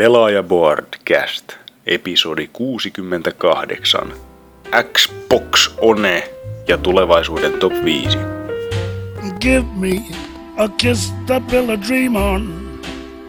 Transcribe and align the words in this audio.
Pelaaja 0.00 0.42
Boardcast, 0.42 1.56
episodi 1.86 2.50
68. 2.52 4.16
Xbox 4.92 5.74
One 5.80 6.22
ja 6.68 6.78
tulevaisuuden 6.78 7.52
top 7.52 7.72
5. 7.72 8.18
Give 9.40 9.66
me 9.76 10.02
a 10.56 10.68
kiss 10.68 11.12
to 11.26 11.40
build 11.40 11.70
a 11.70 11.76
dream 11.88 12.16
on, 12.16 12.80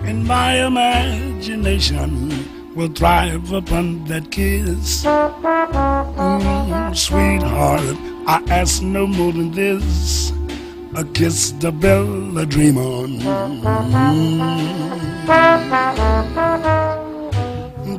and 0.07 0.23
my 0.23 0.55
imagination 0.67 2.29
will 2.75 2.89
thrive 2.89 3.51
upon 3.57 4.05
that 4.05 4.29
kiss. 4.29 5.05
Mm, 5.05 6.95
sweetheart, 6.95 7.97
I 8.27 8.41
ask 8.49 8.83
no 8.83 9.07
more 9.07 9.33
than 9.33 9.51
this. 9.51 10.33
A 10.93 11.05
kiss 11.05 11.51
to 11.59 11.71
build 11.71 12.37
a 12.37 12.45
dream 12.45 12.77
on. 12.77 13.17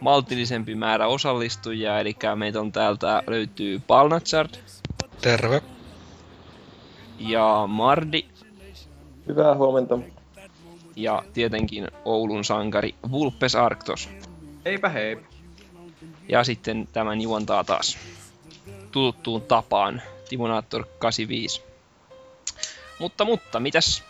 maltillisempi 0.00 0.74
määrä 0.74 1.06
osallistujia, 1.06 2.00
eli 2.00 2.16
meitä 2.34 2.60
on 2.60 2.72
täältä 2.72 3.22
löytyy 3.26 3.82
Palnatsard 3.86 4.50
Terve. 5.20 5.62
ja 7.18 7.64
Mardi 7.66 8.24
Hyvää 9.28 9.56
huomenta. 9.56 9.98
ja 10.96 11.22
tietenkin 11.32 11.88
Oulun 12.04 12.44
sankari 12.44 12.94
Vulpes 13.10 13.54
Arctos. 13.54 14.08
Eipä 14.64 14.88
hei. 14.88 15.18
Ja 16.28 16.44
sitten 16.44 16.88
tämän 16.92 17.20
juontaa 17.20 17.64
taas 17.64 17.98
tuttuun 18.92 19.42
tapaan 19.42 20.02
Timonaattor 20.28 20.84
85. 20.98 21.62
Mutta, 22.98 23.24
mutta, 23.24 23.60
mitäs 23.60 24.04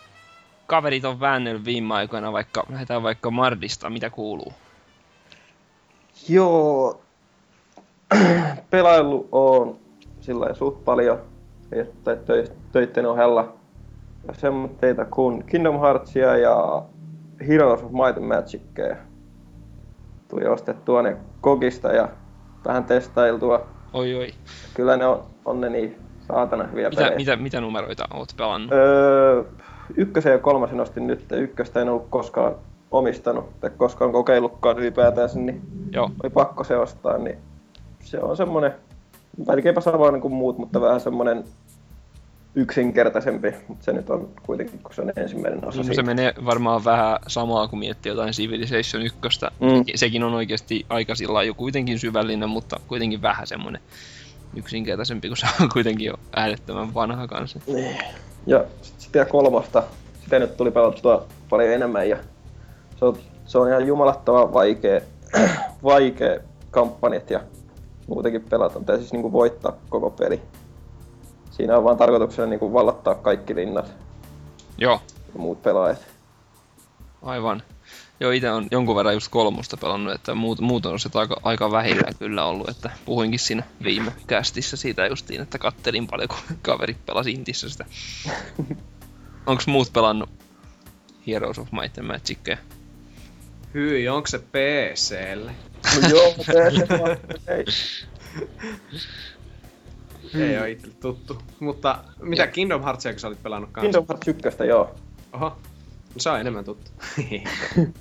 kaverit 0.67 1.05
on 1.05 1.19
väännellyt 1.19 1.65
viime 1.65 1.93
aikoina, 1.93 2.31
vaikka 2.31 2.63
lähdetään 2.69 3.03
vaikka 3.03 3.31
Mardista, 3.31 3.89
mitä 3.89 4.09
kuuluu? 4.09 4.53
Joo, 6.29 7.01
pelailu 8.69 9.27
on 9.31 9.79
sillä 10.21 10.39
lailla 10.39 10.57
suht 10.57 10.85
paljon 10.85 11.19
että 11.71 12.15
töi- 12.15 12.51
töitten 12.71 13.05
ohella. 13.05 13.58
Semmoitteita 14.33 15.05
kuin 15.05 15.43
Kingdom 15.45 15.79
Heartsia 15.79 16.37
ja 16.37 16.83
Heroes 17.47 17.83
of 17.83 17.91
Might 17.91 18.17
and 18.17 18.25
Magicia. 18.25 18.95
Tuli 20.27 20.47
ostettua 20.47 21.01
ne 21.01 21.17
Kogista 21.41 21.87
ja 21.87 22.09
vähän 22.65 22.83
testailtua. 22.83 23.67
Oi 23.93 24.15
oi. 24.15 24.27
Kyllä 24.73 24.97
ne 24.97 25.05
on, 25.05 25.23
on 25.45 25.61
ne 25.61 25.69
niin 25.69 25.97
saatana 26.27 26.63
hyviä 26.63 26.89
Mitä, 26.89 27.01
pelejä. 27.01 27.17
mitä, 27.17 27.35
mitä 27.35 27.61
numeroita 27.61 28.07
oot 28.13 28.29
pelannut? 28.37 28.71
Öö, 28.71 29.43
ykkösen 29.97 30.31
ja 30.31 30.39
kolmasen 30.39 30.79
ostin 30.79 31.07
nyt. 31.07 31.25
Ykköstä 31.31 31.81
en 31.81 31.89
ollut 31.89 32.07
koskaan 32.09 32.55
omistanut 32.91 33.59
tai 33.59 33.69
koskaan 33.77 34.11
kokeillutkaan 34.11 34.79
ylipäätään, 34.79 35.29
niin 35.33 35.61
Joo, 35.91 36.11
oli 36.23 36.29
pakko 36.29 36.63
se 36.63 36.77
ostaa, 36.77 37.17
niin 37.17 37.37
se 37.99 38.19
on 38.19 38.37
semmonen 38.37 38.73
melkeinpä 39.47 39.81
samanlainen 39.81 40.21
kuin 40.21 40.33
muut, 40.33 40.57
mutta 40.57 40.81
vähän 40.81 40.99
semmonen 41.01 41.43
yksinkertaisempi, 42.55 43.53
mutta 43.67 43.85
se 43.85 43.93
nyt 43.93 44.09
on 44.09 44.29
kuitenkin, 44.43 44.79
kun 44.83 44.93
se 44.93 45.01
on 45.01 45.11
ensimmäinen 45.15 45.65
osa 45.65 45.77
no 45.77 45.83
se 45.83 45.87
siitä. 45.87 46.03
menee 46.03 46.33
varmaan 46.45 46.85
vähän 46.85 47.19
samaa 47.27 47.67
kuin 47.67 47.79
miettii 47.79 48.09
jotain 48.09 48.33
Civilization 48.33 49.03
1. 49.03 49.19
Mm. 49.59 49.83
Sekin 49.95 50.23
on 50.23 50.33
oikeasti 50.33 50.85
aika 50.89 51.15
sillä 51.15 51.43
jo 51.43 51.53
kuitenkin 51.53 51.99
syvällinen, 51.99 52.49
mutta 52.49 52.79
kuitenkin 52.87 53.21
vähän 53.21 53.47
semmonen 53.47 53.81
yksinkertaisempi, 54.55 55.27
kun 55.27 55.37
se 55.37 55.47
on 55.61 55.69
kuitenkin 55.73 56.07
jo 56.07 56.13
äärettömän 56.35 56.93
vanha 56.93 57.27
kanssa. 57.27 57.59
Niin. 57.67 57.97
Ja 58.47 58.65
sit 58.81 58.99
sitä 58.99 59.25
kolmosta, 59.25 59.83
sitä 60.23 60.39
nyt 60.39 60.57
tuli 60.57 60.71
pelattua 60.71 61.27
paljon 61.49 61.73
enemmän 61.73 62.09
ja 62.09 62.17
se 62.99 63.05
on, 63.05 63.17
se 63.45 63.57
on 63.57 63.69
ihan 63.69 63.87
jumalattoman 63.87 64.53
vaikea, 64.53 65.01
vaikea 65.83 66.39
kampanjat 66.71 67.29
ja 67.29 67.39
muutenkin 68.07 68.43
pelata, 68.49 68.79
tai 68.79 68.97
siis 68.97 69.13
niinku 69.13 69.31
voittaa 69.31 69.77
koko 69.89 70.09
peli. 70.09 70.41
Siinä 71.59 71.77
on 71.77 71.83
vaan 71.83 71.97
tarkoituksena 71.97 72.47
niinku 72.47 72.73
vallottaa 72.73 73.15
kaikki 73.15 73.55
linnat 73.55 73.91
Joo, 74.77 75.01
ja 75.33 75.39
muut 75.39 75.61
pelaajat. 75.61 76.07
Aivan. 77.21 77.63
Joo, 78.19 78.31
itse 78.31 78.51
on 78.51 78.67
jonkun 78.71 78.95
verran 78.95 79.13
just 79.13 79.27
kolmosta 79.31 79.77
pelannut, 79.77 80.13
että 80.13 80.35
muut, 80.35 80.59
muut 80.59 80.85
on 80.85 80.99
se 80.99 81.09
aika, 81.13 81.39
aika 81.43 81.71
vähillä 81.71 82.11
kyllä 82.19 82.45
ollut, 82.45 82.69
että 82.69 82.91
puhuinkin 83.05 83.39
siinä 83.39 83.63
viime 83.83 84.11
kästissä 84.27 84.77
siitä 84.77 85.07
justiin, 85.07 85.41
että 85.41 85.57
kattelin 85.57 86.07
paljon, 86.07 86.27
kun 86.27 86.57
kaverit 86.61 87.05
pelasi 87.05 87.31
Intissä 87.31 87.69
sitä. 87.69 87.85
Onks 89.47 89.67
muut 89.67 89.93
pelannut 89.93 90.29
Heroes 91.27 91.59
of 91.59 91.71
Might 91.71 91.97
and 91.97 92.07
Magicia? 92.07 92.57
Hyi, 93.73 94.09
onko 94.09 94.27
se 94.27 94.39
PClle? 94.39 95.51
No 95.95 96.09
joo, 96.09 96.35
se 96.37 97.63
vaan, 100.33 100.43
ei. 100.43 100.49
Ei 100.49 100.59
oo 100.59 100.65
itselle 100.65 100.95
tuttu. 100.99 101.37
Mutta 101.59 101.99
mitä 102.21 102.47
Kingdom 102.47 102.83
Heartsia, 102.83 103.11
kun 103.11 103.19
sä 103.19 103.27
olit 103.27 103.43
pelannut 103.43 103.69
kanssa? 103.71 103.81
Kingdom 103.81 104.05
Hearts 104.09 104.27
1, 104.27 104.63
joo. 104.67 104.95
Oho. 105.33 105.49
No 105.49 106.15
se 106.17 106.29
on 106.29 106.39
enemmän 106.39 106.65
tuttu. 106.65 106.91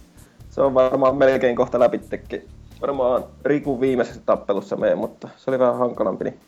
Se 0.50 0.62
on 0.62 0.74
varmaan 0.74 1.16
melkein 1.16 1.56
kohta 1.56 1.78
läpittekin. 1.80 2.48
Varmaan 2.80 3.24
Riku 3.44 3.80
viimeisessä 3.80 4.20
tappelussa 4.26 4.76
mee, 4.76 4.94
mutta 4.94 5.28
se 5.36 5.50
oli 5.50 5.58
vähän 5.58 5.78
hankalampi, 5.78 6.24
niin 6.24 6.40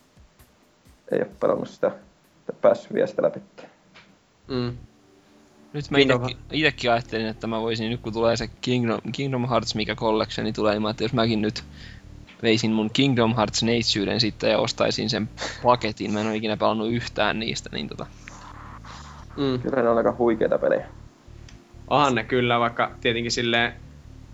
ei 1.13 1.19
ole 1.19 1.31
pelannut 1.41 1.69
sitä, 1.69 1.91
tai 2.47 2.57
päässyt 2.62 2.95
vielä 2.95 3.07
sitä 3.07 3.23
läpi. 3.23 3.41
mm. 4.49 4.77
Nyt 5.73 5.91
mä 5.91 5.99
itekin 6.53 6.91
ajattelin, 6.91 7.27
että 7.27 7.47
mä 7.47 7.61
voisin, 7.61 7.91
nyt 7.91 8.01
kun 8.01 8.12
tulee 8.12 8.37
se 8.37 8.51
Kingdom, 8.61 9.01
Kingdom 9.12 9.49
Hearts 9.49 9.75
mikä 9.75 9.95
collection, 9.95 10.45
niin 10.45 10.55
tulee 10.55 10.75
ilman, 10.75 10.91
että 10.91 11.05
jos 11.05 11.12
mäkin 11.12 11.43
nyt 11.43 11.65
veisin 12.43 12.71
mun 12.71 12.91
Kingdom 12.93 13.37
Hearts 13.37 13.62
neitsyyden 13.62 14.21
sitten 14.21 14.51
ja 14.51 14.59
ostaisin 14.59 15.11
sen 15.11 15.28
paketin, 15.62 16.12
mä 16.12 16.21
en 16.21 16.27
ole 16.27 16.37
ikinä 16.37 16.56
pelannut 16.56 16.93
yhtään 16.93 17.39
niistä, 17.39 17.71
niin 17.73 17.89
tota, 17.89 18.06
Mm. 19.37 19.59
Kyllä 19.59 19.83
ne 19.83 19.89
on 19.89 19.97
aika 19.97 20.15
huikeita 20.19 20.59
pelejä. 20.59 20.87
Onhan 21.89 22.15
ne 22.15 22.25
kyllä, 22.25 22.61
vaikka 22.61 22.91
tietenkin 23.00 23.31
silleen, 23.33 23.73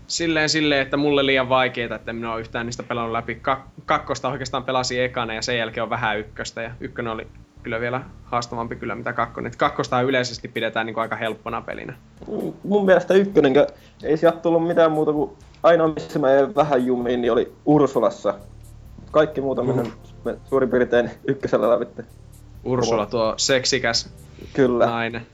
silleen, 0.07 0.49
silleen, 0.49 0.81
että 0.81 0.97
mulle 0.97 1.25
liian 1.25 1.49
vaikeita, 1.49 1.95
että 1.95 2.13
minä 2.13 2.33
ole 2.33 2.39
yhtään 2.41 2.65
niistä 2.65 2.83
pelannut 2.83 3.11
läpi. 3.11 3.41
Kak- 3.41 3.81
kakkosta 3.85 4.29
oikeastaan 4.29 4.63
pelasin 4.63 5.01
ekana 5.01 5.33
ja 5.33 5.41
sen 5.41 5.57
jälkeen 5.57 5.83
on 5.83 5.89
vähän 5.89 6.19
ykköstä. 6.19 6.61
Ja 6.61 6.71
ykkönen 6.79 7.13
oli 7.13 7.27
kyllä 7.63 7.79
vielä 7.79 8.01
haastavampi 8.23 8.75
kyllä 8.75 8.95
mitä 8.95 9.13
kakkonen. 9.13 9.51
Et 9.51 9.55
kakkosta 9.55 10.01
yleisesti 10.01 10.47
pidetään 10.47 10.85
niin 10.85 10.99
aika 10.99 11.15
helppona 11.15 11.61
pelinä. 11.61 11.93
Mm, 12.27 12.53
Mun 12.63 12.85
mielestä 12.85 13.13
ykkönen, 13.13 13.53
ei 14.03 14.17
sieltä 14.17 14.37
tullut 14.39 14.67
mitään 14.67 14.91
muuta 14.91 15.13
kuin 15.13 15.31
ainoa 15.63 15.87
missä 15.87 16.19
mä 16.19 16.31
jäin 16.31 16.55
vähän 16.55 16.85
jumiin, 16.85 17.21
niin 17.21 17.31
oli 17.31 17.53
Ursulassa. 17.65 18.33
Kaikki 19.11 19.41
muuta 19.41 19.63
Mm. 19.63 19.91
me 20.25 20.37
suurin 20.49 20.69
piirtein 20.69 21.11
ykkösellä 21.27 21.69
läpi. 21.79 22.03
Ursula, 22.63 23.05
tuo 23.05 23.33
seksikäs 23.37 24.09
Kyllä, 24.53 24.85
nainen. 24.85 25.27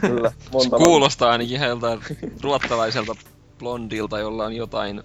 kyllä. 0.00 0.32
Monta 0.52 0.76
kuulostaa 0.76 1.30
ainakin 1.30 1.58
heiltä 1.60 1.98
ruottalaiselta 2.42 3.14
blondilta, 3.58 4.18
jolla 4.18 4.44
on 4.44 4.52
jotain, 4.52 5.02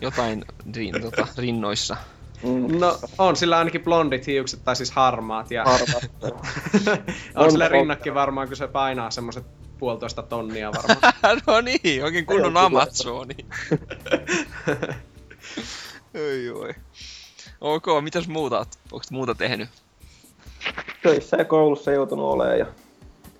jotain 0.00 0.44
rin, 0.76 0.94
tota, 1.02 1.26
rinnoissa. 1.38 1.96
Mm, 2.42 2.78
No, 2.78 2.98
on 3.18 3.36
sillä 3.36 3.58
ainakin 3.58 3.80
blondit 3.84 4.26
hiukset, 4.26 4.64
tai 4.64 4.76
siis 4.76 4.90
harmaat. 4.90 5.50
Ja 5.50 5.64
harva. 5.64 6.00
on 7.36 7.50
sillä 7.50 7.68
rinnakki 7.68 8.14
varmaan, 8.14 8.48
kun 8.48 8.56
se 8.56 8.68
painaa 8.68 9.10
semmoset 9.10 9.44
puolitoista 9.82 10.22
tonnia 10.22 10.72
varmaan. 10.76 11.14
no 11.46 11.60
niin, 11.60 12.04
oikein 12.04 12.26
kunnon. 12.26 12.56
Amazoni. 12.56 13.34
Oi 16.14 16.50
oi. 16.50 16.74
Ok, 17.60 17.84
mitäs 18.00 18.28
muuta? 18.28 18.60
oot- 18.60 18.78
Onko 18.92 19.04
muuta 19.10 19.34
tehnyt? 19.34 19.68
Töissä 21.02 21.36
ja 21.36 21.44
koulussa 21.44 21.92
joutunut 21.92 22.24
olemaan 22.24 22.58
ja 22.58 22.66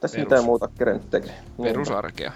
tässä 0.01 0.17
Perus. 0.17 0.27
mitään 0.27 0.45
muuta 0.45 0.69
kerennyt 0.79 1.11
tekemään. 1.11 1.45
Perusarkea. 1.63 2.33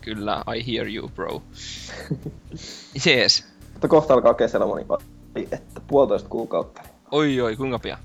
Kyllä, 0.00 0.44
I 0.56 0.72
hear 0.74 0.88
you 0.88 1.08
bro. 1.08 1.42
Jees. 3.06 3.44
Mutta 3.72 3.88
kohta 3.88 4.14
alkaa 4.14 4.34
kesällä 4.34 4.66
moni 4.66 4.84
että 5.52 5.80
puolitoista 5.86 6.28
kuukautta. 6.28 6.82
Oi 7.10 7.40
oi, 7.40 7.56
kuinka 7.56 7.78
pian? 7.78 7.98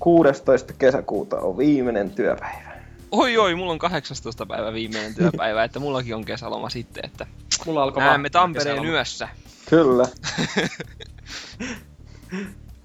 16. 0.00 0.72
kesäkuuta 0.72 1.36
on 1.40 1.58
viimeinen 1.58 2.10
työpäivä. 2.10 2.68
Oi 3.10 3.38
oi, 3.38 3.54
mulla 3.54 3.72
on 3.72 3.78
18. 3.78 4.46
päivä 4.46 4.72
viimeinen 4.72 5.14
työpäivä, 5.14 5.64
että 5.64 5.78
mullakin 5.78 6.14
on 6.14 6.24
kesäloma 6.24 6.70
sitten, 6.70 7.04
että 7.04 7.26
Mulla 7.66 7.82
alkoi 7.82 8.02
näemme 8.02 8.30
Tampereen 8.30 8.76
kesäloma. 8.76 8.92
yössä. 8.92 9.28
Kyllä. 9.70 10.04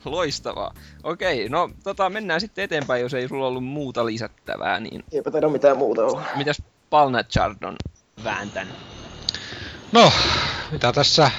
Loistavaa. 0.05 0.73
Okei, 1.03 1.49
no 1.49 1.69
tota, 1.83 2.09
mennään 2.09 2.41
sitten 2.41 2.63
eteenpäin, 2.63 3.01
jos 3.01 3.13
ei 3.13 3.27
sulla 3.27 3.47
ollut 3.47 3.63
muuta 3.63 4.05
lisättävää, 4.05 4.79
niin 4.79 5.03
Eipä 5.11 5.31
taida 5.31 5.49
mitään 5.49 5.77
muuta 5.77 6.05
olla. 6.05 6.21
mitäs 6.35 6.61
Palnachard 6.89 7.63
on 7.63 7.75
vääntänyt? 8.23 8.73
No, 9.91 10.11
mitä 10.71 10.91
tässä 10.93 11.31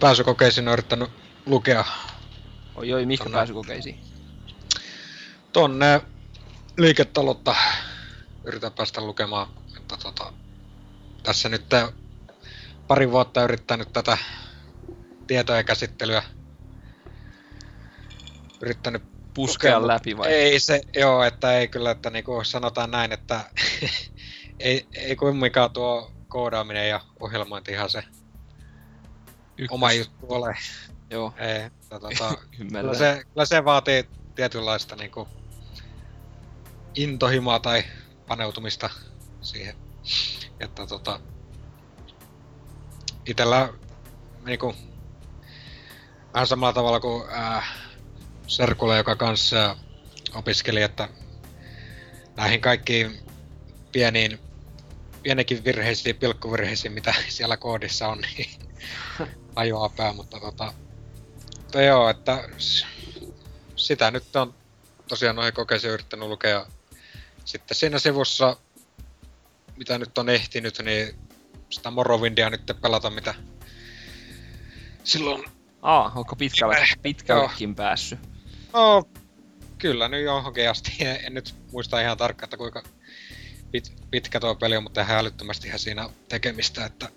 pääsykokeisiin 0.00 0.68
on 0.68 0.72
yrittänyt 0.72 1.10
lukea 1.46 1.84
Oi 2.76 2.92
oi, 2.92 3.06
mikä 3.06 3.24
Tonne. 3.24 3.36
pääsykokeisiin? 3.36 4.00
Tonne 5.52 6.00
liiketaloutta 6.78 7.54
yritän 8.44 8.72
päästä 8.72 9.00
lukemaan, 9.00 9.48
että 9.76 9.96
tota, 9.96 10.32
tässä 11.22 11.48
nyt 11.48 11.66
pari 12.86 13.10
vuotta 13.10 13.44
yrittänyt 13.44 13.92
tätä 13.92 14.18
tietojen 15.26 15.64
käsittelyä 15.64 16.22
yrittänyt 18.62 19.02
Puskea 19.34 19.80
lukea, 19.80 19.94
läpi 19.94 20.16
vai? 20.16 20.32
Ei 20.32 20.60
se, 20.60 20.80
joo, 20.94 21.22
että 21.22 21.58
ei 21.58 21.68
kyllä, 21.68 21.90
että 21.90 22.10
niinku 22.10 22.44
sanotaan 22.44 22.90
näin, 22.90 23.12
että 23.12 23.40
ei, 24.60 24.86
ei 24.94 25.16
kumminkaan 25.16 25.70
tuo 25.70 26.12
koodaaminen 26.28 26.88
ja 26.88 27.00
ohjelmointi 27.20 27.72
ihan 27.72 27.90
se 27.90 28.02
Ykkös. 29.58 29.68
oma 29.70 29.92
juttu 29.92 30.26
ole. 30.28 30.56
Joo, 31.10 31.34
Ei, 31.38 31.62
että 31.62 32.00
tota. 32.00 32.34
Kyllä 32.58 32.94
se, 32.94 33.24
kyllä 33.32 33.46
se 33.46 33.64
vaatii 33.64 34.08
tietynlaista 34.34 34.96
niinku 34.96 35.28
intohimoa 36.94 37.58
tai 37.58 37.84
paneutumista 38.28 38.90
siihen. 39.40 39.76
Että 40.60 40.86
tota, 40.86 41.20
itellä 43.26 43.68
niinku 44.44 44.74
vähän 46.34 46.46
samalla 46.46 46.72
tavalla 46.72 47.00
kuin 47.00 47.24
ää, 47.30 47.62
Serkulle, 48.46 48.96
joka 48.96 49.16
kanssa 49.16 49.76
opiskeli, 50.34 50.82
että 50.82 51.08
näihin 52.36 52.60
kaikkiin 52.60 53.18
pieniin, 53.92 54.40
pienikin 55.22 55.64
virheisiin, 55.64 56.16
pilkkuvirheisiin, 56.16 56.92
mitä 56.92 57.14
siellä 57.28 57.56
koodissa 57.56 58.08
on, 58.08 58.18
niin 58.20 58.50
ajoaa 59.56 59.88
pää, 59.88 60.12
mutta 60.12 60.40
tota, 60.40 60.72
mutta 61.72 61.82
joo, 61.82 62.10
että 62.10 62.48
sitä 63.76 64.10
nyt 64.10 64.36
on 64.36 64.54
tosiaan 65.08 65.36
noihin 65.36 65.54
kokeisiin 65.54 65.92
yrittänyt 65.92 66.28
lukea. 66.28 66.66
Sitten 67.44 67.76
siinä 67.76 67.98
sivussa, 67.98 68.56
mitä 69.76 69.98
nyt 69.98 70.18
on 70.18 70.28
ehtinyt, 70.28 70.78
niin 70.84 71.14
sitä 71.70 71.90
Morrowindia 71.90 72.50
nyt 72.50 72.72
pelata, 72.80 73.10
mitä 73.10 73.34
silloin, 75.04 75.44
Aa, 75.82 76.12
onko 76.14 76.36
pitkälle, 76.36 76.76
pitkällekin 77.02 77.74
päässyt? 77.74 78.18
no 78.72 79.04
kyllä 79.78 80.08
nyt 80.08 80.24
johonkin 80.24 80.70
asti, 80.70 80.92
en, 81.00 81.34
nyt 81.34 81.54
muista 81.72 82.00
ihan 82.00 82.16
tarkkaan, 82.16 82.46
että 82.46 82.56
kuinka 82.56 82.82
pit, 83.70 83.92
pitkä 84.10 84.40
tuo 84.40 84.54
peli 84.54 84.76
on, 84.76 84.82
mutta 84.82 85.00
ihan 85.00 85.16
älyttömästi 85.18 85.70
siinä 85.76 86.04
on 86.04 86.12
tekemistä, 86.28 86.84
että 86.84 87.08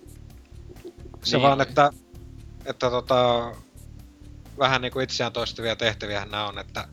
se 1.23 1.37
Niin. 1.37 1.43
vaan, 1.43 1.61
että, 1.61 1.91
että 2.65 2.89
tota, 2.89 3.51
vähän 4.59 4.81
niinku 4.81 4.99
itseään 4.99 5.33
toistavia 5.33 5.75
tehtäviä 5.75 6.25
nämä 6.25 6.47
on, 6.47 6.59
että 6.59 6.87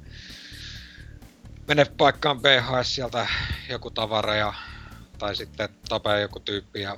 mene 1.74 1.84
paikkaan 1.84 2.40
B, 2.40 2.44
hae 2.60 2.84
sieltä 2.84 3.26
joku 3.68 3.90
tavara 3.90 4.34
ja, 4.34 4.54
tai 5.18 5.36
sitten 5.36 5.68
tapaa 5.88 6.18
joku 6.18 6.40
tyyppi 6.40 6.80
ja 6.80 6.96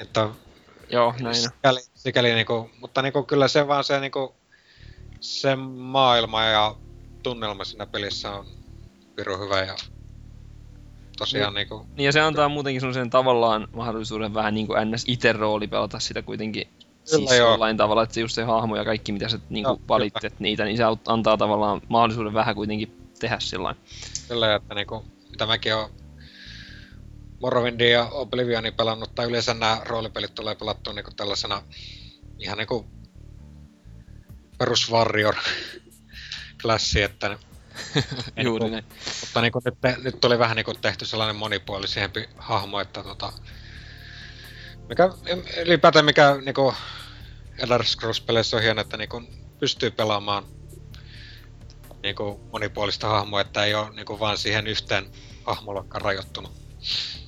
että 0.00 0.28
Joo, 0.90 1.14
näin 1.20 1.34
sikäli, 1.34 1.80
sikäli 1.94 2.34
niinku, 2.34 2.70
mutta 2.80 3.02
niinku 3.02 3.22
kyllä 3.22 3.48
se 3.48 3.68
vaan 3.68 3.84
se 3.84 4.00
niinku, 4.00 4.34
se 5.20 5.56
maailma 5.56 6.44
ja 6.44 6.76
tunnelma 7.22 7.64
siinä 7.64 7.86
pelissä 7.86 8.30
on 8.30 8.46
pirun 9.16 9.40
hyvä 9.40 9.60
ja 9.60 9.76
tosiaan 11.18 11.54
niinku, 11.54 11.86
Niin 11.96 12.06
ja 12.06 12.12
se 12.12 12.20
antaa 12.20 12.48
muutenkin 12.48 12.80
semmoisen 12.80 13.10
tavallaan 13.10 13.68
mahdollisuuden 13.72 14.34
vähän 14.34 14.54
niin 14.54 14.66
kuin 14.66 14.90
ns. 14.90 15.04
itse 15.06 15.32
rooli 15.32 15.66
pelata 15.66 15.98
sitä 15.98 16.22
kuitenkin 16.22 16.68
siis 17.16 17.30
joo. 17.30 17.50
jollain 17.50 17.76
tavalla, 17.76 18.02
että 18.02 18.14
se 18.14 18.20
just 18.20 18.34
se 18.34 18.42
hahmo 18.42 18.76
ja 18.76 18.84
kaikki 18.84 19.12
mitä 19.12 19.28
sä 19.28 19.38
niin 19.50 19.62
Joo, 19.62 19.76
kuin 19.76 19.88
valitset 19.88 20.40
niitä, 20.40 20.64
niin 20.64 20.76
se 20.76 20.82
antaa 21.06 21.36
tavallaan 21.36 21.80
mahdollisuuden 21.88 22.34
vähän 22.34 22.54
kuitenkin 22.54 23.10
tehdä 23.18 23.36
sillä 23.40 23.74
Kyllä, 24.28 24.54
että 24.54 24.74
niinku, 24.74 25.04
mitä 25.30 25.46
mäkin 25.46 25.74
oon 25.74 25.90
Morrowindia 27.40 27.88
ja 27.90 28.08
Oblivionin 28.10 28.74
pelannut, 28.74 29.14
tai 29.14 29.26
yleensä 29.26 29.54
nämä 29.54 29.80
roolipelit 29.84 30.34
tulee 30.34 30.54
pelattua 30.54 30.92
niinku 30.92 31.10
tällaisena 31.16 31.62
ihan 32.38 32.58
niinku 32.58 32.86
perus 34.58 34.90
warrior 34.92 35.34
klassi, 36.62 37.02
että 37.02 37.28
Juuri 38.44 38.64
Niinku- 38.64 38.68
näin. 38.68 38.84
mutta 39.20 39.40
niinku 39.40 39.60
nyt, 39.64 40.04
nyt 40.04 40.20
tuli 40.20 40.38
vähän 40.38 40.56
niinku 40.56 40.74
tehty 40.74 41.04
sellainen 41.04 41.36
monipuolisempi 41.36 42.28
hahmo, 42.36 42.80
että 42.80 43.02
tota, 43.02 43.32
mikä, 44.88 45.10
ylipäätään 45.66 46.04
mikä 46.04 46.38
niinku 46.44 46.74
Elder 47.58 47.84
Scrolls-peleissä 47.84 48.56
on 48.56 48.62
hieno, 48.62 48.80
että 48.80 48.96
niinku 48.96 49.22
pystyy 49.60 49.90
pelaamaan 49.90 50.44
niinku 52.02 52.40
monipuolista 52.52 53.08
hahmoa, 53.08 53.40
että 53.40 53.64
ei 53.64 53.74
ole 53.74 53.90
niinku 53.90 54.20
vaan 54.20 54.38
siihen 54.38 54.66
yhteen 54.66 55.06
hahmolokkaan 55.44 56.02
rajoittunut. 56.02 56.52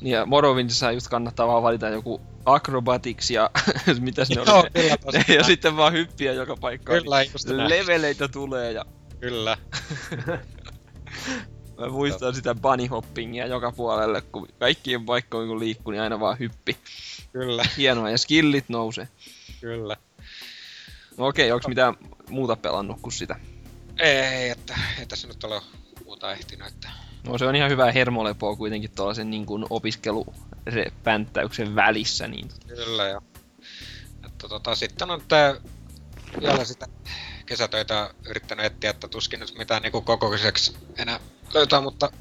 Niin 0.00 0.14
ja 0.14 0.26
Morrowindissa 0.26 0.92
just 0.92 1.08
kannattaa 1.08 1.46
vaan 1.46 1.62
valita 1.62 1.88
joku 1.88 2.20
acrobatics 2.46 3.30
ja 3.30 3.50
mitäs 4.00 4.28
ne 4.30 4.42
Joo, 4.46 4.60
oli. 4.60 4.70
kyllä, 4.70 4.96
tosi 5.04 5.34
ja 5.34 5.44
sitten 5.44 5.76
vaan 5.76 5.92
hyppiä 5.92 6.32
joka 6.32 6.56
paikkaan. 6.56 7.02
Kyllä, 7.02 7.22
just 7.22 7.46
niin 7.48 7.56
näin. 7.56 7.70
leveleitä 7.70 8.28
tulee 8.28 8.72
ja 8.72 8.84
Kyllä. 9.20 9.58
mä 11.78 11.88
muistan 11.88 12.34
sitä 12.34 12.54
bunny 12.54 12.86
hoppingia 12.86 13.46
joka 13.46 13.72
puolelle, 13.72 14.20
kun 14.20 14.48
kaikkien 14.58 15.04
paikkoihin 15.04 15.48
kun 15.48 15.60
liikkuu, 15.60 15.90
niin 15.90 16.02
aina 16.02 16.20
vaan 16.20 16.38
hyppi. 16.38 16.76
Kyllä, 17.32 17.64
Hienoa, 17.78 18.10
ja 18.10 18.18
skillit 18.18 18.68
nousee. 18.68 19.08
kyllä. 19.60 19.96
No 21.16 21.26
okei, 21.26 21.52
onks 21.52 21.68
mitään 21.68 21.94
muuta 22.28 22.56
pelannut 22.56 23.00
kuin 23.02 23.12
sitä? 23.12 23.36
Ei, 23.98 24.50
että 24.50 24.78
ei 24.98 25.06
tässä 25.06 25.28
nyt 25.28 25.44
ole 25.44 25.62
muuta 26.04 26.32
ehtinyt, 26.32 26.68
että 26.68 26.90
No 27.26 27.38
se 27.38 27.44
on 27.44 27.56
ihan 27.56 27.70
hyvää 27.70 27.92
hermolepoa 27.92 28.56
kuitenkin 28.56 28.90
tuollaisen 28.90 29.30
niin 29.30 29.46
kuin 29.46 29.66
opiskelupänttäyksen 29.70 31.74
välissä, 31.74 32.28
niin 32.28 32.48
Kyllä 32.66 33.08
ja 33.08 33.22
että 34.26 34.48
tota, 34.48 34.74
sitten 34.74 35.10
on 35.10 35.22
tää 35.28 35.54
vielä 36.40 36.64
sitä 36.64 36.86
kesätöitä 37.46 38.14
yrittänyt 38.26 38.66
etsiä, 38.66 38.90
että 38.90 39.08
tuskin 39.08 39.40
nyt 39.40 39.58
mitään 39.58 39.82
niinku 39.82 40.00
kokoiseksi 40.00 40.76
enää 40.96 41.20
löytää, 41.54 41.80
mutta 41.80 42.12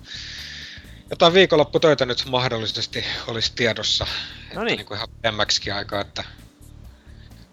jotain 1.09 1.33
viikonlopputöitä 1.33 2.05
nyt 2.05 2.25
mahdollisesti 2.29 3.05
olisi 3.27 3.51
tiedossa. 3.55 4.05
No 4.05 4.09
niin. 4.49 4.57
Että 4.57 4.75
niinku 4.75 4.93
ihan 4.93 5.07
pidemmäksikin 5.17 5.73
aikaa, 5.73 6.01
että 6.01 6.23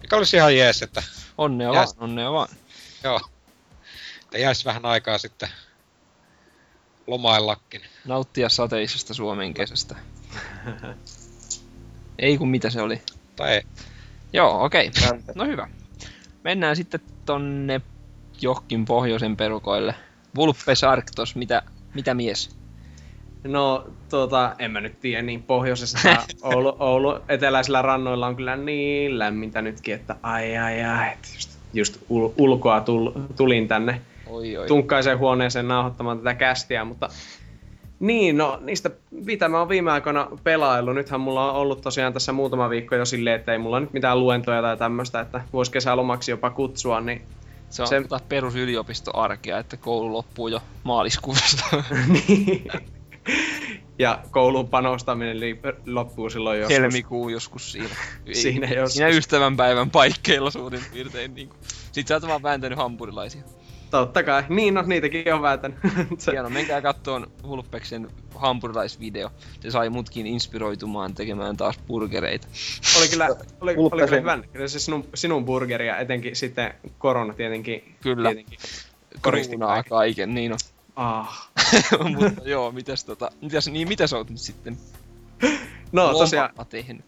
mikä 0.02 0.16
olisi 0.16 0.36
ihan 0.36 0.56
jees, 0.56 0.82
että 0.82 1.02
onnea 1.38 1.74
Jäs. 1.74 1.96
vaan, 1.96 2.10
onnea 2.10 2.32
vaan. 2.32 2.48
joo, 3.04 3.20
että 4.22 4.38
jäisi 4.38 4.64
vähän 4.64 4.84
aikaa 4.86 5.18
sitten 5.18 5.48
lomaillakin. 7.06 7.82
Nauttia 8.04 8.48
sateisesta 8.48 9.14
Suomen 9.14 9.54
kesästä. 9.54 9.96
Ei 12.18 12.38
kun 12.38 12.48
mitä 12.48 12.70
se 12.70 12.82
oli. 12.82 13.02
Tai 13.36 13.52
ei. 13.52 13.62
Joo, 14.32 14.64
okei. 14.64 14.90
Räntä. 15.06 15.32
No 15.34 15.44
hyvä. 15.44 15.68
Mennään 16.44 16.76
sitten 16.76 17.00
tonne 17.24 17.80
johonkin 18.40 18.84
pohjoisen 18.84 19.36
perukoille. 19.36 19.94
Vulpes 20.34 20.84
Arctos, 20.84 21.36
mitä, 21.36 21.62
mitä 21.94 22.14
mies? 22.14 22.56
No, 23.46 23.86
tuota, 24.10 24.52
en 24.58 24.70
mä 24.70 24.80
nyt 24.80 25.00
tiedä, 25.00 25.22
niin 25.22 25.42
pohjoisessa 25.42 25.98
Oulu, 26.42 26.76
Oulu 26.78 27.18
eteläisillä 27.28 27.82
rannoilla 27.82 28.26
on 28.26 28.36
kyllä 28.36 28.56
niin 28.56 29.18
lämmintä 29.18 29.62
nytkin, 29.62 29.94
että 29.94 30.16
ai 30.22 30.56
ai 30.56 30.84
ai, 30.84 31.08
että 31.12 31.28
just, 31.34 31.58
just 31.74 32.02
ul, 32.08 32.28
ulkoa 32.38 32.80
tul, 32.80 33.10
tulin 33.36 33.68
tänne 33.68 34.00
Oi 34.26 34.56
oi. 34.56 34.66
tunkkaiseen 34.66 35.18
huoneeseen 35.18 35.68
nauhoittamaan 35.68 36.18
tätä 36.18 36.34
kästiä, 36.34 36.84
mutta 36.84 37.08
niin, 38.00 38.38
no 38.38 38.58
niistä, 38.60 38.90
mitä 39.10 39.48
mä 39.48 39.58
oon 39.58 39.68
viime 39.68 39.92
aikoina 39.92 40.28
pelaillut, 40.44 40.94
nythän 40.94 41.20
mulla 41.20 41.52
on 41.52 41.56
ollut 41.56 41.80
tosiaan 41.80 42.12
tässä 42.12 42.32
muutama 42.32 42.70
viikko 42.70 42.94
jo 42.94 43.04
silleen, 43.04 43.36
että 43.36 43.52
ei 43.52 43.58
mulla 43.58 43.80
nyt 43.80 43.92
mitään 43.92 44.20
luentoja 44.20 44.62
tai 44.62 44.76
tämmöistä, 44.76 45.20
että 45.20 45.40
voisi 45.52 45.72
kesälomaksi 45.72 46.30
jopa 46.30 46.50
kutsua, 46.50 47.00
niin 47.00 47.22
se 47.70 47.82
on 47.82 47.88
se- 47.88 48.02
se... 48.18 48.24
perusyliopistoarkea, 48.28 49.58
että 49.58 49.76
koulu 49.76 50.12
loppuu 50.12 50.48
jo 50.48 50.62
maaliskuusta. 50.84 51.64
niin. 52.28 52.70
ja 53.98 54.22
kouluun 54.30 54.68
panostaminen 54.68 55.40
li- 55.40 55.60
loppuu 55.86 56.30
silloin 56.30 56.60
joskus. 56.60 56.78
Helmikuu 56.78 57.28
joskus 57.28 57.72
siinä. 57.72 57.88
Siinä 58.32 58.66
joskus. 58.66 58.94
Siinä 58.94 59.08
ystävänpäivän 59.08 59.90
paikkeilla 59.90 60.50
suurin 60.50 60.82
piirtein 60.92 61.34
niinku. 61.34 61.56
Sit 61.92 62.06
sä 62.06 62.14
oot 62.14 62.26
vaan 62.26 62.42
vääntänyt 62.42 62.78
hampurilaisia. 62.78 63.42
Totta 63.90 64.22
kai. 64.22 64.44
Niin, 64.48 64.74
no 64.74 64.82
niitäkin 64.82 65.34
on 65.34 65.42
vääntänyt. 65.42 65.78
Hieno, 66.32 66.50
menkää 66.50 66.82
kattoon 66.82 67.26
Hulppeksen 67.46 68.08
hampurilaisvideo. 68.34 69.30
Se 69.60 69.70
sai 69.70 69.90
mutkin 69.90 70.26
inspiroitumaan 70.26 71.14
tekemään 71.14 71.56
taas 71.56 71.78
burgereita. 71.86 72.46
oli 72.98 73.08
kyllä, 73.08 73.26
oli, 73.60 73.74
oli 73.76 73.90
kyllä 73.90 74.06
hyvä. 74.20 74.38
Kyllä 74.52 74.68
se 74.68 74.78
sinun, 74.78 75.04
sinun 75.14 75.44
burgeria, 75.44 75.98
etenkin 75.98 76.36
sitten 76.36 76.74
korona 76.98 77.34
tietenkin. 77.34 77.94
Kyllä. 78.02 78.28
Tietenkin. 78.28 78.58
Koristi 79.22 79.56
kaiken. 79.58 79.90
kaiken, 79.90 80.34
niin 80.34 80.52
on. 80.52 80.58
Ah. 80.96 81.50
Mutta 82.20 82.48
joo, 82.48 82.72
mitäs 82.72 83.04
tota, 83.04 83.30
mitäs, 83.40 83.68
niin 83.68 83.88
mitä 83.88 84.06
sä 84.06 84.16
oot 84.16 84.30
nyt 84.30 84.40
sitten 84.40 84.78
No 85.92 86.12
tosiaan, 86.12 86.50
tehnyt? 86.68 87.04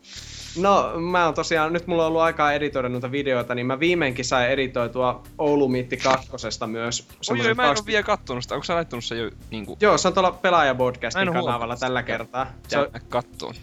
no 0.58 1.00
mä 1.00 1.24
oon 1.24 1.34
tosiaan, 1.34 1.72
nyt 1.72 1.86
mulla 1.86 2.02
on 2.02 2.08
ollut 2.08 2.22
aikaa 2.22 2.52
editoida 2.52 2.88
noita 2.88 3.10
videoita, 3.10 3.54
niin 3.54 3.66
mä 3.66 3.80
viimeinkin 3.80 4.24
sain 4.24 4.50
editoitua 4.50 5.22
Oulu 5.38 5.68
Miitti 5.68 5.96
kakkosesta 5.96 6.66
myös. 6.66 7.08
Oi, 7.30 7.40
oi, 7.40 7.54
mä 7.54 7.62
en 7.62 7.68
oo 7.68 7.74
20 7.74 7.86
vielä 7.86 8.02
kattonut 8.02 8.42
sitä, 8.42 8.54
onko 8.54 8.64
sä 8.64 8.74
laittanut 8.74 9.04
sen 9.04 9.18
jo 9.18 9.30
niinku 9.50 9.78
Joo, 9.80 9.98
se 9.98 10.08
on 10.08 10.14
tuolla 10.14 10.38
Pelaaja-podcastin 10.42 11.32
kanavalla 11.32 11.76
tällä 11.76 12.02
kertaa. 12.02 12.46
Se 12.68 12.78
on, 12.78 12.88
kattoon? 13.08 13.54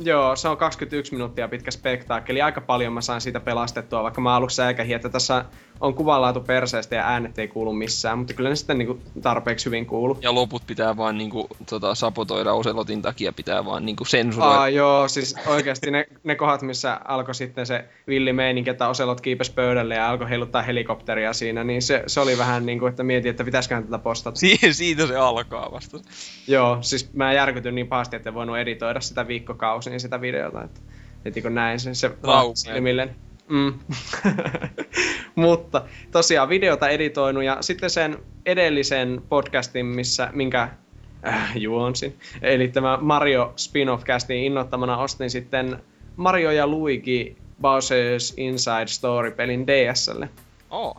joo, 0.00 0.36
se 0.36 0.48
on 0.48 0.56
21 0.56 1.12
minuuttia 1.12 1.48
pitkä 1.48 1.70
spektaakkeli. 1.70 2.42
Aika 2.42 2.60
paljon 2.60 2.92
mä 2.92 3.00
sain 3.00 3.20
siitä 3.20 3.40
pelastettua, 3.40 4.02
vaikka 4.02 4.20
mä 4.20 4.36
aluksi 4.36 4.56
säikähin, 4.56 4.96
että 4.96 5.08
tässä 5.08 5.44
on 5.80 5.94
kuvanlaatu 5.94 6.40
perseestä 6.40 6.96
ja 6.96 7.06
äänet 7.06 7.38
ei 7.38 7.48
kuulu 7.48 7.72
missään, 7.72 8.18
mutta 8.18 8.34
kyllä 8.34 8.48
ne 8.48 8.56
sitten 8.56 8.78
niinku 8.78 8.98
tarpeeksi 9.22 9.66
hyvin 9.66 9.86
kuulu. 9.86 10.18
Ja 10.22 10.34
loput 10.34 10.62
pitää 10.66 10.96
vaan 10.96 11.18
niinku 11.18 11.48
tota, 11.70 11.94
sapotoida 11.94 12.52
Oselotin 12.52 13.02
takia, 13.02 13.32
pitää 13.32 13.64
vaan 13.64 13.86
niinku 13.86 14.04
sensuroida. 14.04 14.60
Aa, 14.60 14.68
joo, 14.68 15.08
siis 15.08 15.36
oikeasti 15.46 15.90
ne, 15.90 16.06
ne 16.24 16.34
kohdat, 16.34 16.62
missä 16.62 17.00
alkoi 17.04 17.34
sitten 17.34 17.66
se 17.66 17.84
villi 18.08 18.32
meininki, 18.32 18.70
että 18.70 18.88
Oselot 18.88 19.20
kiipesi 19.20 19.52
pöydälle 19.52 19.94
ja 19.94 20.10
alkoi 20.10 20.28
heiluttaa 20.28 20.62
helikopteria 20.62 21.32
siinä, 21.32 21.64
niin 21.64 21.82
se, 21.82 22.02
se 22.06 22.20
oli 22.20 22.38
vähän 22.38 22.66
niin 22.66 22.78
kuin, 22.78 22.90
että 22.90 23.02
mietin, 23.02 23.30
että 23.30 23.44
pitäisiköhän 23.44 23.84
tätä 23.84 23.98
postata. 23.98 24.38
Si- 24.38 24.58
siitä 24.72 25.06
se 25.06 25.16
alkaa 25.16 25.72
vasta. 25.72 25.98
Joo, 26.48 26.78
siis 26.80 27.12
mä 27.12 27.32
järkytyin 27.32 27.74
niin 27.74 27.88
pahasti, 27.88 28.16
että 28.16 28.30
en 28.30 28.34
voinut 28.34 28.58
editoida 28.58 29.00
sitä 29.00 29.28
viikkokausiin 29.28 30.00
sitä 30.00 30.20
videota, 30.20 30.62
että 30.62 30.80
heti 31.24 31.42
kun 31.42 31.54
näin 31.54 31.80
sen, 31.80 31.94
se 31.94 32.08
Trauma. 32.08 32.52
Mm. 33.48 33.74
Mutta 35.34 35.82
tosiaan 36.12 36.48
videota 36.48 36.88
editoinut 36.88 37.44
ja 37.44 37.56
sitten 37.60 37.90
sen 37.90 38.18
edellisen 38.46 39.22
podcastin, 39.28 39.86
missä, 39.86 40.28
minkä 40.32 40.68
äh, 41.26 41.56
juonsin, 41.56 42.18
eli 42.42 42.68
tämä 42.68 42.98
Mario 43.00 43.52
spin-off-castin 43.56 44.36
innoittamana 44.36 44.96
ostin 44.96 45.30
sitten 45.30 45.82
Mario 46.16 46.50
ja 46.50 46.66
Luigi 46.66 47.36
Bowser's 47.62 48.34
Inside 48.36 48.86
Story-pelin 48.86 49.66
DSlle. 49.66 50.28
Oo. 50.70 50.96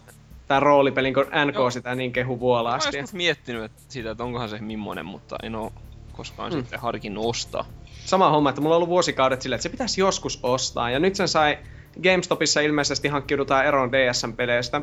Tää 0.48 0.60
roolipelin, 0.60 1.14
kun 1.14 1.26
NK 1.46 1.56
Joo. 1.56 1.72
sitä 1.72 1.96
niin 1.96 2.12
kehu 2.14 2.36
Mä 2.36 2.40
vuolaasti. 2.40 2.88
oon 2.98 3.02
joskus 3.02 3.14
miettinyt 3.14 3.64
että 3.64 3.82
siitä, 3.88 4.12
että 4.12 4.24
onkohan 4.24 4.50
se 4.50 4.58
millainen, 4.60 5.06
mutta 5.06 5.36
en 5.44 5.56
oo 5.56 5.74
koskaan 6.14 6.54
Mm. 6.54 6.60
sitten 6.60 6.80
harkinnut 6.80 7.26
ostaa. 7.26 7.66
sama 8.06 8.30
homma, 8.30 8.50
että 8.50 8.62
mulla 8.62 8.76
on 8.76 8.78
ollut 8.78 8.90
vuosikaudet 8.90 9.42
silleen, 9.42 9.58
että 9.58 9.64
se 9.64 9.70
pitäisi 9.70 10.02
joskus 10.02 10.40
ostaa. 10.44 10.90
Ja 10.92 11.00
nyt 11.00 11.16
sen 11.16 11.28
sai 11.28 11.58
GameStopissa 12.04 12.62
ilmeisesti 12.62 13.08
hankkiudutaan 13.08 13.66
eroon 13.66 13.92
DSM-peleistä. 13.92 14.82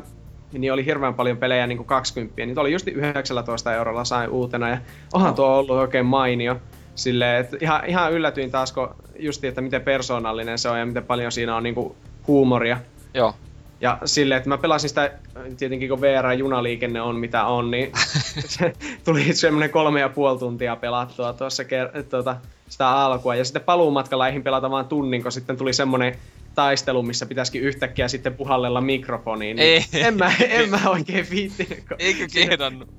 Niin 0.51 0.73
oli 0.73 0.85
hirveän 0.85 1.13
paljon 1.13 1.37
pelejä 1.37 1.67
niin 1.67 1.77
kuin 1.77 1.87
20. 1.87 2.45
Niitä 2.45 2.61
oli 2.61 2.71
just 2.71 2.87
19 2.87 3.73
eurolla 3.73 4.05
sai 4.05 4.27
uutena. 4.27 4.69
Ja 4.69 4.77
onhan 5.13 5.35
tuo 5.35 5.57
ollut 5.57 5.77
oikein 5.77 6.05
mainio. 6.05 6.57
Silleen, 6.95 7.41
että 7.41 7.57
ihan, 7.61 7.85
ihan 7.85 8.13
yllätyin 8.13 8.51
taas, 8.51 8.71
kun 8.71 8.95
justi, 9.19 9.47
että 9.47 9.61
miten 9.61 9.81
persoonallinen 9.81 10.59
se 10.59 10.69
on 10.69 10.79
ja 10.79 10.85
miten 10.85 11.03
paljon 11.03 11.31
siinä 11.31 11.55
on 11.55 11.63
niin 11.63 11.75
kuin 11.75 11.95
huumoria. 12.27 12.77
Joo. 13.13 13.33
Ja 13.81 13.97
silleen, 14.05 14.37
että 14.37 14.49
mä 14.49 14.57
pelasin 14.57 14.89
sitä, 14.89 15.11
tietenkin 15.57 15.89
kun 15.89 16.01
VR-junaliikenne 16.01 17.01
on 17.01 17.15
mitä 17.15 17.45
on, 17.45 17.71
niin 17.71 17.91
se 18.45 18.73
tuli 19.05 19.33
semmoinen 19.33 19.69
kolme 19.69 19.99
ja 19.99 20.09
puoli 20.09 20.39
tuntia 20.39 20.75
pelattua 20.75 21.33
tuossa 21.33 21.63
ker- 21.63 22.03
tuota, 22.03 22.35
sitä 22.69 22.89
alkua. 22.89 23.35
Ja 23.35 23.45
sitten 23.45 23.61
paluumatkalla 23.61 24.27
eihin 24.27 24.43
pelata 24.43 24.71
vaan 24.71 24.85
tunnin, 24.85 25.23
kun 25.23 25.31
sitten 25.31 25.57
tuli 25.57 25.73
semmoinen 25.73 26.15
taistelu, 26.55 27.03
missä 27.03 27.25
pitäisikin 27.25 27.61
yhtäkkiä 27.61 28.07
sitten 28.07 28.33
puhallella 28.33 28.81
mikrofoniin. 28.81 29.57
Niin 29.57 29.85
Ei. 29.93 30.01
en, 30.07 30.17
mä, 30.17 30.31
en 30.39 30.69
mä 30.69 30.79
oikein 30.85 31.27
viittinyt. 31.29 31.83
kun 31.87 31.97
Eikö 31.99 32.27
kehdannut? 32.33 32.89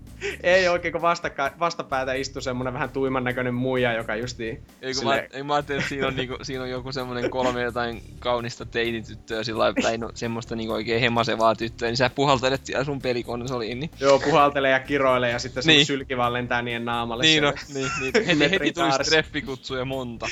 Ei 0.43 0.69
oikein, 0.69 0.93
kun 0.93 1.03
vastakka, 1.03 1.51
vastapäätä 1.59 2.13
istui 2.15 2.43
semmonen 2.43 2.73
vähän 2.73 2.91
tuiman 2.91 3.25
näköinen 3.25 3.55
muija, 3.55 3.93
joka 3.93 4.17
justiin... 4.17 4.63
Eikö 4.83 4.99
silleen- 4.99 5.29
mä, 5.39 5.45
mä 5.45 5.55
ajattelin, 5.55 5.79
että 5.79 5.89
siinä 5.89 6.07
on, 6.07 6.17
niinku, 6.17 6.37
siinä 6.43 6.63
on 6.63 6.71
joku 6.71 6.93
semmonen 6.93 7.31
kolme 7.31 7.63
jotain 7.63 8.03
kaunista 8.19 8.67
teinityttöä 8.67 9.43
sillä 9.43 9.59
lailla, 9.59 9.83
tai 9.83 9.99
no, 9.99 10.11
semmoista 10.15 10.57
niinku 10.57 10.73
oikein 10.73 11.01
hemasevaa 11.01 11.55
tyttöä, 11.55 11.89
niin 11.89 11.97
sä 11.97 12.11
puhaltelet 12.11 12.67
siellä 12.67 12.85
sun 12.85 13.01
pelikonsoliin, 13.03 13.81
niin... 13.81 13.91
Joo, 14.01 14.19
puhaltelee 14.19 14.71
ja 14.71 14.81
kiroilee 14.81 15.31
ja 15.31 15.39
sitten 15.39 15.63
sun 15.63 15.71
Niin. 15.71 15.87
sylki 15.87 16.17
vaan 16.17 16.33
lentää 16.33 16.63
niiden 16.63 16.85
naamalle. 16.85 17.23
Niin, 17.23 17.43
no, 17.43 17.53
niin, 17.75 17.91
niin. 18.01 18.13
Heti, 18.15 18.27
heti 18.27 18.35
Metrin 18.35 18.75
tuli 18.75 18.89
kaaressa. 18.89 19.11
treffikutsuja 19.13 19.85
monta. 19.85 20.27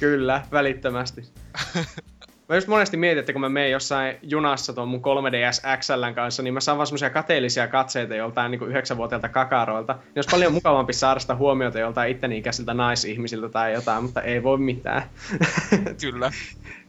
Kyllä, 0.00 0.42
välittömästi. 0.52 1.22
Mä 2.48 2.54
just 2.54 2.68
monesti 2.68 2.96
mietin, 2.96 3.18
että 3.18 3.32
kun 3.32 3.40
mä 3.40 3.48
menen 3.48 3.70
jossain 3.70 4.16
junassa 4.22 4.72
tuon 4.72 4.88
mun 4.88 5.00
3DS 5.00 5.78
XLn 5.78 6.14
kanssa, 6.14 6.42
niin 6.42 6.54
mä 6.54 6.60
saan 6.60 6.78
vaan 6.78 6.86
semmosia 6.86 7.10
kateellisia 7.10 7.68
katseita 7.68 8.14
joltain 8.14 8.50
niin 8.50 8.60
9-vuotiailta 8.60 9.28
kakaroilta. 9.28 9.92
Niin 9.92 10.12
olisi 10.16 10.30
paljon 10.30 10.52
mukavampi 10.52 10.92
saada 10.92 11.20
sitä 11.20 11.34
huomiota 11.34 11.78
joltain 11.78 12.10
itteni 12.10 12.38
ikäisiltä 12.38 12.74
naisihmisiltä 12.74 13.48
tai 13.48 13.72
jotain, 13.72 14.02
mutta 14.02 14.22
ei 14.22 14.42
voi 14.42 14.58
mitään. 14.58 15.02
Kyllä. 16.00 16.30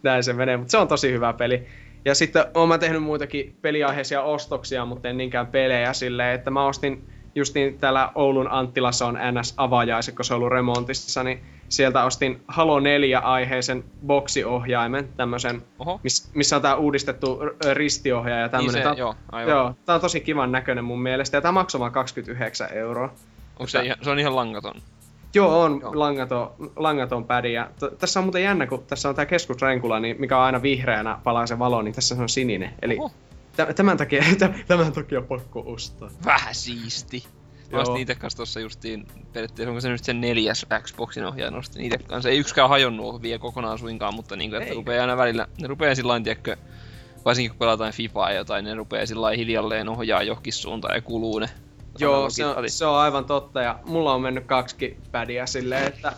Näin 0.04 0.24
se 0.24 0.34
menee, 0.34 0.58
mutta 0.58 0.72
se 0.72 0.78
on 0.78 0.88
tosi 0.88 1.12
hyvä 1.12 1.34
peli. 1.34 1.68
Ja 2.06 2.16
sitten 2.16 2.46
oon 2.54 2.70
mä 2.70 2.78
tehnyt 2.78 3.04
muitakin 3.04 3.56
peliaiheisia 3.62 4.22
ostoksia, 4.22 4.86
mutta 4.86 5.10
en 5.10 5.18
niinkään 5.18 5.48
pelejä 5.48 5.94
silleen, 5.94 6.36
että 6.36 6.52
mä 6.52 6.66
ostin 6.66 7.10
justiin 7.38 7.78
täällä 7.80 8.12
Oulun 8.16 8.52
Anttilassa 8.52 9.06
on 9.08 9.18
NS 9.32 9.54
avajaiset, 9.58 10.16
kun 10.16 10.26
se 10.26 10.34
on 10.34 10.38
ollut 10.38 10.52
remontissa, 10.52 11.24
niin 11.24 11.40
sieltä 11.70 12.04
ostin 12.04 12.42
Halo 12.48 12.80
4-aiheisen 12.80 13.84
boksiohjaimen, 14.08 15.08
tämmösen, 15.18 15.62
Oho. 15.80 16.00
miss, 16.04 16.30
missä 16.34 16.56
on 16.56 16.62
tää 16.62 16.76
uudistettu 16.76 17.40
ristiohjaaja 17.74 18.42
ja 18.42 18.46
Niin 18.48 18.52
tämmönen. 18.52 18.74
se, 18.74 18.82
Tää 18.82 18.92
on- 18.92 18.98
joo, 18.98 19.16
aivan. 19.32 19.52
joo, 19.56 19.74
tää 19.86 19.96
on 19.96 20.02
tosi 20.02 20.20
kivan 20.22 20.52
näköinen 20.52 20.84
mun 20.86 21.02
mielestä, 21.02 21.38
ja 21.38 21.42
tää 21.42 21.52
maksoi 21.52 21.80
vaan 21.80 21.92
29 21.92 22.74
euroa. 22.74 23.10
Onko 23.60 23.68
se, 23.68 23.82
ihan, 23.86 23.98
se 24.02 24.10
on 24.10 24.20
ihan 24.20 24.36
langaton? 24.36 24.76
Joo, 25.34 25.62
on 25.62 25.80
Joo. 25.82 25.92
Langaton, 26.00 26.52
langaton 26.76 27.26
pädi. 27.26 27.54
Ja 27.54 27.70
t- 27.80 27.98
tässä 28.00 28.20
on 28.20 28.24
muuten 28.26 28.44
jännä, 28.44 28.68
kun 28.68 28.84
tässä 28.88 29.10
on 29.10 29.16
tämä 29.16 29.26
keskusrenkula, 29.26 30.00
niin 30.00 30.16
mikä 30.20 30.38
on 30.38 30.44
aina 30.44 30.62
vihreänä 30.62 31.20
palaa 31.24 31.48
se 31.48 31.60
valo, 31.60 31.82
niin 31.82 31.94
tässä 31.96 32.16
se 32.16 32.22
on 32.22 32.30
sininen. 32.30 32.70
Eli 32.82 32.98
Oho. 32.98 33.12
Tämän, 33.76 33.98
takia, 33.98 34.24
tämän 34.68 34.92
takia 34.92 35.22
pakko 35.22 35.64
ostaa. 35.66 36.10
Vähän 36.26 36.56
siisti. 36.56 37.24
Mä 37.72 37.80
ostin 37.80 38.02
ite 38.02 38.16
kanssa 38.16 38.38
tossa 38.38 38.60
justiin, 38.60 39.08
periaatteessa 39.34 39.70
onko 39.70 39.82
se 39.82 39.90
nyt 39.90 40.04
sen 40.04 40.22
neljäs 40.22 40.66
Xboxin 40.82 41.26
ohjaajan 41.26 41.56
ostin 41.56 41.86
ite 41.86 41.98
kanssa. 41.98 42.30
Ei 42.30 42.38
yksikään 42.38 42.70
hajonnut 42.70 43.22
vielä 43.22 43.40
kokonaan 43.40 43.80
suinkaan, 43.80 44.16
mutta 44.16 44.36
niinku, 44.36 44.56
että 44.56 44.66
Eikö? 44.66 44.76
rupeaa 44.76 45.02
aina 45.02 45.18
välillä, 45.18 45.48
ne 45.62 45.68
rupeaa 45.68 45.96
sillain, 45.96 46.24
tiedätkö, 46.24 46.58
varsinkin 47.26 47.52
kun 47.52 47.60
pelataan 47.60 47.94
Fifaa 47.94 48.32
jotain, 48.32 48.66
ne 48.66 48.76
rupeaa 48.76 49.06
sillain 49.06 49.40
hiljalleen 49.40 49.90
ohjaa 49.90 50.24
johonkin 50.24 50.54
suuntaan 50.54 50.96
ja 50.96 51.02
kuluu 51.02 51.40
ne. 51.40 51.50
Joo, 52.00 52.30
se 52.30 52.46
on, 52.46 52.56
se 52.68 52.86
on 52.86 52.98
aivan 52.98 53.26
totta. 53.26 53.62
Ja 53.62 53.80
mulla 53.86 54.14
on 54.14 54.22
mennyt 54.22 54.46
kaksi 54.46 54.98
pädiä 55.12 55.46
silleen, 55.46 55.88
että 55.88 56.14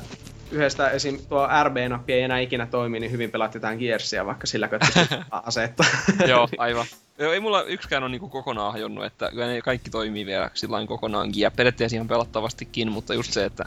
yhdestä 0.52 0.90
esim. 0.90 1.20
tuo 1.30 1.48
RB-nappi 1.64 2.14
ei 2.14 2.22
enää 2.22 2.40
ikinä 2.40 2.66
toimi, 2.66 3.00
niin 3.00 3.12
hyvin 3.12 3.32
pelat 3.32 3.54
jotain 3.54 3.80
Gearsia, 3.80 4.26
vaikka 4.26 4.48
sillä 4.48 4.68
köttä 4.68 5.08
asetta. 5.32 5.84
Joo, 6.28 6.48
aivan. 6.58 6.86
Joo, 7.20 7.34
ei 7.34 7.40
mulla 7.40 7.64
yksikään 7.64 8.04
ole 8.04 8.12
niinku 8.12 8.30
kokonaan 8.30 8.72
hajonnut, 8.72 9.06
että 9.06 9.32
ne 9.34 9.62
kaikki 9.62 9.90
toimii 9.90 10.26
vielä 10.26 10.50
sillain 10.54 10.88
kokonaankin. 10.88 11.42
Ja 11.42 11.52
periaatteessa 11.52 11.96
ihan 11.96 12.08
pelattavastikin, 12.08 12.92
mutta 12.92 13.14
just 13.14 13.34
se, 13.34 13.46
että 13.46 13.66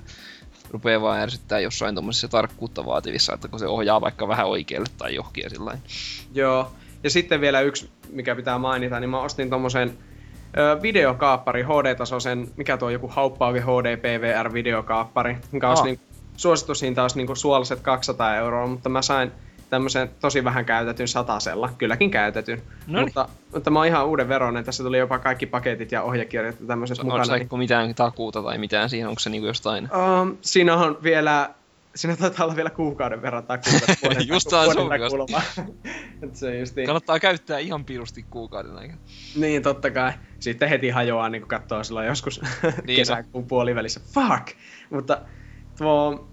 rupeaa 0.71 1.01
vaan 1.01 1.21
ärsyttää 1.21 1.61
jossain 1.61 1.95
tommosissa 1.95 2.29
tarkkuutta 2.29 2.87
vaativissa, 2.87 3.35
että 3.35 3.49
kun 3.49 3.59
se 3.59 3.67
ohjaa 3.67 4.01
vaikka 4.01 4.29
vähän 4.29 4.47
oikealle 4.47 4.89
tai 4.99 5.15
johonkin 5.15 5.51
sillain. 5.51 5.79
Joo. 6.35 6.73
Ja 7.05 7.11
sitten 7.11 7.41
vielä 7.41 7.61
yksi, 7.61 7.91
mikä 8.11 8.35
pitää 8.35 8.59
mainita, 8.59 9.01
niin 9.01 9.11
mä 9.11 9.21
ostin 9.21 9.51
tommosen 9.51 9.99
videokaappari, 10.83 11.63
HD-tasoisen, 11.63 12.49
mikä 12.57 12.77
tuo 12.77 12.91
joku 12.91 13.09
hauppauke 13.09 13.61
HD 13.61 13.97
PVR 13.97 14.53
videokaappari, 14.53 15.37
mikä 15.53 15.69
olisi 15.69 15.81
Ah. 15.81 15.87
niin, 15.87 16.01
suositushinta 16.37 17.03
olisi 17.03 17.17
niin 17.17 17.37
suolaset 17.37 17.81
200 17.81 18.37
euroa, 18.37 18.67
mutta 18.67 18.89
mä 18.89 19.03
sain 19.03 19.33
tämmöisen 19.73 20.11
tosi 20.21 20.45
vähän 20.45 20.65
käytetyn 20.65 21.09
satasella, 21.09 21.71
kylläkin 21.79 22.11
käytetyn. 22.11 22.63
Noniin. 22.87 23.07
Mutta, 23.07 23.29
mutta 23.53 23.71
mä 23.71 23.79
oon 23.79 23.87
ihan 23.87 24.07
uuden 24.07 24.29
veronen, 24.29 24.65
tässä 24.65 24.83
tuli 24.83 24.99
jopa 24.99 25.19
kaikki 25.19 25.47
paketit 25.47 25.93
ja 25.93 26.03
ohjekirjat 26.03 26.61
ja 26.61 26.67
tämmöiset 26.67 26.99
Onko 26.99 27.11
mukana. 27.11 27.25
saiko 27.25 27.57
mitään 27.57 27.95
takuuta 27.95 28.43
tai 28.43 28.59
mitään 28.59 28.91
siihen, 28.91 29.09
onko 29.09 29.19
se 29.19 29.31
niinku 29.31 29.47
jostain... 29.47 29.89
Um, 29.93 30.37
siinä 30.41 30.77
on 30.77 30.99
vielä, 31.03 31.51
siinä 31.95 32.17
taitaa 32.17 32.45
olla 32.47 32.57
vielä 32.57 32.71
kuukauden 32.71 33.23
verran 33.23 33.47
takuuta. 33.47 33.87
vuoden 34.03 34.29
Just 34.29 34.49
taku- 34.51 34.75
vuoden 34.75 36.35
se 36.37 36.59
justiin. 36.59 36.87
Kannattaa 36.87 37.21
käyttää 37.21 37.59
ihan 37.59 37.85
pirusti 37.85 38.25
kuukauden 38.31 38.79
aikana. 38.79 39.01
Niin, 39.37 39.63
totta 39.63 39.91
kai. 39.91 40.13
Sitten 40.41 40.69
heti 40.69 40.91
hajoaa, 40.91 41.29
niin 41.29 41.43
kun 41.43 41.49
katsoo 41.49 41.85
silloin 41.85 42.07
joskus 42.07 42.41
Niin 42.87 42.97
kesäkuun 43.01 43.47
puolivälissä. 43.47 44.01
Fuck! 44.15 44.57
Mutta 44.91 45.19
tuo 45.79 46.29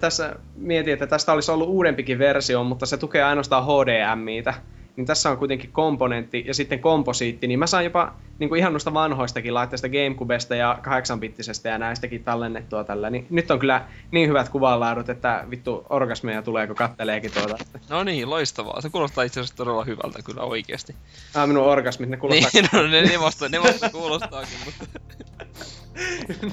tässä 0.00 0.36
mietin, 0.56 0.92
että 0.92 1.06
tästä 1.06 1.32
olisi 1.32 1.50
ollut 1.50 1.68
uudempikin 1.68 2.18
versio, 2.18 2.64
mutta 2.64 2.86
se 2.86 2.96
tukee 2.96 3.22
ainoastaan 3.22 3.64
HDMItä. 3.64 4.54
Niin 4.96 5.06
tässä 5.06 5.30
on 5.30 5.38
kuitenkin 5.38 5.72
komponentti 5.72 6.44
ja 6.46 6.54
sitten 6.54 6.80
komposiitti, 6.80 7.46
niin 7.46 7.58
mä 7.58 7.66
saan 7.66 7.84
jopa 7.84 8.14
niin 8.38 8.48
kuin 8.48 8.58
ihan 8.58 8.72
noista 8.72 8.94
vanhoistakin 8.94 9.54
laitteista 9.54 9.88
Gamecubesta 9.88 10.56
ja 10.56 10.78
8-bittisestä 10.82 11.68
ja 11.68 11.78
näistäkin 11.78 12.24
tallennettua 12.24 12.84
tällä. 12.84 13.10
Niin 13.10 13.26
nyt 13.30 13.50
on 13.50 13.58
kyllä 13.58 13.86
niin 14.10 14.28
hyvät 14.28 14.48
kuvanlaadut, 14.48 15.08
että 15.08 15.44
vittu 15.50 15.86
orgasmeja 15.90 16.42
tulee, 16.42 16.66
kun 16.66 16.76
katteleekin 16.76 17.32
tuota. 17.32 17.56
No 17.88 18.04
niin, 18.04 18.30
loistavaa. 18.30 18.80
Se 18.80 18.90
kuulostaa 18.90 19.24
itse 19.24 19.40
asiassa 19.40 19.56
todella 19.56 19.84
hyvältä 19.84 20.22
kyllä 20.24 20.42
oikeesti. 20.42 20.94
Ah, 21.34 21.48
minun 21.48 21.64
orgasmit, 21.64 22.08
ne 22.10 22.16
kuulostaa... 22.16 22.50
Niin, 22.54 22.68
no 22.72 22.82
ne, 22.82 23.02
ne, 23.02 23.20
vasta, 23.20 23.48
ne 23.48 23.62
vasta 23.62 23.90
kuulostaakin, 23.90 24.58
mutta... 24.64 24.84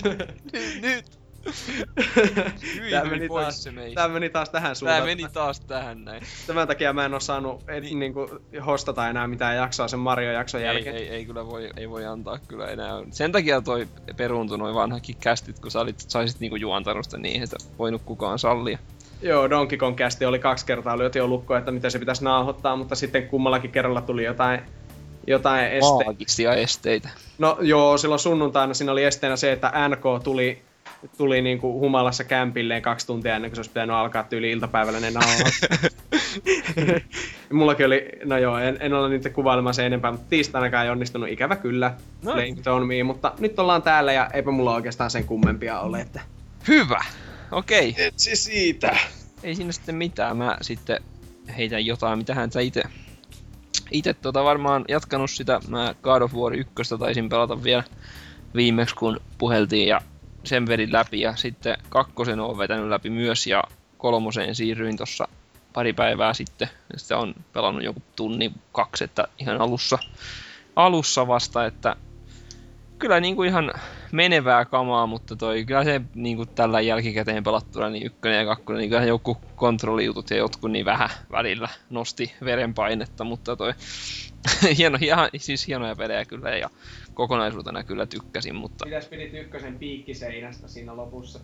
nyt, 0.54 0.82
nyt. 0.82 1.27
Hyi, 2.76 2.92
Tää 2.92 3.06
meni, 3.06 3.28
pois 3.28 3.44
taas, 3.44 3.64
se 3.64 3.72
meistä. 3.72 4.08
meni 4.08 4.30
taas 4.30 4.50
tähän 4.50 4.76
suuntaan. 4.76 5.00
Tää 5.00 5.06
meni 5.06 5.26
taas 5.34 5.60
tähän 5.60 6.06
näin. 6.06 6.24
Tämän 6.48 6.68
takia 6.68 6.94
mä 6.94 7.06
en 7.06 7.14
oo 7.14 7.20
saanut 7.20 7.64
et, 7.70 7.84
niin. 7.84 8.00
niinku, 8.00 8.30
hostata 8.66 9.10
enää 9.10 9.28
mitään 9.28 9.56
jaksoa 9.56 9.88
sen 9.88 10.00
Mario-jakson 10.00 10.62
Ei, 10.62 10.66
jälkeen. 10.68 10.96
ei, 10.96 11.10
ei, 11.10 11.26
kyllä 11.26 11.46
voi, 11.46 11.70
ei 11.78 11.90
voi 11.90 12.06
antaa 12.06 12.38
kyllä 12.48 12.68
enää. 12.68 12.94
Sen 13.12 13.32
takia 13.32 13.62
toi 13.62 13.88
peruuntui 14.18 14.58
noin 14.58 14.76
vanhakin 14.76 15.16
kästit, 15.20 15.60
kun 15.60 15.72
sä 15.72 15.80
olit, 15.80 16.00
saisit 16.08 16.40
niinku 16.40 16.56
juontanut 16.56 17.04
sitä 17.06 17.18
niin, 17.18 17.44
että 17.44 17.58
voinut 17.80 18.02
kukaan 18.06 18.40
sallia. 18.40 18.80
Joo, 19.22 19.50
Donkey 19.50 19.78
Kong 19.78 19.96
kästi 19.96 20.26
oli 20.26 20.40
kaksi 20.40 20.66
kertaa 20.66 20.98
lyöty 20.98 21.20
jo 21.20 21.28
lukko, 21.28 21.56
että 21.56 21.72
miten 21.72 21.92
se 21.92 22.00
pitäisi 22.00 22.24
nauhoittaa, 22.24 22.76
mutta 22.76 22.96
sitten 22.96 23.28
kummallakin 23.28 23.72
kerralla 23.72 24.02
tuli 24.02 24.24
jotain, 24.24 24.60
jotain 25.28 25.66
esteitä. 25.66 26.04
Maagisia 26.06 26.54
esteitä. 26.54 27.10
No 27.38 27.58
joo, 27.62 27.98
silloin 27.98 28.20
sunnuntaina 28.20 28.74
siinä 28.74 28.92
oli 28.92 29.04
esteenä 29.04 29.36
se, 29.36 29.52
että 29.52 29.72
NK 29.90 30.24
tuli, 30.24 30.62
tuli 31.18 31.42
niinku 31.42 31.80
humalassa 31.80 32.24
kämpilleen 32.24 32.82
kaksi 32.82 33.08
tuntia 33.08 33.36
ennen 33.36 33.52
kuin 33.52 33.56
se 33.56 33.60
olisi 33.60 33.70
pitänyt 33.70 33.96
alkaa 33.96 34.24
tyyli 34.24 34.52
iltapäivällä 34.52 35.00
ne. 35.00 35.12
Mullakin 37.52 37.86
oli, 37.86 38.10
no 38.26 38.38
joo, 38.38 38.58
en, 38.58 38.78
en 38.80 38.94
ole 38.94 39.10
niitä 39.10 39.30
kuvailemaan 39.30 39.74
se 39.74 39.86
enempää, 39.86 40.12
mutta 40.12 40.28
tiistainakaan 40.30 40.86
ei 40.86 40.92
onnistunut 40.92 41.30
ikävä 41.30 41.56
kyllä. 41.56 41.94
No. 42.24 42.34
On 42.76 42.88
me, 42.88 43.04
mutta 43.04 43.34
nyt 43.40 43.60
ollaan 43.60 43.82
täällä 43.82 44.14
ja 44.14 44.30
eipä 44.34 44.52
mulla 44.52 44.76
oikeastaan 44.76 45.12
sen 45.12 45.26
kummempia 45.26 45.80
ole, 45.80 46.02
että... 46.02 46.22
Hyvä! 46.68 47.04
Okei. 47.52 47.96
Etsi 47.98 48.36
siitä! 48.36 48.98
Ei 49.44 49.56
siinä 49.56 49.72
sitten 49.72 49.96
mitään. 49.96 50.38
Mä 50.38 50.58
sitten 50.62 51.00
heitän 51.58 51.86
jotain, 51.86 52.18
mitä 52.18 52.36
hän 52.36 52.50
ite 52.64 52.84
itse 53.92 54.14
tota 54.14 54.44
varmaan 54.44 54.86
jatkanut 54.88 55.32
sitä, 55.32 55.60
mä 55.68 55.96
God 56.02 56.22
of 56.22 56.34
War 56.34 56.54
1 56.54 56.98
taisin 57.00 57.30
pelata 57.30 57.64
vielä 57.64 57.84
viimeksi 58.56 58.96
kun 58.96 59.20
puheltiin 59.38 59.88
ja 59.88 60.02
sen 60.48 60.68
vedin 60.68 60.94
läpi 60.94 61.22
ja 61.22 61.36
sitten 61.36 61.78
kakkosen 61.90 62.40
on 62.40 62.58
vetänyt 62.58 62.90
läpi 62.90 63.10
myös 63.10 63.48
ja 63.48 63.64
kolmoseen 63.98 64.56
siirryin 64.56 64.98
tossa 64.98 65.28
pari 65.74 65.94
päivää 65.94 66.34
sitten. 66.34 66.70
Sitä 66.98 67.18
on 67.18 67.34
pelannut 67.54 67.84
joku 67.84 68.02
tunni 68.16 68.52
kaksi, 68.72 69.04
että 69.04 69.28
ihan 69.40 69.62
alussa, 69.62 70.00
alussa 70.76 71.28
vasta, 71.28 71.66
että 71.66 71.96
kyllä 73.00 73.20
niinku 73.20 73.44
ihan 73.44 73.74
menevää 74.12 74.66
kamaa, 74.66 75.08
mutta 75.08 75.36
toi, 75.36 75.66
kyllä 75.66 75.84
se 75.84 76.02
niinku 76.16 76.46
tällä 76.46 76.82
jälkikäteen 76.82 77.44
pelattuna 77.44 77.90
niin 77.90 78.06
ykkönen 78.06 78.38
ja 78.38 78.46
kakkonen, 78.46 78.80
niin 78.80 78.90
kyllä 78.90 79.06
joku 79.06 79.38
kontrollijutut 79.56 80.30
ja 80.30 80.38
jotkut 80.38 80.72
niin 80.72 80.86
vähän 80.86 81.10
välillä 81.32 81.70
nosti 81.90 82.34
verenpainetta, 82.44 83.24
mutta 83.24 83.56
toi 83.56 83.74
hieno, 84.78 84.98
ihan, 85.02 85.30
siis 85.38 85.68
hienoja 85.68 85.96
pelejä 85.96 86.26
kyllä 86.26 86.50
ja 86.50 86.70
kokonaisuutena 87.14 87.84
kyllä 87.84 88.06
tykkäsin, 88.06 88.56
mutta 88.56 88.86
Mitäs 88.86 89.06
pidit 89.06 89.34
ykkösen 89.34 89.80
piikkiseinästä 89.80 90.68
siinä 90.68 90.98
lopussa? 90.98 91.40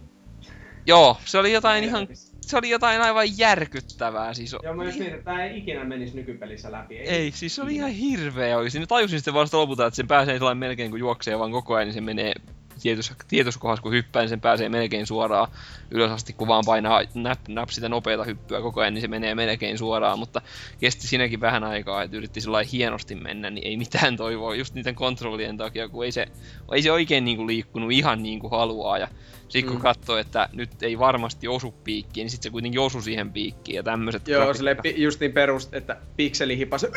joo, 0.86 1.18
se 1.26 1.38
oli 1.38 1.54
jotain 1.54 1.84
ihan, 1.84 2.08
se 2.50 2.58
oli 2.58 2.70
jotain 2.70 3.02
aivan 3.02 3.38
järkyttävää, 3.38 4.34
siis 4.34 4.56
Joo, 4.64 4.74
mä 4.74 4.84
just 4.84 5.00
niin, 5.00 5.14
että 5.14 5.32
tää 5.32 5.46
ei 5.46 5.58
ikinä 5.58 5.84
menisi 5.84 6.16
nykypelissä 6.16 6.72
läpi. 6.72 6.98
Ei, 6.98 7.32
siis 7.32 7.56
se 7.56 7.62
oli 7.62 7.76
ihan 7.76 7.92
hirveä 7.92 8.58
oikeesti. 8.58 8.80
Mä 8.80 8.86
tajusin 8.86 9.20
sitten 9.20 9.34
vasta 9.34 9.58
lopulta, 9.58 9.86
että 9.86 9.96
sen 9.96 10.08
pääsee 10.08 10.38
sellainen 10.38 10.58
melkein 10.58 10.92
kun 10.92 11.00
juoksee 11.00 11.40
vaan 11.40 11.52
koko 11.52 11.76
ajan, 11.76 11.88
niin 11.88 11.94
se 11.94 12.02
menee 12.02 12.34
tietyssä, 12.82 13.16
tietyssä 13.28 13.60
kohdassa 13.60 13.84
kun 13.84 13.92
hyppää, 13.92 14.22
niin 14.22 14.30
sen 14.30 14.42
pääsee 14.42 14.70
melkein 14.70 15.08
suoraan 15.08 15.48
ylös 15.92 16.12
asti, 16.12 16.34
kun 16.34 16.48
vaan 16.48 16.64
painaa 16.66 17.02
nap, 17.14 17.40
nap 17.48 17.70
sitä 17.70 17.90
nopeata 17.90 18.24
hyppyä 18.24 18.62
koko 18.62 18.82
ajan, 18.82 18.94
niin 18.94 19.02
se 19.02 19.08
menee 19.08 19.36
melkein 19.36 19.78
suoraan, 19.78 20.20
mutta 20.20 20.42
kesti 20.80 21.08
siinäkin 21.08 21.42
vähän 21.42 21.64
aikaa, 21.64 22.04
että 22.04 22.18
yritti 22.18 22.42
sillä 22.42 22.64
hienosti 22.72 23.16
mennä, 23.16 23.50
niin 23.50 23.68
ei 23.68 23.78
mitään 23.78 24.18
toivoa 24.18 24.56
just 24.56 24.74
niiden 24.74 24.96
kontrollien 24.96 25.58
takia, 25.58 25.90
kun 25.90 26.06
ei 26.06 26.12
se, 26.12 26.28
ei 26.74 26.82
se 26.82 26.92
oikein 26.92 27.26
niinku 27.26 27.48
liikkunut 27.48 27.92
ihan 27.92 28.24
niin 28.24 28.40
kuin 28.40 28.52
haluaa, 28.52 28.98
ja 28.98 29.08
sitten 29.54 29.66
kun 29.72 29.76
Mm. 29.76 29.82
katsoo, 29.82 30.18
että 30.18 30.50
nyt 30.54 30.84
ei 30.84 31.00
varmasti 31.00 31.48
osu 31.48 31.72
piikkiin, 31.72 32.26
niin 32.26 32.32
sitten 32.32 32.44
se 32.50 32.52
kuitenkin 32.52 32.82
osui 32.82 33.04
siihen 33.04 33.32
piikkiin, 33.34 33.76
ja 33.76 33.84
tämmöiset 33.84 34.28
Joo, 34.28 34.42
grafiikka- 34.46 34.58
silleen 34.58 34.78
pi- 34.84 35.02
just 35.04 35.20
niin 35.20 35.32
perust, 35.32 35.74
että 35.74 35.98
pikseli 36.16 36.58
hipasi. 36.58 36.88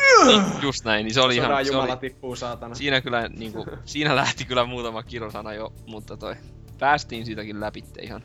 Just 0.62 0.84
näin, 0.84 1.04
niin 1.04 1.14
se 1.14 1.20
oli 1.20 1.34
Sodan 1.34 1.50
ihan... 1.50 1.64
Se 1.64 1.72
jumala 1.72 1.92
oli, 1.92 2.00
tippuu 2.00 2.36
saatana. 2.36 2.74
siinä 2.74 3.00
kyllä 3.00 3.28
niinku, 3.28 3.66
siinä 3.84 4.16
lähti 4.16 4.44
kyllä 4.44 4.64
muutama 4.64 5.02
kirosana 5.02 5.54
jo, 5.54 5.72
mutta 5.86 6.16
toi, 6.16 6.34
päästiin 6.78 7.26
siitäkin 7.26 7.60
läpi 7.60 7.84
ihan 8.02 8.22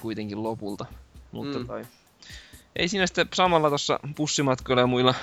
kuitenkin 0.00 0.42
lopulta. 0.42 0.86
Mutta 1.32 1.58
Mm. 1.58 1.66
toi, 1.66 1.82
ei 2.76 2.88
siinä 2.88 3.06
sitten 3.06 3.28
samalla 3.34 3.68
tuossa 3.68 4.00
bussimatkoilla 4.16 4.80
ja 4.82 4.86
muilla 4.86 5.14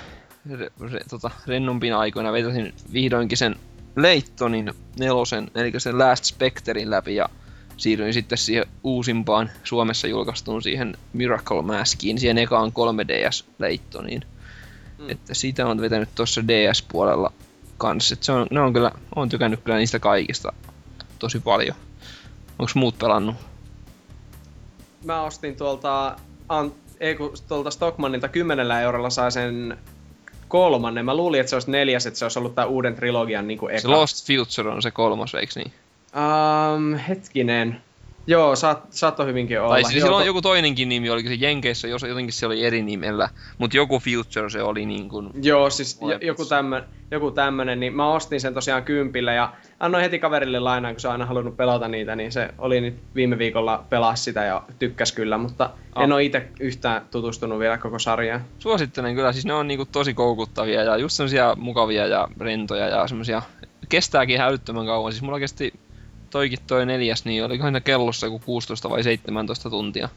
re, 0.58 0.70
re, 0.92 1.00
tota, 1.10 1.30
rennompina 1.46 1.98
aikoina 1.98 2.32
vetäsin 2.32 2.74
vihdoinkin 2.92 3.38
sen 3.38 3.56
Leittonin 3.96 4.70
nelosen, 4.98 5.50
eli 5.54 5.72
sen 5.78 5.98
Last 5.98 6.24
Specterin 6.24 6.90
läpi 6.90 7.14
ja 7.14 7.28
siirryin 7.76 8.14
sitten 8.14 8.38
siihen 8.38 8.66
uusimpaan 8.82 9.50
Suomessa 9.64 10.06
julkaistuun 10.06 10.62
siihen 10.62 10.96
Miracle 11.12 11.62
Maskiin, 11.62 12.18
siihen 12.18 12.38
ekaan 12.38 12.72
3DS 12.72 13.44
Leittoniin. 13.58 14.24
Mm. 14.98 15.10
Että 15.10 15.34
siitä 15.34 15.66
on 15.66 15.80
vetänyt 15.80 16.08
tuossa 16.14 16.48
DS-puolella 16.48 17.32
kanssa. 17.78 18.12
Et 18.12 18.22
se 18.22 18.32
on, 18.32 18.46
ne 18.50 18.60
on 18.60 18.72
kyllä, 18.72 18.92
on 19.16 19.28
tykännyt 19.28 19.60
kyllä 19.62 19.78
niistä 19.78 19.98
kaikista 19.98 20.52
tosi 21.18 21.40
paljon. 21.40 21.76
Onks 22.58 22.74
muut 22.74 22.98
pelannut? 22.98 23.36
Mä 25.04 25.22
ostin 25.22 25.56
tuolta, 25.56 26.16
an, 26.48 26.72
ei 27.00 27.14
kun 27.14 27.34
tuolta 27.48 27.70
Stockmannilta 27.70 28.28
10 28.28 28.70
eurolla 28.70 29.10
sai 29.10 29.32
sen 29.32 29.78
kolmannen. 30.48 31.04
Mä 31.04 31.16
luulin, 31.16 31.40
että 31.40 31.50
se 31.50 31.56
olisi 31.56 31.70
neljäs, 31.70 32.06
että 32.06 32.18
se 32.18 32.24
olisi 32.24 32.38
ollut 32.38 32.54
tää 32.54 32.66
uuden 32.66 32.94
trilogian 32.94 33.46
niinku 33.46 33.68
eka. 33.68 33.80
Se 33.80 33.88
Lost 33.88 34.26
Future 34.26 34.70
on 34.70 34.82
se 34.82 34.90
kolmas, 34.90 35.34
eiks 35.34 35.56
niin? 35.56 35.72
Um, 36.14 36.94
hetkinen. 36.94 37.80
Joo, 38.26 38.56
saat, 38.56 38.86
saattoi 38.90 39.26
hyvinkin 39.26 39.60
olla. 39.60 39.74
Tai 39.74 39.84
siis 39.84 40.04
Joo, 40.04 40.18
to- 40.18 40.24
joku 40.24 40.42
toinenkin 40.42 40.88
nimi, 40.88 41.10
oliko 41.10 41.28
se 41.28 41.34
Jenkeissä, 41.34 41.88
jos 41.88 42.02
jotenkin 42.02 42.32
se 42.32 42.46
oli 42.46 42.64
eri 42.64 42.82
nimellä. 42.82 43.28
Mutta 43.58 43.76
joku 43.76 43.98
Future 43.98 44.50
se 44.50 44.62
oli 44.62 44.86
niin 44.86 45.08
kuin... 45.08 45.30
Joo, 45.42 45.70
siis 45.70 46.00
joku, 46.20 46.44
tämmön, 46.44 46.82
joku 47.10 47.30
tämmönen, 47.30 47.80
niin 47.80 47.96
mä 47.96 48.12
ostin 48.12 48.40
sen 48.40 48.54
tosiaan 48.54 48.82
kympillä 48.82 49.32
ja 49.32 49.52
annoin 49.80 50.02
heti 50.02 50.18
kaverille 50.18 50.60
lainaan, 50.60 50.94
kun 50.94 51.00
se 51.00 51.08
on 51.08 51.12
aina 51.12 51.26
halunnut 51.26 51.56
pelata 51.56 51.88
niitä, 51.88 52.16
niin 52.16 52.32
se 52.32 52.48
oli 52.58 52.80
nyt 52.80 52.94
viime 53.14 53.38
viikolla 53.38 53.84
pelas 53.90 54.24
sitä 54.24 54.44
ja 54.44 54.62
tykkäs 54.78 55.12
kyllä, 55.12 55.38
mutta 55.38 55.70
Ah. 55.94 56.04
en 56.04 56.12
ole 56.12 56.24
itse 56.24 56.48
yhtään 56.60 57.02
tutustunut 57.10 57.58
vielä 57.58 57.78
koko 57.78 57.98
sarjaan. 57.98 58.44
Suosittelen 58.58 59.14
kyllä, 59.14 59.32
siis 59.32 59.46
ne 59.46 59.54
on 59.54 59.68
niinku 59.68 59.84
tosi 59.92 60.14
koukuttavia 60.14 60.82
ja 60.82 60.96
just 60.96 61.16
semmosia 61.16 61.56
mukavia 61.58 62.06
ja 62.06 62.28
rentoja 62.40 62.88
ja 62.88 63.08
semmosia... 63.08 63.42
Kestääkin 63.88 64.34
ihan 64.36 64.48
älyttömän 64.48 64.86
kauan, 64.86 65.12
siis 65.12 65.22
mulla 65.22 65.38
kesti 65.38 65.72
toikin 66.34 66.58
toi 66.66 66.86
neljäs, 66.86 67.24
niin 67.24 67.44
olikohan 67.44 67.72
ne 67.72 67.80
kellossa 67.80 68.26
joku 68.26 68.38
16 68.38 68.90
vai 68.90 69.02
17 69.02 69.70
tuntia. 69.70 70.08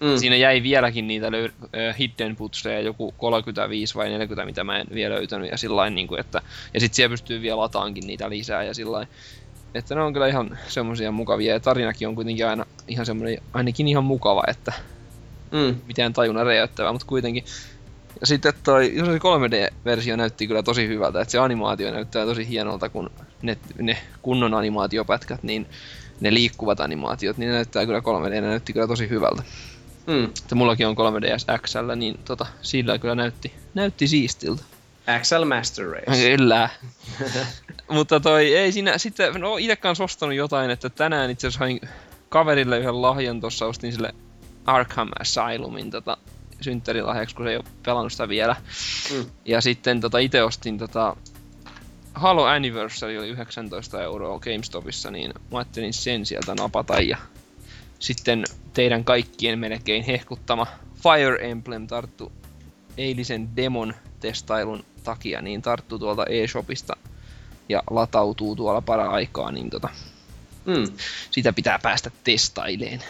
Mm. 0.00 0.16
Siinä 0.16 0.36
jäi 0.36 0.62
vieläkin 0.62 1.06
niitä 1.06 1.30
löy- 1.30 1.52
hidden 1.98 2.36
putseja, 2.36 2.80
joku 2.80 3.14
35 3.18 3.94
vai 3.94 4.08
40, 4.08 4.46
mitä 4.46 4.64
mä 4.64 4.78
en 4.78 4.86
vielä 4.94 5.14
löytänyt, 5.14 5.50
ja 5.50 5.56
sillain 5.56 5.94
niinku, 5.94 6.14
että, 6.14 6.40
ja 6.74 6.80
sit 6.80 6.94
siellä 6.94 7.12
pystyy 7.12 7.42
vielä 7.42 7.56
lataankin 7.56 8.06
niitä 8.06 8.30
lisää, 8.30 8.62
ja 8.62 8.74
sillain, 8.74 9.08
että 9.74 9.94
ne 9.94 10.00
on 10.00 10.12
kyllä 10.12 10.26
ihan 10.26 10.58
semmosia 10.68 11.12
mukavia, 11.12 11.52
ja 11.52 11.60
tarinakin 11.60 12.08
on 12.08 12.14
kuitenkin 12.14 12.46
aina 12.46 12.66
ihan 12.88 13.06
semmoinen, 13.06 13.38
ainakin 13.52 13.88
ihan 13.88 14.04
mukava, 14.04 14.42
että 14.48 14.72
Mm. 15.52 15.76
mitään 15.86 16.12
tajunnan 16.12 16.46
räjäyttävää, 16.46 16.92
mutta 16.92 17.06
kuitenkin. 17.06 17.44
Ja 18.20 18.26
sitten 18.26 18.52
toi, 18.64 18.92
jos 18.96 19.06
se 19.08 19.18
3D-versio 19.18 20.16
näytti 20.16 20.46
kyllä 20.46 20.62
tosi 20.62 20.88
hyvältä, 20.88 21.20
että 21.20 21.32
se 21.32 21.38
animaatio 21.38 21.92
näyttää 21.92 22.26
tosi 22.26 22.48
hienolta, 22.48 22.88
kun 22.88 23.10
ne, 23.42 23.58
ne 23.78 23.98
kunnon 24.22 24.54
animaatiopätkät, 24.54 25.42
niin 25.42 25.66
ne 26.20 26.34
liikkuvat 26.34 26.80
animaatiot, 26.80 27.38
niin 27.38 27.48
ne 27.48 27.54
näyttää 27.54 27.86
kyllä 27.86 28.00
3D, 28.00 28.30
ne 28.30 28.40
näytti 28.40 28.72
kyllä 28.72 28.86
tosi 28.86 29.08
hyvältä. 29.08 29.42
Mm. 30.06 30.24
Että 30.24 30.54
mullakin 30.54 30.86
on 30.86 30.96
3DS 30.96 31.60
XL, 31.60 31.94
niin 31.96 32.18
tota, 32.24 32.46
sillä 32.62 32.98
kyllä 32.98 33.14
näytti, 33.14 33.52
näytti 33.74 34.08
siistiltä. 34.08 34.62
XL 35.20 35.44
Master 35.44 35.86
Race. 35.86 36.36
Kyllä. 36.36 36.68
Mutta 37.88 38.20
toi, 38.20 38.54
ei 38.54 38.72
siinä, 38.72 38.98
sitten, 38.98 39.34
no 39.34 39.56
itse 39.56 39.76
kanssa 39.76 40.04
ostanut 40.04 40.34
jotain, 40.34 40.70
että 40.70 40.90
tänään 40.90 41.30
itse 41.30 41.46
asiassa 41.46 41.58
hain 41.58 41.80
kaverille 42.28 42.78
yhden 42.78 43.02
lahjan 43.02 43.40
tuossa, 43.40 43.66
ostin 43.66 43.92
sille 43.92 44.14
Arkham 44.66 45.08
Asylumin 45.18 45.90
tota, 45.90 46.16
synttärilahjaksi, 46.60 47.34
kun 47.34 47.46
se 47.46 47.50
ei 47.50 47.56
ole 47.56 47.64
pelannut 47.84 48.12
sitä 48.12 48.28
vielä. 48.28 48.56
Mm. 49.12 49.24
Ja 49.44 49.60
sitten 49.60 50.00
tota, 50.00 50.18
itse 50.18 50.42
ostin 50.42 50.78
tota, 50.78 51.16
Halo 52.14 52.44
Anniversary 52.44 53.18
oli 53.18 53.28
19 53.28 54.02
euroa 54.02 54.38
GameStopissa, 54.38 55.10
niin 55.10 55.34
mä 55.52 55.58
ajattelin 55.58 55.92
sen 55.92 56.26
sieltä 56.26 56.54
napata 56.54 57.00
ja 57.00 57.16
sitten 57.98 58.44
teidän 58.74 59.04
kaikkien 59.04 59.58
melkein 59.58 60.04
hehkuttama 60.04 60.66
Fire 61.02 61.50
Emblem 61.50 61.86
tarttu 61.86 62.32
eilisen 62.98 63.56
demon 63.56 63.94
testailun 64.20 64.84
takia, 65.04 65.42
niin 65.42 65.62
tarttu 65.62 65.98
tuolta 65.98 66.26
eShopista 66.26 66.96
ja 67.68 67.82
latautuu 67.90 68.56
tuolla 68.56 68.80
para-aikaa, 68.80 69.52
niin 69.52 69.70
tota, 69.70 69.88
Mm. 70.66 70.92
sitä 71.30 71.52
pitää 71.52 71.78
päästä 71.82 72.10
testaileen. 72.24 73.02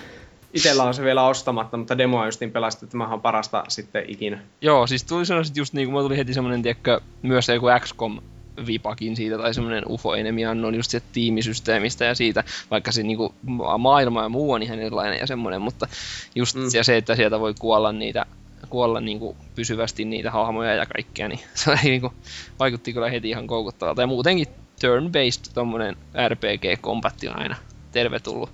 Itellä 0.55 0.83
on 0.83 0.95
se 0.95 1.03
vielä 1.03 1.27
ostamatta, 1.27 1.77
mutta 1.77 1.99
demoa 1.99 2.27
just 2.27 2.41
niin 2.41 2.51
pelastettu, 2.53 2.85
että 2.85 2.93
tämähän 2.93 3.15
on 3.15 3.21
parasta 3.21 3.65
sitten 3.69 4.05
ikinä. 4.09 4.39
Joo, 4.61 4.87
siis 4.87 5.05
tuli 5.05 5.27
sanoa 5.27 5.43
just 5.57 5.75
niinku, 5.75 5.91
mulla 5.91 6.05
tuli 6.05 6.17
heti 6.17 6.35
semmonen, 6.35 6.63
tiedätkö, 6.63 7.01
myös 7.23 7.49
joku 7.49 7.67
XCOM 7.81 8.21
vipakin 8.67 9.17
siitä, 9.17 9.39
tai 9.39 9.55
semmonen 9.55 9.85
UFO 9.89 10.15
Enemy 10.15 10.47
Unknown 10.47 10.75
just 10.75 10.91
siitä 10.91 11.07
tiimisysteemistä 11.13 12.05
ja 12.05 12.15
siitä, 12.15 12.45
vaikka 12.71 12.93
se 12.93 13.03
niinku 13.03 13.35
ma- 13.43 13.79
maailma 13.79 14.23
ja 14.23 14.29
muu 14.29 14.53
on 14.53 14.63
ihan 14.63 14.79
erilainen 14.79 15.19
ja 15.19 15.27
semmonen, 15.27 15.63
mutta 15.63 15.89
just 16.35 16.57
Mm. 16.57 16.83
se, 16.83 16.97
että 16.97 17.17
sieltä 17.17 17.41
voi 17.41 17.55
kuolla 17.59 17.93
niitä 17.93 18.27
kuolla 18.69 19.01
niinku 19.01 19.37
pysyvästi 19.55 20.05
niitä 20.05 20.31
hahmoja 20.31 20.75
ja 20.75 20.87
kaikkea, 20.87 21.29
niin 21.29 21.41
se 21.55 21.71
oli 21.71 21.79
niinku, 21.85 22.13
vaikutti 22.59 22.93
kyllä 22.93 23.11
heti 23.11 23.29
ihan 23.31 23.47
koukuttavalta. 23.47 24.03
Ja 24.03 24.07
muutenkin 24.07 24.47
turn-based 24.81 25.53
tommonen 25.55 25.97
RPG-kompatti 26.29 27.29
on 27.29 27.39
aina 27.39 27.57
tervetullut. 27.93 28.51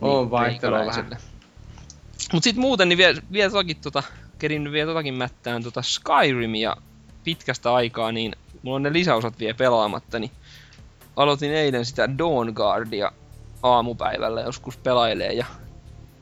On 0.00 0.30
vaihtelua 0.30 0.78
meikäläiselle. 0.78 1.16
Mut 2.32 2.42
sit 2.42 2.56
muuten 2.56 2.88
niin 2.88 2.96
vielä, 2.96 3.22
vielä 3.32 3.50
totakin 3.50 3.76
tota, 3.76 4.02
kerin 4.38 4.72
vielä 4.72 4.90
totakin 4.90 5.14
mättään 5.14 5.62
tota 5.62 5.82
Skyrimia 5.82 6.76
pitkästä 7.24 7.74
aikaa, 7.74 8.12
niin 8.12 8.32
mulla 8.62 8.76
on 8.76 8.82
ne 8.82 8.92
lisäosat 8.92 9.38
vielä 9.38 9.54
pelaamatta, 9.54 10.18
niin 10.18 10.30
aloitin 11.16 11.52
eilen 11.52 11.84
sitä 11.84 12.18
Dawn 12.18 12.52
Guardia 12.54 13.12
aamupäivällä 13.62 14.40
joskus 14.40 14.76
pelailee 14.76 15.32
ja 15.32 15.46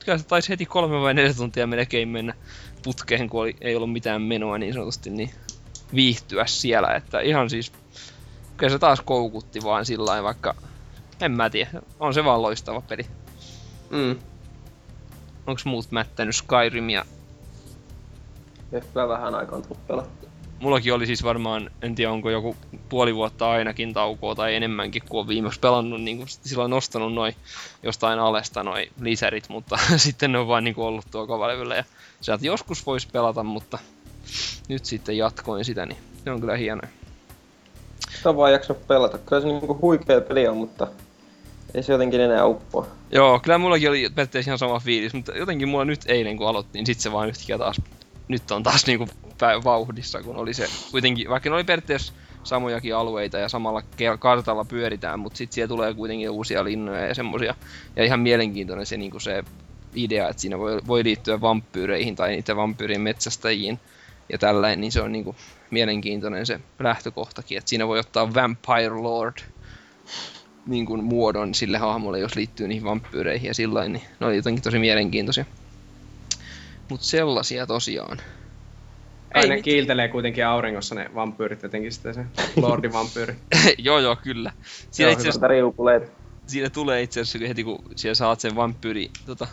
kyllä 0.05 0.17
se 0.17 0.25
taisi 0.25 0.49
heti 0.49 0.65
kolme 0.65 1.01
vai 1.01 1.13
neljä 1.13 1.33
tuntia 1.33 1.67
melkein 1.67 2.09
mennä 2.09 2.33
putkeen, 2.83 3.29
kun 3.29 3.41
oli, 3.41 3.55
ei 3.61 3.75
ollut 3.75 3.91
mitään 3.91 4.21
menoa 4.21 4.57
niin 4.57 4.73
sanotusti, 4.73 5.09
niin 5.09 5.31
viihtyä 5.95 6.45
siellä, 6.45 6.95
että 6.95 7.19
ihan 7.19 7.49
siis 7.49 7.71
kyllä 8.57 8.71
se 8.71 8.79
taas 8.79 9.01
koukutti 9.01 9.63
vaan 9.63 9.85
sillä 9.85 10.23
vaikka 10.23 10.55
en 11.21 11.31
mä 11.31 11.49
tiedä, 11.49 11.81
on 11.99 12.13
se 12.13 12.23
vaan 12.23 12.41
loistava 12.41 12.81
peli. 12.81 13.05
Mm. 13.89 14.19
Onks 15.47 15.65
muut 15.65 15.91
mättänyt 15.91 16.35
Skyrimia? 16.35 17.05
Ehkä 18.71 19.07
vähän 19.07 19.35
aikaa 19.35 19.55
on 19.55 19.61
tullut 19.61 19.87
pelattua. 19.87 20.30
Mullakin 20.61 20.93
oli 20.93 21.05
siis 21.05 21.23
varmaan, 21.23 21.71
en 21.81 21.95
tiedä 21.95 22.11
onko 22.11 22.29
joku 22.29 22.55
puoli 22.89 23.15
vuotta 23.15 23.51
ainakin 23.51 23.93
taukoa 23.93 24.35
tai 24.35 24.55
enemmänkin, 24.55 25.01
kun 25.09 25.19
on 25.19 25.27
viimeksi 25.27 25.59
pelannut, 25.59 26.01
niin 26.01 26.17
kuin 26.17 26.27
silloin 26.29 26.71
nostanut 26.71 27.13
noin 27.13 27.35
jostain 27.83 28.19
alesta 28.19 28.63
noin 28.63 28.91
lisärit, 29.01 29.49
mutta 29.49 29.77
sitten 29.97 30.31
ne 30.31 30.37
on 30.37 30.47
vaan 30.47 30.63
niin 30.63 30.75
kuin 30.75 30.85
ollut 30.85 31.05
tuo 31.11 31.27
kovalevyllä 31.27 31.75
ja 31.75 31.83
sieltä 32.21 32.45
joskus 32.45 32.85
voisi 32.85 33.07
pelata, 33.11 33.43
mutta 33.43 33.79
nyt 34.67 34.85
sitten 34.85 35.17
jatkoin 35.17 35.65
sitä, 35.65 35.85
niin 35.85 35.97
se 36.23 36.31
on 36.31 36.39
kyllä 36.39 36.57
hienoa. 36.57 36.89
Sitä 38.15 38.29
on 38.29 38.37
vaan 38.37 38.51
jaksanut 38.51 38.87
pelata. 38.87 39.17
Kyllä 39.17 39.41
se 39.41 39.47
niinku 39.47 39.77
huikea 39.81 40.21
peli 40.21 40.47
on, 40.47 40.57
mutta 40.57 40.87
ei 41.73 41.83
se 41.83 41.91
jotenkin 41.91 42.21
enää 42.21 42.45
uppoa. 42.45 42.87
Joo, 43.11 43.39
kyllä 43.39 43.57
mullakin 43.57 43.89
oli 43.89 44.09
periaatteessa 44.15 44.49
ihan 44.49 44.59
sama 44.59 44.79
fiilis, 44.79 45.13
mutta 45.13 45.31
jotenkin 45.31 45.69
mulla 45.69 45.85
nyt 45.85 46.01
eilen 46.05 46.37
kun 46.37 46.47
aloittiin, 46.47 46.79
niin 46.79 46.85
sit 46.85 46.99
se 46.99 47.11
vaan 47.11 47.29
yhtäkkiä 47.29 47.57
taas, 47.57 47.81
nyt 48.27 48.51
on 48.51 48.63
taas 48.63 48.85
niinku 48.87 49.07
vauhdissa, 49.63 50.23
kun 50.23 50.37
oli 50.37 50.53
se 50.53 50.67
kuitenkin, 50.91 51.29
vaikka 51.29 51.49
ne 51.49 51.55
oli 51.55 51.63
periaatteessa 51.63 52.13
samojakin 52.43 52.95
alueita 52.95 53.37
ja 53.37 53.49
samalla 53.49 53.83
kartalla 54.19 54.65
pyöritään, 54.65 55.19
mutta 55.19 55.37
sitten 55.37 55.55
siellä 55.55 55.67
tulee 55.67 55.93
kuitenkin 55.93 56.29
uusia 56.29 56.63
linnoja 56.63 57.07
ja 57.07 57.15
semmosia. 57.15 57.55
Ja 57.95 58.03
ihan 58.03 58.19
mielenkiintoinen 58.19 58.85
se, 58.85 58.97
niinku 58.97 59.19
se 59.19 59.43
idea, 59.95 60.29
että 60.29 60.41
siinä 60.41 60.59
voi, 60.59 60.79
voi 60.87 61.03
liittyä 61.03 61.41
vampyyreihin 61.41 62.15
tai 62.15 62.29
niiden 62.29 62.55
vampyyrien 62.55 63.01
metsästäjiin 63.01 63.79
ja 64.31 64.37
tällainen, 64.37 64.81
niin 64.81 64.91
se 64.91 65.01
on 65.01 65.11
niinku 65.11 65.35
mielenkiintoinen 65.71 66.45
se 66.45 66.59
lähtökohtakin, 66.79 67.57
että 67.57 67.69
siinä 67.69 67.87
voi 67.87 67.99
ottaa 67.99 68.33
Vampire 68.33 68.89
Lord 68.89 69.37
niin 70.65 70.85
kuin 70.85 71.03
muodon 71.03 71.55
sille 71.55 71.77
hahmolle, 71.77 72.19
jos 72.19 72.35
liittyy 72.35 72.67
niihin 72.67 72.83
vampyyreihin 72.83 73.47
ja 73.47 73.53
sillä 73.53 73.87
niin 73.87 74.03
ne 74.19 74.25
oli 74.25 74.35
jotenkin 74.35 74.63
tosi 74.63 74.79
mielenkiintoisia. 74.79 75.45
Mut 76.89 77.01
sellaisia 77.01 77.67
tosiaan. 77.67 78.17
Ei 79.35 79.41
Ei 79.43 79.49
mit- 79.49 79.63
kiiltelee 79.63 80.07
kuitenkin 80.07 80.45
auringossa 80.45 80.95
ne 80.95 81.09
vampyyrit, 81.15 81.63
jotenkin 81.63 81.91
sitten 81.91 82.13
se 82.13 82.25
Lordi 82.55 82.91
vampyyri. 82.91 83.35
joo 83.77 83.99
joo, 83.99 84.15
kyllä. 84.15 84.51
Siinä, 84.91 85.11
itse 85.11 85.29
asiassa, 85.29 85.47
siinä 86.47 86.69
tulee 86.69 87.01
itse 87.01 87.21
asiassa 87.21 87.47
heti 87.47 87.63
kun 87.63 87.79
siellä 87.95 88.15
saat 88.15 88.39
sen 88.39 88.55
vampyyri 88.55 89.09
tota, 89.25 89.47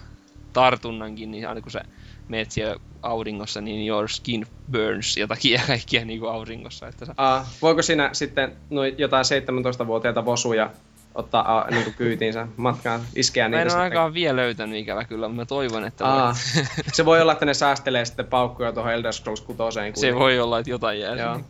tartunnankin, 0.53 1.31
niin 1.31 1.49
aina 1.49 1.61
kun 1.61 1.73
sä 1.73 1.81
meet 2.29 2.51
siellä 2.51 2.77
auringossa, 3.03 3.61
niin 3.61 3.88
your 3.88 4.09
skin 4.09 4.47
burns 4.73 5.17
jotakin 5.17 5.53
ja 5.53 5.61
kaikkia 5.67 6.05
niin 6.05 6.21
kuin 6.21 6.33
auringossa. 6.33 6.88
Että 6.88 7.07
sä... 7.07 7.12
Uh, 7.12 7.47
voiko 7.62 7.83
siinä 7.83 8.11
sitten 8.12 8.57
noi 8.71 8.95
jotain 8.99 9.25
17-vuotiaita 9.25 10.25
vosuja 10.25 10.71
ottaa 11.18 11.64
uh, 11.64 11.70
niinku 11.70 11.92
kyytiinsä 11.96 12.46
matkaan, 12.57 13.00
iskeä 13.14 13.48
Mä 13.48 13.57
niitä 13.57 13.62
en 13.62 13.76
ole 13.76 13.83
ainakaan 13.83 14.14
vielä 14.14 14.37
löytänyt 14.37 14.78
ikävä 14.78 15.04
kyllä, 15.04 15.28
mutta 15.28 15.42
mä 15.42 15.46
toivon, 15.46 15.85
että 15.85 16.07
Aa, 16.07 16.26
voi. 16.26 16.64
se 16.92 17.04
voi 17.04 17.20
olla, 17.20 17.33
että 17.33 17.46
ne 17.46 17.54
säästelee 17.54 18.04
sitten 18.04 18.26
paukkuja 18.26 18.72
tuohon 18.72 18.92
Elder 18.92 19.12
Scrolls 19.12 19.40
6 19.40 19.59
se 19.94 20.14
voi 20.14 20.40
olla, 20.40 20.59
että 20.59 20.70
jotain 20.70 21.00
jää 21.00 21.14
Joo. 21.14 21.40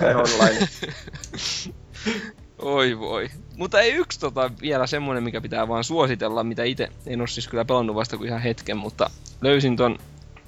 online. 0.00 0.68
Oi 2.58 2.98
voi. 2.98 3.30
Mutta 3.56 3.80
ei 3.80 3.92
yksi 3.92 4.20
tota, 4.20 4.50
vielä 4.60 4.86
semmonen, 4.86 5.22
mikä 5.22 5.40
pitää 5.40 5.68
vaan 5.68 5.84
suositella, 5.84 6.44
mitä 6.44 6.64
itse 6.64 6.88
en 7.06 7.20
ole 7.20 7.28
siis 7.28 7.48
kyllä 7.48 7.64
pelannut 7.64 7.96
vasta 7.96 8.16
kuin 8.16 8.28
ihan 8.28 8.40
hetken, 8.40 8.76
mutta 8.76 9.10
löysin 9.40 9.76
ton 9.76 9.98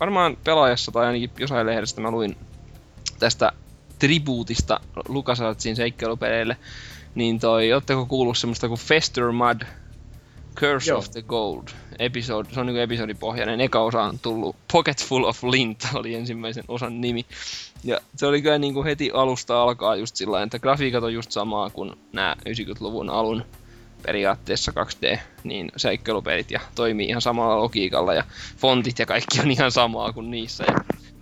varmaan 0.00 0.36
pelaajassa 0.44 0.92
tai 0.92 1.06
ainakin 1.06 1.30
jossain 1.38 1.66
lehdestä 1.66 2.00
mä 2.00 2.10
luin 2.10 2.36
tästä 3.18 3.52
tribuutista 3.98 4.80
LucasArtsin 5.08 5.76
seikkailupeleille, 5.76 6.56
niin 7.16 7.40
toi, 7.40 7.72
ootteko 7.72 8.06
kuullut 8.06 8.38
semmoista 8.38 8.68
kuin 8.68 8.80
Fester 8.80 9.32
Mud 9.32 9.62
Curse 10.56 10.90
Joo. 10.90 10.98
of 10.98 11.10
the 11.10 11.22
Gold 11.22 11.68
episode, 11.98 12.48
se 12.52 12.60
on 12.60 12.66
niinku 12.66 12.80
episodipohjainen, 12.80 13.60
eka 13.60 13.80
osa 13.80 14.02
on 14.02 14.18
tullut 14.18 14.56
Pocket 14.72 15.04
Full 15.04 15.24
of 15.24 15.44
Lint 15.44 15.88
oli 15.94 16.14
ensimmäisen 16.14 16.64
osan 16.68 17.00
nimi. 17.00 17.26
Ja 17.84 18.00
se 18.16 18.26
oli 18.26 18.42
kyllä 18.42 18.58
niinku 18.58 18.84
heti 18.84 19.10
alusta 19.14 19.62
alkaa 19.62 19.96
just 19.96 20.16
sillä 20.16 20.42
että 20.42 20.58
grafiikat 20.58 21.04
on 21.04 21.14
just 21.14 21.30
samaa 21.30 21.70
kuin 21.70 21.92
nämä 22.12 22.36
90-luvun 22.48 23.10
alun 23.10 23.44
periaatteessa 24.02 24.72
2D, 24.72 25.18
niin 25.44 25.72
seikkailupelit 25.76 26.50
ja 26.50 26.60
toimii 26.74 27.08
ihan 27.08 27.22
samalla 27.22 27.62
logiikalla 27.62 28.14
ja 28.14 28.24
fontit 28.56 28.98
ja 28.98 29.06
kaikki 29.06 29.40
on 29.40 29.50
ihan 29.50 29.72
samaa 29.72 30.12
kuin 30.12 30.30
niissä 30.30 30.64
ja 30.68 30.74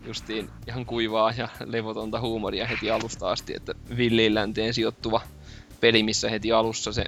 justiin 0.07 0.51
ihan 0.69 0.87
kuivaa 0.87 1.33
ja 1.37 1.49
levotonta 1.65 2.21
huumoria 2.21 2.67
heti 2.67 2.91
alusta 2.91 3.31
asti, 3.31 3.55
että 3.57 3.75
villiin 3.97 4.35
länteen 4.35 4.75
sijoittuva 4.75 5.21
peli, 5.85 6.03
missä 6.03 6.31
heti 6.31 6.53
alussa 6.53 6.93
se 6.93 7.05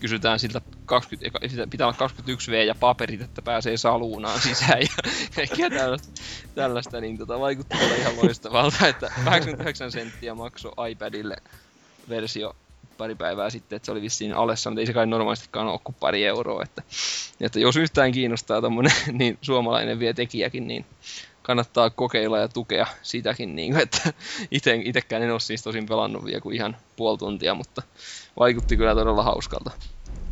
kysytään 0.00 0.38
siltä 0.38 0.60
20, 0.86 1.28
eka- 1.28 1.48
sitä 1.48 1.66
pitää 1.66 1.86
olla 1.86 2.08
21V 2.08 2.52
ja 2.66 2.74
paperit, 2.74 3.20
että 3.20 3.42
pääsee 3.42 3.76
saluunaan 3.76 4.40
sisään 4.40 4.80
ja 4.80 4.88
kaikkea 5.36 5.70
tällaista, 5.70 6.12
tällaista 6.54 7.00
niin 7.00 7.18
tota, 7.18 7.40
vaikutti 7.40 7.78
kyllä 7.78 7.96
ihan 7.96 8.16
loistavalta, 8.16 8.88
että 8.88 9.12
89 9.24 9.92
senttiä 9.92 10.34
maksoi 10.34 10.72
iPadille 10.90 11.36
versio 12.08 12.56
pari 12.98 13.14
päivää 13.14 13.50
sitten, 13.50 13.76
että 13.76 13.86
se 13.86 13.92
oli 13.92 14.02
vissiin 14.02 14.34
alessa, 14.34 14.70
mutta 14.70 14.80
ei 14.80 14.86
se 14.86 14.92
kai 14.92 15.06
normaalistikaan 15.06 15.68
ole 15.68 15.80
kuin 15.84 15.96
pari 16.00 16.24
euroa, 16.24 16.62
että, 16.62 16.82
että 17.40 17.60
jos 17.60 17.76
yhtään 17.76 18.12
kiinnostaa 18.12 18.60
tommonen 18.60 18.92
niin 19.18 19.38
suomalainen 19.42 19.98
vielä 19.98 20.14
tekijäkin, 20.14 20.68
niin 20.68 20.84
kannattaa 21.44 21.90
kokeilla 21.90 22.38
ja 22.38 22.48
tukea 22.48 22.86
sitäkin, 23.02 23.56
niin 23.56 23.72
kuin, 23.72 23.82
että 23.82 24.12
ite, 24.50 24.80
itekään 24.84 25.22
en 25.22 25.32
ole 25.32 25.40
siis 25.40 25.62
tosin 25.62 25.86
pelannut 25.86 26.24
vielä 26.24 26.40
kuin 26.40 26.56
ihan 26.56 26.76
puoli 26.96 27.18
tuntia, 27.18 27.54
mutta 27.54 27.82
vaikutti 28.38 28.76
kyllä 28.76 28.94
todella 28.94 29.22
hauskalta 29.22 29.70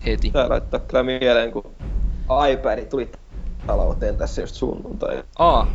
heti. 0.07 0.31
Tää 0.31 0.49
laittaa 0.49 0.81
kyllä 0.81 1.03
mieleen, 1.03 1.53
kun 1.53 1.75
iPad 2.53 2.87
tuli 2.91 3.13
talouteen 3.67 4.17
tässä 4.17 4.43
just 4.43 4.55
sunnuntai. 4.55 5.23
Aa, 5.39 5.67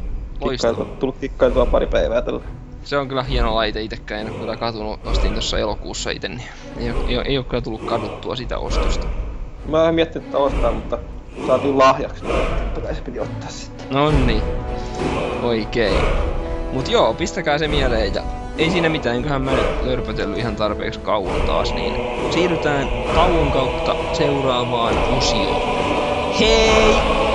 loistava. 0.41 0.73
Kikkailtua, 0.73 0.97
tullut 0.99 1.17
kikkailtua 1.17 1.65
pari 1.65 1.87
päivää 1.87 2.21
tällä. 2.21 2.41
Se 2.83 2.97
on 2.97 3.07
kyllä 3.07 3.23
hieno 3.23 3.55
laite 3.55 3.81
itekään, 3.81 4.21
en 4.21 4.31
ole 4.31 4.39
kyllä 4.39 4.57
katunut, 4.57 5.07
ostin 5.07 5.31
tuossa 5.31 5.59
elokuussa 5.59 6.11
ite, 6.11 6.27
niin 6.27 6.43
ei, 6.77 6.87
ei, 6.87 7.17
ei 7.25 7.37
ole 7.37 7.45
kyllä 7.45 7.61
tullut 7.61 7.85
kaduttua 7.85 8.35
sitä 8.35 8.57
ostosta. 8.57 9.07
Mä 9.65 9.83
oon 9.83 9.95
miettinyt, 9.95 10.25
että 10.25 10.37
ostaa, 10.37 10.71
mutta 10.71 10.99
saatiin 11.47 11.77
lahjaksi, 11.77 12.23
totta 12.57 12.81
kai 12.81 12.95
se 12.95 13.01
piti 13.01 13.19
ottaa 13.19 13.49
sitten. 13.49 13.87
No 13.89 14.11
niin, 14.11 14.41
oikein. 15.43 16.01
Mut 16.73 16.89
joo, 16.89 17.13
pistäkää 17.13 17.57
se 17.57 17.67
mieleen 17.67 18.13
ja 18.13 18.23
ei 18.57 18.69
siinä 18.69 18.89
mitään, 18.89 19.15
enköhän 19.15 19.41
mä 19.41 19.51
nyt 19.51 19.81
lörpötellyt 19.81 20.37
ihan 20.37 20.55
tarpeeksi 20.55 20.99
kauan 20.99 21.41
taas, 21.41 21.73
niin 21.73 21.93
siirrytään 22.31 22.89
tauon 23.15 23.51
kautta 23.51 23.95
seuraavaan 24.13 24.95
osioon. 25.17 25.61
Hei! 26.39 27.26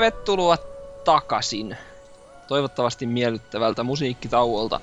Tervetuloa 0.00 0.58
takaisin. 1.04 1.76
Toivottavasti 2.48 3.06
miellyttävältä 3.06 3.82
musiikkitauolta. 3.82 4.80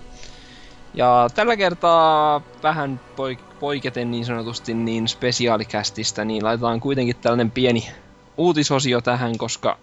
Ja 0.93 1.29
tällä 1.35 1.57
kertaa 1.57 2.41
vähän 2.63 2.99
poik- 3.15 3.55
poiketen 3.59 4.11
niin 4.11 4.25
sanotusti 4.25 4.73
niin 4.73 5.07
spesiaalikästistä, 5.07 6.25
niin 6.25 6.43
laitetaan 6.43 6.79
kuitenkin 6.79 7.15
tällainen 7.15 7.51
pieni 7.51 7.91
uutisosio 8.37 9.01
tähän, 9.01 9.37
koska 9.37 9.77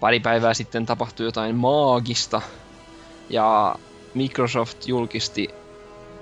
pari 0.00 0.20
päivää 0.20 0.54
sitten 0.54 0.86
tapahtui 0.86 1.26
jotain 1.26 1.56
maagista. 1.56 2.42
Ja 3.30 3.74
Microsoft 4.14 4.86
julkisti 4.86 5.48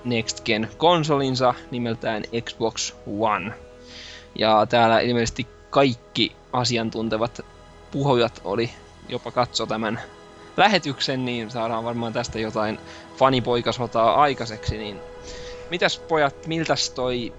Next 0.03 0.45
Gen 0.45 0.69
konsolinsa 0.77 1.53
nimeltään 1.71 2.23
Xbox 2.41 2.93
One. 3.19 3.53
Ja 4.35 4.65
täällä 4.69 4.99
ilmeisesti 4.99 5.47
kaikki 5.69 6.35
asiantuntevat 6.53 7.41
puhujat 7.91 8.41
oli 8.43 8.69
jopa 9.09 9.31
katso 9.31 9.65
tämän 9.65 10.01
lähetyksen, 10.57 11.25
niin 11.25 11.51
saadaan 11.51 11.83
varmaan 11.83 12.13
tästä 12.13 12.39
jotain 12.39 12.79
fanipoikasotaa 13.17 14.21
aikaiseksi, 14.21 14.77
niin 14.77 14.99
mitäs 15.69 15.99
pojat, 15.99 16.47
miltäs 16.47 16.89
toi, 16.89 17.33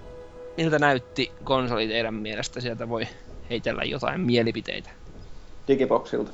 miltä 0.57 0.79
näytti 0.79 1.31
konsoli 1.43 1.87
teidän 1.87 2.13
mielestä? 2.13 2.61
Sieltä 2.61 2.89
voi 2.89 3.07
heitellä 3.49 3.83
jotain 3.83 4.21
mielipiteitä. 4.21 4.89
Digiboxilta. 5.67 6.31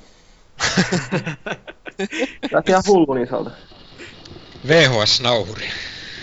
Näytti 2.51 2.71
ihan 2.71 2.84
hullun 2.88 3.17
isolta. 3.17 3.51
VHS-nauhuri. 4.67 5.69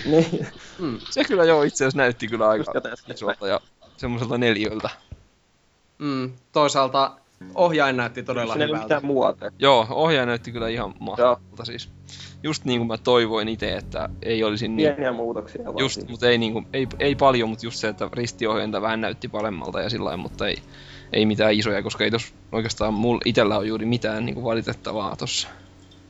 Niin. 0.04 0.46
Se 1.10 1.24
kyllä 1.24 1.44
joo 1.44 1.62
itse 1.62 1.84
asiassa 1.84 1.98
näytti 1.98 2.28
kyllä 2.28 2.48
aika 2.48 2.64
isolta 3.14 3.48
ja 3.48 3.60
semmoiselta 3.96 4.38
neljöiltä. 4.38 4.90
Mm, 5.98 6.32
toisaalta 6.52 7.16
ohjain 7.54 7.96
näytti 7.96 8.22
todella 8.22 8.52
Siinä 8.52 8.66
hyvältä. 8.66 8.84
mitään 8.84 9.06
muuta. 9.06 9.52
Joo, 9.58 9.86
ohjaaja 9.90 10.26
näytti 10.26 10.52
kyllä 10.52 10.68
ihan 10.68 10.94
mahtavalta 11.00 11.64
siis. 11.64 11.90
Just 12.42 12.64
niin 12.64 12.80
kuin 12.80 12.88
mä 12.88 12.98
toivoin 12.98 13.48
itse, 13.48 13.76
että 13.76 14.08
ei 14.22 14.44
olisi 14.44 14.68
niin... 14.68 14.94
Pieniä 14.94 15.12
muutoksia 15.12 15.64
vaan. 15.64 15.78
Just, 15.78 15.94
siinä. 15.94 16.10
mutta 16.10 16.28
ei, 16.28 16.38
niinku, 16.38 16.62
ei, 16.72 16.86
ei 16.98 17.14
paljon, 17.14 17.48
mutta 17.48 17.66
just 17.66 17.76
se, 17.76 17.88
että 17.88 18.08
ristiohjainta 18.12 18.82
vähän 18.82 19.00
näytti 19.00 19.28
paremmalta 19.28 19.80
ja 19.80 19.90
sillä 19.90 20.04
lailla, 20.04 20.22
mutta 20.22 20.48
ei, 20.48 20.56
ei 21.12 21.26
mitään 21.26 21.54
isoja, 21.54 21.82
koska 21.82 22.04
ei 22.04 22.10
tos 22.10 22.34
oikeastaan 22.52 22.94
mulla 22.94 23.20
itellä 23.24 23.58
ole 23.58 23.66
juuri 23.66 23.86
mitään 23.86 24.26
niinku 24.26 24.44
valitettavaa 24.44 25.16
tossa 25.16 25.48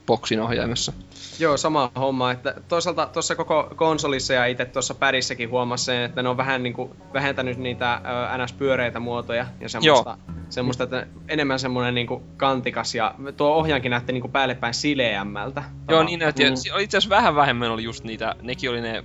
boksin 0.06 0.40
ohjaimessa. 0.40 0.92
Joo, 1.38 1.56
sama 1.56 1.90
homma. 1.96 2.30
Että 2.30 2.54
toisaalta 2.68 3.06
tuossa 3.06 3.34
koko 3.34 3.72
konsolissa 3.76 4.32
ja 4.34 4.46
itse 4.46 4.64
tuossa 4.64 4.94
pärissäkin 4.94 5.50
huomasi 5.50 5.84
sen, 5.84 6.02
että 6.02 6.22
ne 6.22 6.28
on 6.28 6.36
vähän 6.36 6.62
niin 6.62 6.72
kuin 6.72 6.90
vähentänyt 7.12 7.58
niitä 7.58 7.94
ö, 7.94 8.38
NS-pyöreitä 8.38 9.00
muotoja 9.00 9.46
ja 9.60 9.68
semmoista, 9.68 10.18
semmoista 10.48 10.84
että 10.84 11.06
enemmän 11.28 11.58
semmoinen 11.58 11.94
niin 11.94 12.22
kantikas 12.36 12.94
ja 12.94 13.14
tuo 13.36 13.48
ohjaankin 13.48 13.90
näytti 13.90 14.12
niin 14.12 14.20
kuin 14.20 14.32
päälle 14.32 14.54
päin 14.54 14.74
sileämmältä. 14.74 15.62
Joo, 15.88 16.02
niin 16.02 16.18
näytti. 16.18 16.44
Mm. 16.44 16.80
Itse 16.80 16.98
asiassa 16.98 17.16
vähän 17.16 17.34
vähemmän 17.34 17.70
oli 17.70 17.82
just 17.82 18.04
niitä, 18.04 18.34
nekin 18.42 18.70
oli 18.70 18.80
ne 18.80 19.04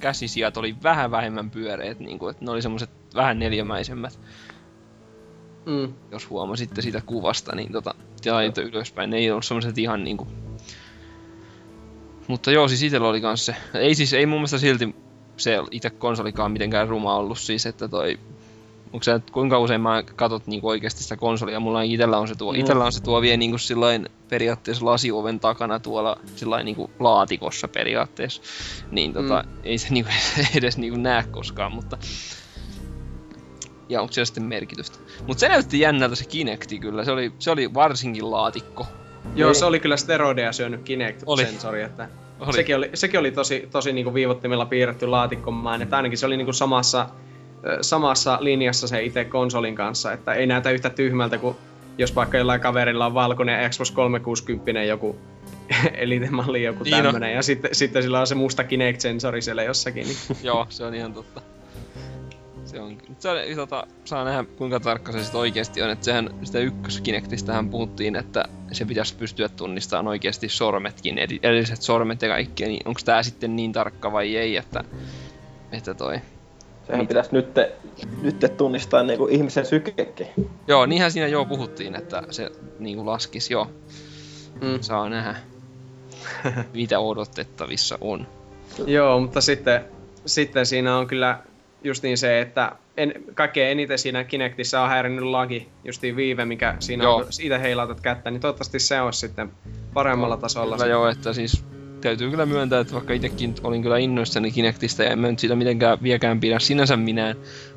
käsisijat 0.00 0.56
oli 0.56 0.76
vähän 0.82 1.10
vähemmän 1.10 1.50
pyöreät, 1.50 1.98
niin 1.98 2.18
kuin, 2.18 2.30
että 2.30 2.44
ne 2.44 2.50
oli 2.50 2.62
semmoiset 2.62 2.90
vähän 3.14 3.38
neljämäisemmät, 3.38 4.18
Mm. 5.66 5.94
jos 6.10 6.30
huomasitte 6.30 6.82
siitä 6.82 7.02
kuvasta, 7.06 7.56
niin 7.56 7.72
tota, 7.72 7.94
ja 8.24 8.38
niitä 8.40 8.60
ylöspäin, 8.60 9.10
ne 9.10 9.16
ei 9.16 9.30
ollut 9.30 9.44
semmoiset 9.44 9.78
ihan 9.78 10.04
niinku... 10.04 10.26
Mutta 12.28 12.50
joo, 12.50 12.68
siis 12.68 12.82
itellä 12.82 13.08
oli 13.08 13.20
kans 13.20 13.46
se, 13.46 13.56
ei 13.74 13.94
siis, 13.94 14.12
ei 14.12 14.26
mun 14.26 14.38
mielestä 14.38 14.58
silti 14.58 14.94
se 15.36 15.58
itse 15.70 15.90
konsolikaan 15.90 16.52
mitenkään 16.52 16.88
ruma 16.88 17.16
ollut 17.16 17.38
siis, 17.38 17.66
että 17.66 17.88
toi 17.88 18.18
Onko 18.92 19.10
että 19.16 19.32
kuinka 19.32 19.58
usein 19.58 19.80
mä 19.80 20.02
katot 20.02 20.46
niinku 20.46 20.68
oikeasti 20.68 21.02
sitä 21.02 21.16
konsolia, 21.16 21.60
mulla 21.60 21.82
itellä 21.82 22.18
on 22.18 22.28
se 22.28 22.34
tuo, 22.34 22.52
Mm. 22.52 22.60
itellä 22.60 22.84
on 22.84 22.92
se 22.92 23.02
tuo 23.02 23.20
vielä 23.20 23.36
niinku 23.36 23.58
sillain 23.58 24.08
periaatteessa 24.28 24.86
lasioven 24.86 25.40
takana 25.40 25.80
tuolla 25.80 26.16
sillain 26.36 26.64
niinku 26.64 26.90
laatikossa 26.98 27.68
periaatteessa. 27.68 28.42
Niin 28.90 29.12
tota, 29.12 29.44
mm. 29.46 29.60
ei 29.64 29.78
se 29.78 29.88
niinku 29.90 30.10
edes 30.58 30.78
niinku 30.78 30.98
näe 30.98 31.24
koskaan, 31.30 31.72
mutta 31.72 31.98
ja 33.92 34.00
onko 34.00 34.12
siellä 34.12 34.26
sitten 34.26 34.44
merkitystä. 34.44 34.98
Mutta 35.26 35.40
se 35.40 35.48
näytti 35.48 35.80
jännältä 35.80 36.14
se 36.14 36.24
Kinecti 36.24 36.78
kyllä, 36.78 37.04
se 37.04 37.12
oli, 37.12 37.32
se 37.38 37.50
oli 37.50 37.74
varsinkin 37.74 38.30
laatikko. 38.30 38.86
Joo, 39.34 39.50
Niin. 39.50 39.58
se 39.58 39.64
oli 39.64 39.80
kyllä 39.80 39.96
steroideja 39.96 40.52
syönyt. 40.52 40.80
Kinect-sensori, 40.84 41.80
että 41.82 42.08
Oli. 42.40 42.52
Sekin 42.52 42.76
oli, 42.76 42.90
sekin 42.94 43.20
oli 43.20 43.30
tosi, 43.30 43.68
tosi 43.70 43.92
niinku 43.92 44.14
viivottimella 44.14 44.66
piirretty 44.66 45.06
laatikkomaan, 45.06 45.82
että 45.82 45.96
ainakin 45.96 46.18
se 46.18 46.26
oli 46.26 46.36
niinku 46.36 46.52
samassa, 46.52 47.08
samassa 47.80 48.38
linjassa 48.40 48.88
se 48.88 49.02
itse 49.02 49.24
konsolin 49.24 49.74
kanssa, 49.74 50.12
että 50.12 50.34
ei 50.34 50.46
näytä 50.46 50.70
yhtä 50.70 50.90
tyhmältä 50.90 51.38
kuin 51.38 51.56
jos 51.98 52.14
vaikka 52.16 52.38
jollain 52.38 52.60
kaverilla 52.60 53.06
on 53.06 53.14
valkoinen 53.14 53.70
Xbox 53.70 53.90
360 53.90 54.82
joku 54.82 55.16
elitemalli 55.94 56.62
joku 56.62 56.84
Niin 56.84 57.02
tämmönen, 57.02 57.34
ja 57.34 57.42
sitten, 57.42 57.74
sitten 57.74 58.02
sillä 58.02 58.20
on 58.20 58.26
se 58.26 58.34
musta 58.34 58.62
Kinect-sensori 58.62 59.42
siellä 59.42 59.62
jossakin. 59.62 60.06
Niin. 60.06 60.16
Joo, 60.42 60.66
se 60.68 60.84
on 60.84 60.94
ihan 60.94 61.12
totta. 61.14 61.40
Se 62.72 62.80
on 62.80 62.96
kyllä. 62.96 63.14
Se 63.18 63.30
on, 63.30 63.36
tota, 63.56 63.86
saa 64.04 64.24
nähdä 64.24 64.44
kuinka 64.56 64.80
tarkka 64.80 65.12
se 65.12 65.22
sitten 65.22 65.40
oikeasti 65.40 65.82
on. 65.82 65.90
Että 65.90 66.04
sehän 66.04 66.30
sitä 66.42 66.58
ykköskinektistähän 66.58 67.70
puhuttiin, 67.70 68.16
että 68.16 68.44
se 68.72 68.84
pitäisi 68.84 69.16
pystyä 69.16 69.48
tunnistamaan 69.48 70.08
oikeasti 70.08 70.48
sormetkin, 70.48 71.18
edi- 71.18 71.38
edelliset 71.42 71.82
sormet 71.82 72.22
ja 72.22 72.28
kaikkea. 72.28 72.68
Niin 72.68 72.88
onko 72.88 73.00
tää 73.04 73.22
sitten 73.22 73.56
niin 73.56 73.72
tarkka 73.72 74.12
vai 74.12 74.36
ei, 74.36 74.56
että, 74.56 74.84
että 75.72 75.94
toi... 75.94 76.20
Sehän 76.86 77.00
Mitä? 77.00 77.08
pitäisi 77.08 77.30
nyt, 77.32 77.46
nyt 78.22 78.56
tunnistaa 78.56 79.02
niinku 79.02 79.26
ihmisen 79.26 79.66
sykekin. 79.66 80.26
Joo, 80.68 80.86
niinhän 80.86 81.12
siinä 81.12 81.26
joo 81.26 81.44
puhuttiin, 81.44 81.94
että 81.94 82.22
se 82.30 82.50
niinku 82.78 83.06
laskis, 83.06 83.50
joo. 83.50 83.70
Mm. 84.60 84.80
Saa 84.80 85.08
nähdä, 85.08 85.36
mitä 86.74 86.98
odotettavissa 86.98 87.98
on. 88.00 88.26
Joo, 88.86 89.20
mutta 89.20 89.40
sitten, 89.40 89.84
sitten 90.26 90.66
siinä 90.66 90.96
on 90.96 91.06
kyllä 91.06 91.38
justiin 91.84 92.18
se, 92.18 92.40
että 92.40 92.72
en, 92.96 93.14
kaikkein 93.34 93.70
eniten 93.70 93.98
siinä 93.98 94.24
Kinectissä 94.24 94.80
on 94.80 94.88
häirinnyt 94.88 95.24
lagi, 95.24 95.68
justiin 95.84 96.16
viive, 96.16 96.44
mikä 96.44 96.76
siinä 96.80 97.04
Joo. 97.04 97.16
on, 97.16 97.22
kun 97.22 97.32
siitä 97.32 97.58
heilautat 97.58 98.00
kättä, 98.00 98.30
niin 98.30 98.40
toivottavasti 98.40 98.78
se 98.78 99.00
olisi 99.00 99.20
sitten 99.20 99.50
paremmalla 99.94 100.36
tasolla. 100.36 100.76
Kyllä 100.76 100.90
joo, 100.90 101.08
että 101.08 101.32
siis 101.32 101.64
täytyy 102.00 102.30
kyllä 102.30 102.46
myöntää, 102.46 102.80
että 102.80 102.94
vaikka 102.94 103.12
itsekin 103.12 103.54
olin 103.62 103.82
kyllä 103.82 103.98
innoissani 103.98 104.50
Kinectistä 104.50 105.04
ja 105.04 105.10
en 105.10 105.18
mä 105.18 105.30
nyt 105.30 105.38
siitä 105.38 105.56
mitenkään 105.56 106.02
viekään 106.02 106.40
pidä 106.40 106.58
sinänsä 106.58 106.96
minään 106.96 107.36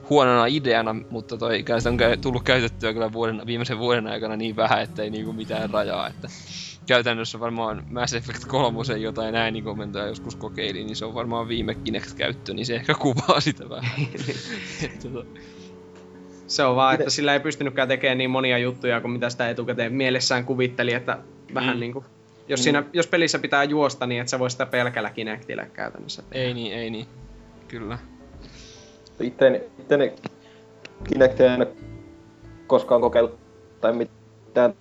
huonona 0.10 0.46
ideana, 0.46 0.96
mutta 1.10 1.38
toi 1.38 1.58
sitä 1.58 1.90
on 1.90 1.98
tullut 2.22 2.44
käytettyä 2.44 2.94
kyllä 2.94 3.14
vuoden, 3.14 3.42
viimeisen 3.46 3.80
vuoden 3.80 4.08
aikana 4.08 4.36
niin 4.36 4.56
vähän, 4.56 4.82
että 4.82 5.04
ei 5.04 5.10
niinku 5.10 5.34
mitään 5.34 5.70
rajaa, 5.70 6.08
että 6.08 6.28
käytännössä 6.86 7.40
varmaan 7.40 7.84
Mass 7.90 8.14
Effect 8.14 8.46
3 8.46 8.80
jotain 9.00 9.34
näin 9.34 9.54
niin 9.54 9.64
kommentoja 9.64 10.06
joskus 10.06 10.36
kokeilin, 10.36 10.88
niin 10.88 10.96
se 10.96 11.06
on 11.06 11.14
varmaan 11.14 11.48
viime 11.48 11.76
Kinect-käyttö, 11.76 12.54
niin 12.54 12.66
se 12.66 12.76
ehkä 12.76 12.94
kuvaa 12.94 13.40
sitä 13.40 13.70
vähän. 13.70 13.92
Että 14.84 15.10
tota, 15.14 15.26
Se 16.48 16.64
on 16.64 16.76
vaan, 16.76 16.96
että 16.96 17.10
sillä 17.10 17.34
ei 17.34 17.40
pystynytkään 17.40 17.88
tekemään 17.88 18.18
niin 18.18 18.30
monia 18.30 18.58
juttuja 18.58 19.02
kuin 19.02 19.12
mitä 19.12 19.30
sitä 19.30 19.50
etukäteen 19.50 19.94
mielessään 19.94 20.46
kuvitteli, 20.46 20.94
että 20.94 21.18
vähän 21.54 21.70
Mm. 21.70 21.78
mm. 21.78 21.80
niinku... 21.80 22.06
Jos, 22.48 22.64
siinä, 22.64 22.84
jos 22.94 23.08
pelissä 23.08 23.40
pitää 23.40 23.64
juosta, 23.64 24.06
niin 24.06 24.22
et 24.22 24.28
sä 24.28 24.40
voi 24.40 24.50
sitä 24.50 24.66
pelkällä 24.66 25.10
Kinectillä 25.10 25.66
käytännössä 25.66 26.24
tehdä. 26.30 26.46
ei 26.46 26.54
niin, 26.54 26.74
ei 26.74 26.90
niin. 26.90 27.06
Kyllä. 27.68 27.98
Itteni, 29.20 29.62
itteni 29.80 30.14
Kinectia 31.04 31.54
en 31.54 31.68
koskaan 32.68 33.02
kokeillut 33.02 33.40
tai 33.82 33.94
mitään 33.94 34.74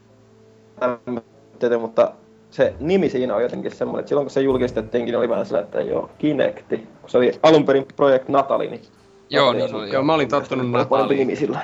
tämmöistä, 0.80 1.34
mutta 1.79 2.12
se 2.50 2.74
nimi 2.81 3.09
siinä 3.11 3.37
on 3.37 3.42
jotenkin 3.42 3.77
semmoinen, 3.77 4.00
että 4.00 4.09
silloin 4.09 4.24
kun 4.24 4.31
se 4.31 4.40
julkistettiinkin, 4.40 5.12
niin 5.12 5.18
oli 5.18 5.29
vähän 5.29 5.46
sellainen, 5.46 5.64
että 5.66 5.81
joo, 5.81 6.11
Kinecti. 6.18 6.77
Kun 7.00 7.11
se 7.11 7.18
oli 7.18 7.33
alun 7.42 7.66
perin 7.66 7.87
Project 7.96 8.29
Natali, 8.29 8.68
niin 8.68 8.83
Joo, 9.31 9.46
Natali 9.53 9.66
niin 9.66 9.74
on 9.74 9.81
oli, 9.81 9.92
Joo, 9.92 10.03
mä 10.03 10.14
olin 10.14 10.29
tottunut 10.29 10.66
Oli 10.66 10.72
parempi 10.72 10.94
Nataliin. 10.96 11.18
nimi 11.18 11.37
sillä. 11.37 11.61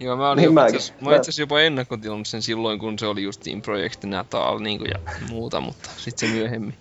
Joo, 0.00 0.16
mä 0.16 0.30
olin 0.30 0.36
Niin 0.36 0.50
jopa, 0.50 0.66
itse 0.66 0.92
mä 1.00 1.10
itse 1.10 1.20
asiassa 1.20 1.42
jopa 1.42 1.60
ennakkotilannut 1.60 2.26
sen 2.26 2.42
silloin, 2.42 2.78
kun 2.78 2.98
se 2.98 3.06
oli 3.06 3.22
justiin 3.22 3.62
Project 3.62 4.04
Natal 4.04 4.58
niin 4.58 4.78
kuin, 4.78 4.90
ja 4.90 4.98
muuta, 5.30 5.60
mutta 5.60 5.90
sitten 5.96 6.28
se 6.28 6.34
myöhemmin. 6.34 6.74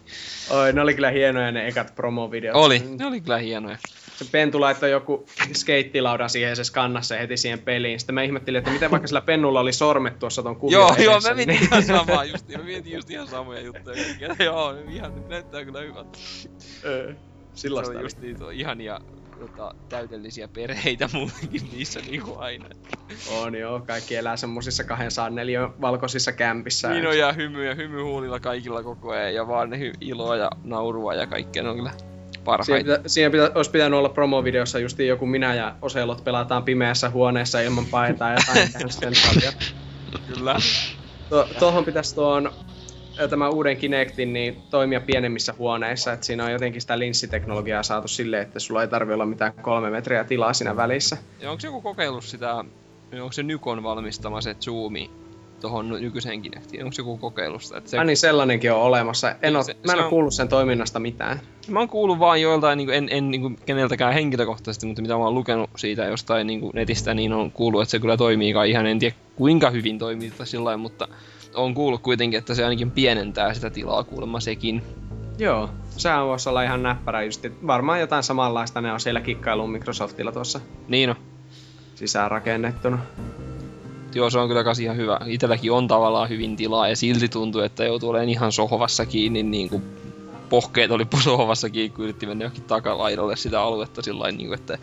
Oi, 0.50 0.74
ne 0.74 0.82
oli 0.82 0.94
kyllä 0.94 1.10
hienoja 1.10 1.52
ne 1.52 1.68
ekat 1.68 1.96
promovideot. 1.96 2.56
Oli, 2.56 2.84
ne 3.00 3.06
oli 3.06 3.22
kyllä 3.22 3.38
hienoja. 3.38 3.78
Se 4.20 4.26
Pentu 4.32 4.62
laittoi 4.62 4.92
joku 4.92 5.26
skeittilaudan 5.54 6.30
siihen 6.30 6.50
ja 6.50 6.56
se 6.56 6.64
skannasi 6.64 7.08
se 7.08 7.20
heti 7.20 7.38
siihen 7.38 7.60
peliin. 7.60 8.00
Sitten 8.00 8.16
mä 8.16 8.22
ihmettelin, 8.22 8.60
että 8.60 8.72
miten 8.72 8.92
vaikka 8.92 9.08
sillä 9.08 9.22
pennulla 9.22 9.60
oli 9.60 9.74
sormet 9.74 10.20
tuossa 10.20 10.44
ton 10.44 10.56
kuvin 10.56 10.74
Joo, 10.74 10.96
joo, 10.96 11.20
mä 11.20 11.34
mietin 11.34 11.48
niin- 11.48 11.64
ihan 11.64 11.84
samaa 11.84 12.26
justiin, 12.26 12.60
mä 12.60 12.66
mietin 12.66 12.94
just 12.94 13.10
ihan 13.10 13.28
samoja 13.28 13.62
juttuja. 13.62 14.04
joo, 14.46 14.76
ihan, 14.90 15.30
näyttää 15.30 15.66
kyllä 15.66 15.80
hyvältä. 15.82 16.18
Oli 17.72 17.96
oli. 17.96 18.02
just 18.02 18.18
niitä 18.18 18.46
ihania 18.52 19.00
tota, 19.40 19.76
täydellisiä 19.90 20.48
perheitä 20.48 21.10
muutenkin 21.14 21.70
niissä 21.72 22.00
niinku 22.00 22.36
aina. 22.38 22.66
On 23.32 23.56
joo, 23.56 23.80
kaikki 23.88 24.16
elää 24.16 24.38
semmosissa 24.38 24.84
204 24.84 25.70
valkoisissa 25.82 26.32
kämpissä. 26.32 26.90
Niin 26.90 27.08
on 27.08 27.18
ja 27.18 27.34
hymy 27.34 27.66
ja 27.66 27.76
hymy 27.76 28.02
huulilla 28.02 28.40
kaikilla 28.40 28.84
koko 28.84 29.12
ajan 29.12 29.34
ja 29.34 29.48
vaan 29.48 29.70
ne 29.70 29.78
hy- 29.78 29.98
iloa 30.02 30.36
ja 30.36 30.50
naurua 30.64 31.14
ja 31.14 31.28
kaikkea, 31.28 31.64
ne 31.64 31.70
on 31.70 31.76
kyllä 31.76 32.09
Siinä, 32.50 32.78
parhaita. 32.78 32.98
pitä, 32.98 33.10
siinä 33.10 33.30
pitä, 33.30 33.52
olisi 33.56 33.72
pitänyt 33.72 33.98
olla 34.00 34.10
promovideossa 34.10 34.80
justiin 34.80 35.10
joku 35.10 35.26
minä 35.26 35.56
ja 35.56 35.76
Oselot 35.82 36.24
pelataan 36.24 36.64
pimeässä 36.64 37.10
huoneessa 37.10 37.62
ilman 37.62 37.86
paitaa 37.86 38.30
ja 38.30 38.36
jotain. 38.40 38.70
Kyllä. 40.28 40.56
To, 41.30 41.48
tuohon 41.60 41.86
pitäisi 41.86 42.16
tuon 42.16 42.52
tämä 43.30 43.50
uuden 43.50 43.78
Kinectin 43.78 44.34
niin 44.34 44.62
toimia 44.70 45.02
pienemmissä 45.02 45.54
huoneissa, 45.58 46.14
että 46.14 46.26
siinä 46.26 46.46
on 46.46 46.52
jotenkin 46.52 46.82
sitä 46.82 47.00
linssiteknologiaa 47.00 47.84
saatu 47.84 48.08
silleen, 48.08 48.42
että 48.44 48.60
sulla 48.60 48.82
ei 48.82 48.88
tarvi 48.88 49.14
olla 49.14 49.26
mitään 49.26 49.54
kolme 49.62 49.90
metriä 49.90 50.24
tilaa 50.24 50.54
siinä 50.54 50.76
välissä. 50.76 51.18
Ja 51.42 51.52
onko 51.52 51.62
joku 51.64 51.82
kokeillut 51.82 52.24
sitä, 52.24 52.56
onko 53.22 53.32
se 53.32 53.44
Nykon 53.44 53.84
valmistama 53.84 54.42
se 54.42 54.56
zoomi 54.62 55.12
tuohon 55.62 55.90
nykyiseen 55.90 56.42
Kinectiin? 56.42 56.84
Onko 56.84 56.96
joku 56.98 57.18
kokeillut 57.18 57.64
sitä? 57.64 57.78
Että 57.78 57.90
se, 57.90 57.98
Ah 57.98 58.06
niin, 58.06 58.18
sellainenkin 58.18 58.72
on 58.72 58.82
olemassa. 58.82 59.36
En, 59.42 59.56
oo, 59.56 59.64
Se- 59.64 59.74
mä 59.74 59.92
en 59.92 59.98
se 59.98 59.98
oo 59.98 60.04
on- 60.04 60.10
kuullut 60.10 60.34
sen 60.34 60.48
toiminnasta 60.48 61.00
mitään. 61.00 61.40
Mä 61.70 61.80
oon 61.80 61.90
kuullut 61.90 62.20
vaan 62.20 62.42
joiltain, 62.42 62.78
niin 62.78 62.90
en, 62.90 63.08
en 63.12 63.32
niin 63.32 63.56
keneltäkään 63.66 64.14
henkilökohtaisesti, 64.14 64.86
mutta 64.86 65.02
mitä 65.02 65.14
mä 65.14 65.24
oon 65.24 65.36
lukenut 65.36 65.70
siitä 65.78 66.06
jostain 66.06 66.48
niin 66.48 66.62
netistä, 66.74 67.14
niin 67.14 67.34
on 67.34 67.52
kuullut, 67.52 67.82
että 67.82 67.92
se 67.92 68.00
kyllä 68.00 68.18
toimii 68.18 68.54
kai 68.54 68.70
ihan, 68.70 68.86
en 68.88 69.00
tiedä 69.00 69.16
kuinka 69.36 69.70
hyvin 69.70 70.00
toimii 70.00 70.32
tai 70.32 70.48
sillä 70.48 70.64
lailla, 70.66 70.82
mutta 70.82 71.08
on 71.56 71.74
kuullut 71.74 72.02
kuitenkin, 72.02 72.38
että 72.38 72.56
se 72.56 72.64
ainakin 72.64 72.92
pienentää 72.92 73.54
sitä 73.54 73.70
tilaa 73.70 74.04
kuulemma 74.04 74.40
sekin. 74.40 74.82
Joo, 75.38 75.70
sehän 75.90 76.26
voisi 76.26 76.50
olla 76.50 76.64
ihan 76.64 76.84
näppärä 76.84 77.24
just. 77.24 77.46
Varmaan 77.68 78.00
jotain 78.00 78.24
samanlaista 78.24 78.82
ne 78.82 78.92
on 78.94 79.00
siellä 79.00 79.22
kikkailuun 79.22 79.72
Microsoftilla 79.72 80.32
tuossa 80.32 80.60
Niin 80.88 81.10
on. 81.10 81.16
sisään 81.96 82.32
rakennettuna. 82.32 83.00
Joo, 84.16 84.30
se 84.30 84.40
on 84.40 84.48
kyllä 84.48 84.64
kas 84.64 84.80
ihan 84.80 84.98
hyvä. 84.98 85.20
Itelläkin 85.26 85.72
on 85.72 85.88
tavallaan 85.88 86.30
hyvin 86.30 86.56
tilaa 86.56 86.88
ja 86.90 86.96
silti 86.96 87.30
tuntuu, 87.30 87.62
että 87.62 87.86
joutuu 87.86 88.10
olemaan 88.10 88.30
ihan 88.30 88.52
sohvassa 88.52 89.06
kiinni, 89.06 89.44
niin 89.44 89.70
kuin 89.70 89.84
pohkeet 90.50 90.92
oli 90.92 91.08
sohvassa 91.24 91.70
kiinni, 91.70 91.96
kun 91.96 92.04
yritti 92.04 92.26
mennä 92.26 92.44
johonkin 92.44 92.64
takalaidalle 92.64 93.36
sitä 93.36 93.62
aluetta 93.62 94.02
sillä 94.02 94.32
niin 94.32 94.54
että 94.54 94.78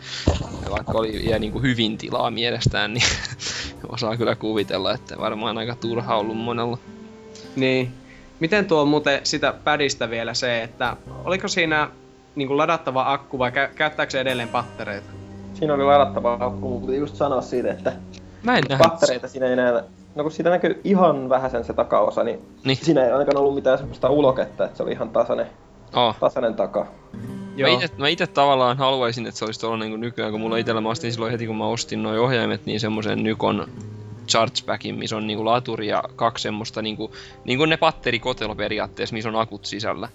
vaikka 0.69 0.97
oli 0.97 1.21
vielä 1.25 1.39
niin 1.39 1.51
kuin 1.51 1.61
hyvin 1.61 1.97
tilaa 1.97 2.31
mielestään, 2.31 2.93
niin 2.93 3.05
osaa 3.93 4.17
kyllä 4.17 4.35
kuvitella, 4.35 4.93
että 4.93 5.17
varmaan 5.17 5.57
aika 5.57 5.75
turha 5.75 6.17
ollut 6.17 6.37
monella. 6.37 6.77
Niin. 7.55 7.91
Miten 8.39 8.65
tuo 8.65 8.85
muuten 8.85 9.19
sitä 9.23 9.53
pädistä 9.63 10.09
vielä 10.09 10.33
se, 10.33 10.63
että 10.63 10.97
oliko 11.25 11.47
siinä 11.47 11.89
niin 12.35 12.47
kuin 12.47 12.57
ladattava 12.57 13.13
akku 13.13 13.39
vai 13.39 13.49
kä- 13.51 13.75
käyttääkö 13.75 14.11
se 14.11 14.21
edelleen 14.21 14.49
pattereita? 14.49 15.09
Siinä 15.53 15.73
oli 15.73 15.83
ladattava 15.83 16.37
akku, 16.39 16.69
mutta 16.69 16.93
just 16.93 17.15
sanoa 17.15 17.41
siitä, 17.41 17.71
että 17.71 17.93
Mä 18.43 18.57
en 18.57 18.63
nähnyt 18.69 18.89
pattereita 18.89 19.27
siinä 19.27 19.45
ei 19.45 19.53
enää... 19.53 19.83
No 20.17 20.23
kun 20.23 20.31
siitä 20.31 20.49
näkyy 20.49 20.81
ihan 20.83 21.29
vähäsen 21.29 21.63
se 21.63 21.73
takaosa, 21.73 22.23
niin, 22.23 22.39
Niin. 22.63 22.77
siinä 22.81 23.05
ei 23.05 23.11
ainakaan 23.11 23.37
ollut 23.37 23.55
mitään 23.55 23.77
semmoista 23.77 24.09
uloketta, 24.09 24.65
että 24.65 24.77
se 24.77 24.83
oli 24.83 24.91
ihan 24.91 25.09
tasainen, 25.09 25.47
Oh. 25.95 26.15
tasainen 26.19 26.53
taka. 26.55 26.87
Mä 27.61 27.67
ite, 27.67 27.89
mä 27.97 28.07
ite 28.07 28.27
tavallaan 28.27 28.77
haluaisin, 28.77 29.25
että 29.27 29.39
se 29.39 29.45
olisi 29.45 29.59
tuolla 29.59 29.77
niin 29.77 29.99
nykyään, 30.01 30.31
kun 30.31 30.41
mulla 30.41 30.57
itsellä 30.57 30.81
mä 30.81 30.89
ostin 30.89 31.11
silloin 31.13 31.31
heti 31.31 31.47
kun 31.47 31.57
mä 31.57 31.65
ostin 31.67 32.03
nuo 32.03 32.23
ohjaimet, 32.23 32.65
niin 32.65 32.79
semmoisen 32.79 33.23
Nykon 33.23 33.67
chargebackin, 34.27 34.95
missä 34.95 35.17
on 35.17 35.27
niinku 35.27 35.45
laturi 35.45 35.87
ja 35.87 36.03
kaksi 36.15 36.41
semmoista 36.43 36.81
niinku, 36.81 37.11
niinku 37.45 37.65
ne 37.65 37.77
patterikotelo 37.77 38.55
periaatteessa, 38.55 39.13
missä 39.13 39.29
on 39.29 39.35
akut 39.35 39.65
sisällä. 39.65 40.09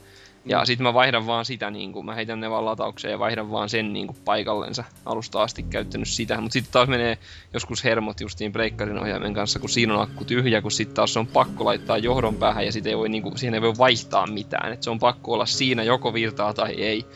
Ja 0.45 0.65
sit 0.65 0.81
mä 0.81 0.95
vaihdan 0.95 1.27
vaan 1.27 1.45
sitä, 1.45 1.71
niinku, 1.71 2.03
mä 2.03 2.15
heitän 2.15 2.41
ne 2.41 2.51
vaan 2.51 2.65
lataukseen 2.65 3.13
ja 3.13 3.19
vaihdan 3.19 3.51
vaan 3.51 3.69
sen 3.69 3.93
niinku 3.93 4.17
paikallensa. 4.25 4.85
Alusta 5.07 5.43
asti 5.43 5.63
käyttänyt 5.63 6.09
sitä, 6.09 6.41
mutta 6.41 6.53
sitten 6.53 6.73
taas 6.73 6.89
menee 6.89 7.19
joskus 7.55 7.85
hermot 7.85 8.21
justiin 8.21 8.53
pleikkarin 8.53 8.99
ohjaimen 8.99 9.35
kanssa, 9.35 9.59
kun 9.59 9.69
siinä 9.69 9.95
on 9.95 10.03
akku 10.03 10.25
tyhjä, 10.25 10.63
kun 10.63 10.71
sitten 10.71 10.95
taas 10.95 11.17
on 11.17 11.27
pakko 11.27 11.65
laittaa 11.65 11.99
johdon 11.99 12.35
päähän 12.35 12.67
ja 12.67 12.73
sit 12.73 12.87
ei 12.87 12.97
voi, 12.97 13.09
niinku, 13.09 13.33
siihen 13.37 13.55
ei 13.55 13.63
voi 13.63 13.79
vaihtaa 13.79 14.27
mitään. 14.27 14.73
Et 14.73 14.83
se 14.83 14.91
on 14.91 14.99
pakko 14.99 15.33
olla 15.33 15.47
siinä 15.47 15.83
joko 15.83 16.15
virtaa 16.15 16.55
tai 16.55 16.73
ei. 16.73 17.07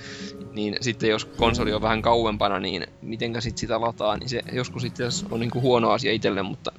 Niin 0.52 0.76
sitten 0.80 1.10
jos 1.10 1.24
konsoli 1.24 1.72
on 1.72 1.82
vähän 1.82 2.02
kauempana, 2.02 2.60
niin 2.60 2.86
mitenkä 3.02 3.40
sit 3.40 3.58
sitä 3.58 3.80
lataa, 3.80 4.16
niin 4.16 4.28
se 4.28 4.42
joskus 4.52 4.82
sitten 4.82 5.08
on 5.30 5.40
niinku 5.40 5.60
huono 5.60 5.90
asia 5.90 6.12
itselle, 6.12 6.42
mutta 6.42 6.72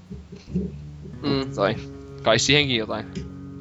Mm. 1.22 1.52
tai 1.56 1.76
kai 2.24 2.40
siihenkin 2.40 2.78
jotain 2.78 3.06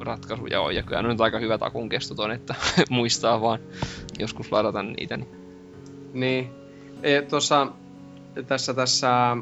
ratkaisuja 0.07 0.61
on. 0.61 0.75
Ja 0.75 0.83
kyllä 0.83 1.01
nyt 1.01 1.21
aika 1.21 1.39
hyvät 1.39 1.63
akun 1.63 1.89
kestot 1.89 2.19
on, 2.19 2.31
että 2.31 2.55
muistaa 2.89 3.41
vaan 3.41 3.59
joskus 4.19 4.51
ladata 4.51 4.83
niitä. 4.83 5.17
Niin. 5.17 5.27
Niin. 6.13 6.49
E, 7.03 7.21
tuossa 7.21 7.67
tässä 8.47 8.73
tässä 8.73 9.37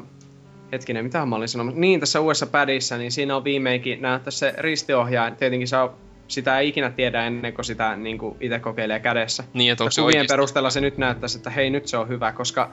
hetkinen, 0.72 1.04
mitä 1.04 1.26
mä 1.26 1.36
olin 1.36 1.48
sanomassa? 1.48 1.80
Niin, 1.80 2.00
tässä 2.00 2.20
uudessa 2.20 2.46
padissa, 2.46 2.98
niin 2.98 3.12
siinä 3.12 3.36
on 3.36 3.44
viimeinkin 3.44 4.02
näyttää 4.02 4.30
se 4.30 4.54
ristiohjaaja. 4.58 5.34
Tietenkin 5.34 5.68
on, 5.82 5.90
sitä 6.28 6.58
ei 6.58 6.68
ikinä 6.68 6.90
tiedä 6.90 7.26
ennen 7.26 7.54
kuin 7.54 7.64
sitä 7.64 7.96
niin 7.96 8.18
kuin 8.18 8.36
itse 8.40 8.58
kokeilee 8.58 9.00
kädessä. 9.00 9.44
Niin, 9.54 9.72
että 9.72 9.84
onko 9.84 9.90
se 9.90 10.00
kuvien 10.00 10.06
oikeasti... 10.06 10.32
perusteella 10.32 10.70
se 10.70 10.80
nyt 10.80 10.98
näyttäisi, 10.98 11.38
että 11.38 11.50
hei 11.50 11.70
nyt 11.70 11.88
se 11.88 11.96
on 11.96 12.08
hyvä, 12.08 12.32
koska 12.32 12.70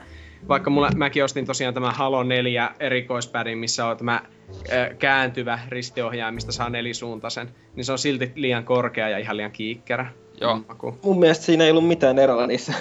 vaikka 0.48 0.70
mulla, 0.70 0.90
mäkin 0.96 1.24
ostin 1.24 1.46
tosiaan 1.46 1.74
tämä 1.74 1.92
Halo 1.92 2.24
4 2.24 2.72
erikoispädin, 2.80 3.58
missä 3.58 3.86
on 3.86 3.98
tämä 3.98 4.22
ö, 4.72 4.94
kääntyvä 5.00 5.60
ristiohjaaja, 5.70 6.32
mistä 6.32 6.52
saa 6.52 6.70
nelisuuntaisen, 6.70 7.50
niin 7.76 7.86
se 7.86 7.92
on 7.92 8.00
silti 8.00 8.32
liian 8.36 8.66
korkea 8.66 9.10
ja 9.10 9.18
ihan 9.18 9.38
liian 9.38 9.52
kiikkerä. 9.52 10.06
Joo. 10.42 10.62
Maku. 10.68 11.00
Mun 11.04 11.20
mielestä 11.20 11.46
siinä 11.46 11.64
ei 11.64 11.72
ollut 11.72 11.88
mitään 11.88 12.20
eroa 12.20 12.48
niissä. 12.48 12.74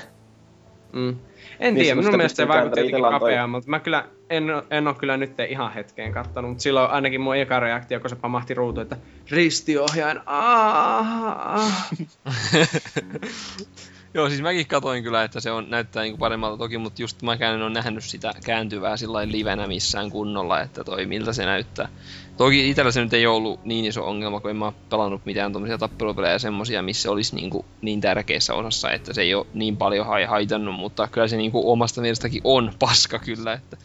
Mm. 0.92 1.16
En 1.60 1.74
tiedä, 1.74 1.94
minun 1.94 2.16
mielestä 2.16 2.36
se 2.36 2.48
vaikutti 2.48 2.80
jotenkin 2.80 3.50
mutta 3.50 3.70
mä 3.70 3.80
kyllä 3.80 4.04
en, 4.30 4.44
en 4.70 4.88
ole 4.88 4.94
kyllä 4.94 5.16
nyt 5.16 5.32
ihan 5.48 5.72
hetkeen 5.72 6.12
kattonut, 6.12 6.50
mutta 6.50 6.62
silloin 6.62 6.90
ainakin 6.90 7.20
mun 7.20 7.36
eka 7.36 7.60
reaktio, 7.60 8.00
kun 8.00 8.10
se 8.10 8.16
pamahti 8.16 8.54
ruutu, 8.54 8.80
että 8.80 8.96
ristiohjain, 9.30 10.20
aah. 10.26 11.90
Joo, 14.14 14.28
siis 14.28 14.42
mäkin 14.42 14.66
katoin 14.66 15.02
kyllä, 15.02 15.24
että 15.24 15.40
se 15.40 15.50
on, 15.50 15.70
näyttää 15.70 16.02
niinku 16.02 16.18
paremmalta 16.18 16.58
toki, 16.58 16.78
mutta 16.78 17.02
just 17.02 17.22
mäkään 17.22 17.54
en 17.54 17.62
ole 17.62 17.70
nähnyt 17.70 18.04
sitä 18.04 18.32
kääntyvää 18.44 18.96
sillä 18.96 19.28
livenä 19.28 19.66
missään 19.66 20.10
kunnolla, 20.10 20.60
että 20.60 20.84
toi 20.84 21.06
miltä 21.06 21.32
se 21.32 21.44
näyttää. 21.44 21.88
Toki 22.36 22.70
itsellä 22.70 22.90
se 22.90 23.00
nyt 23.00 23.12
ei 23.12 23.26
ollut 23.26 23.64
niin 23.64 23.84
iso 23.84 24.08
ongelma, 24.08 24.40
kun 24.40 24.50
en 24.50 24.56
mä 24.56 24.72
pelannut 24.90 25.24
mitään 25.24 25.52
tommosia 25.52 25.78
tappelupelejä 25.78 26.38
semmosia, 26.38 26.82
missä 26.82 27.10
olisi 27.10 27.36
niinku 27.36 27.64
niin 27.80 28.00
tärkeässä 28.00 28.54
osassa, 28.54 28.90
että 28.90 29.14
se 29.14 29.22
ei 29.22 29.34
ole 29.34 29.46
niin 29.54 29.76
paljon 29.76 30.06
hai- 30.06 30.24
haitannut, 30.24 30.74
mutta 30.74 31.08
kyllä 31.08 31.28
se 31.28 31.36
niinku 31.36 31.72
omasta 31.72 32.00
mielestäkin 32.00 32.40
on 32.44 32.72
paska 32.78 33.18
kyllä, 33.18 33.52
että 33.52 33.76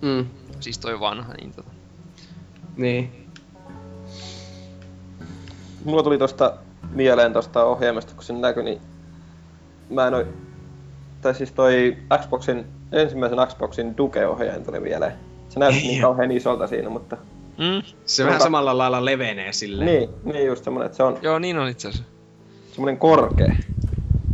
Mm, 0.00 0.26
siis 0.60 0.78
toi 0.78 1.00
vanha, 1.00 1.32
niin 1.32 1.52
tota. 1.52 1.70
niin. 2.76 3.28
Mulla 5.84 6.02
tuli 6.02 6.18
tosta 6.18 6.52
mieleen 6.90 7.32
tosta 7.32 7.64
ohjaimesta, 7.64 8.14
kun 8.14 8.24
sen 8.24 8.40
näkyi, 8.40 8.62
niin 8.62 8.80
mä 9.90 10.06
en 10.06 10.14
oo... 10.14 10.24
Tai 11.20 11.34
siis 11.34 11.52
toi 11.52 11.96
Xboxin, 12.22 12.66
ensimmäisen 12.92 13.38
Xboxin 13.48 13.96
Duke-ohjain 13.96 14.64
tuli 14.64 14.80
mieleen. 14.80 15.12
Se 15.48 15.60
näytti 15.60 15.80
niin 15.80 16.02
kauhean 16.02 16.30
isolta 16.32 16.66
siinä, 16.66 16.88
mutta... 16.88 17.16
Mm, 17.58 17.82
Se 18.04 18.24
vähän 18.24 18.40
Tota- 18.40 18.42
samalla 18.44 18.78
lailla 18.78 19.04
levenee 19.04 19.52
silleen. 19.52 19.86
Niin, 19.86 20.08
niin 20.24 20.46
just 20.46 20.64
semmonen, 20.64 20.86
että 20.86 20.96
se 20.96 21.02
on 21.02 21.18
joo, 21.22 21.38
niin 21.38 21.58
on 21.58 21.68
itse 21.68 21.88
asiassa. 21.88 22.08
semmonen 22.72 22.96
korkea. 22.98 23.54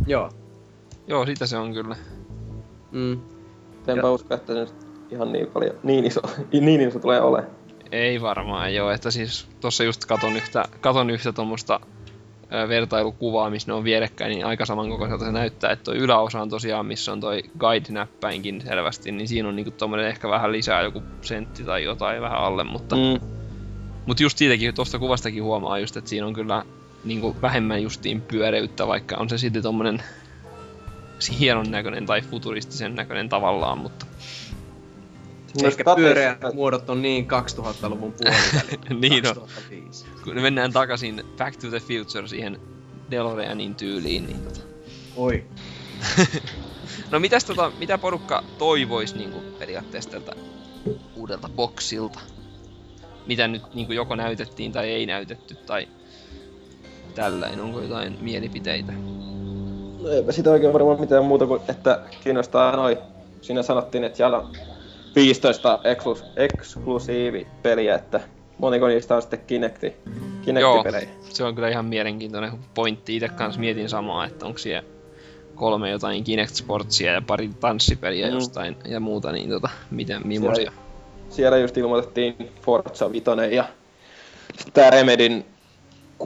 Joo. 0.07 0.29
Joo, 1.07 1.25
sitä 1.25 1.45
se 1.45 1.57
on 1.57 1.73
kyllä. 1.73 1.95
Mm. 2.91 3.19
Enpä 3.87 4.09
usko, 4.09 4.33
että 4.33 4.53
se 4.53 4.59
nyt 4.59 4.73
ihan 5.11 5.31
niin 5.31 5.47
paljon, 5.47 5.75
niin 5.83 6.05
iso, 6.05 6.21
niin 6.51 6.81
iso 6.81 6.99
tulee 6.99 7.21
ole. 7.21 7.43
Ei 7.91 8.21
varmaan 8.21 8.75
joo, 8.75 8.91
että 8.91 9.11
siis 9.11 9.47
tossa 9.59 9.83
just 9.83 10.05
katon 10.05 10.35
yhtä, 10.37 10.65
katon 10.81 11.09
yhtä 11.09 11.31
tuommoista 11.33 11.79
vertailukuvaa, 12.51 13.49
missä 13.49 13.71
ne 13.71 13.73
on 13.73 13.83
vierekkäin, 13.83 14.29
niin 14.29 14.45
aika 14.45 14.65
samankokoiselta 14.65 15.25
se 15.25 15.31
näyttää, 15.31 15.71
että 15.71 15.83
toi 15.83 15.97
yläosa 15.97 16.41
on 16.41 16.49
tosiaan, 16.49 16.85
missä 16.85 17.11
on 17.11 17.19
toi 17.19 17.43
guide-näppäinkin 17.59 18.61
selvästi, 18.61 19.11
niin 19.11 19.27
siinä 19.27 19.49
on 19.49 19.55
niinku 19.55 19.71
tommonen 19.71 20.07
ehkä 20.07 20.29
vähän 20.29 20.51
lisää 20.51 20.81
joku 20.81 21.03
sentti 21.21 21.63
tai 21.63 21.83
jotain 21.83 22.21
vähän 22.21 22.39
alle, 22.39 22.63
mutta, 22.63 22.95
mm. 22.95 23.27
Mut 24.05 24.19
just 24.19 24.37
siitäkin, 24.37 24.73
tosta 24.73 24.99
kuvastakin 24.99 25.43
huomaa 25.43 25.79
just, 25.79 25.97
että 25.97 26.09
siinä 26.09 26.27
on 26.27 26.33
kyllä 26.33 26.65
niinku 27.03 27.35
vähemmän 27.41 27.83
justiin 27.83 28.21
pyöreyttä, 28.21 28.87
vaikka 28.87 29.17
on 29.17 29.29
se 29.29 29.37
silti 29.37 29.61
tommonen 29.61 30.03
hienon 31.39 31.71
näköinen 31.71 32.05
tai 32.05 32.21
futuristisen 32.21 32.95
näköinen 32.95 33.29
tavallaan, 33.29 33.77
mutta 33.77 34.05
Ehkä 35.63 35.83
pyöreät 35.95 36.37
muodot 36.53 36.89
on 36.89 37.01
niin 37.01 37.27
2000-luvun 37.27 38.13
puoliväli. 38.17 38.99
Niin 38.99 39.27
on. 39.27 39.35
2005. 39.35 40.05
kun 40.23 40.41
mennään 40.41 40.73
takaisin 40.73 41.23
Back 41.37 41.57
to 41.57 41.67
the 41.67 41.79
Future 41.79 42.27
siihen 42.27 42.59
DeLoreanin 43.11 43.75
tyyliin, 43.75 44.25
niin 44.25 44.39
tota. 44.39 44.59
Oi. 45.15 45.43
No 47.11 47.19
mitäs 47.19 47.45
tota, 47.45 47.71
mitä 47.79 47.97
porukka 47.97 48.43
toivois 48.57 49.15
niinku 49.15 49.39
periaatteessa 49.59 50.09
tältä 50.09 50.31
uudelta 51.15 51.49
boksilta? 51.55 52.19
Mitä 53.27 53.47
nyt 53.47 53.73
niinku 53.73 53.93
joko 53.93 54.15
näytettiin 54.15 54.71
tai 54.71 54.89
ei 54.89 55.05
näytetty 55.05 55.55
tai 55.55 55.87
tällainen, 57.15 57.61
onko 57.61 57.81
jotain 57.81 58.17
mielipiteitä? 58.21 58.91
No 60.01 60.09
eipä 60.09 60.31
sitä 60.31 60.51
oikein 60.51 60.73
varmaan 60.73 60.99
mitään 60.99 61.25
muuta 61.25 61.45
kuin, 61.45 61.61
että 61.69 61.99
kiinnostaa 62.23 62.75
noi. 62.75 62.97
Siinä 63.41 63.63
sanottiin, 63.63 64.03
että 64.03 64.17
siellä 64.17 64.37
on 64.37 64.55
15 65.15 65.79
eksklus, 65.83 66.23
eksklusiivipeliä, 66.35 67.95
että 67.95 68.19
moniko 68.57 68.87
niistä 68.87 69.15
on 69.15 69.21
sitten 69.21 69.39
Kinecti, 69.47 69.93
Kinecti-pelejä. 70.45 71.07
se 71.23 71.43
on 71.43 71.55
kyllä 71.55 71.69
ihan 71.69 71.85
mielenkiintoinen 71.85 72.51
pointti. 72.73 73.15
Itse 73.15 73.29
kanssa 73.29 73.59
mietin 73.59 73.89
samaa, 73.89 74.25
että 74.25 74.45
onko 74.45 74.57
siellä 74.57 74.83
kolme 75.55 75.89
jotain 75.89 76.23
Kinect 76.23 76.55
Sportsia 76.55 77.11
ja 77.13 77.21
pari 77.21 77.49
tanssipeliä 77.59 78.27
Mm. 78.27 78.33
jostain 78.33 78.75
ja 78.85 78.99
muuta, 78.99 79.31
niin 79.31 79.49
tota, 79.49 79.69
miten, 79.91 80.21
millaisia. 80.27 80.71
siellä 81.29 81.57
just 81.57 81.77
ilmoitettiin 81.77 82.35
Forza 82.61 83.11
Vitoinen 83.11 83.51
ja 83.51 83.65
sitten 84.57 84.73
tää 84.73 84.89
Remedin 84.89 85.45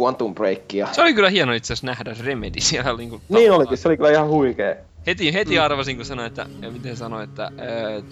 Quantum 0.02 0.36
Break 0.36 0.74
ja... 0.74 0.88
Se 0.92 1.02
oli 1.02 1.14
kyllä 1.14 1.30
hieno 1.30 1.54
itse 1.54 1.74
asiassa 1.74 1.88
nähdä 1.88 2.16
Remedy 2.24 2.60
siellä 2.62 2.94
niinku 2.98 3.16
Niin 3.16 3.28
tavallaan. 3.30 3.58
olikin, 3.60 3.78
se 3.78 3.88
oli 3.88 3.98
kyllä 3.98 4.12
ihan 4.12 4.28
huikee. 4.28 4.84
Heti, 5.08 5.34
heti 5.34 5.60
arvasin, 5.60 5.96
kun 5.96 6.06
sanoin, 6.06 6.28
että, 6.28 6.46
ja 6.62 6.72
miten 6.72 6.98
sanoi, 6.98 7.24
että 7.24 7.44
äh, 7.44 8.04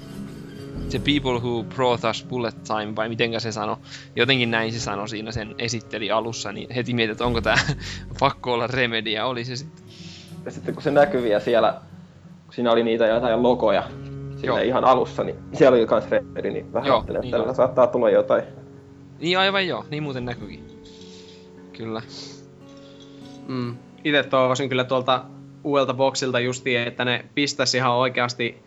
the 0.89 0.99
people 0.99 1.39
who 1.39 1.63
brought 1.63 2.03
us 2.03 2.25
bullet 2.29 2.63
time, 2.63 2.95
vai 2.95 3.09
mitenkä 3.09 3.39
se 3.39 3.51
sanoi, 3.51 3.77
jotenkin 4.15 4.51
näin 4.51 4.73
se 4.73 4.79
sanoi 4.79 5.09
siinä 5.09 5.31
sen 5.31 5.55
esitteli 5.59 6.11
alussa, 6.11 6.51
niin 6.51 6.69
heti 6.69 6.93
mietin, 6.93 7.11
että 7.11 7.25
onko 7.25 7.41
tää 7.41 7.57
pakko 8.19 8.53
olla 8.53 8.67
Remedy, 8.67 9.09
ja 9.09 9.25
oli 9.25 9.45
se 9.45 9.55
sitten. 9.55 9.85
Ja 10.45 10.51
sitten 10.51 10.73
kun 10.73 10.83
se 10.83 10.91
näkyi 10.91 11.23
vielä 11.23 11.39
siellä, 11.39 11.81
kun 12.45 12.53
siinä 12.53 12.71
oli 12.71 12.83
niitä 12.83 13.07
jotain 13.07 13.43
logoja 13.43 13.83
siinä 14.37 14.61
ihan 14.61 14.85
alussa, 14.85 15.23
niin 15.23 15.35
siellä 15.53 15.77
oli 15.77 15.87
kans 15.87 16.09
Remedi, 16.09 16.51
niin 16.51 16.73
vähän 16.73 16.87
Joo, 16.87 16.97
ajattelin, 16.97 17.21
niin 17.21 17.27
että 17.27 17.37
tällä 17.37 17.53
saattaa 17.53 17.87
tulla 17.87 18.09
jotain. 18.09 18.43
Niin 19.19 19.39
aivan 19.39 19.67
joo, 19.67 19.85
niin 19.89 20.03
muuten 20.03 20.25
näkyykin. 20.25 20.65
Kyllä. 21.77 22.01
Mm. 23.47 23.77
Itse 24.03 24.23
toivoisin 24.23 24.69
kyllä 24.69 24.83
tuolta 24.83 25.25
uudelta 25.63 25.93
boksilta 25.93 26.39
justiin, 26.39 26.79
että 26.79 27.05
ne 27.05 27.25
pistäisi 27.35 27.77
ihan 27.77 27.91
oikeasti 27.91 28.63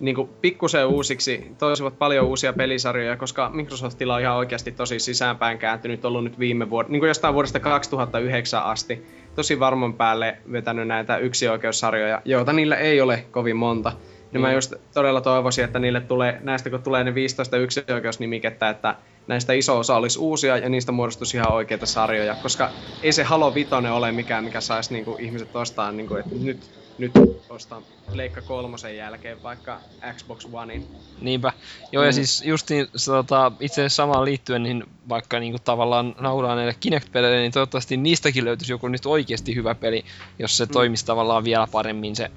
niin 0.00 0.28
pikkusen 0.40 0.86
uusiksi, 0.86 1.46
toisivat 1.58 1.98
paljon 1.98 2.26
uusia 2.26 2.52
pelisarjoja, 2.52 3.16
koska 3.16 3.50
Microsoftilla 3.54 4.14
on 4.14 4.20
ihan 4.20 4.36
oikeasti 4.36 4.72
tosi 4.72 4.98
sisäänpäin 4.98 5.58
kääntynyt 5.58 6.04
ollut 6.04 6.24
nyt 6.24 6.38
viime 6.38 6.70
vuonna, 6.70 6.92
niin 6.92 7.00
kuin 7.00 7.08
jostain 7.08 7.34
vuodesta 7.34 7.60
2009 7.60 8.62
asti, 8.62 9.06
tosi 9.34 9.60
varman 9.60 9.94
päälle 9.94 10.38
vetänyt 10.52 10.88
näitä 10.88 11.16
yksioikeussarjoja, 11.16 12.22
joita 12.24 12.52
niillä 12.52 12.76
ei 12.76 13.00
ole 13.00 13.24
kovin 13.30 13.56
monta. 13.56 13.92
Niin 14.32 14.40
mä 14.40 14.48
Mm. 14.48 14.54
just 14.54 14.74
todella 14.94 15.20
toivoisin, 15.20 15.64
että 15.64 15.78
niille 15.78 16.00
tulee, 16.00 16.38
näistä 16.42 16.70
kun 16.70 16.82
tulee 16.82 17.04
ne 17.04 17.14
15 17.14 17.56
yksioikeusnimikettä, 17.56 18.68
että 18.68 18.94
näistä 19.26 19.52
iso 19.52 19.78
osa 19.78 19.96
olisi 19.96 20.18
uusia 20.18 20.56
ja 20.56 20.68
niistä 20.68 20.92
muodostuisi 20.92 21.36
ihan 21.36 21.52
oikeita 21.52 21.86
sarjoja, 21.86 22.34
koska 22.42 22.70
ei 23.02 23.12
se 23.12 23.22
Halo 23.22 23.54
Vitoinen 23.54 23.92
ole 23.92 24.12
mikään, 24.12 24.44
mikä 24.44 24.60
saisi 24.60 24.92
niinku 24.92 25.16
ihmiset 25.18 25.56
ostaa, 25.56 25.92
niinku, 25.92 26.14
että 26.14 26.34
nyt, 26.40 26.70
nyt 26.98 27.12
ostaa 27.48 27.82
Leikka 28.12 28.42
kolmosen 28.42 28.96
jälkeen 28.96 29.42
vaikka 29.42 29.80
Xbox 30.16 30.46
Onein. 30.52 30.86
Niinpä. 31.20 31.52
Joo, 31.92 32.04
ja 32.04 32.10
Mm. 32.10 32.14
siis 32.14 32.42
justiin 32.44 32.86
se, 32.96 33.10
tota, 33.10 33.52
itse 33.60 33.80
asiassa 33.80 33.96
samaan 34.02 34.24
liittyen, 34.24 34.62
niin 34.62 34.84
vaikka 35.08 35.40
niinku 35.40 35.58
tavallaan 35.64 36.14
nauraa 36.20 36.54
näille 36.56 36.74
Kinect-peleille, 36.80 37.36
niin 37.40 37.52
toivottavasti 37.52 37.96
niistäkin 37.96 38.44
löytyisi 38.44 38.72
joku 38.72 38.88
nyt 38.88 39.06
oikeasti 39.06 39.54
hyvä 39.54 39.74
peli, 39.74 40.04
jos 40.38 40.56
se 40.56 40.64
Mm. 40.64 40.70
toimisi 40.70 41.06
tavallaan 41.06 41.44
vielä 41.44 41.68
paremmin. 41.72 42.16
Se, 42.16 42.30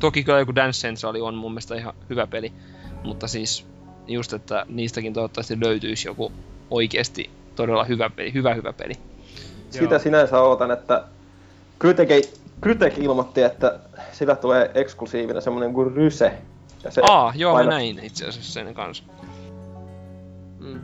toki 0.00 0.24
kyllä 0.24 0.38
joku 0.38 0.54
Dance 0.54 0.80
Central 0.88 1.14
on 1.22 1.34
mun 1.34 1.52
mielestä 1.52 1.74
ihan 1.74 1.94
hyvä 2.10 2.26
peli, 2.26 2.52
mutta 3.04 3.28
siis 3.28 3.66
just, 4.06 4.32
että 4.32 4.66
niistäkin 4.68 5.12
toivottavasti 5.14 5.60
löytyisi 5.60 6.08
joku 6.08 6.32
oikeasti 6.70 7.30
todella 7.56 7.84
hyvä 7.84 8.10
peli, 8.10 8.32
hyvä 8.34 8.54
hyvä 8.54 8.72
peli. 8.72 8.94
Sitä 9.70 9.84
Joo. 9.94 9.98
sinänsä 9.98 10.40
ootan, 10.40 10.70
että 10.70 11.04
Crytek, 11.80 12.08
Crytek 12.62 12.98
ilmoitti, 12.98 13.42
että 13.42 13.78
sillä 14.12 14.36
tulee 14.36 14.70
eksklusiivina 14.74 15.40
semmonen 15.40 15.72
kuin 15.72 15.92
Ryse. 15.96 16.32
Ja 16.84 16.90
se 16.90 17.02
Aa, 17.10 17.32
joo, 17.36 17.54
mä 17.54 17.60
painat- 17.60 17.68
näin 17.68 17.98
itse 18.02 18.26
asiassa 18.26 18.52
sen 18.52 18.74
kanssa. 18.74 19.04
Mm. 20.60 20.80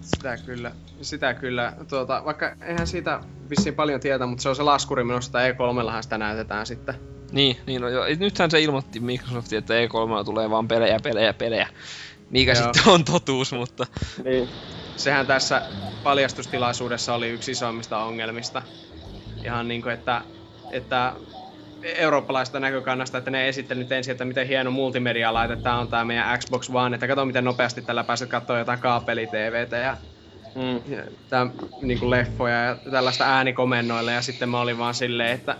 Sitä 0.00 0.36
kyllä, 0.46 0.72
sitä 1.02 1.34
kyllä. 1.34 1.72
Tuota, 1.88 2.22
vaikka 2.24 2.52
eihän 2.66 2.86
siitä 2.86 3.20
vissiin 3.50 3.74
paljon 3.74 4.00
tietää, 4.00 4.26
mutta 4.26 4.42
se 4.42 4.48
on 4.48 4.56
se 4.56 4.62
laskuri 4.62 5.04
minusta, 5.04 5.46
että 5.46 5.64
E3 5.64 6.02
sitä 6.02 6.18
näytetään 6.18 6.66
sitten. 6.66 6.94
Niin, 7.32 7.56
niin 7.66 7.80
no, 7.82 7.88
joo. 7.88 8.04
Nythän 8.18 8.50
se 8.50 8.60
ilmoitti 8.60 9.00
Microsoft, 9.00 9.52
että 9.52 9.74
E3 9.74 10.24
tulee 10.24 10.50
vaan 10.50 10.68
pelejä, 10.68 10.98
pelejä, 11.02 11.32
pelejä. 11.32 11.68
Mikä 12.30 12.52
Joo. 12.52 12.62
sitten 12.64 12.92
on 12.92 13.04
totuus, 13.04 13.52
mutta 13.52 13.86
Niin. 14.24 14.48
sehän 14.96 15.26
tässä 15.26 15.62
paljastustilaisuudessa 16.02 17.14
oli 17.14 17.28
yksi 17.28 17.50
isoimmista 17.52 17.98
ongelmista. 17.98 18.62
Ihan 19.46 19.68
niinku, 19.68 19.88
että, 19.88 20.24
että 20.70 21.16
eurooppalaista 21.82 22.60
näkökannasta, 22.60 23.18
että 23.18 23.30
ne 23.30 23.48
esitteli 23.48 23.80
nyt 23.80 23.92
ensin, 23.92 24.12
että 24.12 24.24
miten 24.24 24.46
hieno 24.46 24.70
multimedia-laite 24.70 25.56
tää 25.56 25.78
on 25.78 25.88
tää 25.88 26.04
meidän 26.04 26.38
Xbox 26.38 26.70
One, 26.74 26.94
että 26.94 27.08
kato 27.08 27.24
miten 27.24 27.44
nopeasti 27.44 27.82
tällä 27.82 28.04
pääset 28.04 28.30
katsoa 28.30 28.58
jotain 28.58 28.78
kaapeli-TVtä 28.78 29.76
ja, 29.76 29.96
Mm. 30.54 30.92
ja 30.92 31.04
tää, 31.28 31.46
niinku 31.82 32.10
leffoja 32.10 32.64
ja 32.64 32.76
tällaista 32.90 33.24
äänikomennoilla 33.24 34.12
ja 34.12 34.22
sitten 34.22 34.48
mä 34.48 34.60
olin 34.60 34.78
vaan 34.78 34.94
silleen, 34.94 35.30
että, 35.30 35.56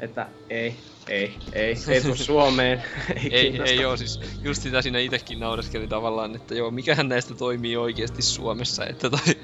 että 0.00 0.26
ei, 0.50 0.76
ei, 1.08 1.34
ei, 1.52 1.76
ei 1.88 2.00
tuu 2.00 2.14
Suomeen, 2.30 2.82
ei, 3.22 3.30
ei, 3.32 3.60
ei 3.66 3.80
joo, 3.80 3.96
siis 3.96 4.20
just 4.42 4.62
sitä 4.62 4.82
siinä 4.82 4.98
itekin 4.98 5.40
naureskeli 5.40 5.88
tavallaan, 5.88 6.36
että 6.36 6.54
joo, 6.54 6.70
mikähän 6.70 7.08
näistä 7.08 7.34
toimii 7.34 7.76
oikeasti 7.76 8.22
Suomessa, 8.22 8.86
että 8.86 9.10
toi 9.10 9.34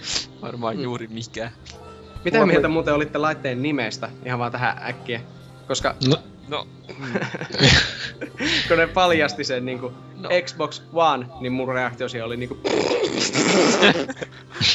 varmaan 0.42 0.76
Mm. 0.76 0.82
juuri 0.82 1.06
mikään. 1.06 1.50
Mitä 2.28 2.38
Mulla- 2.38 2.46
mieltä 2.52 2.68
muuten 2.68 2.94
olitte 2.94 3.18
laitteen 3.18 3.62
nimestä, 3.62 4.08
ihan 4.24 4.38
vaan 4.38 4.52
tähän 4.52 4.80
äkkiä? 4.88 5.20
Koska 5.68 5.94
No, 6.08 6.16
No, 6.48 6.66
kun 8.68 8.78
ne 8.78 8.86
paljasti 8.86 9.44
sen 9.44 9.66
niinku 9.66 9.92
No. 10.16 10.28
Xbox 10.44 10.82
One, 10.92 11.26
niin 11.40 11.52
mun 11.52 11.68
reaktio 11.68 12.08
siihen 12.08 12.24
oli 12.26 12.36
niinku... 12.36 12.58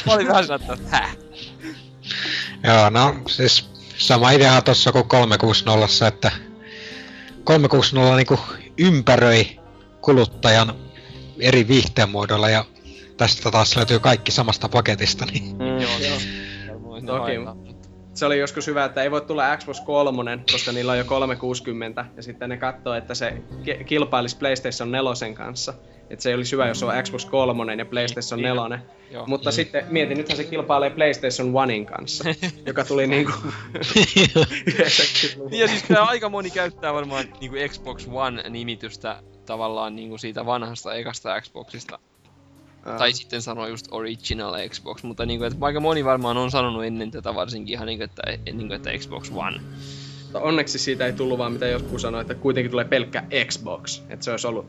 mä 0.06 0.12
olin 0.14 0.28
vähän 0.28 0.44
että 0.44 0.76
häh? 0.90 1.16
joo, 2.62 2.90
no 2.90 3.14
siis 3.28 3.70
sama 3.98 4.30
idea 4.30 4.62
tossa 4.62 4.92
kuin 4.92 5.08
360, 5.08 6.06
että 6.08 6.32
360 7.44 8.16
niinku 8.16 8.40
ympäröi 8.78 9.60
kuluttajan 10.00 10.74
eri 11.40 11.68
viihteenmuodoilla 11.68 12.50
ja 12.50 12.64
tästä 13.16 13.50
taas 13.50 13.76
löytyy 13.76 13.98
kaikki 13.98 14.32
samasta 14.32 14.68
paketista, 14.68 15.26
niin 15.26 15.56
Mm. 15.56 15.80
Joo, 15.80 15.98
siis 15.98 16.28
sinne 17.06 17.44
Toki. 17.44 17.84
Se 18.14 18.26
oli 18.26 18.38
joskus 18.38 18.66
hyvä, 18.66 18.84
että 18.84 19.02
ei 19.02 19.10
voi 19.10 19.20
tulla 19.20 19.56
Xbox 19.56 19.80
3, 19.80 20.38
koska 20.52 20.72
niillä 20.72 20.92
on 20.92 20.98
jo 20.98 21.04
360, 21.04 22.04
ja 22.16 22.22
sitten 22.22 22.48
ne 22.48 22.56
katsoo, 22.56 22.94
että 22.94 23.14
se 23.14 23.42
ki- 23.64 23.84
kilpailisi 23.84 24.36
PlayStation 24.36 24.92
4 24.92 25.34
kanssa. 25.34 25.74
Että 26.10 26.22
se 26.22 26.34
olisi 26.34 26.52
hyvä, 26.52 26.68
jos 26.68 26.82
on 26.82 27.02
Xbox 27.02 27.24
3 27.26 27.74
ja 27.74 27.86
PlayStation 27.86 28.42
Niin, 28.42 28.56
4. 28.56 28.80
Joo. 29.10 29.26
Mutta 29.26 29.50
sitten 29.50 29.84
mietin, 29.90 30.18
nythän 30.18 30.36
se 30.36 30.44
kilpailee 30.44 30.90
PlayStation 30.90 31.56
Onein 31.56 31.86
kanssa, 31.86 32.24
joka 32.66 32.84
tuli 32.84 33.06
niinku 33.06 33.32
90-luvulla. 33.78 34.46
Niin 35.50 35.60
ja 35.60 35.68
siis 35.68 35.82
kyllä 35.82 36.02
aika 36.02 36.28
moni 36.28 36.50
käyttää 36.50 36.94
varmaan 36.94 37.24
niinku 37.40 37.56
Xbox 37.68 38.06
One-nimitystä 38.08 39.16
tavallaan 39.46 39.96
niinku 39.96 40.18
siitä 40.18 40.46
vanhasta 40.46 40.94
ekasta 40.94 41.40
Xboxista. 41.40 41.98
Aa. 42.84 42.98
Tai 42.98 43.12
sitten 43.12 43.42
sanoo 43.42 43.66
just 43.66 43.86
original 43.90 44.54
Xbox, 44.68 45.02
mutta 45.02 45.26
niinku, 45.26 45.44
että 45.44 45.66
aika 45.66 45.80
moni 45.80 46.04
varmaan 46.04 46.36
on 46.36 46.50
sanonut 46.50 46.84
ennen 46.84 47.10
tätä 47.10 47.34
varsinkin 47.34 47.72
ihan 47.74 47.86
niinku, 47.86 48.04
että, 48.04 48.22
niinku, 48.52 48.74
että 48.74 48.90
Xbox 48.98 49.30
One. 49.34 49.60
Mutta 50.22 50.40
onneksi 50.40 50.78
siitä 50.78 51.06
ei 51.06 51.12
tullut 51.12 51.38
vaan 51.38 51.52
mitä 51.52 51.66
joku 51.66 51.98
sanoi, 51.98 52.20
että 52.20 52.34
kuitenkin 52.34 52.70
tulee 52.70 52.84
pelkkä 52.84 53.24
Xbox. 53.46 54.02
Että 54.08 54.24
se 54.24 54.30
olisi 54.30 54.46
ollut 54.46 54.66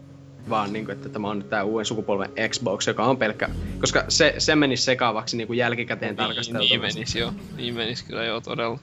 vaan 0.49 0.73
niin 0.73 0.85
kuin, 0.85 0.95
että 0.95 1.09
tämä 1.09 1.29
on 1.29 1.37
nyt 1.37 1.49
tämä 1.49 1.63
uuden 1.63 1.85
sukupolven 1.85 2.29
Xbox, 2.49 2.87
joka 2.87 3.05
on 3.05 3.17
pelkkä... 3.17 3.49
Koska 3.81 4.05
se, 4.09 4.35
se 4.37 4.55
menisi 4.55 4.83
sekaavaksi 4.83 5.37
niin 5.37 5.47
kuin 5.47 5.57
jälkikäteen 5.57 6.09
Niin, 6.09 6.17
tarkasteltuna. 6.17 6.69
niin 6.69 6.81
menis 6.81 7.15
joo, 7.15 7.33
niin 7.57 7.73
menis 7.75 8.03
kyllä 8.03 8.23
joo 8.23 8.41
todella. 8.41 8.79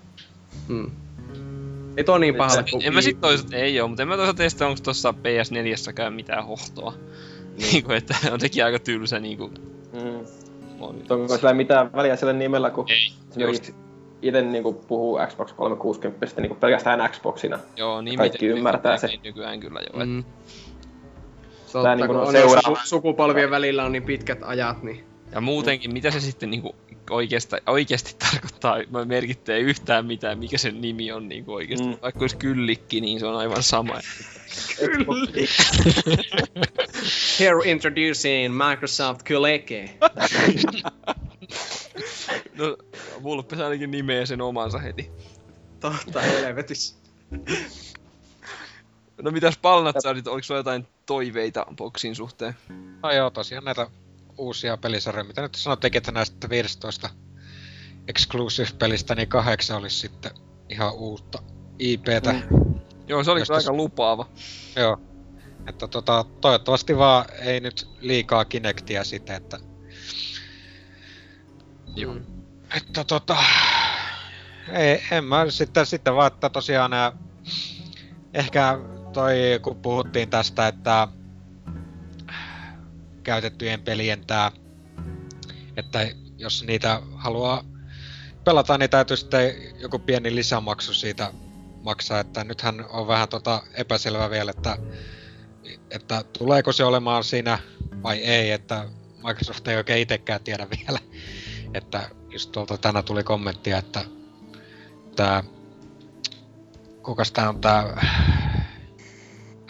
Mm. 0.69 0.91
Ei 1.97 2.05
tuo 2.05 2.19
niin 2.19 2.35
pahalle 2.35 2.65
kuin... 2.71 2.83
En 2.83 2.95
mä 2.95 3.01
sit 3.01 3.21
toisaalta, 3.21 3.57
ei 3.57 3.81
oo, 3.81 3.89
mutta 3.89 4.03
en 4.03 4.09
mä 4.09 4.17
toisaalta 4.17 4.43
testa, 4.43 4.67
onko 4.67 4.81
tossa 4.83 5.11
PS4-säkään 5.11 6.13
mitään 6.13 6.47
hohtoa. 6.47 6.95
Niinku, 7.59 7.93
että 7.93 8.15
on 8.33 8.41
sekin 8.41 8.65
aika 8.65 8.79
tylsä 8.79 9.19
niinku... 9.21 9.51
Mm. 9.93 10.25
moni- 10.79 11.05
Onko 11.11 11.37
sillä 11.37 11.55
mitään 11.55 11.93
väliä 11.93 12.17
sillä 12.17 12.33
nimellä, 12.33 12.71
kun 12.71 12.85
Ei, 12.91 13.13
esimerkiksi 13.31 13.75
itse 14.23 14.43
niinku 14.43 14.73
puhuu 14.73 15.19
Xbox 15.29 15.53
360 15.53 16.27
niinku 16.41 16.55
pelkästään 16.55 17.11
Xboxina. 17.11 17.59
Joo, 17.77 18.01
niin 18.01 18.19
Kaikki 18.19 18.45
miten- 18.47 18.59
ymmärtää 18.59 18.97
se. 18.97 19.07
niin 19.07 19.21
Nykyään 19.25 19.61
kyllä 19.61 19.81
joo. 19.93 20.05
Mm. 20.07 20.13
Mm. 20.13 20.25
Totta, 21.73 21.95
niinku 21.95 22.13
kun 22.13 22.21
on 22.23 22.27
on 22.27 22.33
seuraava. 22.33 22.77
su- 22.79 22.87
sukupolvien 22.89 23.51
välillä 23.51 23.85
on 23.85 23.93
niin 23.93 24.03
pitkät 24.03 24.39
ajat, 24.43 24.83
niin... 24.83 25.05
Ja 25.33 25.41
muutenkin, 25.41 25.93
mitä 25.93 26.11
se 26.11 26.21
sitten 26.21 26.51
niinku 26.51 26.77
oikeasta, 27.11 27.59
oikeasti 27.67 28.17
tarkoittaa, 28.19 28.77
mä 28.91 29.05
merkittää 29.05 29.57
yhtään 29.57 30.07
mitään, 30.07 30.39
mikä 30.39 30.59
sen 30.59 30.81
nimi 30.81 31.13
on 31.13 31.29
niinku 31.29 31.53
oikeasti. 31.53 31.87
Mm. 31.87 31.97
Vaikka 32.03 32.21
olisi 32.21 32.37
kyllikki, 32.37 33.01
niin 33.01 33.21
se 33.21 33.27
on 33.27 33.37
aivan 33.37 33.63
sama. 33.63 33.95
Here 37.41 37.71
introducing 37.71 38.55
Microsoft 38.69 39.21
Kuleke. 39.29 39.91
No, 42.59 42.77
Vulpes 43.23 43.61
ainakin 43.61 43.91
nimeä 43.91 44.27
sen 44.27 44.41
omansa 44.41 44.79
heti. 44.79 45.11
Totta 45.81 46.21
helvetissä. 46.21 46.97
No 49.23 49.31
mitäs 49.31 49.59
Palnatsarit, 49.59 50.27
oliko 50.27 50.43
sulla 50.43 50.61
jotain 50.61 50.87
toiveita 51.07 51.67
boksin 51.77 52.15
suhteen? 52.15 52.55
no 53.03 53.13
joo, 53.13 53.31
tosiaan 53.31 53.65
näitä 53.65 53.87
uusia 54.43 54.77
pelisarjoja, 54.77 55.25
mitä 55.25 55.43
nyt 55.43 55.55
sanottekin, 55.55 55.99
että 55.99 56.13
näistä 56.13 56.51
15 56.51 57.11
exclusive-pelistä, 58.09 59.15
niin 59.15 59.29
kahdeksan 59.29 59.77
olisi 59.77 59.97
sitten 59.97 60.31
ihan 60.69 60.95
uutta 60.95 61.43
IPtä. 61.79 62.33
Mm. 62.33 62.75
Joo, 63.09 63.25
se 63.25 63.31
oli 63.31 63.41
Jos 63.41 63.49
kyllä 63.49 63.59
tos- 63.59 63.63
aika 63.63 63.73
lupaava. 63.73 64.29
Joo. 64.77 65.01
Että 65.67 65.89
tota, 65.89 66.25
toivottavasti 66.41 66.97
vaan 66.97 67.25
ei 67.39 67.61
nyt 67.61 67.89
liikaa 68.01 68.45
Kinectia 68.45 69.05
sitten, 69.05 69.37
että... 69.37 69.59
Joo. 71.97 72.17
Että 72.77 73.05
tota... 73.05 73.37
Ei, 74.73 75.03
en 75.11 75.25
mä 75.25 75.51
sitten, 75.51 75.87
sitten 75.87 76.15
vaan, 76.15 76.33
että 76.33 76.51
tosiaan 76.51 76.91
nää, 76.91 77.13
ehkä 78.35 78.79
toi, 79.13 79.35
kun 79.63 79.77
puhuttiin 79.77 80.31
tästä, 80.31 80.69
että 80.69 81.09
käytettyjen 83.23 83.83
pelien 83.83 84.27
tää, 84.27 84.53
että 85.77 86.09
jos 86.39 86.65
niitä 86.65 87.03
haluaa 87.15 87.65
pelata, 88.45 88.79
niin 88.79 88.91
täytyy 88.91 89.17
sitten 89.17 89.55
joku 89.79 89.99
pieni 89.99 90.35
lisämaksu 90.35 90.95
siitä 90.95 91.33
maksaa, 91.83 92.21
että 92.21 92.45
nythän 92.45 92.85
on 92.91 93.07
vähän 93.07 93.29
tota 93.29 93.63
epäselvä 93.75 94.31
vielä, 94.31 94.51
että, 94.51 94.77
että 95.91 96.25
tuleeko 96.39 96.73
se 96.73 96.85
olemaan 96.85 97.25
siinä 97.25 97.59
vai 98.03 98.19
ei, 98.19 98.51
että 98.51 98.89
Microsoft 99.25 99.69
ei 99.69 99.77
oikein 99.77 100.03
itsekään 100.03 100.45
tiedä 100.45 100.67
vielä, 100.71 100.99
että 101.75 102.11
just 102.31 102.53
tuolta 102.53 102.79
tänä 102.79 103.03
tuli 103.03 103.25
kommenttia, 103.25 103.79
että 103.79 104.05
tää, 105.17 105.45
kukas 107.03 107.33
tää 107.33 107.49
on 107.49 107.61
tää 107.61 108.07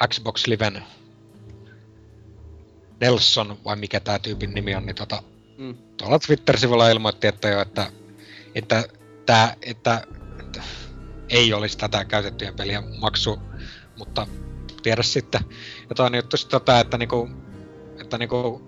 Xbox 0.08 0.46
Liven 0.46 0.82
Nelson, 3.02 3.58
vai 3.64 3.76
mikä 3.76 4.00
tää 4.00 4.18
tyypin 4.18 4.54
nimi 4.54 4.74
on, 4.74 4.86
niin 4.86 4.96
tota, 4.96 5.22
Mm. 5.58 5.74
tuolla 5.96 6.18
Twitter-sivulla 6.18 6.88
ilmoitti, 6.88 7.26
että 7.26 7.48
jo, 7.48 7.60
että, 7.60 7.92
että, 8.54 8.84
tää, 9.26 9.56
että, 9.62 10.06
että 10.40 10.62
ei 11.28 11.52
olisi 11.52 11.78
tätä 11.78 12.04
käytettyjen 12.04 12.54
pelien 12.54 12.84
maksu, 13.00 13.38
mutta 13.98 14.26
tiedä 14.82 15.02
sitten. 15.02 15.40
Ja 15.88 15.94
toinen 15.94 16.18
juttu 16.18 16.36
sitten 16.36 16.60
tota, 16.60 16.80
että 16.80 16.98
niinku, 16.98 17.28
että 18.00 18.18
niinku, 18.18 18.62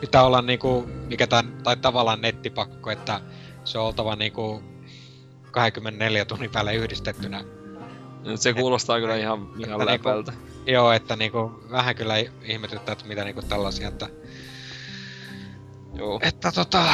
pitää 0.00 0.22
olla 0.22 0.42
niinku, 0.42 0.88
mikä 1.06 1.26
tämän, 1.26 1.58
tai 1.62 1.76
tavallaan 1.76 2.20
nettipakko, 2.20 2.90
että 2.90 3.20
se 3.64 3.78
on 3.78 3.86
oltava 3.86 4.16
niinku 4.16 4.62
24 5.50 6.24
tunnin 6.24 6.50
päälle 6.50 6.74
yhdistettynä. 6.74 7.44
Se 8.34 8.52
kuulostaa 8.52 9.00
kyllä 9.00 9.16
ihan, 9.16 9.48
ihan 9.58 9.80
että 9.80 9.92
läpältä. 9.92 10.32
Joo, 10.66 10.92
että 10.92 11.16
niinku, 11.16 11.62
vähän 11.70 11.94
kyllä 11.94 12.14
ihmetyttää, 12.42 12.92
että 12.92 13.06
mitä 13.06 13.24
niinku 13.24 13.42
tällaisia, 13.42 13.88
että 13.88 14.08
Joo. 15.94 16.20
Että 16.22 16.52
tota... 16.52 16.84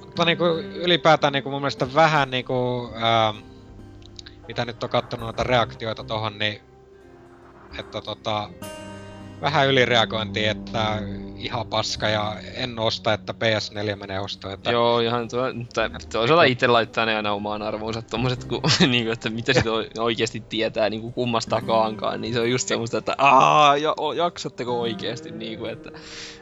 Mutta 0.00 0.24
niinku 0.24 0.44
ylipäätään 0.74 1.32
niinku 1.32 1.50
mun 1.50 1.60
mielestä 1.60 1.94
vähän 1.94 2.30
niinku... 2.30 2.90
Ää, 2.94 3.34
mitä 4.48 4.64
nyt 4.64 4.84
on 4.84 4.90
kattonut 4.90 5.24
noita 5.24 5.42
reaktioita 5.42 6.04
tohon, 6.04 6.38
niin... 6.38 6.60
Että 7.78 8.00
tota... 8.00 8.50
Vähän 9.40 9.68
ylireagointia, 9.68 10.50
että 10.50 11.02
ihan 11.36 11.66
paska 11.66 12.08
ja 12.08 12.36
en 12.54 12.78
osta, 12.78 13.12
että 13.12 13.32
PS4 13.32 13.96
menee 13.96 14.20
ostoon. 14.20 14.54
Että 14.54 14.70
Joo, 14.70 15.00
ihan 15.00 15.28
tuo, 15.28 15.42
tai 15.74 15.90
toisaalta 16.12 16.44
itse 16.44 16.66
laittaa 16.66 17.06
ne 17.06 17.16
aina 17.16 17.32
omaan 17.32 17.62
arvoonsa 17.62 18.02
tommoset, 18.02 18.44
kun, 18.44 18.60
niinku, 18.90 19.12
että 19.12 19.30
mitä 19.30 19.52
sit 19.52 19.66
o- 19.66 20.02
oikeesti 20.02 20.40
tietää 20.48 20.90
niinku 20.90 21.12
kummastakaankaan, 21.12 22.20
niin 22.20 22.34
se 22.34 22.40
on 22.40 22.50
just 22.50 22.68
semmoista, 22.68 22.98
että 22.98 23.14
aah, 23.18 23.80
ja, 23.80 23.94
jaksatteko 24.16 24.80
oikeesti 24.80 25.30
niinku, 25.30 25.64
että 25.66 25.90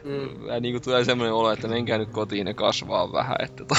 Mm. 0.05 0.47
vähän 0.47 0.63
niinku 0.63 0.81
tulee 0.81 1.05
semmoinen 1.05 1.35
olo, 1.35 1.51
että 1.53 1.69
menkää 1.69 1.99
nyt 1.99 2.11
kotiin 2.11 2.47
ja 2.47 2.55
kasvaa 2.55 3.13
vähän, 3.13 3.37
että 3.39 3.65
toi... 3.65 3.79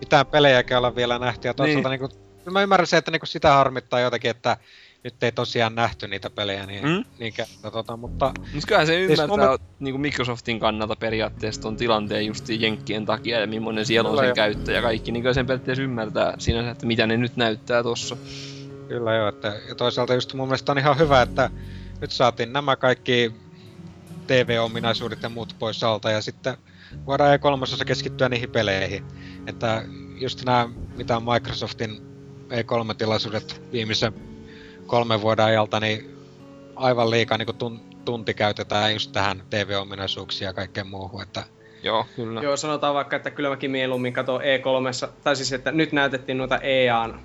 mitään 0.00 0.26
pelejäkään 0.26 0.78
olla 0.78 0.96
vielä 0.96 1.18
nähty. 1.18 1.48
Ja 1.48 1.54
toisaalta 1.54 1.88
Niin. 1.88 2.00
niinku, 2.00 2.16
mä 2.50 2.62
ymmärrän 2.62 2.86
se, 2.86 2.96
että 2.96 3.10
niinku 3.10 3.26
sitä 3.26 3.52
harmittaa 3.52 4.00
jotenkin, 4.00 4.30
että 4.30 4.56
nyt 5.04 5.22
ei 5.22 5.32
tosiaan 5.32 5.74
nähty 5.74 6.08
niitä 6.08 6.30
pelejä, 6.30 6.66
niin, 6.66 6.84
Mm? 6.84 7.04
niinkään, 7.18 7.48
tota, 7.72 7.96
mutta 7.96 8.32
Mut 8.54 8.66
kyllähän 8.66 8.86
se 8.86 9.06
Siis 9.06 9.20
ymmärtää 9.20 9.48
mun 9.48 9.58
niinku 9.80 9.98
Microsoftin 9.98 10.60
kannalta 10.60 10.96
periaatteessa 10.96 11.60
ton 11.60 11.76
tilanteen 11.76 12.26
just 12.26 12.48
Jenkkien 12.48 13.06
takia 13.06 13.40
ja 13.40 13.46
millainen 13.46 13.86
siellä 13.86 14.10
on 14.10 14.16
sen 14.16 14.26
joo. 14.26 14.34
käyttö 14.34 14.72
ja 14.72 14.82
kaikki, 14.82 15.12
niin 15.12 15.22
kyllä 15.22 15.34
sen 15.34 15.46
periaatteessa 15.46 15.82
ymmärtää 15.82 16.34
sinänsä, 16.38 16.70
että 16.70 16.86
mitä 16.86 17.06
ne 17.06 17.16
nyt 17.16 17.36
näyttää 17.36 17.82
tossa. 17.82 18.16
Kyllä 18.88 19.14
joo, 19.14 19.28
että, 19.28 19.60
ja 19.68 19.74
toisaalta 19.74 20.14
just 20.14 20.34
mun 20.34 20.48
mielestä 20.48 20.72
on 20.72 20.78
ihan 20.78 20.98
hyvä, 20.98 21.22
että 21.22 21.50
nyt 22.00 22.10
saatiin 22.10 22.52
nämä 22.52 22.76
kaikki 22.76 23.32
TV-ominaisuudet 24.26 25.22
ja 25.22 25.28
muut 25.28 25.56
pois 25.58 25.84
alta 25.84 26.10
ja 26.10 26.22
sitten 26.22 26.56
voidaan 27.06 27.38
E3 27.38 27.84
keskittyä 27.84 28.28
niihin 28.28 28.50
peleihin. 28.50 29.04
Että 29.46 29.82
just 30.20 30.44
nämä, 30.44 30.68
mitä 30.96 31.20
Microsoftin 31.20 31.90
E3-tilaisuudet 32.50 33.62
viimeisen 33.72 34.12
kolmen 34.86 35.20
vuoden 35.20 35.44
ajalta, 35.44 35.80
niin 35.80 36.16
aivan 36.76 37.10
liikaa 37.10 37.38
niin 37.38 37.56
tun, 37.58 37.80
tunti 38.04 38.34
käytetään 38.34 38.92
just 38.92 39.12
tähän 39.12 39.42
TV-ominaisuuksiin 39.50 40.46
ja 40.46 40.52
kaikkeen 40.52 40.86
muuhun, 40.86 41.22
että 41.22 41.44
Joo, 41.82 42.06
kyllä. 42.16 42.40
Joo, 42.40 42.56
sanotaan 42.56 42.94
vaikka, 42.94 43.16
että 43.16 43.30
kyllä 43.30 43.48
mäkin 43.48 43.70
mieluummin 43.70 44.12
katon 44.12 44.40
E3, 44.40 45.08
tai 45.24 45.36
siis, 45.36 45.52
että 45.52 45.72
nyt 45.72 45.92
näytettiin 45.92 46.38
noita 46.38 46.58
EAN 46.58 47.20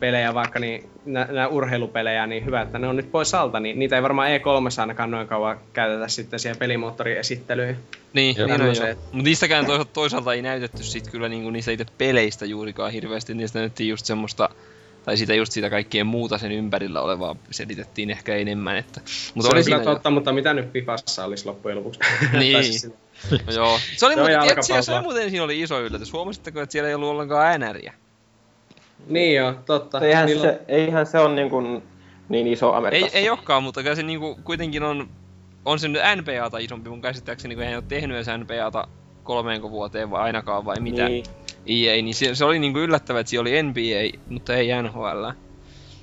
pelejä 0.00 0.34
vaikka, 0.34 0.58
niin 0.58 0.90
nämä 1.04 1.48
urheilupelejä, 1.48 2.26
niin 2.26 2.44
hyvä, 2.44 2.62
että 2.62 2.78
ne 2.78 2.88
on 2.88 2.96
nyt 2.96 3.12
pois 3.12 3.34
alta, 3.34 3.60
niin 3.60 3.78
niitä 3.78 3.96
ei 3.96 4.02
varmaan 4.02 4.28
E3 4.28 4.80
ainakaan 4.80 5.10
noin 5.10 5.28
kauan 5.28 5.60
käytetä 5.72 6.08
sitten 6.08 6.38
siihen 6.38 6.58
pelimoottorin 6.58 7.18
esittelyyn. 7.18 7.78
Niin, 8.12 8.36
niin 8.36 8.44
on 8.44 8.50
Tämmöiset. 8.50 8.88
joo. 8.88 9.08
Mut 9.12 9.24
niistäkään 9.24 9.66
toisaalta, 9.66 9.92
toisaalta 9.92 10.32
ei 10.32 10.42
näytetty 10.42 10.82
sit 10.82 11.10
kyllä 11.10 11.28
niinku 11.28 11.50
niistä 11.50 11.70
itse 11.70 11.86
peleistä 11.98 12.46
juurikaan 12.46 12.92
hirveästi. 12.92 13.34
Niistä 13.34 13.58
näytettiin 13.58 13.88
just 13.88 14.06
semmoista, 14.06 14.48
tai 15.06 15.16
sitä 15.16 15.34
just 15.34 15.52
sitä 15.52 15.70
kaikkien 15.70 16.06
muuta 16.06 16.38
sen 16.38 16.52
ympärillä 16.52 17.00
olevaa 17.00 17.36
selitettiin 17.50 18.10
ehkä 18.10 18.34
enemmän, 18.36 18.76
että... 18.76 19.00
Mutta 19.34 19.48
se 19.50 19.54
oli 19.56 19.64
kyllä 19.64 19.76
jo- 19.76 19.84
totta, 19.84 20.10
mutta 20.10 20.32
mitä 20.32 20.54
nyt 20.54 20.72
Fifassa 20.72 21.24
olisi 21.24 21.46
loppujen 21.46 21.78
lopuksi? 21.78 22.00
Niin. 22.38 22.64
Siis- 22.64 22.90
No 23.46 23.52
joo. 23.54 23.78
Se 23.96 24.06
oli, 24.06 24.14
Se 24.14 24.20
oli 24.20 24.30
muuten, 24.30 24.40
tiedätkö, 24.40 24.62
se, 24.62 24.66
se 24.66 24.72
jalkapalloa. 24.74 25.02
muuten 25.02 25.30
siinä 25.30 25.44
oli 25.44 25.60
iso 25.60 25.80
yllätys. 25.80 26.12
Huomasitteko, 26.12 26.60
että 26.60 26.72
siellä 26.72 26.88
ei 26.88 26.94
ollut 26.94 27.08
ollenkaan 27.08 27.46
äänäriä? 27.46 27.92
niin 29.08 29.36
joo, 29.36 29.54
totta. 29.66 30.00
Eihän 30.00 30.26
Niillä- 30.26 30.42
se, 30.42 30.60
eihän 30.68 31.06
se 31.06 31.18
on 31.18 31.34
niin, 31.34 31.50
kuin 31.50 31.82
niin 32.28 32.46
iso 32.46 32.70
Ei, 32.72 32.76
Amerikassa. 32.78 33.18
ei 33.18 33.30
olekaan, 33.30 33.62
mutta 33.62 33.82
kyllä 33.82 33.96
se 33.96 34.02
niinku 34.02 34.38
kuitenkin 34.44 34.82
on... 34.82 35.08
On 35.64 35.78
se 35.78 35.88
nyt 35.88 36.02
NPAta 36.16 36.58
isompi 36.58 36.90
mun 36.90 37.00
käsittääkseni, 37.00 37.54
kun 37.54 37.64
ei 37.64 37.74
ole 37.74 37.84
tehnyt 37.88 38.16
edes 38.16 38.26
NPAta 38.38 38.88
kolmeenko 39.22 39.70
vuoteen 39.70 40.10
vai 40.10 40.22
ainakaan 40.22 40.64
vai 40.64 40.80
mitä. 40.80 41.08
Niin. 41.08 41.24
EA, 41.66 42.02
niin 42.02 42.14
se, 42.14 42.34
se 42.34 42.44
oli 42.44 42.58
niinku 42.58 42.78
yllättävää, 42.78 43.20
että 43.20 43.30
siellä 43.30 43.42
oli 43.42 43.62
NBA, 43.62 44.20
mutta 44.30 44.54
ei 44.54 44.68
NHL. 44.82 45.26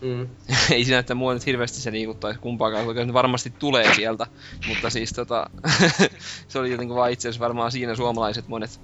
Mm. 0.02 0.28
ei 0.74 0.86
siinä, 0.86 1.00
että 1.00 1.16
mua 1.16 1.34
nyt 1.34 1.46
hirveästi 1.46 1.82
se 1.82 1.92
liikuttaisi 1.92 2.40
kumpaakaan, 2.40 2.86
koska 2.86 3.06
se 3.06 3.14
varmasti 3.14 3.54
tulee 3.60 3.94
sieltä. 3.96 4.28
Mutta 4.68 4.90
siis 4.90 5.14
tota, 5.14 5.50
se 6.48 6.60
oli 6.60 6.72
jotenkin 6.72 6.96
vaan 6.96 7.12
itse 7.12 7.30
asiassa 7.30 7.44
varmaan 7.44 7.72
siinä 7.72 7.96
suomalaiset 7.96 8.48
monet 8.48 8.80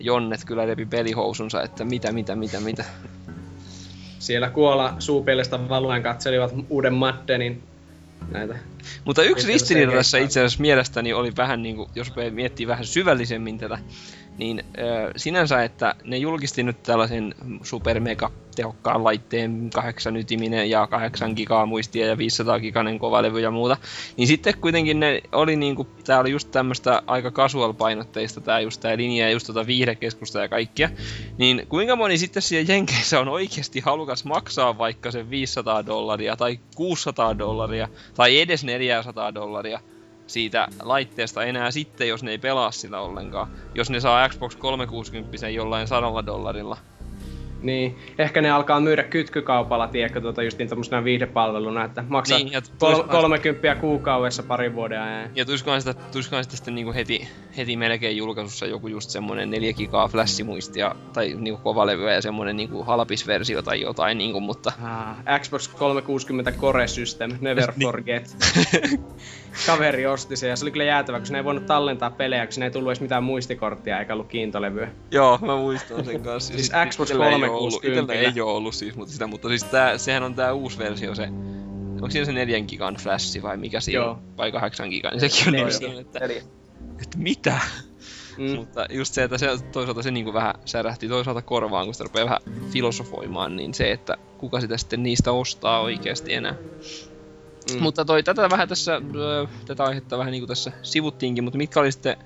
jonnet 0.00 0.44
kyllä 0.44 0.66
repi 0.66 0.86
pelihousunsa, 0.86 1.62
että 1.62 1.84
mitä, 1.84 2.12
mitä, 2.12 2.36
mitä, 2.36 2.60
mitä. 2.60 2.84
Siellä 4.18 4.50
kuolla 4.50 4.94
suupielestä 4.98 5.68
valuen 5.68 6.02
katselivat 6.02 6.54
uuden 6.70 6.94
Maddenin 6.94 7.62
näitä. 8.30 8.58
Mutta 9.04 9.22
yksi 9.22 9.46
ristiriita 9.46 9.92
tässä 9.92 10.18
itse 10.18 10.40
asiassa 10.40 10.60
mielestäni 10.60 11.12
oli 11.12 11.32
vähän 11.36 11.62
niinku, 11.62 11.90
jos 11.94 12.12
miettii 12.30 12.66
vähän 12.66 12.86
syvällisemmin 12.86 13.58
tätä, 13.58 13.78
niin 14.38 14.64
ö, 14.78 15.12
sinänsä, 15.16 15.64
että 15.64 15.94
ne 16.04 16.16
julkisti 16.16 16.62
nyt 16.62 16.82
tällaisen 16.82 17.34
super 17.62 18.00
mega 18.00 18.30
tehokkaan 18.54 19.04
laitteen, 19.04 19.70
kahdeksan 19.74 20.16
ytiminen 20.16 20.70
ja 20.70 20.86
8 20.86 21.32
gigaa 21.36 21.66
muistia 21.66 22.06
ja 22.06 22.18
500 22.18 22.60
giganen 22.60 22.98
kovalevy 22.98 23.40
ja 23.40 23.50
muuta, 23.50 23.76
niin 24.16 24.26
sitten 24.28 24.58
kuitenkin 24.60 25.00
ne 25.00 25.22
oli 25.32 25.56
niinku, 25.56 25.86
tää 26.04 26.20
oli 26.20 26.30
just 26.30 26.50
tämmöstä 26.50 27.02
aika 27.06 27.30
casual 27.30 27.72
painotteista 27.72 28.40
tää 28.40 28.60
just 28.60 28.80
tää 28.80 28.96
linja 28.96 29.26
ja 29.26 29.32
just 29.32 29.46
tota 29.46 29.66
viihdekeskusta 29.66 30.40
ja 30.40 30.48
kaikkia, 30.48 30.90
niin 31.38 31.66
kuinka 31.68 31.96
moni 31.96 32.18
sitten 32.18 32.42
siellä 32.42 32.72
Jenkeissä 32.72 33.20
on 33.20 33.28
oikeasti 33.28 33.80
halukas 33.80 34.24
maksaa 34.24 34.78
vaikka 34.78 35.10
sen 35.10 35.30
500 35.30 35.86
dollaria 35.86 36.36
tai 36.36 36.60
600 36.74 37.38
dollaria 37.38 37.88
tai 38.14 38.40
edes 38.40 38.64
400 38.64 39.34
dollaria 39.34 39.80
siitä 40.26 40.68
laitteesta 40.82 41.44
enää 41.44 41.70
sitten, 41.70 42.08
jos 42.08 42.22
ne 42.22 42.30
ei 42.30 42.38
pelaa 42.38 42.70
sitä 42.70 43.00
ollenkaan. 43.00 43.48
Jos 43.74 43.90
ne 43.90 44.00
saa 44.00 44.28
Xbox 44.28 44.56
360 44.56 45.48
jollain 45.48 45.88
sadalla 45.88 46.26
dollarilla. 46.26 46.76
Niin, 47.62 47.98
ehkä 48.18 48.42
ne 48.42 48.50
alkaa 48.50 48.80
myydä 48.80 49.02
kytkykaupalla, 49.02 49.88
tiedätkö, 49.88 50.20
tuota, 50.20 50.42
just 50.42 50.58
niin 50.58 50.68
tämmöisenä 50.68 51.04
viihdepalveluna, 51.04 51.84
että 51.84 52.04
maksaa 52.08 52.38
niin, 52.38 52.52
ja 52.52 52.62
kol- 52.78 53.02
30 53.02 53.74
kuukaudessa 53.74 54.42
pari 54.42 54.74
vuoden 54.74 55.00
ajan. 55.00 55.30
Ja 55.34 55.44
tulisikohan 55.44 55.80
sitä, 55.82 55.94
tulisikohan 55.94 56.44
sitä 56.44 56.56
sitten 56.56 56.74
niinku 56.74 56.92
heti, 56.92 57.28
heti 57.56 57.76
melkein 57.76 58.16
julkaisussa 58.16 58.66
joku 58.66 58.88
just 58.88 59.10
semmoinen 59.10 59.50
4 59.50 59.72
gigaa 59.72 60.08
flässimuistia, 60.08 60.94
tai 61.12 61.34
niinku 61.38 61.62
kovalevyä 61.62 62.14
ja 62.14 62.22
semmoinen 62.22 62.56
niinku 62.56 62.82
halpisversio 62.82 63.62
tai 63.62 63.80
jotain 63.80 64.18
niinku, 64.18 64.40
mutta... 64.40 64.72
Ah, 64.82 65.40
Xbox 65.40 65.68
360 65.68 66.52
Core 66.52 66.88
System, 66.88 67.32
never 67.40 67.72
niin. 67.76 67.88
forget. 67.88 68.36
Kaveri 69.66 70.06
osti 70.06 70.36
sen 70.36 70.50
ja 70.50 70.56
se 70.56 70.64
oli 70.64 70.70
kyllä 70.70 70.84
jäätävä, 70.84 71.20
kun 71.20 71.28
ne 71.30 71.38
ei 71.38 71.44
voinut 71.44 71.66
tallentaa 71.66 72.10
pelejä, 72.10 72.46
kun 72.46 72.54
ne 72.58 72.64
ei 72.64 72.70
tullut 72.70 72.90
edes 72.90 73.00
mitään 73.00 73.24
muistikorttia 73.24 73.98
eikä 73.98 74.12
ollut 74.12 74.28
kiintolevyä. 74.28 74.88
Joo, 75.10 75.38
mä 75.42 75.56
muistan 75.56 76.04
sen 76.04 76.22
kanssa. 76.22 76.54
siis 76.54 76.72
Xbox 76.88 77.12
3 77.12 77.48
ole 77.52 77.60
ollut, 77.60 77.84
ei 78.10 78.40
ole 78.40 78.52
ollut 78.52 78.74
siis, 78.74 78.96
mutta 78.96 79.12
sitä, 79.12 79.26
mutta 79.26 79.48
siis 79.48 79.64
tää, 79.64 79.98
sehän 79.98 80.22
on 80.22 80.34
tää 80.34 80.52
uusi 80.52 80.78
versio 80.78 81.14
se, 81.14 81.28
onko 81.94 82.10
siinä 82.10 82.24
se 82.24 82.32
4 82.32 82.60
gigan 82.60 82.94
flashi 82.94 83.42
vai 83.42 83.56
mikä 83.56 83.80
siinä 83.80 84.04
Joo. 84.04 84.18
vai 84.36 84.52
8 84.52 84.88
gigan, 84.88 85.12
niin 85.12 85.20
sekin 85.30 85.48
on 85.48 85.52
niin, 85.52 86.00
että, 86.00 86.20
että 87.02 87.18
mitä? 87.18 87.60
Mm. 88.38 88.56
Mutta 88.56 88.86
just 88.90 89.14
se, 89.14 89.22
että 89.22 89.38
se, 89.38 89.48
toisaalta 89.72 90.02
se 90.02 90.10
niinku 90.10 90.32
vähän 90.32 90.54
särähti 90.64 91.08
toisaalta 91.08 91.42
korvaan, 91.42 91.84
kun 91.84 91.94
sitä 91.94 92.04
rupeaa 92.04 92.24
vähän 92.24 92.40
filosofoimaan, 92.70 93.56
niin 93.56 93.74
se, 93.74 93.92
että 93.92 94.16
kuka 94.38 94.60
sitä 94.60 94.76
sitten 94.76 95.02
niistä 95.02 95.32
ostaa 95.32 95.80
oikeasti 95.80 96.34
enää. 96.34 96.54
Mm. 97.72 97.82
Mutta 97.82 98.04
toi, 98.04 98.22
tätä 98.22 98.50
vähän 98.50 98.68
tässä, 98.68 98.94
äh, 98.96 99.50
tätä 99.66 99.84
aihetta 99.84 100.18
vähän 100.18 100.32
niinku 100.32 100.46
tässä 100.46 100.72
sivuttiinkin, 100.82 101.44
mutta 101.44 101.58
mitkä 101.58 101.80
oli 101.80 101.92
sitten 101.92 102.16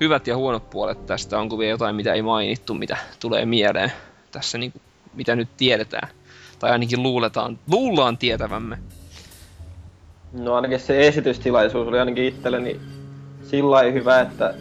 hyvät 0.00 0.26
ja 0.26 0.36
huonot 0.36 0.70
puolet 0.70 1.06
tästä? 1.06 1.38
Onko 1.38 1.58
vielä 1.58 1.70
jotain, 1.70 1.96
mitä 1.96 2.14
ei 2.14 2.22
mainittu, 2.22 2.74
mitä 2.74 2.96
tulee 3.20 3.46
mieleen? 3.46 3.92
Tässä, 4.36 4.58
niinku, 4.58 4.80
mitä 5.14 5.36
nyt 5.36 5.48
tiedetään? 5.56 6.08
Tai 6.58 6.70
ainakin 6.70 7.02
luuletaan, 7.02 7.58
luullaan 7.70 8.18
tietävämme. 8.18 8.78
No 10.32 10.54
ainakin 10.54 10.80
se 10.80 11.06
esitystilaisuus 11.06 11.88
oli 11.88 11.98
ainakin 11.98 12.24
itselleni 12.24 12.80
sillä 13.42 13.82
hyvä, 13.82 14.20
että 14.20 14.54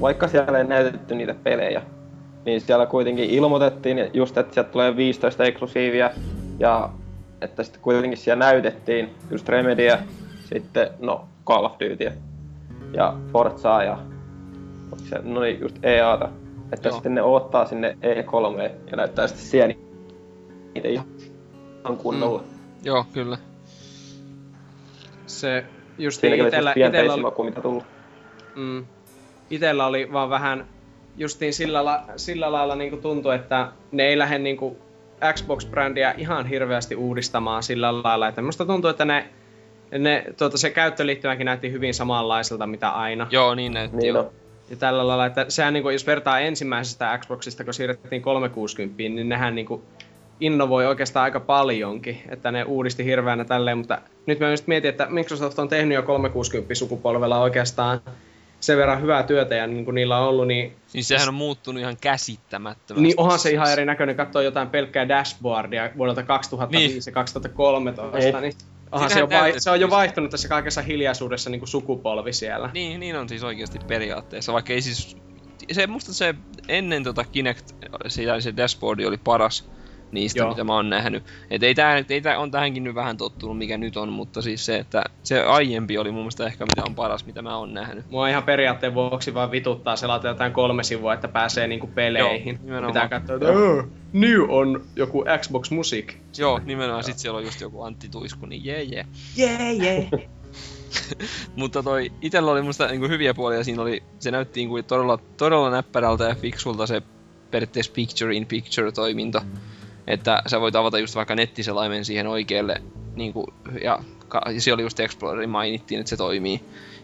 vaikka 0.00 0.28
siellä 0.28 0.58
ei 0.58 0.64
näytetty 0.64 1.14
niitä 1.14 1.34
pelejä, 1.42 1.82
niin 2.44 2.60
siellä 2.60 2.86
kuitenkin 2.86 3.30
ilmoitettiin 3.30 4.10
just, 4.12 4.38
että 4.38 4.54
sieltä 4.54 4.70
tulee 4.70 4.96
15 4.96 5.44
eksklusiivia 5.44 6.10
ja 6.58 6.90
että 7.40 7.62
sitten 7.62 7.82
kuitenkin 7.82 8.18
siellä 8.18 8.44
näytettiin 8.44 9.14
just 9.30 9.48
Remedyä, 9.48 9.98
sitten 10.44 10.88
no 10.98 11.28
Call 11.46 11.64
of 11.64 11.72
Dutyä 11.80 12.12
ja 12.92 13.14
Forzaa 13.32 13.84
ja 13.84 13.98
se, 15.08 15.18
no 15.22 15.40
niin, 15.40 15.60
just 15.60 15.84
EAta. 15.84 16.28
Että 16.72 16.88
Joo. 16.88 16.94
sitten 16.94 17.14
ne 17.14 17.22
ottaa 17.22 17.66
sinne 17.66 17.98
E3 18.02 18.70
ja 18.90 18.96
näyttää 18.96 19.26
sitten 19.26 19.46
siellä 19.46 19.74
niitä 20.74 20.88
ihan 20.88 21.96
kunnolla. 21.96 22.40
Mm. 22.40 22.46
Joo, 22.84 23.04
kyllä. 23.12 23.38
Se 25.26 25.64
just 25.98 26.24
oli 26.24 26.38
itellä, 26.38 26.72
itellä 26.76 27.00
oli, 27.00 27.08
esimakua, 27.08 27.44
mitä 27.44 27.60
tullut. 27.60 27.84
mm, 28.56 28.86
itellä 29.50 29.86
oli 29.86 30.12
vaan 30.12 30.30
vähän 30.30 30.66
justiin 31.16 31.54
sillä, 31.54 31.84
la, 31.84 32.04
sillä 32.16 32.52
lailla 32.52 32.76
niinku 32.76 32.96
tuntui, 32.96 33.34
että 33.34 33.72
ne 33.92 34.02
ei 34.02 34.18
lähde 34.18 34.38
niinku 34.38 34.76
Xbox-brändiä 35.32 36.14
ihan 36.16 36.46
hirveästi 36.46 36.96
uudistamaan 36.96 37.62
sillä 37.62 38.02
lailla, 38.02 38.28
että 38.28 38.42
musta 38.42 38.66
tuntuu, 38.66 38.90
että 38.90 39.04
ne, 39.04 39.28
ne 39.98 40.24
tuota, 40.38 40.58
se 40.58 40.70
käyttöliittymäkin 40.70 41.44
näytti 41.44 41.72
hyvin 41.72 41.94
samanlaiselta 41.94 42.66
mitä 42.66 42.88
aina. 42.88 43.26
Joo, 43.30 43.54
niin 43.54 43.72
näytti 43.72 43.96
Niin 43.96 44.14
joo. 44.14 44.22
no. 44.22 44.32
Ja 44.70 44.76
tällä 44.76 45.06
lailla, 45.06 45.26
että 45.26 45.46
sehän 45.48 45.72
niinku, 45.72 45.90
jos 45.90 46.06
vertaa 46.06 46.40
ensimmäisestä 46.40 47.18
Xboxista, 47.18 47.64
kun 47.64 47.74
siirrettiin 47.74 48.22
360, 48.22 48.96
niin 48.98 49.28
nehän 49.28 49.54
niinku 49.54 49.84
innovoi 50.40 50.86
oikeastaan 50.86 51.24
aika 51.24 51.40
paljonkin, 51.40 52.22
että 52.28 52.52
ne 52.52 52.64
uudisti 52.64 53.04
hirveänä 53.04 53.44
tälleen, 53.44 53.78
mutta 53.78 53.98
nyt 54.26 54.40
mä 54.40 54.50
just 54.50 54.66
mietin, 54.66 54.88
että 54.88 55.06
Microsoft 55.10 55.58
on 55.58 55.68
tehnyt 55.68 55.94
jo 55.94 56.02
360 56.02 56.74
sukupolvella 56.74 57.38
oikeastaan 57.40 58.00
sen 58.60 58.78
verran 58.78 59.02
hyvää 59.02 59.22
työtä 59.22 59.54
ja 59.54 59.66
niin 59.66 59.84
kuin 59.84 59.94
niillä 59.94 60.18
on 60.18 60.28
ollut, 60.28 60.46
niin, 60.46 60.76
Siis 60.86 61.08
sehän 61.08 61.28
on 61.28 61.34
muuttunut 61.34 61.80
ihan 61.80 61.96
käsittämättömästi. 62.00 63.02
niin 63.02 63.14
onhan 63.16 63.38
se 63.38 63.50
ihan 63.50 63.72
erinäköinen 63.72 64.16
katsoa 64.16 64.42
jotain 64.42 64.70
pelkkää 64.70 65.08
dashboardia 65.08 65.90
vuodelta 65.96 66.22
2005 66.22 66.88
Niin. 66.94 67.02
ja 67.06 67.12
2013, 67.12 68.18
Ei. 68.38 68.42
niin 68.42 68.52
onhan 68.92 69.10
se, 69.10 69.22
on 69.22 69.30
vai, 69.30 69.60
se 69.60 69.70
on 69.70 69.80
jo 69.80 69.90
vaihtunut 69.90 70.30
tässä 70.30 70.48
kaikessa 70.48 70.82
hiljaisuudessa 70.82 71.50
niin 71.50 71.60
kuin 71.60 71.68
sukupolvi 71.68 72.32
siellä. 72.32 72.70
Niin, 72.74 73.00
niin 73.00 73.16
on 73.16 73.28
siis 73.28 73.42
oikeasti 73.42 73.78
periaatteessa, 73.86 74.52
vaikka 74.52 74.72
ei 74.72 74.82
siis... 74.82 75.16
Se, 75.72 75.86
musta 75.86 76.14
se 76.14 76.34
ennen 76.68 77.04
tota 77.04 77.24
Kinect, 77.24 77.70
se, 78.08 78.22
se 78.40 78.56
dashboardi 78.56 79.06
oli 79.06 79.18
paras 79.18 79.68
niistä, 80.12 80.38
Joo. 80.38 80.48
mitä 80.48 80.64
mä 80.64 80.74
oon 80.74 80.90
nähnyt. 80.90 81.22
Et 81.50 81.62
ei 81.62 81.74
tää, 81.74 82.04
ei 82.08 82.20
tää, 82.20 82.38
on 82.38 82.50
tähänkin 82.50 82.84
nyt 82.84 82.94
vähän 82.94 83.16
tottunut, 83.16 83.58
mikä 83.58 83.78
nyt 83.78 83.96
on, 83.96 84.08
mutta 84.08 84.42
siis 84.42 84.66
se, 84.66 84.76
että 84.78 85.04
se 85.22 85.42
aiempi 85.42 85.98
oli 85.98 86.10
mun 86.10 86.20
mielestä 86.20 86.46
ehkä 86.46 86.64
mitä 86.64 86.82
on 86.88 86.94
paras, 86.94 87.26
mitä 87.26 87.42
mä 87.42 87.56
oon 87.56 87.74
nähnyt. 87.74 88.10
Mua 88.10 88.28
ihan 88.28 88.42
periaatteen 88.42 88.94
vuoksi 88.94 89.34
vaan 89.34 89.50
vituttaa 89.50 89.96
selata 89.96 90.28
jotain 90.28 90.52
kolme 90.52 90.82
sivua, 90.82 91.14
että 91.14 91.28
pääsee 91.28 91.66
niinku 91.66 91.86
peleihin. 91.86 92.58
Joo. 92.66 92.86
Pitää 92.86 93.08
katsoa, 93.08 93.36
että 93.36 93.48
"Öö, 93.48 93.82
new 94.12 94.40
on 94.48 94.84
joku 94.96 95.24
Xbox 95.40 95.70
Music. 95.70 96.14
Joo, 96.38 96.60
nimenomaan 96.64 97.04
sit 97.04 97.18
siellä 97.18 97.38
on 97.38 97.44
just 97.44 97.60
joku 97.60 97.82
Antti 97.82 98.08
Tuisku, 98.08 98.46
niin 98.46 98.64
jee 98.64 98.82
jee. 98.82 99.06
Jee, 99.36 99.72
jee. 99.72 100.08
Mutta 101.56 101.82
toi, 101.82 102.12
itellä 102.22 102.52
oli 102.52 102.62
musta 102.62 102.86
niinku 102.86 103.08
hyviä 103.08 103.34
puolia, 103.34 103.64
siinä 103.64 103.82
oli, 103.82 104.02
se 104.18 104.30
näytti 104.30 104.60
niinku 104.60 104.82
todella, 104.82 105.18
todella 105.36 105.70
näppärältä 105.70 106.24
ja 106.24 106.34
fiksulta 106.34 106.86
se 106.86 107.02
periaatteessa 107.50 107.92
picture 107.92 108.34
in 108.34 108.46
picture 108.46 108.92
toiminto. 108.92 109.40
Että 110.06 110.42
sä 110.46 110.60
voit 110.60 110.76
avata 110.76 110.98
just 110.98 111.14
vaikka 111.14 111.34
nettiselaimen 111.34 112.04
siihen 112.04 112.26
oikealle, 112.26 112.82
niinku, 113.16 113.46
ja 113.84 113.98
ka- 114.28 114.50
ja 114.54 114.60
siellä 114.60 114.76
oli 114.76 114.82
just 114.82 115.00
Explorerin 115.00 115.50
mainittiin, 115.50 116.00
että 116.00 116.10
se 116.10 116.16
toimii. 116.16 116.60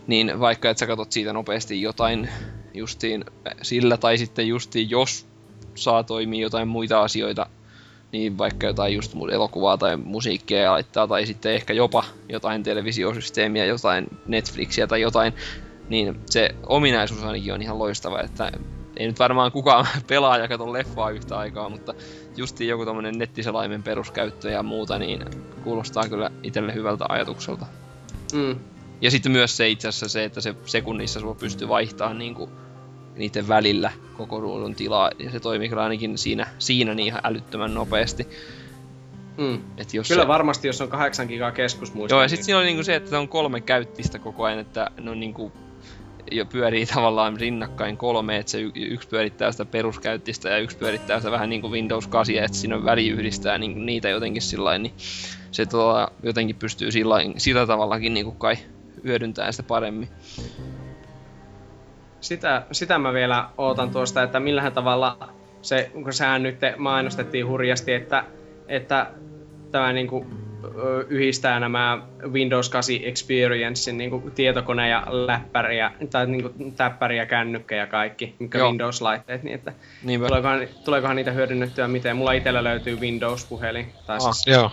Niin 0.06 0.40
vaikka 0.40 0.70
et 0.70 0.78
sä 0.78 0.86
katot 0.86 1.12
siitä 1.12 1.32
nopeasti 1.32 1.82
jotain 1.82 2.28
justiin 2.74 3.24
sillä, 3.62 3.96
tai 3.96 4.18
sitten 4.18 4.48
justiin 4.48 4.90
jos 4.90 5.26
saa 5.74 6.02
toimia 6.02 6.42
jotain 6.42 6.68
muita 6.68 7.02
asioita, 7.02 7.46
niin 8.12 8.38
vaikka 8.38 8.66
jotain 8.66 8.94
just 8.94 9.12
elokuvaa 9.32 9.78
tai 9.78 9.96
musiikkia 9.96 10.72
laittaa, 10.72 11.08
tai 11.08 11.26
sitten 11.26 11.54
ehkä 11.54 11.72
jopa 11.72 12.04
jotain 12.28 12.62
televisiosysteemiä, 12.62 13.64
jotain 13.64 14.06
Netflixiä 14.26 14.86
tai 14.86 15.00
jotain, 15.00 15.32
niin 15.88 16.20
se 16.26 16.54
ominaisuus 16.66 17.24
ainakin 17.24 17.54
on 17.54 17.62
ihan 17.62 17.78
loistava, 17.78 18.20
että 18.20 18.52
ei 18.96 19.06
nyt 19.06 19.18
varmaan 19.18 19.52
kukaan 19.52 19.86
pelaaja 20.08 20.48
kato 20.48 20.72
leffaa 20.72 21.10
yhtä 21.10 21.38
aikaa, 21.38 21.68
mutta 21.68 21.94
justiin 22.36 22.68
joku 22.68 22.84
tommonen 22.84 23.18
nettiselaimen 23.18 23.82
peruskäyttö 23.82 24.50
ja 24.50 24.62
muuta, 24.62 24.98
niin 24.98 25.24
kuulostaa 25.64 26.08
kyllä 26.08 26.30
itselle 26.42 26.74
hyvältä 26.74 27.04
ajatukselta. 27.08 27.66
Mm. 28.32 28.56
Ja 29.00 29.10
sitten 29.10 29.32
myös 29.32 29.56
se 29.56 29.68
itse 29.68 29.88
asiassa 29.88 30.08
se, 30.08 30.24
että 30.24 30.40
se 30.40 30.54
sekunnissa 30.64 31.20
sulla 31.20 31.34
pystyy 31.34 31.68
vaihtamaan 31.68 32.18
niinku 32.18 32.50
niiden 33.16 33.48
välillä 33.48 33.92
koko 34.16 34.40
ruudun 34.40 34.74
tilaa, 34.74 35.10
ja 35.18 35.30
se 35.30 35.40
toimii 35.40 35.68
kyllä 35.68 35.82
ainakin 35.82 36.18
siinä, 36.18 36.46
siinä 36.58 36.94
niin 36.94 37.06
ihan 37.06 37.20
älyttömän 37.24 37.74
nopeasti. 37.74 38.28
Mm. 39.36 39.60
Et 39.76 39.94
jos 39.94 40.08
Kyllä 40.08 40.22
se... 40.22 40.28
varmasti, 40.28 40.68
jos 40.68 40.80
on 40.80 40.88
8 40.88 41.26
gigaa 41.26 41.50
keskusmuisto. 41.50 42.14
Joo, 42.14 42.22
ja 42.22 42.28
sitten 42.28 42.44
siinä 42.44 42.58
oli 42.58 42.66
niinku 42.66 42.84
se, 42.84 42.94
että 42.94 43.18
on 43.18 43.28
kolme 43.28 43.60
käyttistä 43.60 44.18
koko 44.18 44.44
ajan, 44.44 44.58
että 44.58 44.90
ne 45.00 45.10
on 45.10 45.20
niinku 45.20 45.52
jo 46.30 46.46
pyörii 46.46 46.86
tavallaan 46.86 47.36
rinnakkain 47.36 47.96
kolme, 47.96 48.36
että 48.36 48.52
se 48.52 48.60
y- 48.60 48.70
yksi 48.74 49.08
pyörittää 49.08 49.52
sitä 49.52 49.64
peruskäyttistä 49.64 50.48
ja 50.48 50.58
yksi 50.58 50.76
pyörittää 50.76 51.20
sitä 51.20 51.30
vähän 51.30 51.48
niinku 51.48 51.70
Windows 51.70 52.06
8, 52.06 52.36
että 52.36 52.56
siinä 52.56 52.76
on 52.76 52.84
väli 52.84 53.08
yhdistää 53.08 53.58
niinku 53.58 53.80
niitä 53.80 54.08
jotenkin 54.08 54.42
sillä 54.42 54.78
niin 54.78 54.94
se 55.50 55.66
tota, 55.66 56.10
jotenkin 56.22 56.56
pystyy 56.56 56.90
sillä, 56.90 57.16
sillä 57.36 57.66
tavallakin 57.66 58.14
niinku 58.14 58.32
kai 58.32 58.56
hyödyntämään 59.04 59.52
sitä 59.52 59.62
paremmin. 59.62 60.08
Sitä, 62.20 62.66
sitä 62.72 62.98
mä 62.98 63.12
vielä 63.12 63.48
ootan 63.58 63.90
tuosta, 63.90 64.22
että 64.22 64.40
millähän 64.40 64.72
tavalla 64.72 65.28
se, 65.62 65.90
kun 65.92 66.12
sehän 66.12 66.42
nyt 66.42 66.58
mainostettiin 66.76 67.46
hurjasti, 67.46 67.92
että, 67.92 68.24
että 68.68 69.10
tämä 69.70 69.92
niinku, 69.92 70.26
ö, 70.30 70.51
yhdistää 71.08 71.60
nämä 71.60 71.98
Windows 72.32 72.68
8 72.68 72.94
Experiencein 73.02 73.98
niinku 73.98 74.30
tietokone 74.34 74.88
ja 74.88 75.06
läppäri 75.10 75.78
ja, 75.78 75.90
tai 76.10 76.26
niinku 76.26 76.50
täppäri 76.76 77.18
ja 77.18 77.26
kännykkä 77.26 77.76
ja 77.76 77.86
kaikki, 77.86 78.34
mikä 78.38 78.58
Joo. 78.58 78.68
Windows-laitteet, 78.70 79.42
niin 79.42 79.54
että 79.54 79.72
Niinpä. 80.02 80.26
tuleekohan, 80.26 80.60
tuleekohan 80.84 81.16
niitä 81.16 81.30
hyödynnettyä 81.30 81.88
miten. 81.88 82.16
Mulla 82.16 82.32
itsellä 82.32 82.64
löytyy 82.64 82.96
Windows-puhelin, 83.00 83.86
tai 84.06 84.16
Ah, 84.22 84.32
siis 84.34 84.46
Joo, 84.56 84.70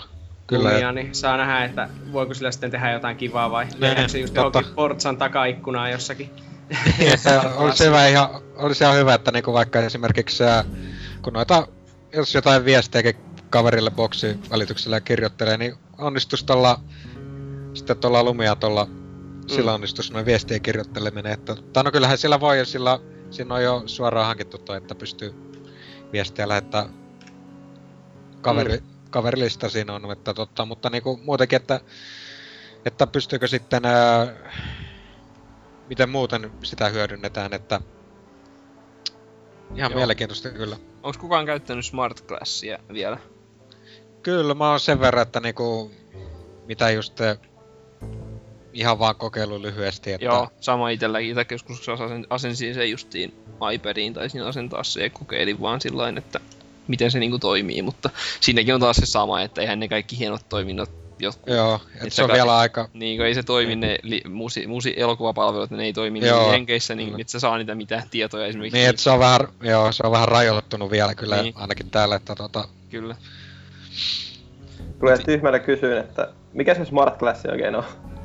kyllä. 0.47 0.69
Lumia, 0.69 0.91
niin 0.91 1.15
saa 1.15 1.37
nähdä, 1.37 1.65
että 1.65 1.89
voiko 2.13 2.33
sillä 2.33 2.51
sitten 2.51 2.71
tehdä 2.71 2.91
jotain 2.91 3.17
kivaa 3.17 3.51
vai 3.51 3.65
Niin, 3.65 3.79
tehdäänkö 3.79 4.11
se 4.11 4.19
just 4.19 4.33
totta. 4.33 4.59
johonkin 4.59 4.75
Forzan 4.75 5.17
takaikkunaan 5.17 5.91
jossakin. 5.91 6.29
Olisi 7.57 7.85
hyvä, 7.85 8.07
ihan, 8.07 8.29
olisi 8.55 8.83
ihan 8.83 8.95
hyvä, 8.95 9.13
että 9.13 9.31
niinku 9.31 9.53
vaikka 9.53 9.79
esimerkiksi 9.79 10.43
ää, 10.43 10.63
kun 11.21 11.33
noita, 11.33 11.67
jos 12.13 12.35
jotain 12.35 12.65
viestejäkin 12.65 13.15
kaverille 13.50 13.91
boksi 13.91 14.39
välityksellä 14.50 15.02
kirjoittelee, 15.02 15.58
niin 15.58 15.76
onnistus 15.97 16.43
tuolla, 16.43 16.82
sitten 17.74 17.97
tuolla 17.97 18.24
lumia 18.24 18.56
tuolla, 18.56 18.88
sillä 19.47 19.74
onnistus 19.74 20.12
noin 20.12 20.26
viestien 20.26 20.62
kirjoitteleminen. 20.62 21.32
Että, 21.32 21.56
tai 21.74 21.84
no 21.84 21.91
kyllähän 21.91 22.18
sillä 22.18 22.39
voi, 22.39 22.58
jos 22.58 22.72
sillä, 22.72 23.00
siinä 23.30 23.56
on 23.56 23.64
jo 23.64 23.84
suoraan 23.86 24.28
hankittu 24.28 24.58
toi, 24.58 24.78
että 24.78 24.95
pystyy 24.95 25.34
viestejä 26.12 26.47
lähettää 26.47 26.89
kaveri, 28.41 28.78
mm. 28.78 28.86
kaverilista 29.10 29.70
siinä 29.70 29.93
on, 29.93 30.12
että 30.12 30.34
totta, 30.34 30.66
mutta 30.66 30.89
niinku 30.89 31.20
muutenkin, 31.24 31.56
että, 31.56 31.80
että 32.86 33.08
pystyykö 33.08 33.47
sitten 33.47 33.86
ää, 33.86 34.28
miten 35.89 36.10
muuten 36.10 36.52
sitä 36.64 36.89
hyödynnetään, 36.89 37.54
että 37.54 37.82
ihan 39.76 39.91
Joo. 39.91 39.97
mielenkiintoista 39.97 40.50
kyllä. 40.50 40.78
Onko 41.04 41.20
kukaan 41.20 41.45
käyttänyt 41.45 41.86
Smart 41.86 42.22
Glassia 42.28 42.80
vielä? 42.93 43.18
Kyllä 44.24 44.53
mä 44.53 44.70
oon 44.70 44.80
sen 44.80 44.99
verran, 44.99 45.22
että 45.22 45.39
niinku, 45.39 45.91
mitä 46.67 46.89
just 46.89 47.22
eh, 47.22 47.38
ihan 48.74 48.99
vaan 48.99 49.15
kokeilu 49.15 49.61
lyhyesti, 49.61 50.11
että 50.11 50.26
Joo, 50.26 50.49
sama 50.59 50.89
itselläkin. 50.89 51.30
Itse 51.30 51.45
joskus 51.51 51.89
asen, 51.89 52.28
asensin 52.30 52.74
sen 52.74 52.91
justiin 52.91 53.34
iPadiin, 53.74 54.13
tai 54.13 54.30
siinä 54.30 54.47
asentaa 54.47 54.84
se 54.84 55.03
ja 55.03 55.09
kokeilin 55.09 55.61
vaan 55.61 55.82
sillain, 55.82 56.17
että 56.17 56.39
miten 56.88 57.11
se 57.11 57.20
niinku 57.20 57.39
toimii, 57.39 57.82
mutta 57.82 58.09
siinäkin 58.39 58.74
on 58.74 58.80
taas 58.80 58.95
se 58.95 59.05
sama, 59.05 59.41
että 59.41 59.61
eihän 59.61 59.80
ne 59.80 59.88
kaikki 59.88 60.20
hienot 60.20 60.49
toiminnot 60.49 60.89
jotkut... 61.20 61.53
Joo, 61.53 61.76
että 61.76 61.97
Että 62.03 62.15
se 62.15 62.24
on 62.24 62.30
kai- 62.30 62.38
vielä 62.38 62.57
aika... 62.57 62.89
Niin, 62.93 63.17
kun 63.17 63.26
ei 63.26 63.36
se 63.36 63.43
toimi 63.43 63.76
ne 63.76 63.97
li, 64.03 64.22
musi, 64.30 64.67
musi, 64.67 64.93
elokuvapalvelut, 64.97 65.70
ne 65.70 65.84
ei 65.84 65.93
toimi 65.93 66.28
Joo. 66.28 66.41
niin 66.41 66.51
Jenkeissä, 66.51 66.95
niin 66.95 67.09
Kyllä. 67.09 67.22
et 67.22 67.30
sä 67.30 67.39
saa 67.39 67.57
niitä 67.57 67.76
mitään 67.76 68.09
tietoja 68.11 68.45
esimerkiksi. 68.47 68.78
Niin, 68.78 68.89
että 68.89 69.01
se 69.01 69.09
on 69.09 69.20
vähän, 69.20 69.41
joo, 69.61 69.91
se 69.91 70.03
on 70.05 70.11
vähän 70.11 70.28
rajoittunut 70.28 70.91
vielä 70.91 71.15
kyllä 71.15 71.41
niin. 71.41 71.53
ainakin 71.57 71.89
täällä, 71.89 72.15
että 72.15 72.36
tota, 72.36 72.67
Kyllä. 72.89 73.15
Tulee 75.00 75.18
tyhmällä 75.18 75.60
kysyyn, 75.60 75.97
että 75.97 76.28
mikä 76.54 76.76
se 76.76 76.86
Smart 76.86 77.20
Glass 77.20 77.45
oikein 77.45 77.76
on? 77.76 77.84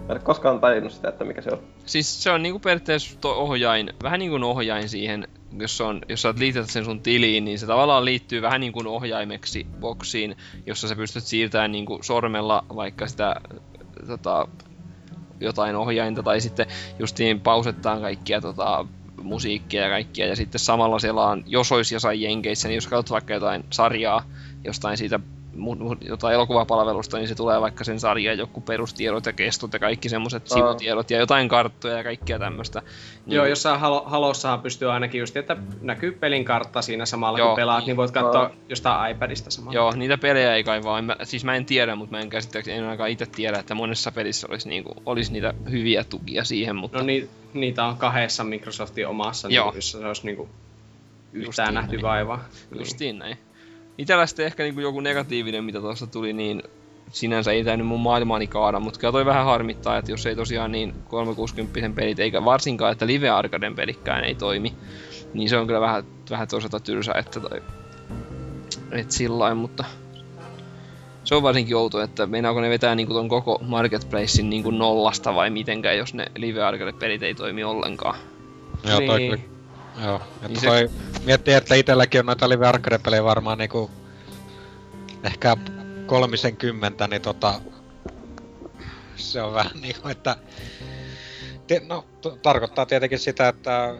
Mä 0.08 0.14
en 0.14 0.20
koskaan 0.20 0.60
tajunnut 0.60 0.92
sitä, 0.92 1.08
että 1.08 1.24
mikä 1.24 1.42
se 1.42 1.50
on. 1.52 1.58
Siis 1.86 2.22
se 2.22 2.30
on 2.30 2.42
niinku 2.42 2.58
periaatteessa 2.58 3.28
ohjain, 3.28 3.92
vähän 4.02 4.18
niin 4.18 4.30
kuin 4.30 4.44
ohjain 4.44 4.88
siihen, 4.88 5.28
jos, 5.58 5.80
on, 5.80 6.00
jos 6.08 6.22
sä 6.22 6.34
liität 6.38 6.70
sen 6.70 6.84
sun 6.84 7.00
tiliin, 7.00 7.44
niin 7.44 7.58
se 7.58 7.66
tavallaan 7.66 8.04
liittyy 8.04 8.42
vähän 8.42 8.60
niin 8.60 8.72
kuin 8.72 8.86
ohjaimeksi 8.86 9.66
boksiin, 9.80 10.36
jossa 10.66 10.88
sä 10.88 10.96
pystyt 10.96 11.24
siirtämään 11.24 11.72
niin 11.72 11.86
kuin 11.86 12.04
sormella 12.04 12.64
vaikka 12.76 13.06
sitä 13.06 13.36
tota, 14.06 14.48
jotain 15.40 15.76
ohjainta 15.76 16.22
tai 16.22 16.40
sitten 16.40 16.66
justiin 16.98 17.40
pausettaan 17.40 18.00
kaikkia 18.00 18.40
tota, 18.40 18.86
musiikkia 19.22 19.82
ja 19.82 19.88
kaikkia 19.88 20.26
ja 20.26 20.36
sitten 20.36 20.58
samalla 20.58 20.98
siellä 20.98 21.26
on, 21.26 21.44
jos 21.46 21.72
olisi 21.72 21.94
jossain 21.94 22.20
jenkeissä, 22.20 22.68
niin 22.68 22.74
jos 22.74 22.86
katsot 22.86 23.10
vaikka 23.10 23.34
jotain 23.34 23.64
sarjaa 23.70 24.24
jostain 24.64 24.96
siitä 24.96 25.20
jotain 26.00 26.34
elokuvapalvelusta, 26.34 27.16
niin 27.16 27.28
se 27.28 27.34
tulee 27.34 27.60
vaikka 27.60 27.84
sen 27.84 28.00
sarjan 28.00 28.38
joku 28.38 28.60
perustiedot 28.60 29.26
ja 29.26 29.32
kestot 29.32 29.72
ja 29.72 29.78
kaikki 29.78 30.08
semmoiset 30.08 30.42
Aa. 30.42 30.54
sivutiedot 30.54 31.10
ja 31.10 31.18
jotain 31.18 31.48
karttoja 31.48 31.96
ja 31.96 32.04
kaikkea 32.04 32.38
tämmöistä. 32.38 32.82
Niin, 33.26 33.36
Joo, 33.36 33.46
jossain 33.46 33.80
halo, 33.80 34.02
halossahan 34.06 34.60
pystyy 34.60 34.90
ainakin 34.92 35.18
just, 35.18 35.36
että 35.36 35.56
näkyy 35.80 36.12
pelin 36.12 36.44
kartta 36.44 36.82
siinä 36.82 37.06
samalla 37.06 37.38
Joo. 37.38 37.48
kun 37.48 37.56
pelaat, 37.56 37.86
niin 37.86 37.96
voit 37.96 38.10
katsoa 38.10 38.42
Aa. 38.42 38.50
jostain 38.68 39.16
iPadista 39.16 39.50
samalla. 39.50 39.74
Joo, 39.78 39.92
niitä 39.96 40.18
pelejä 40.18 40.54
ei 40.54 40.64
kai 40.64 40.82
vaan, 40.82 41.04
mä, 41.04 41.16
siis 41.22 41.44
mä 41.44 41.54
en 41.56 41.64
tiedä, 41.66 41.96
mutta 41.96 42.16
mä 42.16 42.20
en 42.22 42.30
käsittääkseni 42.30 42.78
en 42.78 42.84
ainakaan 42.84 43.10
itse 43.10 43.26
tiedä, 43.26 43.58
että 43.58 43.74
monessa 43.74 44.12
pelissä 44.12 44.46
olisi, 44.50 44.68
niinku, 44.68 44.94
olisi 45.06 45.32
niitä 45.32 45.54
hyviä 45.70 46.04
tukia 46.04 46.44
siihen, 46.44 46.76
mutta 46.76 46.98
No 46.98 47.04
ni, 47.04 47.28
niitä 47.54 47.84
on 47.84 47.96
kahdessa 47.96 48.44
Microsoftin 48.44 49.08
omassa, 49.08 49.48
Joo. 49.48 49.66
niin, 49.66 49.74
jossa 49.76 49.98
se 49.98 50.06
olisi 50.06 50.26
niinku 50.26 50.48
Justiin 51.32 51.48
yhtään 51.48 51.74
nähty 51.74 51.96
näin. 51.96 52.02
vaivaa. 52.02 52.44
Niin. 52.70 52.78
Justiin 52.78 53.18
näin. 53.18 53.38
Itellä 53.98 54.26
sitten 54.26 54.46
ehkä 54.46 54.62
niinku 54.62 54.80
joku 54.80 55.00
negatiivinen, 55.00 55.64
mitä 55.64 55.80
tuossa 55.80 56.06
tuli, 56.06 56.32
niin 56.32 56.62
sinänsä 57.12 57.52
ei 57.52 57.64
tää 57.64 57.76
nyt 57.76 57.86
mun 57.86 58.00
maailmaani 58.00 58.46
kaada, 58.46 58.80
mutta 58.80 59.00
kyllä 59.00 59.12
toi 59.12 59.24
vähän 59.24 59.44
harmittaa, 59.44 59.98
että 59.98 60.10
jos 60.10 60.26
ei 60.26 60.36
tosiaan 60.36 60.72
niin 60.72 60.94
360 61.08 61.96
pelit, 61.96 62.18
eikä 62.18 62.44
varsinkaan, 62.44 62.92
että 62.92 63.06
Live 63.06 63.28
Arcaden 63.28 63.74
pelikkään 63.74 64.24
ei 64.24 64.34
toimi, 64.34 64.74
niin 65.34 65.48
se 65.48 65.56
on 65.56 65.66
kyllä 65.66 65.80
vähän, 65.80 66.04
vähän 66.30 66.48
toisaalta 66.48 66.80
tylsä, 66.80 67.12
että 67.12 67.40
toi, 67.40 67.62
et 68.92 69.10
sillain, 69.10 69.56
mutta 69.56 69.84
se 71.24 71.34
on 71.34 71.42
varsinkin 71.42 71.76
outo, 71.76 72.02
että 72.02 72.26
meinaako 72.26 72.60
ne 72.60 72.70
vetää 72.70 72.94
niinku 72.94 73.14
ton 73.14 73.28
koko 73.28 73.58
marketplacein 73.62 74.50
niinku 74.50 74.70
nollasta 74.70 75.34
vai 75.34 75.50
mitenkään, 75.50 75.98
jos 75.98 76.14
ne 76.14 76.26
Live 76.36 76.62
Arcade 76.62 76.92
pelit 76.92 77.22
ei 77.22 77.34
toimi 77.34 77.64
ollenkaan. 77.64 78.18
joo, 78.84 79.00
toi 79.06 79.18
Niin. 79.18 79.53
Joo. 80.02 80.16
Että 80.16 80.48
Niin 80.48 80.60
se- 80.60 80.66
toi, 80.66 80.90
miettii, 81.24 81.54
että 81.54 81.74
itelläkin 81.74 82.20
on 82.20 82.26
noita 82.26 82.48
live 82.48 82.66
arcade-pelejä 82.66 83.24
varmaan 83.24 83.58
niinku, 83.58 83.90
ehkä 85.22 85.56
kolmisen 86.06 86.56
kymmentä, 86.56 87.08
niin 87.08 87.22
tota, 87.22 87.60
se 89.16 89.42
on 89.42 89.54
vähän 89.54 89.80
niinku, 89.80 90.08
että, 90.08 90.36
no, 91.88 92.04
t- 92.22 92.42
tarkoittaa 92.42 92.86
tietenkin 92.86 93.18
sitä, 93.18 93.48
että 93.48 93.94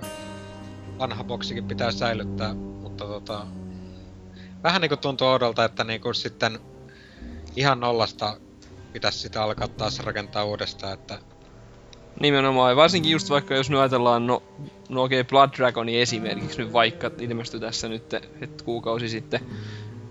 vanha 0.98 1.24
boksikin 1.24 1.64
pitää 1.64 1.90
säilyttää, 1.90 2.54
mutta 2.54 3.04
tota, 3.04 3.46
vähän 4.62 4.80
niinku 4.80 4.96
tuntuu 4.96 5.28
oudolta, 5.28 5.64
että 5.64 5.84
niinku 5.84 6.12
sitten 6.12 6.58
ihan 7.56 7.80
nollasta 7.80 8.36
pitäisi 8.92 9.18
sitä 9.18 9.42
alkaa 9.42 9.68
taas 9.68 9.98
rakentaa 9.98 10.44
uudestaan, 10.44 10.92
että 10.92 11.18
Nimenomaan, 12.20 12.72
ja 12.72 12.76
varsinkin 12.76 13.12
just 13.12 13.30
vaikka 13.30 13.54
jos 13.54 13.70
nyt 13.70 13.80
ajatellaan, 13.80 14.26
no, 14.26 14.42
no 14.88 15.02
okei, 15.02 15.20
okay, 15.20 15.28
Blood 15.30 15.50
Dragoni 15.56 16.00
esimerkiksi 16.00 16.62
nyt 16.62 16.72
vaikka 16.72 17.10
ilmestyi 17.20 17.60
tässä 17.60 17.88
nyt 17.88 18.14
et 18.14 18.62
kuukausi 18.64 19.08
sitten, 19.08 19.40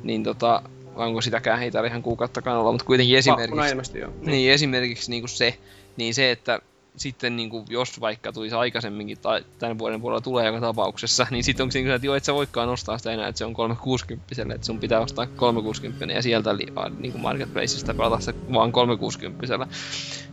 niin 0.03 0.24
tota, 0.24 0.61
onko 0.95 1.21
sitäkään 1.21 1.63
ei 1.63 1.71
tarvitse 1.71 1.91
ihan 1.91 2.03
kuukauttakaan 2.03 2.57
olla, 2.57 2.71
mutta 2.71 2.86
kuitenkin 2.86 3.15
Vappuna 3.15 3.43
esimerkiksi, 3.43 3.71
ilmestyi 3.71 4.01
joo. 4.01 4.11
niin 4.21 4.51
esimerkiksi 4.51 5.11
niinku 5.11 5.28
se, 5.28 5.57
niin 5.97 6.13
se, 6.13 6.32
että 6.32 6.59
sitten 6.95 7.35
niinku, 7.35 7.65
jos 7.69 8.01
vaikka 8.01 8.33
tulisi 8.33 8.55
aikaisemminkin 8.55 9.17
tai 9.17 9.45
tämän 9.59 9.79
vuoden 9.79 10.01
puolella 10.01 10.21
tulee 10.21 10.45
joka 10.45 10.59
tapauksessa, 10.59 11.27
niin 11.31 11.43
sitten 11.43 11.63
onko 11.63 11.71
se 11.71 11.79
niinku, 11.79 11.93
että 11.93 12.05
joo, 12.05 12.15
et 12.15 12.23
sä 12.23 12.33
voikaan 12.33 12.69
ostaa 12.69 12.97
sitä 12.97 13.11
enää, 13.11 13.27
että 13.27 13.37
se 13.37 13.45
on 13.45 13.53
360 13.53 14.53
että 14.55 14.65
sun 14.65 14.79
pitää 14.79 14.99
ostaa 14.99 15.27
360 15.27 16.13
ja 16.13 16.21
sieltä 16.21 16.57
li, 16.57 16.65
niinku 16.99 17.17
marketplaceista 17.17 17.93
pelata 17.93 18.19
se 18.19 18.33
vaan 18.53 18.71
360 18.71 19.67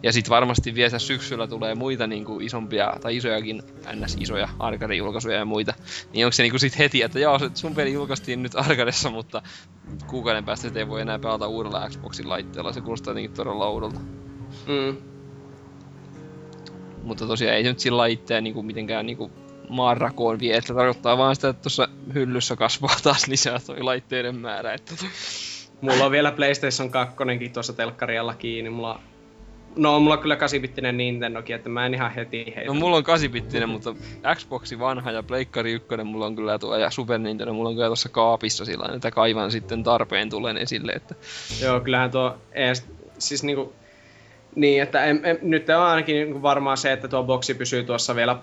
ja 0.02 0.12
sitten 0.12 0.30
varmasti 0.30 0.74
vielä 0.74 0.98
syksyllä 0.98 1.46
tulee 1.46 1.74
muita 1.74 2.06
niinku 2.06 2.40
isompia 2.40 2.96
tai 3.00 3.16
isojakin 3.16 3.62
ns. 3.94 4.16
isoja 4.20 4.48
arcade-julkaisuja 4.58 5.36
ja 5.36 5.44
muita. 5.44 5.74
Niin 6.12 6.26
onko 6.26 6.32
se 6.32 6.42
niinku 6.42 6.58
sit 6.58 6.78
heti, 6.78 7.02
että 7.02 7.18
joo, 7.18 7.38
se 7.38 7.50
sun 7.54 7.74
peli 7.74 7.92
julkaistiin 7.92 8.42
nyt 8.42 8.54
arcadessa, 8.54 9.10
mutta 9.10 9.42
kuukauden 10.06 10.44
päästä 10.44 10.68
ei 10.74 10.88
voi 10.88 11.00
enää 11.00 11.18
pelata 11.18 11.46
uudella 11.46 11.88
Xboxin 11.88 12.28
laitteella. 12.28 12.72
Se 12.72 12.80
kuulostaa 12.80 13.10
jotenkin 13.10 13.32
todella 13.32 13.66
oudolta. 13.66 14.00
Mm. 14.66 15.09
Mutta 17.02 17.26
tosiaan 17.26 17.56
ei 17.56 17.62
se 17.62 17.68
nyt 17.68 17.80
sillä 17.80 18.06
itseään 18.06 18.44
niinku 18.44 18.62
mitenkään 18.62 19.06
niinku 19.06 19.30
maanrakoon 19.68 20.40
vie, 20.40 20.56
että 20.56 20.74
tarkoittaa 20.74 21.18
vaan 21.18 21.34
sitä, 21.34 21.48
että 21.48 21.62
tuossa 21.62 21.88
hyllyssä 22.14 22.56
kasvaa 22.56 22.96
taas 23.02 23.26
lisää 23.26 23.58
toi 23.66 23.82
laitteiden 23.82 24.36
määrä. 24.36 24.74
Että 24.74 24.94
Mulla 25.80 26.04
on 26.04 26.10
vielä 26.10 26.32
PlayStation 26.32 26.90
2 26.90 27.16
tuossa 27.52 27.72
telkkarialla 27.72 28.34
kiinni. 28.34 28.70
Mulla 28.70 29.00
No, 29.76 30.00
mulla 30.00 30.14
on 30.14 30.20
kyllä 30.20 30.34
8-bittinen 30.34 30.96
Nintendokin, 30.96 31.56
että 31.56 31.68
mä 31.68 31.86
en 31.86 31.94
ihan 31.94 32.14
heti 32.14 32.52
heitä. 32.56 32.72
No 32.72 32.74
mulla 32.74 32.96
on 32.96 33.04
8-bittinen, 33.04 33.66
mutta 33.66 33.94
Xboxi 34.34 34.78
vanha 34.78 35.12
ja 35.12 35.22
Pleikkari 35.22 35.72
1 35.72 35.88
mulla 36.04 36.26
on 36.26 36.36
kyllä 36.36 36.58
tuo 36.58 36.76
ja 36.76 36.90
Super 36.90 37.18
Nintendo 37.18 37.52
mulla 37.52 37.68
on 37.68 37.74
kyllä 37.74 37.86
tuossa 37.86 38.08
kaapissa 38.08 38.64
sillä 38.64 38.94
että 38.94 39.10
kaivan 39.10 39.50
sitten 39.50 39.82
tarpeen 39.82 40.30
tullen 40.30 40.56
esille, 40.56 40.92
että 40.92 41.14
Joo, 41.62 41.80
kyllähän 41.80 42.10
tuo 42.10 42.38
ees, 42.52 42.86
siis 43.18 43.44
niinku, 43.44 43.72
niin, 44.54 44.82
että 44.82 45.04
en, 45.04 45.20
en, 45.24 45.38
nyt 45.42 45.68
on 45.68 45.76
ainakin 45.82 46.14
niinku 46.14 46.42
varmaan 46.42 46.76
se, 46.76 46.92
että 46.92 47.08
tuo 47.08 47.22
boksi 47.22 47.54
pysyy 47.54 47.84
tuossa 47.84 48.14
vielä 48.16 48.36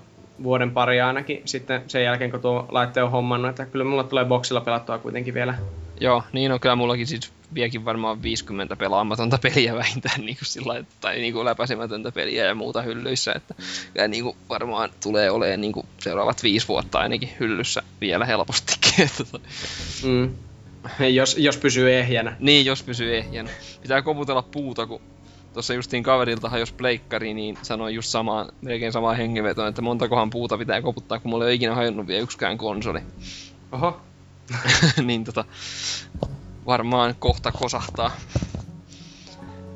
vuoden 0.43 0.71
pari 0.71 1.01
ainakin 1.01 1.41
sitten 1.45 1.81
sen 1.87 2.03
jälkeen, 2.03 2.31
kun 2.31 2.41
tuo 2.41 2.65
laite 2.71 3.03
on 3.03 3.11
hommannut, 3.11 3.49
että 3.49 3.65
kyllä 3.65 3.85
mulla 3.85 4.03
tulee 4.03 4.25
boksilla 4.25 4.61
pelattua 4.61 4.97
kuitenkin 4.97 5.33
vielä. 5.33 5.53
joo, 5.99 6.23
niin 6.33 6.51
on 6.51 6.59
kyllä 6.59 6.75
mullakin 6.75 7.07
siis 7.07 7.31
viekin 7.53 7.85
varmaan 7.85 8.23
50 8.23 8.75
pelaamatonta 8.75 9.37
peliä 9.37 9.75
vähintään 9.75 10.21
niin 10.25 10.37
kuin 10.37 10.45
sillä 10.45 10.83
tai 11.01 11.19
niin 11.19 11.33
kuin 11.33 11.45
läpäisemätöntä 11.45 12.11
peliä 12.11 12.45
ja 12.45 12.55
muuta 12.55 12.81
hyllyissä, 12.81 13.33
että 13.35 13.55
kyllä 13.93 14.07
niin 14.07 14.23
kuin 14.23 14.37
varmaan 14.49 14.89
tulee 15.03 15.31
olemaan 15.31 15.61
niin 15.61 15.73
kuin 15.73 15.85
seuraavat 15.99 16.43
viisi 16.43 16.67
vuotta 16.67 16.99
ainakin 16.99 17.29
hyllyssä 17.39 17.83
vielä 18.01 18.25
helpostikin, 18.25 18.91
että 19.21 19.39
Mm. 20.05 20.35
jos, 21.13 21.37
jos 21.37 21.57
pysyy 21.57 21.93
ehjänä. 21.93 22.35
Niin, 22.39 22.65
jos 22.65 22.83
pysyy 22.83 23.17
ehjänä. 23.17 23.49
Pitää 23.81 24.01
koputella 24.01 24.41
puuta, 24.41 24.85
kun 24.85 25.01
tuossa 25.57 25.73
justiin 25.73 26.03
kaverilta 26.03 26.57
jos 26.57 26.71
pleikkari, 26.71 27.33
niin 27.33 27.57
sanoin 27.61 27.95
just 27.95 28.09
samaan, 28.09 28.49
melkein 28.61 28.91
samaan 28.91 29.17
hengenvetoon, 29.17 29.67
että 29.67 29.81
montakohan 29.81 30.29
puuta 30.29 30.57
pitää 30.57 30.81
koputtaa, 30.81 31.19
kun 31.19 31.29
mulla 31.29 31.43
ei 31.43 31.47
ole 31.47 31.53
ikinä 31.53 31.75
hajonnut 31.75 32.07
vielä 32.07 32.23
yksikään 32.23 32.57
konsoli. 32.57 32.99
Oho. 33.71 34.01
niin 35.05 35.23
tota, 35.23 35.45
varmaan 36.65 37.15
kohta 37.19 37.51
kosahtaa. 37.51 38.11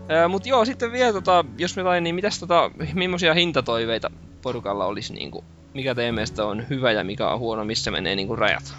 Ää, 0.09 0.27
mut 0.27 0.45
joo, 0.45 0.65
sitten 0.65 0.91
vielä 0.91 1.13
tota, 1.13 1.45
jos 1.57 1.75
me 1.75 1.83
tain, 1.83 2.03
niin 2.03 2.15
mitäs 2.15 2.39
tota, 2.39 2.71
millaisia 2.93 3.33
hintatoiveita 3.33 4.11
porukalla 4.41 4.85
olisi 4.85 5.13
niinku, 5.13 5.43
mikä 5.73 5.95
teidän 5.95 6.15
mielestä 6.15 6.45
on 6.45 6.65
hyvä 6.69 6.91
ja 6.91 7.03
mikä 7.03 7.29
on 7.29 7.39
huono, 7.39 7.65
missä 7.65 7.91
menee 7.91 8.15
niinku 8.15 8.35
rajat? 8.35 8.73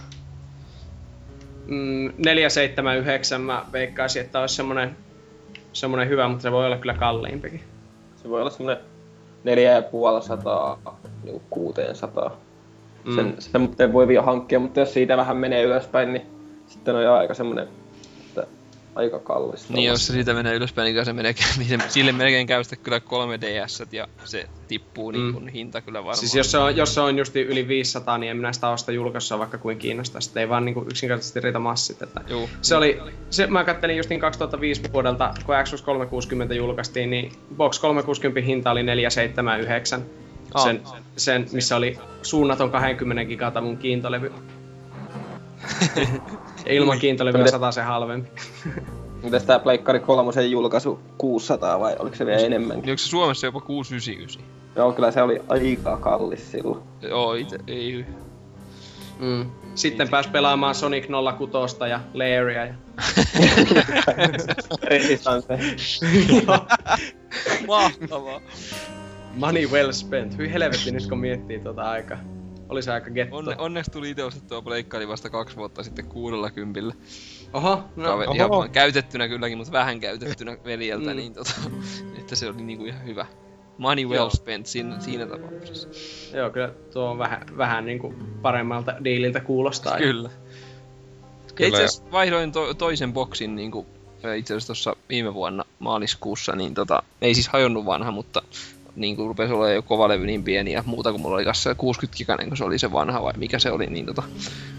Mm, 1.66 2.12
479 2.18 3.40
mä 3.40 3.66
veikkaisin, 3.72 4.22
että 4.22 4.40
olisi 4.40 4.54
semmonen, 4.54 4.96
semmonen 5.72 6.08
hyvä, 6.08 6.28
mutta 6.28 6.42
se 6.42 6.52
voi 6.52 6.66
olla 6.66 6.76
kyllä 6.76 6.94
kalliimpikin. 6.94 7.60
Se 8.16 8.28
voi 8.28 8.40
olla 8.40 8.50
puoli 9.82 10.22
sataa, 10.22 10.78
niinku 11.24 11.42
kuuteen 11.50 11.94
sataa. 11.94 12.36
Mm. 13.04 13.14
Sen, 13.14 13.34
sen 13.38 13.92
voi 13.92 14.08
vielä 14.08 14.22
hankkia, 14.22 14.58
mutta 14.60 14.80
jos 14.80 14.94
siitä 14.94 15.16
vähän 15.16 15.36
menee 15.36 15.62
ylöspäin, 15.62 16.12
niin 16.12 16.26
sitten 16.66 16.96
on 16.96 17.02
jo 17.02 17.14
aika 17.14 17.34
semmonen, 17.34 17.64
että 17.64 17.81
aika 18.94 19.18
kallista. 19.18 19.72
Niin, 19.72 19.88
jos 19.88 20.06
se 20.06 20.12
siitä 20.12 20.34
menee 20.34 20.54
ylöspäin, 20.54 20.94
niin 20.94 21.04
se 21.04 21.12
menee, 21.12 21.34
sille 21.88 22.12
melkein 22.12 22.46
käy 22.46 22.64
sitten 22.64 22.78
kyllä 22.78 22.98
3DS 22.98 23.86
ja 23.92 24.08
se 24.24 24.48
tippuu 24.68 25.12
mm. 25.12 25.18
niin 25.18 25.32
kun 25.32 25.48
hinta 25.48 25.80
kyllä 25.80 25.98
varmaan. 25.98 26.16
Siis 26.16 26.34
jos 26.34 26.50
se 26.50 26.58
on, 26.58 26.76
jos 26.76 26.94
se 26.94 27.00
on 27.00 27.18
just 27.18 27.36
yli 27.36 27.68
500, 27.68 28.18
niin 28.18 28.30
en 28.30 28.36
minä 28.36 28.52
sitä 28.52 28.68
osta 28.68 28.92
julkaisua 28.92 29.38
vaikka 29.38 29.58
kuin 29.58 29.78
kiinnostaa. 29.78 30.20
Sitten 30.20 30.40
ei 30.40 30.48
vaan 30.48 30.64
niinku 30.64 30.80
yksinkertaisesti 30.90 31.40
riitä 31.40 31.58
massit. 31.58 32.02
Että 32.02 32.20
Juu. 32.28 32.48
se 32.62 32.76
oli, 32.76 33.00
se, 33.30 33.46
mä 33.46 33.64
kattelin 33.64 33.96
justiin 33.96 34.20
2005 34.20 34.82
vuodelta, 34.92 35.34
kun 35.46 35.54
Xbox 35.64 35.82
360 35.82 36.54
julkaistiin, 36.54 37.10
niin 37.10 37.32
Box 37.56 37.78
360 37.78 38.46
hinta 38.46 38.70
oli 38.70 38.82
479. 38.82 40.04
Aa. 40.54 40.64
Sen, 40.64 40.82
sen, 41.16 41.46
missä 41.52 41.76
oli 41.76 41.98
suunnaton 42.22 42.70
20 42.70 43.24
gigatavun 43.24 43.76
kiintolevy. 43.76 44.32
ja 46.66 46.72
ilman 46.72 46.98
kiintolevyä 46.98 47.46
sata 47.46 47.72
se 47.72 47.82
halvempi. 47.82 48.30
Mites 49.22 49.42
tää 49.42 49.58
Pleikkari 49.58 50.00
kolmosen 50.00 50.50
julkaisu 50.50 51.00
600 51.18 51.80
vai 51.80 51.96
oliko 51.98 52.16
se 52.16 52.26
vielä 52.26 52.40
enemmänkin? 52.40 52.90
Onko 52.90 52.98
se 52.98 53.08
Suomessa 53.08 53.46
jopa 53.46 53.60
699? 53.60 54.42
Joo, 54.76 54.92
kyllä 54.92 55.10
se 55.10 55.22
oli 55.22 55.42
aika 55.48 55.96
kallis 55.96 56.52
silloin. 56.52 56.82
Joo, 57.02 57.34
ite, 57.34 57.58
ei. 57.66 58.06
Mm. 59.18 59.50
Sitten 59.74 60.08
pääs 60.08 60.26
pelaamaan 60.26 60.74
Sonic 60.74 61.06
06 61.38 61.76
ja 61.88 62.00
Lairia. 62.14 62.66
Ja... 62.66 62.74
Resistance. 64.82 65.56
Mahtavaa. 67.66 68.40
Money 69.34 69.66
well 69.66 69.92
spent. 69.92 70.38
Hyi 70.38 70.52
helvetti 70.52 70.90
nyt 70.90 71.06
kun 71.06 71.18
miettii 71.18 71.60
tota 71.60 71.82
aikaa. 71.82 72.18
Oli 72.72 72.82
se 72.82 72.92
aika 72.92 73.10
getto. 73.10 73.36
Onne, 73.36 73.54
onneksi 73.58 73.90
tuli 73.90 74.10
itse 74.10 74.24
ostettua 74.24 74.62
pleikkari 74.62 75.08
vasta 75.08 75.30
kaksi 75.30 75.56
vuotta 75.56 75.82
sitten 75.82 76.06
kuudella 76.06 76.50
kympillä. 76.50 76.94
Oho, 77.52 77.84
no. 77.96 78.04
Kaveri, 78.04 78.28
oho. 78.28 78.34
ihan 78.34 78.70
käytettynä 78.70 79.28
kylläkin, 79.28 79.58
mutta 79.58 79.72
vähän 79.72 80.00
käytettynä 80.00 80.56
veljeltä, 80.64 81.10
Mm. 81.10 81.16
niin 81.16 81.34
tota, 81.34 81.52
että 82.18 82.36
se 82.36 82.48
oli 82.48 82.62
niinku 82.62 82.84
ihan 82.84 83.04
hyvä. 83.04 83.26
Money 83.78 84.04
well 84.04 84.16
Joo. 84.16 84.30
spent 84.30 84.66
siinä, 84.66 85.00
siinä 85.00 85.26
tapauksessa. 85.26 85.88
Joo, 86.36 86.50
kyllä 86.50 86.70
tuo 86.92 87.10
on 87.10 87.18
vähän, 87.18 87.42
vähän 87.56 87.84
niinku 87.86 88.14
paremmalta 88.42 88.94
diililtä 89.04 89.40
kuulostaa. 89.40 89.96
Kyllä. 89.98 90.30
Ja 91.48 91.54
Kyllä, 91.54 91.68
itse 91.68 91.84
asiassa 91.84 92.12
vaihdoin 92.12 92.52
to, 92.52 92.74
toisen 92.74 93.12
boksin 93.12 93.56
niinku, 93.56 93.86
itse 94.36 94.54
asiassa 94.54 94.66
tuossa 94.66 94.96
viime 95.08 95.34
vuonna 95.34 95.64
maaliskuussa, 95.78 96.56
niin 96.56 96.74
tota, 96.74 97.02
ei 97.22 97.34
siis 97.34 97.48
hajonnut 97.48 97.84
vanha, 97.84 98.10
mutta 98.10 98.42
niin 98.96 99.16
kuin 99.16 99.28
rupesi 99.28 99.52
olemaan 99.52 99.74
jo 99.74 99.82
kovalevy 99.82 100.26
niin 100.26 100.44
pieni 100.44 100.72
ja 100.72 100.82
muuta 100.86 101.10
kuin 101.10 101.22
mulla 101.22 101.36
oli 101.36 101.44
kanssa 101.44 101.74
60 101.74 102.16
giganen, 102.16 102.48
kun 102.48 102.56
se 102.56 102.64
oli 102.64 102.78
se 102.78 102.92
vanha 102.92 103.22
vai 103.22 103.32
mikä 103.36 103.58
se 103.58 103.70
oli, 103.70 103.86
niin 103.86 104.06
tota, 104.06 104.22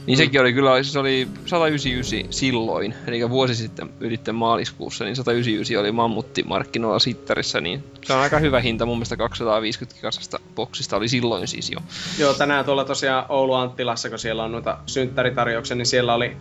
niin 0.08 0.18
sekin 0.18 0.42
oli 0.42 0.54
kyllä, 0.54 0.84
se 0.84 1.00
oli 1.00 1.28
199 1.46 2.34
silloin, 2.34 2.94
eli 3.08 3.30
vuosi 3.30 3.56
sitten 3.56 3.90
ylitte 4.00 4.32
maaliskuussa, 4.32 5.06
niin 5.06 5.16
199 5.16 5.80
oli 5.80 5.92
mammutti 5.92 6.44
markkinoilla 6.44 7.00
sittarissa, 7.00 7.62
niin 7.62 7.84
se 8.06 8.14
on 8.14 8.20
aika 8.20 8.40
hyvä 8.40 8.60
hinta, 8.60 8.86
mun 8.86 8.98
mielestä 8.98 9.18
250 9.18 9.96
gigasesta 9.96 10.40
boksista 10.56 10.98
oli 10.98 11.08
silloin 11.08 11.48
siis 11.48 11.72
jo. 11.72 11.80
Joo, 12.20 12.34
tänään 12.34 12.66
tuolla 12.66 12.86
tosiaan 12.86 13.26
Oulu 13.30 13.54
Anttilassa, 13.54 14.10
kun 14.10 14.20
siellä 14.20 14.44
on 14.44 14.52
noita 14.52 14.78
synttäritarjouksia, 14.86 15.76
niin 15.76 15.86
siellä 15.86 16.14
oli 16.14 16.38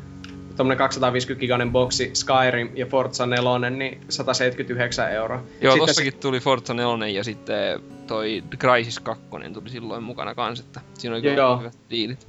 tommonen 0.56 0.78
250 0.78 1.40
giganen 1.40 1.72
boksi 1.72 2.10
Skyrim 2.14 2.70
ja 2.74 2.86
Forza 2.86 3.26
4, 3.26 3.70
niin 3.70 4.00
179 4.08 5.12
euroa. 5.12 5.42
Joo, 5.60 5.72
Sitten 5.72 5.86
tossakin 5.86 6.14
tuli 6.20 6.40
Forza 6.40 6.74
4 6.74 7.08
ja 7.08 7.24
sitten 7.24 7.80
toi 8.06 8.42
Crysis 8.58 9.00
2 9.00 9.24
tuli 9.52 9.70
silloin 9.70 10.02
mukana 10.02 10.34
kans, 10.34 10.60
että 10.60 10.80
siinä 10.98 11.14
oli 11.14 11.22
kyllä 11.22 11.36
Joo. 11.36 11.58
hyvät 11.58 11.78
diilit. 11.90 12.20
Se, 12.20 12.26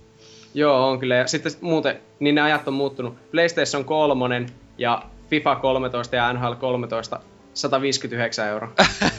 joo, 0.53 0.89
on 0.89 0.99
kyllä. 0.99 1.15
Ja 1.15 1.28
sitten 1.28 1.51
muuten, 1.61 1.99
niin 2.19 2.36
ne 2.36 2.41
ajat 2.41 2.67
on 2.67 2.74
muuttunut. 2.74 3.32
PlayStation 3.32 3.86
3 3.86 4.45
ja 4.78 5.03
FIFA 5.30 5.55
13 5.55 6.15
ja 6.15 6.34
NHL 6.34 6.53
13 6.53 7.19
159 7.53 8.47
euroa. 8.47 8.71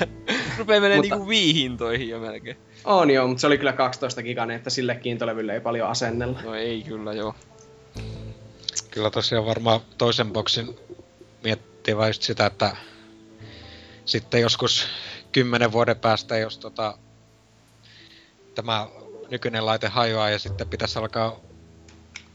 Rupee 0.59 0.81
menee 0.81 0.97
Mutta- 0.97 1.15
niinku 1.15 1.29
viihintoihin 1.29 2.09
jo 2.09 2.21
melkein. 2.21 2.57
on 2.85 3.11
joo, 3.11 3.27
mutta 3.29 3.41
se 3.41 3.47
oli 3.47 3.59
kyllä 3.59 3.73
12 3.73 4.23
giganen, 4.23 4.57
että 4.57 4.71
sille 4.71 4.95
kiintolevylle 4.95 5.55
ei 5.55 5.61
paljon 5.61 5.89
asennella. 5.89 6.39
No 6.45 6.55
ei 6.55 6.83
kyllä 6.83 7.13
joo. 7.13 7.35
Kyllä 8.83 9.11
tosiaan 9.11 9.47
varmaan 9.47 9.81
toisen 9.99 10.33
boksin 10.33 10.79
miettii 11.45 11.95
just 12.07 12.23
sitä, 12.23 12.47
että 12.47 12.77
sitten 14.05 14.41
joskus 14.41 14.87
kymmenen 15.33 15.73
vuoden 15.73 15.97
päästä, 15.99 16.39
jos 16.39 16.59
tota, 16.59 16.99
tämä 18.55 18.87
nykyinen 19.31 19.67
laite 19.67 19.89
hajoaa 19.89 20.31
ja 20.31 20.39
sitten 20.39 20.69
pitäisi 20.69 20.99
alkaa 20.99 21.41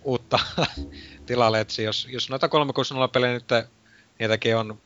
uutta 0.04 0.40
tilalle 1.26 1.60
etsiä. 1.60 1.86
Jos, 1.86 2.08
jos 2.12 2.30
noita 2.30 2.50
360 2.50 3.14
pelejä 3.14 3.34
nyt, 3.34 3.50
niitäkin 4.20 4.58
on 4.58 4.82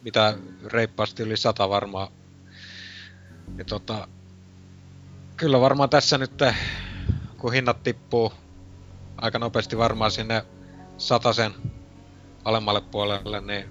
mitä 0.00 0.38
reippaasti 0.66 1.22
yli 1.22 1.36
sata 1.36 1.68
varmaan. 1.68 2.08
Niin 3.56 3.66
tota, 3.66 4.08
kyllä 5.36 5.60
varmaan 5.60 5.90
tässä 5.90 6.18
nyt, 6.18 6.32
kun 7.38 7.52
hinnat 7.52 7.82
tippuu 7.82 8.32
aika 9.20 9.38
nopeasti 9.38 9.78
varmaan 9.78 10.10
sinne 10.10 10.44
satasen 10.98 11.54
alemmalle 12.44 12.80
puolelle, 12.80 13.40
niin 13.40 13.70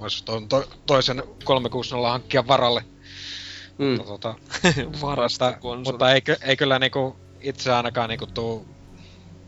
voisi 0.00 0.24
tuon 0.24 0.48
to, 0.48 0.68
toisen 0.86 1.22
360 1.44 2.10
hankkia 2.10 2.46
varalle. 2.46 2.84
Mm. 3.78 3.86
Mutta, 3.86 4.04
tota, 4.04 4.34
Varasta 5.02 5.58
mutta, 5.62 5.90
mutta 5.90 6.12
ei, 6.12 6.22
ei 6.42 6.56
kyllä 6.56 6.78
niinku 6.78 7.16
itse 7.40 7.72
ainakaan 7.72 8.08
niinku 8.08 8.26
tuu, 8.26 8.66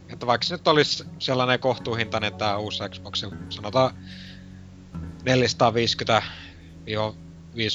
että 0.09 0.26
vaikka 0.26 0.47
se 0.47 0.55
nyt 0.55 0.68
olisi 0.68 1.05
sellainen 1.18 1.61
kohtuuhintainen 1.61 2.35
tää 2.35 2.59
uusi 2.59 2.82
Xbox, 2.91 3.24
sanotaan 3.49 3.91
450-5 4.97 4.97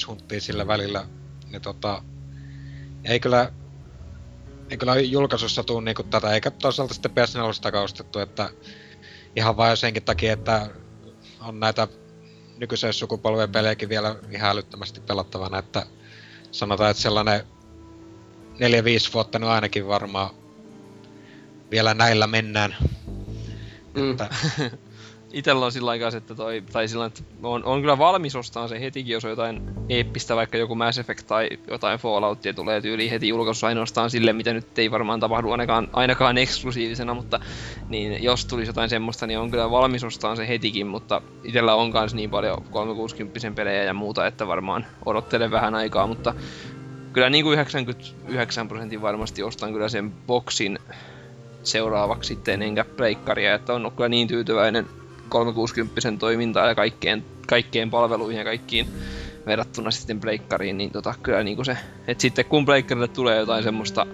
hunttia 0.07 0.41
sillä 0.41 0.67
välillä, 0.67 1.05
niin 1.51 1.61
tota, 1.61 2.03
ei 3.03 3.19
kyllä, 3.19 3.51
ei 4.69 4.77
kyllä 4.77 4.99
julkaisussa 4.99 5.63
tuu 5.63 5.79
niinku 5.79 6.03
tätä, 6.03 6.33
eikä 6.33 6.51
toisaalta 6.51 6.93
sitten 6.93 7.11
PS4 7.11 7.75
ostettu, 7.77 8.19
että 8.19 8.49
ihan 9.35 9.57
vain 9.57 9.77
senkin 9.77 10.03
takia, 10.03 10.33
että 10.33 10.69
on 11.41 11.59
näitä 11.59 11.87
nykyisen 12.57 12.93
sukupolven 12.93 13.51
pelejäkin 13.51 13.89
vielä 13.89 14.15
ihan 14.31 14.51
älyttömästi 14.51 14.99
pelattavana, 14.99 15.59
että 15.59 15.85
sanotaan, 16.51 16.91
että 16.91 17.03
sellainen 17.03 17.41
4-5 18.55 19.13
vuotta 19.13 19.39
nyt 19.39 19.49
ainakin 19.49 19.87
varmaan 19.87 20.29
vielä 21.71 21.93
näillä 21.93 22.27
mennään. 22.27 22.75
Mm. 23.93 24.11
Että, 24.11 24.29
Itellä 25.33 25.65
on 25.65 25.71
sillä 25.71 25.91
aikaa, 25.91 26.09
että 26.17 26.35
toi, 26.35 26.63
tai 26.71 26.87
sillä 26.87 27.05
että 27.05 27.23
on, 27.43 27.63
on 27.65 27.81
kyllä 27.81 27.97
valmis 27.97 28.35
ostaa 28.35 28.67
se 28.67 28.79
hetikin, 28.79 29.13
jos 29.13 29.25
on 29.25 29.29
jotain 29.29 29.61
eeppistä, 29.89 30.35
vaikka 30.35 30.57
joku 30.57 30.75
Mass 30.75 30.97
Effect 30.97 31.27
tai 31.27 31.49
jotain 31.67 31.99
Falloutia 31.99 32.53
tulee 32.53 32.81
tyyliin 32.81 33.11
heti 33.11 33.27
julkaisussa 33.27 33.67
ainoastaan 33.67 34.09
sille, 34.09 34.33
mitä 34.33 34.53
nyt 34.53 34.79
ei 34.79 34.91
varmaan 34.91 35.19
tapahdu 35.19 35.51
ainakaan, 35.51 35.87
ainakaan 35.93 36.37
eksklusiivisena, 36.37 37.13
mutta 37.13 37.39
niin 37.89 38.23
jos 38.23 38.45
tulisi 38.45 38.69
jotain 38.69 38.89
semmoista, 38.89 39.27
niin 39.27 39.39
on 39.39 39.51
kyllä 39.51 39.71
valmis 39.71 40.03
ostaa 40.03 40.35
se 40.35 40.47
hetikin, 40.47 40.87
mutta 40.87 41.21
itellä 41.43 41.75
on 41.75 41.91
kans 41.91 42.13
niin 42.13 42.29
paljon 42.29 42.63
360 42.71 43.51
pelejä 43.51 43.83
ja 43.83 43.93
muuta, 43.93 44.27
että 44.27 44.47
varmaan 44.47 44.85
odottelen 45.05 45.51
vähän 45.51 45.75
aikaa, 45.75 46.07
mutta 46.07 46.33
kyllä 47.13 47.29
niin 47.29 47.43
kuin 47.45 47.53
99 47.53 48.67
prosentin 48.67 49.01
varmasti 49.01 49.43
ostan 49.43 49.73
kyllä 49.73 49.89
sen 49.89 50.11
boksin 50.11 50.79
seuraavaksi 51.63 52.27
sitten 52.27 52.61
enkä 52.61 52.85
pleikkaria, 52.85 53.55
että 53.55 53.73
on 53.73 53.91
kyllä 53.95 54.09
niin 54.09 54.27
tyytyväinen 54.27 54.98
360 55.29 56.01
toimintaa 56.19 56.67
ja 56.67 56.75
kaikkeen, 56.75 57.25
kaikkeen 57.47 57.89
palveluihin 57.89 58.39
ja 58.39 58.45
kaikkiin 58.45 58.87
verrattuna 59.45 59.91
sitten 59.91 60.19
pleikkariin, 60.19 60.77
niin 60.77 60.91
tota, 60.91 61.13
kyllä 61.23 61.43
niinku 61.43 61.63
se, 61.63 61.77
että 62.07 62.21
sitten 62.21 62.45
kun 62.45 62.65
pleikkarille 62.65 63.07
tulee 63.07 63.37
jotain 63.37 63.63
semmoista, 63.63 64.07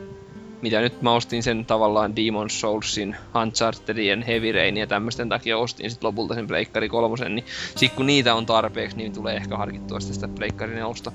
mitä 0.62 0.82
nyt 0.82 1.02
mä 1.02 1.14
ostin 1.14 1.44
sen 1.44 1.66
tavallaan 1.66 2.14
Demon's 2.16 2.60
Soulsin, 2.60 3.16
Unchartedien, 3.42 4.22
Heavy 4.22 4.52
Rain 4.52 4.78
ja 4.78 4.88
tämmöisten 4.88 5.30
takia 5.30 5.58
ostin 5.58 5.90
sitten 5.90 6.08
lopulta 6.08 6.36
sen 6.36 6.48
pleikkari 6.48 6.90
kolmosen, 6.90 7.36
niin 7.36 7.46
sit 7.76 7.94
kun 7.94 8.06
niitä 8.06 8.36
on 8.36 8.46
tarpeeksi, 8.46 8.98
niin 8.98 9.14
tulee 9.14 9.36
ehkä 9.36 9.58
harkittua 9.58 10.00
sitten 10.00 10.16
sitä 10.16 10.28
pleikkarin 10.28 10.86
osta. 10.86 11.12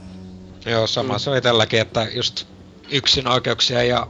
joo, 0.66 0.86
sama 0.86 1.18
se 1.18 1.30
oli 1.30 1.40
tälläkin, 1.40 1.80
että 1.80 2.06
just 2.14 2.46
yksin 2.90 3.28
oikeuksia 3.28 3.82
ja 3.82 4.06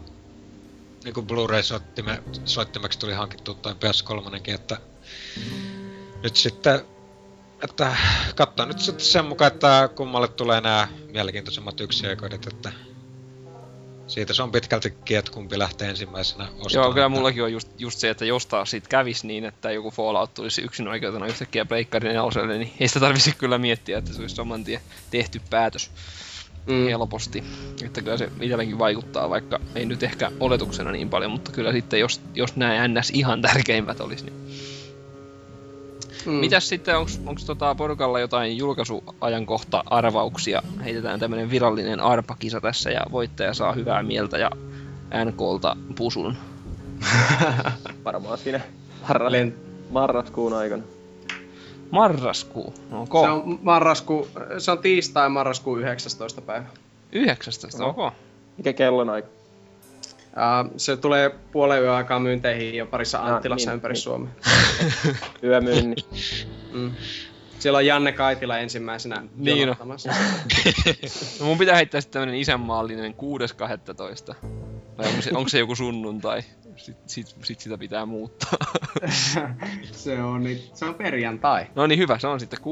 niin 1.05 1.14
kuin 1.14 1.26
Blu-ray-soittimeksi 1.26 2.99
tuli 2.99 3.12
hankittu 3.12 3.55
tai 3.55 3.72
PS3, 3.72 4.55
että 4.55 4.76
nyt 6.23 6.37
sitten, 6.37 6.81
että 7.64 7.97
katsotaan 8.35 8.68
nyt 8.68 8.79
sitten 8.81 9.05
sen 9.07 9.25
mukaan, 9.25 9.53
että 9.53 9.89
kummalle 9.95 10.29
tulee 10.29 10.61
nämä 10.61 10.89
mielenkiintoisemmat 11.12 11.81
yksioikeudet, 11.81 12.47
että 12.47 12.73
siitä 14.07 14.35
se 14.35 14.43
on 14.43 14.53
pitkältikin, 14.53 15.18
että 15.18 15.33
kumpi 15.33 15.59
lähtee 15.59 15.89
ensimmäisenä 15.89 16.45
ostamaan. 16.45 16.71
Joo, 16.73 16.93
kyllä 16.95 17.07
että- 17.07 17.09
mullakin 17.18 17.43
on 17.43 17.53
just, 17.53 17.68
just 17.79 17.99
se, 17.99 18.11
että 18.11 18.25
jos 18.25 18.47
taas 18.47 18.71
siitä 18.71 18.89
kävis 18.89 19.25
niin, 19.25 19.45
että 19.45 19.73
joku 19.73 19.91
Fallout 19.91 20.35
tulisi 20.35 20.62
yksin 20.62 20.89
oikeutena 20.89 21.27
yhtäkkiä 21.27 21.64
pleikkarin 21.64 22.12
neloselle, 22.12 22.59
niin 22.59 22.73
ei 22.81 22.89
sitä 22.89 23.01
tarvitsisi 23.01 23.37
kyllä 23.37 23.59
miettiä, 23.59 23.99
että 23.99 24.12
se 24.12 24.21
olisi 24.21 24.35
saman 24.35 24.64
tien 24.64 24.81
tehty 25.11 25.41
päätös 25.51 25.91
Mm. 26.66 26.85
helposti. 26.87 27.45
Että 27.85 28.03
kyllä 28.03 28.16
se 28.16 28.31
itselläkin 28.41 28.79
vaikuttaa, 28.79 29.31
vaikka 29.31 29.61
ei 29.75 29.87
nyt 29.87 30.03
ehkä 30.03 30.33
oletuksena 30.41 30.93
niin 30.93 31.11
paljon, 31.11 31.31
mutta 31.31 31.53
kyllä 31.53 31.73
sitten 31.73 32.01
jos, 32.01 32.21
jos 32.35 32.57
nämä 32.57 32.89
NS 32.89 33.11
ihan 33.14 33.43
tärkeimmät 33.43 34.01
olisi, 34.01 34.25
niin 34.25 34.51
Mm. 36.27 36.33
Mitäs 36.33 36.68
sitten, 36.68 36.99
onks, 36.99 37.21
onks 37.27 37.45
tota 37.45 37.75
porukalla 37.75 38.21
jotain 38.21 38.57
julkaisuajankohta-arvauksia? 38.57 40.62
Heitetään 40.85 41.21
tämmönen 41.21 41.51
virallinen 41.51 42.01
arpakisa 42.01 42.61
tässä 42.61 42.91
ja 42.91 43.01
voittaja 43.12 43.55
saa 43.55 43.73
hyvää 43.73 44.03
mieltä 44.03 44.39
ja 44.39 44.51
NKlta 45.25 45.77
pusun. 45.97 46.37
Varmaan 48.05 48.39
siinä 48.39 48.61
harra, 49.03 49.31
Len- 49.31 49.55
marraskuun 49.91 50.53
aikana. 50.53 50.83
Marraskuu, 51.91 52.75
ok. 52.93 53.12
Se 53.12 53.29
on, 53.31 53.59
marrasku, 53.62 54.29
se 54.59 54.71
on 54.71 54.79
tiistai 54.79 55.29
marraskuun 55.29 55.81
19. 55.81 56.41
päivä. 56.41 56.66
19, 57.12 57.87
Oho. 57.87 58.07
ok. 58.07 58.14
Mikä 58.57 58.73
kellon 58.73 59.11
aika? 59.11 59.29
Uh, 60.31 60.72
se 60.76 60.97
tulee 60.97 61.31
puolen 61.53 61.83
yön 61.83 61.95
aikaa 61.95 62.18
myynteihin 62.18 62.74
jo 62.74 62.87
parissa 62.87 63.18
Ah, 63.18 63.28
Anttilassa 63.35 63.70
niin, 63.70 63.74
ympäri 63.74 63.93
niin. 63.93 64.03
Suomea. 64.03 64.33
Yömyynnin. 65.43 65.97
Mm. 66.72 66.93
Siellä 67.59 67.76
on 67.76 67.87
Janne 67.87 68.12
Kaitila 68.12 68.59
ensimmäisenä 68.59 69.22
Niin 69.37 69.61
jonottamassa. 69.61 70.11
No 71.41 71.47
mun 71.47 71.59
pitää 71.59 71.76
heittää 71.76 72.01
sitten 72.01 72.20
tämmönen 72.20 72.41
isänmaallinen 72.41 73.14
6.12. 73.14 74.35
Vai 74.99 75.07
onko 75.09 75.22
se, 75.22 75.31
onko 75.35 75.49
se 75.49 75.59
joku 75.59 75.74
sunnuntai? 75.74 76.43
Sitten 76.76 77.09
sit, 77.09 77.37
sit 77.43 77.61
sitä 77.61 77.78
pitää 77.78 78.07
muuttaa. 78.07 78.59
se, 79.93 80.22
on, 80.22 80.43
niin, 80.43 80.62
se 80.74 80.85
on 80.85 80.95
perjantai. 80.95 81.66
no 81.74 81.87
niin 81.87 81.99
hyvä, 81.99 82.18
se 82.18 82.26
on 82.26 82.41
sitten 82.41 82.59
6.12 82.59 82.64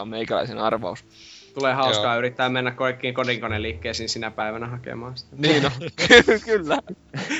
on 0.00 0.08
meikäläisen 0.08 0.58
arvaus. 0.58 1.04
Tulee 1.56 1.74
hauskaa 1.74 2.14
Joo. 2.14 2.18
yrittää 2.18 2.48
mennä 2.48 2.70
kaikkiin 2.70 3.14
kodinkoneliikkeisiin 3.14 4.08
sinä 4.08 4.30
päivänä 4.30 4.66
hakemaan 4.66 5.18
sitä. 5.18 5.36
Niin 5.38 5.62
no, 5.62 5.70
kyllä. 6.44 6.78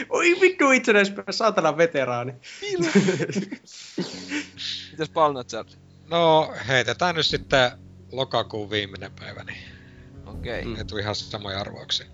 Oi 0.08 0.36
vittu 0.40 0.70
itsenäispäivä, 0.70 1.32
saatana 1.32 1.76
veteraani. 1.76 2.32
Mitäs 4.90 5.10
Palnazar? 5.14 5.64
No, 6.10 6.52
heitetään 6.68 7.14
nyt 7.14 7.26
sitten 7.26 7.70
lokakuun 8.12 8.70
viimeinen 8.70 9.10
päivä, 9.20 9.44
niin 9.44 9.58
Okei. 10.26 10.60
Okay. 10.60 10.84
Mm. 10.92 10.98
ihan 10.98 11.14
samoja 11.14 11.60
arvauksia. 11.60 12.06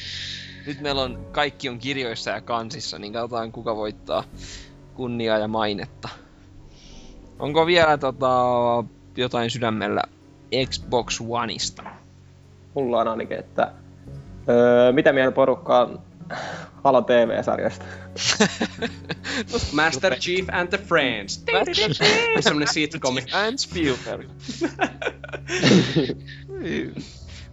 Nyt 0.66 0.80
meillä 0.80 1.02
on 1.02 1.28
kaikki 1.32 1.68
on 1.68 1.78
kirjoissa 1.78 2.30
ja 2.30 2.40
kansissa, 2.40 2.98
niin 2.98 3.12
katsotaan 3.12 3.52
kuka 3.52 3.76
voittaa 3.76 4.24
kunniaa 4.94 5.38
ja 5.38 5.48
mainetta. 5.48 6.08
Onko 7.38 7.66
vielä 7.66 7.98
tota, 7.98 8.34
jotain 9.16 9.50
sydämellä 9.50 10.02
Xbox 10.70 11.20
Oneista? 11.28 11.82
Mulla 12.74 13.00
on 13.00 13.08
ainakin, 13.08 13.38
että... 13.38 13.72
Öö, 14.48 14.92
mitä 14.92 15.12
mieltä 15.12 15.34
porukka 15.34 15.80
on 15.80 16.02
Halo 16.84 17.02
TV-sarjasta? 17.02 17.84
Master 19.72 20.18
Chief 20.18 20.48
and 20.52 20.68
the 20.68 20.78
Friends. 20.78 21.44
Semmonen 22.40 22.68
sitcomi. 22.68 23.24
And 23.32 23.58
Spielberg. 23.58 24.28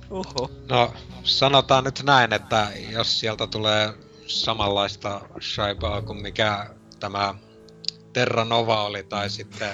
Oho. 0.09 0.51
No, 0.69 0.93
sanotaan 1.23 1.83
nyt 1.83 2.03
näin, 2.03 2.33
että 2.33 2.67
jos 2.89 3.19
sieltä 3.19 3.47
tulee 3.47 3.93
samanlaista 4.27 5.21
shaibaa 5.41 6.01
kuin 6.01 6.21
mikä 6.21 6.69
tämä 6.99 7.35
Terra 8.13 8.45
Nova 8.45 8.83
oli, 8.83 9.03
tai 9.03 9.29
sitten, 9.29 9.73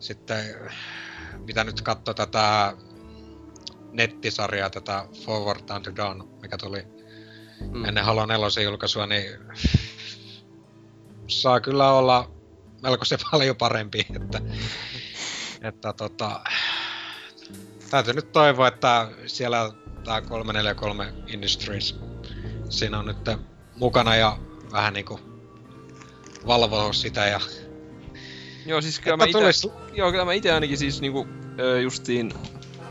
sitten 0.00 0.44
mitä 1.48 1.64
nyt 1.64 1.82
katsoo 1.82 2.14
tätä 2.14 2.76
nettisarjaa, 3.92 4.70
tätä 4.70 5.08
Forward 5.24 5.70
Unto 5.76 5.96
Dawn, 5.96 6.28
mikä 6.42 6.58
tuli 6.58 6.98
Mm. 7.60 7.84
ennen 7.84 8.04
Halo 8.04 8.26
4 8.26 8.62
julkaisua, 8.64 9.06
niin 9.06 9.38
saa 11.26 11.60
kyllä 11.60 11.92
olla 11.92 12.30
melko 12.82 13.04
se 13.04 13.18
paljon 13.30 13.56
parempi, 13.56 14.06
että, 14.16 14.40
että 15.62 15.92
tota, 15.92 16.40
täytyy 17.90 18.14
nyt 18.14 18.32
toivoa, 18.32 18.68
että 18.68 19.08
siellä 19.26 19.72
tämä 20.04 20.20
343 20.20 21.14
Industries 21.26 21.96
siinä 22.68 22.98
on 22.98 23.06
nyt 23.06 23.30
mukana 23.76 24.16
ja 24.16 24.38
vähän 24.72 24.92
niinku 24.92 25.20
valvoo 26.46 26.92
sitä 26.92 27.26
ja 27.26 27.40
Joo, 28.68 28.80
siis 28.80 29.00
kyllä 29.00 29.16
mä 29.16 29.24
ite, 29.24 29.38
tulis, 29.38 29.68
joo, 29.92 30.10
kyllä 30.10 30.24
mä 30.24 30.32
ite 30.32 30.52
ainakin 30.52 30.78
siis 30.78 31.00
niinku 31.00 31.28
ö, 31.58 31.80
justiin 31.80 32.32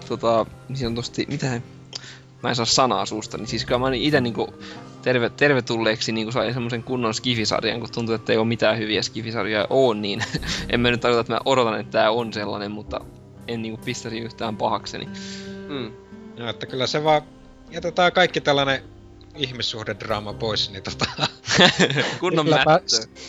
tota, 0.09 0.45
niin 0.69 0.77
sanotusti, 0.77 1.25
mitä 1.29 1.61
mä 2.43 2.49
en 2.49 2.55
saa 2.55 2.65
sanaa 2.65 3.05
suusta, 3.05 3.37
niin 3.37 3.47
siis 3.47 3.65
kyllä 3.65 3.79
mä 3.79 3.89
ite 3.93 4.21
niinku 4.21 4.53
terve, 5.01 5.29
tervetulleeksi 5.29 6.11
niinku 6.11 6.31
sain 6.31 6.53
semmosen 6.53 6.83
kunnon 6.83 7.13
skifisarjan, 7.13 7.79
kun 7.79 7.89
tuntuu, 7.91 8.15
että 8.15 8.33
ei 8.33 8.37
ole 8.37 8.47
mitään 8.47 8.77
hyviä 8.77 9.01
skifisarjoja 9.01 9.67
on, 9.69 10.01
niin 10.01 10.23
en 10.69 10.79
mä 10.79 10.91
nyt 10.91 11.01
tarkoita, 11.01 11.21
että 11.21 11.33
mä 11.33 11.39
odotan, 11.45 11.79
että 11.79 11.91
tää 11.91 12.11
on 12.11 12.33
sellainen, 12.33 12.71
mutta 12.71 13.01
en 13.47 13.61
niinku 13.61 13.85
pistäisi 13.85 14.19
yhtään 14.19 14.57
pahakseni. 14.57 15.09
Mm. 15.67 15.91
no, 16.37 16.49
että 16.49 16.65
kyllä 16.65 16.87
se 16.87 17.03
vaan 17.03 17.21
jätetään 17.71 18.11
kaikki 18.11 18.41
tällainen 18.41 18.83
ihmissuhdedraama 19.35 20.33
pois, 20.33 20.71
niin 20.71 20.83
tota, 20.83 21.05
kunnon 22.19 22.45
sillä, 22.45 22.61
pää, 22.65 22.79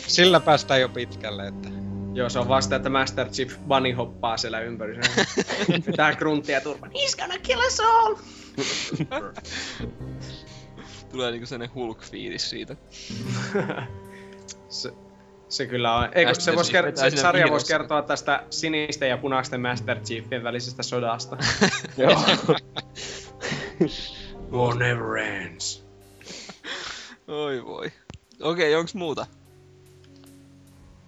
sillä 0.07 0.39
päästään 0.39 0.81
jo 0.81 0.89
pitkälle, 0.89 1.47
että 1.47 1.69
Joo, 2.13 2.29
se 2.29 2.39
on 2.39 2.47
vasta, 2.47 2.75
että 2.75 2.89
Master 2.89 3.29
Chief 3.29 3.55
bunny 3.67 3.91
hoppaa 3.91 4.37
siellä 4.37 4.59
ympäri. 4.59 4.99
Se 5.03 5.45
Pitää 5.85 6.15
gruntia 6.15 6.61
turvan. 6.61 6.91
He's 6.91 7.17
gonna 7.19 7.39
kill 7.43 7.59
us 7.59 7.79
all! 7.79 8.15
Tulee 11.11 11.31
niinku 11.31 11.45
sellainen 11.45 11.75
Hulk-fiilis 11.75 12.49
siitä. 12.49 12.75
se, 14.69 14.93
se 15.49 15.65
kyllä 15.65 15.95
on. 15.95 16.09
Eikö, 16.15 16.33
se, 16.33 16.55
vois 16.55 16.71
ker- 16.71 17.09
se 17.09 17.17
sarja 17.17 17.47
voisi 17.49 17.67
kertoa 17.67 18.01
tästä 18.01 18.43
sinisten 18.49 19.09
ja 19.09 19.17
punaisten 19.17 19.61
Master 19.61 19.99
Chiefien 19.99 20.43
välisestä 20.43 20.83
sodasta. 20.83 21.37
Joo. 21.97 22.23
War 24.51 24.75
never 24.75 25.17
ends. 25.17 25.85
Oi 27.27 27.65
voi. 27.65 27.91
Okei, 28.41 28.75
onks 28.75 28.93
muuta? 28.93 29.27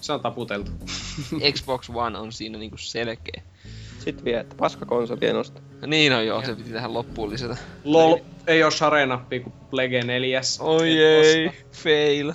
Se 0.02 0.14
on 0.14 0.22
taputeltu. 0.22 0.72
Xbox 1.54 1.90
One 1.94 2.18
on 2.20 2.32
siinä 2.32 2.58
niinku 2.58 2.78
selkeä. 2.78 3.42
Sitten 4.00 4.26
vielä, 4.26 4.42
että 4.42 4.56
paskakonsolien 4.56 5.36
osto. 5.36 5.62
Niin 5.88 6.14
on 6.14 6.28
joo, 6.28 6.46
se 6.46 6.56
piti 6.56 6.70
tähän 6.70 6.94
loppuun 6.94 7.30
lisätä. 7.30 7.58
LOL 7.84 8.18
ei 8.48 8.64
oo 8.64 8.72
share-nappia 8.72 9.40
kuin 9.40 9.54
Plege 9.70 10.04
4. 10.04 10.42
Oi 10.60 10.98
ei, 10.98 11.48
osta. 11.48 11.62
fail. 11.72 12.34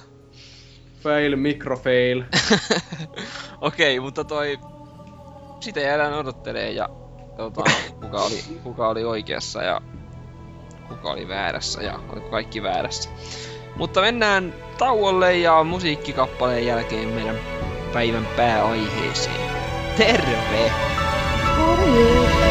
Fail, 1.02 1.36
microfail. 1.36 2.22
Okei, 3.60 4.00
mutta 4.00 4.24
toi... 4.24 4.58
Sitä 5.60 5.80
jäädään 5.80 6.14
odottelee 6.14 6.70
ja 6.70 6.88
tota, 7.36 7.64
kuka, 8.00 8.22
oli, 8.22 8.42
kuka 8.62 8.88
oli 8.88 9.04
oikeassa 9.04 9.62
ja 9.62 9.80
kuka 10.88 11.10
oli 11.10 11.28
väärässä 11.28 11.82
ja 11.82 12.00
oliko 12.08 12.28
kaikki 12.28 12.62
väärässä. 12.62 13.10
Mutta 13.76 14.00
mennään 14.00 14.54
tauolle 14.78 15.36
ja 15.36 15.64
musiikkikappaleen 15.64 16.66
jälkeen 16.66 17.08
meidän 17.08 17.55
päivän 17.92 18.26
pääaiheeseen. 18.36 19.50
Terve! 19.96 20.72
Ja 22.40 22.45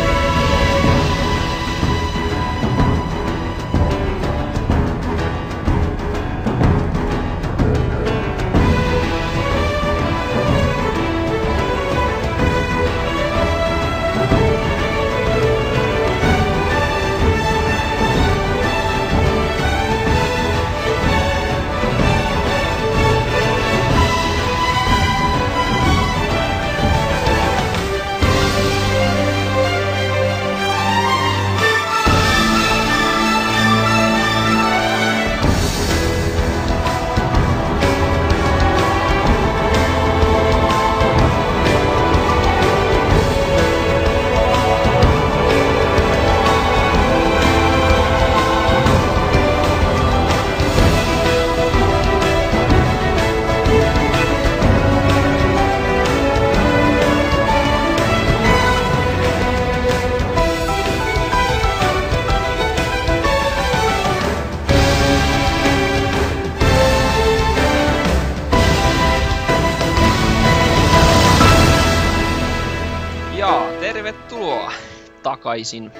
takaisin. 75.56 75.92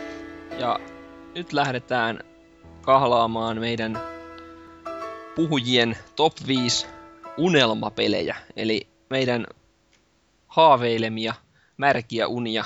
Ja 0.60 0.80
nyt 1.36 1.54
lähdetään 1.54 2.20
kahlaamaan 2.82 3.60
meidän 3.60 4.00
puhujien 5.36 5.98
top 6.16 6.34
5 6.48 6.88
unelmapelejä. 7.38 8.36
Eli 8.56 8.88
meidän 9.10 9.48
haaveilemia, 10.48 11.34
märkiä 11.78 12.28
unia, 12.28 12.66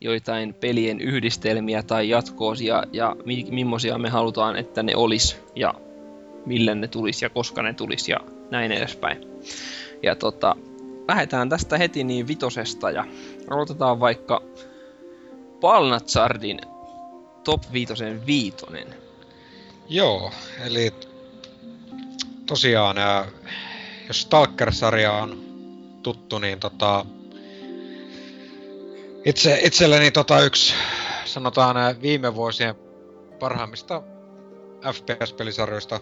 joitain 0.00 0.54
pelien 0.54 1.00
yhdistelmiä 1.00 1.82
tai 1.82 2.08
jatkoosia 2.08 2.82
ja 2.92 3.16
mi- 3.24 3.46
millaisia 3.50 3.98
me 3.98 4.08
halutaan, 4.08 4.56
että 4.56 4.82
ne 4.82 4.96
olis. 4.96 5.36
Ja 5.54 5.74
millä 6.46 6.74
ne 6.74 6.88
tulisi 6.88 7.24
ja 7.24 7.30
koska 7.30 7.62
ne 7.62 7.72
tulisi 7.72 8.12
ja 8.12 8.18
näin 8.50 8.72
edespäin. 8.72 9.18
Ja 10.02 10.16
tota, 10.16 10.56
lähdetään 11.08 11.48
tästä 11.48 11.78
heti 11.78 12.04
niin 12.04 12.28
vitosesta 12.28 12.90
ja 12.90 13.04
aloitetaan 13.50 14.00
vaikka 14.00 14.42
Palnatsardin 15.60 16.60
top 17.44 17.62
viitosen 17.72 18.26
viitonen. 18.26 18.94
Joo, 19.88 20.32
eli 20.64 20.94
tosiaan, 22.46 22.96
jos 24.08 24.20
Stalker-sarja 24.20 25.12
on 25.12 25.44
tuttu, 26.02 26.38
niin 26.38 26.60
tota, 26.60 27.06
itse, 29.24 29.60
itselleni 29.62 30.10
tota 30.10 30.40
yksi, 30.40 30.74
sanotaan 31.24 31.76
viime 32.02 32.34
vuosien 32.34 32.74
parhaimmista 33.38 34.02
FPS-pelisarjoista. 34.92 36.00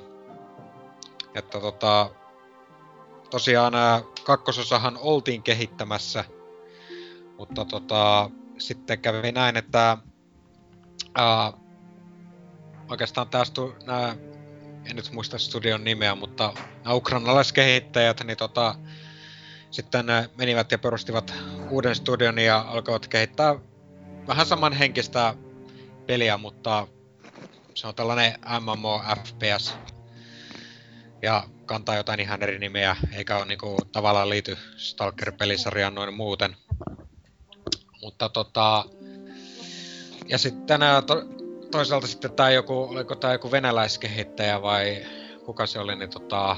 Että 1.34 1.60
tota, 1.60 2.10
tosiaan 3.30 3.72
kakkososahan 4.24 4.98
oltiin 5.00 5.42
kehittämässä, 5.42 6.24
mutta 7.38 7.64
tota, 7.64 8.30
sitten 8.58 9.00
kävi 9.00 9.32
näin, 9.32 9.56
että 9.56 9.98
ää, 11.14 11.52
oikeastaan 12.88 13.28
tää 13.28 13.44
stu, 13.44 13.74
nää, 13.86 14.16
en 14.90 14.96
nyt 14.96 15.12
muista 15.12 15.38
studion 15.38 15.84
nimeä, 15.84 16.14
mutta 16.14 16.52
nämä 16.84 16.94
ukrainalaiskehittäjät, 16.94 18.20
niin 18.24 18.38
tota, 18.38 18.74
sitten 19.70 20.06
ne 20.06 20.30
menivät 20.38 20.72
ja 20.72 20.78
perustivat 20.78 21.34
uuden 21.70 21.94
studion 21.94 22.38
ja 22.38 22.64
alkoivat 22.68 23.08
kehittää 23.08 23.54
vähän 24.26 24.46
samanhenkistä 24.46 25.34
peliä, 26.06 26.36
mutta 26.36 26.86
se 27.74 27.86
on 27.86 27.94
tällainen 27.94 28.34
MMO 28.60 29.02
FPS. 29.24 29.74
Ja 31.22 31.44
kantaa 31.66 31.96
jotain 31.96 32.20
ihan 32.20 32.42
eri 32.42 32.58
nimeä, 32.58 32.96
eikä 33.12 33.36
ole 33.36 33.44
niinku 33.44 33.76
tavallaan 33.92 34.30
liity 34.30 34.58
Stalker-pelisarjaan 34.76 35.94
noin 35.94 36.14
muuten. 36.14 36.56
Mutta 38.02 38.28
tota... 38.28 38.84
Ja 40.28 40.38
sitten 40.38 40.80
to, 41.06 41.22
toisaalta 41.70 42.06
sitten 42.06 42.32
tää 42.32 42.50
joku, 42.50 42.82
oliko 42.82 43.14
tää 43.14 43.32
joku 43.32 43.50
venäläiskehittäjä 43.50 44.62
vai 44.62 45.06
kuka 45.44 45.66
se 45.66 45.78
oli, 45.78 45.96
niin 45.96 46.10
tota... 46.10 46.56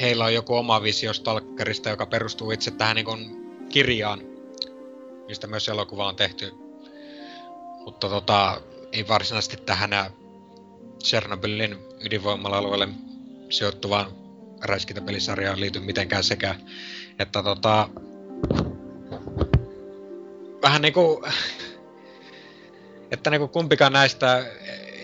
Heillä 0.00 0.24
on 0.24 0.34
joku 0.34 0.56
oma 0.56 0.82
visio 0.82 1.12
Stalkerista, 1.12 1.88
joka 1.88 2.06
perustuu 2.06 2.50
itse 2.50 2.70
tähän 2.70 2.96
niinku 2.96 3.16
kirjaan, 3.68 4.20
mistä 5.28 5.46
myös 5.46 5.68
elokuva 5.68 6.08
on 6.08 6.16
tehty. 6.16 6.52
Mutta 7.84 8.08
tota, 8.08 8.60
ei 8.92 9.08
varsinaisesti 9.08 9.56
tähän 9.56 9.90
Chernobylin 11.04 11.78
ydinvoimala-alueelle 12.00 12.88
sijoittuvaan 13.50 14.12
räiskintäpelisarjaan 14.60 15.60
liity 15.60 15.80
mitenkään 15.80 16.24
sekä, 16.24 16.54
että 17.18 17.42
tota, 17.42 17.88
vähän 20.62 20.82
niinku, 20.82 21.24
että 23.10 23.30
niinku 23.30 23.48
kumpikaan 23.48 23.92
näistä 23.92 24.44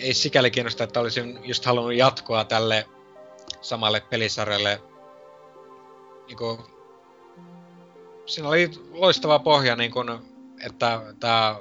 ei 0.01 0.15
sikäli 0.15 0.51
kiinnosta, 0.51 0.85
että 0.85 1.01
olisin 1.01 1.39
just 1.45 1.65
halunnut 1.65 1.95
jatkoa 1.95 2.45
tälle 2.45 2.87
samalle 3.61 4.01
pelisarjalle. 4.01 4.81
Niinku, 6.27 6.67
siinä 8.27 8.49
oli 8.49 8.71
loistava 8.91 9.39
pohja, 9.39 9.77
niin 9.77 9.91
kun, 9.91 10.23
että 10.67 11.03
tämä, 11.21 11.57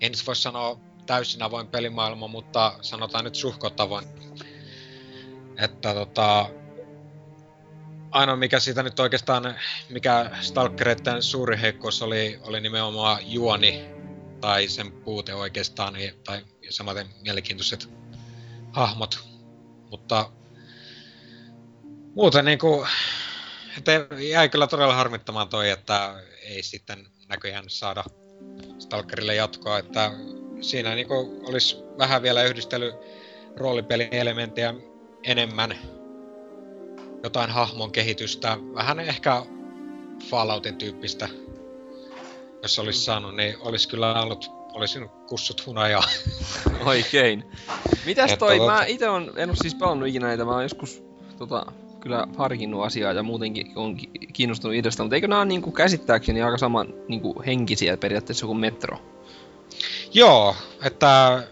en 0.00 0.12
voi 0.26 0.36
sanoa 0.36 0.80
täysin 1.06 1.42
avoin 1.42 1.66
pelimaailma, 1.66 2.28
mutta 2.28 2.74
sanotaan 2.80 3.24
nyt 3.24 3.34
suhkot 3.34 3.80
avoin. 3.80 4.04
Että 5.58 5.94
tota, 5.94 6.46
ainoa 8.12 8.36
mikä 8.36 8.60
siitä 8.60 8.82
nyt 8.82 9.00
oikeastaan, 9.00 9.54
mikä 9.88 10.30
Stalkereiden 10.40 11.22
suuri 11.22 11.60
heikkous 11.60 12.02
oli, 12.02 12.38
oli 12.42 12.60
nimenomaan 12.60 13.18
juoni, 13.32 13.84
tai 14.40 14.68
sen 14.68 14.92
puute 14.92 15.34
oikeastaan, 15.34 15.92
niin- 15.92 16.14
tai 16.24 16.44
samaten 16.70 17.06
mielenkiintoiset 17.22 17.90
hahmot. 18.72 19.18
Mutta 19.90 20.30
muuten 22.14 22.44
niinku, 22.44 22.86
että 23.78 23.92
jäi 24.30 24.48
kyllä 24.48 24.66
todella 24.66 24.94
harmittamaan 24.94 25.48
toi, 25.48 25.70
että 25.70 26.22
ei 26.42 26.62
sitten 26.62 27.06
näköjään 27.28 27.64
saada 27.68 28.04
Stalkerille 28.78 29.34
jatkoa, 29.34 29.78
että 29.78 30.10
siinä 30.60 30.94
niinku 30.94 31.42
olisi 31.48 31.76
vähän 31.98 32.22
vielä 32.22 32.42
yhdistely 32.42 32.92
roolipelielementtejä 33.56 34.74
enemmän 35.24 36.01
jotain 37.22 37.50
hahmon 37.50 37.92
kehitystä, 37.92 38.56
vähän 38.74 39.00
ehkä 39.00 39.42
Falloutin 40.30 40.76
tyyppistä, 40.76 41.28
jos 42.62 42.78
olisi 42.78 42.98
Mm. 42.98 43.02
saanut, 43.04 43.36
niin 43.36 43.54
olisi 43.60 43.88
kyllä 43.88 44.22
ollut, 44.22 44.50
olisin 44.72 45.08
kussut 45.28 45.66
hunajaa. 45.66 46.02
Oikein. 46.84 47.44
Mitäs 48.06 48.36
toi, 48.38 48.58
tota- 48.58 48.66
mä 48.66 48.84
itse 48.84 49.08
on, 49.08 49.32
en 49.36 49.50
oo 49.50 49.56
siis 49.62 49.74
pelannut 49.74 50.08
ikinä 50.08 50.26
näitä, 50.26 50.44
mä 50.44 50.50
oon 50.52 50.62
joskus 50.62 51.02
tota, 51.38 51.66
kyllä 52.00 52.26
harkinnut 52.36 52.84
asiaa 52.84 53.12
ja 53.12 53.22
muutenkin 53.22 53.72
on 53.76 53.96
ki- 53.96 54.10
kiinnostunut 54.32 54.76
idestä, 54.76 55.02
mutta 55.02 55.14
eikö 55.14 55.28
nämä 55.28 55.40
ole 55.40 55.48
niinku 55.48 55.70
käsittääkseni 55.70 56.42
aika 56.42 56.58
saman 56.58 56.94
niinku 57.08 57.42
henkisiä 57.46 57.96
periaatteessa 57.96 58.46
kuin 58.46 58.58
Metro? 58.58 58.98
Joo, 60.14 60.56
että 60.84 61.42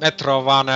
Metro 0.00 0.38
on 0.38 0.44
vaan, 0.44 0.66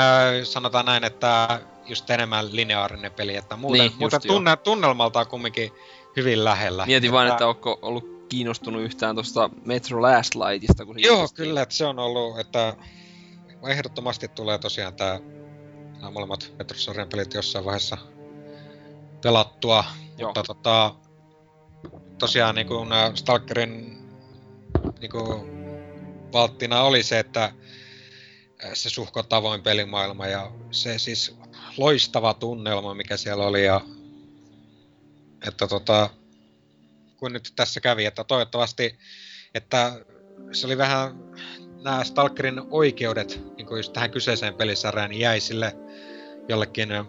sanotaan 0.44 0.86
näin, 0.86 1.05
että 1.05 1.60
just 1.86 2.11
enemmän 2.11 2.56
lineaarinen 2.56 3.12
peli, 3.12 3.36
että 3.36 3.56
muuten, 3.56 3.81
Niin, 3.81 3.93
muuten 3.98 4.20
tunne, 4.27 4.56
tunnelmalta 4.56 5.20
on 5.20 5.27
kumminkin 5.27 5.73
hyvin 6.16 6.44
lähellä. 6.44 6.86
Mietin 6.86 7.12
vaan, 7.12 7.28
että 7.28 7.47
onko 7.47 7.78
ollut 7.82 8.27
kiinnostunut 8.28 8.82
yhtään 8.82 9.16
tosta 9.16 9.51
Metro 9.65 10.02
Last 10.02 10.35
Lightista, 10.35 10.86
kun 10.86 11.02
Joo, 11.02 11.12
julkaistiin. 11.12 11.48
kyllä, 11.48 11.62
että 11.62 11.74
se 11.74 11.86
on 11.86 11.98
ollut, 11.98 12.39
että 12.39 12.77
ehdottomasti 13.69 14.28
tulee 14.28 14.59
tosiaan 14.59 14.94
tää, 14.94 15.20
nämä 16.01 16.11
molemmat 16.11 16.52
Metrosarjan 16.59 17.09
pelit 17.09 17.35
jossain 17.35 17.65
vaiheessa 17.65 17.98
pelattua. 19.23 19.85
Joo. 20.19 20.28
Mutta 20.28 20.43
tota, 20.43 20.94
tosiaan 22.19 22.55
niin 22.55 22.66
kuin 22.66 22.89
Stalkerin 23.15 23.98
niin 25.01 25.11
kuin 25.11 25.51
valttina 26.32 26.82
oli 26.82 27.02
se, 27.02 27.19
että 27.19 27.44
äh, 27.44 27.52
se 28.74 28.90
suhkot 28.90 29.32
avoin 29.32 29.62
pelimaailma 29.62 30.27
ja 30.27 30.52
se 30.70 30.98
siis 30.98 31.36
loistava 31.77 32.35
tunnelma, 32.35 32.95
mikä 32.95 33.17
siellä 33.17 33.47
oli 33.47 33.65
ja 33.65 33.81
että 35.49 35.67
tota, 35.67 36.11
kun 37.17 37.33
nyt 37.33 37.53
tässä 37.57 37.81
kävi, 37.81 38.05
että 38.05 38.25
toivottavasti, 38.25 38.99
että 39.55 39.93
se 40.53 40.67
oli 40.67 40.79
vähän 40.79 41.19
nämä 41.83 42.05
Stalkerin 42.05 42.63
oikeudet 42.71 43.43
niin 43.57 43.67
kuin 43.67 43.79
just 43.79 43.93
tähän 43.93 44.11
kyseiseen 44.11 44.55
pelisarjaan 44.55 45.11
niin 45.11 45.21
jäi 45.21 45.41
sille 45.41 45.77
jollekin 46.49 46.93
äh, 46.93 47.07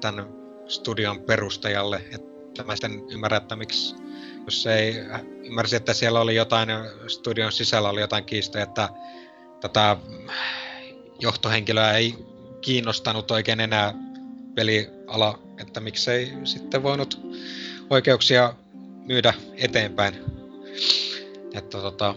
tämän 0.00 0.28
studion 0.68 1.22
perustajalle, 1.22 2.02
että 2.14 2.64
mä 2.64 2.76
sitten 2.76 3.02
ymmärrän, 3.10 3.42
että 3.42 3.56
miksi, 3.56 3.94
jos 4.44 4.66
ei 4.66 4.94
ymmärsi, 5.44 5.76
että 5.76 5.94
siellä 5.94 6.20
oli 6.20 6.34
jotain, 6.34 6.70
äh, 6.70 6.86
studion 7.06 7.52
sisällä 7.52 7.88
oli 7.88 8.00
jotain 8.00 8.24
kiistoja, 8.24 8.64
että 8.64 8.88
tätä 9.60 9.96
johtohenkilöä 11.18 11.92
ei 11.92 12.29
kiinnostanut 12.60 13.30
oikein 13.30 13.60
enää 13.60 13.94
peliala, 14.54 15.38
että 15.58 15.80
miksei 15.80 16.32
sitten 16.44 16.82
voinut 16.82 17.20
oikeuksia 17.90 18.54
myydä 19.06 19.34
eteenpäin. 19.56 20.14
Että 21.54 21.78
tota, 21.78 22.14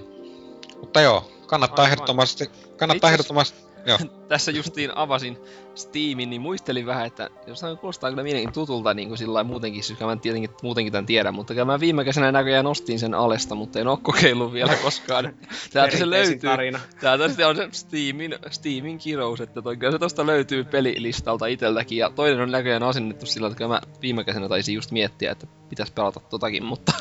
mutta 0.80 1.02
joo, 1.02 1.32
kannattaa 1.46 1.84
Aivan. 1.84 1.94
ehdottomasti, 1.94 2.50
kannattaa 2.78 3.10
Itse- 3.10 3.14
ehdottomasti, 3.14 3.63
joo. 3.86 3.98
Tässä 4.28 4.52
justiin 4.52 4.98
avasin 4.98 5.38
Steamin, 5.76 6.30
niin 6.30 6.42
muistelin 6.42 6.86
vähän, 6.86 7.06
että 7.06 7.30
jos 7.48 7.60
tämä 7.60 7.76
kuulostaa 7.76 8.10
kyllä 8.10 8.24
mielenkiin 8.24 8.54
tutulta 8.54 8.94
niin 8.94 9.08
kuin 9.08 9.18
sillä 9.18 9.44
muutenkin, 9.44 9.84
siis 9.84 10.00
mä 10.00 10.16
tietenkin 10.16 10.50
muutenkin 10.64 10.92
tämän 10.92 11.06
tiedän, 11.06 11.34
mutta 11.34 11.54
kyllä 11.54 11.66
mä 11.66 11.80
viime 11.80 12.06
kesänä 12.06 12.32
näköjään 12.32 12.68
ostin 12.68 13.00
sen 13.00 13.14
alesta, 13.14 13.56
mutta 13.56 13.80
en 13.80 13.88
oo 13.88 13.98
kokeillut 13.98 14.54
vielä 14.54 14.76
koskaan. 14.76 15.34
Täältä 15.74 15.98
se 15.98 16.10
löytyy. 16.10 16.50
Tarina. 16.50 16.80
Täältä 17.02 17.28
sitten 17.28 17.48
on 17.48 17.56
se 17.56 17.68
Steamin, 17.72 18.36
Steamin 18.50 18.98
kirous, 18.98 19.42
että 19.42 19.62
toi, 19.62 19.78
kyllä 19.78 19.92
se 19.92 20.00
tosta 20.00 20.26
löytyy 20.26 20.64
pelilistalta 20.64 21.46
itseltäkin, 21.46 21.98
ja 21.98 22.10
toinen 22.10 22.42
on 22.42 22.52
näköjään 22.52 22.84
asennettu 22.84 23.26
sillä, 23.26 23.48
että 23.48 23.58
kyllä 23.58 23.74
mä 23.74 23.82
viime 24.02 24.24
kesänä 24.24 24.50
taisin 24.50 24.76
just 24.76 24.92
miettiä, 24.92 25.32
että 25.32 25.48
pitäisi 25.70 25.94
pelata 25.94 26.20
totakin, 26.20 26.64
mutta 26.64 26.92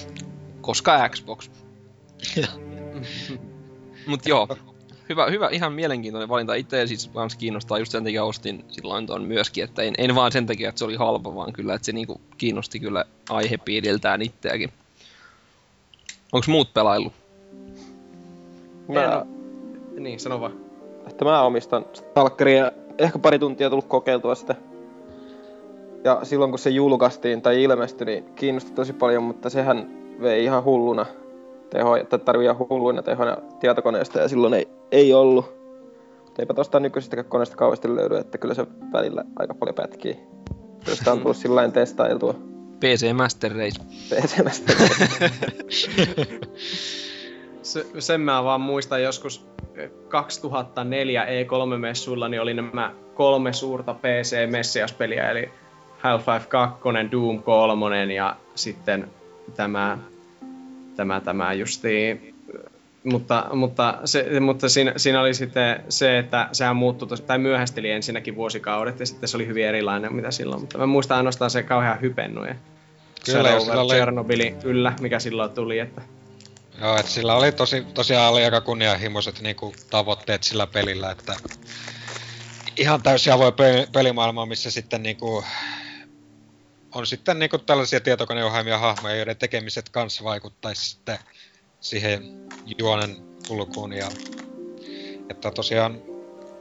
koska 0.60 1.08
Xbox. 1.08 1.50
Mut 4.06 4.26
joo, 4.26 4.48
hyvä, 5.08 5.26
hyvä, 5.26 5.48
ihan 5.48 5.72
mielenkiintoinen 5.72 6.28
valinta. 6.28 6.54
Itse 6.54 6.86
siis 6.86 7.10
kans 7.14 7.36
kiinnostaa 7.36 7.78
just 7.78 7.92
sen 7.92 8.04
takia 8.04 8.24
ostin 8.24 8.64
silloin 8.68 9.06
ton 9.06 9.24
myöskin, 9.24 9.64
että 9.64 9.82
en, 9.82 9.94
en 9.98 10.14
vaan 10.14 10.32
sen 10.32 10.46
takia, 10.46 10.68
että 10.68 10.78
se 10.78 10.84
oli 10.84 10.96
halpa, 10.96 11.34
vaan 11.34 11.52
kyllä, 11.52 11.74
että 11.74 11.86
se 11.86 11.92
niinku 11.92 12.20
kiinnosti 12.38 12.80
kyllä 12.80 13.04
aihepiiriltään 13.30 14.22
itseäkin. 14.22 14.70
Onks 16.32 16.48
muut 16.48 16.74
pelaillut? 16.74 17.12
Mä, 18.88 19.26
Niin, 19.98 20.20
sano 20.20 20.40
vaan. 20.40 20.52
että 21.06 21.24
mä 21.24 21.42
omistan 21.42 21.84
Stalkeria 21.92 22.64
ja 22.64 22.72
ehkä 22.98 23.18
pari 23.18 23.38
tuntia 23.38 23.70
tullut 23.70 23.88
kokeiltua 23.88 24.34
sitä. 24.34 24.54
Ja 26.04 26.20
silloin 26.22 26.50
kun 26.50 26.58
se 26.58 26.70
julkaistiin 26.70 27.42
tai 27.42 27.62
ilmestyi, 27.62 28.04
niin 28.04 28.24
kiinnosti 28.34 28.72
tosi 28.72 28.92
paljon, 28.92 29.22
mutta 29.22 29.50
sehän 29.50 29.90
vei 30.20 30.44
ihan 30.44 30.64
hulluna 30.64 31.06
tehoja, 31.72 32.02
että 32.02 32.18
tarvii 32.18 32.44
ihan 32.44 32.58
hulluina 32.58 33.02
tehoja 33.02 33.38
tietokoneesta 33.60 34.18
ja 34.18 34.28
silloin 34.28 34.54
ei, 34.54 34.68
ei 34.92 35.14
ollut. 35.14 35.62
Mutta 36.24 36.42
eipä 36.42 36.54
tosta 36.54 36.80
nykyisestä 36.80 37.24
koneesta 37.24 37.56
kauheasti 37.56 37.96
löydy, 37.96 38.16
että 38.16 38.38
kyllä 38.38 38.54
se 38.54 38.66
välillä 38.92 39.24
aika 39.36 39.54
paljon 39.54 39.74
pätkii. 39.74 40.16
Jos 40.88 40.98
sitä 40.98 41.12
on 41.12 41.18
tullut 41.18 41.36
sillä 41.36 41.54
lailla 41.54 41.72
testailtua 41.72 42.34
PC 42.80 43.12
Master 43.12 43.52
Race. 43.52 43.80
PCmästä. 44.08 44.72
Se, 47.62 47.86
sen 47.98 48.20
mä 48.20 48.44
vaan 48.44 48.60
muistan 48.60 49.02
joskus 49.02 49.46
2004 50.08 51.24
E3-messuilla, 51.24 52.28
niin 52.28 52.40
oli 52.40 52.54
nämä 52.54 52.94
kolme 53.14 53.52
suurta 53.52 53.94
PC-messiaspeliä, 53.94 55.30
eli 55.30 55.50
Half-Life 55.98 56.46
2, 56.48 56.78
Doom 57.12 57.42
3 57.42 58.14
ja 58.14 58.36
sitten 58.54 59.10
tämä, 59.56 59.98
tämä, 61.02 61.20
tämä 61.20 61.52
justiin. 61.52 62.34
Mutta, 63.04 63.46
mutta, 63.52 63.98
se, 64.04 64.40
mutta 64.40 64.68
siinä, 64.68 64.92
siinä, 64.96 65.20
oli 65.20 65.34
sitten 65.34 65.82
se, 65.88 66.18
että 66.18 66.48
sehän 66.52 66.76
muuttui, 66.76 67.08
tos, 67.08 67.20
tai 67.20 67.38
myöhästeli 67.38 67.90
ensinnäkin 67.90 68.36
vuosikaudet, 68.36 69.00
ja 69.00 69.06
sitten 69.06 69.28
se 69.28 69.36
oli 69.36 69.46
hyvin 69.46 69.66
erilainen 69.66 70.14
mitä 70.14 70.30
silloin, 70.30 70.60
mutta 70.60 70.78
mä 70.78 70.86
muistan 70.86 71.16
ainoastaan 71.16 71.50
se 71.50 71.62
kauhean 71.62 72.00
hypennu, 72.00 72.44
ja 72.44 72.54
Kyllä, 73.26 73.58
se 73.58 73.60
sillä 73.60 73.80
oli- 73.80 74.56
yllä, 74.64 74.92
mikä 75.00 75.18
silloin 75.18 75.50
tuli, 75.50 75.78
että 75.78 76.02
Joo, 76.80 76.96
että 76.96 77.12
sillä 77.12 77.34
oli 77.34 77.52
tosi, 77.52 77.86
tosiaan 77.94 78.32
oli 78.32 78.44
aika 78.44 78.60
kunnianhimoiset 78.60 79.40
niinku, 79.40 79.74
tavoitteet 79.90 80.42
sillä 80.42 80.66
pelillä, 80.66 81.10
että 81.10 81.36
ihan 82.76 83.02
täysin 83.02 83.32
avoin 83.32 83.54
pe- 83.54 83.88
pelimaailma, 83.92 84.46
missä 84.46 84.70
sitten 84.70 85.02
niinku, 85.02 85.44
on 86.94 87.06
sitten 87.06 87.38
niinku 87.38 87.58
tällaisia 87.58 88.00
tietokoneohjaimia 88.00 88.78
hahmoja, 88.78 89.16
joiden 89.16 89.36
tekemiset 89.36 89.88
kanssa 89.88 90.24
vaikuttaisi 90.24 90.90
sitten 90.90 91.18
siihen 91.80 92.22
juonen 92.78 93.16
kulkuun 93.48 93.92
ja 93.92 94.12
että 95.30 95.50
tosiaan 95.50 96.02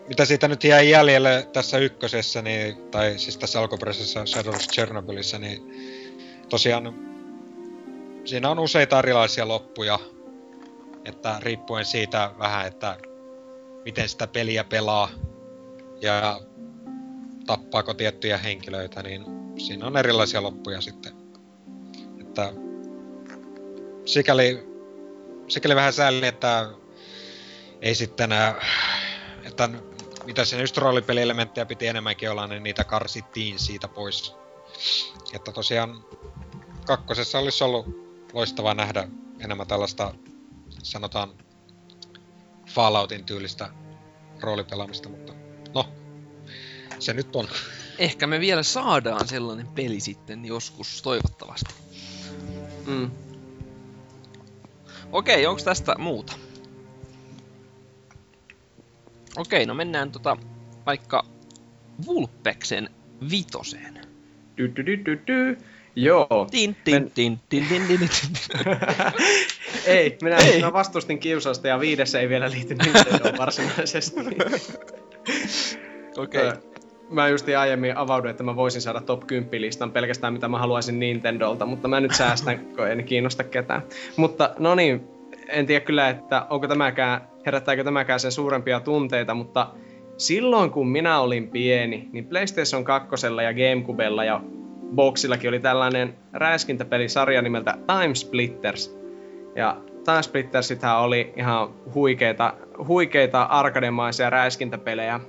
mitä 0.08 0.26
siitä 0.26 0.48
nyt 0.48 0.64
jäi 0.64 0.90
jäljelle 0.90 1.48
tässä 1.54 1.78
ykkösessä, 1.78 2.42
niin, 2.42 2.92
tai 2.92 3.20
siis 3.20 3.38
tässä 3.38 3.60
alkuperäisessä 3.60 4.26
Shadow 4.26 4.56
of 4.56 4.62
Chernobylissa, 4.62 5.40
niin 5.40 5.62
tosiaan 6.50 6.96
siinä 8.26 8.50
on 8.50 8.60
useita 8.60 9.00
erilaisia 9.00 9.48
loppuja, 9.48 10.00
että 11.06 11.38
riippuen 11.40 11.86
siitä 11.86 12.32
vähän, 12.40 12.68
että 12.68 12.98
miten 13.86 14.10
sitä 14.10 14.28
peliä 14.28 14.64
pelaa 14.64 15.10
ja 16.02 16.42
tappaako 17.46 17.94
tiettyjä 17.94 18.38
henkilöitä, 18.38 19.04
niin 19.04 19.41
siinä 19.68 19.88
on 19.88 19.98
erilaisia 19.98 20.44
loppuja 20.44 20.82
sitten. 20.82 21.14
Että 22.22 22.54
sikäli, 24.06 24.68
sikäli 25.48 25.76
vähän 25.76 25.94
sääli, 25.94 26.28
että 26.28 26.70
ei 27.82 27.96
sitten, 27.96 28.30
että 29.44 29.70
mitä 30.26 30.46
siinä 30.46 30.64
just 30.64 30.78
roolipelielementtejä 30.78 31.66
piti 31.66 31.88
enemmänkin 31.88 32.32
olla, 32.32 32.48
niin 32.48 32.64
niitä 32.64 32.84
karsittiin 32.84 33.60
siitä 33.60 33.88
pois. 33.88 34.36
Että 35.34 35.52
tosiaan 35.52 36.06
kakkosessa 36.86 37.40
olisi 37.40 37.64
ollut 37.64 37.86
loistavaa 38.34 38.74
nähdä 38.74 39.08
enemmän 39.40 39.68
tällaista, 39.68 40.14
sanotaan, 40.84 41.34
Falloutin 42.70 43.26
tyylistä 43.26 43.70
roolipelaamista, 44.40 45.10
mutta 45.10 45.34
no, 45.74 45.90
se 47.00 47.14
nyt 47.14 47.36
on. 47.36 47.48
Ehkä 48.02 48.28
me 48.28 48.40
vielä 48.40 48.64
saadaan 48.64 49.28
sellainen 49.28 49.68
peli 49.68 50.00
sitten 50.00 50.46
joskus, 50.46 51.02
toivottavasti. 51.02 51.74
mm. 52.86 53.12
Okei, 55.12 55.46
onko 55.46 55.62
tästä 55.64 55.96
muuta? 55.98 56.34
Okei, 59.38 59.66
no 59.66 59.74
mennään 59.74 60.12
tota 60.12 60.38
vaikka 60.86 61.26
Vulpeksen 62.06 62.90
vitoseen. 63.32 63.94
dy, 64.58 64.76
dy, 64.76 64.86
dy, 64.86 65.06
dy, 65.06 65.20
dy. 65.28 65.58
Joo. 65.96 66.48
Tin, 66.52 66.76
tin, 66.84 66.94
Men- 66.96 67.12
tin, 67.12 67.40
tin, 67.50 67.68
tin, 67.68 67.88
tin, 67.88 68.00
tin. 68.00 68.10
ei, 69.86 70.18
minä, 70.22 70.38
minä 70.56 70.74
vastustin 70.74 71.20
kiusausta 71.20 71.68
ja 71.68 71.80
viides 71.80 72.16
ei 72.16 72.30
vielä 72.30 72.52
liity 72.52 72.76
varsinaisesti. 73.38 74.16
Okei. 76.18 76.48
Ö, 76.48 76.71
Mä 77.12 77.28
just 77.28 77.48
aiemmin 77.60 77.98
avauduin, 77.98 78.32
että 78.32 78.44
mä 78.44 78.56
voisin 78.56 78.82
saada 78.82 79.02
top 79.02 79.28
10 79.28 79.62
listan 79.62 79.92
pelkästään 79.92 80.34
mitä 80.34 80.48
mä 80.48 80.60
haluaisin 80.60 81.00
Nintendolta, 81.00 81.66
mutta 81.66 81.88
mä 81.88 82.00
nyt 82.00 82.14
säästän, 82.14 82.60
kun 82.76 82.88
ei 82.88 82.96
ne 82.96 83.04
kiinnosta 83.04 83.44
ketään. 83.44 83.82
Mutta 84.18 84.56
no 84.60 84.76
niin, 84.76 85.08
en 85.50 85.66
tiedä 85.66 85.86
kyllä, 85.86 86.10
että 86.10 86.46
onko 86.50 86.68
tämäkään, 86.68 87.22
herättääkö 87.46 87.84
tämäkään 87.84 88.20
sen 88.20 88.32
suurempia 88.32 88.80
tunteita, 88.80 89.34
mutta 89.34 89.68
silloin 90.18 90.72
kun 90.72 90.88
minä 90.88 91.20
olin 91.20 91.48
pieni, 91.48 92.10
niin 92.12 92.28
PlayStation 92.28 92.84
2 92.84 93.10
ja 93.44 93.54
Gamecubella 93.54 94.24
ja 94.24 94.42
Boxillakin 94.96 95.50
oli 95.50 95.60
tällainen 95.60 96.18
räiskintäpelisarja 96.34 97.42
nimeltä 97.42 97.78
Time 97.88 98.16
Splitters. 98.16 98.98
Ja 99.56 99.78
Time 100.06 100.24
Splittersithän 100.24 101.00
oli 101.00 101.34
ihan 101.38 101.70
huikeita, 101.94 102.54
huikeita 102.88 103.42
arkademaisia 103.42 104.30
räiskintäpelejä 104.30 105.20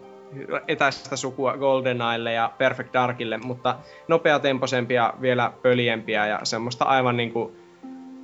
etäistä 0.68 1.16
sukua 1.16 1.56
GoldenEyelle 1.56 2.32
ja 2.32 2.52
Perfect 2.58 2.92
Darkille, 2.92 3.38
mutta 3.38 3.76
nopeatempoisempia, 4.08 5.14
vielä 5.20 5.52
pöliempiä 5.62 6.26
ja 6.26 6.40
semmoista 6.42 6.84
aivan 6.84 7.16
niinku, 7.16 7.56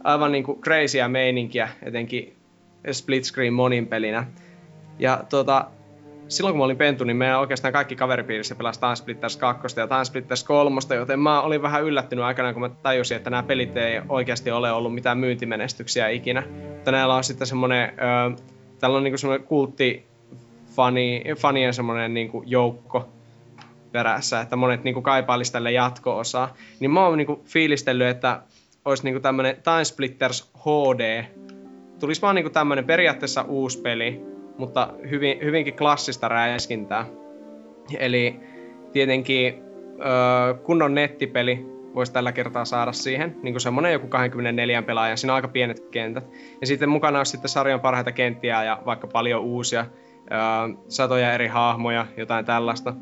aivan 0.05 0.33
niinku 0.33 0.59
crazyä 0.63 1.09
meininkiä, 1.09 1.69
etenkin 1.83 2.37
split 2.93 3.25
screen 3.25 3.53
monin 3.53 3.87
pelinä. 3.87 4.27
Ja 4.99 5.25
tota, 5.29 5.65
silloin 6.29 6.53
kun 6.53 6.59
mä 6.59 6.65
olin 6.65 6.77
pentu, 6.77 7.05
niin 7.05 7.17
meidän 7.17 7.41
oikeastaan 7.41 7.73
kaikki 7.73 7.97
kaveripiirissä 7.97 8.55
pelasi 8.55 8.81
Time 8.81 8.97
Splitters 8.97 9.37
2 9.37 9.81
ja 9.81 9.87
Time 9.87 10.05
Splitters 10.05 10.45
3, 10.45 10.81
joten 10.95 11.21
mä 11.21 11.41
olin 11.41 11.63
vähän 11.63 11.85
yllättynyt 11.85 12.25
aikanaan, 12.25 12.55
kun 12.55 12.63
mä 12.63 12.69
tajusin, 12.69 13.17
että 13.17 13.31
nämä 13.31 13.43
pelit 13.43 13.77
ei 13.77 14.01
oikeasti 14.09 14.51
ole 14.51 14.73
ollut 14.73 14.95
mitään 14.95 15.19
myyntimenestyksiä 15.19 16.09
ikinä. 16.09 16.43
Mutta 16.75 16.93
näillä 16.93 17.15
on 17.15 17.25
sitten 17.25 17.47
semmonen, 17.47 17.89
ö, 17.89 18.43
täällä 18.81 18.97
on 18.97 19.05
niinku 19.05 19.19
semmonen 19.19 19.47
kultti 19.47 20.09
fani, 20.79 21.23
fanien 21.37 21.75
semmonen 21.75 22.15
niinku 22.15 22.43
joukko 22.47 23.09
perässä, 23.93 24.41
että 24.41 24.57
monet 24.57 24.85
niinku 24.85 25.03
kaipailisi 25.03 25.53
tälle 25.53 25.73
jatko-osaa. 25.73 26.55
Niin 26.81 26.91
mä 26.91 27.07
oon 27.07 27.19
niinku 27.19 27.43
fiilistellyt, 27.45 28.09
että 28.09 28.43
olisi 28.85 29.05
niinku 29.05 29.21
tämmönen 29.21 29.57
Time 29.63 29.85
Splitters 29.85 30.53
HD. 30.59 31.25
Tulisi 32.01 32.23
vaan 32.23 32.35
niinku 32.35 32.51
tämmönen 32.51 32.85
periaatteessa 32.85 33.43
uusi 33.43 33.81
peli, 33.81 34.23
mutta 34.59 34.89
hyvin, 35.11 35.39
hyvinkin 35.43 35.77
klassista 35.77 36.29
räiskintää. 36.29 37.07
Eli 37.99 38.41
tietenkin 38.93 39.63
öö, 40.01 40.55
kunnon 40.55 40.95
nettipeli 40.95 41.67
voisi 41.95 42.13
tällä 42.13 42.33
kertaa 42.33 42.65
saada 42.65 42.93
siihen, 42.93 43.37
niin 43.43 43.55
kuin 43.55 43.61
semmonen 43.61 43.93
joku 43.93 44.07
24 44.07 44.83
pelaajan, 44.83 45.19
siinä 45.19 45.33
on 45.33 45.37
aika 45.37 45.49
pienet 45.49 45.81
kentät. 45.91 46.25
Ja 46.61 46.67
sitten 46.67 46.89
mukana 46.89 47.19
on 47.19 47.27
sitten 47.27 47.49
sarjan 47.49 47.81
parhaita 47.81 48.13
kenttiä 48.13 48.65
ja 48.65 48.83
vaikka 48.87 49.07
paljon 49.07 49.43
uusia, 49.43 49.87
satoja 50.89 51.33
eri 51.33 51.47
hahmoja, 51.47 52.07
jotain 52.17 52.45
tällaista. 52.45 52.95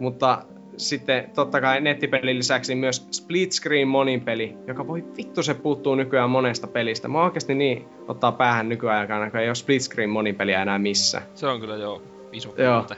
Mutta 0.00 0.44
sitten 0.76 1.30
totta 1.34 1.60
kai 1.60 1.80
nettipelin 1.80 2.38
lisäksi 2.38 2.74
myös 2.74 3.06
split 3.10 3.52
screen 3.52 3.88
monin 3.88 4.20
peli, 4.20 4.56
joka 4.66 4.86
voi 4.86 5.04
vittu 5.16 5.42
se 5.42 5.54
puuttuu 5.54 5.94
nykyään 5.94 6.30
monesta 6.30 6.66
pelistä. 6.66 7.08
Mä 7.08 7.24
oikeasti 7.24 7.54
niin 7.54 7.88
ottaa 8.08 8.32
päähän 8.32 8.68
nykyaikana, 8.68 9.30
kun 9.30 9.40
ei 9.40 9.48
ole 9.48 9.54
split 9.54 9.82
screen 9.82 10.10
monin 10.10 10.34
peliä 10.34 10.62
enää 10.62 10.78
missä. 10.78 11.22
Se 11.34 11.46
on 11.46 11.60
kyllä 11.60 11.76
jo 11.76 12.02
iso 12.32 12.54
Joo. 12.58 12.80
puute. 12.80 12.96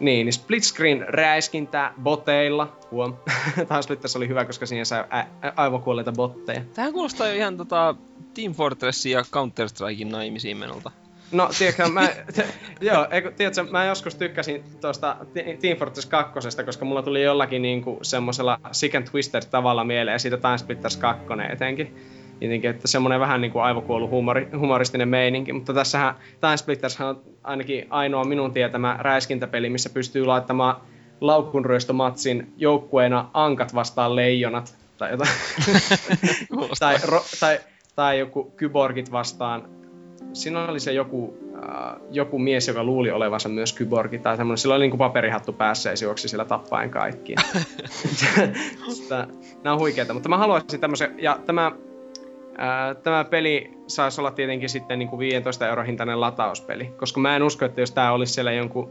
Niin, 0.00 0.24
niin 0.24 0.32
split 0.32 0.64
screen 0.64 1.04
räiskintää 1.08 1.94
boteilla. 2.02 2.76
Huom. 2.90 3.14
Taas 3.68 3.86
tässä 3.86 4.18
oli 4.18 4.28
hyvä, 4.28 4.44
koska 4.44 4.66
siinä 4.66 4.84
sai 4.84 5.04
ä- 5.12 5.18
ä- 5.18 5.52
aivokuolleita 5.56 6.12
botteja. 6.12 6.60
Tähän 6.74 6.92
kuulostaa 6.92 7.28
jo 7.28 7.34
ihan 7.34 7.56
tota 7.56 7.94
Team 8.34 8.52
Fortressin 8.52 9.12
ja 9.12 9.22
Counter-Strikein 9.22 10.12
naimisiin 10.12 10.56
menolta. 10.56 10.90
No, 11.32 11.48
tiedätkö, 11.58 11.88
mä, 11.88 12.08
te, 12.34 12.46
joo, 12.80 13.06
eikö, 13.10 13.32
tiedätkö, 13.32 13.64
mä 13.70 13.84
joskus 13.84 14.14
tykkäsin 14.14 14.64
tuosta 14.80 15.16
Team 15.60 15.76
Fortress 15.78 16.06
2, 16.06 16.64
koska 16.64 16.84
mulla 16.84 17.02
tuli 17.02 17.22
jollakin 17.22 17.62
niinku 17.62 17.98
semmosella 18.02 18.60
Sick 18.72 18.94
and 18.94 19.08
Twisted 19.10 19.42
tavalla 19.50 19.84
mieleen, 19.84 20.20
siitä 20.20 20.36
Time 20.36 20.58
Splitters 20.58 20.96
2 20.96 21.24
etenkin. 21.52 21.96
Jotenkin, 22.40 22.70
että 22.70 22.88
semmonen 22.88 23.20
vähän 23.20 23.40
niinku 23.40 23.58
aivokuollut 23.58 24.10
humori, 24.10 24.48
humoristinen 24.58 25.08
meininki, 25.08 25.52
mutta 25.52 25.74
tässähän 25.74 26.14
Time 26.40 26.56
Splitters 26.56 27.00
on 27.00 27.22
ainakin 27.44 27.86
ainoa 27.90 28.24
minun 28.24 28.52
tietämä 28.52 28.96
räiskintäpeli, 29.00 29.70
missä 29.70 29.90
pystyy 29.90 30.24
laittamaan 30.24 30.76
laukkunryöstömatsin 31.20 32.52
joukkueena 32.56 33.30
ankat 33.34 33.74
vastaan 33.74 34.16
leijonat, 34.16 34.76
tai 34.98 35.10
jotain. 35.10 35.30
Tai, 36.78 36.96
ro, 37.04 37.24
tai, 37.40 37.58
tai 37.96 38.18
joku 38.18 38.52
kyborgit 38.56 39.12
vastaan 39.12 39.77
siinä 40.32 40.68
oli 40.68 40.80
se 40.80 40.92
joku, 40.92 41.38
äh, 41.54 42.00
joku 42.10 42.38
mies, 42.38 42.68
joka 42.68 42.84
luuli 42.84 43.10
olevansa 43.10 43.48
myös 43.48 43.72
kyborgi 43.72 44.18
tai 44.18 44.36
semmoinen, 44.36 44.58
sillä 44.58 44.74
oli 44.74 44.84
niinku 44.84 44.96
paperihattu 44.96 45.52
päässä 45.52 45.90
ja 45.90 45.96
se 45.96 46.04
juoksi 46.04 46.28
sillä 46.28 46.44
tappaen 46.44 46.90
kaikki. 46.90 47.34
Nämä 49.64 49.74
on 49.74 49.78
huikeita, 49.78 50.14
mutta 50.14 50.28
mä 50.28 50.38
haluaisin 50.38 50.80
tämmöisen, 50.80 51.14
ja 51.18 51.38
tämä, 51.46 51.72
ää, 52.58 52.94
tämä 52.94 53.24
peli 53.24 53.70
saisi 53.86 54.20
olla 54.20 54.30
tietenkin 54.30 54.68
sitten 54.68 54.98
niin 54.98 55.08
kuin 55.08 55.18
15 55.18 55.68
euro 55.68 55.82
hintainen 55.82 56.20
latauspeli, 56.20 56.84
koska 56.84 57.20
mä 57.20 57.36
en 57.36 57.42
usko, 57.42 57.64
että 57.64 57.80
jos 57.80 57.90
tää 57.90 58.12
olisi 58.12 58.32
siellä 58.32 58.52
jonkun 58.52 58.90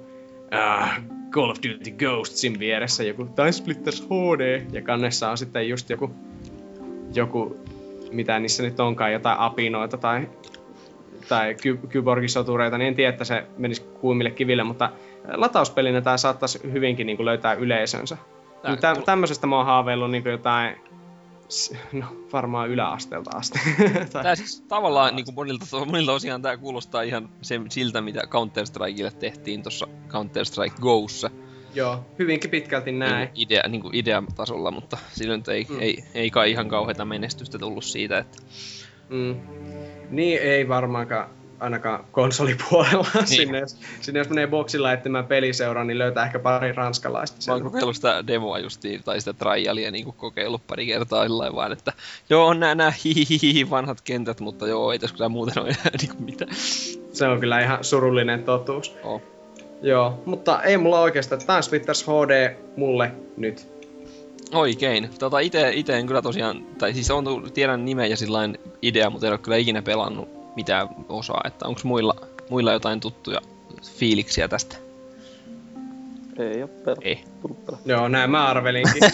äh, 0.53 1.01
Call 1.31 1.49
of 1.49 1.57
Duty 1.57 1.91
Ghostsin 1.91 2.59
vieressä 2.59 3.03
joku 3.03 3.25
Time 3.25 3.51
Splitters 3.51 4.01
HD, 4.05 4.61
ja 4.71 4.81
kannessa 4.81 5.29
on 5.29 5.37
sitten 5.37 5.69
just 5.69 5.89
joku, 5.89 6.11
joku 7.13 7.57
mitä 8.11 8.39
niissä 8.39 8.63
nyt 8.63 8.79
onkaan, 8.79 9.13
jotain 9.13 9.39
apinoita 9.39 9.97
tai, 9.97 10.29
tai 11.29 11.55
ky- 11.55 11.79
kyborgisotureita, 11.89 12.77
niin 12.77 12.87
en 12.87 12.95
tiedä, 12.95 13.09
että 13.09 13.23
se 13.25 13.45
menisi 13.57 13.81
kuumille 13.81 14.31
kiville, 14.31 14.63
mutta 14.63 14.89
latauspelinä 15.33 16.01
tämä 16.01 16.17
saattaisi 16.17 16.59
hyvinkin 16.71 17.07
niin 17.07 17.17
kuin 17.17 17.25
löytää 17.25 17.53
yleisönsä. 17.53 18.17
Tää- 18.61 18.75
Tä, 18.75 18.95
tämmöisestä 19.05 19.47
mä 19.47 19.57
oon 19.57 19.65
haaveillut 19.65 20.11
niin 20.11 20.25
jotain, 20.25 20.75
no 21.93 22.05
varmaan 22.33 22.69
yläasteelta 22.69 23.37
asti. 23.37 23.59
Tää 24.23 24.35
siis 24.35 24.61
tavallaan 24.67 25.15
niin 25.15 25.25
monilta, 25.35 25.65
monilta 25.85 26.13
osiaan 26.13 26.41
tää 26.41 26.57
kuulostaa 26.57 27.01
ihan 27.01 27.29
se, 27.41 27.61
siltä, 27.69 28.01
mitä 28.01 28.21
Counter-Strikeille 28.21 29.11
tehtiin 29.19 29.63
tuossa 29.63 29.87
Counter-Strike 30.07 30.79
Go'ssa. 30.81 31.31
joo, 31.75 32.05
hyvinkin 32.19 32.49
pitkälti 32.49 32.91
näin. 32.91 33.15
Niin 33.17 33.29
idea, 33.47 33.63
niin 33.67 33.81
kuin 33.81 33.95
ideatasolla, 33.95 34.71
mutta 34.71 34.97
sillä 35.11 35.37
nyt 35.37 35.47
ei, 35.47 35.65
mm. 35.69 35.79
ei, 35.79 36.03
ei 36.13 36.29
kai 36.31 36.51
ihan 36.51 36.67
kauheita 36.67 37.05
menestystä 37.05 37.59
tullut 37.59 37.83
siitä, 37.83 38.17
että 38.17 38.37
Mm. 39.09 39.35
Niin 40.09 40.41
ei 40.41 40.67
varmaankaan 40.67 41.29
ainakaan 41.59 42.05
konsolipuolella. 42.11 43.07
Niin. 43.13 43.27
Sinne, 43.27 43.59
jos, 43.59 43.77
sinne 44.01 44.19
jos 44.19 44.29
menee 44.29 44.47
boksilla 44.47 44.93
etsimään 44.93 45.25
peliseuraan, 45.25 45.87
niin 45.87 45.97
löytää 45.97 46.25
ehkä 46.25 46.39
pari 46.39 46.71
ranskalaista 46.71 47.37
mä 47.47 47.53
oon 47.53 47.63
kokeillut 47.63 47.95
sitä 47.95 48.27
demoa 48.27 48.59
justiin, 48.59 49.03
tai 49.03 49.19
sitä 49.19 49.33
trialia 49.33 49.91
niin 49.91 50.05
kuin 50.05 50.15
kokeillut 50.17 50.67
pari 50.67 50.85
kertaa 50.85 51.25
jollain 51.25 51.55
vaan, 51.55 51.71
että 51.71 51.93
joo, 52.29 52.47
on 52.47 52.59
nää, 52.59 52.75
nää 52.75 52.93
hihihi 53.03 53.69
vanhat 53.69 54.01
kentät, 54.01 54.39
mutta 54.39 54.67
joo, 54.67 54.91
ei 54.91 54.99
tässä 54.99 55.15
kyllä 55.15 55.29
muuten 55.29 55.63
ole 55.63 55.69
enää 55.69 55.97
niin 56.01 56.15
kuin 56.15 56.23
mitään. 56.23 56.51
Se 57.13 57.27
on 57.27 57.39
kyllä 57.39 57.59
ihan 57.59 57.83
surullinen 57.83 58.43
totuus. 58.43 58.95
Oh. 59.03 59.21
Joo, 59.81 60.21
mutta 60.25 60.63
ei 60.63 60.77
mulla 60.77 60.99
oikeastaan. 60.99 61.41
Time 61.41 61.61
Splitters 61.61 62.05
HD 62.07 62.55
mulle 62.75 63.11
nyt. 63.37 63.76
Oikein. 64.53 65.09
Tota, 65.19 65.39
ite, 65.39 65.71
ite 65.73 65.97
en 65.97 66.07
kyllä 66.07 66.21
tosiaan, 66.21 66.65
tai 66.77 66.93
siis 66.93 67.11
on 67.11 67.23
tullut, 67.23 67.53
tiedän 67.53 67.85
nimen 67.85 68.09
ja 68.09 68.17
sillain 68.17 68.57
idea, 68.81 69.09
mutta 69.09 69.27
en 69.27 69.33
ole 69.33 69.39
kyllä 69.39 69.57
ikinä 69.57 69.81
pelannut 69.81 70.29
mitään 70.55 70.89
osaa, 71.09 71.41
että 71.45 71.67
onko 71.67 71.81
muilla, 71.83 72.15
muilla 72.49 72.73
jotain 72.73 72.99
tuttuja 72.99 73.41
fiiliksiä 73.97 74.47
tästä? 74.47 74.75
Ei 76.39 76.61
oo 76.61 76.67
pel- 76.67 77.01
Ei. 77.01 77.23
Joo, 77.85 78.07
näin 78.07 78.29
mä 78.29 78.47
arvelinkin. 78.47 79.01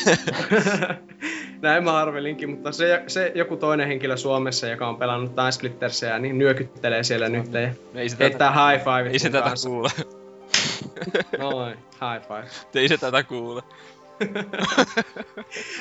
näin 1.61 1.84
mä 1.84 1.97
arvelinkin, 1.97 2.49
mutta 2.49 2.72
se, 2.72 3.03
se 3.07 3.31
joku 3.35 3.57
toinen 3.57 3.88
henkilö 3.88 4.18
Suomessa, 4.18 4.68
joka 4.68 4.88
on 4.88 4.97
pelannut 4.97 5.35
Time 5.35 5.51
Splittersia, 5.51 6.19
niin 6.19 6.38
nyökyttelee 6.38 7.03
siellä 7.03 7.30
nyt 7.30 7.53
ja 7.53 7.60
Ei 7.95 8.10
se 8.10 8.15
tätä, 8.15 8.23
heittää 8.23 8.69
high 8.72 8.84
five. 8.84 9.10
ei 9.10 9.19
se 9.19 9.30
tätä 9.30 9.53
kuule. 9.65 9.89
Noin, 11.38 11.77
high 11.77 12.27
five. 12.27 12.47
ei 12.76 12.88
se 12.88 12.97
tätä 12.97 13.23
kuule. 13.23 13.61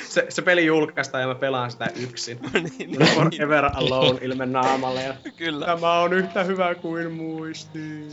Se, 0.08 0.26
se 0.28 0.42
peli 0.42 0.66
julkaistaan 0.66 1.20
ja 1.20 1.28
mä 1.28 1.34
pelaan 1.34 1.70
sitä 1.70 1.88
yksin. 1.96 2.38
niin, 2.78 3.06
Forever 3.14 3.70
Alone 3.74 4.18
ilme 4.22 4.46
naamalle 4.46 5.02
ja 5.02 5.14
kyllä. 5.36 5.66
tämä 5.66 6.00
on 6.00 6.12
yhtä 6.12 6.44
hyvä 6.44 6.74
kuin 6.74 7.12
muistin. 7.12 8.08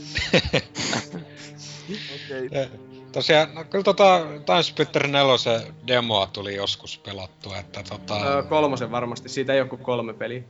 Okay. 1.90 2.68
Tosiaan, 3.12 3.54
no 3.54 3.64
kyllä 3.64 3.84
tota 3.84 4.26
Time 4.46 4.62
Splitter 4.62 5.06
4 5.06 5.60
demoa 5.86 6.26
tuli 6.26 6.56
joskus 6.56 6.98
pelattua, 6.98 7.58
että 7.58 7.82
tota... 7.88 8.26
Öö, 8.26 8.42
kolmosen 8.42 8.90
varmasti, 8.90 9.28
siitä 9.28 9.52
ei 9.54 9.60
ole 9.60 9.68
kuin 9.68 9.82
kolme 9.82 10.12
peliä. 10.12 10.42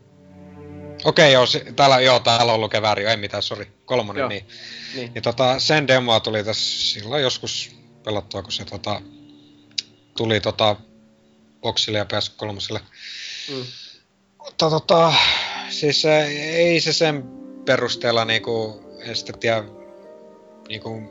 Okei, 1.05 1.33
joo, 1.33 1.47
si- 1.47 1.73
täällä, 1.77 2.01
joo, 2.01 2.21
täällä 2.21 2.53
on 2.53 2.57
ollut 2.57 2.71
kevääri, 2.71 3.07
ei 3.07 3.17
mitään, 3.17 3.43
sori, 3.43 3.69
kolmonen, 3.85 4.21
Joo. 4.21 4.29
niin. 4.29 4.47
Niin. 4.95 5.13
niin 5.15 5.23
tota, 5.23 5.59
sen 5.59 5.89
demoa 5.89 6.21
tuli 6.21 6.45
tässä 6.45 6.93
silloin 6.93 7.23
joskus 7.23 7.77
pelattua, 8.05 8.43
kun 8.43 8.53
se 8.53 8.65
tota, 8.65 9.01
tuli 10.21 10.41
tota, 10.41 10.77
Boxille 11.61 11.99
ja 11.99 12.05
PS3. 12.05 12.81
Mm. 13.51 13.65
Mutta 14.39 14.71
tota, 14.71 15.13
siis 15.69 16.05
ei 16.05 16.81
se 16.81 16.93
sen 16.93 17.23
perusteella 17.65 18.25
niinku, 18.25 18.83
en 19.03 19.17
sitten 19.17 19.39
tiedä 19.39 19.65
niinku, 20.69 21.03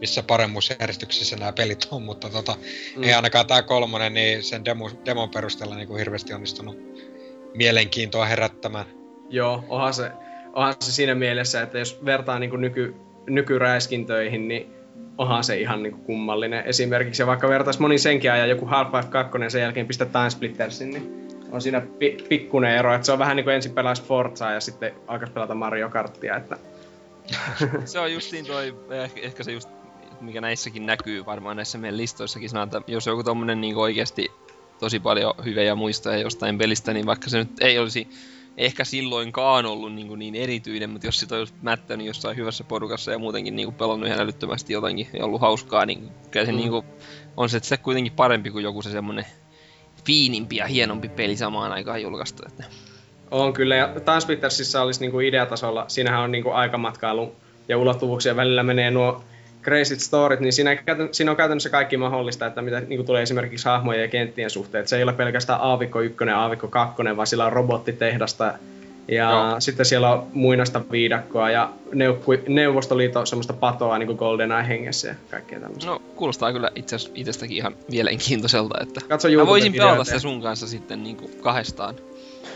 missä 0.00 0.22
paremmuusjärjestyksessä 0.22 1.36
nämä 1.36 1.52
pelit 1.52 1.88
on, 1.90 2.02
mutta 2.02 2.28
tota, 2.28 2.56
Mm. 2.96 3.02
ei 3.02 3.12
ainakaan 3.12 3.46
tää 3.46 3.62
kolmonen, 3.62 4.14
niin 4.14 4.42
sen 4.42 4.64
demo, 4.64 4.90
demon 5.04 5.30
perusteella 5.30 5.74
niinku 5.74 5.94
hirveästi 5.96 6.34
onnistunut 6.34 6.76
mielenkiintoa 7.54 8.24
herättämään. 8.24 8.86
Joo, 9.30 9.64
onhan 9.68 9.94
se, 9.94 10.10
onhan 10.52 10.74
se 10.80 10.92
siinä 10.92 11.14
mielessä, 11.14 11.62
että 11.62 11.78
jos 11.78 12.04
vertaa 12.04 12.38
niin 12.38 12.50
kuin 12.50 12.60
nyky, 12.60 12.94
nykyräiskintöihin, 13.26 14.48
niin 14.48 14.79
onhan 15.18 15.44
se 15.44 15.60
ihan 15.60 15.82
niin 15.82 15.92
kuin 15.92 16.04
kummallinen. 16.04 16.66
Esimerkiksi 16.66 17.22
ja 17.22 17.26
vaikka 17.26 17.48
vertaisi 17.48 17.80
moni 17.80 17.98
senkin 17.98 18.32
ajan 18.32 18.48
joku 18.48 18.66
Half-Life 18.66 19.08
2 19.08 19.38
ja 19.42 19.50
sen 19.50 19.62
jälkeen 19.62 19.86
pistä 19.86 20.06
Time 20.06 20.30
Splittersin, 20.30 20.90
niin 20.90 21.28
on 21.52 21.62
siinä 21.62 21.80
pi- 21.80 22.24
pikkuinen 22.28 22.76
ero, 22.76 22.94
että 22.94 23.06
se 23.06 23.12
on 23.12 23.18
vähän 23.18 23.36
niin 23.36 23.44
kuin 23.44 23.54
ensin 23.54 23.72
pelaisi 23.72 24.02
Forzaa 24.02 24.52
ja 24.52 24.60
sitten 24.60 24.92
alkaisi 25.06 25.32
pelata 25.32 25.54
Mario 25.54 25.88
Karttia, 25.88 26.36
että 26.36 26.56
Se 27.84 27.98
on 27.98 28.12
justiin 28.12 28.46
toi, 28.46 28.76
ehkä, 28.90 29.20
ehkä 29.20 29.44
se 29.44 29.52
just, 29.52 29.68
mikä 30.20 30.40
näissäkin 30.40 30.86
näkyy 30.86 31.26
varmaan 31.26 31.56
näissä 31.56 31.78
meidän 31.78 31.96
listoissakin, 31.96 32.48
sanoo, 32.48 32.64
että 32.64 32.82
jos 32.86 33.06
joku 33.06 33.22
tommonen 33.22 33.60
niin 33.60 33.76
oikeasti 33.76 34.28
tosi 34.78 35.00
paljon 35.00 35.34
hyvejä 35.44 35.74
muistoja 35.74 36.18
jostain 36.18 36.58
pelistä, 36.58 36.92
niin 36.92 37.06
vaikka 37.06 37.30
se 37.30 37.38
nyt 37.38 37.50
ei 37.60 37.78
olisi 37.78 38.08
ehkä 38.56 38.84
silloinkaan 38.84 39.66
ollut 39.66 39.94
niin, 39.94 40.18
niin 40.18 40.34
erityinen, 40.34 40.90
mutta 40.90 41.06
jos 41.06 41.20
sitä 41.20 41.36
olisi 41.36 41.54
mättänyt 41.62 42.06
jossain 42.06 42.36
hyvässä 42.36 42.64
porukassa 42.64 43.10
ja 43.10 43.18
muutenkin 43.18 43.56
niin 43.56 43.74
pelannut 43.74 44.08
ihan 44.08 44.20
älyttömästi 44.20 44.72
jotenkin 44.72 45.08
ja 45.18 45.24
ollut 45.24 45.40
hauskaa, 45.40 45.86
niin 45.86 46.08
kyllä 46.30 46.46
se 46.46 46.52
Mm. 46.52 46.58
niin 46.58 46.70
kuin, 46.70 46.86
on 47.36 47.48
se, 47.48 47.60
se 47.62 47.76
kuitenkin 47.76 48.12
parempi 48.12 48.50
kuin 48.50 48.64
joku 48.64 48.82
se 48.82 48.90
semmonen 48.90 49.26
fiinimpi 50.06 50.56
ja 50.56 50.66
hienompi 50.66 51.08
peli 51.08 51.36
samaan 51.36 51.72
aikaan 51.72 52.02
julkaistu. 52.02 52.42
Että. 52.46 52.64
On 53.30 53.52
kyllä, 53.52 53.76
ja 53.76 53.88
Time 54.04 54.20
Splittersissa 54.20 54.82
olisi 54.82 55.00
niinku 55.00 55.20
ideatasolla, 55.20 55.84
siinähän 55.88 56.20
on 56.20 56.32
niinku 56.32 56.50
aikamatkailu 56.50 57.36
ja 57.68 57.78
ulottuvuuksia 57.78 58.36
välillä 58.36 58.62
menee 58.62 58.90
nuo 58.90 59.24
Crazy 59.62 59.96
Storit, 59.96 60.40
niin 60.40 60.52
siinä, 60.52 60.82
siinä 61.12 61.30
on 61.30 61.36
käytännössä 61.36 61.70
kaikki 61.70 61.96
mahdollista, 61.96 62.46
että 62.46 62.62
mitä 62.62 62.80
niinku 62.80 63.04
tulee 63.04 63.22
esimerkiksi 63.22 63.68
hahmojen 63.68 64.02
ja 64.02 64.08
kenttien 64.08 64.50
suhteen. 64.50 64.80
Että 64.80 64.90
se 64.90 64.96
ei 64.96 65.02
ole 65.02 65.12
pelkästään 65.12 65.60
aavikko 65.60 66.00
1 66.00 66.16
ja 66.26 66.40
aavikko 66.40 66.68
2, 66.68 67.02
vaan 67.16 67.26
sillä 67.26 67.46
on 67.46 67.52
robottitehdasta 67.52 68.54
ja 69.08 69.30
Joo. 69.30 69.60
sitten 69.60 69.86
siellä 69.86 70.12
on 70.12 70.26
muinaista 70.32 70.82
viidakkoa 70.90 71.50
ja 71.50 71.70
neukku- 71.92 72.44
Neuvostoliiton 72.48 73.26
semmoista 73.26 73.52
patoa 73.52 73.98
niin 73.98 74.06
kuin 74.06 74.16
GoldenEye 74.16 74.68
hengessä 74.68 75.08
ja 75.08 75.14
kaikkea 75.30 75.60
tämmöistä. 75.60 75.90
No, 75.90 76.02
kuulostaa 76.16 76.52
kyllä 76.52 76.70
itse 76.74 76.96
itsestäkin 77.14 77.56
ihan 77.56 77.76
mielenkiintoiselta, 77.90 78.78
että 78.80 79.00
Katso 79.08 79.28
Mä 79.28 79.46
voisin 79.46 79.72
pelata 79.72 80.04
se 80.04 80.18
sun 80.18 80.42
kanssa 80.42 80.66
sitten 80.66 81.02
niinku 81.02 81.30
kahdestaan. 81.40 81.94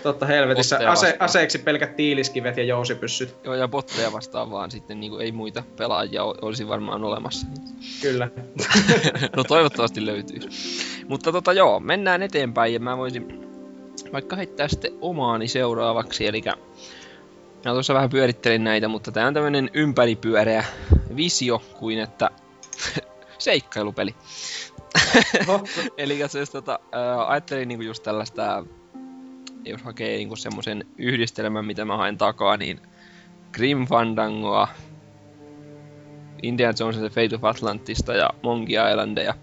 Totta 0.05 0.27
helvetissä. 0.27 0.77
Botteja 0.77 0.93
Ase- 0.93 1.07
vastaan. 1.07 1.25
aseeksi 1.25 1.59
pelkät 1.59 1.97
tiiliskivet 1.97 2.57
ja 2.57 2.65
jousipyssyt. 2.65 3.37
Joo, 3.45 3.55
ja 3.55 3.69
botteja 3.69 4.13
vastaan 4.13 4.51
vaan 4.51 4.71
sitten 4.71 5.01
niinku 5.01 5.19
ei 5.19 5.33
muita 5.33 5.63
pelaajia 5.77 6.25
olisi 6.25 6.69
varmaan 6.69 7.05
olemassa. 7.05 7.47
Kyllä. 8.03 8.29
no 9.37 9.45
toivottavasti 9.45 10.07
löytyisi. 10.07 10.49
Mutta 11.09 11.33
tota 11.33 11.53
joo, 11.53 11.81
mennään 11.81 12.23
eteenpäin 12.23 12.75
ja 12.75 12.81
mä 12.81 12.97
voisin 12.97 13.49
vaikka 14.13 14.37
heittää 14.37 14.69
sitten 14.69 14.93
omaani 15.01 15.49
seuraavaksi, 15.49 16.27
eli 16.27 16.43
Mä 17.65 17.73
tuossa 17.73 17.95
vähän 17.95 18.11
pyörittelin 18.11 18.65
näitä, 18.65 18.89
mutta 18.89 19.13
tää 19.13 19.27
on 19.27 19.35
tämmönen 19.35 19.71
ympäripyöreä 19.75 20.65
visio 21.17 21.63
kuin 21.79 21.99
että 21.99 22.31
seikkailupeli. 23.39 24.15
Eli 25.99 26.29
siis 26.29 26.51
tota, 26.51 26.79
ajattelin 27.27 27.69
niinku 27.69 27.85
just 27.85 28.03
tällaista, 28.03 28.65
jos 29.65 29.83
hakee 29.83 30.17
niinku 30.17 30.37
semmosen 30.37 30.87
yhdistelmän, 30.99 31.65
mitä 31.65 31.85
mä 31.85 31.97
haen 31.97 32.19
takaa, 32.19 32.57
niin 32.57 32.81
Grim 33.53 33.87
Fandangoa, 33.87 34.69
Indiana 36.43 36.75
Jones 36.81 36.97
and 36.97 37.11
the 37.11 37.23
Fate 37.23 37.37
of 37.37 37.45
Atlantista 37.45 38.15
ja 38.15 38.31
Monkey 38.43 38.77
Islandeja. 38.91 39.35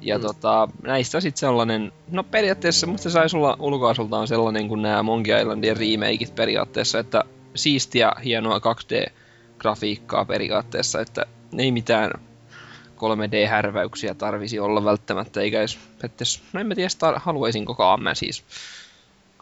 Ja 0.00 0.18
Mm. 0.18 0.22
tota, 0.22 0.68
näistä 0.82 1.20
sitten 1.20 1.40
sellainen, 1.40 1.92
no 2.10 2.24
periaatteessa 2.24 2.86
musta 2.86 3.02
se 3.02 3.10
saisi 3.12 3.36
olla 3.36 3.56
ulkoasultaan 3.60 4.28
sellainen 4.28 4.68
kuin 4.68 4.82
nämä 4.82 5.02
Monkey 5.02 5.40
Islandien 5.40 5.76
remakeit 5.76 6.34
periaatteessa, 6.34 6.98
että 6.98 7.24
siistiä, 7.54 8.12
hienoa 8.24 8.58
2D-grafiikkaa 8.58 10.24
periaatteessa, 10.24 11.00
että 11.00 11.26
ei 11.58 11.72
mitään 11.72 12.10
3D-härväyksiä 12.96 14.14
tarvisi 14.14 14.58
olla 14.58 14.84
välttämättä, 14.84 15.40
eikä 15.40 15.58
edes, 15.60 16.42
no 16.52 16.60
en 16.60 16.66
mä 16.66 16.74
tiedä, 16.74 16.88
tar- 16.88 17.20
haluaisinkokaan 17.20 18.02
mä 18.02 18.14
siis 18.14 18.44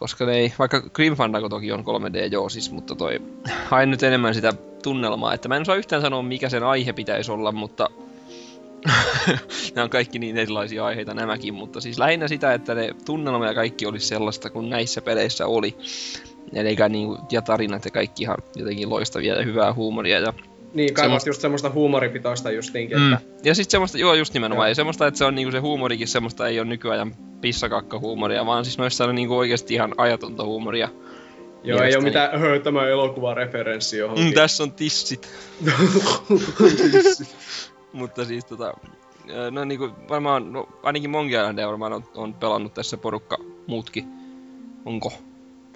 koska 0.03 0.27
ne 0.27 0.37
ei, 0.37 0.53
vaikka 0.59 0.81
Grim 0.81 1.15
Fandango 1.15 1.49
toki 1.49 1.73
on 1.73 1.85
3D 1.85 2.33
joo 2.33 2.49
siis, 2.49 2.70
mutta 2.70 2.95
toi 2.95 3.23
hain 3.65 3.91
nyt 3.91 4.03
enemmän 4.03 4.35
sitä 4.35 4.53
tunnelmaa, 4.83 5.35
että 5.35 5.49
mä 5.49 5.57
en 5.57 5.62
osaa 5.62 5.77
yhtään 5.77 6.03
sanoa 6.03 6.23
mikä 6.23 6.49
sen 6.49 6.62
aihe 6.62 6.93
pitäisi 6.93 7.33
olla, 7.33 7.53
mutta 7.53 7.91
nämä 9.74 9.85
on 9.85 9.91
kaikki 9.91 10.19
niin 10.19 10.39
erilaisia 10.39 10.85
aiheita 10.85 11.15
nämäkin, 11.15 11.55
mutta 11.55 11.81
siis 11.81 11.99
lähinnä 11.99 12.29
sitä, 12.29 12.55
että 12.55 12.74
ne 12.74 12.91
tunnelma 13.05 13.47
ja 13.47 13.55
kaikki 13.55 13.87
olisi 13.87 14.07
sellaista 14.07 14.51
kuin 14.51 14.70
näissä 14.70 15.03
peleissä 15.03 15.47
oli. 15.47 15.77
Eli 16.53 16.77
niin, 16.89 17.16
ja 17.31 17.43
tarinat 17.43 17.85
ja 17.85 17.91
kaikki 17.91 18.23
ihan 18.23 18.37
jotenkin 18.57 18.91
loistavia 18.91 19.35
ja 19.35 19.45
hyvää 19.45 19.74
huumoria 19.74 20.19
ja 20.19 20.33
Niin, 20.74 20.94
kaivas 20.94 21.05
semmoista... 21.07 21.28
just 21.31 21.40
semmoista 21.40 21.70
huumoripitoista 21.70 22.51
justiinkin, 22.51 22.99
Mm. 22.99 23.12
että 23.12 23.24
Ja 23.49 23.55
sitten 23.55 23.70
semmoista, 23.70 23.99
joo 23.99 24.15
just 24.15 24.35
nimenomaan, 24.35 24.66
Joo. 24.66 24.70
ja 24.70 24.74
semmoista, 24.74 25.07
että 25.07 25.19
se 25.19 25.24
on 25.24 25.35
niinku 25.35 25.53
se 25.53 25.59
huumorikin 25.59 26.09
semmoista, 26.09 26.49
ei 26.49 26.61
ole 26.61 26.69
nykyajan 26.69 27.15
pissakakka-huumoria, 27.40 28.47
vaan 28.47 28.65
siis 28.65 28.78
noissa 28.78 29.05
on 29.05 29.15
niinku 29.15 29.39
oikeasti 29.39 29.74
ihan 29.74 29.94
ajatonta 29.97 30.44
huumoria. 30.44 30.89
joo, 31.65 31.78
ei 31.82 31.90
Mielestäni. 31.90 31.97
ole 31.97 32.05
mitään 32.05 32.43
öö, 32.44 32.59
tämä 32.61 32.89
elokuva 32.89 33.35
referenssi 33.35 33.99
johonkin. 33.99 34.27
Mm, 34.27 34.32
tässä 34.32 34.62
on 34.62 34.73
tissit. 34.73 35.28
Mutta 37.93 38.24
siis 38.24 38.44
tota, 38.44 38.74
no 39.51 39.65
niinku 39.65 39.90
varmaan, 40.09 40.53
no 40.53 40.69
ainakin 40.82 41.11
Monkey 41.11 41.39
Islandia 41.40 41.66
varmaan 41.69 41.93
on, 41.93 42.05
on 42.15 42.35
pelannut 42.35 42.74
tässä 42.74 42.97
porukka 42.97 43.36
muutkin. 43.66 44.05
Onko? 44.85 45.12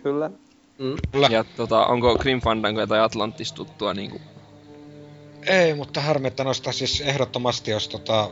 Kyllä. 0.02 0.31
Mm. 0.78 0.94
Kyllä. 1.12 1.28
Ja 1.31 1.44
tota, 1.56 1.86
onko 1.86 2.16
Grim 2.18 2.40
Fandango 2.40 2.86
tai 2.86 3.01
Atlantis 3.01 3.52
tuttua 3.52 3.94
niinku? 3.94 4.20
Ei, 5.47 5.74
mutta 5.74 6.01
harmi, 6.01 6.28
että 6.28 6.44
nosta 6.44 6.73
siis 6.73 7.01
ehdottomasti, 7.01 7.70
jos 7.70 7.89
tota, 7.89 8.31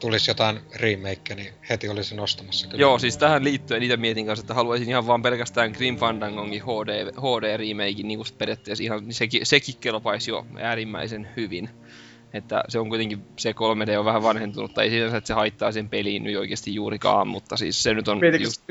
tulisi 0.00 0.30
jotain 0.30 0.60
remake, 0.74 1.34
niin 1.34 1.54
heti 1.70 1.88
olisin 1.88 2.20
ostamassa 2.20 2.66
kyllä. 2.68 2.80
Joo, 2.80 2.98
siis 2.98 3.16
tähän 3.16 3.44
liittyen 3.44 3.82
itse 3.82 3.96
mietin 3.96 4.26
kanssa, 4.26 4.42
että 4.42 4.54
haluaisin 4.54 4.88
ihan 4.88 5.06
vaan 5.06 5.22
pelkästään 5.22 5.72
Grim 5.72 5.96
Fandangongin 5.96 6.62
HD, 6.62 7.12
HD-remakein 7.12 8.08
niin 8.08 8.20
periaatteessa 8.38 8.84
ihan, 8.84 9.04
niin 9.04 9.14
sekin, 9.14 9.46
sekin 9.46 9.74
kelpaisi 9.80 10.30
jo 10.30 10.46
äärimmäisen 10.60 11.28
hyvin. 11.36 11.70
Että 12.32 12.64
se 12.68 12.78
on 12.78 12.88
kuitenkin, 12.88 13.22
se 13.38 13.52
3D 13.52 13.98
on 13.98 14.04
vähän 14.04 14.22
vanhentunut, 14.22 14.74
tai 14.74 14.84
ei 14.84 14.90
sinänsä, 14.90 15.16
että 15.16 15.28
se 15.28 15.34
haittaa 15.34 15.72
sen 15.72 15.88
peliin 15.88 16.24
nyt 16.24 16.36
oikeasti 16.36 16.74
juurikaan, 16.74 17.28
mutta 17.28 17.56
siis 17.56 17.82
se 17.82 17.94
nyt 17.94 18.08
on 18.08 18.18
Mietitkö- 18.18 18.46
just. 18.46 18.62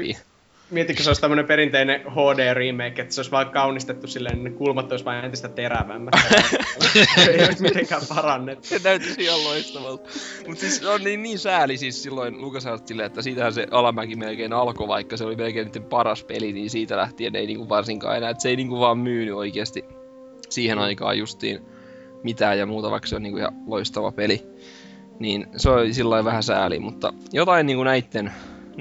Mietitkö 0.72 1.03
se 1.03 1.10
olisi 1.10 1.22
tämmönen 1.22 1.45
perinteinen 1.45 2.02
HD-remake, 2.02 3.02
että 3.02 3.14
se 3.14 3.19
olisi 3.19 3.31
vaan 3.31 3.49
kaunistettu 3.49 4.07
silleen, 4.07 4.35
niin 4.35 4.43
ne 4.43 4.49
kulmat 4.49 4.91
olisi 4.91 5.06
vain 5.06 5.26
entistä 5.26 5.49
terävämmät. 5.49 6.14
ei 7.30 7.45
olisi 7.45 7.61
mitenkään 7.61 8.02
parannettu. 8.10 8.68
Se 8.68 8.80
näytti 8.84 9.23
ihan 9.23 9.43
loistavalta. 9.43 10.10
Mut 10.48 10.57
siis 10.57 10.85
on 10.85 11.03
niin, 11.03 11.23
niin 11.23 11.39
sääli 11.39 11.77
siis 11.77 12.03
silloin 12.03 12.41
LucasArtsille, 12.41 13.06
että 13.06 13.22
siitähän 13.22 13.53
se 13.53 13.68
alamäki 13.72 14.15
melkein 14.15 14.53
alkoi, 14.53 14.88
vaikka 14.88 15.18
se 15.18 15.23
oli 15.23 15.35
melkein 15.35 15.65
niiden 15.65 15.84
paras 15.84 16.23
peli, 16.23 16.53
niin 16.53 16.69
siitä 16.69 16.98
lähtien 16.98 17.35
ei 17.35 17.48
niinku 17.48 17.69
varsinkaan 17.69 18.18
enää, 18.18 18.30
että 18.30 18.41
se 18.41 18.49
ei 18.49 18.56
niinku 18.56 18.80
vaan 18.80 18.98
myynyt 18.98 19.35
oikeasti 19.35 19.85
siihen 20.49 20.80
aikaan 20.80 21.18
justiin 21.18 21.65
mitään 22.23 22.60
ja 22.60 22.65
muuta, 22.65 22.91
vaikka 22.91 23.07
se 23.07 23.15
on 23.15 23.23
niinku 23.23 23.39
ihan 23.39 23.53
loistava 23.68 24.11
peli. 24.11 24.41
Niin 25.19 25.48
se 25.57 25.69
oli 25.69 25.93
silloin 25.93 26.26
vähän 26.26 26.43
sääli, 26.43 26.80
mutta 26.80 27.14
jotain 27.34 27.65
niinku 27.65 27.84
näitten, 27.84 28.31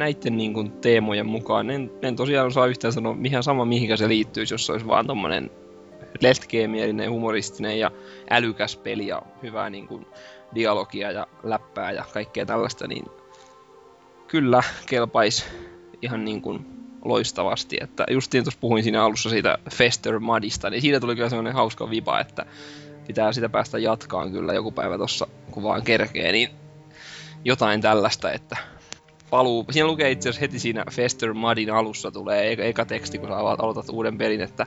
näitten 0.01 0.37
niinku 0.37 0.65
teemojen 0.65 1.27
mukaan, 1.27 1.71
en, 1.71 1.91
en 2.03 2.17
tosiaan 2.17 2.47
osaa 2.47 2.67
yhtään 2.67 2.93
sanoa 2.93 3.17
ihan 3.25 3.43
sama 3.43 3.65
mihinkä 3.65 3.97
se 3.97 4.09
liittyisi, 4.09 4.55
jos 4.55 4.67
se 4.67 4.73
olisi 4.73 4.87
vaan 4.87 5.07
tommonen 5.07 5.51
letkeemielinen, 6.21 7.11
humoristinen 7.11 7.79
ja 7.79 7.91
älykäs 8.31 8.77
peli 8.77 9.07
ja 9.07 9.23
hyvää 9.43 9.71
niin 9.71 9.87
kuin, 9.87 10.07
dialogia 10.55 11.13
ja 11.13 11.27
läppää 11.43 11.93
ja 11.93 12.05
kaikkea 12.13 12.47
tällaista, 12.47 12.87
niin 12.87 13.05
kyllä 14.29 14.63
kelpais 14.87 15.47
ihan 16.03 16.25
niin 16.25 16.43
kuin 16.43 16.67
loistavasti. 17.05 17.77
Että 17.81 18.07
justiin 18.11 18.45
tuossa 18.45 18.61
puhuin 18.61 18.83
siinä 18.83 19.05
alussa 19.05 19.31
siitä 19.31 19.59
Fester 19.75 20.21
Madista, 20.21 20.71
niin 20.71 20.83
siinä 20.83 21.01
tuli 21.01 21.15
kyllä 21.15 21.29
sellainen 21.29 21.55
hauska 21.55 21.91
vipa, 21.91 22.21
että 22.21 22.47
pitää 23.07 23.33
sitä 23.33 23.49
päästä 23.49 23.79
jatkaan 23.79 24.33
kyllä 24.33 24.53
joku 24.53 24.73
päivä 24.73 24.99
tossa, 24.99 25.27
kun 25.51 25.63
vaan 25.63 25.83
kerkee, 25.83 26.33
niin 26.33 26.49
jotain 27.45 27.81
tällaista, 27.81 28.33
että 28.33 28.57
paluu. 29.31 29.67
Siinä 29.71 29.87
lukee 29.87 30.11
itse 30.11 30.29
asiassa 30.29 30.41
heti 30.41 30.59
siinä 30.59 30.85
Fester 30.91 31.35
Madin 31.35 31.71
alussa 31.71 32.11
tulee 32.11 32.53
eka, 32.53 32.63
eka 32.63 32.85
teksti, 32.85 33.19
kun 33.19 33.29
sä 33.29 33.37
aloitat, 33.37 33.89
uuden 33.89 34.19
pelin, 34.19 34.41
että 34.41 34.67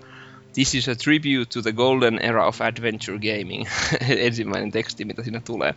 This 0.53 0.75
is 0.75 0.87
a 0.89 0.95
tribute 0.95 1.45
to 1.53 1.61
the 1.61 1.71
golden 1.71 2.19
era 2.21 2.47
of 2.47 2.61
adventure 2.61 3.17
gaming. 3.17 3.65
Ensimmäinen 4.27 4.71
teksti, 4.71 5.05
mitä 5.05 5.23
siinä 5.23 5.41
tulee. 5.45 5.75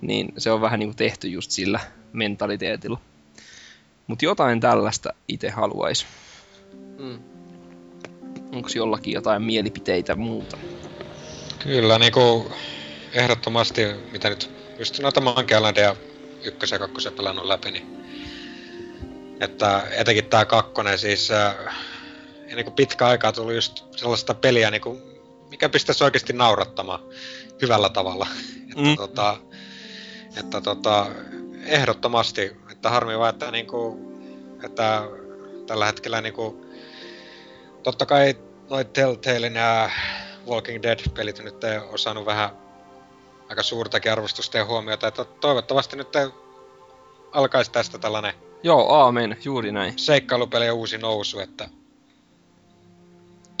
Niin 0.00 0.32
se 0.38 0.50
on 0.50 0.60
vähän 0.60 0.78
niinku 0.80 0.94
tehty 0.94 1.28
just 1.28 1.50
sillä 1.50 1.80
mentaliteetilla. 2.12 3.00
Mutta 4.06 4.24
jotain 4.24 4.60
tällaista 4.60 5.14
itse 5.28 5.50
haluais. 5.50 6.06
Mm. 6.98 7.18
Onko 8.52 8.68
jollakin 8.74 9.12
jotain 9.12 9.42
mielipiteitä 9.42 10.14
muuta? 10.14 10.56
Kyllä, 11.58 11.98
niinku 11.98 12.52
ehdottomasti, 13.12 13.82
mitä 14.12 14.30
nyt 14.30 14.50
just 14.78 15.00
noita 15.00 15.20
Monkey 15.20 15.56
Islandia 15.56 15.96
ykkösen 16.44 16.76
ja 16.76 16.78
kakkosen 16.78 17.12
pelannut 17.12 17.44
läpi, 17.44 17.70
niin 17.70 18.04
että 19.40 19.82
etenkin 19.90 20.26
tää 20.26 20.44
kakkonen 20.44 20.98
siis 20.98 21.30
äh, 21.30 21.54
ei 22.48 22.54
niinku 22.54 22.70
pitkä 22.70 23.06
aikaa 23.06 23.32
tullut 23.32 23.54
just 23.54 23.84
sellaista 23.96 24.34
peliä, 24.34 24.70
niinku, 24.70 24.98
mikä 25.50 25.68
pistäisi 25.68 26.04
oikeasti 26.04 26.32
naurattamaan 26.32 27.00
hyvällä 27.62 27.88
tavalla. 27.88 28.26
että, 28.70 28.82
Mm. 28.82 28.96
tota, 28.96 29.36
että 30.36 30.60
tota, 30.60 31.06
ehdottomasti, 31.66 32.56
että 32.72 32.90
harmi 32.90 33.18
vaan, 33.18 33.30
että, 33.34 33.50
niinku, 33.50 34.12
että 34.64 35.02
tällä 35.66 35.86
hetkellä 35.86 36.20
niinku, 36.20 36.66
totta 37.82 38.06
kai 38.06 38.34
noit 38.70 38.92
Telltalein 38.92 39.54
ja 39.54 39.90
Walking 40.46 40.82
Dead-pelit 40.82 41.38
nyt 41.44 41.64
on 41.90 41.98
saanut 41.98 42.26
vähän 42.26 42.63
aika 43.54 43.62
suurtakin 43.62 44.12
arvostusta 44.12 44.58
ja 44.58 44.64
huomiota, 44.64 45.08
että 45.08 45.24
toivottavasti 45.24 45.96
nyt 45.96 46.08
alkaisi 47.32 47.70
tästä 47.70 47.98
tällainen 47.98 48.34
Joo, 48.62 48.92
aamen, 48.94 49.36
juuri 49.44 49.72
näin. 49.72 49.98
seikkailupelien 49.98 50.72
uusi 50.74 50.98
nousu, 50.98 51.40
että 51.40 51.68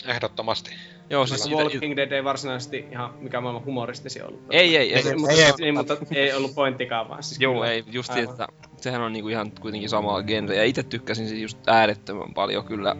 ehdottomasti. 0.06 0.70
Joo, 1.10 1.26
siis 1.26 1.42
siitä, 1.42 1.62
Walking 1.62 1.96
Dead 1.96 2.12
ei 2.12 2.24
varsinaisesti 2.24 2.86
ihan 2.90 3.14
mikään 3.20 3.42
maailman 3.42 3.64
humoristisi 3.64 4.22
ollut. 4.22 4.40
ei, 4.50 4.76
ei, 4.76 4.94
ei, 4.94 5.08
Ei, 5.08 5.14
mutta, 5.14 5.32
ei, 5.32 5.42
ei, 5.42 5.52
niin, 5.60 5.74
mutta 5.74 5.96
ei 6.14 6.32
ollut 6.32 6.54
pointtikaan 6.54 7.08
vaan. 7.08 7.22
Siis 7.22 7.40
Joo, 7.40 7.64
ei, 7.64 7.84
just 7.86 8.10
Aivan. 8.10 8.30
että 8.30 8.48
sehän 8.76 9.02
on 9.02 9.12
niinku 9.12 9.28
ihan 9.28 9.52
kuitenkin 9.60 9.90
sama 9.90 10.22
genre. 10.22 10.56
Ja 10.56 10.64
itse 10.64 10.82
tykkäsin 10.82 11.28
siis 11.28 11.40
just 11.40 11.68
äärettömän 11.68 12.34
paljon 12.34 12.64
kyllä 12.64 12.96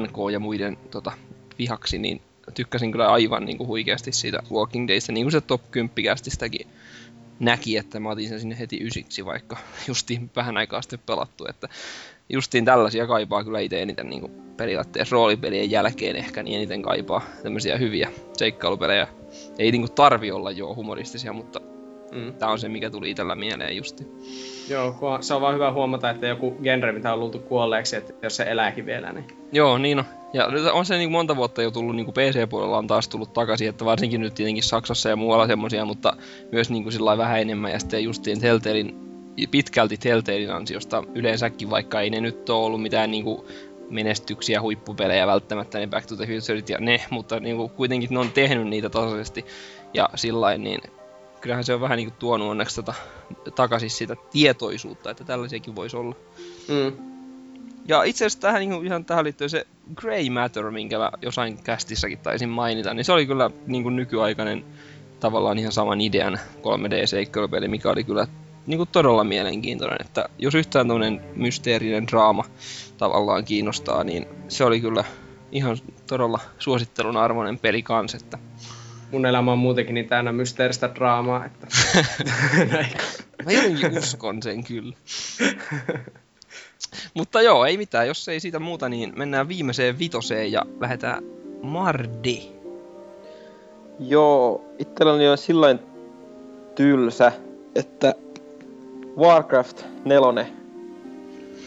NK 0.00 0.16
ja 0.32 0.40
muiden 0.40 0.76
tota, 0.90 1.12
vihaksi, 1.58 1.98
niin 1.98 2.22
tykkäsin 2.54 2.92
kyllä 2.92 3.12
aivan 3.12 3.44
niinku 3.44 3.66
huikeasti 3.66 4.12
siitä 4.12 4.42
Walking 4.52 4.88
Daysta. 4.88 5.12
Niin 5.12 5.24
kuin 5.24 5.32
se 5.32 5.40
Top 5.40 5.70
10 5.70 6.04
kästistäkin 6.04 6.66
näki, 7.40 7.76
että 7.76 8.00
mä 8.00 8.10
otin 8.10 8.28
sen 8.28 8.40
sinne 8.40 8.58
heti 8.58 8.78
ysiksi, 8.82 9.24
vaikka 9.24 9.56
justiin 9.88 10.30
vähän 10.36 10.56
aikaa 10.56 10.82
sitten 10.82 11.00
pelattu. 11.06 11.46
Että 11.48 11.68
justiin 12.28 12.64
tällaisia 12.64 13.06
kaipaa 13.06 13.44
kyllä 13.44 13.60
itse 13.60 13.82
eniten 13.82 14.08
niinku 14.08 14.30
periaatteessa 14.56 15.14
roolipelien 15.14 15.70
jälkeen 15.70 16.16
ehkä 16.16 16.42
niin 16.42 16.56
eniten 16.56 16.82
kaipaa 16.82 17.24
tämmöisiä 17.42 17.78
hyviä 17.78 18.10
seikkailupelejä. 18.36 19.08
Ei 19.58 19.72
niinku 19.72 19.88
tarvi 19.88 20.30
olla 20.30 20.50
jo 20.50 20.74
humoristisia, 20.74 21.32
mutta 21.32 21.60
Mm. 22.14 22.32
Tää 22.32 22.48
on 22.48 22.58
se, 22.58 22.68
mikä 22.68 22.90
tuli 22.90 23.10
itellä 23.10 23.34
mieleen 23.34 23.76
justi. 23.76 24.06
Joo, 24.68 25.18
se 25.20 25.34
on 25.34 25.40
vaan 25.40 25.54
hyvä 25.54 25.72
huomata, 25.72 26.10
että 26.10 26.26
joku 26.26 26.56
genre, 26.62 26.92
mitä 26.92 27.12
on 27.12 27.20
luultu 27.20 27.38
kuolleeksi, 27.38 27.96
että 27.96 28.12
jos 28.22 28.36
se 28.36 28.42
elääkin 28.42 28.86
vielä, 28.86 29.12
niin... 29.12 29.24
Joo, 29.52 29.78
niin 29.78 29.98
on. 29.98 30.04
Ja 30.32 30.48
on 30.72 30.86
se 30.86 30.96
niin 30.96 31.12
monta 31.12 31.36
vuotta 31.36 31.62
jo 31.62 31.70
tullut 31.70 31.96
niin 31.96 32.06
PC-puolella 32.06 32.78
on 32.78 32.86
taas 32.86 33.08
tullut 33.08 33.32
takaisin, 33.32 33.68
että 33.68 33.84
varsinkin 33.84 34.20
nyt 34.20 34.34
tietenkin 34.34 34.62
Saksassa 34.62 35.08
ja 35.08 35.16
muualla 35.16 35.46
semmosia, 35.46 35.84
mutta 35.84 36.16
myös 36.52 36.70
niin 36.70 36.82
kuin 36.82 36.92
sillä 36.92 37.18
vähän 37.18 37.40
enemmän. 37.40 37.72
Ja 37.72 37.78
sitten 37.78 38.04
justiin 38.04 38.40
Telltalein, 38.40 38.94
pitkälti 39.50 39.96
Telltalein 39.96 40.50
ansiosta 40.50 41.02
yleensäkin, 41.14 41.70
vaikka 41.70 42.00
ei 42.00 42.10
ne 42.10 42.20
nyt 42.20 42.50
ole 42.50 42.66
ollut 42.66 42.82
mitään 42.82 43.10
niin 43.10 43.24
kuin 43.24 43.46
menestyksiä, 43.90 44.60
huippupelejä 44.60 45.26
välttämättä, 45.26 45.78
ne 45.78 45.86
Back 45.86 46.06
to 46.06 46.16
the 46.16 46.26
Futureit 46.26 46.68
ja 46.68 46.78
ne, 46.80 47.00
mutta 47.10 47.40
niin 47.40 47.56
kuin 47.56 47.70
kuitenkin 47.70 48.08
ne 48.12 48.18
on 48.18 48.30
tehnyt 48.30 48.68
niitä 48.68 48.90
tasaisesti 48.90 49.44
ja 49.94 50.08
sillä 50.14 50.58
niin 50.58 50.80
kyllähän 51.44 51.64
se 51.64 51.74
on 51.74 51.80
vähän 51.80 51.96
niin 51.96 52.08
kuin 52.10 52.18
tuonut 52.18 52.48
onneksi 52.48 52.76
tota, 52.76 52.94
takaisin 53.54 53.90
sitä 53.90 54.16
tietoisuutta, 54.30 55.10
että 55.10 55.24
tällaisiakin 55.24 55.76
voisi 55.76 55.96
olla. 55.96 56.14
Mm. 56.68 56.92
Ja 57.88 58.02
itse 58.02 58.24
asiassa 58.24 58.40
tähän 58.40 58.60
niin 58.60 58.86
ihan 58.86 59.04
tähän 59.04 59.24
liittyy 59.24 59.48
se 59.48 59.66
Grey 59.94 60.30
Matter, 60.30 60.70
minkä 60.70 60.98
mä 60.98 61.12
jossain 61.22 61.62
kästissäkin 61.62 62.18
taisin 62.18 62.48
mainita, 62.48 62.94
niin 62.94 63.04
se 63.04 63.12
oli 63.12 63.26
kyllä 63.26 63.50
niin 63.66 63.82
kuin 63.82 63.96
nykyaikainen 63.96 64.64
tavallaan 65.20 65.58
ihan 65.58 65.72
saman 65.72 66.00
idean 66.00 66.38
3D-seikkailupeli, 66.62 67.68
mikä 67.68 67.90
oli 67.90 68.04
kyllä 68.04 68.26
niin 68.66 68.78
kuin 68.78 68.88
todella 68.92 69.24
mielenkiintoinen, 69.24 69.98
että 70.00 70.28
jos 70.38 70.54
yhtään 70.54 70.88
tämmöinen 70.88 71.22
mysteerinen 71.36 72.06
draama 72.06 72.44
tavallaan 72.98 73.44
kiinnostaa, 73.44 74.04
niin 74.04 74.26
se 74.48 74.64
oli 74.64 74.80
kyllä 74.80 75.04
ihan 75.52 75.76
todella 76.06 76.40
suosittelun 76.58 77.16
arvoinen 77.16 77.58
peli 77.58 77.82
kans, 77.82 78.14
että 78.14 78.38
Mun 79.14 79.26
elämä 79.26 79.52
on 79.52 79.58
muutenkin 79.58 79.94
niin 79.94 80.08
täynnä 80.08 80.32
mysteeristä 80.32 80.90
draamaa, 80.94 81.44
että... 81.44 81.66
Mä 83.44 83.52
jotenkin 83.52 83.98
uskon 83.98 84.42
sen 84.42 84.64
kyllä. 84.64 84.94
Mutta 87.14 87.42
joo, 87.42 87.64
ei 87.64 87.76
mitään. 87.76 88.06
Jos 88.06 88.28
ei 88.28 88.40
siitä 88.40 88.58
muuta, 88.58 88.88
niin 88.88 89.12
mennään 89.16 89.48
viimeiseen 89.48 89.98
vitoseen 89.98 90.52
ja 90.52 90.66
lähdetään 90.80 91.22
Mardi. 91.62 92.42
Joo, 93.98 94.64
itselläni 94.78 95.28
on 95.28 95.38
sillain 95.38 95.78
tylsä, 96.74 97.32
että 97.74 98.14
Warcraft 99.16 99.84
4 100.04 100.46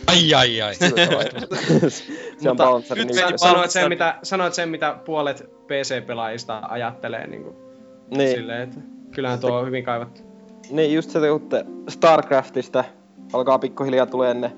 Ai 0.08 0.34
ai 0.34 0.62
ai. 0.62 0.76
se 2.38 2.50
on 2.50 2.58
Bouncer, 2.58 2.98
nyt 2.98 3.08
niin, 3.08 3.40
sanoit, 3.40 3.72
sen, 3.72 3.90
mitä, 3.90 4.16
sanoit 4.24 4.54
sen, 4.54 4.70
mitä 4.70 4.98
puolet 5.06 5.50
PC-pelaajista 5.68 6.62
ajattelee 6.70 7.28
niin 7.28 7.44
kuin, 7.44 7.56
niin, 8.18 8.30
silleen, 8.30 8.62
että 8.62 8.80
kyllähän 9.16 9.40
tuo 9.40 9.52
on 9.52 9.66
hyvin 9.66 9.84
kaivattu. 9.84 10.22
niin, 10.70 10.94
just 10.94 11.10
se, 11.10 11.20
te 11.50 11.66
Starcraftista 11.90 12.84
alkaa 13.34 13.60
pikkuhiljaa 13.60 14.06
tulee 14.06 14.34
ne, 14.34 14.52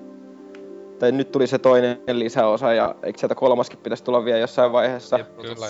tai 0.99 1.11
nyt 1.11 1.31
tuli 1.31 1.47
se 1.47 1.57
toinen 1.57 2.01
lisäosa, 2.11 2.73
ja 2.73 2.95
eikö 3.03 3.19
sieltä 3.19 3.35
kolmaskin 3.35 3.79
pitäisi 3.79 4.03
tulla 4.03 4.25
vielä 4.25 4.39
jossain 4.39 4.71
vaiheessa, 4.71 5.19
Kyllä. 5.19 5.67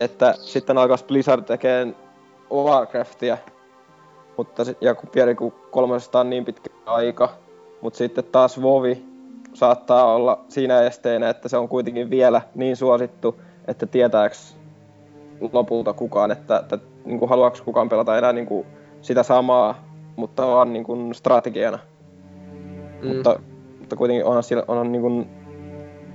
että 0.00 0.34
sitten 0.40 0.78
alkaa 0.78 0.96
Blizzard 1.06 1.44
tekemään 1.44 1.96
Warcraftia, 2.52 3.38
mutta 4.36 4.64
se, 4.64 4.76
ja 4.80 4.94
kun 4.94 5.08
pieni 5.08 5.34
kun 5.34 5.52
kolmesta 5.70 6.20
on 6.20 6.30
niin 6.30 6.44
pitkä 6.44 6.70
aika, 6.86 7.38
mutta 7.80 7.96
sitten 7.96 8.24
taas 8.24 8.62
Vovi 8.62 9.04
saattaa 9.54 10.14
olla 10.14 10.44
siinä 10.48 10.80
esteenä, 10.80 11.28
että 11.28 11.48
se 11.48 11.56
on 11.56 11.68
kuitenkin 11.68 12.10
vielä 12.10 12.42
niin 12.54 12.76
suosittu, 12.76 13.40
että 13.66 13.86
tietääks 13.86 14.56
lopulta 15.52 15.92
kukaan, 15.92 16.30
että, 16.30 16.56
että 16.56 16.78
niin 17.04 17.18
kuin 17.18 17.28
haluaako 17.28 17.58
kukaan 17.64 17.88
pelata 17.88 18.18
enää 18.18 18.32
niin 18.32 18.46
kuin 18.46 18.66
sitä 19.02 19.22
samaa, 19.22 19.84
mutta 20.16 20.46
vaan 20.46 20.72
niin 20.72 20.84
kuin 20.84 21.14
strategiana. 21.14 21.78
Mm. 23.02 23.08
Mutta, 23.08 23.40
mutta 23.78 23.96
kuitenkin 23.96 24.24
onhan 24.24 24.42
sillä, 24.42 24.64
on 24.68 24.92
niin 24.92 25.02
kuin 25.02 25.30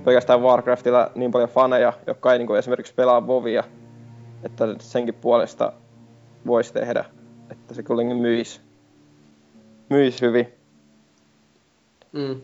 pelkästään 0.04 0.42
Warcraftilla 0.42 1.10
niin 1.14 1.30
paljon 1.30 1.48
faneja, 1.48 1.92
jotka 2.06 2.32
ei 2.32 2.38
niin 2.38 2.46
kuin 2.46 2.58
esimerkiksi 2.58 2.94
pelaa 2.94 3.26
Vovia, 3.26 3.64
että 4.42 4.64
senkin 4.78 5.14
puolesta 5.14 5.72
voisi 6.46 6.72
tehdä, 6.72 7.04
että 7.50 7.74
se 7.74 7.82
kuitenkin 7.82 8.16
myisi, 8.16 8.60
myisi 9.90 10.20
hyvin. 10.20 10.63
Mm. 12.14 12.40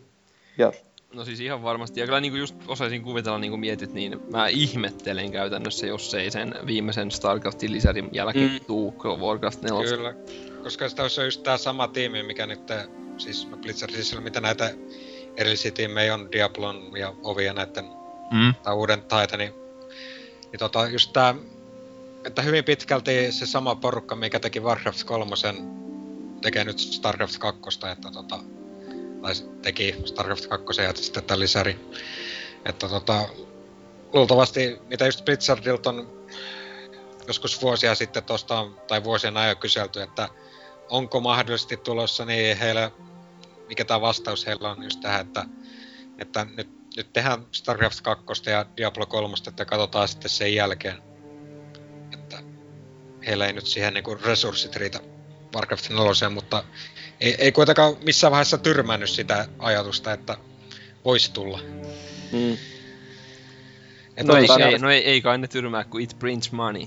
Ja 0.59 0.73
No 1.15 1.25
siis 1.25 1.41
ihan 1.41 1.63
varmasti. 1.63 2.01
Ja 2.01 2.07
kyllä 2.07 2.21
niinku 2.21 2.39
just 2.39 2.55
osaisin 2.67 3.03
kuvitella, 3.03 3.39
niin 3.39 3.51
kuin 3.51 3.61
mietit, 3.61 3.93
niin 3.93 4.21
mä 4.33 4.49
ihmettelen 4.49 5.33
käytännössä, 5.33 5.87
jos 5.87 6.15
ei 6.15 6.31
sen 6.31 6.55
viimeisen 6.67 7.11
StarCraftin 7.11 7.73
lisärin 7.73 8.09
jälkeen 8.13 8.51
Mm. 8.53 8.61
tuu 8.67 8.95
Warcraft 9.21 9.63
4. 9.63 9.97
Kyllä. 9.97 10.15
Koska 10.63 10.89
sitä 10.89 11.03
olisi 11.03 11.21
just 11.21 11.43
tää 11.43 11.57
sama 11.57 11.89
tiimi, 11.89 12.23
mikä 12.23 12.47
nyt, 12.47 12.61
siis 13.19 13.49
Blizzard 13.63 13.93
sisällä, 13.93 14.23
mitä 14.25 14.41
näitä 14.41 14.71
erillisiä 15.37 15.71
tiimejä 15.71 16.15
on, 16.15 16.33
Diablon 16.33 16.91
ja 16.97 17.15
Ovi 17.23 17.45
ja 17.45 17.53
näiden, 17.53 17.85
Mm. 18.31 18.55
tai 18.63 18.75
uuden 18.75 19.03
taita, 19.03 19.37
niin, 19.37 19.53
niin 20.53 20.59
tota, 20.59 20.89
just 20.89 21.13
tää, 21.13 21.35
että 22.25 22.43
hyvin 22.43 22.65
pitkälti 22.65 23.33
se 23.33 23.47
sama 23.47 23.75
porukka, 23.75 24.17
mikä 24.17 24.41
teki 24.41 24.61
Warcraft 24.61 25.05
3, 25.05 25.37
tekee 26.43 26.65
nyt 26.65 26.79
Starcraft 26.79 27.39
2, 27.39 27.61
että 27.93 28.11
tota, 28.13 28.39
tai 29.23 29.35
teki 29.63 29.95
Starcraft 30.05 30.47
2 30.47 30.83
ja 30.83 30.93
sitten 30.95 31.25
tämän 31.25 31.41
lisäri. 31.41 31.81
Että 32.65 32.89
tota, 32.89 33.29
luultavasti, 34.13 34.79
mitä 34.89 35.07
just 35.07 35.25
Blizzardilta 35.25 35.91
on 35.91 36.21
joskus 37.27 37.63
vuosia 37.63 37.95
sitten 37.95 38.25
tosta, 38.25 38.61
on- 38.61 38.81
tai 38.89 39.05
vuosien 39.05 39.37
ajan 39.37 39.57
kyselty, 39.57 40.03
että 40.03 40.29
onko 40.89 41.21
mahdollisesti 41.21 41.77
tulossa, 41.77 42.25
niin 42.25 42.57
heillä, 42.57 42.91
mikä 43.69 43.85
tämä 43.85 44.01
vastaus 44.01 44.47
heillä 44.47 44.71
on 44.71 44.83
just 44.83 45.01
tähän, 45.01 45.21
että, 45.21 45.45
että 46.19 46.47
nyt, 46.57 46.69
nyt 46.97 47.13
tehdään 47.13 47.47
StarCraft 47.53 48.01
2 48.01 48.51
ja 48.51 48.67
Diablo 48.77 49.07
3, 49.07 49.35
että 49.49 49.65
katsotaan 49.65 50.09
sitten 50.09 50.31
sen 50.31 50.55
jälkeen. 50.55 51.03
Että 52.13 52.43
heillä 53.27 53.47
ei 53.47 53.53
nyt 53.53 53.67
siihen 53.67 53.95
niinku 53.95 54.15
resurssit 54.15 54.77
riitä 54.77 55.01
Warcraft 55.55 55.91
4, 55.91 56.31
mutta 56.31 56.65
ei, 57.21 57.35
ei 57.39 57.53
kuitenkaan 57.53 57.97
missään 58.05 58.31
vaiheessa 58.31 58.59
tyrmännyt 58.59 59.11
sitä 59.11 59.49
ajatusta, 59.59 60.13
että 60.13 60.37
voisi 61.05 61.33
tulla. 61.33 61.61
mm, 62.33 62.57
No, 64.23 64.37
ei, 64.37 64.47
ei, 64.73 64.79
no 64.79 64.91
ei, 64.91 65.05
ei 65.05 65.21
kai 65.21 65.39
ne 65.39 65.49
tyrmää, 65.49 65.85
kun 65.85 66.01
it 66.01 66.19
brings 66.19 66.53
money. 66.53 66.83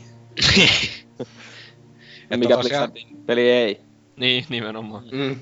mikä 2.38 2.56
tosiaan- 2.58 2.92
peli 3.26 3.50
ei. 3.50 3.80
Niin, 4.18 4.46
nimenomaan. 4.50 5.04
Mm. 5.12 5.40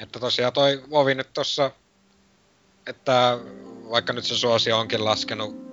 Että 0.00 0.20
tosiaan 0.20 0.52
toi 0.52 0.82
Vovi 0.90 1.14
nyt 1.14 1.32
tossa, 1.34 1.70
että 2.86 3.38
vaikka 3.90 4.12
nyt 4.12 4.24
se 4.24 4.36
suosio 4.36 4.78
onkin 4.78 5.04
laskenut 5.04 5.63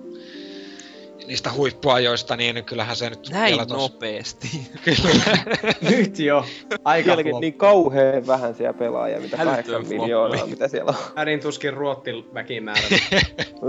niistä 1.26 1.52
huippuajoista, 1.52 2.36
niin 2.36 2.64
kyllähän 2.64 2.96
se 2.96 3.10
nyt 3.10 3.28
Näin 3.30 3.50
vielä 3.50 3.66
tossa... 3.66 3.82
nopeasti. 3.82 4.48
Kyllä. 4.84 5.36
Nyt 5.80 6.18
jo. 6.18 6.44
Aika 6.84 7.06
Vieläkin 7.06 7.40
niin 7.40 7.54
kauheen 7.54 8.26
vähän 8.26 8.54
siellä 8.54 8.72
pelaajia, 8.72 9.20
mitä 9.20 9.36
Älytön 9.36 9.54
8 9.54 9.74
floppi. 9.74 9.98
miljoonaa, 9.98 10.46
mitä 10.46 10.68
siellä 10.68 10.88
on. 10.90 11.12
Hädin 11.16 11.40
tuskin 11.40 11.72
ruotti 11.72 12.10
väkimäärä. 12.34 12.82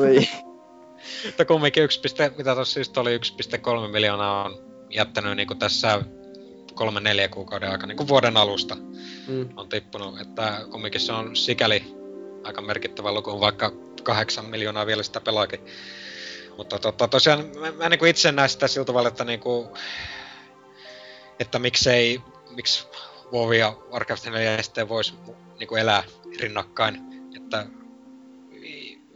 Niin. 0.03 0.27
Mutta 1.25 1.45
kumminkin 1.45 1.84
1, 1.84 2.01
mitä 2.38 2.55
tossa 2.55 2.80
just 2.80 2.97
oli 2.97 3.17
1,3 3.17 3.91
miljoonaa 3.91 4.43
on 4.45 4.57
jättänyt 4.89 5.35
niinku 5.38 5.55
tässä 5.55 6.01
kolme 6.73 6.99
neljä 6.99 7.27
kuukauden 7.27 7.69
aikana, 7.71 7.88
niinku 7.88 8.07
vuoden 8.07 8.38
alusta 8.38 8.77
Mm. 9.27 9.49
on 9.57 9.69
tippunut, 9.69 10.21
että 10.21 10.59
kumminkin 10.71 11.01
se 11.01 11.11
on 11.13 11.35
sikäli 11.35 11.84
aika 12.43 12.61
merkittävä 12.61 13.11
luku, 13.13 13.39
vaikka 13.39 13.71
kahdeksan 14.03 14.45
miljoonaa 14.45 14.85
vielä 14.85 15.03
sitä 15.03 15.21
pelaakin. 15.21 15.59
Mutta 16.57 16.80
tota, 16.80 17.07
tosiaan 17.07 17.45
mä, 17.59 17.71
mä 17.71 17.89
niinku 17.89 18.05
itse 18.05 18.31
näen 18.31 18.49
sitä 18.49 18.67
sillä 18.67 18.85
tavalla, 18.85 19.07
että, 19.07 19.23
niinku, 19.23 19.77
että 21.39 21.59
miksei, 21.59 22.21
miksi 22.55 22.88
WoW 23.31 23.53
ja 23.53 23.77
Warcraft 23.91 24.25
4 24.25 24.63
sitten 24.63 24.89
voisi 24.89 25.13
niinku 25.59 25.75
elää 25.75 26.03
rinnakkain. 26.39 27.01
Että 27.35 27.65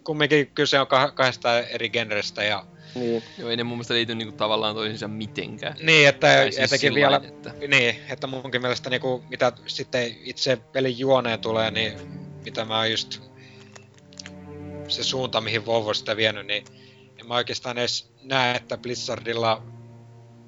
kumminkin 0.03 0.47
kyse 0.47 0.79
on 0.79 0.87
kah- 0.87 1.11
kahdesta 1.11 1.59
eri 1.59 1.89
genrestä 1.89 2.43
ja 2.43 2.65
niin. 2.95 3.23
Joo, 3.37 3.49
ei 3.49 3.57
ne 3.57 3.63
mun 3.63 3.77
mielestä 3.77 3.93
liity 3.93 4.15
niinku 4.15 4.37
tavallaan 4.37 4.75
toisiinsa 4.75 5.07
mitenkään. 5.07 5.75
niin, 5.81 6.09
että 6.09 6.27
Tai 6.27 6.51
siis 6.51 6.57
etenkin 6.57 6.93
sillain, 6.93 7.21
vielä 7.21 7.35
Että... 7.35 7.53
Niin, 7.67 7.95
että 8.09 8.27
munkin 8.27 8.61
mielestä 8.61 8.89
niinku, 8.89 9.23
mitä 9.29 9.51
sitten 9.67 10.15
itse 10.23 10.55
pelin 10.55 10.99
juoneen 10.99 11.39
tulee, 11.39 11.71
niin 11.71 11.93
mitä 12.45 12.65
mä 12.65 12.77
oon 12.77 12.91
just 12.91 13.21
se 14.87 15.03
suunta, 15.03 15.41
mihin 15.41 15.65
WoW 15.65 15.87
on 15.87 15.95
sitä 15.95 16.17
vienyt, 16.17 16.47
niin 16.47 16.65
mä 17.27 17.35
oikeastaan 17.35 17.77
edes 17.77 18.11
näe, 18.23 18.55
että 18.55 18.77
Blizzardilla 18.77 19.63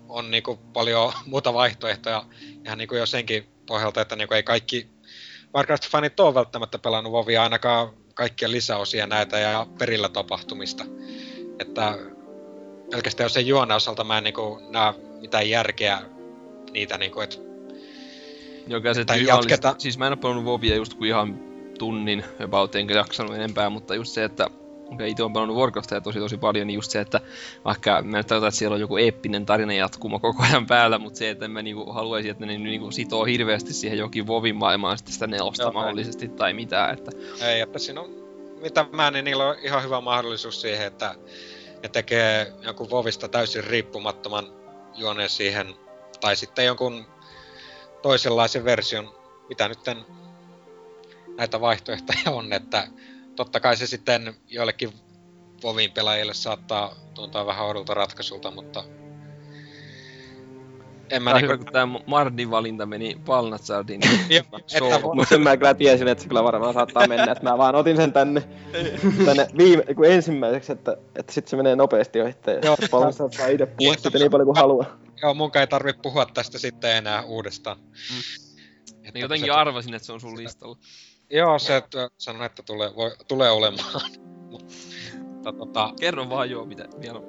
on 0.10 0.32
niinku 0.32 0.56
paljon 0.74 1.14
muuta 1.26 1.54
vaihtoehtoja 1.54 2.26
ihan 2.66 2.78
niinku 2.78 2.96
jo 2.96 3.06
senkin 3.06 3.50
pohjalta, 3.66 4.02
että 4.02 4.16
niinku 4.16 4.34
ei 4.34 4.44
kaikki 4.44 4.90
Warcraft-fanit 5.58 6.20
ole 6.20 6.34
välttämättä 6.34 6.80
pelannut 6.80 7.14
WoWia 7.14 7.44
ainakaan 7.44 7.90
kaikkia 8.14 8.52
lisäosia 8.52 9.08
näitä 9.08 9.40
ja 9.40 9.68
perillä 9.80 10.10
tapahtumista. 10.10 10.86
Että 11.60 11.98
pelkästään 12.92 13.26
jos 13.26 13.34
sen 13.34 13.48
juoneen 13.48 13.76
osalta 13.76 14.04
mä 14.04 14.18
en 14.18 14.24
niinku 14.24 14.62
näe 14.70 14.94
mitään 15.22 15.50
järkeä 15.50 16.02
niitä 16.72 16.98
niinku, 16.98 17.22
et 17.22 17.42
Joka 18.68 18.94
se 18.94 19.06
oli- 19.12 19.28
jatketa- 19.28 19.76
Siis 19.78 19.98
mä 19.98 20.08
en 20.08 20.14
oo 20.14 20.18
pelannut 20.18 20.46
WoWia 20.46 20.76
just 20.76 20.94
kuin 20.94 21.08
ihan 21.08 21.40
tunnin 21.80 22.24
about, 22.44 22.76
enkä 22.76 22.94
jaksanut 22.94 23.36
enempää, 23.36 23.70
mutta 23.70 23.96
just 23.96 24.14
se, 24.14 24.24
että 24.24 24.50
ja 25.00 25.06
itse 25.06 25.24
on 25.24 25.34
pelannut 25.34 25.58
Warcraftia 25.58 26.02
tosi 26.02 26.20
tosi 26.20 26.38
paljon, 26.38 26.68
niin 26.68 26.76
just 26.76 26.92
se, 26.92 27.02
että 27.02 27.22
vaikka 27.66 28.02
mä 28.02 28.18
nyt 28.18 28.28
tarkoitan, 28.28 28.48
että 28.48 28.58
siellä 28.58 28.76
on 28.76 28.82
joku 28.82 28.98
eeppinen 28.98 29.46
tarina 29.46 29.74
jatkumo 29.74 30.20
koko 30.20 30.44
ajan 30.44 30.68
päällä, 30.68 31.00
mutta 31.00 31.20
se, 31.20 31.30
että 31.30 31.48
mä 31.48 31.62
niinku 31.62 31.92
haluaisin, 31.92 32.32
että 32.32 32.46
ne 32.46 32.58
niinku 32.58 32.92
sitoo 32.92 33.26
hirveästi 33.26 33.74
siihen 33.74 33.98
jokin 33.98 34.28
WoWin 34.28 34.56
maailmaan 34.56 34.98
sitten 34.98 35.14
sitä 35.14 35.28
nelosta 35.28 35.64
Joo, 35.64 35.72
mahdollisesti 35.72 36.28
tai 36.28 36.54
mitä, 36.54 36.90
että 36.90 37.12
Ei, 37.42 37.62
että 37.62 37.80
siinä 37.80 38.02
on 38.02 38.20
mitä 38.62 38.86
mä, 38.92 39.12
niin 39.12 39.26
niillä 39.26 39.50
on 39.50 39.56
ihan 39.62 39.84
hyvä 39.84 40.02
mahdollisuus 40.02 40.62
siihen, 40.62 40.88
että 40.88 41.16
ne 41.84 41.90
tekee 41.90 42.54
jonkun 42.62 42.90
Vovista 42.90 43.28
täysin 43.28 43.64
riippumattoman 43.64 44.48
juoneen 44.96 45.30
siihen, 45.30 45.76
tai 46.22 46.36
sitten 46.36 46.66
jonkun 46.66 47.06
toisenlaisen 48.02 48.66
version, 48.66 49.16
mitä 49.50 49.68
nyt 49.68 49.80
näitä 51.38 51.62
vaihtoehtoja 51.62 52.32
on, 52.38 52.54
että 52.54 52.88
totta 53.40 53.60
kai 53.60 53.78
se 53.78 53.88
sitten 53.88 54.34
joillekin 54.48 54.94
Vovin 55.64 55.92
pelaajille 55.92 56.34
saattaa 56.34 56.96
tuntua 57.14 57.46
vähän 57.46 57.66
oudolta 57.66 57.94
ratkaisulta, 57.94 58.52
mutta 58.52 58.84
en 61.10 61.24
mä 61.24 61.34
niinku... 61.34 61.46
hyvä, 61.54 61.58
kun 61.58 61.74
tää 61.74 61.88
Mardin 62.06 62.52
valinta 62.52 62.86
meni 62.86 63.22
Palnatsardin 63.26 64.02
Mutta 65.14 65.30
sen 65.30 65.42
mä 65.42 65.58
kyllä 65.58 65.74
tiesin, 65.74 66.08
että 66.08 66.22
se 66.22 66.28
kyllä 66.28 66.44
varmaan 66.44 66.74
saattaa 66.74 67.08
mennä, 67.08 67.32
että 67.32 67.44
mä 67.44 67.58
vaan 67.58 67.76
otin 67.76 67.98
sen 67.98 68.14
tänne, 68.14 68.44
tänne 69.26 69.48
viime, 69.58 69.84
kun 69.96 70.06
ensimmäiseksi, 70.06 70.72
että, 70.72 70.98
että 71.16 71.34
sit 71.34 71.48
se 71.48 71.58
menee 71.58 71.76
nopeasti 71.76 72.22
ohi, 72.22 72.36
ja 72.48 72.54
Joo. 72.64 72.78
paljon 72.92 73.14
saattaa 73.14 73.48
itse 73.48 73.66
puhua 73.66 73.92
Niin, 73.94 74.02
siitä 74.02 74.20
niin 74.20 74.32
paljon 74.32 74.46
kuin 74.46 74.58
haluaa. 74.58 74.98
Joo, 75.22 75.34
mun 75.34 75.52
ei 75.56 75.68
tarvi 75.68 75.94
puhua 75.94 76.26
tästä 76.26 76.60
sitten 76.60 76.98
enää 76.98 77.24
uudestaan. 77.24 77.78
Mm. 77.78 78.20
Että 78.90 79.12
Niin 79.14 79.22
jotenkin 79.22 79.48
se- 79.48 79.52
arvasin, 79.52 79.94
että 79.94 80.06
se 80.06 80.14
on 80.14 80.22
sun 80.22 80.38
listalla. 80.38 80.78
Joo, 81.30 81.60
se 81.60 81.78
että 81.78 82.10
sanon, 82.18 82.44
että 82.44 82.64
tulee, 82.64 82.96
voi, 82.96 83.16
tulee 83.28 83.52
olemaan. 83.52 84.02
Mutta 84.52 85.54
tota, 85.58 85.94
Kerro 86.00 86.30
vaan 86.30 86.50
joo, 86.50 86.66
mitä 86.66 86.88
vielä 87.02 87.20
on. 87.20 87.26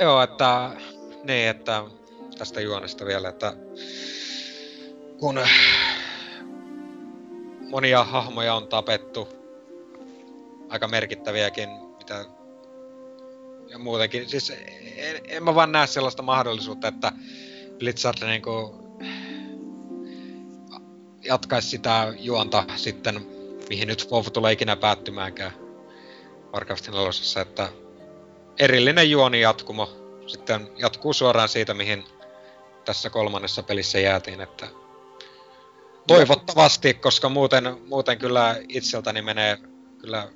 joo, 0.00 0.22
että 0.22 0.70
niin, 1.24 1.48
että 1.48 1.84
tästä 2.38 2.60
juonesta 2.60 3.06
vielä, 3.06 3.28
että 3.28 3.56
kun 5.18 5.40
monia 7.70 8.04
hahmoja 8.04 8.54
on 8.54 8.68
tapettu, 8.68 9.28
aika 10.68 10.88
merkittäviäkin, 10.88 11.68
mitä 11.98 12.24
ja 13.68 13.78
muutenkin, 13.78 14.28
siis 14.28 14.52
en, 14.96 15.20
en 15.28 15.44
mä 15.44 15.54
vaan 15.54 15.72
näe 15.72 15.86
sellaista 15.86 16.22
mahdollisuutta, 16.22 16.88
että 16.88 17.12
Blizzard 17.78 18.18
niinku 18.22 18.85
jatkaisi 21.26 21.68
sitä 21.68 22.14
juonta 22.18 22.64
sitten, 22.76 23.26
mihin 23.68 23.88
nyt 23.88 24.08
WoW 24.10 24.24
tulee 24.32 24.52
ikinä 24.52 24.76
päättymäänkään 24.76 25.52
Warcraftin 26.52 26.94
4, 26.94 27.42
että 27.42 27.68
erillinen 28.58 29.10
juoni 29.10 29.40
jatkumo 29.40 30.06
sitten 30.26 30.68
jatkuu 30.76 31.12
suoraan 31.12 31.48
siitä, 31.48 31.74
mihin 31.74 32.04
tässä 32.84 33.10
kolmannessa 33.10 33.62
pelissä 33.62 34.00
jäätiin, 34.00 34.40
että 34.40 34.66
toivottavasti, 36.06 36.94
koska 36.94 37.28
muuten, 37.28 37.76
muuten 37.88 38.18
kyllä 38.18 38.56
itseltäni 38.68 39.22
menee 39.22 39.58
kyllä 40.00 40.28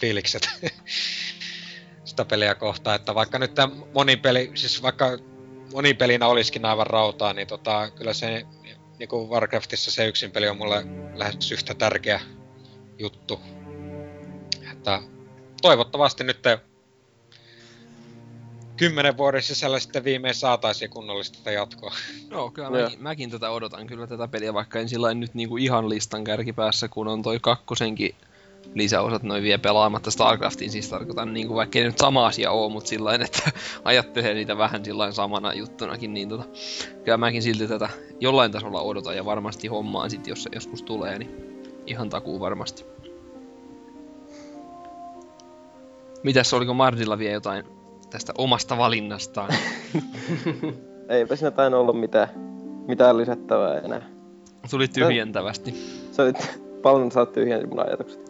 fiilikset 0.00 0.48
sitä 2.04 2.24
peliä 2.24 2.54
kohtaan, 2.54 2.96
että 2.96 3.14
vaikka 3.14 3.38
nyt 3.38 3.54
tämä 3.54 3.74
monipeli, 3.94 4.50
siis 4.54 4.82
vaikka 4.82 5.18
monipelinä 5.72 6.26
olisikin 6.26 6.64
aivan 6.64 6.86
rautaa, 6.86 7.32
niin 7.32 7.46
tota, 7.46 7.90
kyllä 7.90 8.12
se 8.12 8.46
niin 8.98 9.08
kuin 9.08 9.28
Warcraftissa 9.28 9.90
se 9.90 10.06
yksin 10.06 10.30
peli 10.30 10.48
on 10.48 10.56
mulle 10.56 10.86
lähes 11.14 11.52
yhtä 11.52 11.74
tärkeä 11.74 12.20
juttu. 12.98 13.40
Että 14.72 15.02
toivottavasti 15.62 16.24
nyt 16.24 16.38
kymmenen 18.76 19.16
vuoden 19.16 19.42
sisällä 19.42 19.78
sitten 19.78 20.04
viimein 20.04 20.34
saataisiin 20.34 20.90
kunnollista 20.90 21.50
jatkoa. 21.50 21.94
Joo, 22.30 22.50
kyllä 22.50 22.68
Joo. 22.68 22.82
mäkin, 22.82 23.02
mäkin, 23.02 23.30
tätä 23.30 23.50
odotan 23.50 23.86
kyllä 23.86 24.06
tätä 24.06 24.28
peliä, 24.28 24.54
vaikka 24.54 24.78
en 24.78 24.88
sillä 24.88 25.14
nyt 25.14 25.34
niinku 25.34 25.56
ihan 25.56 25.88
listan 25.88 26.24
kärkipäässä, 26.24 26.88
kun 26.88 27.08
on 27.08 27.22
toi 27.22 27.38
kakkosenkin 27.40 28.14
lisäosat 28.74 29.22
noin 29.22 29.42
vielä 29.42 29.58
pelaamatta 29.58 30.10
Starcraftin, 30.10 30.70
siis 30.70 30.88
tarkoitan 30.88 31.32
niinku, 31.32 31.54
vaikka 31.54 31.78
ei 31.78 31.84
nyt 31.84 31.98
sama 31.98 32.26
asia 32.26 32.50
oo, 32.50 32.68
mutta 32.68 32.88
sillä 32.88 33.14
että 33.14 33.50
ajattelee 33.84 34.34
niitä 34.34 34.58
vähän 34.58 34.84
sillä 34.84 35.12
samana 35.12 35.54
juttunakin, 35.54 36.14
niin 36.14 36.28
tota, 36.28 36.44
kyllä 37.04 37.18
mäkin 37.18 37.42
silti 37.42 37.68
tätä 37.68 37.88
jollain 38.20 38.52
tasolla 38.52 38.80
odotan 38.80 39.16
ja 39.16 39.24
varmasti 39.24 39.68
hommaan 39.68 40.10
sit, 40.10 40.26
jos 40.26 40.42
se 40.42 40.50
joskus 40.54 40.82
tulee, 40.82 41.18
niin 41.18 41.62
ihan 41.86 42.10
takuu 42.10 42.40
varmasti. 42.40 42.84
Mitäs, 46.22 46.54
oliko 46.54 46.74
Mardilla 46.74 47.18
vielä 47.18 47.34
jotain 47.34 47.64
tästä 48.10 48.32
omasta 48.38 48.78
valinnastaan? 48.78 49.50
Eipä 51.08 51.36
siinä 51.36 51.50
tainnut 51.50 51.80
olla 51.80 51.92
mitään, 51.92 52.28
mitään 52.88 53.16
lisättävää 53.16 53.78
enää. 53.78 54.02
Tuli 54.70 54.88
tyhjentävästi. 54.88 55.74
Se 56.12 56.22
oli 56.22 56.32
paljon 56.84 57.12
saat 57.12 57.32
tyhjän 57.32 57.68
mun 57.68 57.86
ajatukset. 57.86 58.20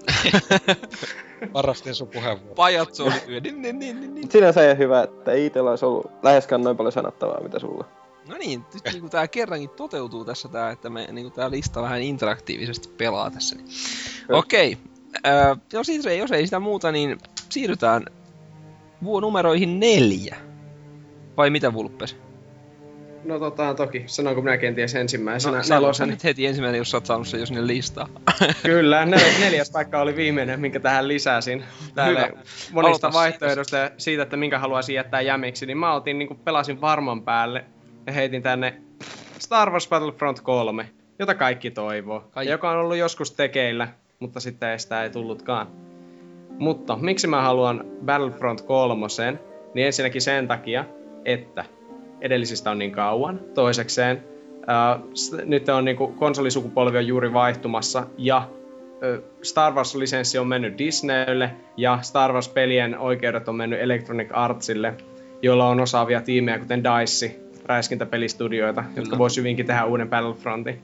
Varastin 1.55 1.95
sun 1.95 2.09
puheenvuoro. 2.09 2.55
Pajatso 2.55 3.05
oli 3.05 3.13
työ. 3.27 3.41
Niin, 3.41 3.63
niin, 3.63 3.79
niin, 3.79 4.01
niin, 4.01 4.15
niin. 4.15 4.31
Sinänsä 4.31 4.69
ei 4.69 4.79
hyvä, 4.79 5.03
että 5.03 5.33
ei 5.33 5.47
itsellä 5.47 5.71
olisi 5.71 5.85
ollut 5.85 6.11
läheskään 6.23 6.63
noin 6.63 6.77
paljon 6.77 6.93
sanottavaa, 6.93 7.41
mitä 7.41 7.59
sulla. 7.59 7.85
No 8.29 8.37
niin, 8.37 8.65
nyt 8.75 8.85
niinku 8.93 9.09
tää 9.09 9.29
kerrankin 9.29 9.71
toteutuu 9.71 10.25
tässä 10.25 10.49
tää, 10.49 10.71
että 10.71 10.91
me 10.91 11.09
niinku 11.13 11.31
tää 11.31 11.51
lista 11.51 11.83
vähän 11.83 12.03
interaktiivisesti 12.03 12.89
pelaa 12.89 13.31
tässä. 13.31 13.57
Niin. 13.57 13.69
Okei. 14.33 14.79
Äh, 15.27 15.59
jos, 15.73 15.89
ei, 15.89 16.19
jos 16.19 16.33
ei 16.33 16.47
sitä 16.47 16.61
muuta, 16.61 16.93
niin 16.93 17.19
siirrytään 17.49 18.05
vuonumeroihin 19.05 19.81
neljä. 19.81 20.37
Vai 21.37 21.51
mitä 21.51 21.73
Vulpes? 21.73 22.17
No 23.25 23.39
tota, 23.39 23.75
toki. 23.75 24.03
Sanonko 24.07 24.43
minä 24.43 24.57
kenties 24.57 24.95
ensimmäisenä 24.95 25.57
No, 25.57 25.63
nelosen? 25.69 26.09
nyt 26.09 26.25
heti 26.25 26.47
ensimmäinen, 26.47 26.79
jos 26.79 26.95
oot 26.95 27.07
saanut 27.07 27.29
sen 27.29 27.41
jo 27.41 27.47
sinne 27.47 27.67
listaan. 27.67 28.09
Kyllä, 28.63 29.05
nel- 29.05 29.41
neljäs 29.41 29.71
paikka 29.71 30.01
oli 30.01 30.17
viimeinen, 30.17 30.61
minkä 30.61 30.81
tähän 30.81 31.09
lisäsin. 31.09 31.65
Täällä 31.95 32.21
Hyvä. 32.21 32.43
monista 32.73 33.07
Aloita 33.07 33.19
vaihtoehdoista 33.19 33.77
ja 33.77 33.91
siitä, 33.99 34.23
että 34.23 34.37
minkä 34.37 34.59
haluaisin 34.59 34.95
jättää 34.95 35.21
jämiksi, 35.21 35.67
niin 35.67 35.79
mä 35.79 35.95
otin, 35.95 36.19
niin 36.19 36.37
pelasin 36.45 36.81
varman 36.81 37.23
päälle 37.23 37.65
ja 38.07 38.13
heitin 38.13 38.43
tänne 38.43 38.75
Star 39.39 39.71
Wars 39.71 39.89
Battlefront 39.89 40.41
3, 40.41 40.91
jota 41.19 41.35
kaikki 41.35 41.71
toivoo. 41.71 42.21
Kaikki. 42.31 42.51
Joka 42.51 42.71
on 42.71 42.79
ollut 42.79 42.97
joskus 42.97 43.31
tekeillä, 43.31 43.89
mutta 44.21 44.41
sitten 44.41 44.69
ei 44.69 44.79
sitä 44.79 45.03
ei 45.03 45.11
tullutkaan. 45.11 45.67
Mutta 46.59 46.97
miksi 46.97 47.27
mä 47.27 47.43
haluan 47.43 47.85
Battlefront 48.05 48.61
3? 48.61 49.07
Niin 49.75 49.87
ensinnäkin 49.87 50.23
sen 50.23 50.49
takia, 50.49 50.85
että 51.25 51.65
edellisistä 52.25 52.71
on 52.71 52.79
niin 52.79 52.93
kauan. 52.93 53.41
Toisekseen, 53.55 54.25
s- 55.15 55.37
nyt 55.45 55.69
on 55.69 55.85
niinku 55.85 56.07
konsolisukupolvi 56.09 56.99
on 56.99 57.07
juuri 57.07 57.33
vaihtumassa 57.33 58.07
ja 58.19 58.49
ö, 59.03 59.23
Star 59.43 59.73
Wars-lisenssi 59.73 60.39
on 60.39 60.47
mennyt 60.47 60.79
Disneylle 60.79 61.51
ja 61.77 61.99
Star 62.03 62.33
Wars-pelien 62.33 62.99
oikeudet 62.99 63.49
on 63.49 63.55
mennyt 63.57 63.81
Electronic 63.81 64.29
Artsille, 64.33 64.95
joilla 65.43 65.69
on 65.69 65.81
osaavia 65.81 66.21
tiimejä 66.21 66.59
kuten 66.59 66.83
DICE, 66.85 67.37
räiskintäpelistudioita, 67.67 68.83
Kyllä. 68.83 68.93
jotka 68.97 69.19
vois 69.19 69.37
hyvinkin 69.37 69.67
tehdä 69.67 69.85
uuden 69.85 70.09
Battlefrontin. 70.11 70.79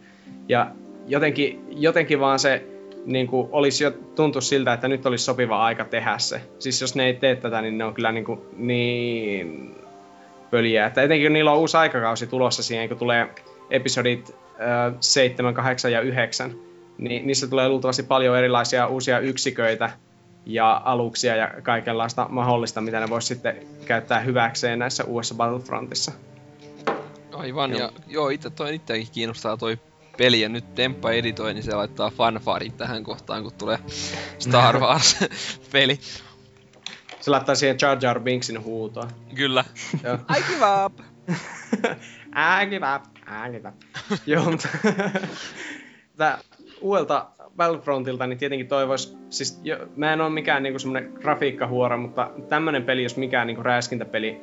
Ja 0.48 0.70
jotenkin, 1.06 1.64
jotenkin 1.70 2.20
vaan 2.20 2.38
se 2.38 2.64
niin 3.06 3.26
kuin, 3.26 3.48
olisi 3.52 3.84
jo 3.84 3.90
tuntu 3.90 4.40
siltä, 4.40 4.72
että 4.72 4.88
nyt 4.88 5.06
olisi 5.06 5.24
sopiva 5.24 5.64
aika 5.64 5.84
tehdä 5.84 6.18
se. 6.18 6.40
Siis 6.58 6.80
jos 6.80 6.94
ne 6.94 7.06
ei 7.06 7.14
tee 7.14 7.36
tätä, 7.36 7.62
niin 7.62 7.78
ne 7.78 7.84
on 7.84 7.94
kyllä 7.94 8.12
niin, 8.12 8.24
kuin, 8.24 8.40
niin 8.56 9.74
pöliä. 10.50 10.86
Että 10.86 11.02
etenkin 11.02 11.26
kun 11.26 11.32
niillä 11.32 11.52
on 11.52 11.58
uusi 11.58 11.76
aikakausi 11.76 12.26
tulossa 12.26 12.62
siihen, 12.62 12.88
kun 12.88 12.98
tulee 12.98 13.28
episodit 13.70 14.30
äh, 14.30 14.94
7, 15.00 15.54
8 15.54 15.92
ja 15.92 16.00
9, 16.00 16.54
niin 16.98 17.26
niissä 17.26 17.46
tulee 17.46 17.68
luultavasti 17.68 18.02
paljon 18.02 18.38
erilaisia 18.38 18.86
uusia 18.86 19.18
yksiköitä 19.18 19.90
ja 20.46 20.82
aluksia 20.84 21.36
ja 21.36 21.50
kaikenlaista 21.62 22.26
mahdollista, 22.28 22.80
mitä 22.80 23.00
ne 23.00 23.10
voisi 23.10 23.26
sitten 23.28 23.56
käyttää 23.84 24.20
hyväkseen 24.20 24.78
näissä 24.78 25.04
uudessa 25.04 25.34
Battlefrontissa. 25.34 26.12
Aivan, 27.32 27.78
ja 27.78 27.92
joo, 28.06 28.28
itse 28.28 28.50
toi 28.50 28.74
itseäkin 28.74 29.08
kiinnostaa 29.12 29.56
toi 29.56 29.78
peli, 30.16 30.40
ja 30.40 30.48
nyt 30.48 30.74
Temppa 30.74 31.10
editoi, 31.10 31.54
niin 31.54 31.64
se 31.64 31.74
laittaa 31.74 32.10
fanfarit 32.10 32.76
tähän 32.76 33.04
kohtaan, 33.04 33.42
kun 33.42 33.52
tulee 33.58 33.78
Star 34.38 34.78
Wars-peli. 34.84 36.00
Se 37.20 37.30
laittaa 37.30 37.54
siihen 37.54 37.76
Jar 37.82 37.98
Jar 38.02 38.20
Binksin 38.20 38.64
huutoa. 38.64 39.08
Kyllä. 39.34 39.64
Joo. 40.04 40.18
I 40.38 40.42
give 40.52 40.64
up! 40.84 41.00
I 42.32 42.66
give 42.66 42.86
up, 42.94 43.02
I 43.26 43.50
give 43.50 43.68
up. 43.68 43.74
Joo, 44.26 44.50
mutta 44.50 44.68
tää 46.16 46.38
uudelta 46.80 47.26
Battlefrontilta 47.56 48.26
niin 48.26 48.38
tietenkin 48.38 48.68
toivois, 48.68 49.16
siis 49.30 49.60
jo, 49.64 49.76
mä 49.96 50.12
en 50.12 50.20
oo 50.20 50.30
mikään 50.30 50.62
niinku 50.62 50.78
semmonen 50.78 51.12
grafiikkahuora, 51.20 51.96
mutta 51.96 52.30
tämmönen 52.48 52.84
peli, 52.84 53.02
jos 53.02 53.16
mikään 53.16 53.46
niinku 53.46 53.62
räiskintäpeli, 53.62 54.40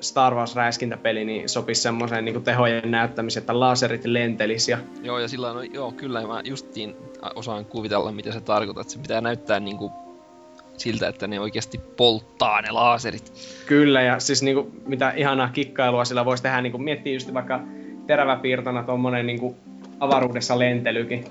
Star 0.00 0.34
Wars 0.34 0.56
räiskintäpeli, 0.56 1.24
niin 1.24 1.48
sopisi 1.48 1.82
semmoiseen 1.82 2.24
niinku 2.24 2.40
tehojen 2.40 2.90
näyttämiseen, 2.90 3.42
että 3.42 3.60
laserit 3.60 4.04
lentelis 4.04 4.68
ja 4.68 4.78
Joo, 5.02 5.18
ja 5.18 5.28
sillä 5.28 5.50
on, 5.50 5.74
joo, 5.74 5.92
kyllä, 5.92 6.26
mä 6.26 6.40
justiin 6.44 6.96
osaan 7.34 7.64
kuvitella, 7.64 8.12
mitä 8.12 8.32
se 8.32 8.40
tarkoittaa, 8.40 8.80
että 8.80 8.92
se 8.92 8.98
pitää 8.98 9.20
näyttää 9.20 9.60
niinku 9.60 9.92
siltä, 10.76 11.08
että 11.08 11.26
ne 11.26 11.40
oikeasti 11.40 11.80
polttaa 11.96 12.62
ne 12.62 12.70
laaserit. 12.70 13.32
Kyllä, 13.66 14.02
ja 14.02 14.20
siis 14.20 14.42
niinku, 14.42 14.72
mitä 14.86 15.10
ihanaa 15.10 15.48
kikkailua 15.48 16.04
sillä 16.04 16.24
voisi 16.24 16.42
tehdä, 16.42 16.60
niinku, 16.60 16.78
miettii 16.78 17.14
just 17.14 17.34
vaikka 17.34 17.60
teräväpiirtona 18.06 18.82
tommonen 18.82 19.26
niinku, 19.26 19.56
avaruudessa 20.00 20.58
lentelykin. 20.58 21.24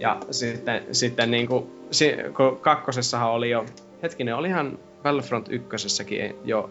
Ja 0.00 0.20
sitten, 0.30 0.82
sitten 0.92 1.30
niinku, 1.30 1.70
si, 1.90 2.16
kun 2.36 2.58
kakkosessahan 2.60 3.30
oli 3.30 3.50
jo, 3.50 3.66
hetkinen, 4.02 4.36
olihan 4.36 4.78
Battlefront 5.02 5.48
ykkösessäkin 5.50 6.34
jo 6.44 6.70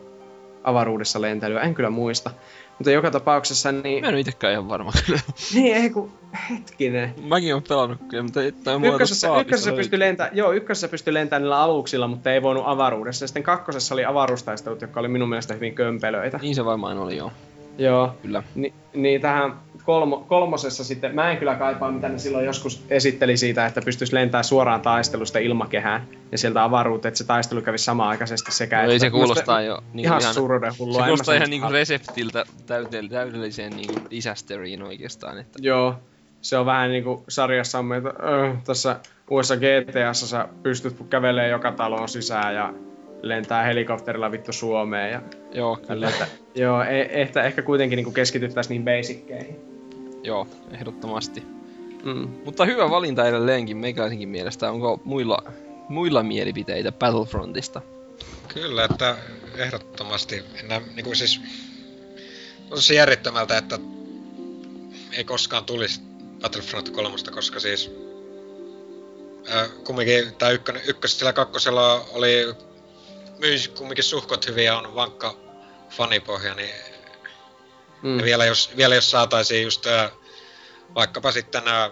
avaruudessa 0.64 1.22
lentelyä, 1.22 1.62
en 1.62 1.74
kyllä 1.74 1.90
muista. 1.90 2.32
Mutta 2.80 2.92
joka 2.92 3.12
tapauksessa 3.12 3.72
niin... 3.72 4.04
Mä 4.04 4.10
en 4.10 4.18
itekään 4.18 4.54
ihan 4.54 4.70
varma 4.70 4.92
kyllä. 5.06 5.20
Niin, 5.54 5.76
ei 5.76 5.90
kun, 5.90 6.12
hetkinen. 6.50 7.16
Mäkin 7.24 7.54
oon 7.54 7.64
pelannut 7.70 8.00
kyllä, 8.10 8.24
mutta 8.24 8.44
et 8.44 8.64
tai 8.64 8.80
mua 8.80 8.92
Ykkösessä, 8.92 9.40
ykkösessä 9.42 9.72
pystyi 9.72 10.00
lentämään, 10.00 10.38
joo, 10.38 10.52
ykkösessä 10.52 10.88
pystyi 10.88 11.14
lentämään 11.14 11.42
niillä 11.42 11.60
aluksilla, 11.60 12.08
mutta 12.08 12.32
ei 12.32 12.42
voinut 12.42 12.64
avaruudessa. 12.68 13.28
Sitten 13.28 13.44
kakkosessa 13.44 13.96
oli 13.96 14.06
avaruustaistelut, 14.06 14.82
jotka 14.82 15.00
oli 15.00 15.08
minun 15.08 15.30
mielestä 15.30 15.54
hyvin 15.54 15.76
kömpelöitä. 15.76 16.40
Niin 16.42 16.56
se 16.56 16.66
varmaan 16.66 16.98
oli, 16.98 17.18
joo. 17.18 17.32
Joo. 17.78 18.16
Kyllä. 18.22 18.44
Ni, 18.56 18.74
niin 18.94 19.22
tähän 19.22 19.54
kolmo, 19.88 20.26
kolmosessa 20.28 20.84
sitten, 20.84 21.16
mä 21.16 21.32
en 21.32 21.38
kyllä 21.38 21.56
kaipaa, 21.56 21.92
mitä 21.92 22.10
ne 22.10 22.18
silloin 22.18 22.46
joskus 22.46 22.86
esitteli 22.90 23.38
siitä, 23.38 23.66
että 23.66 23.82
pystyisi 23.86 24.16
lentämään 24.16 24.44
suoraan 24.44 24.82
taistelusta 24.82 25.40
ilmakehään 25.40 26.08
ja 26.32 26.38
sieltä 26.38 26.64
avaruuteen, 26.64 27.10
että 27.10 27.18
se 27.18 27.24
taistelu 27.24 27.62
kävisi 27.62 27.84
samanaikaisesti 27.84 28.52
sekä... 28.52 28.78
No 28.84 28.90
ei 28.90 28.96
että- 28.96 29.06
se 29.06 29.10
kuulostaa 29.10 29.62
jo 29.62 29.84
niin 29.94 30.06
ihan, 30.06 30.22
ihan, 30.22 30.34
suruden 30.34 30.72
se 30.72 30.78
hullua. 30.78 31.00
mä 31.00 31.06
kuulostaa 31.06 31.36
ihan 31.36 31.50
niinku 31.50 31.70
reseptiltä 31.72 32.44
täydell- 32.62 33.10
täydelliseen 33.10 33.76
niinku 33.76 34.00
disasteriin 34.10 34.84
oikeastaan, 34.84 35.38
että 35.40 35.60
Joo. 35.62 35.96
se 36.42 36.58
on 36.58 36.66
vähän 36.66 36.90
niinku 36.90 37.24
sarjassa 37.30 37.80
on, 37.80 37.94
että 37.94 38.10
äh, 38.10 38.64
tässä 38.64 39.00
uudessa 39.30 39.56
GTAssa 39.58 40.28
sä 40.28 40.48
pystyt 40.64 40.96
kävelemään 41.10 41.52
joka 41.52 41.72
taloon 41.72 42.10
sisään 42.10 42.56
ja 42.56 42.74
lentää 43.22 43.64
helikopterilla 43.64 44.32
vittu 44.32 44.54
Suomeen 44.54 45.12
ja 45.12 45.22
Joo, 45.54 45.78
kyllä. 45.88 46.10
Että, 46.10 46.28
joo, 46.56 46.84
e- 46.84 47.10
ehkä, 47.12 47.44
ehkä 47.44 47.62
kuitenkin 47.62 47.98
niin 47.98 48.14
keskityttäisiin 48.14 48.86
niihin 48.86 49.02
basickeihin. 49.02 49.77
Joo, 50.24 50.48
ehdottomasti. 50.72 51.44
Mm. 52.04 52.30
Mutta 52.46 52.66
hyvä 52.66 52.90
valinta 52.90 53.28
edelleenkin 53.28 53.78
meikäläisenkin 53.78 54.30
mielestä. 54.30 54.72
Onko 54.72 55.00
muilla, 55.04 55.44
muilla 55.90 56.24
mielipiteitä 56.24 56.92
Battlefrontista? 56.92 57.82
Kyllä, 58.54 58.86
että 58.86 59.18
ehdottomasti. 59.56 60.44
Enää, 60.64 60.82
niin 60.96 61.04
kuin 61.04 61.16
siis, 61.16 61.42
on 62.72 62.82
se 62.82 62.94
järjettömältä, 62.94 63.58
että 63.58 63.80
ei 65.12 65.24
koskaan 65.24 65.66
tulisi 65.66 66.02
Battlefront 66.42 66.90
3, 66.90 67.16
koska 67.32 67.60
siis 67.60 67.92
ää, 69.50 69.68
kumminkin 69.84 70.36
tää 70.36 70.50
ykkönen, 70.50 70.82
ykkösellä 70.88 71.30
ja 71.30 71.34
kakkosella 71.34 72.06
oli 72.12 72.56
myys 73.40 73.68
kumminkin 73.68 74.04
suhkot 74.04 74.48
hyvin 74.48 74.66
ja 74.66 74.78
on 74.78 74.96
vankka 74.96 75.36
fanipohja, 75.90 76.54
niin 76.54 76.70
Mm. 78.02 78.20
ja 78.20 78.26
vielä 78.26 78.46
jos, 78.46 78.72
vielä 78.78 78.96
jos 78.96 79.12
saataisiin 79.12 79.64
just 79.64 79.86
ää, 79.86 80.12
vaikkapa 80.96 81.32
sitten 81.32 81.66
nämä 81.66 81.92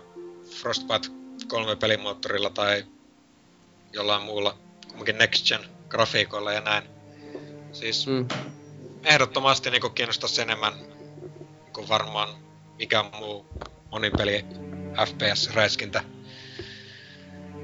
Frostbite 0.50 1.08
3 1.48 1.76
pelimoottorilla 1.76 2.50
tai 2.50 2.86
jollain 3.94 4.24
muulla 4.24 4.58
kumminkin 4.88 5.18
Next 5.18 5.48
Gen 5.48 5.66
grafiikoilla 5.90 6.52
ja 6.54 6.62
näin. 6.62 6.84
Siis 7.72 8.08
Mm. 8.08 8.28
ehdottomasti 9.04 9.72
niin 9.72 9.94
kiinnostaisi 9.96 10.42
enemmän 10.42 10.74
kuin 11.74 11.90
varmaan 11.90 12.30
mikä 12.78 13.06
muu 13.20 13.46
monipeli 13.92 14.46
FPS-räiskintä. 15.06 16.04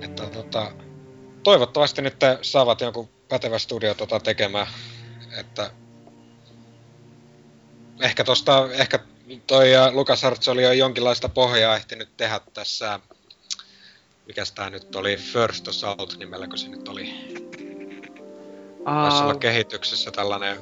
Että 0.01 0.27
tota, 0.27 0.71
toivottavasti 1.43 2.01
nyt 2.01 2.15
saavat 2.41 2.81
jonkun 2.81 3.09
pätevä 3.29 3.59
studio 3.59 3.93
tota 3.93 4.19
tekemään, 4.19 4.67
että 5.39 5.71
ehkä 8.01 8.23
tosta, 8.23 8.69
ehkä 8.71 8.99
toi 9.47 9.67
Lukas 9.91 10.23
Hartz 10.23 10.47
oli 10.47 10.63
jo 10.63 10.71
jonkinlaista 10.71 11.29
pohjaa 11.29 11.75
ehtinyt 11.75 12.17
tehdä 12.17 12.39
tässä, 12.53 12.99
mikäs 14.27 14.51
tää 14.51 14.69
nyt 14.69 14.95
oli, 14.95 15.17
First 15.17 15.67
Assault 15.67 16.17
nimelläkö 16.19 16.57
se 16.57 16.69
nyt 16.69 16.87
oli, 16.87 17.13
taisi 18.85 19.23
olla 19.23 19.35
kehityksessä 19.35 20.11
tällainen 20.11 20.57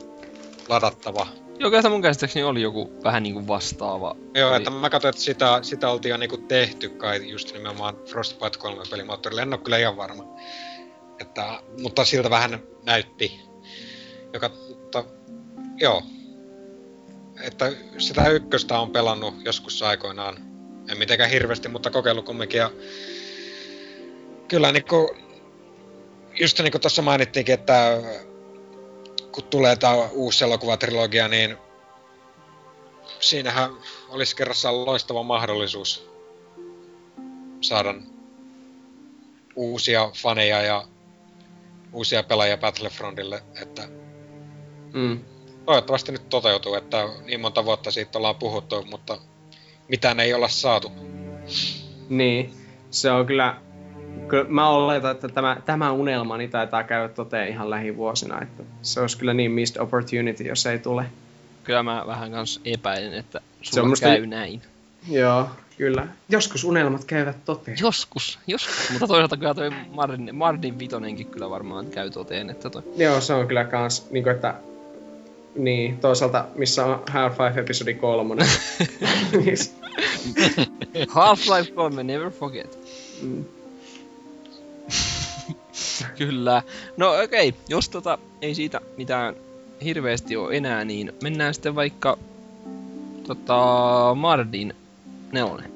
ladattava 0.69 1.27
Joo, 1.59 1.71
kyllä 1.71 1.89
mun 1.89 2.01
käsittääkseni 2.01 2.43
oli 2.43 2.61
joku 2.61 2.93
vähän 3.03 3.23
niinku 3.23 3.47
vastaava. 3.47 4.15
Joo, 4.35 4.49
Oli- 4.49 4.57
että 4.57 4.69
mä 4.69 4.89
katsoin, 4.89 5.09
että 5.09 5.21
sitä, 5.21 5.59
sitä 5.61 5.89
oltiin 5.89 6.09
jo 6.09 6.17
niinku 6.17 6.37
tehty 6.37 6.89
kai 6.89 7.29
just 7.29 7.53
nimenomaan 7.53 7.95
Frostbite 8.05 8.57
3 8.57 8.83
pelimoottorille. 8.89 9.41
En 9.41 9.53
oo 9.53 9.57
kyllä 9.57 9.77
ihan 9.77 9.97
varma. 9.97 10.23
Että, 11.19 11.61
mutta 11.81 12.05
siltä 12.05 12.29
vähän 12.29 12.59
näytti. 12.83 13.39
Joka, 14.33 14.49
mutta, 14.69 15.03
joo. 15.77 16.03
Että 17.41 17.71
sitä 17.97 18.29
ykköstä 18.29 18.79
on 18.79 18.91
pelannut 18.91 19.35
joskus 19.45 19.83
aikoinaan. 19.83 20.37
En 20.91 20.97
mitenkään 20.97 21.29
hirveästi, 21.29 21.69
mutta 21.69 21.89
kokeillut 21.91 22.25
kumminkin. 22.25 22.57
Ja 22.57 22.71
kyllä 24.47 24.71
niinku, 24.71 25.15
just 26.39 26.59
niin 26.59 26.71
kuin 26.71 26.81
tuossa 26.81 27.01
mainittiinkin, 27.01 27.53
että 27.53 27.97
kun 29.31 29.43
tulee 29.43 29.75
tämä 29.75 29.93
uusi 30.11 30.43
elokuvatrilogia, 30.43 31.27
niin 31.27 31.57
siinähän 33.19 33.71
olisi 34.09 34.35
kerrassaan 34.35 34.85
loistava 34.85 35.23
mahdollisuus 35.23 36.09
saada 37.61 37.95
uusia 39.55 40.11
faneja 40.15 40.61
ja 40.61 40.87
uusia 41.93 42.23
pelaajia 42.23 42.57
Battlefrontille, 42.57 43.43
että 43.61 43.89
Mm. 44.93 45.19
Toivottavasti 45.69 46.11
nyt 46.11 46.29
toteutuu, 46.29 46.75
että 46.75 46.97
niin 47.25 47.39
monta 47.39 47.65
vuotta 47.65 47.91
siitä 47.91 48.17
ollaan 48.17 48.35
puhuttu, 48.35 48.85
mutta 48.89 49.17
mitään 49.87 50.19
ei 50.19 50.33
olla 50.33 50.47
saatu. 50.47 50.91
Niin, 52.09 52.53
se 52.91 53.11
on 53.11 53.25
kyllä... 53.25 53.55
kyllä 54.27 54.45
mä 54.49 54.69
oletan, 54.69 55.11
että 55.11 55.27
tämä, 55.27 55.57
tämä 55.65 55.91
unelmani 55.91 56.47
taitaa 56.47 56.83
käydä 56.83 57.07
toteen 57.07 57.47
ihan 57.47 57.69
lähivuosina, 57.69 58.41
että 58.41 58.63
se 58.81 59.01
olisi 59.01 59.17
kyllä 59.17 59.33
niin 59.33 59.51
missed 59.51 59.81
opportunity, 59.81 60.43
jos 60.43 60.65
ei 60.65 60.79
tule. 60.79 61.05
Kyllä 61.63 61.83
mä 61.83 62.03
vähän 62.07 62.31
kans 62.31 62.61
epäilen, 62.65 63.13
että 63.13 63.41
Se 63.61 63.69
sulla 63.71 63.83
on 63.83 63.89
musta- 63.89 64.05
käy 64.05 64.25
näin. 64.25 64.61
Joo, 65.09 65.49
kyllä. 65.77 66.07
Joskus 66.29 66.63
unelmat 66.63 67.05
käyvät 67.05 67.45
toteen. 67.45 67.77
Joskus, 67.81 68.39
joskus. 68.47 68.89
Mutta 68.91 69.07
toisaalta 69.07 69.37
kyllä 69.37 69.53
toi 69.53 69.71
Mardin, 69.93 70.35
Mardin 70.35 70.79
vitonenkin 70.79 71.27
kyllä 71.27 71.49
varmaan 71.49 71.85
käy 71.85 72.09
toteen, 72.09 72.49
että 72.49 72.69
toi... 72.69 72.83
Joo, 72.97 73.21
se 73.21 73.33
on 73.33 73.47
kyllä 73.47 73.65
kans, 73.65 74.11
niinku 74.11 74.29
että... 74.29 74.55
Niin, 75.55 75.97
toisaalta 75.97 76.45
missä 76.55 76.85
on 76.85 77.03
Half-Life 77.09 77.59
episodi 77.59 77.93
kolmonen. 77.93 78.47
Niin 80.93 81.07
Half-Life 81.09 81.71
3, 81.75 82.03
never 82.03 82.31
forget. 82.31 82.79
Mm. 83.21 83.45
Kyllä. 86.17 86.61
No 86.97 87.23
okei, 87.23 87.49
okay. 87.49 87.61
jos 87.69 87.89
tota 87.89 88.17
ei 88.41 88.55
siitä 88.55 88.81
mitään 88.97 89.35
hirveästi 89.83 90.37
ole 90.37 90.57
enää, 90.57 90.85
niin 90.85 91.13
mennään 91.23 91.53
sitten 91.53 91.75
vaikka 91.75 92.17
tota, 93.27 93.61
Mardin 94.15 94.75
nelonen. 95.31 95.71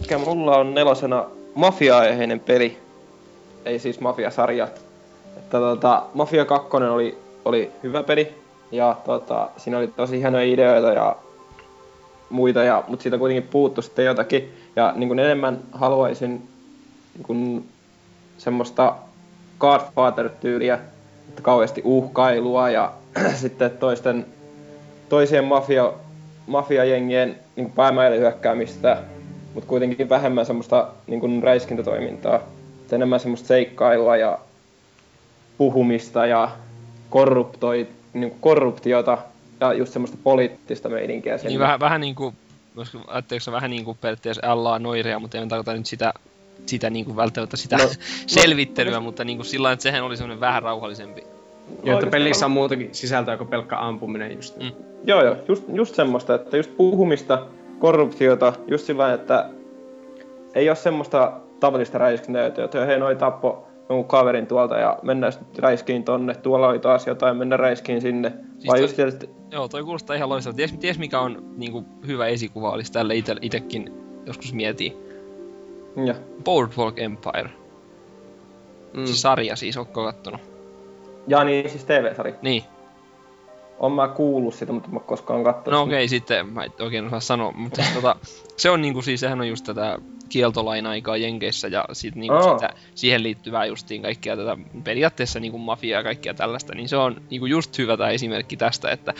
Mikä 0.00 0.18
mulla 0.18 0.56
on 0.56 0.74
nelosena 0.74 1.24
mafia-aiheinen 1.54 2.40
peli. 2.40 2.78
Ei 3.64 3.78
siis 3.78 4.00
mafiasarja. 4.00 4.68
Että 5.36 5.58
tota, 5.58 6.02
Mafia 6.14 6.44
2 6.44 6.68
oli, 6.76 7.18
oli 7.48 7.72
hyvä 7.82 8.02
peli. 8.02 8.34
Ja 8.72 8.96
tota, 9.04 9.48
siinä 9.56 9.78
oli 9.78 9.88
tosi 9.88 10.20
hienoja 10.20 10.44
ideoita 10.44 10.92
ja 10.92 11.16
muita, 12.30 12.62
ja, 12.62 12.84
mutta 12.88 13.02
siitä 13.02 13.18
kuitenkin 13.18 13.50
puuttu 13.50 13.82
sitten 13.82 14.04
jotakin. 14.04 14.52
Ja 14.76 14.92
niin 14.96 15.08
kuin 15.08 15.18
enemmän 15.18 15.58
haluaisin 15.72 16.48
niin 17.14 17.22
kuin 17.22 17.68
semmoista 18.38 18.94
Godfather-tyyliä, 19.58 20.78
että 21.28 21.42
kauheasti 21.42 21.82
uhkailua 21.84 22.70
ja 22.70 22.92
sitten 23.34 23.70
toisten, 23.70 24.26
toisien 25.08 25.44
mafia, 25.44 25.92
mafiajengien 26.46 27.38
niin 27.56 27.72
päämäille 27.72 28.18
hyökkäämistä, 28.18 29.02
mutta 29.54 29.68
kuitenkin 29.68 30.08
vähemmän 30.08 30.46
semmoista 30.46 30.88
niin 31.06 31.20
kuin 31.20 31.42
räiskintätoimintaa. 31.42 32.40
Enemmän 32.92 33.20
semmoista 33.20 33.48
seikkailua 33.48 34.16
ja 34.16 34.38
puhumista 35.58 36.26
ja 36.26 36.50
korruptoi, 37.10 37.88
niin 38.12 38.30
kuin 38.30 38.40
korruptiota 38.40 39.18
ja 39.60 39.72
just 39.72 39.92
semmoista 39.92 40.18
poliittista 40.24 40.88
meininkiä. 40.88 41.38
sinne. 41.38 41.48
Niin 41.48 41.60
vähän, 41.60 41.80
vähän 41.80 42.00
niinku, 42.00 42.34
voisiko- 42.76 43.04
ajatteliko 43.06 43.52
vähän 43.52 43.70
niinku 43.70 43.94
periaatteessa 44.00 44.62
LA 44.64 44.78
noiria, 44.78 45.18
mutta 45.18 45.38
en 45.38 45.48
tarkoita 45.48 45.72
nyt 45.74 45.86
sitä, 45.86 46.14
sitä 46.66 46.90
niinku 46.90 47.16
välttämättä 47.16 47.56
sitä 47.56 47.76
No, 47.76 47.84
no, 47.84 47.90
selvittelyä, 48.26 49.00
mutta 49.00 49.24
niinku 49.24 49.44
sillä 49.44 49.62
lailla, 49.62 49.72
että 49.72 49.82
sehän 49.82 50.04
oli 50.04 50.16
semmoinen 50.16 50.40
vähän 50.40 50.62
rauhallisempi. 50.62 51.24
Ja 51.84 51.94
että 51.94 52.06
pelissä 52.06 52.46
on 52.46 52.52
muutakin 52.52 52.88
sisältöä 52.92 53.36
kuin 53.36 53.48
pelkkä 53.48 53.78
ampuminen 53.78 54.36
just. 54.36 54.56
Mm. 54.56 54.70
Joo, 55.04 55.24
joo, 55.24 55.36
just, 55.48 55.64
just 55.72 55.94
semmoista, 55.94 56.34
että 56.34 56.56
just 56.56 56.76
puhumista, 56.76 57.46
korruptiota, 57.78 58.52
just 58.68 58.86
sillä 58.86 59.02
lailla, 59.02 59.20
että 59.20 59.50
ei 60.54 60.68
ole 60.68 60.76
semmoista 60.76 61.32
tavallista 61.60 61.98
räiskintää, 61.98 62.46
että 62.46 62.86
hei 62.86 62.98
noi 62.98 63.16
tappo 63.16 63.67
jonkun 63.88 64.04
kaverin 64.08 64.46
tuolta 64.46 64.76
ja 64.78 64.98
mennään 65.02 65.32
sitten 65.32 65.62
räiskiin 65.62 66.04
tonne, 66.04 66.34
tuolla 66.34 66.68
oli 66.68 66.78
taas 66.78 67.06
jotain, 67.06 67.36
mennään 67.36 67.60
räiskiin 67.60 68.00
sinne. 68.00 68.30
Siis 68.30 68.66
Vai 68.66 68.76
toi- 68.78 68.84
just 68.84 68.96
tietysti, 68.96 69.30
Joo, 69.50 69.68
toi 69.68 69.82
kuulostaa 69.84 70.16
ihan 70.16 70.28
loistavalta. 70.28 70.56
Ties, 70.56 70.72
ties 70.72 70.98
mikä 70.98 71.20
on 71.20 71.44
niinku, 71.56 71.84
hyvä 72.06 72.26
esikuva 72.26 72.70
olisi 72.70 72.92
tälle 72.92 73.14
ite, 73.16 73.36
itekin 73.40 73.92
joskus 74.26 74.52
mietii. 74.54 74.96
ja, 76.06 76.14
Boardwalk 76.44 76.98
Empire. 76.98 77.50
Mm. 78.94 79.06
Se 79.06 79.14
sarja 79.16 79.56
siis, 79.56 79.76
ootko 79.76 80.04
kattonut? 80.04 80.40
ja 81.26 81.44
niin 81.44 81.70
siis 81.70 81.84
TV-sari. 81.84 82.34
Niin. 82.42 82.62
On 83.78 83.92
mä 83.92 84.08
kuullut 84.08 84.54
sitä, 84.54 84.72
mutta 84.72 84.88
mä 84.90 85.00
koskaan 85.00 85.44
katsonut. 85.44 85.78
No 85.78 85.82
okei, 85.82 85.94
okay, 85.94 86.08
sitten 86.08 86.48
mä 86.48 86.64
en 86.64 86.72
oikein 86.80 87.06
osaa 87.06 87.20
sanoa, 87.20 87.52
mutta 87.52 87.82
siis, 87.82 87.94
tota, 87.94 88.16
se 88.56 88.70
on 88.70 88.82
niinku 88.82 89.02
siis, 89.02 89.20
sehän 89.20 89.40
on 89.40 89.48
just 89.48 89.64
tätä 89.64 89.98
kieltolain 90.28 90.86
aikaa 90.86 91.16
Jenkeissä 91.16 91.68
ja 91.68 91.84
sit 91.92 92.14
niinku 92.14 92.36
Aa. 92.36 92.58
sitä, 92.58 92.70
siihen 92.94 93.22
liittyvää 93.22 93.64
justiin 93.64 94.02
kaikkia 94.02 94.36
tätä 94.36 94.56
periaatteessa 94.84 95.40
niinku 95.40 95.58
mafiaa 95.58 96.00
ja 96.00 96.04
kaikkia 96.04 96.34
tällaista, 96.34 96.74
niin 96.74 96.88
se 96.88 96.96
on 96.96 97.22
niinku 97.30 97.46
just 97.46 97.78
hyvä 97.78 97.96
tää 97.96 98.10
esimerkki 98.10 98.56
tästä, 98.56 98.90
että 98.90 99.14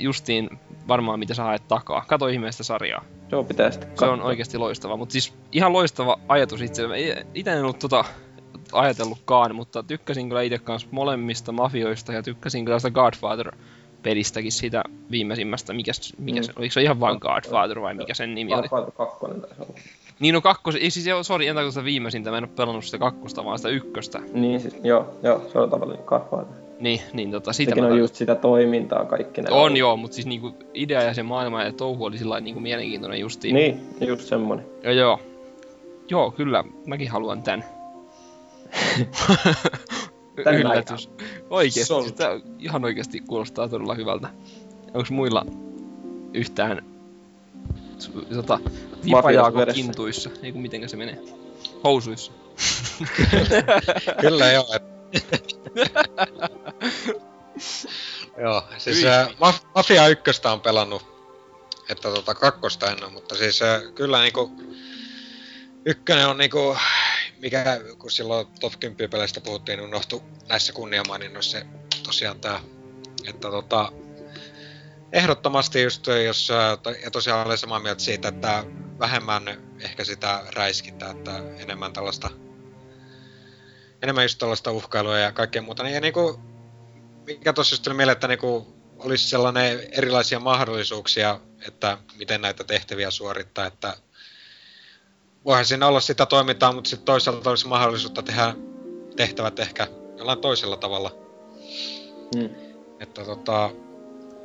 justiin 0.00 0.50
varmaan 0.88 1.18
mitä 1.18 1.34
sä 1.34 1.42
haet 1.42 1.68
takaa. 1.68 2.04
Kato 2.08 2.28
ihmeestä 2.28 2.62
sarjaa. 2.62 3.04
Joo, 3.32 3.44
pitää 3.44 3.70
sitten 3.70 3.88
Se 3.98 4.04
on 4.04 4.10
katsoa. 4.10 4.26
oikeasti 4.26 4.58
loistava, 4.58 4.96
mutta 4.96 5.12
siis 5.12 5.34
ihan 5.52 5.72
loistava 5.72 6.18
ajatus 6.28 6.62
itse. 6.62 6.82
Itse 7.34 7.52
en 7.52 7.62
ollut 7.62 7.78
tota 7.78 8.04
ajatellutkaan, 8.72 9.54
mutta 9.54 9.82
tykkäsin 9.82 10.28
kyllä 10.28 10.42
itse 10.42 10.58
kanssa 10.58 10.88
molemmista 10.90 11.52
mafioista 11.52 12.12
ja 12.12 12.22
tykkäsin 12.22 12.64
kyllä 12.64 12.78
sitä 12.78 12.90
Godfather 12.90 13.52
pelistäkin 14.06 14.52
siitä 14.52 14.84
viimeisimmästä, 15.10 15.72
mikä, 15.72 15.92
mikä 16.18 16.40
Mm. 16.40 16.44
se, 16.44 16.52
oliko 16.56 16.72
se 16.72 16.82
ihan 16.82 17.00
vaan 17.00 17.18
Godfather 17.20 17.80
vai 17.80 17.94
mikä 17.94 18.14
sen 18.14 18.34
nimi 18.34 18.54
oli? 18.54 18.68
Godfather 18.68 18.90
2 18.92 19.16
taisi 19.20 19.62
olla. 19.62 19.74
Niin 20.20 20.32
no 20.34 20.40
kakkos, 20.40 20.74
ei 20.74 20.90
siis 20.90 21.06
joo, 21.06 21.22
sori, 21.22 21.46
en 21.46 21.54
tarkoita 21.54 21.72
sitä 21.74 21.84
viimeisintä, 21.84 22.30
mä 22.30 22.38
en 22.38 22.44
oo 22.44 22.50
pelannut 22.56 22.84
sitä 22.84 22.98
kakkosta, 22.98 23.44
vaan 23.44 23.58
sitä 23.58 23.68
ykköstä. 23.68 24.20
Niin 24.32 24.60
siis, 24.60 24.76
joo, 24.84 25.14
joo, 25.22 25.42
se 25.52 25.58
on 25.58 25.70
tavallaan 25.70 25.98
Godfather. 26.06 26.54
Niin, 26.80 27.00
niin 27.12 27.30
tota, 27.30 27.52
siitä 27.52 27.70
Sekin 27.70 27.84
on 27.84 27.92
tar- 27.92 27.98
just 27.98 28.14
sitä 28.14 28.34
toimintaa 28.34 29.04
kaikki 29.04 29.42
ne. 29.42 29.48
On 29.50 29.76
joo, 29.76 29.96
mutta 29.96 30.14
siis 30.14 30.26
niinku 30.26 30.54
idea 30.74 31.02
ja 31.02 31.14
se 31.14 31.22
maailma 31.22 31.62
ja 31.62 31.72
touhu 31.72 32.04
oli 32.04 32.18
sillä 32.18 32.40
niinku 32.40 32.60
mielenkiintoinen 32.60 33.20
justiin. 33.20 33.54
Niin, 33.54 33.80
just 34.00 34.22
semmonen. 34.22 34.66
Joo, 34.82 34.92
joo. 34.92 35.20
Joo, 36.10 36.30
kyllä, 36.30 36.64
mäkin 36.86 37.10
haluan 37.10 37.42
tän. 37.42 37.64
Tän 40.44 40.54
mä 40.54 40.60
Yllätys. 40.60 41.10
Oikeesti, 41.50 41.84
Sold. 41.84 42.10
tää 42.10 42.40
ihan 42.58 42.84
oikeesti 42.84 43.20
kuulostaa 43.20 43.68
todella 43.68 43.94
hyvältä. 43.94 44.28
Onks 44.94 45.10
muilla 45.10 45.46
yhtään 46.34 46.82
tota, 48.34 48.60
vipajaako 49.04 49.58
kintuissa? 49.74 50.30
Ei 50.42 50.52
kun 50.52 50.62
mitenkä 50.62 50.88
se 50.88 50.96
menee? 50.96 51.18
Housuissa. 51.84 52.32
Kyllä 54.20 54.52
joo. 54.52 54.66
Joo, 58.42 58.62
siis 58.78 59.04
äh, 59.04 59.28
Maf- 59.28 59.66
Mafia 59.74 60.08
1 60.08 60.22
on 60.52 60.60
pelannut, 60.60 61.02
että 61.90 62.10
tota 62.10 62.34
kakkosta 62.34 62.90
en 62.90 63.04
oo, 63.04 63.10
mutta 63.10 63.34
siis 63.34 63.62
äh, 63.62 63.82
kyllä 63.94 64.20
niinku 64.20 64.50
ykkönen 65.84 66.28
on 66.28 66.38
niinku, 66.38 66.76
mikä 67.38 67.80
kun 67.98 68.10
silloin 68.10 68.46
top 68.60 68.72
10 68.80 69.10
peleistä 69.10 69.40
puhuttiin, 69.40 69.78
niin 69.78 69.88
unohtu 69.88 70.22
näissä 70.48 70.72
kunniamaininnoissa 70.72 71.58
se 71.58 71.66
tosiaan 72.02 72.40
tää, 72.40 72.60
että 73.28 73.50
tota, 73.50 73.92
ehdottomasti 75.12 75.82
just 75.82 76.06
jos, 76.24 76.48
ja 77.04 77.10
tosiaan 77.10 77.46
olen 77.46 77.58
samaa 77.58 77.80
mieltä 77.80 78.02
siitä, 78.02 78.28
että 78.28 78.64
vähemmän 78.98 79.42
ehkä 79.80 80.04
sitä 80.04 80.42
räiskintää, 80.54 81.10
että 81.10 81.42
enemmän 81.58 81.92
tällaista 81.92 82.30
enemmän 84.02 84.24
just 84.24 84.38
tällaista 84.38 84.72
uhkailua 84.72 85.18
ja 85.18 85.32
kaikkea 85.32 85.62
muuta. 85.62 85.82
Niin, 85.82 85.94
ja 85.94 86.00
niinku, 86.00 86.40
mikä 87.26 87.52
tossa 87.52 87.72
just 87.72 87.82
tuli 87.82 87.94
mieleen, 87.94 88.12
että 88.12 88.28
niinku 88.28 88.76
olisi 88.98 89.28
sellainen 89.28 89.80
erilaisia 89.92 90.40
mahdollisuuksia, 90.40 91.40
että 91.68 91.98
miten 92.18 92.40
näitä 92.40 92.64
tehtäviä 92.64 93.10
suorittaa, 93.10 93.66
että 93.66 93.96
voihan 95.46 95.64
siinä 95.64 95.86
olla 95.86 96.00
sitä 96.00 96.26
toimintaa, 96.26 96.72
mutta 96.72 96.90
sitten 96.90 97.06
toisaalta 97.06 97.50
olisi 97.50 97.68
mahdollisuutta 97.68 98.22
tehdä 98.22 98.54
tehtävät 99.16 99.58
ehkä 99.58 99.86
jollain 100.16 100.40
toisella 100.40 100.76
tavalla. 100.76 101.10
Mm. 102.36 102.50
Että 103.00 103.24
tota, 103.24 103.70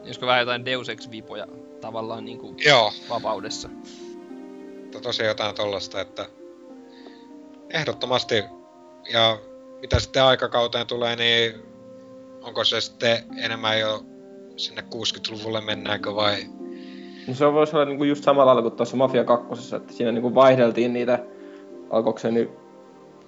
Josko 0.04 0.26
vähän 0.26 0.40
jotain 0.40 0.66
Deus 0.66 0.90
Ex 0.90 1.12
Vipoja 1.12 1.48
tavallaan 1.82 2.26
niinku 2.26 2.56
joo, 2.66 2.94
vapaudessa. 3.10 3.70
että 4.84 5.00
tosiaan 5.00 5.28
jotain 5.28 5.56
tollasta, 5.56 6.02
että 6.02 6.26
ehdottomasti. 7.70 8.44
Ja 9.14 9.40
mitä 9.82 10.00
sitten 10.00 10.24
aikakauteen 10.24 10.88
tulee, 10.88 11.16
niin 11.16 11.54
onko 12.42 12.64
se 12.64 12.82
sitten 12.82 13.24
enemmän 13.38 13.80
jo 13.80 14.04
sinne 14.58 14.82
60-luvulle 14.82 15.62
mennäänkö 15.62 16.16
vai... 16.16 16.46
No 17.32 17.36
se 17.36 17.54
voisi 17.54 17.76
olla 17.76 17.86
niinku 17.86 18.04
just 18.04 18.24
samalla 18.24 18.46
lailla 18.46 18.62
kuin 18.62 18.78
tuossa 18.78 18.98
Mafia 18.98 19.24
2, 19.24 19.76
että 19.76 19.94
siinä 19.94 20.12
niinku 20.12 20.36
vaihdeltiin 20.36 20.94
niitä, 20.94 21.20
alkoiko 21.90 22.20
se 22.20 22.32
nyt 22.32 22.52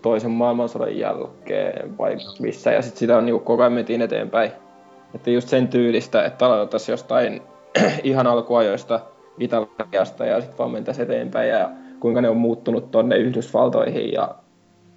toisen 0.01 0.31
maailmansodan 0.31 0.97
jälkeen 0.97 1.97
vai 1.97 2.17
missä, 2.39 2.71
ja 2.71 2.81
sitten 2.81 2.99
sitä 2.99 3.17
on 3.17 3.25
niinku 3.25 3.39
koko 3.39 3.63
ajan 3.63 3.73
mentiin 3.73 4.01
eteenpäin. 4.01 4.51
Että 5.15 5.29
just 5.29 5.47
sen 5.47 5.67
tyylistä, 5.67 6.25
että 6.25 6.45
aloitettaisiin 6.45 6.93
jostain 6.93 7.41
ihan 8.03 8.27
alkuajoista 8.27 8.99
Italiasta 9.39 10.25
ja 10.25 10.41
sitten 10.41 10.57
vaan 10.57 10.71
mentäisiin 10.71 11.03
eteenpäin 11.11 11.49
ja 11.49 11.69
kuinka 11.99 12.21
ne 12.21 12.29
on 12.29 12.37
muuttunut 12.37 12.91
tonne 12.91 13.17
Yhdysvaltoihin 13.17 14.13
ja 14.13 14.35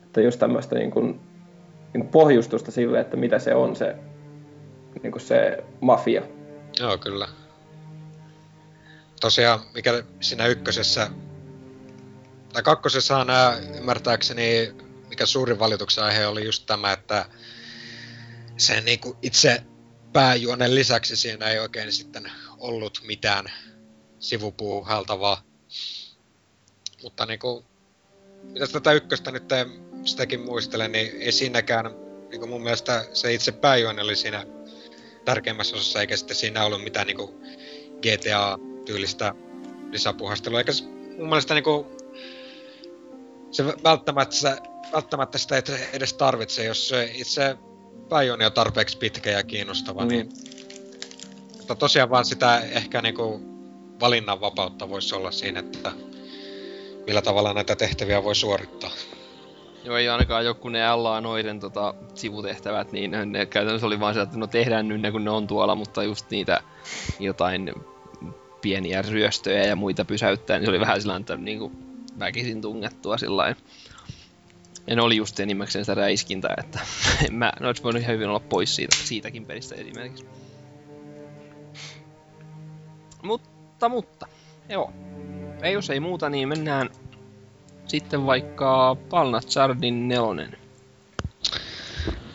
että 0.05 0.21
just 0.21 0.41
tämmöistä 0.41 0.75
niinku, 0.75 1.01
niinku 1.01 2.09
pohjustusta 2.13 2.71
sille, 2.71 3.01
että 3.01 3.17
mitä 3.17 3.39
se 3.39 3.55
on 3.55 3.77
se, 3.77 3.97
niinku 5.03 5.19
se 5.19 5.65
mafia. 5.81 6.23
Joo, 6.81 6.99
kyllä. 6.99 7.29
Tosiaan, 9.21 9.61
mikä 9.75 10.03
siinä 10.21 10.47
ykkösessä, 10.47 11.11
tai 12.53 12.63
kakkosessa 12.63 13.25
nämä 13.25 13.59
ymmärtääkseni, 13.79 14.75
mikä 15.09 15.27
suurin 15.27 15.59
valituksen 15.59 16.05
aihe 16.05 16.27
oli 16.27 16.45
just 16.45 16.67
tämä, 16.67 16.93
että 16.93 17.27
sen 18.57 18.85
niinku 18.85 19.17
itse 19.23 19.63
pääjuonen 20.13 20.75
lisäksi 20.75 21.17
siinä 21.17 21.51
ei 21.51 21.59
oikein 21.59 21.93
sitten 21.93 22.33
ollut 22.59 23.01
mitään 23.07 23.47
sivupuuhaltavaa. 24.19 25.43
Mutta 27.03 27.27
niinku, 27.27 27.65
mitä 28.43 28.67
tätä 28.67 28.93
ykköstä 28.93 29.31
nyt 29.31 29.45
sitäkin 30.05 30.41
muistelen, 30.41 30.93
niin 30.93 31.23
ei 31.23 31.33
siinäkään, 31.33 31.91
niinku 32.31 32.47
mun 32.47 32.63
mielestä 32.63 33.05
se 33.13 33.35
itse 33.35 33.53
pääjuoni 33.53 34.03
oli 34.03 34.17
siinä 34.17 34.47
tärkeimmässä 35.25 35.77
osassa, 35.77 36.01
eikä 36.01 36.17
sitten 36.17 36.37
siinä 36.37 36.65
ollut 36.65 36.85
mitään 36.85 37.07
niinku 37.07 37.41
GTA-tyylistä 38.87 39.35
lisäpuhastelua, 39.91 40.59
eikä 40.59 40.73
se 40.73 40.85
mun 41.19 41.29
mielestä 41.29 41.55
niinku 41.55 41.87
se 43.51 43.65
välttämättä, 43.67 44.59
välttämättä 44.93 45.39
sitä 45.39 45.57
ei 45.57 45.63
edes 45.93 46.13
tarvitse, 46.15 46.65
jos 46.65 46.89
se 46.89 47.11
itse 47.15 47.57
pääjuoni 48.09 48.45
on 48.45 48.53
tarpeeksi 48.53 48.99
pitkä 48.99 49.31
ja 49.31 49.43
kiinnostava, 49.43 50.03
Mm. 50.03 50.09
niin 50.09 50.29
mutta 51.57 51.75
tosiaan 51.75 52.11
vaan 52.11 52.25
sitä 52.25 52.59
ehkä 52.61 53.03
niinku 53.03 53.41
valinnanvapautta 54.01 54.89
voisi 54.89 55.15
olla 55.15 55.31
siinä, 55.31 55.61
että 55.61 55.93
millä 57.07 57.23
tavalla 57.23 57.53
näitä 57.53 57.77
tehtäviä 57.77 58.25
voi 58.25 58.35
suorittaa. 58.35 58.91
Joo, 59.85 59.97
ei 59.97 60.09
ainakaan 60.09 60.45
joku 60.45 60.69
ne 60.69 60.95
LA 60.95 61.21
noiden 61.21 61.61
tota, 61.61 61.95
sivutehtävät, 62.15 62.93
niin 62.93 63.11
ne 63.27 63.47
käytännössä 63.47 63.87
oli 63.87 64.01
vaan 64.01 64.15
se, 64.15 64.21
että 64.21 64.39
no 64.39 64.47
tehdään 64.47 64.89
nyt 64.89 65.01
ne 65.01 65.13
kun 65.13 65.25
ne 65.25 65.31
on 65.31 65.47
tuolla, 65.47 65.75
mutta 65.75 66.03
just 66.03 66.31
niitä 66.31 66.63
jotain 67.21 67.75
pieniä 68.67 69.03
ryöstöjä 69.03 69.65
ja 69.65 69.77
muita 69.77 70.05
pysäyttää, 70.05 70.59
niin 70.59 70.67
se 70.67 70.71
oli 70.71 70.81
vähän 70.81 71.01
sillä 71.01 71.17
että 71.17 71.37
niinku 71.37 71.73
väkisin 72.19 72.61
tungettua 72.61 73.19
sillä 73.19 73.55
Ja 74.87 74.97
ne 74.97 75.03
oli 75.03 75.17
just 75.17 75.41
enimmäkseen 75.41 75.85
sitä 75.85 75.95
räiskintää, 75.95 76.55
että 76.59 76.81
en 77.27 77.35
mä, 77.35 77.53
ne 77.61 77.67
olisi 77.67 77.83
voinut 77.83 78.03
ihan 78.03 78.15
hyvin 78.15 78.29
olla 78.29 78.41
pois 78.41 78.77
siitä, 78.77 78.97
siitäkin 78.97 79.47
pelistä 79.47 79.75
esimerkiksi. 79.75 80.27
Mutta, 83.23 83.89
mutta, 83.89 84.27
joo. 84.69 84.93
Ei 85.63 85.73
jos 85.73 85.91
ei 85.91 86.01
muuta, 86.01 86.31
niin 86.31 86.49
mennään 86.49 86.91
sitten 87.87 88.27
vaikka 88.27 88.97
Palnazardin 89.11 90.09
nelonen. 90.09 90.59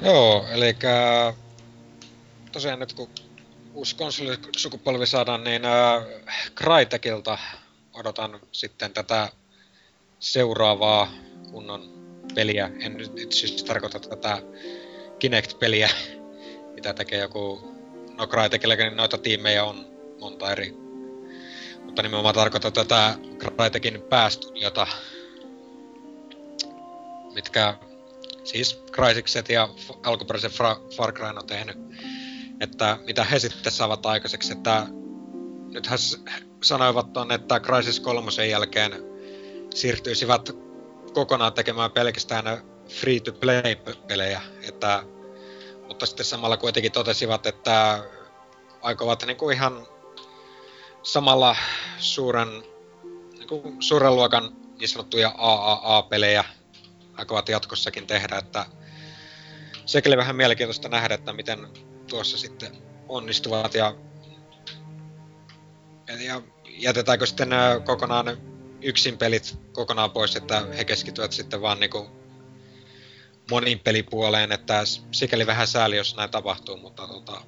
Joo, 0.02 0.46
eli 0.52 0.76
tosiaan 2.52 2.80
nyt 2.80 2.94
kun 2.94 3.10
uusi 3.74 3.96
konsolisukupolvi 3.96 5.06
saadaan, 5.08 5.44
niin 5.44 5.62
Crytekilta 6.56 7.38
odotan 7.94 8.40
sitten 8.52 8.94
tätä 8.94 9.30
seuraavaa 10.20 11.12
kunnon 11.52 12.02
peliä. 12.36 12.72
En 12.80 12.98
nyt, 12.98 13.14
nyt 13.14 13.32
siis 13.32 13.64
tarkoita 13.64 14.00
tätä 14.00 14.42
Kinect-peliä, 15.20 15.90
mitä 16.76 16.94
tekee 16.94 17.20
joku... 17.20 17.72
No 18.18 18.28
Crytekilläkin 18.28 18.96
noita 18.96 19.18
tiimejä 19.18 19.64
on 19.64 19.88
monta 20.20 20.52
eri. 20.52 20.72
Mutta 21.84 22.02
nimenomaan 22.02 22.36
tarkoitan 22.36 22.74
tätä 22.74 23.16
Crytekin 23.38 24.02
päästudiota, 24.02 24.88
mitkä 27.34 27.76
siis 28.44 28.84
Crysicset 28.92 29.50
ja 29.50 29.70
alkuperäisen 30.04 30.52
Far 30.96 31.14
Cry 31.14 31.28
on 31.28 31.48
tehnyt, 31.48 31.78
että 32.62 32.98
mitä 33.06 33.24
he 33.24 33.40
sitten 33.40 33.72
saavat 33.72 34.06
aikaiseksi, 34.06 34.52
että 34.54 34.88
nythän 35.72 36.00
sanoivat 36.64 37.18
on, 37.18 37.32
että 37.32 37.60
Crysis 37.60 38.00
3 38.00 38.32
jälkeen 38.50 38.92
siirtyisivät 39.74 40.50
kokonaan 41.14 41.54
tekemään 41.54 41.92
pelkästään 41.92 42.46
free-to-play-pelejä, 42.88 44.42
että, 44.68 45.04
mutta 45.88 46.06
sitten 46.06 46.26
samalla 46.26 46.58
kuitenkin 46.58 46.92
totesivat, 46.92 47.46
että 47.46 48.04
aikovat 48.82 49.24
niinku 49.26 49.50
ihan 49.50 49.88
samalla 51.04 51.56
suuren, 51.98 52.64
niinku 53.38 53.76
suuren 53.80 54.16
luokan 54.16 54.56
niin 54.80 54.90
sanottuja 54.90 55.36
AAA-pelejä 55.38 56.44
aikovat 57.14 57.50
jatkossakin 57.50 58.08
tehdä, 58.08 58.38
että 58.38 58.66
sekin 59.86 60.18
vähän 60.18 60.36
mielenkiintoista 60.36 60.90
nähdä, 60.90 61.16
että 61.16 61.34
miten 61.34 61.68
tuossa 62.12 62.38
sitten 62.38 62.78
onnistuvat 63.08 63.74
ja, 63.74 63.96
ja 66.20 66.42
jätetäänkö 66.68 67.26
sitten 67.26 67.50
kokonaan 67.86 68.38
yksin 68.82 69.18
pelit 69.18 69.60
kokonaan 69.72 70.12
pois, 70.12 70.36
että 70.36 70.68
he 70.78 70.86
keskittyvät 70.86 71.32
sitten 71.32 71.62
vaan 71.62 71.80
niinku 71.80 72.10
monin 73.52 73.80
pelipuoleen, 73.80 74.52
että 74.52 74.84
sikäli 75.12 75.48
vähän 75.48 75.68
sääli, 75.68 75.98
jos 75.98 76.16
näin 76.16 76.32
tapahtuu, 76.32 76.78
mutta 76.78 77.08
tota, 77.08 77.42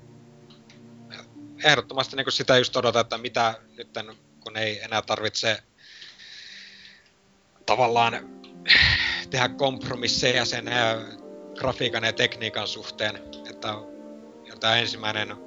ehdottomasti 1.63 2.15
niin 2.15 2.31
sitä 2.31 2.57
just 2.57 2.75
odotan, 2.75 3.01
että 3.01 3.17
mitä 3.17 3.53
nyt 3.77 3.89
kun 4.39 4.57
ei 4.57 4.79
enää 4.83 5.01
tarvitse 5.01 5.63
tavallaan 7.65 8.29
tehdä 9.29 9.49
kompromisseja 9.49 10.45
sen 10.45 10.65
grafiikan 11.59 12.03
ja 12.03 12.13
tekniikan 12.13 12.67
suhteen, 12.67 13.15
että 13.49 13.92
tämä 14.63 14.77
ensimmäinen 14.77 15.37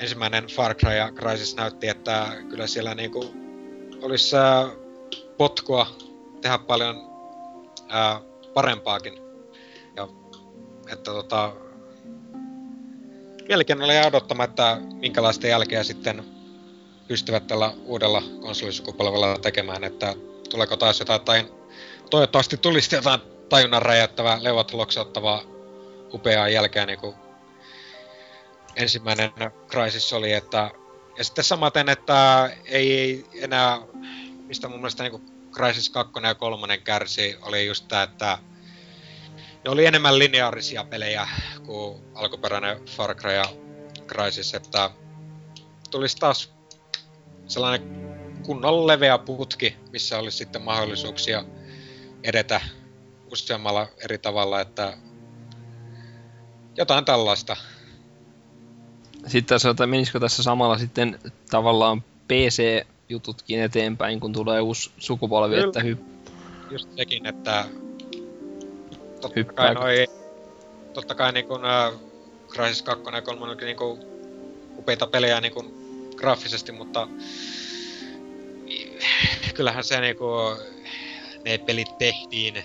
ensimmäinen 0.00 0.46
Far 0.46 0.74
Cry 0.74 0.92
ja 0.92 1.12
Crysis 1.12 1.56
näytti, 1.56 1.88
että 1.88 2.26
kyllä 2.50 2.66
siellä 2.66 2.94
niinku 2.94 3.34
olisi 4.02 4.36
ää, 4.36 4.68
potkua 5.36 5.86
tehdä 6.40 6.58
paljon 6.58 6.96
ää, 7.88 8.20
parempaakin. 8.54 9.12
Ja 9.96 10.08
että 10.92 11.10
tota, 11.10 11.52
mielenkiinnolla 13.48 13.92
jää 13.92 14.06
odottamaan, 14.06 14.48
että 14.48 14.78
minkälaista 14.92 15.46
jälkeä 15.46 15.82
sitten 15.82 16.24
pystyvät 17.08 17.46
tällä 17.46 17.72
uudella 17.84 18.22
konsolisukupolvella 18.40 19.38
tekemään, 19.38 19.84
että 19.84 20.14
tuleeko 20.50 20.76
taas 20.76 21.00
jotain, 21.00 21.48
toivottavasti 22.10 22.56
tulisi 22.56 22.96
jotain 22.96 23.20
tajunnan 23.48 23.82
räjäyttävää, 23.82 24.38
leuat 24.42 24.72
loksauttavaa 24.72 25.42
upeaa 26.12 26.48
jälkeä 26.48 26.86
niin 26.86 26.98
kuin 26.98 27.23
ensimmäinen 28.76 29.30
Crysis 29.68 30.12
oli, 30.12 30.32
että 30.32 30.70
ja 31.18 31.24
sitten 31.24 31.44
samaten, 31.44 31.88
että 31.88 32.50
ei 32.64 33.24
enää, 33.34 33.78
mistä 34.46 34.68
mun 34.68 34.78
mielestä 34.78 35.02
niin 35.02 35.26
Crysis 35.52 35.90
2 35.90 36.12
ja 36.22 36.34
3 36.34 36.78
kärsi, 36.78 37.38
oli 37.42 37.66
just 37.66 37.88
tää, 37.88 38.02
että 38.02 38.38
ne 39.64 39.70
oli 39.70 39.86
enemmän 39.86 40.18
lineaarisia 40.18 40.84
pelejä 40.84 41.28
kuin 41.66 42.02
alkuperäinen 42.14 42.84
Far 42.86 43.14
Cry 43.14 43.32
ja 43.32 43.48
Crysis, 44.06 44.54
että 44.54 44.90
tulisi 45.90 46.16
taas 46.16 46.54
sellainen 47.46 48.04
kunnon 48.42 48.86
leveä 48.86 49.18
putki, 49.18 49.76
missä 49.92 50.18
olisi 50.18 50.36
sitten 50.36 50.62
mahdollisuuksia 50.62 51.44
edetä 52.22 52.60
useammalla 53.32 53.88
eri 54.04 54.18
tavalla, 54.18 54.60
että 54.60 54.96
jotain 56.76 57.04
tällaista. 57.04 57.56
Sitten 59.26 59.58
että 59.70 59.86
menisikö 59.86 60.20
tässä 60.20 60.42
samalla 60.42 60.78
sitten 60.78 61.18
tavallaan 61.50 62.02
PC-jututkin 62.28 63.62
eteenpäin, 63.62 64.20
kun 64.20 64.32
tulee 64.32 64.60
uusi 64.60 64.90
sukupolvi, 64.98 65.54
Kyllä. 65.54 65.66
että 65.66 65.80
hy... 65.80 65.96
Just 66.70 66.88
sekin, 66.96 67.26
että 67.26 67.64
totta 69.20 69.40
Hyppää. 69.40 69.54
kai, 69.54 69.74
noi, 69.74 70.06
totta 70.94 71.14
kai 71.14 71.32
niin 71.32 71.46
kuin, 71.46 71.60
uh, 71.60 72.00
Crysis 72.48 72.82
2 72.82 73.04
ja 73.12 73.22
3 73.22 73.44
oli 73.44 73.56
niin 73.56 73.76
kuin, 73.76 74.00
upeita 74.78 75.06
pelejä 75.06 75.40
niin 75.40 75.54
kuin, 75.54 75.74
graafisesti, 76.16 76.72
mutta 76.72 77.08
kyllähän 79.54 79.84
se 79.84 80.00
niin 80.00 80.16
kuin, 80.16 80.56
ne 81.44 81.58
pelit 81.58 81.98
tehtiin 81.98 82.62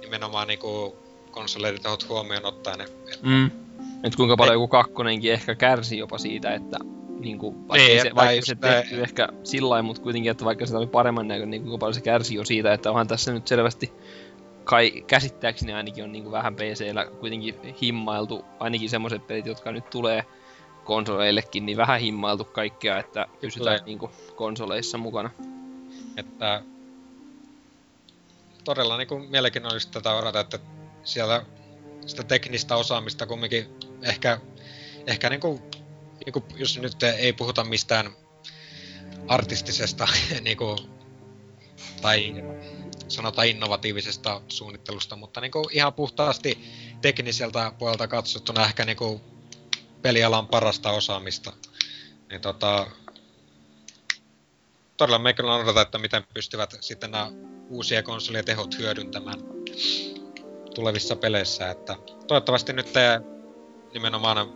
nimenomaan 0.00 0.48
niin 0.48 0.58
kuin, 0.58 0.92
konsoleiden 1.30 1.82
tehot 1.82 2.08
huomioon 2.08 2.46
ottaen. 2.46 2.88
Mm. 3.22 3.50
Et 4.04 4.16
kuinka 4.16 4.36
paljon 4.36 4.54
joku 4.54 4.68
kakkonenkin 4.68 5.32
ehkä 5.32 5.54
kärsi 5.54 5.98
jopa 5.98 6.18
siitä, 6.18 6.54
että 6.54 6.78
niin 7.20 7.38
kuin, 7.38 7.68
vaikka, 7.68 7.86
Niin, 7.86 8.02
se, 8.02 8.14
vaikka 8.14 8.46
se 8.46 8.54
tehty 8.54 9.02
ehkä 9.02 9.28
sillä 9.44 9.68
lailla, 9.68 9.86
mutta 9.86 10.02
kuitenkin, 10.02 10.30
että 10.30 10.44
vaikka 10.44 10.66
se 10.66 10.76
oli 10.76 10.86
paremman 10.86 11.28
näköinen, 11.28 11.50
niin 11.50 11.62
kuinka 11.62 11.78
paljon 11.78 11.94
se 11.94 12.00
kärsii 12.00 12.36
jo 12.36 12.44
siitä, 12.44 12.72
että 12.72 12.90
onhan 12.90 13.08
tässä 13.08 13.32
nyt 13.32 13.46
selvästi 13.46 13.92
kai 14.64 15.04
käsittääkseni 15.06 15.72
ainakin 15.72 16.04
on 16.04 16.12
niin 16.12 16.22
kuin 16.22 16.32
vähän 16.32 16.54
PCllä 16.54 17.06
kuitenkin 17.20 17.54
himmailtu, 17.82 18.44
ainakin 18.60 18.90
semmoiset 18.90 19.26
pelit, 19.26 19.46
jotka 19.46 19.72
nyt 19.72 19.90
tulee 19.90 20.24
konsoleillekin, 20.84 21.66
niin 21.66 21.76
vähän 21.76 22.00
himmailtu 22.00 22.44
kaikkea, 22.44 22.98
että 22.98 23.26
pysytään 23.40 23.80
niin 23.86 23.98
kuin 23.98 24.12
konsoleissa 24.36 24.98
mukana. 24.98 25.30
että 26.16 26.62
todella 28.64 28.96
niin 28.96 29.08
kuin 29.08 29.30
mielenkiinnollista 29.30 29.92
tätä 29.92 30.14
odota, 30.14 30.40
että 30.40 30.58
siellä 31.04 31.44
sitä 32.06 32.22
teknistä 32.22 32.76
osaamista 32.76 33.26
kumminkin 33.26 33.66
ehkä, 34.02 34.40
ehkä 35.06 35.30
niin 35.30 35.40
kuin, 35.40 35.62
niin 36.24 36.32
kuin, 36.32 36.44
jos 36.56 36.78
nyt 36.78 37.02
ei 37.02 37.32
puhuta 37.32 37.64
mistään 37.64 38.10
artistisesta 39.28 40.08
niin 40.44 40.56
kuin, 40.56 40.78
tai 42.02 42.34
sanotaan 43.08 43.46
innovatiivisesta 43.46 44.40
suunnittelusta, 44.48 45.16
mutta 45.16 45.40
niin 45.40 45.52
kuin 45.52 45.64
ihan 45.70 45.92
puhtaasti 45.92 46.58
tekniseltä 47.00 47.72
puolelta 47.78 48.08
katsottuna 48.08 48.64
ehkä 48.64 48.84
niin 48.84 48.96
kuin 48.96 49.20
pelialan 50.02 50.48
parasta 50.48 50.90
osaamista. 50.90 51.52
Niin 52.30 52.40
tota, 52.40 52.86
todella 54.96 55.18
me 55.18 55.32
kyllä 55.32 55.54
odota, 55.54 55.80
että 55.80 55.98
miten 55.98 56.24
pystyvät 56.34 56.74
sitten 56.80 57.10
nämä 57.10 57.30
uusia 57.68 58.02
konsolien 58.02 58.44
tehot 58.44 58.78
hyödyntämään 58.78 59.40
tulevissa 60.74 61.16
peleissä. 61.16 61.70
Että 61.70 61.96
toivottavasti 62.26 62.72
nyt 62.72 62.86
nimenomaan 63.94 64.52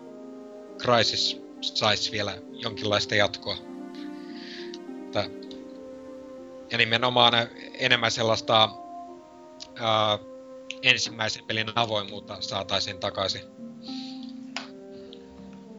Crysis 0.78 1.40
saisi 1.60 2.12
vielä 2.12 2.32
jonkinlaista 2.52 3.14
jatkoa. 3.14 3.56
Ja 6.70 6.78
nimenomaan 6.78 7.32
enemmän 7.78 8.10
sellaista 8.10 8.68
ää, 9.80 10.18
ensimmäisen 10.82 11.44
pelin 11.44 11.66
avoimuutta 11.74 12.36
saataisiin 12.40 12.98
takaisin. 12.98 13.42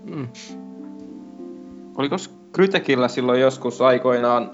Mm. 0.04 0.28
Oliko 1.98 2.16
Krytekillä 2.52 3.08
silloin 3.08 3.42
joskus 3.42 3.82
aikoinaan 3.82 4.52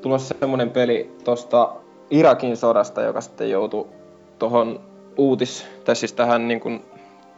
tulossa 0.00 0.34
semmonen 0.40 0.70
peli 0.70 1.16
tosta 1.24 1.76
Irakin 2.10 2.56
sodasta, 2.56 3.02
joka 3.02 3.20
sitten 3.20 3.50
joutui 3.50 3.88
tohon 4.38 4.80
uutis, 5.16 5.66
tai 5.84 5.96
siis 5.96 6.12
tähän 6.12 6.48
niin 6.48 6.60
kuin 6.60 6.84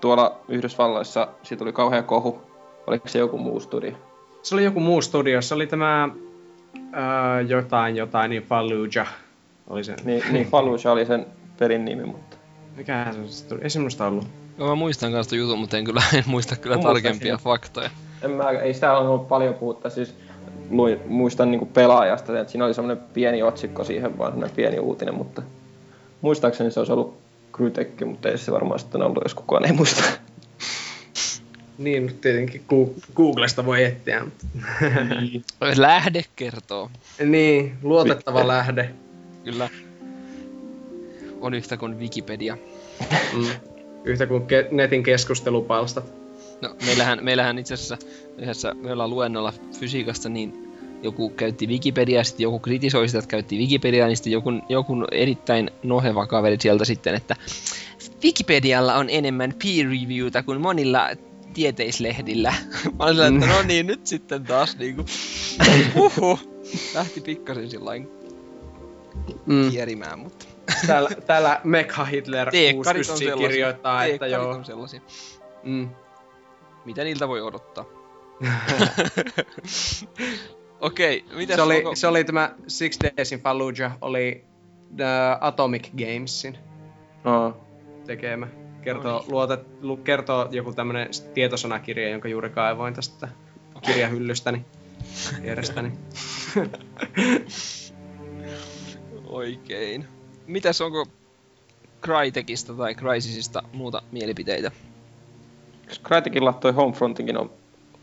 tuolla 0.02 0.40
Yhdysvalloissa, 0.48 1.28
siitä 1.42 1.58
tuli 1.58 1.72
kauhea 1.72 2.02
kohu. 2.02 2.42
Oliko 2.86 3.08
se 3.08 3.18
joku 3.18 3.38
muu 3.38 3.60
studio? 3.60 3.92
Se 4.42 4.54
oli 4.54 4.64
joku 4.64 4.80
muu 4.80 5.02
studio, 5.02 5.42
se 5.42 5.54
oli 5.54 5.66
tämä 5.66 6.08
ää, 6.92 7.40
jotain, 7.40 7.96
jotain, 7.96 8.30
niin 8.30 8.42
Fallujah 8.42 9.14
oli 9.66 9.84
se. 9.84 9.96
Niin, 10.04 10.22
niin 10.30 10.46
Fallujah 10.46 10.92
oli 10.92 11.06
sen 11.06 11.26
pelin 11.58 11.84
nimi, 11.84 12.04
mutta... 12.04 12.36
Mikähän 12.76 13.14
se 13.14 13.20
on 13.20 13.28
se 13.28 13.34
studio? 13.34 13.64
Ei 13.64 13.70
semmoista 13.70 14.06
ollut. 14.06 14.26
Joo, 14.58 14.68
mä 14.68 14.74
muistan 14.74 15.12
kanssa 15.12 15.36
jutun, 15.36 15.58
mutta 15.58 15.76
en 15.76 15.84
kyllä 15.84 16.02
en 16.14 16.24
muista 16.26 16.56
kyllä 16.56 16.76
muistan 16.76 16.94
tarkempia 16.94 17.36
sen. 17.36 17.44
faktoja. 17.44 17.90
En 18.22 18.30
mä, 18.30 18.50
ei 18.50 18.74
sitä 18.74 18.98
ole 18.98 19.08
ollut 19.08 19.28
paljon 19.28 19.54
puhutta, 19.54 19.90
siis 19.90 20.14
luin, 20.70 21.00
muistan 21.06 21.50
niinku 21.50 21.66
pelaajasta, 21.66 22.38
että 22.38 22.52
siinä 22.52 22.64
oli 22.64 22.74
semmoinen 22.74 23.04
pieni 23.12 23.42
otsikko 23.42 23.84
siihen, 23.84 24.18
vaan 24.18 24.32
semmoinen 24.32 24.56
pieni 24.56 24.78
uutinen, 24.78 25.14
mutta 25.14 25.42
muistaakseni 26.20 26.70
se 26.70 26.80
olisi 26.80 26.92
ollut 26.92 27.21
Krytekki, 27.52 28.04
mutta 28.04 28.28
ei 28.28 28.38
se 28.38 28.52
varmaan 28.52 28.80
sitten 28.80 29.02
ollut, 29.02 29.22
jos 29.24 29.34
kukaan 29.34 29.64
ei 29.64 29.72
muista. 29.72 30.02
Niin, 31.78 32.06
nyt 32.06 32.20
tietenkin 32.20 32.64
Googlesta 33.14 33.66
voi 33.66 33.84
etsiä. 33.84 34.24
Mutta... 34.24 34.46
Lähde 35.76 36.24
kertoo. 36.36 36.90
niin, 37.24 37.74
luotettava 37.82 38.48
lähde. 38.48 38.90
Kyllä. 39.44 39.68
On 41.40 41.54
yhtä 41.54 41.76
kuin 41.76 41.98
Wikipedia. 41.98 42.56
Mm. 43.32 43.46
Yhtä 44.04 44.26
kuin 44.26 44.42
ke- 44.42 44.68
netin 44.70 45.02
keskustelupalstat. 45.02 46.12
No, 46.60 46.76
meillähän, 46.86 47.24
meillähän 47.24 47.58
itse 47.58 47.74
asiassa 47.74 47.98
yhdessä, 48.38 48.74
me 48.74 48.92
ollaan 48.92 49.10
luennolla 49.10 49.52
fysiikasta, 49.80 50.28
niin 50.28 50.71
joku 51.02 51.30
käytti 51.30 51.66
Wikipediaa, 51.66 52.24
sitten 52.24 52.44
joku 52.44 52.58
kritisoi 52.58 53.08
sitä, 53.08 53.18
että 53.18 53.28
käytti 53.28 53.58
Wikipediaa, 53.58 54.08
niin 54.08 54.16
sitten 54.16 54.32
joku, 54.32 54.50
joku 54.68 55.04
erittäin 55.12 55.70
noheva 55.82 56.26
kaveri 56.26 56.56
sieltä 56.60 56.84
sitten, 56.84 57.14
että 57.14 57.36
Wikipedialla 58.24 58.94
on 58.94 59.10
enemmän 59.10 59.54
peer 59.62 59.86
reviewta 59.86 60.42
kuin 60.42 60.60
monilla 60.60 61.08
tieteislehdillä. 61.54 62.54
Mä 62.98 63.04
olin 63.04 63.14
sellainen, 63.16 63.42
että 63.42 63.54
no 63.56 63.62
niin, 63.68 63.86
nyt 63.86 64.06
sitten 64.06 64.44
taas 64.44 64.78
niinku, 64.78 65.04
uhu, 66.04 66.38
lähti 66.94 67.20
pikkasen 67.20 67.70
sillain 67.70 68.08
Mm. 69.46 69.70
kierimään, 69.70 70.18
mutta 70.18 70.46
Täällä, 70.86 71.08
täällä 71.26 71.60
Mekha 71.64 72.04
Hitler 72.04 72.50
teekkarit 72.50 72.76
on 73.00 73.16
69 73.16 73.18
sellaisia. 73.18 73.48
kirjoittaa, 73.48 74.04
että 74.04 74.26
joo. 74.26 74.50
on 74.50 74.64
sellaisia. 74.64 75.00
Mm. 75.62 75.88
Mitä 76.84 77.04
niiltä 77.04 77.28
voi 77.28 77.40
odottaa? 77.40 77.84
Okei, 80.82 81.24
mitäs 81.34 81.56
Se 81.56 81.62
oli, 81.62 81.76
onko... 81.76 81.94
se 81.94 82.06
oli 82.06 82.24
tämä 82.24 82.54
Six 82.66 82.98
Days 83.02 83.32
in 83.32 83.40
Fallujah, 83.40 83.96
oli 84.00 84.44
The 84.96 85.04
Atomic 85.40 85.90
Gamesin 85.90 86.58
No, 87.24 87.56
tekemä. 88.06 88.46
Kertoo, 88.82 89.24
luotet, 89.30 89.60
lu, 89.82 89.96
kertoo 89.96 90.48
joku 90.50 90.72
tämmönen 90.72 91.08
tietosanakirja, 91.34 92.08
jonka 92.08 92.28
juuri 92.28 92.50
kaivoin 92.50 92.94
tästä 92.94 93.28
kirjahyllystäni 93.82 94.64
vierestäni. 95.42 95.92
Oikein. 99.26 100.08
Mitäs 100.46 100.80
onko 100.80 101.06
Crytekista 102.02 102.74
tai 102.74 102.94
Crysisista 102.94 103.62
muuta 103.72 104.02
mielipiteitä? 104.12 104.70
Crytekilla 106.04 106.52
toi 106.52 106.72
Homefrontinkin 106.72 107.36
on 107.36 107.50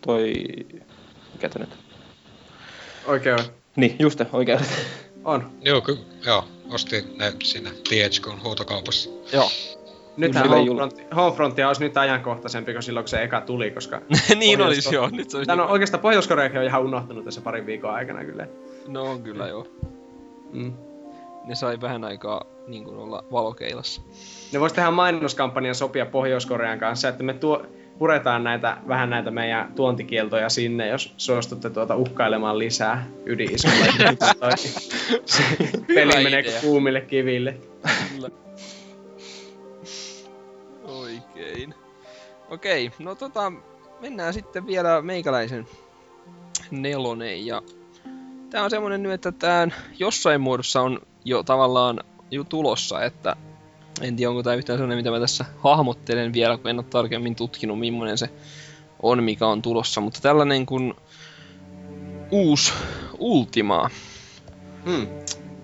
toi... 0.02 0.34
Mikä 1.34 1.50
nyt? 1.60 1.89
Oikein 3.10 3.40
Niin, 3.76 3.96
just 4.00 4.22
oikein. 4.34 4.60
on. 5.26 5.50
Joo, 5.62 5.82
ky- 5.82 5.98
joo, 6.26 6.44
ostin 6.74 7.18
ne 7.18 7.34
siinä 7.44 7.70
THKn 7.90 8.44
huutokaupassa. 8.44 9.10
Joo. 9.34 9.50
Nythän 10.18 10.44
Kyllä, 10.44 10.56
Homefront, 10.58 10.96
Homefrontia 11.16 11.68
olisi 11.68 11.84
nyt 11.84 11.98
ajankohtaisempi 11.98 12.74
kuin 12.74 12.84
silloin, 12.84 13.04
kun 13.04 13.10
se 13.10 13.24
eka 13.24 13.42
tuli, 13.42 13.72
koska... 13.72 14.02
niin 14.36 14.60
Pohjois- 14.60 14.68
olisi 14.76 14.96
joo, 14.96 15.10
nyt 15.12 15.30
se 15.30 15.38
olisi... 15.38 15.48
Tän 15.48 15.60
on 15.60 15.68
oikeastaan 15.68 16.02
Pohjois-Koreakin 16.02 16.60
on 16.60 16.66
ihan 16.66 16.84
unohtunut 16.84 17.26
tässä 17.26 17.42
parin 17.42 17.66
viikon 17.66 17.94
aikana 17.94 18.26
kyllä. 18.26 18.48
No 18.88 19.04
on 19.04 19.24
kyllä 19.24 19.48
joo. 19.48 19.68
Mm. 20.52 20.74
Ne 21.46 21.56
sai 21.56 21.82
vähän 21.82 22.04
aikaa 22.04 22.46
niin 22.68 22.84
kuin 22.84 22.98
olla 22.98 23.24
valokeilassa. 23.32 24.02
Ne 24.52 24.60
vois 24.60 24.74
tehdä 24.74 24.92
mainoskampanjan 24.92 25.76
sopia 25.76 26.06
Pohjois-Korean 26.06 26.80
kanssa, 26.80 27.10
että 27.10 27.24
me 27.24 27.34
tuo, 27.34 27.66
puretaan 28.00 28.44
näitä, 28.44 28.78
vähän 28.88 29.10
näitä 29.10 29.32
meidän 29.32 29.74
tuontikieltoja 29.76 30.50
sinne, 30.50 30.88
jos 30.88 31.14
suostutte 31.18 31.70
tuota 31.70 31.96
uhkailemaan 31.96 32.60
lisää 32.60 33.08
ydinisulla. 33.26 33.76
Peli 35.96 36.24
menee 36.24 36.44
kuumille 36.62 37.02
kiville. 37.02 37.58
Kyllä. 38.16 38.30
Oikein. 40.84 41.74
Okei, 42.50 42.92
no 43.00 43.16
tota, 43.16 43.52
mennään 44.00 44.34
sitten 44.34 44.68
vielä 44.68 45.02
meikäläisen 45.02 45.68
nelonen 46.72 47.46
ja 47.46 47.62
tää 48.50 48.64
on 48.64 48.70
semmonen 48.70 49.04
nyt, 49.04 49.14
että 49.14 49.32
tää 49.32 49.68
jossain 50.00 50.42
muodossa 50.42 50.82
on 50.82 51.02
jo 51.26 51.44
tavallaan 51.44 52.00
jo 52.32 52.44
tulossa, 52.44 53.04
että 53.04 53.36
en 54.02 54.16
tiedä 54.16 54.30
onko 54.30 54.44
tää 54.44 54.56
yhtään 54.56 54.80
sellainen, 54.80 54.98
mitä 54.98 55.12
mä 55.12 55.20
tässä 55.20 55.46
hahmottelen 55.58 56.34
vielä, 56.34 56.58
kun 56.58 56.70
en 56.70 56.80
ole 56.80 56.86
tarkemmin 56.90 57.36
tutkinut, 57.36 57.80
millainen 57.80 58.18
se 58.18 58.30
on, 59.02 59.24
mikä 59.24 59.48
on 59.48 59.62
tulossa, 59.62 60.02
mutta 60.02 60.20
tällainen 60.22 60.66
kuin 60.66 60.94
uusi 62.32 62.74
Ultima. 63.18 63.90
Hmm. 64.86 65.08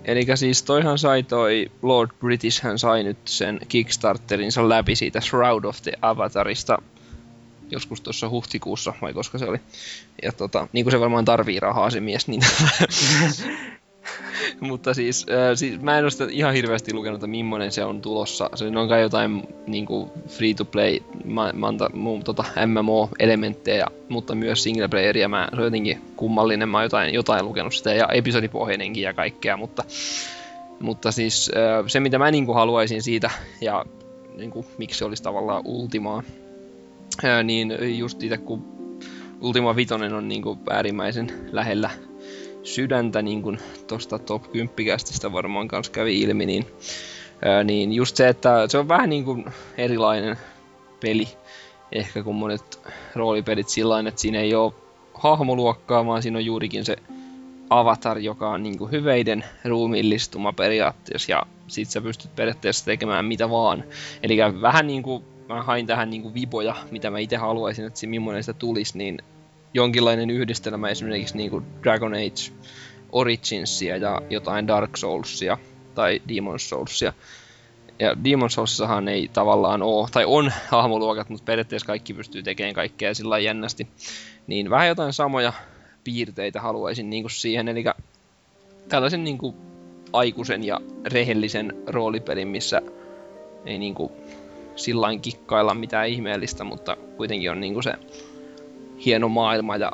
Eli 0.04 0.26
siis 0.34 0.62
toihan 0.62 0.98
sai 0.98 1.22
toi 1.22 1.70
Lord 1.82 2.10
British, 2.20 2.62
hän 2.62 2.78
sai 2.78 3.02
nyt 3.02 3.18
sen 3.24 3.60
Kickstarterinsa 3.68 4.68
läpi 4.68 4.96
siitä 4.96 5.20
Shroud 5.20 5.64
of 5.64 5.82
the 5.82 5.92
Avatarista 6.02 6.78
joskus 7.70 8.00
tuossa 8.00 8.28
huhtikuussa, 8.28 8.92
vai 9.02 9.14
koska 9.14 9.38
se 9.38 9.44
oli. 9.44 9.58
Ja 10.22 10.32
tota, 10.32 10.68
niin 10.72 10.84
kuin 10.84 10.92
se 10.92 11.00
varmaan 11.00 11.24
tarvii 11.24 11.60
rahaa 11.60 11.90
se 11.90 12.00
mies, 12.00 12.28
niin 12.28 12.42
Mutta 14.60 14.94
siis, 14.94 15.26
äh, 15.30 15.54
siis, 15.54 15.80
mä 15.80 15.98
en 15.98 16.04
ole 16.04 16.10
sitä 16.10 16.26
ihan 16.30 16.54
hirveästi 16.54 16.94
lukenut, 16.94 17.16
että 17.16 17.26
millainen 17.26 17.72
se 17.72 17.84
on 17.84 18.02
tulossa. 18.02 18.50
Se 18.54 18.64
on 18.64 18.88
kai 18.88 19.02
jotain 19.02 19.42
niinku 19.66 20.10
free 20.28 20.54
to 20.54 20.64
play 20.64 21.00
ma- 21.24 21.52
manta, 21.52 21.90
mu, 21.94 22.22
tota, 22.24 22.44
MMO-elementtejä, 22.66 23.86
mutta 24.08 24.34
myös 24.34 24.62
single 24.62 24.88
playeria. 24.88 25.28
Mä, 25.28 25.48
se 25.50 25.56
on 25.56 25.64
jotenkin 25.64 26.02
kummallinen, 26.16 26.68
mä 26.68 26.76
oon 26.76 26.84
jotain, 26.84 27.14
jotain 27.14 27.44
lukenut 27.44 27.74
sitä 27.74 27.94
ja 27.94 28.08
episodipohjainenkin 28.12 29.02
ja 29.02 29.14
kaikkea, 29.14 29.56
mutta, 29.56 29.84
mutta 30.80 31.12
siis 31.12 31.50
äh, 31.56 31.84
se 31.86 32.00
mitä 32.00 32.18
mä 32.18 32.30
niinku 32.30 32.52
haluaisin 32.52 33.02
siitä 33.02 33.30
ja 33.60 33.84
niinku, 34.36 34.66
miksi 34.78 34.98
se 34.98 35.04
olisi 35.04 35.22
tavallaan 35.22 35.62
Ultimaa, 35.64 36.22
äh, 37.24 37.44
niin 37.44 37.98
just 37.98 38.22
itse 38.22 38.36
kun 38.36 38.76
Ultima 39.40 39.76
Vitoinen 39.76 40.14
on 40.14 40.28
niinku 40.28 40.58
äärimmäisen 40.70 41.48
lähellä 41.52 41.90
sydäntä, 42.66 43.22
niin 43.22 43.42
kuin 43.42 43.58
tuosta 43.86 44.18
Top 44.18 44.52
10 44.52 44.86
kästistä 44.86 45.32
varmaan 45.32 45.68
kanssa 45.68 45.92
kävi 45.92 46.20
ilmi, 46.20 46.46
niin, 46.46 46.66
ää, 47.44 47.64
niin 47.64 47.92
just 47.92 48.16
se, 48.16 48.28
että 48.28 48.68
se 48.68 48.78
on 48.78 48.88
vähän 48.88 49.10
niin 49.10 49.24
kuin 49.24 49.44
erilainen 49.78 50.36
peli, 51.00 51.28
ehkä 51.92 52.22
kuin 52.22 52.36
monet 52.36 52.80
roolipelit 53.14 53.68
sillä 53.68 54.00
että 54.08 54.20
siinä 54.20 54.38
ei 54.38 54.54
ole 54.54 54.72
hahmoluokkaa, 55.14 56.06
vaan 56.06 56.22
siinä 56.22 56.38
on 56.38 56.44
juurikin 56.44 56.84
se 56.84 56.96
avatar, 57.70 58.18
joka 58.18 58.50
on 58.50 58.62
niin 58.62 58.78
kuin 58.78 58.90
hyveiden 58.90 59.44
ruumiillistuma 59.64 60.52
periaatteessa, 60.52 61.32
ja 61.32 61.42
sit 61.66 61.88
sä 61.88 62.00
pystyt 62.00 62.36
periaatteessa 62.36 62.84
tekemään 62.84 63.24
mitä 63.24 63.50
vaan. 63.50 63.84
Eli 64.22 64.36
vähän 64.60 64.86
niin 64.86 65.02
kuin 65.02 65.24
mä 65.48 65.62
hain 65.62 65.86
tähän 65.86 66.10
niin 66.10 66.22
kuin 66.22 66.34
viboja, 66.34 66.74
mitä 66.90 67.10
mä 67.10 67.18
itse 67.18 67.36
haluaisin, 67.36 67.86
että 67.86 68.00
se 68.00 68.06
millainen 68.06 68.42
sitä 68.42 68.58
tulisi, 68.58 68.98
niin 68.98 69.18
jonkinlainen 69.76 70.30
yhdistelmä 70.30 70.88
esimerkiksi 70.88 71.36
niin 71.36 71.50
kuin 71.50 71.64
Dragon 71.82 72.14
Age 72.14 72.52
Originsia 73.12 73.96
ja 73.96 74.22
jotain 74.30 74.66
Dark 74.66 74.96
Soulsia 74.96 75.58
tai 75.94 76.22
Demon 76.28 76.60
Soulsia. 76.60 77.12
Ja 77.98 78.16
Demon 78.24 78.50
Soulsissahan 78.50 79.08
ei 79.08 79.30
tavallaan 79.32 79.82
ole, 79.82 80.08
tai 80.12 80.24
on 80.24 80.52
hahmoluokat, 80.68 81.28
mutta 81.28 81.44
periaatteessa 81.44 81.86
kaikki 81.86 82.14
pystyy 82.14 82.42
tekemään 82.42 82.74
kaikkea 82.74 83.14
sillä 83.14 83.38
jännästi. 83.38 83.88
Niin 84.46 84.70
vähän 84.70 84.88
jotain 84.88 85.12
samoja 85.12 85.52
piirteitä 86.04 86.60
haluaisin 86.60 87.10
niin 87.10 87.22
kuin 87.22 87.30
siihen, 87.30 87.68
eli 87.68 87.84
tällaisen 88.88 89.24
niin 89.24 89.38
kuin 89.38 89.56
aikuisen 90.12 90.64
ja 90.64 90.80
rehellisen 91.04 91.74
roolipelin, 91.86 92.48
missä 92.48 92.82
ei 93.66 93.78
niin 93.78 93.94
kuin 93.94 94.12
sillain 94.76 95.20
kikkailla 95.20 95.74
mitään 95.74 96.08
ihmeellistä, 96.08 96.64
mutta 96.64 96.96
kuitenkin 97.16 97.50
on 97.50 97.60
niin 97.60 97.72
kuin 97.72 97.84
se 97.84 97.92
hieno 99.04 99.28
maailma 99.28 99.76
ja 99.76 99.92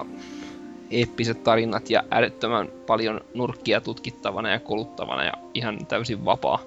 eeppiset 0.90 1.42
tarinat 1.44 1.90
ja 1.90 2.02
älyttömän 2.10 2.68
paljon 2.86 3.20
nurkkia 3.34 3.80
tutkittavana 3.80 4.50
ja 4.50 4.58
kuluttavana 4.60 5.24
ja 5.24 5.32
ihan 5.54 5.86
täysin 5.86 6.24
vapaa. 6.24 6.62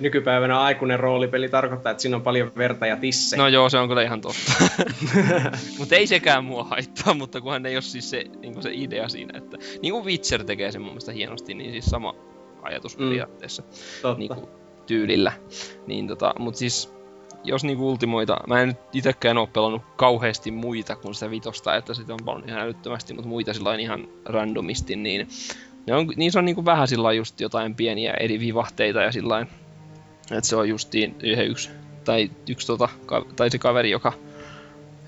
Nykypäivänä 0.00 0.60
aikuinen 0.60 1.00
roolipeli 1.00 1.48
tarkoittaa, 1.48 1.90
että 1.90 2.02
siinä 2.02 2.16
on 2.16 2.22
paljon 2.22 2.52
verta 2.56 2.86
ja 2.86 2.96
tisse. 2.96 3.36
No 3.36 3.48
joo, 3.48 3.68
se 3.68 3.78
on 3.78 3.88
kyllä 3.88 4.02
ihan 4.02 4.20
totta. 4.20 4.52
mutta 5.78 5.94
ei 5.94 6.06
sekään 6.06 6.44
mua 6.44 6.64
haittaa, 6.64 7.14
mutta 7.14 7.40
kunhan 7.40 7.66
ei 7.66 7.76
ole 7.76 7.82
siis 7.82 8.10
se, 8.10 8.24
niin 8.40 8.62
se 8.62 8.70
idea 8.72 9.08
siinä, 9.08 9.38
että 9.38 9.56
niin 9.82 9.92
kuin 9.92 10.04
Witcher 10.04 10.44
tekee 10.44 10.72
sen 10.72 10.80
mun 10.82 10.90
mielestä 10.90 11.12
hienosti, 11.12 11.54
niin 11.54 11.72
siis 11.72 11.84
sama 11.84 12.14
ajatus 12.62 12.98
Mm. 12.98 13.04
periaatteessa 13.08 13.62
Totta. 14.02 14.18
niin 14.18 14.28
kuin, 14.34 14.46
tyylillä. 14.86 15.32
Niin 15.86 16.08
tota, 16.08 16.34
mutta 16.38 16.58
siis 16.58 16.92
jos 17.44 17.64
niinku 17.64 17.90
ultimoita, 17.90 18.36
mä 18.46 18.60
en 18.60 18.68
nyt 18.68 18.76
itekään 18.92 19.38
oo 19.38 19.46
pelannut 19.46 19.82
kauheasti 19.96 20.50
muita 20.50 20.96
kuin 20.96 21.14
sitä 21.14 21.30
vitosta, 21.30 21.76
että 21.76 21.94
sitä 21.94 22.12
on 22.12 22.18
paljon 22.24 22.48
ihan 22.48 22.60
älyttömästi, 22.60 23.14
mutta 23.14 23.28
muita 23.28 23.54
sillä 23.54 23.74
ihan 23.74 24.08
randomisti, 24.24 24.96
niin 24.96 25.28
ne 25.86 25.94
on, 25.94 26.08
niissä 26.16 26.38
on 26.38 26.44
niinku 26.44 26.64
vähän 26.64 26.88
sillä 26.88 27.12
just 27.12 27.40
jotain 27.40 27.74
pieniä 27.74 28.14
eri 28.20 28.40
vivahteita 28.40 29.02
ja 29.02 29.12
sillä 29.12 29.46
että 30.30 30.48
se 30.48 30.56
on 30.56 30.68
justiin 30.68 31.16
yhden 31.22 31.46
yksi, 31.46 31.70
tai 32.04 32.30
yksi 32.48 32.66
tota, 32.66 32.88
tai 33.36 33.50
se 33.50 33.58
kaveri, 33.58 33.90
joka, 33.90 34.12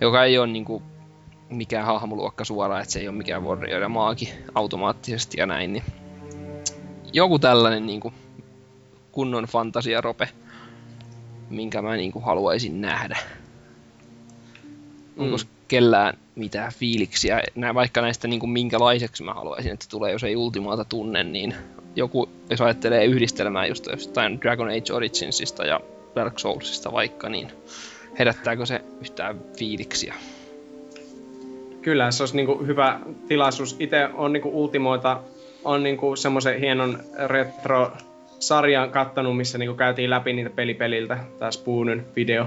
joka 0.01 0.25
ei 0.25 0.39
ole 0.39 0.47
niinku 0.47 0.83
mikään 1.49 1.87
hahmoluokka 1.87 2.45
suoraan, 2.45 2.81
että 2.81 2.93
se 2.93 3.01
ei 3.01 3.09
ole 3.09 3.17
mikään 3.17 3.45
warrior 3.45 3.83
ja 3.83 3.89
maagi 3.89 4.33
automaattisesti 4.55 5.41
ja 5.41 5.47
näin, 5.47 5.73
niin 5.73 5.85
joku 7.13 7.39
tällainen 7.39 7.87
niinku 7.87 8.13
kunnon 9.13 9.45
fantasiarope, 9.45 10.29
minkä 11.55 11.83
mä 11.83 11.97
niinku 11.97 12.21
haluaisin 12.21 12.81
nähdä. 12.81 13.19
Onko 15.17 15.37
Mm. 15.37 15.49
kellään 15.69 16.19
mitään 16.35 16.73
fiiliksiä, 16.73 17.43
nää, 17.55 17.75
vaikka 17.75 18.01
näistä 18.01 18.29
niinku 18.29 18.47
minkälaiseksi 18.47 19.23
mä 19.23 19.35
haluaisin, 19.35 19.73
että 19.73 19.87
tulee, 19.91 20.13
jos 20.13 20.25
ei 20.25 20.37
Ultimaata 20.37 20.85
tunne, 20.85 21.25
niin 21.25 21.55
joku, 21.97 22.29
jos 22.51 22.61
ajattelee 22.61 23.05
yhdistelmää 23.05 23.67
just 23.67 23.87
jostain 23.87 24.41
Dragon 24.41 24.69
Age 24.69 24.93
Originsista 24.93 25.67
ja 25.67 25.81
Dark 26.15 26.39
Soulsista 26.39 26.93
vaikka, 26.93 27.29
niin 27.29 27.49
herättääkö 28.19 28.67
se 28.67 28.81
yhtään 29.01 29.41
fiiliksiä? 29.59 30.15
Kyllä, 31.83 32.11
se 32.11 32.23
olisi 32.23 32.37
niinku 32.37 32.65
hyvä 32.67 33.01
tilaisuus. 33.29 33.77
Itse 33.79 34.09
on 34.15 34.33
niinku 34.33 34.63
Ultimoita, 34.63 35.21
on 35.65 35.83
niinku 35.83 36.17
semmoisen 36.17 36.61
hienon 36.61 36.99
retro-sarjan 38.35 38.91
kattanut, 38.91 39.37
missä 39.37 39.59
niinku 39.59 39.75
käytiin 39.77 40.11
läpi 40.11 40.33
niitä 40.33 40.51
pelipeliltä. 40.51 41.19
Tää 41.39 41.51
Spoonen 41.51 42.07
video 42.17 42.47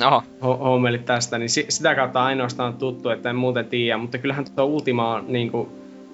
Aha, 0.00 0.22
ho- 0.44 0.58
hommelit 0.58 1.04
tästä, 1.04 1.38
niin 1.38 1.50
si- 1.50 1.66
sitä 1.68 1.94
kautta 1.94 2.24
ainoastaan 2.24 2.74
tuttu, 2.74 3.08
että 3.10 3.30
en 3.30 3.36
muuten 3.36 3.66
tiedä. 3.66 3.98
Mutta 3.98 4.18
kyllähän 4.18 4.44
tuo 4.56 4.64
Ultima 4.64 5.14
on 5.14 5.24
niinku, 5.28 5.68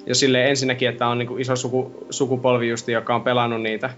jo 0.06 0.14
sille 0.14 0.48
ensinnäkin, 0.48 0.88
että 0.88 1.06
on 1.08 1.18
niinku 1.18 1.36
iso 1.36 1.56
suku, 1.56 2.06
sukupolvi 2.10 2.68
justi, 2.68 2.92
joka 2.92 3.14
on 3.14 3.22
pelannut 3.22 3.62
niitä 3.62 3.90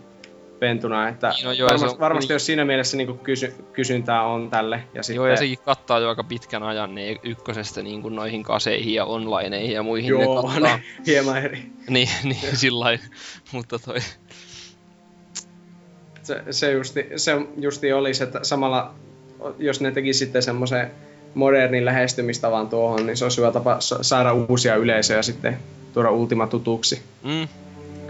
pentuna, 0.59 1.09
että 1.09 1.33
no 1.45 1.53
joo, 1.53 1.69
varmasti, 1.69 1.95
on- 1.95 2.01
varmasti 2.01 2.33
jos 2.33 2.47
siinä 2.47 2.65
mielessä 2.65 2.97
niinku 2.97 3.15
kysy, 3.15 3.55
kysyntää 3.73 4.23
on 4.23 4.51
tälle. 4.51 4.83
Ja 4.95 5.03
sitten, 5.03 5.17
joo 5.17 5.27
ja 5.27 5.37
sekin 5.37 5.59
kattaa 5.65 5.99
jo 5.99 6.09
aika 6.09 6.25
pitkän 6.25 6.63
ajan 6.63 6.95
niin 6.95 7.19
ykkösestä 7.23 7.83
niin 7.83 8.03
kuin 8.03 8.15
noihin 8.17 8.43
kaseihin 8.43 8.95
ja 8.95 9.05
onlineihin 9.05 9.73
ja 9.75 9.83
muihin 9.83 10.15
ne 10.19 10.25
joo, 10.25 10.43
kattaa. 10.43 10.61
ne, 10.61 10.83
hieman 11.07 11.39
eri. 11.45 11.63
Niin, 11.89 12.09
niin 12.25 12.57
sillä 12.57 12.85
mutta 13.53 13.79
toi... 13.79 13.97
Se, 16.31 16.43
se, 16.53 16.73
justi, 16.73 17.07
se 17.17 17.33
justi 17.57 17.93
olisi, 17.93 18.23
että 18.25 18.39
samalla 18.43 18.95
jos 19.59 19.81
ne 19.81 19.91
teki 19.91 20.13
sitten 20.13 20.43
semmoisen 20.43 20.91
modernin 21.35 21.85
lähestymistavan 21.85 22.69
tuohon, 22.69 23.07
niin 23.07 23.17
se 23.17 23.25
olisi 23.25 23.39
hyvä 23.39 23.53
tapa 23.53 23.81
sa- 23.81 24.03
saada 24.03 24.33
uusia 24.33 24.77
yleisöjä 24.77 25.23
sitten 25.23 25.59
tuoda 25.95 26.11
Ultima 26.11 26.47
tutuksi. 26.47 27.03
Mm, 27.23 27.49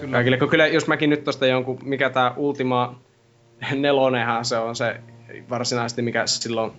kyllä. 0.01 0.13
Kaikille, 0.13 0.37
kun 0.37 0.49
kyllä 0.49 0.67
jos 0.67 0.87
mäkin 0.87 1.11
nyt 1.11 1.25
tosta 1.25 1.47
jonkun, 1.47 1.79
mikä 1.83 2.11
tää 2.11 2.35
Ultima 2.37 2.99
nelonenhan 3.75 4.45
se 4.45 4.57
on 4.59 4.77
se 4.77 4.97
varsinaisesti, 5.51 6.03
mikä 6.03 6.27
silloin 6.27 6.73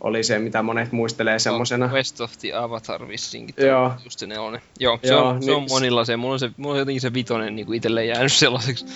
oli 0.00 0.24
se, 0.24 0.38
mitä 0.38 0.62
monet 0.62 0.92
muistelee 0.92 1.38
semmosena. 1.38 1.90
West 1.92 2.20
of 2.20 2.32
the 2.40 2.52
Avatar 2.52 3.08
vissinkin. 3.08 3.66
Joo. 3.66 3.92
Just 4.04 4.18
se 4.18 4.26
nelonen. 4.26 4.60
Joo, 4.80 4.98
se, 5.02 5.08
Joo, 5.08 5.28
on, 5.28 5.42
se 5.42 5.50
on 5.52 5.60
niin- 5.60 5.70
monilla 5.70 6.04
se. 6.04 6.16
Mulla 6.16 6.32
on, 6.32 6.38
se, 6.38 6.50
mulla 6.56 6.72
on 6.74 6.78
jotenkin 6.78 7.00
se 7.00 7.14
vitonen 7.14 7.56
niin 7.56 7.74
itselle 7.74 8.04
jäänyt 8.04 8.32
sellaiseksi. 8.32 8.86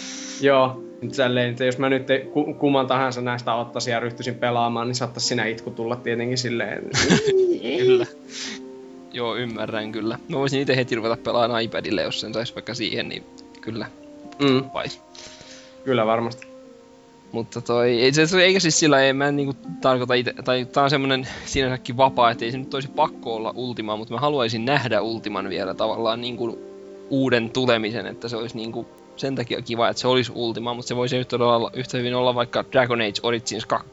Joo, 0.46 0.82
nyt 1.02 1.12
tälleen, 1.16 1.50
että 1.50 1.64
jos 1.64 1.78
mä 1.78 1.88
nyt 1.88 2.06
kumman 2.58 2.86
tahansa 2.86 3.20
näistä 3.20 3.54
ottaisin 3.54 3.92
ja 3.92 4.00
ryhtyisin 4.00 4.34
pelaamaan, 4.34 4.86
niin 4.88 4.94
saattaisi 4.94 5.26
siinä 5.28 5.44
itku 5.46 5.70
tulla 5.70 5.96
tietenkin 5.96 6.38
silleen. 6.38 6.90
Kyllä. 7.78 8.06
Joo, 9.12 9.36
ymmärrän 9.36 9.92
kyllä. 9.92 10.18
Mä 10.28 10.38
voisin 10.38 10.60
itse 10.60 10.76
heti 10.76 10.94
ruveta 10.94 11.16
pelaamaan 11.16 11.62
iPadille, 11.62 12.02
jos 12.02 12.20
sen 12.20 12.34
sais 12.34 12.54
vaikka 12.54 12.74
siihen, 12.74 13.08
niin 13.08 13.24
kyllä 13.60 13.86
mm, 14.38 14.64
vais. 14.74 15.00
kyllä 15.84 16.06
varmasti. 16.06 16.46
Mutta 17.32 17.60
toi, 17.60 18.00
ei 18.00 18.12
se, 18.12 18.26
se- 18.26 18.44
eikä 18.44 18.60
siis 18.60 18.78
sillä 18.78 19.00
ei 19.00 19.12
mä 19.12 19.28
en 19.28 19.36
niinku 19.36 19.56
tarkoita 19.80 20.14
ite, 20.14 20.34
tai 20.44 20.64
tää 20.64 20.84
on 20.84 20.90
semmonen 20.90 21.28
sinänsäkin 21.44 21.96
vapaa, 21.96 22.30
että 22.30 22.44
ei 22.44 22.52
se 22.52 22.58
nyt 22.58 22.74
olisi 22.74 22.88
pakko 22.88 23.34
olla 23.34 23.52
Ultima, 23.56 23.96
mutta 23.96 24.14
mä 24.14 24.20
haluaisin 24.20 24.64
nähdä 24.64 25.00
Ultiman 25.00 25.48
vielä 25.48 25.74
tavallaan 25.74 26.20
niinku 26.20 26.58
uuden 27.10 27.50
tulemisen, 27.50 28.06
että 28.06 28.28
se 28.28 28.36
olisi 28.36 28.56
niinku 28.56 28.86
sen 29.16 29.34
takia 29.34 29.62
kiva, 29.62 29.88
että 29.88 30.00
se 30.00 30.08
olisi 30.08 30.32
Ultima, 30.34 30.74
mutta 30.74 30.88
se 30.88 30.96
voisi 30.96 31.16
yhtä, 31.16 31.36
olla, 31.36 31.70
yhtä 31.74 31.98
hyvin 31.98 32.14
olla 32.14 32.34
vaikka 32.34 32.64
Dragon 32.72 33.00
Age 33.00 33.20
Origins 33.22 33.66
2 33.66 33.88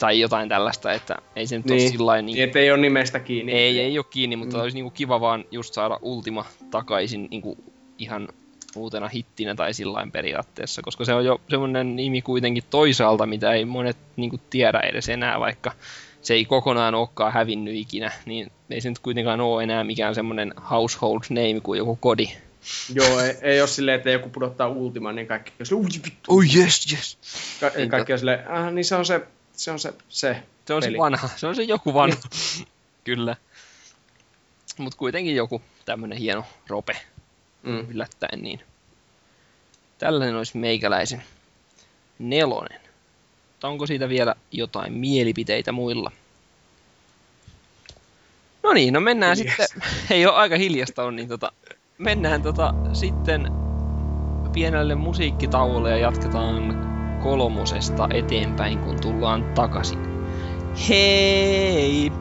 tai 0.00 0.20
jotain 0.20 0.48
tällaista, 0.48 0.92
että 0.92 1.16
ei 1.36 1.46
se 1.46 1.56
nyt 1.56 1.66
niin. 1.66 1.72
ole 1.72 1.80
Niin, 1.80 1.90
sillä 1.92 2.14
niin, 2.16 2.26
niin, 2.26 2.44
että 2.44 2.58
ei 2.58 2.70
ole 2.70 2.80
nimestä 2.80 3.20
kiinni. 3.20 3.52
ei, 3.52 3.80
ei 3.80 3.98
ole 3.98 4.06
kiinni, 4.10 4.36
mutta 4.36 4.56
Mm. 4.56 4.62
olisi 4.62 4.76
niinku 4.76 4.90
kiva 4.90 5.20
vaan 5.20 5.44
just 5.50 5.74
saada 5.74 5.98
Ultima 6.02 6.44
takaisin 6.70 7.28
niinku 7.30 7.56
ihan 7.98 8.28
uutena 8.76 9.08
hittinä 9.08 9.54
tai 9.54 9.74
sillain 9.74 10.12
periaatteessa, 10.12 10.82
koska 10.82 11.04
se 11.04 11.14
on 11.14 11.24
jo 11.24 11.40
semmoinen 11.50 11.96
nimi 11.96 12.22
kuitenkin 12.22 12.64
toisaalta, 12.70 13.26
mitä 13.26 13.52
ei 13.52 13.64
monet 13.64 13.96
niinku 14.16 14.38
tiedä 14.50 14.80
edes 14.80 15.08
enää, 15.08 15.40
vaikka 15.40 15.72
se 16.20 16.34
ei 16.34 16.44
kokonaan 16.44 16.94
olekaan 16.94 17.32
hävinnyt 17.32 17.74
ikinä, 17.74 18.12
niin 18.26 18.52
ei 18.70 18.80
se 18.80 18.88
nyt 18.88 18.98
kuitenkaan 18.98 19.40
ole 19.40 19.62
enää 19.62 19.84
mikään 19.84 20.14
semmoinen 20.14 20.54
household 20.70 21.20
name 21.30 21.60
kuin 21.62 21.78
joku 21.78 21.96
kodi. 21.96 22.28
Joo, 22.94 23.20
ei, 23.20 23.36
ei 23.42 23.60
ole 23.60 23.68
silleen, 23.68 23.96
että 23.96 24.10
joku 24.10 24.28
pudottaa 24.28 24.68
Ultiman, 24.68 25.14
niin 25.14 25.26
kaikki 25.26 25.52
on 25.60 25.66
silleen, 25.66 25.84
"Ui, 25.86 26.02
vittu." 26.04 26.36
Oh 26.36 26.42
yes, 26.56 26.92
yes! 26.92 27.18
Ka- 27.60 27.70
Niin 27.76 27.88
kaikki 27.90 28.12
on 28.12 28.18
silleen, 28.18 28.50
ah, 28.50 28.72
niin 28.72 28.84
se 28.84 28.94
on 28.94 29.06
se, 29.06 29.20
se 29.52 29.70
on 29.70 29.78
se, 29.78 29.94
se. 30.08 30.42
Se 30.66 30.74
on 30.74 30.80
Peli. 30.82 30.92
se 30.94 30.98
vanha, 30.98 31.28
se 31.36 31.46
on 31.46 31.56
se 31.56 31.62
joku 31.62 31.94
vanha. 31.94 32.16
Kyllä. 33.04 33.36
Mut 34.78 34.94
kuitenkin 34.94 35.36
joku 35.36 35.62
tämmönen 35.84 36.18
hieno 36.18 36.44
rope. 36.66 36.96
Mm. 37.62 37.86
yllättäen, 37.90 38.42
niin 38.42 38.60
tällainen 39.98 40.36
olisi 40.36 40.56
meikäläisen 40.58 41.22
nelonen. 42.18 42.80
Mutta 43.52 43.68
onko 43.68 43.86
siitä 43.86 44.08
vielä 44.08 44.34
jotain 44.52 44.92
mielipiteitä 44.92 45.72
muilla? 45.72 46.12
No 48.62 48.72
niin, 48.72 48.94
no 48.94 49.00
mennään 49.00 49.36
Hiljasta. 49.36 49.62
sitten, 49.66 49.82
ei 50.16 50.26
ole 50.26 50.34
aika 50.34 50.56
hiljasta 50.56 51.02
on, 51.04 51.16
niin 51.16 51.28
tota, 51.28 51.52
mennään 51.98 52.42
tota 52.42 52.74
sitten 52.92 53.52
pienelle 54.52 54.94
musiikkitauolle 54.94 55.90
ja 55.90 55.96
jatketaan 55.96 56.88
kolmosesta 57.22 58.08
eteenpäin, 58.14 58.78
kun 58.78 59.00
tullaan 59.00 59.44
takaisin. 59.54 59.98
Hei! 60.88 62.12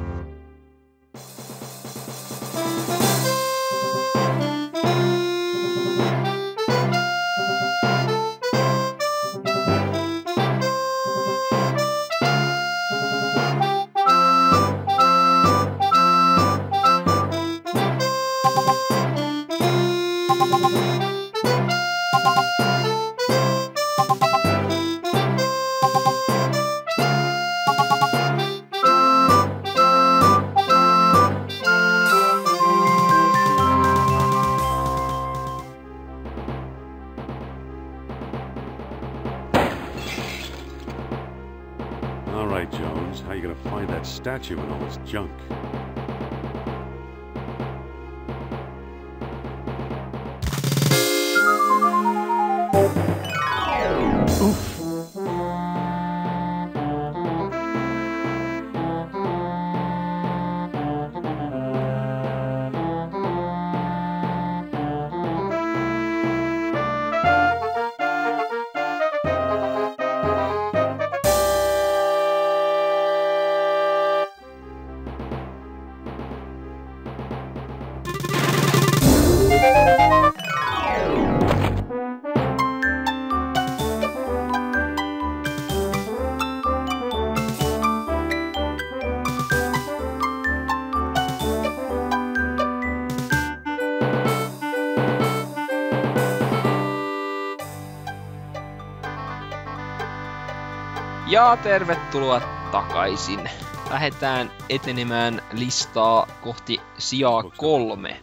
Ja 101.37 101.57
tervetuloa 101.63 102.41
takaisin. 102.71 103.49
Lähdetään 103.89 104.51
etenemään 104.69 105.41
listaa 105.51 106.27
kohti 106.43 106.81
sijaa 106.97 107.43
kolme. 107.57 108.19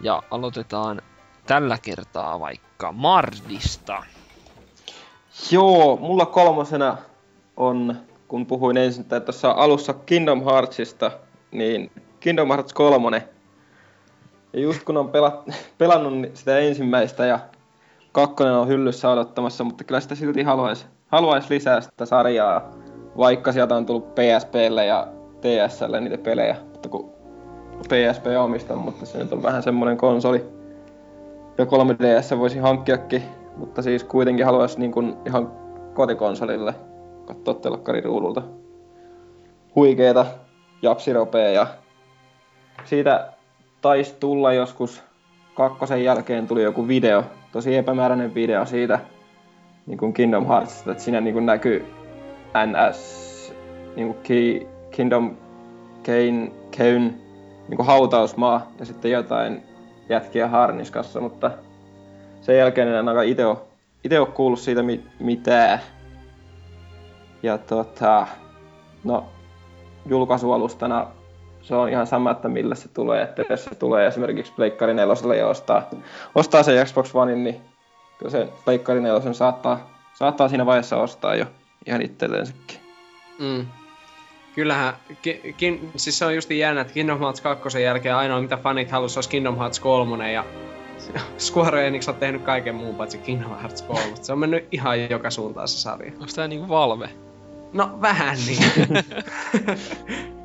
Ja 0.00 0.22
aloitetaan 0.30 1.02
tällä 1.46 1.78
kertaa 1.82 2.40
vaikka 2.40 2.92
Mardista. 2.92 4.02
Joo, 5.50 5.96
mulla 5.96 6.26
kolmosena 6.26 6.96
on, 7.56 7.96
kun 8.28 8.46
puhuin 8.46 8.76
ensin 8.76 9.04
tai 9.04 9.20
tuossa 9.20 9.50
alussa 9.50 9.92
Kingdom 9.92 10.44
Heartsista, 10.44 11.10
niin 11.50 11.90
Kingdom 12.20 12.48
Hearts 12.48 12.72
3. 12.72 13.28
Ja 14.52 14.60
just 14.60 14.84
kun 14.84 14.96
on 14.96 15.08
pelat, 15.08 15.48
pelannut 15.78 16.36
sitä 16.36 16.58
ensimmäistä 16.58 17.26
ja 17.26 17.38
kakkonen 18.12 18.52
on 18.52 18.68
hyllyssä 18.68 19.10
odottamassa, 19.10 19.64
mutta 19.64 19.84
kyllä 19.84 20.00
sitä 20.00 20.14
silti 20.14 20.42
haluaisi 20.42 20.86
haluais 21.10 21.50
lisää 21.50 21.80
sitä 21.80 22.06
sarjaa, 22.06 22.70
vaikka 23.16 23.52
sieltä 23.52 23.76
on 23.76 23.86
tullut 23.86 24.14
PSPlle 24.14 24.86
ja 24.86 25.08
TSlle 25.40 26.00
niitä 26.00 26.18
pelejä, 26.18 26.56
mutta 26.72 26.88
kun 26.88 27.12
PSP 27.88 28.26
omistan, 28.38 28.78
mutta 28.78 29.06
se 29.06 29.18
nyt 29.18 29.32
on 29.32 29.42
vähän 29.42 29.62
semmoinen 29.62 29.96
konsoli, 29.96 30.44
ja 31.58 31.64
3DS 31.64 32.38
voisi 32.38 32.58
hankkiakin, 32.58 33.22
mutta 33.56 33.82
siis 33.82 34.04
kuitenkin 34.04 34.46
haluaisi 34.46 34.80
niin 34.80 34.92
kuin 34.92 35.16
ihan 35.26 35.52
kotikonsolille 35.94 36.74
katsoa 37.26 37.54
telkkariruudulta 37.54 38.42
huikeeta 39.74 40.26
japsiropea 40.82 41.50
ja 41.50 41.66
siitä 42.84 43.32
taisi 43.80 44.16
tulla 44.20 44.52
joskus 44.52 45.02
kakkosen 45.54 46.04
jälkeen 46.04 46.48
tuli 46.48 46.62
joku 46.62 46.88
video, 46.88 47.24
tosi 47.52 47.76
epämääräinen 47.76 48.34
video 48.34 48.66
siitä 48.66 48.98
niin 49.90 49.98
kuin 49.98 50.12
Kingdom 50.12 50.46
Heartsista, 50.46 50.90
että 50.90 51.02
siinä 51.02 51.20
niin 51.20 51.34
kuin 51.34 51.46
näkyy 51.46 51.86
NS 52.66 53.52
niin 53.96 54.06
kuin 54.06 54.22
Ki, 54.22 54.66
Kingdom 54.90 55.36
Kein, 56.02 56.52
Keyn 56.70 57.14
niin 57.68 57.76
kuin 57.76 57.86
hautausmaa 57.86 58.72
ja 58.78 58.86
sitten 58.86 59.10
jotain 59.10 59.62
jätkiä 60.08 60.48
harniskassa, 60.48 61.20
mutta 61.20 61.50
sen 62.40 62.58
jälkeen 62.58 62.88
en 62.88 62.96
ainakaan 62.96 63.26
itse 63.26 63.46
ole, 63.46 63.56
ite 64.04 64.20
ole 64.20 64.28
kuullut 64.28 64.60
siitä 64.60 64.82
mi- 64.82 65.06
mitään. 65.18 65.80
Ja 67.42 67.58
tota, 67.58 68.26
no, 69.04 69.24
julkaisualustana 70.06 71.06
se 71.62 71.74
on 71.74 71.88
ihan 71.88 72.06
sama, 72.06 72.30
että 72.30 72.48
millä 72.48 72.74
se 72.74 72.88
tulee. 72.88 73.22
Että 73.22 73.44
jos 73.50 73.64
se 73.64 73.74
tulee 73.74 74.06
esimerkiksi 74.06 74.52
Pleikkari 74.56 74.94
4 74.94 75.34
ja 75.38 75.46
ostaa, 75.46 75.90
ostaa 76.34 76.62
se 76.62 76.84
Xbox 76.84 77.14
Onein, 77.14 77.44
niin 77.44 77.60
kyllä 78.20 78.30
se 78.30 78.48
Pleikkari 78.64 79.00
4 79.00 79.32
saattaa, 79.32 79.90
saattaa 80.14 80.48
siinä 80.48 80.66
vaiheessa 80.66 80.96
ostaa 80.96 81.34
jo 81.34 81.46
ihan 81.86 82.02
itselleensäkin. 82.02 82.78
Mm. 83.38 83.66
kyllähän, 84.54 84.94
ki, 85.22 85.54
kin, 85.56 85.90
siis 85.96 86.18
se 86.18 86.24
on 86.24 86.34
just 86.34 86.50
jännä, 86.50 86.80
että 86.80 86.92
Kingdom 86.94 87.18
Hearts 87.18 87.40
2 87.40 87.82
jälkeen 87.82 88.16
ainoa 88.16 88.40
mitä 88.40 88.56
fanit 88.56 88.90
halusi 88.90 89.18
olisi 89.18 89.30
Kingdom 89.30 89.56
Hearts 89.56 89.80
3 89.80 90.32
ja 90.32 90.44
Square 91.38 91.86
Enix 91.86 92.08
on 92.08 92.14
tehnyt 92.14 92.42
kaiken 92.42 92.74
muun 92.74 92.94
paitsi 92.94 93.18
Kingdom 93.18 93.58
Hearts 93.58 93.82
3. 93.82 94.02
Se 94.22 94.32
on 94.32 94.38
mennyt 94.38 94.68
ihan 94.72 95.10
joka 95.10 95.30
suuntaan 95.30 95.68
se 95.68 95.78
sarja. 95.78 96.12
Onks 96.20 96.34
tää 96.34 96.48
niinku 96.48 96.68
Valve? 96.68 97.10
No 97.72 97.98
vähän 98.00 98.36
niin. 98.46 98.58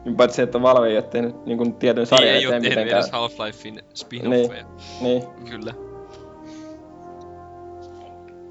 Niin 0.06 0.16
Paitsi, 0.18 0.42
että 0.42 0.62
Valve 0.62 0.88
ei 0.88 0.96
ole 0.98 1.04
tehnyt 1.04 1.46
niin 1.46 1.58
kuin 1.58 1.74
tietyn 1.74 2.06
sarjan 2.06 2.36
ei, 2.36 2.40
ei 2.40 2.46
oo 2.46 2.50
eteen 2.52 2.62
tehnyt 2.62 2.78
mitenkään. 2.78 3.02
edes 3.02 3.12
Half-Lifein 3.12 3.84
spin-offeja. 3.94 4.66
Niin. 5.02 5.24
Kyllä. 5.50 5.74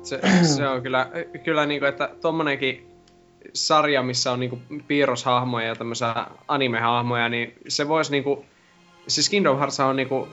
Se, 0.07 0.21
se 0.57 0.69
on 0.69 0.83
kyllä, 0.83 1.11
kyllä 1.45 1.67
niinku, 1.67 1.87
että 1.87 2.11
tommonenkin 2.21 2.95
sarja, 3.53 4.03
missä 4.03 4.33
on 4.33 4.41
niinku 4.41 4.59
piirroshahmoja 4.89 5.67
ja 5.67 5.75
tämmöisiä 5.75 6.15
animehahmoja, 6.49 7.29
niin 7.29 7.55
se 7.69 7.89
voisi 7.89 8.11
niinku... 8.11 8.45
Siis 9.07 9.31
Kingdom 9.31 9.59
Hearts 9.59 9.81
on 9.81 9.97
niinku... 9.97 10.29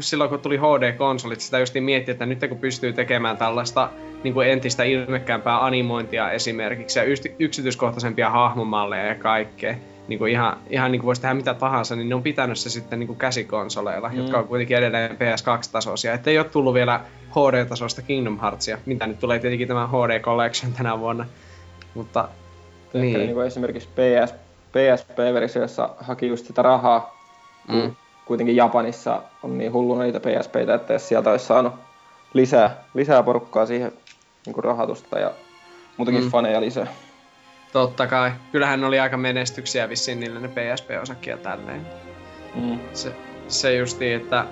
Silloin 0.00 0.30
kun 0.30 0.40
tuli 0.40 0.56
HD-konsolit, 0.56 1.40
sitä 1.40 1.58
just 1.58 1.74
miettiä, 1.80 2.12
että 2.12 2.26
nyt 2.26 2.38
kun 2.48 2.58
pystyy 2.58 2.92
tekemään 2.92 3.36
tällaista 3.36 3.90
niinku 4.24 4.40
entistä 4.40 4.84
ilmekkäämpää 4.84 5.64
animointia 5.64 6.30
esimerkiksi 6.30 6.98
ja 6.98 7.04
yksityiskohtaisempia 7.38 8.30
hahmomalleja 8.30 9.06
ja 9.06 9.14
kaikkea, 9.14 9.74
niinku 10.08 10.24
ihan, 10.26 10.56
ihan 10.70 10.92
niinku 10.92 11.06
voisi 11.06 11.22
tehdä 11.22 11.34
mitä 11.34 11.54
tahansa, 11.54 11.96
niin 11.96 12.08
ne 12.08 12.14
on 12.14 12.22
pitänyt 12.22 12.58
se 12.58 12.70
sitten 12.70 12.98
niinku 12.98 13.14
käsikonsoleilla, 13.14 14.08
mm. 14.08 14.16
jotka 14.16 14.38
on 14.38 14.48
kuitenkin 14.48 14.76
edelleen 14.76 15.10
PS2-tasoisia. 15.10 16.14
Että 16.14 16.30
ei 16.30 16.38
ole 16.38 16.46
tullut 16.46 16.74
vielä 16.74 17.00
HD-tasoista 17.30 18.02
Kingdom 18.02 18.40
Heartsia, 18.40 18.78
mitä 18.86 19.06
nyt 19.06 19.18
tulee 19.18 19.38
tietenkin 19.38 19.68
tämä 19.68 19.86
HD 19.88 20.20
Collection 20.20 20.72
tänä 20.72 21.00
vuonna. 21.00 21.26
Mutta 21.94 22.28
Niin. 22.92 23.02
niin, 23.02 23.18
Niin 23.18 23.34
kuin 23.34 23.46
esimerkiksi 23.46 23.88
PS, 23.88 24.34
PSP-versiossa 24.72 25.90
haki 26.00 26.26
just 26.26 26.46
sitä 26.46 26.62
rahaa, 26.62 27.16
Mm. 27.68 27.94
kuitenkin 28.26 28.56
Japanissa 28.56 29.22
on 29.42 29.58
niin 29.58 29.72
hulluna 29.72 30.02
niitä 30.02 30.20
PSPitä, 30.20 30.74
että 30.74 30.92
jos 30.92 31.08
sieltä 31.08 31.30
olisi 31.30 31.46
saanut 31.46 31.72
lisää, 32.34 32.84
lisää 32.94 33.22
porukkaa 33.22 33.66
siihen 33.66 33.92
niin 34.46 34.54
kuin 34.54 34.64
rahoitusta 34.64 35.18
ja 35.18 35.30
muutenkin 35.96 36.24
mm. 36.24 36.30
faneja 36.30 36.60
lisää. 36.60 36.86
Totta 37.76 38.06
kai. 38.06 38.30
Kyllähän 38.52 38.84
oli 38.84 39.00
aika 39.00 39.16
menestyksiä 39.16 39.88
vissiin 39.88 40.20
niille 40.20 40.40
ne 40.40 40.48
PSP-osakki 40.48 41.30
ja 41.30 41.36
tälleen. 41.36 41.86
Mm. 42.54 42.78
Se, 42.92 43.12
se 43.48 43.76
justiin, 43.76 44.16
että 44.16 44.44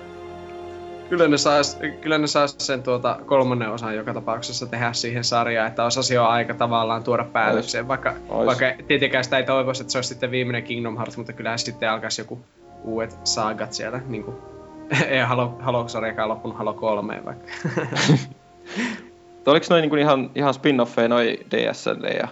kyllä 1.09 1.27
ne 1.27 1.37
sais, 1.37 1.79
kyllä 2.01 2.17
ne 2.17 2.27
sais 2.27 2.55
sen 2.59 2.83
tuota 2.83 3.19
kolmannen 3.25 3.69
osan 3.69 3.95
joka 3.95 4.13
tapauksessa 4.13 4.65
tehdä 4.65 4.93
siihen 4.93 5.23
sarjaan, 5.23 5.67
että 5.67 5.83
osasi 5.83 6.13
jo 6.13 6.25
aika 6.25 6.53
tavallaan 6.53 7.03
tuoda 7.03 7.23
päätökseen, 7.23 7.87
vaikka, 7.87 8.13
Ois. 8.29 8.45
vaikka 8.45 8.83
tietenkään 8.87 9.23
sitä 9.23 9.37
ei 9.37 9.43
toivoisi, 9.43 9.81
että 9.81 9.91
se 9.91 9.97
olisi 9.97 10.09
sitten 10.09 10.31
viimeinen 10.31 10.63
Kingdom 10.63 10.97
Hearts, 10.97 11.17
mutta 11.17 11.33
kyllähän 11.33 11.59
sitten 11.59 11.89
alkaisi 11.89 12.21
joku 12.21 12.39
uudet 12.83 13.17
saagat 13.23 13.73
siellä, 13.73 14.01
niin 14.07 14.23
kuin, 14.23 14.37
ei 15.09 15.19
Halo, 15.19 15.57
Halo-sarjakaan 15.59 16.29
loppunut 16.29 16.57
Halo 16.57 16.73
3 16.73 17.21
vaikka. 17.25 17.51
Oliko 19.45 19.65
noin 19.69 19.89
niin 19.89 19.99
ihan, 19.99 20.31
ihan 20.35 20.53
spin-offeja 20.53 21.07
noi 21.07 21.39
DSL 21.51 22.03
ja 22.19 22.27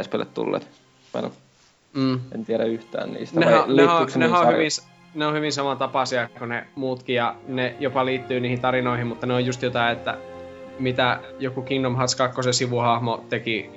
PSPlle 0.00 0.24
tulleet? 0.24 0.68
Mä 1.14 1.20
en, 1.20 1.30
Mm. 1.94 2.20
en 2.34 2.44
tiedä 2.44 2.64
yhtään 2.64 3.12
niistä. 3.12 3.40
Ne, 3.40 3.46
vai 3.46 3.54
on, 3.58 3.76
ne, 3.76 3.88
on, 3.88 4.10
se 4.10 4.18
hyvin, 4.52 4.70
ne 5.14 5.26
on 5.26 5.34
hyvin 5.34 5.52
samantapaisia 5.52 6.28
kuin 6.38 6.48
ne 6.48 6.66
muutkin 6.74 7.16
ja 7.16 7.34
ne 7.48 7.74
jopa 7.80 8.04
liittyy 8.04 8.40
niihin 8.40 8.60
tarinoihin, 8.60 9.06
mutta 9.06 9.26
ne 9.26 9.34
on 9.34 9.46
just 9.46 9.62
jotain, 9.62 9.92
että 9.92 10.18
mitä 10.78 11.20
joku 11.38 11.62
Kingdom 11.62 11.96
Hearts 11.96 12.14
2 12.14 12.52
sivuhahmo 12.52 13.24
teki 13.28 13.70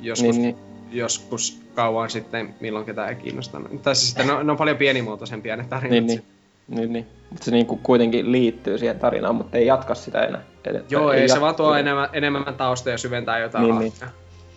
joskus, 0.00 0.36
Niin, 0.38 0.42
niin. 0.42 0.56
joskus 0.92 1.62
kauan 1.74 2.10
sitten, 2.10 2.54
milloin 2.60 2.84
ketään 2.86 3.08
ei 3.08 3.14
kiinnostanut. 3.14 3.82
Tai 3.82 3.94
siis 3.96 4.08
sitten 4.08 4.26
ne, 4.26 4.32
on- 4.32 4.46
ne 4.46 4.52
on 4.52 4.58
paljon 4.58 4.76
pienimuotoisempia 4.76 5.56
ne 5.56 5.64
tarinat. 5.64 5.90
Niin, 5.90 6.06
niin. 6.06 6.22
niin, 6.68 6.92
niin. 6.92 7.06
Mutta 7.30 7.44
se 7.44 7.50
niinku 7.50 7.76
kuitenkin 7.82 8.32
liittyy 8.32 8.78
siihen 8.78 8.98
tarinaan, 8.98 9.34
mutta 9.34 9.56
ei 9.58 9.66
jatka 9.66 9.94
sitä 9.94 10.22
enää. 10.22 10.42
Että 10.64 10.94
Joo, 10.94 11.12
ei, 11.12 11.28
se 11.28 11.34
jatka- 11.34 11.40
vaan 11.40 11.54
tuo 11.54 11.74
enemmän, 11.74 12.08
enemmän 12.12 12.54
taustoja 12.54 12.94
ja 12.94 12.98
syventää 12.98 13.38
jotain 13.38 13.62
Niin, 13.62 13.74
hahmoja. 13.74 14.10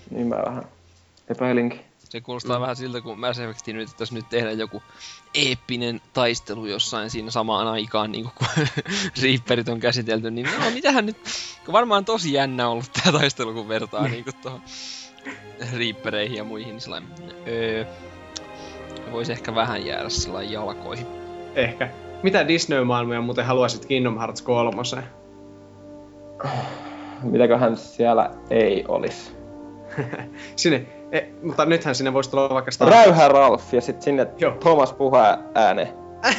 Niin 0.09 0.27
mä 0.27 0.35
vähän 0.45 0.63
epäilinkin. 1.29 1.79
Se 1.97 2.21
kuulostaa 2.21 2.57
mm. 2.57 2.61
vähän 2.61 2.75
siltä, 2.75 3.01
kun 3.01 3.19
Mass 3.19 3.39
Effectin 3.39 3.75
nyt, 3.75 3.89
että 3.89 4.01
jos 4.01 4.11
nyt 4.11 4.29
tehdään 4.29 4.59
joku 4.59 4.83
eeppinen 5.33 6.01
taistelu 6.13 6.65
jossain 6.65 7.09
siinä 7.09 7.31
samaan 7.31 7.67
aikaan, 7.67 8.11
niin 8.11 8.23
kun 8.23 8.47
Reaperit 9.23 9.69
on 9.69 9.79
käsitelty, 9.79 10.31
niin 10.31 10.47
no 10.59 10.71
mitähän 10.73 11.05
nyt, 11.05 11.17
kun 11.65 11.73
varmaan 11.73 12.05
tosi 12.05 12.33
jännä 12.33 12.69
ollut 12.69 12.91
tää 12.93 13.11
taistelu, 13.11 13.53
kun 13.53 13.67
vertaa 13.67 14.07
niin 14.07 14.23
kuin 14.23 14.35
tuohon 14.41 14.61
Reapereihin 15.77 16.37
ja 16.37 16.43
muihin, 16.43 16.69
niin 16.69 16.81
sellainen, 16.81 17.09
öö, 17.47 17.85
voisi 19.11 19.31
ehkä 19.31 19.55
vähän 19.55 19.85
jäädä 19.85 20.09
sellainen 20.09 20.51
jalkoihin. 20.51 21.07
Ehkä. 21.55 21.89
Mitä 22.23 22.47
Disney-maailmoja 22.47 23.21
muuten 23.21 23.45
haluaisit 23.45 23.85
Kingdom 23.85 24.17
Hearts 24.17 24.41
3? 24.41 24.81
Mitäköhän 27.23 27.77
siellä 27.77 28.31
ei 28.49 28.85
olisi? 28.87 29.31
Sinne, 30.55 30.85
e, 31.11 31.21
mutta 31.43 31.65
nythän 31.65 31.95
sinne 31.95 32.13
voisi 32.13 32.29
tulla 32.29 32.49
vaikka 32.49 32.71
Star 32.71 32.89
Räyhä 32.89 33.27
Ralph 33.27 33.73
ja 33.73 33.81
sitten 33.81 34.01
sinne 34.01 34.27
Joo. 34.37 34.51
Thomas 34.51 34.93
puhuu 34.93 35.17
ääneen. 35.55 35.93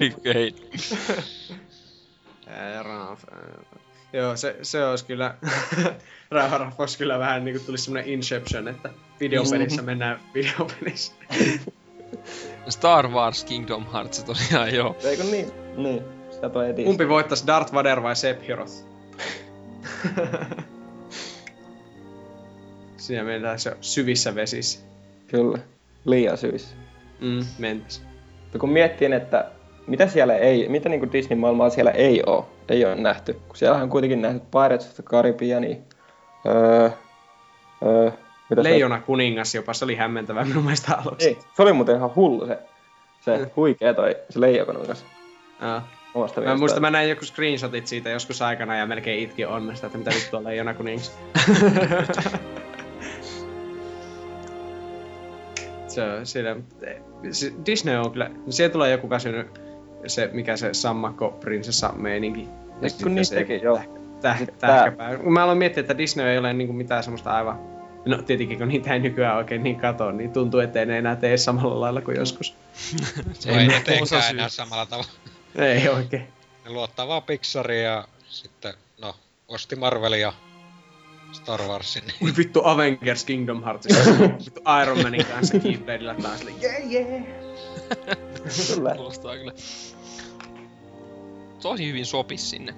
Oikein. 0.00 0.54
Ää. 2.46 2.84
Joo, 4.12 4.36
se, 4.36 4.56
se 4.62 4.84
olisi 4.84 5.04
kyllä... 5.04 5.34
Rauha 6.30 6.72
olisi 6.78 6.98
kyllä 6.98 7.18
vähän 7.18 7.44
niinku 7.44 7.64
tulisi 7.66 7.84
semmonen 7.84 8.08
Inception, 8.08 8.68
että 8.68 8.90
videopelissä 9.20 9.82
mennään 9.82 10.20
videopelissä. 10.34 11.12
Star 12.68 13.08
Wars 13.08 13.44
Kingdom 13.44 13.86
Hearts 13.92 14.24
tosiaan 14.24 14.74
joo. 14.74 14.96
Eikö 15.04 15.24
niin? 15.24 15.52
Niin. 15.76 16.02
Sitä 16.30 16.48
Disney. 16.48 16.84
Kumpi 16.84 17.08
voittaisi 17.08 17.46
Darth 17.46 17.72
Vader 17.72 18.02
vai 18.02 18.16
Sephiroth? 18.16 18.72
Siinä 23.10 23.24
mennään 23.24 23.58
se 23.58 23.76
syvissä 23.80 24.34
vesissä. 24.34 24.78
Kyllä. 25.26 25.58
Liian 26.04 26.38
syvissä. 26.38 26.74
Mm, 27.20 27.44
mentäs. 27.58 28.02
Kun 28.58 28.70
miettii, 28.70 29.12
että 29.12 29.50
mitä 29.86 30.06
siellä 30.06 30.36
ei, 30.36 30.68
mitä 30.68 30.88
niinku 30.88 31.12
Disney-maailmaa 31.12 31.70
siellä 31.70 31.90
ei 31.90 32.22
oo, 32.26 32.48
ei 32.68 32.84
ole 32.84 32.94
nähty. 32.94 33.32
Kun 33.32 33.56
siellä 33.56 33.78
on 33.78 33.88
kuitenkin 33.90 34.22
nähty 34.22 34.40
Pirates 34.50 34.86
of 34.88 34.94
the 34.94 35.02
Caribbeania, 35.02 35.76
öö, 36.46 36.90
öö, 37.82 38.10
mitä 38.50 38.62
se- 38.62 38.68
Leijona 38.68 39.00
kuningas 39.00 39.54
jopa, 39.54 39.74
se 39.74 39.84
oli 39.84 39.94
hämmentävä 39.94 40.44
minun 40.44 40.62
mielestä 40.64 40.96
aluksi. 40.96 41.28
Ei, 41.28 41.38
se 41.56 41.62
oli 41.62 41.72
muuten 41.72 41.96
ihan 41.96 42.14
hullu 42.16 42.46
se, 42.46 42.58
se 43.20 43.36
Mm. 43.38 43.46
huikea 43.56 43.94
toi, 43.94 44.16
se 44.30 44.40
leijokuningas 44.40 45.04
Aa. 45.60 45.88
omasta 46.14 46.40
Mä 46.40 46.56
muistan, 46.56 46.80
mä 46.82 46.90
näin 46.90 47.10
joku 47.10 47.24
screenshotit 47.24 47.86
siitä 47.86 48.10
joskus 48.10 48.42
aikana 48.42 48.76
ja 48.76 48.86
melkein 48.86 49.18
itkin 49.20 49.48
onnesta, 49.48 49.86
että 49.86 49.98
mitä 49.98 50.10
vittua 50.10 50.44
leijona 50.44 50.74
kuningas. 50.74 51.18
se 55.90 56.02
on 56.02 56.26
siinä, 56.26 56.56
se- 57.32 57.52
Disney 57.66 57.96
on 57.96 58.10
kyllä, 58.10 58.30
siellä 58.50 58.72
tulee 58.72 58.90
joku 58.90 59.10
väsynyt, 59.10 59.60
se 60.06 60.30
mikä 60.32 60.56
se 60.56 60.74
sammakko 60.74 61.30
prinsessa 61.40 61.92
meininki. 61.96 62.48
Ja 62.82 62.88
sitten 62.88 63.04
kun 63.04 63.12
se 63.12 63.14
niistäkin, 63.14 63.62
joo. 63.62 63.80
Täh, 64.20 64.42
tähkäpää. 64.58 65.18
Mä 65.18 65.44
aloin 65.44 65.58
miettiä, 65.58 65.80
että 65.80 65.98
Disney 65.98 66.26
ei 66.26 66.38
ole 66.38 66.52
niinku 66.52 66.72
mitään 66.72 67.02
semmoista 67.02 67.30
aivan... 67.30 67.60
No 68.06 68.22
tietenkin 68.22 68.58
kun 68.58 68.68
niitä 68.68 68.94
ei 68.94 69.00
nykyään 69.00 69.36
oikein 69.36 69.62
niin 69.62 69.76
kato, 69.80 70.10
niin 70.10 70.32
tuntuu, 70.32 70.60
että 70.60 70.80
ei 70.80 70.86
ne 70.86 70.98
enää 70.98 71.16
tee 71.16 71.36
samalla 71.36 71.80
lailla 71.80 72.00
kuin 72.00 72.16
joskus. 72.16 72.54
Se 73.32 73.50
ei 73.50 73.66
ne 73.66 73.82
teekään 73.84 74.30
enää 74.30 74.48
samalla 74.48 74.86
tavalla. 74.86 75.10
Ei 75.56 75.88
oikein. 75.88 76.28
Ne 76.64 76.70
luottaa 76.70 77.08
vaan 77.08 77.22
Pixaria 77.22 77.82
ja 77.82 78.08
sitten, 78.28 78.74
no, 79.02 79.14
osti 79.48 79.76
Marvelia 79.76 80.32
Star 81.32 81.62
Warsin. 81.62 82.02
niin 82.20 82.36
vittu 82.36 82.60
Avengers 82.64 83.24
Kingdom 83.24 83.64
Heartsissa. 83.64 84.10
vittu 84.44 84.60
Iron 84.82 85.02
Manin 85.02 85.26
kanssa 85.26 85.58
Keybladeilla 85.58 86.14
taas. 86.14 86.40
Yeah, 86.62 86.90
yeah. 86.92 87.24
Kyllä. 88.74 88.94
Kuulostaa 88.94 89.36
kyllä. 89.36 89.52
Tosi 91.62 91.88
hyvin 91.88 92.06
sopis 92.06 92.50
sinne. 92.50 92.74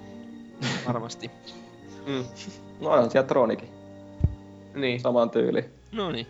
Varmasti. 0.87 1.31
Mm. 2.05 2.25
No 2.79 2.89
onhan 2.89 3.11
siellä 3.11 3.27
Tronikin, 3.27 3.69
Niin, 4.75 4.99
samaan 4.99 5.29
tyyliin. 5.29 5.65
No 5.91 6.11
niin. 6.11 6.27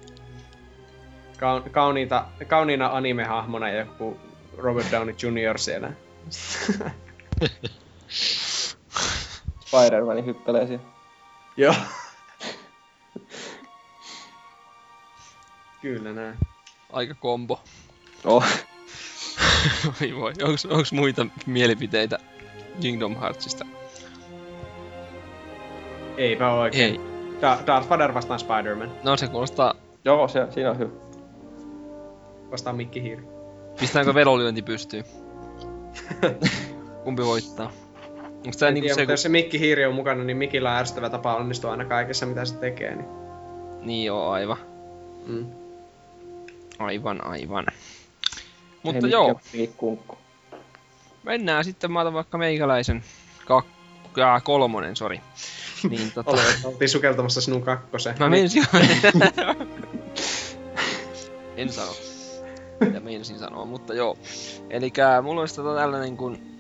Kaun, 1.40 1.64
kauniita, 1.72 2.26
kauniina 2.48 2.88
anime-hahmona 2.88 3.70
joku 3.70 4.18
Robert 4.58 4.92
Downey 4.92 5.16
Jr. 5.24 5.58
siellä. 5.58 5.92
Spider-Man 9.66 10.26
hyppelee 10.26 10.68
siinä. 10.68 10.84
Joo. 11.58 11.74
Kyllä 15.84 16.14
näin. 16.14 16.38
Aika 16.94 17.14
kombo. 17.14 17.60
Oh. 18.26 18.46
Voi 19.86 20.16
voi. 20.16 20.34
Onks, 20.44 20.66
onks 20.66 20.94
muita 20.94 21.26
mielipiteitä 21.46 22.20
Kingdom 22.82 23.16
Heartsista? 23.20 23.66
Eipä 26.18 26.54
oikein. 26.54 26.92
Ei. 26.92 27.00
Da- 27.42 27.60
Darth 27.68 27.90
Vader 27.90 28.14
vastaan 28.14 28.40
Spider-Man. 28.40 28.92
No 29.04 29.18
se 29.18 29.28
kuulostaa 29.28 29.74
Joo, 30.06 30.28
se, 30.28 30.48
siinä 30.50 30.72
on 30.72 30.80
hyvä. 30.80 30.92
Vastaan 32.52 32.76
Mikki 32.76 33.02
Hiiri. 33.02 33.24
Pistäänkö 33.80 34.14
velolyönti 34.14 34.62
pystyyn? 34.62 35.04
Kumpi 37.04 37.26
voittaa? 37.26 37.72
Onko 38.18 38.52
tää 38.60 38.68
En 38.68 38.74
niinku 38.74 38.86
tiedä, 38.86 38.96
se, 38.96 39.02
mutta 39.02 39.06
kun... 39.06 39.14
jos 39.14 39.22
se 39.22 39.30
Mikki 39.30 39.60
Hiiri 39.60 39.86
on 39.86 39.96
mukana, 39.96 40.24
niin 40.24 40.38
Mikillä 40.38 40.72
on 40.72 40.78
ärsyttävä 40.78 41.10
tapa 41.10 41.36
onnistua 41.36 41.72
aina 41.72 41.86
kaikessa, 41.86 42.26
mitä 42.26 42.46
se 42.46 42.56
tekee. 42.56 42.96
Niin. 42.96 43.08
Niin 43.82 44.06
joo, 44.06 44.30
aivan. 44.30 44.58
Mm. 45.28 45.63
Aivan, 46.84 47.28
aivan. 47.28 47.66
Ei 47.70 47.76
Mutta 48.84 49.02
mikään 49.02 49.12
joo, 49.12 49.40
Kunkku. 49.78 50.18
mennään 51.24 51.64
sitten 51.64 51.92
mä 51.92 52.00
otan 52.02 52.14
vaikka 52.14 52.38
meikäläisen 52.38 53.04
kak... 53.46 53.66
Äh, 54.20 54.44
kolmonen, 54.44 54.96
sori. 54.96 55.22
Niin 55.90 56.12
tota... 56.12 56.32
Ole, 56.32 56.42
oltiin 56.64 56.90
sukeltamassa 56.90 57.42
sinun 57.42 57.62
kakkoseen. 57.62 58.16
Mä 58.20 58.30
mensin 58.30 58.66
En 61.58 61.70
sano. 61.70 61.92
Mitä 62.80 63.00
meinasin 63.00 63.40
sanoa, 63.40 63.66
mutta 63.66 63.94
joo. 63.94 64.18
Eli 64.70 64.92
mulla 65.22 65.42
olisi 65.42 65.56
tota 65.56 65.76
tällainen 65.80 66.18
kun 66.18 66.54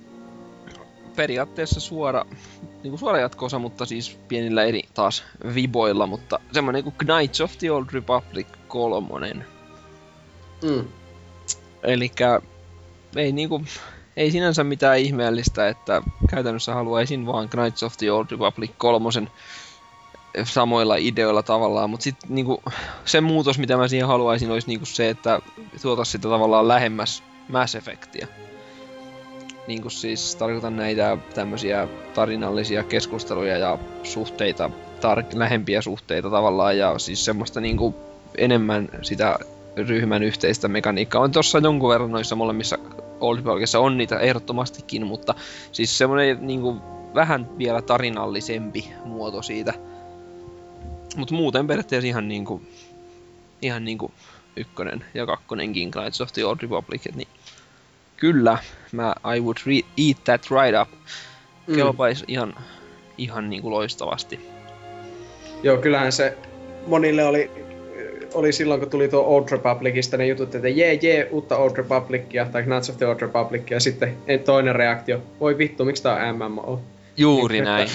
periaatteessa 1.15 1.79
suora, 1.79 2.25
niin 2.61 2.91
kuin 2.91 2.99
suora 2.99 3.19
jatko 3.19 3.47
mutta 3.59 3.85
siis 3.85 4.17
pienillä 4.27 4.63
eri 4.63 4.81
taas 4.93 5.23
viboilla, 5.55 6.07
mutta 6.07 6.39
semmoinen 6.51 6.83
kuin 6.83 6.95
Knights 6.97 7.41
of 7.41 7.57
the 7.57 7.71
Old 7.71 7.85
Republic 7.91 8.47
kolmonen. 8.67 9.45
Mm. 10.63 10.87
Eli 11.83 12.11
ei 13.15 13.31
niinku, 13.31 13.61
ei 14.17 14.31
sinänsä 14.31 14.63
mitään 14.63 14.99
ihmeellistä, 14.99 15.67
että 15.67 16.01
käytännössä 16.27 16.73
haluaisin 16.73 17.25
vaan 17.25 17.49
Knights 17.49 17.83
of 17.83 17.97
the 17.97 18.11
Old 18.11 18.25
Republic 18.31 18.71
kolmosen 18.77 19.29
samoilla 20.43 20.95
ideoilla 20.95 21.43
tavallaan, 21.43 21.89
mutta 21.89 22.03
sitten 22.03 22.35
niinku, 22.35 22.63
se 23.05 23.21
muutos, 23.21 23.59
mitä 23.59 23.77
mä 23.77 23.87
siihen 23.87 24.07
haluaisin, 24.07 24.51
olisi 24.51 24.67
niinku 24.67 24.85
se, 24.85 25.09
että 25.09 25.41
tuotas 25.81 26.11
sitä 26.11 26.29
tavallaan 26.29 26.67
lähemmäs 26.67 27.23
Mass 27.49 27.75
Effectia. 27.75 28.27
Niinku 29.67 29.89
siis 29.89 30.35
tarkoitan 30.35 30.75
näitä 30.75 31.17
tämmöisiä 31.33 31.87
tarinallisia 32.13 32.83
keskusteluja 32.83 33.57
ja 33.57 33.77
suhteita, 34.03 34.69
tar- 34.99 35.39
lähempiä 35.39 35.81
suhteita 35.81 36.29
tavallaan, 36.29 36.77
ja 36.77 36.99
siis 36.99 37.25
semmoista 37.25 37.61
niinku 37.61 37.95
enemmän 38.37 38.89
sitä 39.01 39.39
ryhmän 39.77 40.23
yhteistä 40.23 40.67
mekaniikkaa. 40.67 41.21
On 41.21 41.31
tossa 41.31 41.59
jonkun 41.59 41.89
verran 41.89 42.11
noissa 42.11 42.35
molemmissa 42.35 42.77
Old 43.19 43.37
Republicissa 43.37 43.79
on 43.79 43.97
niitä 43.97 44.19
ehdottomastikin, 44.19 45.07
mutta 45.07 45.35
siis 45.71 45.97
semmoinen 45.97 46.37
niinku 46.47 46.77
vähän 47.15 47.57
vielä 47.57 47.81
tarinallisempi 47.81 48.93
muoto 49.05 49.41
siitä. 49.41 49.73
Mutta 51.15 51.33
muuten 51.33 51.67
periaatteessa 51.67 52.07
ihan 52.07 52.27
niinku, 52.27 52.61
ihan 53.61 53.85
niinku 53.85 54.11
ykkönen 54.55 55.05
ja 55.13 55.25
kakkonenkin 55.25 55.91
Knights 55.91 56.21
of 56.21 56.33
the 56.33 56.45
Old 56.45 56.57
Republic, 56.61 57.07
et 57.07 57.15
niin 57.15 57.27
kyllä, 58.17 58.57
mä 58.91 59.15
I 59.35 59.39
would 59.39 59.57
re- 59.57 59.85
eat 59.97 60.23
that 60.23 60.41
right 60.51 60.81
up. 60.81 60.99
Mm. 61.67 61.75
Kelpais 61.75 62.23
ihan, 62.27 62.55
ihan 63.17 63.49
niinku 63.49 63.71
loistavasti. 63.71 64.49
Joo, 65.63 65.77
kyllähän 65.77 66.11
se 66.11 66.37
monille 66.87 67.23
oli, 67.23 67.51
oli 68.33 68.53
silloin, 68.53 68.79
kun 68.79 68.89
tuli 68.89 69.07
tuo 69.07 69.21
Old 69.21 69.45
Republicista 69.51 70.17
ne 70.17 70.27
jutut, 70.27 70.55
että 70.55 70.69
jee 70.69 70.93
jee, 71.01 71.27
uutta 71.31 71.57
Old 71.57 71.77
Republicia 71.77 72.45
tai 72.45 72.63
Knights 72.63 72.89
of 72.89 72.97
the 72.97 73.07
Old 73.07 73.21
Republicia, 73.21 73.75
ja 73.75 73.79
sitten 73.79 74.17
toinen 74.45 74.75
reaktio, 74.75 75.21
voi 75.39 75.57
vittu, 75.57 75.85
miksi 75.85 76.03
tää 76.03 76.29
on 76.29 76.35
MMO? 76.35 76.81
Juuri 77.17 77.57
Että- 77.57 77.69
näin. 77.71 77.89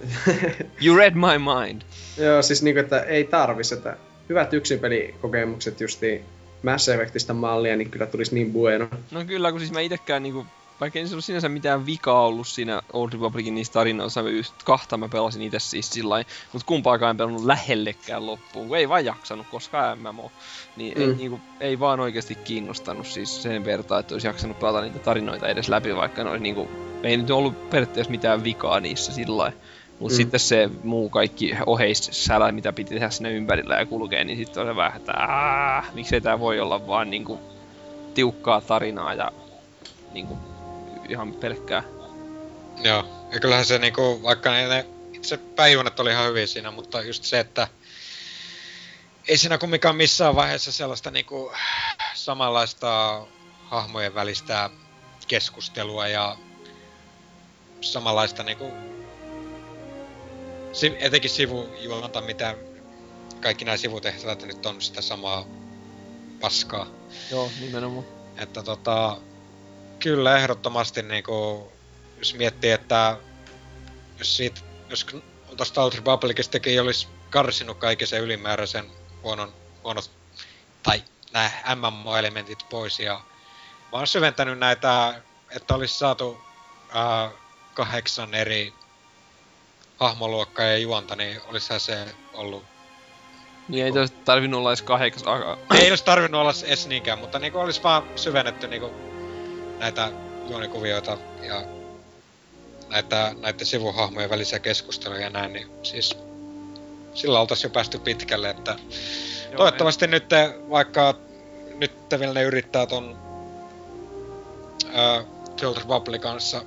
You 0.84 0.96
read 0.96 1.14
my 1.14 1.38
mind. 1.38 1.82
Joo, 2.18 2.42
siis 2.42 2.62
niinku, 2.62 2.80
että 2.80 3.00
ei 3.00 3.24
tarvis, 3.24 3.72
että 3.72 3.96
hyvät 4.28 4.54
yksinpelikokemukset 4.54 5.80
justiin 5.80 6.24
Mass 6.62 6.88
Effectistä 6.88 7.34
mallia, 7.34 7.76
niin 7.76 7.90
kyllä 7.90 8.06
tulisi 8.06 8.34
niin 8.34 8.52
bueno. 8.52 8.88
No 9.10 9.24
kyllä, 9.24 9.50
kun 9.50 9.60
siis 9.60 9.72
mä 9.72 9.80
itekään 9.80 10.22
niinku, 10.22 10.46
vaikka 10.80 10.98
ei 10.98 11.06
se 11.06 11.14
ollut 11.14 11.24
sinänsä 11.24 11.48
mitään 11.48 11.86
vikaa 11.86 12.26
ollut 12.26 12.48
siinä 12.48 12.82
Old 12.92 13.12
Republicin 13.12 13.54
niissä 13.54 13.72
tarinoissa, 13.72 14.20
kahta 14.64 14.96
mä 14.96 15.08
pelasin 15.08 15.42
itse 15.42 15.58
siis 15.58 15.90
sillä 15.90 16.24
mut 16.52 16.62
kumpaakaan 16.62 17.10
en 17.10 17.16
pelannut 17.16 17.44
lähellekään 17.44 18.26
loppuun, 18.26 18.68
kun 18.68 18.76
ei 18.76 18.88
vaan 18.88 19.04
jaksanut, 19.04 19.46
koska 19.50 19.96
MMO. 19.96 20.32
Niin 20.76 20.94
mm. 20.98 21.02
ei, 21.02 21.06
Mm. 21.08 21.16
niinku, 21.16 21.40
ei 21.60 21.80
vaan 21.80 22.00
oikeasti 22.00 22.34
kiinnostanut 22.34 23.06
siis 23.06 23.42
sen 23.42 23.64
vertaa, 23.64 23.98
että 23.98 24.14
olisi 24.14 24.26
jaksanut 24.26 24.58
pelata 24.58 24.80
niitä 24.80 24.98
tarinoita 24.98 25.48
edes 25.48 25.68
läpi, 25.68 25.96
vaikka 25.96 26.24
ne 26.24 26.30
olisi 26.30 26.42
niinku, 26.42 26.68
ei 27.02 27.16
nyt 27.16 27.30
ollut 27.30 27.70
periaatteessa 27.70 28.10
mitään 28.10 28.44
vikaa 28.44 28.80
niissä 28.80 29.12
sillä 29.12 29.52
mutta 30.00 30.14
Mm. 30.14 30.16
sitten 30.16 30.40
se 30.40 30.70
muu 30.84 31.08
kaikki 31.08 31.52
oheissälä, 31.66 32.52
mitä 32.52 32.72
piti 32.72 32.94
tehdä 32.94 33.10
sinne 33.10 33.32
ympärillä 33.32 33.74
ja 33.74 33.86
kulkee, 33.86 34.24
niin 34.24 34.38
sitten 34.38 34.62
on 34.62 34.68
se 34.68 34.76
vähän, 34.76 34.96
että 35.00 35.12
aah, 35.12 35.94
miksei 35.94 36.20
tää 36.20 36.40
voi 36.40 36.60
olla 36.60 36.86
vaan 36.86 37.10
niinku 37.10 37.40
tiukkaa 38.14 38.60
tarinaa 38.60 39.14
ja 39.14 39.32
niinku 40.12 40.38
ihan 41.08 41.34
pelkkää. 41.34 41.82
Joo, 42.82 43.28
ja 43.32 43.40
kyllähän 43.40 43.64
se 43.64 43.78
niinku, 43.78 44.22
vaikka 44.22 44.50
ne, 44.50 44.68
ne 44.68 44.86
itse 45.12 45.36
päivänät 45.36 46.00
oli 46.00 46.10
ihan 46.10 46.28
hyvin 46.28 46.48
siinä, 46.48 46.70
mutta 46.70 47.02
just 47.02 47.24
se, 47.24 47.40
että 47.40 47.68
ei 49.28 49.38
siinä 49.38 49.58
kumminkaan 49.58 49.96
missään 49.96 50.36
vaiheessa 50.36 50.72
sellaista 50.72 51.10
niinku 51.10 51.52
samanlaista 52.14 53.22
hahmojen 53.64 54.14
välistä 54.14 54.70
keskustelua 55.28 56.08
ja 56.08 56.36
samanlaista 57.80 58.42
niinku 58.42 58.72
etenkin 60.98 61.30
sivujuonta, 61.30 62.20
mitä 62.20 62.56
kaikki 63.40 63.64
nämä 63.64 63.76
sivutehtävät 63.76 64.42
nyt 64.42 64.66
on 64.66 64.82
sitä 64.82 65.02
samaa 65.02 65.44
paskaa. 66.40 66.86
Joo, 67.30 67.50
nimenomaan. 67.60 68.06
Että 68.36 68.62
tota, 68.62 69.16
kyllä 69.98 70.38
ehdottomasti 70.38 71.02
niinku, 71.02 71.72
jos 72.18 72.34
miettii, 72.34 72.70
että 72.70 73.16
jos 74.18 74.36
siitä, 74.36 74.60
jos 74.90 75.06
tuosta 75.56 75.82
Old 75.82 75.92
Republicistakin 75.96 76.80
olisi 76.80 77.08
karsinut 77.30 77.78
kaiken 77.78 78.06
sen 78.06 78.22
ylimääräisen 78.22 78.90
huonon, 79.22 79.52
huonot, 79.84 80.10
tai 80.82 81.02
nämä 81.32 81.50
MMO-elementit 81.74 82.68
pois 82.70 83.00
ja 83.00 83.20
mä 83.92 83.98
oon 83.98 84.06
syventänyt 84.06 84.58
näitä, 84.58 85.22
että 85.50 85.74
olisi 85.74 85.98
saatu 85.98 86.40
ää, 86.92 87.30
kahdeksan 87.74 88.34
eri 88.34 88.72
hahmoluokkaa 89.96 90.64
ja 90.64 90.78
juonta, 90.78 91.16
niin 91.16 91.40
olisihan 91.48 91.80
se 91.80 92.14
ollut 92.32 92.64
Niin 93.68 93.84
ei 93.84 93.92
tos 93.92 94.10
tarvinnut 94.10 94.58
olla 94.58 94.70
edes 94.70 94.82
kahdeksan. 94.82 95.28
ei 95.74 95.90
olisi 95.90 96.04
tarvinnut 96.04 96.40
olla 96.40 96.52
edes 96.66 96.86
niinkään, 96.86 97.18
mutta 97.18 97.38
niinku 97.38 97.58
olisi 97.58 97.82
vaan 97.82 98.02
syvennetty 98.16 98.68
niinku 98.68 99.07
näitä 99.78 100.12
juonikuvioita 100.48 101.18
ja 101.42 101.62
näitä, 102.88 103.34
näiden 103.40 103.66
sivuhahmojen 103.66 104.30
välisiä 104.30 104.58
keskusteluja 104.58 105.20
ja 105.20 105.30
näin, 105.30 105.52
niin 105.52 105.66
siis 105.82 106.16
sillä 107.14 107.40
oltaisiin 107.40 107.68
jo 107.68 107.72
päästy 107.72 107.98
pitkälle, 107.98 108.50
että 108.50 108.76
Joo, 109.50 109.56
toivottavasti 109.56 110.06
nyt 110.06 110.24
vaikka 110.70 111.14
nyt 111.74 111.92
vielä 112.18 112.34
ne 112.34 112.42
yrittää 112.42 112.86
ton 112.86 113.18
Old 115.64 115.76
Republic 115.76 116.22
kanssa 116.22 116.64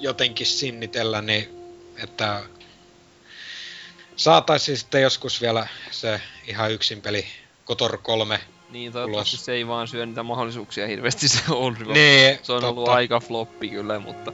jotenkin 0.00 0.46
sinnitellä, 0.46 1.22
niin 1.22 1.48
että 2.02 2.42
saataisiin 4.16 4.78
sitten 4.78 5.02
joskus 5.02 5.40
vielä 5.40 5.66
se 5.90 6.20
ihan 6.46 6.72
yksin 6.72 7.02
peli 7.02 7.26
Kotor 7.64 7.98
3 7.98 8.40
Niin, 8.72 8.92
toivottavasti 8.92 9.36
ulos. 9.36 9.44
se 9.44 9.52
ei 9.52 9.66
vaan 9.66 9.88
syö 9.88 10.06
niitä 10.06 10.22
mahdollisuuksia 10.22 10.86
hirveästi 10.86 11.28
se 11.28 11.40
Old 11.50 11.72
Republic. 11.72 11.94
Niin, 11.94 12.38
Se 12.42 12.52
on 12.52 12.64
ollut 12.64 12.84
totta. 12.84 12.96
aika 12.96 13.20
floppi 13.20 13.68
kyllä, 13.68 13.98
mutta... 13.98 14.32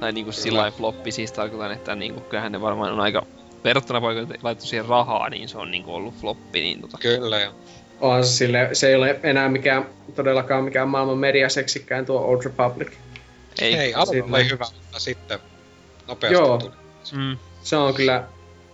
Tai 0.00 0.12
niinku 0.12 0.32
sillä 0.32 0.58
lailla 0.58 0.76
floppi, 0.76 1.12
siis 1.12 1.32
tarkoitan, 1.32 1.72
että 1.72 1.94
niinku, 1.94 2.20
kyllähän 2.20 2.52
ne 2.52 2.60
varmaan 2.60 2.92
on 2.92 3.00
aika... 3.00 3.26
Verrattuna 3.64 4.02
vaikka 4.02 4.34
laittu 4.42 4.66
siihen 4.66 4.86
rahaa, 4.86 5.30
niin 5.30 5.48
se 5.48 5.58
on 5.58 5.70
niinku 5.70 5.94
ollut 5.94 6.14
floppi, 6.14 6.60
niin 6.60 6.80
tota... 6.80 6.98
Kyllä 6.98 7.40
joo. 7.40 7.52
Onhan 8.00 8.24
se, 8.24 8.32
sille, 8.32 8.68
se 8.72 8.88
ei 8.88 8.94
ole 8.94 9.20
enää 9.22 9.48
mikään, 9.48 9.86
todellakaan 10.14 10.64
mikään 10.64 10.88
maailman 10.88 11.18
mediaseksikään 11.18 12.06
tuo 12.06 12.20
Old 12.20 12.44
Republic. 12.44 12.92
Ei, 13.60 13.74
ei 13.74 13.94
alun 13.94 14.34
oli 14.34 14.50
hyvä, 14.50 14.66
mutta 14.74 14.98
sitten 14.98 15.38
nopeasti 16.08 16.34
Joo. 16.34 16.58
tuli. 16.58 16.72
Mm. 17.12 17.36
Se 17.62 17.76
on 17.76 17.94
kyllä 17.94 18.24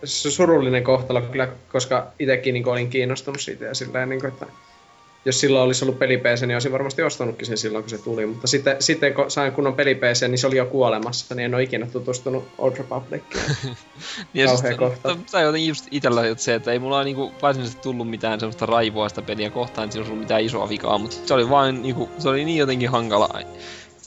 se 0.03 0.31
surullinen 0.31 0.83
kohtalo 0.83 1.21
kyllä, 1.21 1.47
koska 1.71 2.07
itsekin 2.19 2.53
niin 2.53 2.67
olin 2.67 2.89
kiinnostunut 2.89 3.41
siitä 3.41 3.65
ja 3.65 3.75
silleen, 3.75 4.09
niin 4.09 4.21
kuin, 4.21 4.33
että 4.33 4.45
jos 5.25 5.39
silloin 5.39 5.65
olisi 5.65 5.85
ollut 5.85 5.99
peli 5.99 6.17
PC, 6.17 6.41
niin 6.41 6.55
olisin 6.55 6.71
varmasti 6.71 7.01
ostanutkin 7.01 7.47
sen 7.47 7.57
silloin, 7.57 7.83
kun 7.83 7.89
se 7.89 7.97
tuli. 7.97 8.25
Mutta 8.25 8.47
sitten, 8.47 8.75
sitten 8.79 9.13
kun 9.13 9.31
sain 9.31 9.51
kunnon 9.51 9.73
peli 9.73 9.95
PC, 9.95 10.27
niin 10.27 10.37
se 10.37 10.47
oli 10.47 10.57
jo 10.57 10.65
kuolemassa, 10.65 11.35
niin 11.35 11.45
en 11.45 11.55
ole 11.55 11.63
ikinä 11.63 11.87
tutustunut 11.87 12.47
Old 12.57 12.77
Republiciin. 12.77 13.23
Ja 14.33 14.45
Kauhea 14.45 14.69
siis, 14.69 14.77
kohta. 14.79 15.17
Tai 15.31 15.43
jotenkin 15.43 15.67
just 15.67 15.87
itellä 15.91 16.27
just 16.27 16.39
se, 16.39 16.55
että 16.55 16.71
ei 16.71 16.79
mulla 16.79 17.03
niinku 17.03 17.31
varsinaisesti 17.41 17.81
tullut 17.81 18.09
mitään 18.09 18.39
semmoista 18.39 18.65
raivoa 18.65 19.09
sitä 19.09 19.21
peliä 19.21 19.49
kohtaan, 19.49 19.85
että 19.85 19.93
siinä 19.93 20.01
olisi 20.01 20.11
ollut 20.11 20.23
mitään 20.23 20.43
isoa 20.43 20.69
vikaa, 20.69 20.97
mutta 20.97 21.15
se 21.25 21.33
oli 21.33 21.49
vain 21.49 21.81
niinku, 21.81 22.09
se 22.17 22.29
oli 22.29 22.45
niin 22.45 22.57
jotenkin 22.57 22.89
hankala 22.89 23.29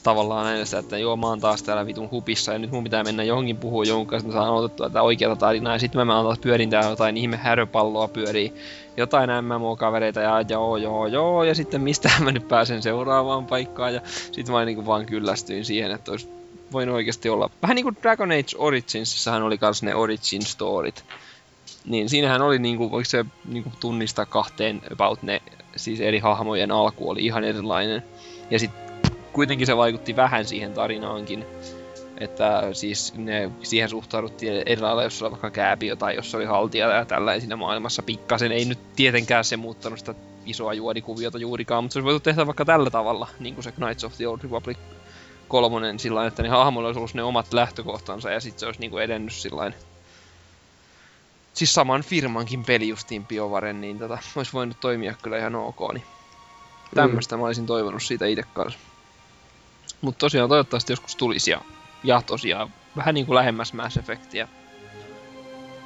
tavallaan 0.07 0.45
näin 0.45 0.66
sitä, 0.66 0.78
että 0.78 0.99
joo 0.99 1.16
mä 1.16 1.27
oon 1.27 1.41
taas 1.41 1.62
täällä 1.62 1.87
vitun 1.87 2.11
hupissa 2.11 2.53
ja 2.53 2.59
nyt 2.59 2.70
mun 2.70 2.85
pitää 2.85 3.05
mennä 3.05 3.23
johonkin 3.23 3.57
puhua 3.57 3.85
jonkun 3.85 4.07
kanssa, 4.07 4.28
että 4.28 4.39
mä 4.39 4.45
saan 4.45 4.55
otettua 4.55 4.89
tätä 4.89 5.03
oikeata 5.03 5.37
tarinaa 5.37 5.73
ja 5.73 5.78
sitten 5.78 5.99
mä 5.99 6.05
menen 6.05 6.24
taas 6.24 6.39
pyörin 6.39 6.70
täällä 6.70 6.91
jotain 6.91 7.16
ihme 7.16 7.37
häröpalloa 7.37 8.09
pyörii 8.09 8.53
jotain 8.97 9.31
MMO-kavereita 9.31 10.20
ja 10.20 10.45
joo 10.49 10.77
joo 10.77 11.07
joo 11.07 11.45
ja 11.45 11.55
sitten 11.55 11.81
mistä 11.81 12.11
mä 12.20 12.33
nyt 12.33 12.49
pääsen 12.49 12.83
seuraavaan 12.83 13.47
paikkaan 13.47 13.95
ja 13.95 14.01
sitten 14.07 14.53
mä 14.53 14.65
niinku 14.65 14.87
vaan 14.87 15.07
kyllästyin 15.07 15.65
siihen, 15.65 15.91
että 15.91 16.11
olisi 16.11 16.28
voinut 16.73 16.95
oikeasti 16.95 17.28
olla 17.28 17.51
vähän 17.62 17.74
niin 17.74 17.85
kuin 17.85 17.97
Dragon 18.03 18.33
Age 18.33 18.57
Originsissahan 18.59 19.43
oli 19.43 19.59
kans 19.59 19.83
ne 19.83 19.95
Origin 19.95 20.43
Storit. 20.43 21.05
Niin 21.85 22.09
siinähän 22.09 22.43
oli 22.43 22.59
niinku, 22.59 22.91
voiko 22.91 23.11
se 23.11 23.24
niinku 23.49 23.73
tunnistaa 23.81 24.27
kahteen 24.27 24.83
about 24.93 25.23
ne, 25.23 25.43
siis 25.77 26.01
eri 26.01 26.19
hahmojen 26.19 26.73
alku 26.73 27.11
oli 27.11 27.24
ihan 27.24 27.45
erilainen. 27.45 28.03
Ja 28.51 28.59
sitten 28.59 28.86
kuitenkin 29.37 29.67
se 29.67 29.77
vaikutti 29.77 30.17
vähän 30.17 30.45
siihen 30.45 30.75
tarinaankin. 30.75 31.47
Että 32.19 32.63
siis 32.73 33.15
ne, 33.15 33.51
siihen 33.63 33.89
suhtauduttiin 33.89 34.63
eri 34.67 34.81
lailla, 34.81 35.03
jos 35.03 35.23
oli 35.23 35.31
vaikka 35.31 35.51
kääpiö 35.51 35.97
tai 35.97 36.17
jos 36.17 36.35
oli 36.35 36.45
haltija 36.45 36.89
ja 36.89 37.05
tällainen 37.05 37.41
siinä 37.41 37.57
maailmassa 37.57 38.03
pikkasen. 38.03 38.53
Ei 38.53 38.65
nyt 38.65 38.79
tietenkään 38.97 39.45
se 39.45 39.57
muuttanut 39.57 39.99
sitä 39.99 40.15
isoa 40.47 40.75
juonikuviota 40.75 41.39
juurikaan, 41.39 41.85
mutta 41.85 41.93
se 41.93 41.99
olisi 41.99 42.05
voitu 42.05 42.21
tehdä 42.21 42.47
vaikka 42.47 42.65
tällä 42.65 42.91
tavalla, 42.91 43.29
niin 43.41 43.55
kuin 43.55 43.65
se 43.65 43.73
Knights 43.73 44.05
of 44.05 44.17
the 44.17 44.29
Old 44.29 44.39
Republic 44.43 44.79
kolmonen 45.49 45.99
sillä 45.99 46.27
että 46.27 46.43
ne 46.43 46.49
hahmoilla 46.49 46.89
olisi 46.89 46.99
ollut 46.99 47.15
ne 47.15 47.23
omat 47.23 47.53
lähtökohtansa 47.53 48.31
ja 48.31 48.41
sitten 48.41 48.61
se 48.61 48.67
olisi 48.67 48.81
niinku 48.81 48.99
edennyt 48.99 49.33
sillä 49.33 49.73
Siis 51.55 51.75
saman 51.75 52.03
firmankin 52.03 52.65
peli 52.65 52.89
justiin 52.89 53.27
BioVaren, 53.27 53.81
niin 53.81 53.99
tota, 53.99 54.19
olisi 54.37 54.53
voinut 54.53 54.81
toimia 54.81 55.15
kyllä 55.23 55.39
ihan 55.39 55.55
ok. 55.55 55.93
Niin 55.95 56.05
tämmöistä 56.95 57.37
mm. 57.37 57.41
mä 57.41 57.47
olisin 57.47 57.67
toivonut 57.67 58.03
siitä 58.03 58.27
itse 58.27 58.45
kanssa. 58.55 58.79
Mutta 60.01 60.18
tosiaan 60.18 60.48
toivottavasti 60.48 60.93
joskus 60.93 61.16
tulisi 61.16 61.51
ja, 61.51 61.60
ja 62.05 62.23
tosiaan 62.27 62.70
vähän 62.97 63.14
niin 63.14 63.27
kuin 63.27 63.36
lähemmäs 63.36 63.73
Mass 63.73 63.97
Effectia 63.97 64.48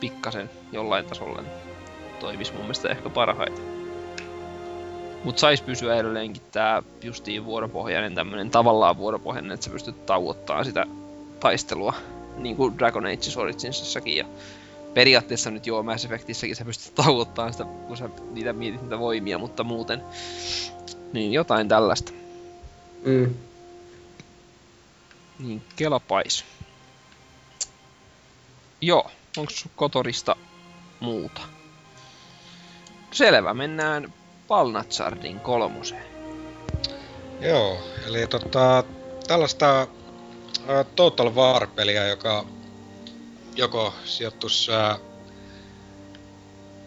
pikkasen 0.00 0.50
jollain 0.72 1.04
tasolla 1.04 1.40
niin 1.40 1.52
toimisi 2.20 2.52
mun 2.52 2.62
mielestä 2.62 2.88
ehkä 2.88 3.08
parhaiten. 3.10 3.64
Mut 5.24 5.38
sais 5.38 5.62
pysyä 5.62 5.96
edelleenkin 5.96 6.42
tää 6.52 6.82
justiin 7.02 7.44
vuoropohjainen 7.44 8.14
tämmönen 8.14 8.50
tavallaan 8.50 8.96
vuoropohjainen, 8.96 9.52
että 9.52 9.64
sä 9.64 9.70
pystyt 9.70 10.06
tauottaa 10.06 10.64
sitä 10.64 10.86
taistelua. 11.40 11.94
Niin 12.36 12.56
kuin 12.56 12.78
Dragon 12.78 13.06
Age 13.06 13.40
Originsissakin 13.40 14.16
ja 14.16 14.24
periaatteessa 14.94 15.50
nyt 15.50 15.66
joo 15.66 15.82
Mass 15.82 16.04
Effectissäkin 16.04 16.56
sä 16.56 16.64
pystyt 16.64 16.94
tauottaa 16.94 17.52
sitä, 17.52 17.64
kun 17.64 17.96
sä 17.96 18.08
niitä 18.30 18.52
mietit 18.52 18.82
niitä 18.82 18.98
voimia, 18.98 19.38
mutta 19.38 19.64
muuten 19.64 20.02
niin 21.12 21.32
jotain 21.32 21.68
tällaista. 21.68 22.12
Mm. 23.04 23.34
Niin, 25.42 25.62
kelpais. 25.76 26.44
Joo, 28.80 29.10
onko 29.36 29.52
Kotorista 29.76 30.36
muuta? 31.00 31.40
Selvä, 33.10 33.54
mennään 33.54 34.12
Palnatsardin 34.48 35.40
kolmoseen. 35.40 36.04
Joo, 37.40 37.78
eli 38.06 38.26
tota, 38.26 38.84
tällaista 39.26 39.86
uh, 40.58 40.86
Total 40.96 41.34
War-peliä, 41.34 42.06
joka 42.06 42.46
joko 43.56 43.94
sijoittuisi 44.04 44.70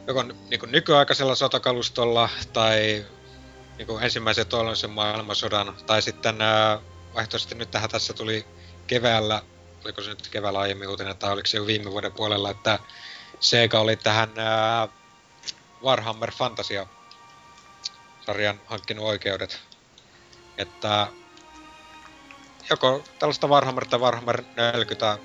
joko 0.07 0.23
niin 0.23 0.59
nykyaikaisella 0.67 1.35
sotakalustolla 1.35 2.29
tai 2.53 3.05
niin 3.77 4.03
ensimmäisen 4.03 4.47
toinen 4.47 4.89
maailmansodan, 4.89 5.75
tai 5.85 6.01
sitten 6.01 6.35
uh, 6.35 6.92
vaihtoehtoisesti 7.15 7.55
nyt 7.55 7.71
tähän 7.71 7.89
tässä 7.89 8.13
tuli 8.13 8.45
keväällä, 8.87 9.41
oliko 9.83 10.01
se 10.01 10.09
nyt 10.09 10.27
keväällä 10.27 10.59
aiemmin 10.59 10.89
uutinen, 10.89 11.17
tai 11.17 11.31
oliko 11.31 11.47
se 11.47 11.57
jo 11.57 11.65
viime 11.65 11.91
vuoden 11.91 12.11
puolella, 12.11 12.51
että 12.51 12.79
Sega 13.39 13.79
oli 13.79 13.95
tähän 13.95 14.29
uh, 14.29 14.93
Warhammer 15.83 16.31
Fantasia 16.31 16.87
sarjan 18.25 18.61
hankkinut 18.65 19.05
oikeudet. 19.05 19.61
Että 20.57 21.07
joko 22.69 23.03
tällaista 23.19 23.47
Warhammer 23.47 23.85
tai 23.85 23.99
Warhammer 23.99 24.43
40 24.73 25.17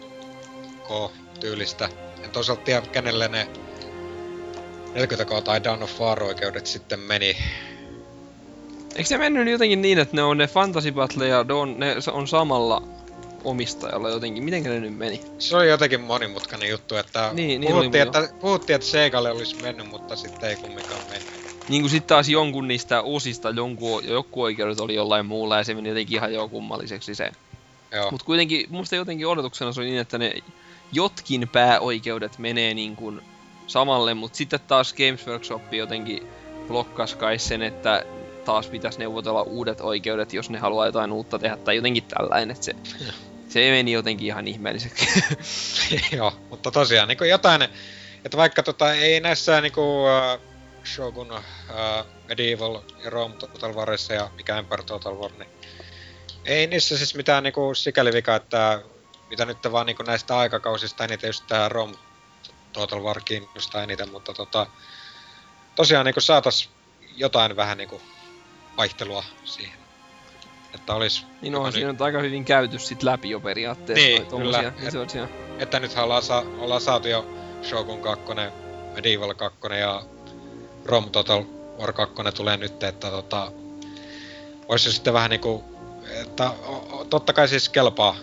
K-tyylistä. 0.84 1.88
En 2.22 2.30
toisaalta 2.30 2.62
tiedä, 2.62 2.86
kenelle 2.86 3.28
ne 3.28 3.48
40K 4.94 5.42
tai 5.42 5.64
Dawn 5.64 5.82
of 5.82 6.00
War-oikeudet 6.00 6.66
sitten 6.66 7.00
meni. 7.00 7.36
Eikö 8.98 9.08
se 9.08 9.18
mennyt 9.18 9.48
jotenkin 9.48 9.82
niin, 9.82 9.98
että 9.98 10.16
ne 10.16 10.22
on 10.22 10.38
ne 10.38 10.46
Fantasy 10.46 10.92
Battle 10.92 11.28
ja 11.28 11.48
Dawn, 11.48 11.74
ne 11.78 11.96
on 12.12 12.28
samalla 12.28 12.82
omistajalla 13.44 14.10
jotenkin? 14.10 14.44
Miten 14.44 14.62
ne 14.62 14.80
nyt 14.80 14.96
meni? 14.96 15.20
Se 15.38 15.56
oli 15.56 15.68
jotenkin 15.68 16.00
monimutkainen 16.00 16.68
juttu, 16.68 16.96
että 16.96 17.30
niin, 17.32 17.60
niin 17.60 17.72
puhuttiin, 17.72 18.02
että, 18.02 18.28
puhuttiin, 18.40 18.74
että 18.74 18.86
Segalle 18.86 19.30
olisi 19.30 19.62
mennyt, 19.62 19.88
mutta 19.88 20.16
sitten 20.16 20.50
ei 20.50 20.56
kumminkaan 20.56 21.00
mennyt. 21.10 21.28
Niin 21.68 21.82
kuin 21.82 21.90
sitten 21.90 22.08
taas 22.08 22.28
jonkun 22.28 22.68
niistä 22.68 23.02
osista 23.02 23.50
jonkun, 23.50 24.08
joku 24.08 24.42
oikeudet 24.42 24.80
oli 24.80 24.94
jollain 24.94 25.26
muulla 25.26 25.56
ja 25.56 25.64
se 25.64 25.74
meni 25.74 25.88
jotenkin 25.88 26.16
ihan 26.16 26.34
jo 26.34 26.48
kummalliseksi 26.48 27.14
se. 27.14 27.32
Joo. 27.92 28.10
Mut 28.10 28.22
kuitenkin, 28.22 28.66
musta 28.70 28.96
jotenkin 28.96 29.26
odotuksena 29.26 29.72
se 29.72 29.80
oli 29.80 29.88
niin, 29.88 30.00
että 30.00 30.18
ne 30.18 30.34
jotkin 30.92 31.48
pääoikeudet 31.52 32.38
menee 32.38 32.74
niin 32.74 32.96
kuin 32.96 33.20
samalle, 33.66 34.14
mutta 34.14 34.38
sitten 34.38 34.60
taas 34.68 34.94
Games 34.94 35.26
Workshop 35.26 35.74
jotenkin 35.74 36.26
blokkas 36.68 37.14
kai 37.14 37.38
sen, 37.38 37.62
että 37.62 38.04
taas 38.48 38.66
pitäisi 38.66 38.98
neuvotella 38.98 39.42
uudet 39.42 39.80
oikeudet, 39.80 40.32
jos 40.32 40.50
ne 40.50 40.58
haluaa 40.58 40.86
jotain 40.86 41.12
uutta 41.12 41.38
tehdä, 41.38 41.56
tai 41.56 41.76
jotenkin 41.76 42.04
tällainen, 42.04 42.50
että 42.50 42.64
se, 42.64 42.76
se 43.48 43.70
meni 43.70 43.92
jotenkin 43.92 44.26
ihan 44.26 44.48
ihmeelliseksi. 44.48 45.06
Joo, 46.16 46.32
mutta 46.50 46.70
tosiaan 46.70 47.08
niin 47.08 47.28
jotain, 47.28 47.62
että 48.24 48.36
vaikka 48.36 48.62
tota, 48.62 48.92
ei 48.92 49.20
näissä 49.20 49.60
niin 49.60 49.72
kuin, 49.72 49.86
uh, 49.86 50.40
Shogun, 50.84 51.32
uh, 51.32 51.40
Medieval 52.28 52.80
ja 53.04 53.10
Rome 53.10 53.34
Total 53.34 53.74
Warissa 53.74 54.14
ja 54.14 54.30
mikä 54.36 54.58
Empire 54.58 54.82
Total 54.82 55.18
War, 55.18 55.32
niin 55.38 55.50
ei 56.44 56.66
niissä 56.66 56.96
siis 56.96 57.14
mitään 57.14 57.42
niinku 57.42 57.74
sikäli 57.74 58.12
vika, 58.12 58.36
että 58.36 58.82
mitä 59.30 59.44
nyt 59.44 59.58
vaan 59.72 59.86
niinku 59.86 60.02
näistä 60.02 60.38
aikakausista 60.38 61.04
eniten 61.04 61.28
just 61.28 61.44
tää 61.48 61.68
Rome 61.68 61.94
Total 62.72 63.02
War 63.02 63.20
kiinnostaa 63.24 63.82
eniten, 63.82 64.12
mutta 64.12 64.34
tota, 64.34 64.66
tosiaan 65.74 66.06
niinku 66.06 66.20
saatas 66.20 66.70
jotain 67.16 67.56
vähän 67.56 67.78
niinku 67.78 68.02
vaihtelua 68.78 69.24
siihen. 69.44 69.78
Että 70.74 70.94
olis... 70.94 71.26
Niin 71.42 71.54
onhan 71.54 71.72
siinä 71.72 71.92
nyt 71.92 72.02
aika 72.02 72.20
hyvin 72.20 72.44
käyty 72.44 72.78
sit 72.78 73.02
läpi 73.02 73.30
jo 73.30 73.40
periaatteessa. 73.40 74.06
Niin, 74.06 74.26
kyllä. 74.26 74.72
Et, 74.82 74.94
että 75.58 75.80
nythän 75.80 76.04
ollaan, 76.04 76.22
sa- 76.22 76.44
ollaan 76.58 76.80
saatu 76.80 77.08
jo 77.08 77.26
Shogun 77.62 78.02
2, 78.02 78.24
Medieval 78.94 79.34
2 79.34 79.58
ja 79.80 80.02
Rom 80.84 81.10
Total 81.10 81.44
War 81.78 81.92
2 81.92 82.14
tulee 82.34 82.56
nyt, 82.56 82.82
että 82.82 83.10
tota, 83.10 83.52
olisi 84.68 84.92
sitten 84.92 85.12
vähän 85.12 85.30
niinku, 85.30 85.64
että 86.22 86.52
totta 87.10 87.32
kai 87.32 87.48
siis 87.48 87.68
kelpaa, 87.68 88.16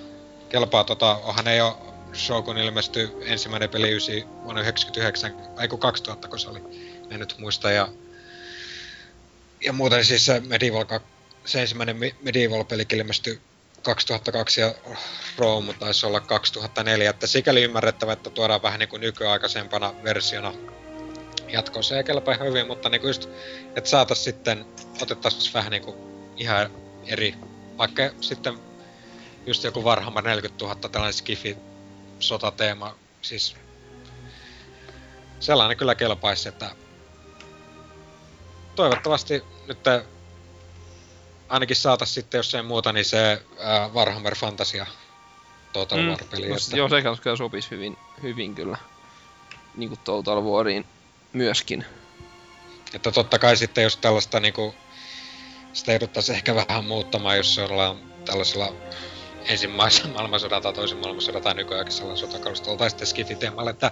kelpaa 0.49 0.83
tota, 0.83 1.15
onhan 1.15 1.47
ei 1.47 1.61
ole 1.61 1.73
Shogun 2.13 2.57
ilmesty 2.57 3.17
ensimmäinen 3.21 3.69
peli 3.69 3.89
9, 3.89 4.43
vuonna 4.43 4.61
99, 4.61 5.35
ai 5.57 5.67
2000 5.67 6.27
kun 6.27 6.39
se 6.39 6.49
oli, 6.49 6.61
en 7.09 7.19
nyt 7.19 7.35
muista, 7.39 7.71
ja, 7.71 7.87
ja 9.65 9.73
muuten 9.73 10.05
siis 10.05 10.25
se 10.25 10.39
Medieval, 10.39 10.85
se 11.45 11.61
ensimmäinen 11.61 11.97
Medieval-peli 12.21 12.85
ilmestyi 12.93 13.41
2002 13.81 14.61
ja 14.61 14.73
Rome 15.37 15.73
taisi 15.73 16.05
olla 16.05 16.19
2004, 16.19 17.09
että 17.09 17.27
sikäli 17.27 17.63
ymmärrettävä, 17.63 18.13
että 18.13 18.29
tuodaan 18.29 18.61
vähän 18.61 18.79
niin 18.79 18.89
kuin 18.89 18.99
nykyaikaisempana 18.99 19.93
versiona. 20.03 20.53
Jatkossa 21.47 21.97
ei 21.97 22.03
kelpaa 22.03 22.33
hyvin, 22.33 22.67
mutta 22.67 22.89
niinku 22.89 23.07
just, 23.07 23.29
että 23.75 23.89
saatais 23.89 24.23
sitten, 24.23 24.65
otettais 25.01 25.53
vähän 25.53 25.71
niinku 25.71 25.97
ihan 26.37 26.71
eri, 27.07 27.35
vaikka 27.77 28.03
sitten 28.21 28.59
just 29.45 29.63
joku 29.63 29.83
Warhammer 29.83 30.23
40 30.23 30.65
000 30.65 30.75
tällainen 30.75 31.13
skifi 31.13 31.57
sotateema, 32.19 32.95
siis 33.21 33.55
sellainen 35.39 35.77
kyllä 35.77 35.95
kelpaisi, 35.95 36.49
että 36.49 36.71
toivottavasti 38.75 39.43
nyt 39.67 39.79
ainakin 41.49 41.75
saatas 41.75 42.13
sitten, 42.13 42.39
jos 42.39 42.55
ei 42.55 42.61
muuta, 42.61 42.93
niin 42.93 43.05
se 43.05 43.43
äh, 43.59 43.93
Warhammer 43.93 44.35
Fantasia 44.35 44.85
Total 45.73 46.01
mm, 46.01 46.09
War-peli. 46.09 46.49
No, 46.49 46.55
että... 46.55 46.77
Joo, 46.77 46.89
se 46.89 47.01
kanssa 47.01 47.35
sopisi 47.35 47.71
hyvin, 47.71 47.97
hyvin 48.23 48.55
kyllä 48.55 48.77
niin 49.75 49.89
kuin 49.89 49.99
Total 50.03 50.41
Wariin 50.43 50.85
myöskin. 51.33 51.85
Että 52.93 53.11
totta 53.11 53.39
kai 53.39 53.57
sitten 53.57 53.83
jos 53.83 53.97
tällaista 53.97 54.39
niinku, 54.39 54.75
sitä 55.73 55.91
jouduttaisiin 55.91 56.35
ehkä 56.35 56.55
vähän 56.55 56.85
muuttamaan, 56.85 57.37
jos 57.37 57.55
se 57.55 57.63
ollaan 57.63 57.99
tällaisella 58.25 58.73
ensimmäisen 59.45 60.09
maailmansodan 60.09 60.61
tai 60.61 60.73
toisen 60.73 60.97
maailmansodan 60.97 61.41
tai 61.41 61.53
nykyaikaisella 61.53 62.15
sotakalustalla 62.15 62.77
tai 62.77 62.89
sitten 62.89 63.07
skifiteemalla, 63.07 63.69
että 63.69 63.91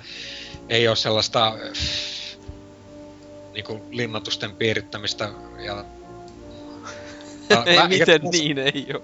ei 0.70 0.88
ole 0.88 0.95
sellaista 0.95 1.54
niinku 3.53 3.81
linnatusten 3.91 4.55
piirittämistä 4.55 5.30
ja 5.65 5.85
ei, 7.65 7.77
mä- 7.77 7.88
miten 7.88 8.21
niin 8.31 8.57
ei 8.57 8.88
oo. 8.93 9.01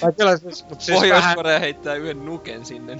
Tai 0.00 0.12
kyllä 0.12 0.36
siis, 0.36 0.64
mut 0.68 0.80
siis 0.80 1.00
vähän, 1.00 1.14
Pohjois-Korea 1.14 1.58
heittää 1.58 1.94
yhden 1.94 2.24
nuken 2.24 2.64
sinne. 2.64 2.92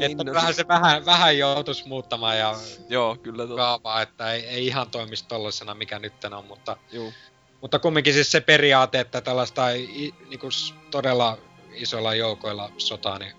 että 0.00 0.34
vähän 0.34 0.54
se 0.54 0.68
vähän, 0.68 1.06
vähän 1.06 1.38
joutuis 1.38 1.86
muuttamaan 1.86 2.38
ja 2.38 2.54
Joo, 2.88 3.16
kyllä 3.16 3.42
totta. 3.42 3.56
kaavaa, 3.56 4.02
että 4.02 4.32
ei, 4.32 4.46
ei 4.46 4.66
ihan 4.66 4.90
toimisi 4.90 5.24
tollasena, 5.28 5.74
mikä 5.74 5.98
nyt 5.98 6.24
on, 6.24 6.44
mutta, 6.44 6.76
Juu. 6.92 7.12
mutta 7.60 7.78
kumminkin 7.78 8.14
siis 8.14 8.30
se 8.30 8.40
periaate, 8.40 9.00
että 9.00 9.20
tällaista 9.20 9.70
i, 9.70 10.14
niinku 10.28 10.48
todella 10.90 11.38
isoilla 11.74 12.14
joukoilla 12.14 12.70
sotaa, 12.78 13.18
niin 13.18 13.32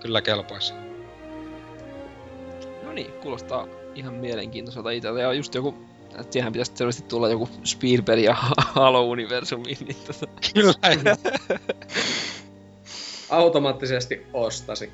kyllä 0.00 0.22
kelpaisi. 0.22 0.74
No 2.82 2.92
niin, 2.92 3.12
kuulostaa 3.12 3.66
ihan 3.98 4.14
mielenkiintoiselta 4.14 4.90
itseltä. 4.90 5.20
Ja 5.20 5.32
just 5.32 5.54
joku, 5.54 5.74
että 6.10 6.32
siihen 6.32 6.52
pitäisi 6.52 6.72
selvästi 6.74 7.02
tulla 7.02 7.28
joku 7.28 7.48
Spielberg 7.64 8.22
ja 8.22 8.34
Halo-universumiin, 8.74 9.86
niin 9.86 9.96
tota, 10.06 10.26
Kyllä. 10.54 10.74
Automaattisesti 13.30 14.26
ostasi. 14.32 14.92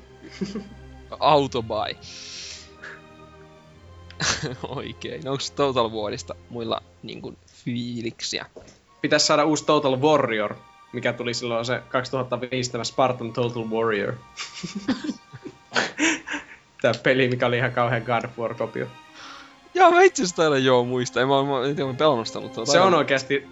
Autobuy. 1.19 1.95
Oikein. 4.67 5.23
No 5.23 5.31
onko 5.31 5.43
Total 5.55 5.89
Warista 5.89 6.35
muilla 6.49 6.81
niin 7.03 7.21
kuin, 7.21 7.37
fiiliksiä? 7.47 8.45
Pitäisi 9.01 9.25
saada 9.25 9.45
uusi 9.45 9.65
Total 9.65 10.01
Warrior, 10.01 10.55
mikä 10.93 11.13
tuli 11.13 11.33
silloin 11.33 11.65
se 11.65 11.81
2005 11.89 12.71
tämä 12.71 12.83
Spartan 12.83 13.33
Total 13.33 13.63
Warrior. 13.63 14.13
Tää 16.81 16.93
peli, 17.03 17.27
mikä 17.27 17.45
oli 17.45 17.57
ihan 17.57 17.71
kauhean 17.71 18.01
God 18.01 18.23
of 18.23 18.39
War-kopio. 18.39 18.87
Joo, 19.73 19.91
mä 19.91 20.01
itse 20.01 20.23
asiassa 20.23 20.35
taidan 20.35 20.63
joo 20.63 20.83
muista. 20.83 21.21
En 21.21 21.27
mä, 21.27 21.43
mä 21.43 21.65
en 21.65 21.75
tiedä, 21.75 21.91
mä 21.91 21.97
pelannut 21.97 22.27
sitä, 22.27 22.39
mutta... 22.39 22.65
Se 22.65 22.79
on 22.79 22.93
oikeasti 22.93 23.47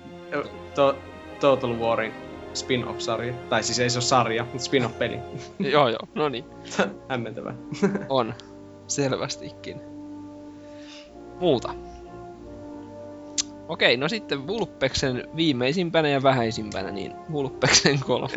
to, 0.75 0.95
Total 1.39 1.79
Warin 1.79 2.13
spin-off-sarja. 2.53 3.33
Tai 3.49 3.63
siis 3.63 3.79
ei 3.79 3.89
se 3.89 3.97
ole 3.97 4.03
sarja, 4.03 4.43
mutta 4.43 4.63
spin-off-peli. 4.63 5.19
joo, 5.71 5.87
joo, 5.87 6.07
no 6.15 6.29
niin. 6.29 6.45
Hämmentävää. 7.09 7.55
On. 8.09 8.33
Selvästikin. 8.87 9.81
Muuta. 11.39 11.73
Okei, 13.67 13.97
no 13.97 14.09
sitten 14.09 14.47
Vulpeksen 14.47 15.27
viimeisimpänä 15.35 16.09
ja 16.09 16.23
vähäisimpänä, 16.23 16.91
niin 16.91 17.13
Vulpeksen 17.31 17.99
kolmo. 17.99 18.29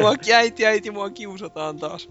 mua 0.00 0.14
äiti, 0.34 0.66
äiti, 0.66 0.90
mua 0.90 1.10
kiusataan 1.10 1.78
taas. 1.78 2.08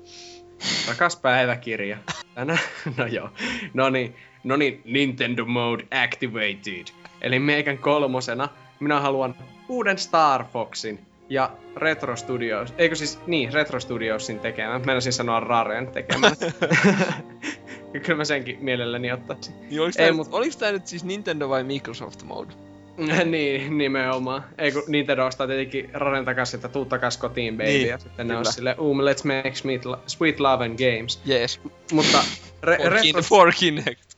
Rakas 0.87 1.15
päiväkirja. 1.15 1.97
Tänään, 2.35 2.59
no 2.97 3.05
joo. 3.05 3.29
No 3.73 3.89
niin, 3.89 4.15
no 4.43 4.55
niin, 4.55 4.81
Nintendo 4.85 5.45
Mode 5.45 5.83
Activated. 6.03 6.85
Eli 7.21 7.39
meikän 7.39 7.77
kolmosena 7.77 8.49
minä 8.79 8.99
haluan 8.99 9.35
uuden 9.69 9.97
Star 9.97 10.43
Foxin 10.53 10.99
ja 11.29 11.51
Retro 11.75 12.15
Studios, 12.15 12.73
eikö 12.77 12.95
siis, 12.95 13.19
niin, 13.27 13.53
Retro 13.53 13.79
Studiosin 13.79 14.39
tekemään. 14.39 14.85
Meinasin 14.85 15.13
sanoa 15.13 15.39
Raren 15.39 15.87
tekemään. 15.87 16.35
kyllä 18.03 18.17
mä 18.17 18.25
senkin 18.25 18.57
mielelläni 18.61 19.11
ottaisin. 19.11 19.55
Niin 19.69 19.81
oliks, 19.81 19.97
Ei, 19.97 20.05
tää, 20.05 20.11
mut- 20.11 20.27
mut... 20.27 20.33
oliks 20.33 20.57
tää 20.57 20.71
nyt 20.71 20.87
siis 20.87 21.03
Nintendo 21.03 21.49
vai 21.49 21.63
Microsoft 21.63 22.23
mode? 22.23 22.53
niin, 23.25 23.77
nimenomaan. 23.77 24.43
Ei 24.57 24.71
kun 24.71 24.83
Nintendo 24.87 25.25
ostaa 25.25 25.47
tietenkin 25.47 25.89
Raren 25.93 26.25
takas, 26.25 26.53
että 26.53 26.67
tuu 26.69 26.85
takas 26.85 27.17
kotiin, 27.17 27.57
baby. 27.57 27.69
Niin, 27.69 27.87
ja 27.87 27.97
sitten 27.97 28.27
ne 28.27 28.33
on 28.33 28.41
kyllä. 28.41 28.51
silleen, 28.51 28.79
um, 28.79 28.97
let's 28.99 29.23
make 29.25 29.51
sweet, 29.55 29.85
lo- 29.85 29.99
sweet 30.07 30.39
love 30.39 30.65
and 30.65 30.77
games. 30.77 31.21
Jees. 31.25 31.59
Mutta 31.91 32.17
re- 32.65 32.81
For, 32.83 32.91
retro... 32.91 33.21
for 33.21 33.51
Kinect. 33.59 34.01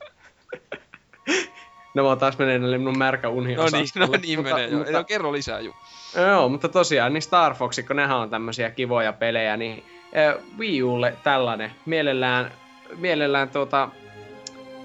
No 1.94 2.08
mä 2.08 2.16
taas 2.16 2.38
menee 2.38 2.58
näille 2.58 2.78
minun 2.78 2.98
märkä 2.98 3.28
uni 3.28 3.54
No 3.54 3.64
niin, 3.72 3.86
no 3.94 4.08
niin 4.22 4.42
menee. 4.42 4.66
Joo. 4.68 4.78
Mutta, 4.78 4.92
No, 4.92 5.04
kerro 5.04 5.32
lisää, 5.32 5.60
Ju. 5.60 5.74
joo, 6.16 6.48
mutta 6.48 6.68
tosiaan, 6.68 7.12
niin 7.12 7.22
Star 7.22 7.54
Fox, 7.54 7.78
kun 7.86 7.96
nehän 7.96 8.16
on 8.16 8.30
tämmösiä 8.30 8.70
kivoja 8.70 9.12
pelejä, 9.12 9.56
niin 9.56 9.84
äh, 10.16 10.42
Wii 10.58 10.82
Ulle 10.82 11.14
tällainen. 11.22 11.70
Mielellään, 11.86 12.52
mielellään 12.96 13.48
tuota, 13.48 13.88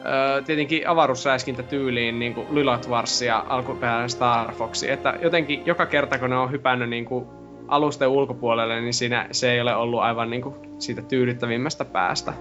äh, 0.06 0.43
tietenkin 0.45 0.90
avaruusräiskintä 0.90 1.64
tyyliin 1.64 2.19
niin 2.19 2.34
kuin 2.34 2.48
Lilot 2.51 2.90
Wars 2.90 3.22
ja 3.22 3.45
alkuperäinen 3.50 4.09
Star 4.09 4.51
Fox. 4.51 4.84
Että 4.84 5.14
jotenkin 5.22 5.66
joka 5.66 5.85
kerta, 5.85 6.19
kun 6.19 6.30
ne 6.30 6.38
on 6.38 6.51
hypännyt 6.51 6.90
niin 6.90 7.06
kuin 7.06 7.25
alusten 7.67 8.08
ulkopuolelle, 8.08 8.82
niin 8.82 8.93
siinä 8.93 9.27
se 9.32 9.51
ei 9.51 9.61
ole 9.61 9.75
ollut 9.75 10.00
aivan 10.00 10.30
niin 10.30 10.42
kuin 10.42 10.56
siitä 10.80 11.01
tyydyttävimmästä 11.01 11.85
päästä 11.85 12.34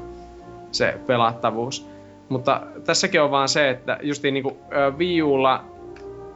se 0.70 0.94
pelattavuus. 1.06 1.88
Mutta 2.28 2.62
tässäkin 2.84 3.22
on 3.22 3.30
vaan 3.30 3.48
se, 3.48 3.70
että 3.70 3.98
justiin 4.02 4.34
niinku 4.34 4.58
ö, 4.72 4.90
Wii 4.90 5.22
Ulla 5.22 5.64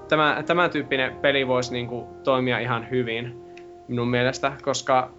tämä, 0.09 0.43
tämä 0.47 0.69
tyyppinen 0.69 1.17
peli 1.17 1.49
voisi 1.49 1.73
niinku 1.73 2.07
toimia 2.25 2.59
ihan 2.59 2.91
hyvin 2.91 3.49
minun 3.89 4.09
mielestä, 4.09 4.53
koska 4.63 5.11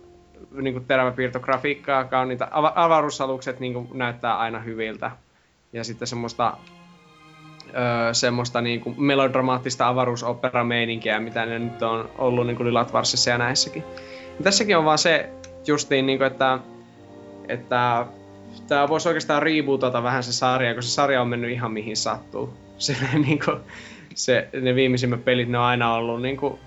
niinku 0.52 0.80
teräväpiirtografiikkaa, 0.80 2.04
kauniita 2.04 2.46
ava- 2.46 2.74
avaruusalukset 2.76 3.60
niinku 3.60 3.88
näyttää 3.94 4.38
aina 4.38 4.60
hyviltä. 4.60 5.12
Ja 5.74 5.84
sitten 5.84 6.08
semmoista, 6.08 6.58
ö, 7.68 8.14
semmoista 8.14 8.62
niinku 8.62 8.94
melodramaattista 8.98 9.88
avaruusopera-meininkiä, 9.88 11.20
mitä 11.20 11.46
ne 11.46 11.60
nyt 11.60 11.82
on 11.82 12.10
ollut 12.18 12.48
niinku 12.48 12.64
Lilatvarsissa 12.64 13.30
ja 13.30 13.38
näissäkin. 13.38 13.84
Ja 14.38 14.44
tässäkin 14.44 14.78
on 14.78 14.86
vaan 14.86 14.98
se 14.98 15.30
justiin, 15.68 16.06
niinku, 16.06 16.24
että, 16.24 16.60
että 17.48 18.06
tää 18.68 18.90
voisi 18.90 19.08
oikeastaan 19.08 19.44
rebootata 19.44 20.04
vähän 20.04 20.24
se 20.24 20.34
sarja, 20.34 20.74
kun 20.74 20.84
se 20.84 20.90
sarja 20.90 21.22
on 21.22 21.28
mennyt 21.28 21.52
ihan 21.52 21.72
mihin 21.72 21.98
sattuu. 21.98 22.54
Se, 22.80 22.96
niinku, 23.14 23.52
se, 24.16 24.48
ne 24.62 24.76
viimeisimmät 24.76 25.26
pelit, 25.26 25.50
ne 25.50 25.58
on 25.58 25.64
aina 25.64 25.94
ollut 25.94 26.22
niinku, 26.22 26.60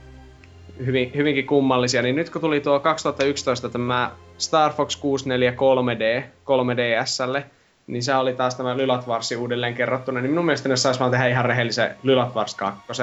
hyvin, 0.87 1.13
hyvinkin 1.15 1.47
kummallisia. 1.47 2.03
Niin 2.03 2.17
nyt 2.17 2.31
kun 2.31 2.41
tuli 2.41 2.61
tuo 2.61 2.81
2011 2.81 3.69
tämä 3.69 4.11
Star 4.39 4.73
Fox 4.73 4.97
64 4.97 5.51
3D, 5.51 6.23
3DSlle, 6.23 7.43
niin 7.87 8.03
se 8.03 8.15
oli 8.15 8.33
taas 8.35 8.55
tämä 8.55 8.77
Lylat 8.77 9.07
Warsi 9.07 9.37
uudelleen 9.37 9.75
kerrottuna. 9.75 10.21
Niin 10.21 10.31
minun 10.31 10.45
mielestä 10.45 10.69
ne 10.69 10.77
saisi 10.77 11.01
vaan 11.01 11.11
tehdä 11.11 11.27
ihan 11.27 11.45
rehellisen 11.45 11.97
Lylat 12.03 12.35
Wars 12.35 12.55
2 12.55 13.03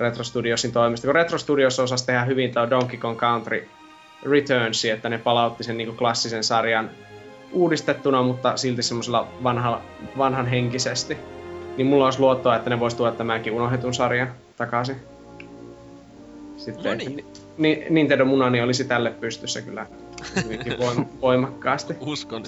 Retro 0.00 0.24
Studiosin 0.24 0.72
toimesta. 0.72 1.06
Kun 1.06 1.14
Retro 1.14 1.38
Studios 1.38 1.80
osasi 1.80 2.06
tehdä 2.06 2.24
hyvin 2.24 2.52
tuo 2.52 2.70
Donkey 2.70 2.98
Kong 2.98 3.18
Country 3.18 3.68
Returnsi, 4.30 4.90
että 4.90 5.08
ne 5.08 5.18
palautti 5.18 5.64
sen 5.64 5.76
niinku 5.76 5.94
klassisen 5.94 6.44
sarjan 6.44 6.90
uudistettuna, 7.52 8.22
mutta 8.22 8.56
silti 8.56 8.82
semmoisella 8.82 9.28
vanha, 9.42 9.80
vanhan 10.18 10.46
henkisesti. 10.46 11.16
Niin 11.76 11.86
mulla 11.86 12.04
olisi 12.04 12.20
luottoa, 12.20 12.56
että 12.56 12.70
ne 12.70 12.80
vois 12.80 12.94
tuoda 12.94 13.12
tämänkin 13.12 13.52
unohdetun 13.52 13.94
sarjan 13.94 14.32
takaisin. 14.56 14.96
Sitten 16.56 16.84
No 16.84 16.94
niin. 16.94 17.24
Ni, 17.58 17.86
Nintendo 17.90 18.24
Munani 18.24 18.62
olisi 18.62 18.84
tälle 18.84 19.10
pystyssä 19.10 19.62
kyllä 19.62 19.86
hyvinkin 20.44 20.72
voim- 20.72 21.06
voimakkaasti. 21.20 21.94
Uskon, 22.00 22.42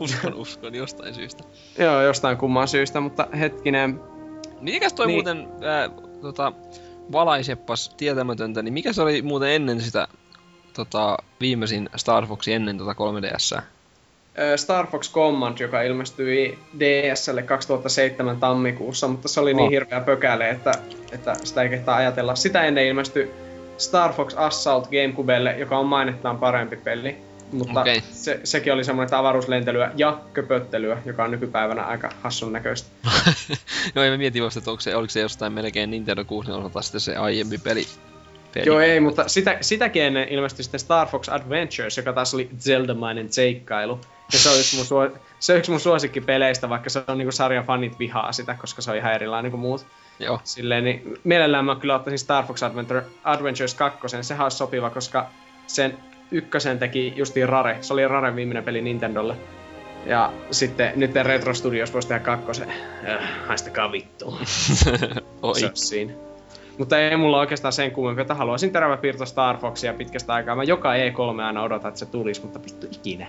uskon, 0.00 0.34
uskon 0.34 0.74
jostain 0.74 1.14
syystä. 1.14 1.44
Joo, 1.84 2.02
jostain 2.02 2.36
kumman 2.36 2.68
syystä, 2.68 3.00
mutta 3.00 3.26
hetkinen. 3.38 4.00
Mikäs 4.60 4.92
toi 4.92 5.06
Niin. 5.06 5.24
niin. 5.24 5.36
muuten, 5.38 5.64
ää, 5.68 5.90
tota, 6.20 6.52
valaiseppas 7.12 7.94
tietämätöntä, 7.96 8.62
niin 8.62 8.74
mikä 8.74 8.92
se 8.92 9.02
oli 9.02 9.22
muuten 9.22 9.48
ennen 9.50 9.80
sitä 9.80 10.08
tota, 10.72 11.16
viimeisin 11.40 11.88
Star 11.96 12.26
Foxi 12.26 12.52
ennen 12.52 12.78
tota 12.78 12.92
3DS? 12.92 13.62
Ö, 14.38 14.56
Star 14.56 14.86
Fox 14.86 15.12
Command, 15.12 15.58
joka 15.58 15.82
ilmestyi 15.82 16.58
DSlle 16.78 17.42
2007 17.42 18.36
tammikuussa, 18.40 19.08
mutta 19.08 19.28
se 19.28 19.40
oli 19.40 19.54
niin 19.54 19.64
Oh. 19.64 19.70
hirveä 19.70 20.00
pökäle, 20.00 20.50
että, 20.50 20.72
että 21.12 21.34
sitä 21.44 21.62
ei 21.62 21.68
kehtaa 21.68 21.96
ajatella. 21.96 22.34
Sitä 22.34 22.62
ennen 22.62 22.86
ilmestyi 22.86 23.30
Star 23.78 24.12
Fox 24.12 24.34
Assault 24.34 24.88
Gamecubelle, 24.90 25.54
joka 25.58 25.78
on 25.78 25.86
mainettaan 25.86 26.38
parempi 26.38 26.76
peli. 26.76 27.28
Mutta 27.52 27.80
Okei. 27.80 28.02
se, 28.10 28.40
sekin 28.44 28.72
oli 28.72 28.84
semmoinen 28.84 29.14
avaruuslentelyä 29.14 29.90
ja 29.96 30.20
köpöttelyä, 30.32 31.02
joka 31.04 31.24
on 31.24 31.30
nykypäivänä 31.30 31.82
aika 31.82 32.12
hassun 32.22 32.52
näköistä. 32.52 32.88
no 33.94 34.02
ei 34.02 34.10
mä 34.10 34.16
mietin 34.16 34.42
vasta, 34.42 34.58
että 34.58 34.70
se, 34.78 34.96
oliko 34.96 35.10
se 35.10 35.20
jostain 35.20 35.52
melkein 35.52 35.90
Nintendo 35.90 36.24
64 36.24 36.82
sitten 36.82 37.00
se 37.00 37.16
aiempi 37.16 37.58
peli. 37.58 37.86
peli. 38.54 38.66
Joo 38.66 38.80
ei, 38.80 39.00
mutta 39.00 39.28
sitä, 39.28 39.58
sitäkin 39.60 40.02
ennen 40.02 40.28
ilmestyi 40.28 40.62
sitten 40.62 40.80
Star 40.80 41.08
Fox 41.08 41.28
Adventures, 41.28 41.96
joka 41.96 42.12
taas 42.12 42.34
oli 42.34 42.50
Zelda-mainen 42.58 43.32
seikkailu. 43.32 44.00
Ja 44.32 44.38
se 44.38 44.48
on 44.48 44.58
yksi 44.58 44.76
mun, 44.76 44.86
suo, 44.86 45.10
se 45.38 45.52
on 45.52 45.58
yksi 45.58 45.70
mun 45.70 45.80
suosikkipeleistä, 45.80 46.68
vaikka 46.68 46.90
se 46.90 47.02
on 47.06 47.18
niinku 47.18 47.32
sarjan 47.32 47.64
fanit 47.64 47.98
vihaa 47.98 48.32
sitä, 48.32 48.54
koska 48.54 48.82
se 48.82 48.90
on 48.90 48.96
ihan 48.96 49.12
erilainen 49.12 49.50
kuin 49.50 49.60
muut. 49.60 49.86
Joo. 50.18 50.40
Silleen, 50.44 50.84
niin 50.84 51.18
mielellään 51.24 51.64
mä 51.64 51.76
kyllä 51.76 51.94
ottaisin 51.94 52.18
Star 52.18 52.44
Fox 52.44 52.62
Adventure, 52.62 53.04
Adventures 53.24 53.74
2, 53.74 53.98
sehän 54.22 54.44
olisi 54.44 54.56
sopiva, 54.56 54.90
koska 54.90 55.26
sen 55.66 55.98
ykkösen 56.30 56.78
teki 56.78 57.12
justiin 57.16 57.48
Rare. 57.48 57.78
Se 57.80 57.92
oli 57.92 58.08
Raren 58.08 58.36
viimeinen 58.36 58.64
peli 58.64 58.82
Nintendolle. 58.82 59.36
Ja 60.06 60.32
sitten 60.50 60.92
nyt 60.96 61.14
Retro 61.14 61.54
Studios 61.54 61.92
voisi 61.92 62.08
tehdä 62.08 62.20
kakkosen. 62.20 62.72
Äh, 63.08 63.46
haistakaa 63.46 63.92
vittuun. 63.92 64.38
Oi. 65.42 65.60
Se 65.60 65.70
siinä. 65.74 66.27
Mutta 66.78 66.98
ei 66.98 67.16
mulla 67.16 67.38
oikeastaan 67.38 67.72
sen 67.72 67.90
kummempi, 67.90 68.20
että 68.22 68.34
haluaisin 68.34 68.72
teräväpiirto 68.72 69.26
Star 69.26 69.58
Foxia 69.58 69.94
pitkästä 69.94 70.34
aikaa. 70.34 70.56
Mä 70.56 70.64
joka 70.64 70.94
E3 70.94 71.40
aina 71.46 71.62
odotan, 71.62 71.88
että 71.88 71.98
se 71.98 72.06
tulisi, 72.06 72.42
mutta 72.42 72.60
vittu 72.64 72.86
ikinä. 72.92 73.26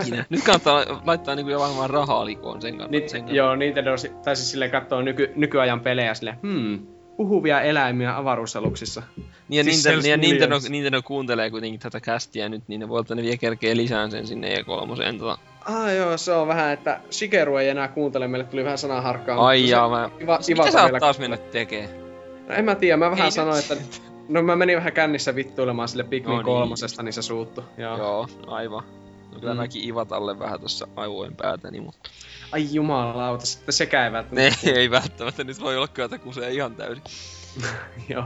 Ikinä. 0.00 0.24
Nyt 0.30 0.44
kannattaa 0.44 1.02
laittaa 1.06 1.34
niinku 1.34 1.50
jo 1.50 1.60
varmaan 1.60 1.90
rahaa 1.90 2.24
likoon 2.24 2.62
sen 2.62 2.70
kannalta. 2.70 2.90
Niin, 2.90 3.08
sen 3.08 3.20
kannalta. 3.20 3.36
joo, 3.36 3.56
Nintendo, 3.56 3.96
si- 3.96 4.12
tai 4.24 4.36
siis 4.36 4.50
silleen 4.50 4.70
katsoo 4.70 5.02
nyky, 5.02 5.32
nykyajan 5.36 5.80
pelejä 5.80 6.14
silleen, 6.14 6.36
hmm, 6.42 6.86
puhuvia 7.16 7.60
eläimiä 7.60 8.16
avaruusaluksissa. 8.16 9.02
Niin 9.16 9.58
ja, 9.58 9.64
Siis 9.64 9.76
Nintendo, 9.76 9.94
Cells 9.94 10.06
ja 10.06 10.16
Nintendo. 10.16 10.56
Nintendo, 10.68 11.02
kuuntelee 11.02 11.50
kuitenkin 11.50 11.80
tätä 11.80 12.00
kästiä 12.00 12.48
nyt, 12.48 12.62
niin 12.68 12.80
ne 12.80 12.88
voi, 12.88 13.00
että 13.00 13.14
ne 13.14 13.22
vielä 13.22 13.36
kerkee 13.36 13.76
lisään 13.76 14.10
sen 14.10 14.26
sinne 14.26 14.54
E3. 14.54 15.18
Tota. 15.18 15.38
Ah 15.64 15.94
joo, 15.96 16.16
se 16.16 16.32
on 16.32 16.48
vähän, 16.48 16.72
että 16.72 17.00
Shigeru 17.10 17.56
ei 17.56 17.68
enää 17.68 17.88
kuuntele, 17.88 18.28
meille 18.28 18.46
tuli 18.46 18.64
vähän 18.64 18.78
sanaharkkaa. 18.78 19.46
Ai 19.46 19.68
jaa, 19.68 19.88
mä... 19.88 20.10
Iva, 20.20 20.38
Mitä 20.48 20.70
sä 20.70 20.82
oot 20.82 20.92
taas 21.00 21.18
mennyt 21.18 21.50
tekee? 21.50 22.07
No, 22.48 22.54
en 22.54 22.64
mä 22.64 22.74
tiedä, 22.74 22.96
mä 22.96 23.10
vähän 23.10 23.24
Ei 23.24 23.32
sanoin, 23.32 23.56
nyt 23.56 23.70
että... 23.70 24.00
No 24.28 24.42
mä 24.42 24.56
menin 24.56 24.76
vähän 24.76 24.92
kännissä 24.92 25.34
vittuilemaan 25.34 25.88
sille 25.88 26.04
Pikmin 26.04 26.30
No 26.30 26.36
niin. 26.36 26.44
kolmosesta, 26.44 27.02
niin 27.02 27.12
se 27.12 27.22
suuttu. 27.22 27.64
Joo. 27.76 27.96
Joo, 27.98 28.28
aivan. 28.46 28.84
No 29.32 29.40
kyllä 29.40 29.54
Mm. 29.54 29.58
mäkin 29.60 29.84
Ivatalle 29.88 30.38
vähän 30.38 30.60
tossa 30.60 30.88
aivojen 30.96 31.36
päätäni, 31.36 31.80
mutta... 31.80 32.10
Ai 32.52 32.68
jumalauta, 32.72 33.46
sitten 33.46 33.72
sekään 33.72 34.04
ei 34.06 34.12
välttämättä. 34.12 34.70
ei 34.80 34.90
välttämättä 34.90 35.44
nyt 35.44 35.60
voi 35.60 35.76
olla 35.76 35.88
kyllä, 35.88 36.18
kusee 36.18 36.50
ihan 36.50 36.74
täysin. 36.74 37.04
Joo. 38.08 38.24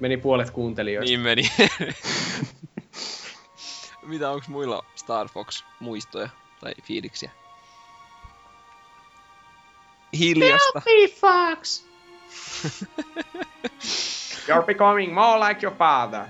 Meni 0.00 0.16
puolet 0.16 0.50
kuuntelijoista. 0.50 1.08
Niin 1.10 1.20
meni. 1.20 1.42
Mitä 4.06 4.30
onks 4.30 4.48
muilla 4.48 4.84
Star 4.94 5.28
Fox 5.28 5.64
muistoja 5.80 6.28
tai 6.60 6.72
fiiliksiä? 6.82 7.30
Hiljasta. 10.18 10.82
Fox! 11.20 11.87
You're 14.48 14.62
becoming 14.66 15.14
more 15.14 15.48
like 15.48 15.66
your 15.66 15.76
father. 15.78 16.24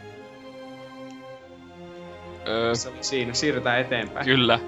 Öö, 2.48 2.74
Se 2.74 2.88
oli 2.88 2.96
siinä, 3.00 3.34
siirrytään 3.34 3.80
eteenpäin. 3.80 4.24
kyllä. 4.26 4.60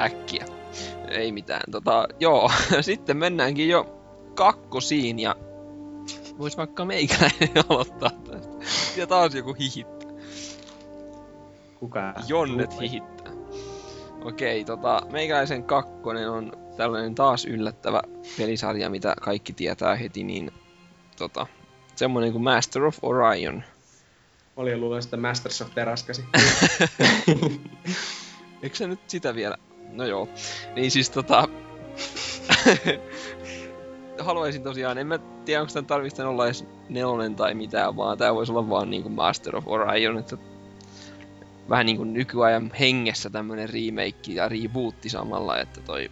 Äkkiä. 0.00 0.44
Ei 1.08 1.32
mitään. 1.32 1.62
Tota, 1.70 2.06
joo, 2.20 2.50
sitten 2.80 3.16
mennäänkin 3.16 3.68
jo 3.68 3.98
kakkosiin 4.34 5.18
ja 5.18 5.36
vois 6.38 6.56
vaikka 6.56 6.84
meikäläinen 6.84 7.50
aloittaa 7.68 8.10
tästä. 8.10 8.52
Ja 9.00 9.06
taas 9.06 9.34
joku 9.34 9.52
hihittää. 9.54 10.10
Kuka? 11.80 12.14
Jonnet 12.26 12.80
hihittää. 12.80 13.32
Okei, 14.24 14.64
tota, 14.64 15.02
meikäläisen 15.10 15.64
kakkonen 15.64 16.30
on 16.30 16.52
tällainen 16.76 17.14
taas 17.14 17.44
yllättävä 17.44 18.02
pelisarja, 18.38 18.90
mitä 18.90 19.14
kaikki 19.20 19.52
tietää 19.52 19.94
heti, 19.94 20.24
niin 20.24 20.50
tota, 21.16 21.46
semmonen 21.94 22.32
kuin 22.32 22.44
Master 22.44 22.84
of 22.84 22.98
Orion. 23.02 23.62
Oli 24.56 24.70
jo 24.70 24.78
luulen 24.78 25.02
sitten 25.02 25.20
Masters 25.20 25.62
of 25.62 25.74
Teraskasi. 25.74 26.24
Eikö 28.62 28.76
se 28.76 28.86
nyt 28.86 29.00
sitä 29.06 29.34
vielä? 29.34 29.56
No 29.92 30.04
joo. 30.04 30.28
Niin 30.74 30.90
siis 30.90 31.10
tota... 31.10 31.48
Haluaisin 34.18 34.62
tosiaan, 34.62 34.98
en 34.98 35.06
mä 35.06 35.18
tiedä 35.44 35.60
onko 35.60 35.72
tämän 35.72 35.86
tarvitsen 35.86 36.26
olla 36.26 36.44
edes 36.44 36.64
nelonen 36.88 37.34
tai 37.34 37.54
mitään, 37.54 37.96
vaan 37.96 38.18
tää 38.18 38.34
voisi 38.34 38.52
olla 38.52 38.68
vaan 38.68 38.90
niinku 38.90 39.08
Master 39.08 39.56
of 39.56 39.68
Orion, 39.68 40.18
että 40.18 40.36
vähän 41.68 41.86
niinku 41.86 42.04
nykyajan 42.04 42.72
hengessä 42.80 43.30
tämmönen 43.30 43.68
remake 43.68 44.32
ja 44.32 44.48
rebootti 44.48 45.08
samalla, 45.08 45.58
että 45.58 45.80
toi 45.80 46.10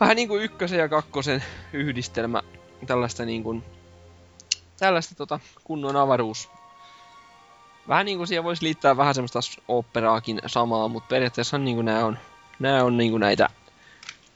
vähän 0.00 0.16
niinku 0.16 0.36
ykkösen 0.36 0.78
ja 0.78 0.88
kakkosen 0.88 1.44
yhdistelmä 1.72 2.42
tällaista 2.86 3.24
niinku 3.24 3.62
tällaista 4.78 5.14
tota 5.14 5.40
kunnon 5.64 5.96
avaruus 5.96 6.48
vähän 7.90 8.06
niinku 8.06 8.26
siihen 8.26 8.44
voisi 8.44 8.64
liittää 8.64 8.96
vähän 8.96 9.14
semmoista 9.14 9.38
operaakin 9.68 10.40
samaa, 10.46 10.88
mutta 10.88 11.06
periaatteessa 11.08 11.58
niinku 11.58 11.82
nää 11.82 12.06
on, 12.06 12.18
nää 12.58 12.84
on 12.84 12.96
niinku 12.96 13.18
näitä 13.18 13.48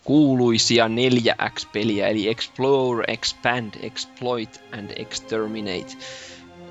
kuuluisia 0.05 0.89
4X-peliä, 0.89 2.09
eli 2.09 2.29
Explore, 2.29 3.05
Expand, 3.09 3.75
Exploit 3.83 4.61
and 4.73 4.91
Exterminate. 4.97 5.97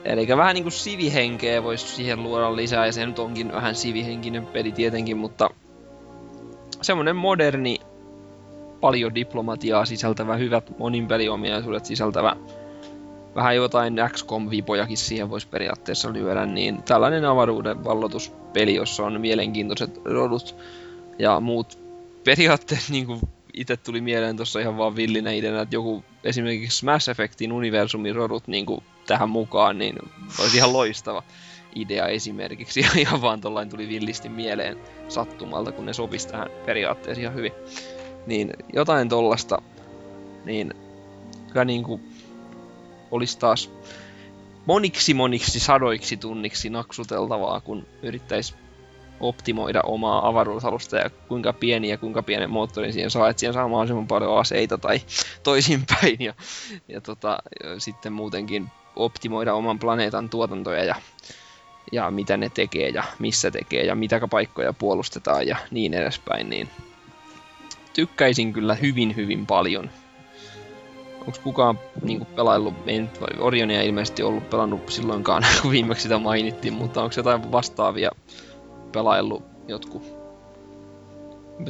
Eli 0.06 0.28
vähän 0.28 0.54
niinku 0.54 0.70
sivihenkeä 0.70 1.64
voisi 1.64 1.88
siihen 1.88 2.24
luoda 2.24 2.56
lisää, 2.56 2.86
ja 2.86 2.92
se 2.92 3.06
nyt 3.06 3.20
onkin 3.20 3.52
vähän 3.52 3.76
sivihenkinen 3.76 4.46
peli 4.46 4.72
tietenkin, 4.72 5.18
mutta 5.18 5.50
semmonen 6.82 7.16
moderni, 7.16 7.80
paljon 8.84 9.16
diplomatiaa 9.16 9.86
sisältävä, 9.86 10.36
hyvät 10.36 10.80
monin 10.80 11.08
peliominaisuudet 11.08 11.86
sisältävä 11.86 12.36
vähän 13.36 13.56
jotain 13.56 13.96
XCOM-vipojakin 14.10 14.98
siihen 14.98 15.30
voisi 15.30 15.48
periaatteessa 15.48 16.14
lyödä, 16.14 16.46
niin 16.46 16.84
tällainen 16.84 17.26
avaruuden 17.26 17.84
vallotuspeli, 17.84 18.76
jossa 18.76 19.04
on 19.04 19.22
mielenkiintoiset 19.22 20.02
rodut 20.06 20.56
ja 21.20 21.40
muut 21.40 21.80
periaatteessa 22.24 22.92
niin 22.92 23.06
kuin 23.06 23.20
itse 23.54 23.78
tuli 23.78 24.02
mieleen 24.02 24.36
tuossa 24.38 24.60
ihan 24.60 24.78
vaan 24.78 24.96
villinä 24.96 25.32
ideana, 25.32 25.62
että 25.62 25.76
joku 25.76 26.04
esimerkiksi 26.24 26.86
Mass 26.86 27.10
Effectin 27.10 27.52
universumin 27.52 28.16
rodut 28.16 28.48
niin 28.48 28.66
kuin 28.66 28.84
tähän 29.08 29.30
mukaan, 29.30 29.78
niin 29.78 29.96
olisi 30.40 30.58
ihan 30.58 30.74
loistava 30.74 31.24
idea 31.76 32.08
esimerkiksi. 32.08 32.80
Ja 32.80 32.88
ihan 33.02 33.22
vaan 33.22 33.42
tollain 33.42 33.70
tuli 33.70 33.88
villisti 33.88 34.30
mieleen 34.30 34.78
sattumalta, 35.08 35.72
kun 35.72 35.86
ne 35.86 35.94
sopisi 35.94 36.28
tähän 36.28 36.50
periaatteessa 36.66 37.22
ihan 37.22 37.36
hyvin. 37.36 37.52
Niin 38.26 38.54
jotain 38.74 39.10
tollasta, 39.10 39.62
niin 40.46 40.74
kyllä 41.48 41.66
niin 41.66 41.84
kuin 41.84 42.02
olisi 43.12 43.40
taas 43.40 43.72
moniksi 44.66 45.14
moniksi 45.14 45.60
sadoiksi 45.60 46.18
tunniksi 46.18 46.70
naksuteltavaa, 46.70 47.62
kun 47.62 47.88
yrittäisi 48.02 48.54
optimoida 49.20 49.82
omaa 49.82 50.28
avaruusalusta 50.28 50.98
ja 50.98 51.10
kuinka 51.10 51.54
pieni 51.54 51.90
ja 51.90 51.98
kuinka 51.98 52.24
pienen 52.24 52.50
moottorin 52.50 52.94
siihen 52.94 53.12
saa, 53.12 53.30
että 53.30 53.40
siihen 53.40 53.54
saa 53.54 53.68
mahdollisimman 53.68 54.08
paljon 54.08 54.40
aseita 54.40 54.78
tai 54.78 55.02
toisinpäin 55.44 56.18
ja, 56.20 56.34
ja, 56.88 57.02
tota, 57.02 57.38
ja 57.64 57.80
sitten 57.80 58.14
muutenkin 58.14 58.68
optimoida 58.96 59.54
oman 59.54 59.80
planeetan 59.80 60.30
tuotantoja 60.30 60.84
ja, 60.84 60.96
ja 61.92 62.12
mitä 62.12 62.38
ne 62.38 62.50
tekee 62.50 62.90
ja 62.90 63.04
missä 63.20 63.52
tekee 63.52 63.86
ja 63.86 63.96
mitä 63.96 64.28
paikkoja 64.30 64.74
puolustetaan 64.74 65.48
ja 65.48 65.58
niin 65.72 65.94
edespäin, 65.94 66.50
niin 66.50 66.70
tykkäisin 67.94 68.54
kyllä 68.54 68.76
hyvin 68.76 69.16
hyvin 69.16 69.46
paljon 69.46 69.90
onko 71.28 71.40
kukaan 71.44 71.80
niinku 72.02 72.26
pelaillut, 72.26 72.74
ei 72.88 73.02
nyt 73.02 73.20
Orionia 73.40 73.82
ilmeisesti 73.82 74.24
ollut 74.24 74.50
pelannut 74.50 74.90
silloinkaan, 74.90 75.44
kun 75.62 75.72
viimeksi 75.72 76.04
sitä 76.04 76.18
mainittiin, 76.18 76.74
mutta 76.74 77.04
onko 77.04 77.14
jotain 77.18 77.52
vastaavia 77.52 78.12
pelaillut 78.92 79.44
jotkut? 79.68 80.24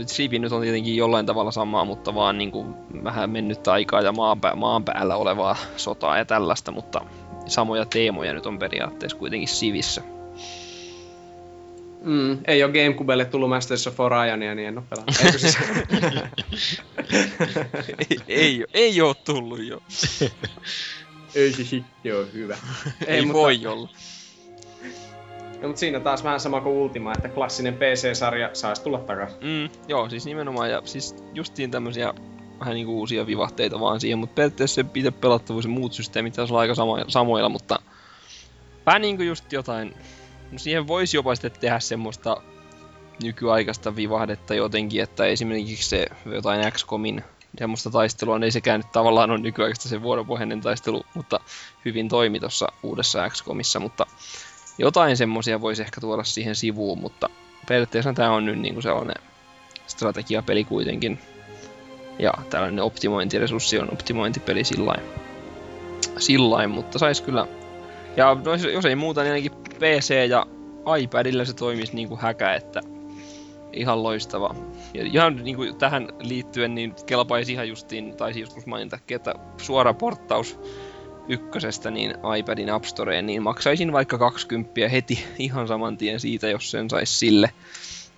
Siipi 0.06 0.40
nyt 0.40 0.52
on 0.52 0.62
tietenkin 0.62 0.96
jollain 0.96 1.26
tavalla 1.26 1.52
samaa, 1.52 1.86
mutta 1.86 2.16
vaan 2.16 2.38
niinku 2.38 2.66
vähän 3.04 3.30
mennyt 3.30 3.68
aikaa 3.68 4.02
ja 4.02 4.12
maan, 4.12 4.42
pää, 4.42 4.56
maan 4.56 4.84
päällä 4.84 5.16
olevaa 5.16 5.56
sotaa 5.78 6.18
ja 6.18 6.26
tällaista, 6.26 6.72
mutta 6.72 7.02
samoja 7.46 7.86
teemoja 7.86 8.34
nyt 8.34 8.46
on 8.46 8.60
periaatteessa 8.60 9.18
kuitenkin 9.18 9.48
Sivissä. 9.48 10.02
Mm, 12.04 12.38
ei 12.48 12.64
ole 12.64 12.72
Gamecubelle 12.72 13.26
tullut 13.26 13.50
Masters 13.50 13.88
of 13.88 14.00
Orionia, 14.00 14.56
niin 14.56 14.68
en 14.68 14.78
oo 14.78 14.84
pelannut. 14.90 15.16
Eikö 15.26 15.38
siis... 15.40 15.58
ei, 18.10 18.20
ei, 18.42 18.66
ei 18.74 19.02
oo 19.02 19.14
tullut 19.14 19.64
jo. 19.64 19.84
ei 21.36 21.52
se 21.54 21.64
sitten 21.64 22.16
ole 22.18 22.28
hyvä. 22.34 22.58
Ei, 23.08 23.16
ei 23.16 23.22
mutta- 23.26 23.34
voi 23.40 23.68
olla. 23.68 23.90
No, 25.62 25.68
mutta 25.68 25.80
siinä 25.80 26.00
taas 26.00 26.24
vähän 26.24 26.40
sama 26.40 26.62
kuin 26.62 26.76
Ultima, 26.76 27.14
että 27.14 27.30
klassinen 27.30 27.74
PC-sarja 27.74 28.50
saisi 28.54 28.84
tulla 28.84 29.00
takaisin. 29.00 29.38
Mm, 29.42 29.70
joo, 29.88 30.10
siis 30.10 30.26
nimenomaan, 30.26 30.70
ja 30.72 30.82
siis 30.86 31.16
justiin 31.34 31.72
tämmösiä 31.72 32.14
vähän 32.60 32.74
niinku 32.74 33.00
uusia 33.00 33.28
vivahteita 33.28 33.80
vaan 33.80 34.00
siihen, 34.00 34.20
mutta 34.20 34.34
periaatteessa 34.36 34.76
se 34.76 34.86
itse 34.96 35.12
pelattavuus 35.12 35.66
ja 35.66 35.70
muut 35.72 35.94
systeemit 35.94 36.34
taisi 36.34 36.54
olla 36.54 36.62
aika 36.62 36.76
samoilla, 36.76 37.06
samoilla 37.10 37.50
mutta 37.50 37.80
vähän 38.86 39.02
niinku 39.02 39.24
just 39.24 39.54
jotain, 39.54 39.94
no 40.52 40.60
siihen 40.60 40.88
voisi 40.88 41.18
jopa 41.18 41.36
sitten 41.36 41.52
tehdä 41.52 41.80
semmoista 41.80 42.42
nykyaikaista 43.24 43.96
vivahdetta 43.96 44.54
jotenkin, 44.54 45.04
että 45.04 45.26
esimerkiksi 45.26 45.90
se 45.90 46.08
jotain 46.26 46.72
XCOMin 46.72 47.24
semmoista 47.58 47.90
taistelua, 47.90 48.40
niin 48.40 48.44
ei 48.44 48.52
sekään 48.52 48.80
nyt 48.80 48.92
tavallaan 48.92 49.32
ole 49.32 49.40
nykyaikaista 49.40 49.90
se 49.90 50.02
vuoropohjainen 50.02 50.62
taistelu, 50.62 51.06
mutta 51.14 51.40
hyvin 51.86 52.10
toimi 52.10 52.40
tuossa 52.40 52.68
uudessa 52.84 53.30
XCOMissa, 53.30 53.80
mutta 53.80 54.06
jotain 54.78 55.18
semmosia 55.18 55.62
voisi 55.62 55.82
ehkä 55.82 56.02
tuoda 56.02 56.24
siihen 56.24 56.56
sivuun, 56.56 57.00
mutta 57.00 57.30
periaatteessa 57.68 58.14
tämä 58.14 58.32
on 58.32 58.46
nyt 58.46 58.60
niinku 58.60 58.82
sellainen 58.82 59.24
strategiapeli 59.88 60.64
kuitenkin. 60.64 61.20
Ja 62.20 62.34
tällainen 62.50 62.84
optimointiresurssi 62.84 63.80
on 63.80 63.94
optimointipeli 63.94 64.64
sillain. 64.64 65.02
Sillain, 66.18 66.70
mutta 66.70 67.00
sais 67.00 67.22
kyllä... 67.22 67.48
Ja 68.18 68.38
no, 68.46 68.52
jos- 68.74 68.86
ei 68.86 68.96
muuta, 68.96 69.22
niin 69.24 69.34
ainakin 69.34 69.52
PC 69.80 70.14
ja 70.30 70.46
iPadilla 71.00 71.46
se 71.46 71.54
toimisi 71.54 71.96
niinku 71.96 72.18
häkä, 72.22 72.56
että 72.56 72.82
ihan 73.74 74.04
loistava. 74.04 74.56
Ja 74.94 75.04
ihan 75.04 75.36
niinku 75.36 75.74
tähän 75.80 76.10
liittyen 76.20 76.76
niin 76.76 76.94
kelpaisi 77.06 77.54
ihan 77.54 77.70
justiin, 77.70 78.18
taisi 78.18 78.40
joskus 78.40 78.66
mainitakin, 78.66 79.16
että 79.16 79.36
suora 79.58 79.94
porttaus 79.94 80.60
ykkösestä 81.28 81.92
niin 81.92 82.14
iPadin 82.38 82.70
App 82.70 82.86
Storeen, 82.86 83.26
niin 83.26 83.44
maksaisin 83.44 83.92
vaikka 83.92 84.18
20 84.18 84.90
heti 84.92 85.26
ihan 85.40 85.68
saman 85.68 85.98
tien 85.98 86.20
siitä, 86.20 86.50
jos 86.50 86.72
sen 86.72 86.90
sais 86.90 87.20
sille. 87.20 87.50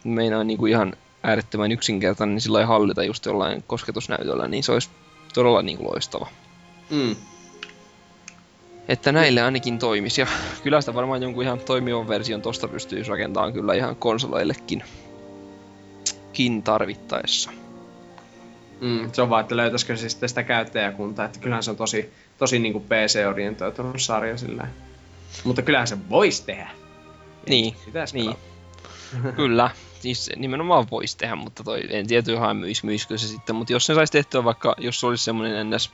Meinaan 0.04 0.48
niinku 0.48 0.66
ihan 0.66 0.94
äärettömän 1.24 1.72
yksinkertainen, 1.72 2.36
niin 2.36 2.42
sillä 2.42 2.66
hallita 2.66 3.04
just 3.04 3.26
jollain 3.26 3.64
kosketusnäytöllä, 3.68 4.48
niin 4.48 4.64
se 4.64 4.72
olisi 4.72 4.90
todella 5.34 5.62
niinku 5.62 5.84
loistava. 5.84 6.28
Mm. 6.90 7.16
Että 8.88 9.12
näille 9.12 9.42
ainakin 9.42 9.80
toimisi. 9.80 10.22
Ja 10.22 10.28
kyllä 10.64 10.82
sitä 10.82 10.94
varmaan 10.94 11.24
jonkun 11.24 11.44
ihan 11.44 11.60
toimivan 11.60 12.08
version 12.08 12.42
tosta 12.42 12.68
pystyisi 12.68 13.10
rakentamaan 13.10 13.54
kyllä 13.54 13.74
ihan 13.74 13.96
konsoleillekin 13.96 14.84
kin 16.34 16.64
tarvittaessa. 16.64 17.52
Mm, 18.82 19.12
se 19.12 19.22
on 19.22 19.30
vaan, 19.30 19.42
että 19.42 19.58
löytäisikö 19.58 19.98
se 19.98 20.10
sitten 20.10 20.30
sitä 20.30 20.44
käyttäjäkuntaa, 20.44 21.26
että 21.26 21.40
kyllähän 21.40 21.64
se 21.64 21.72
on 21.72 21.78
tosi, 21.78 22.14
tosi 22.38 22.60
niinku 22.60 22.80
PC-orientoitunut 22.80 24.02
sarja 24.02 24.38
sillä 24.38 24.68
Mutta 25.44 25.62
kyllähän 25.62 25.88
se 25.88 25.98
voisi 26.10 26.46
tehdä. 26.46 26.70
Niin, 27.50 27.76
Pitäis 27.86 28.14
niin. 28.14 28.36
Kyllä, 29.36 29.70
siis 30.00 30.32
nimenomaan 30.36 30.88
voisi 30.92 31.18
tehdä, 31.18 31.36
mutta 31.36 31.64
toi, 31.64 31.82
en 31.90 32.08
tiedä 32.08 32.54
myis, 32.54 32.84
myisikö 32.84 33.18
se 33.18 33.28
sitten, 33.28 33.56
mutta 33.56 33.74
jos 33.74 33.86
se 33.86 33.96
saisi 33.96 34.14
tehtyä 34.14 34.44
vaikka, 34.44 34.76
jos 34.78 35.00
se 35.00 35.08
olisi 35.08 35.24
semmoinen 35.24 35.70
ns, 35.70 35.92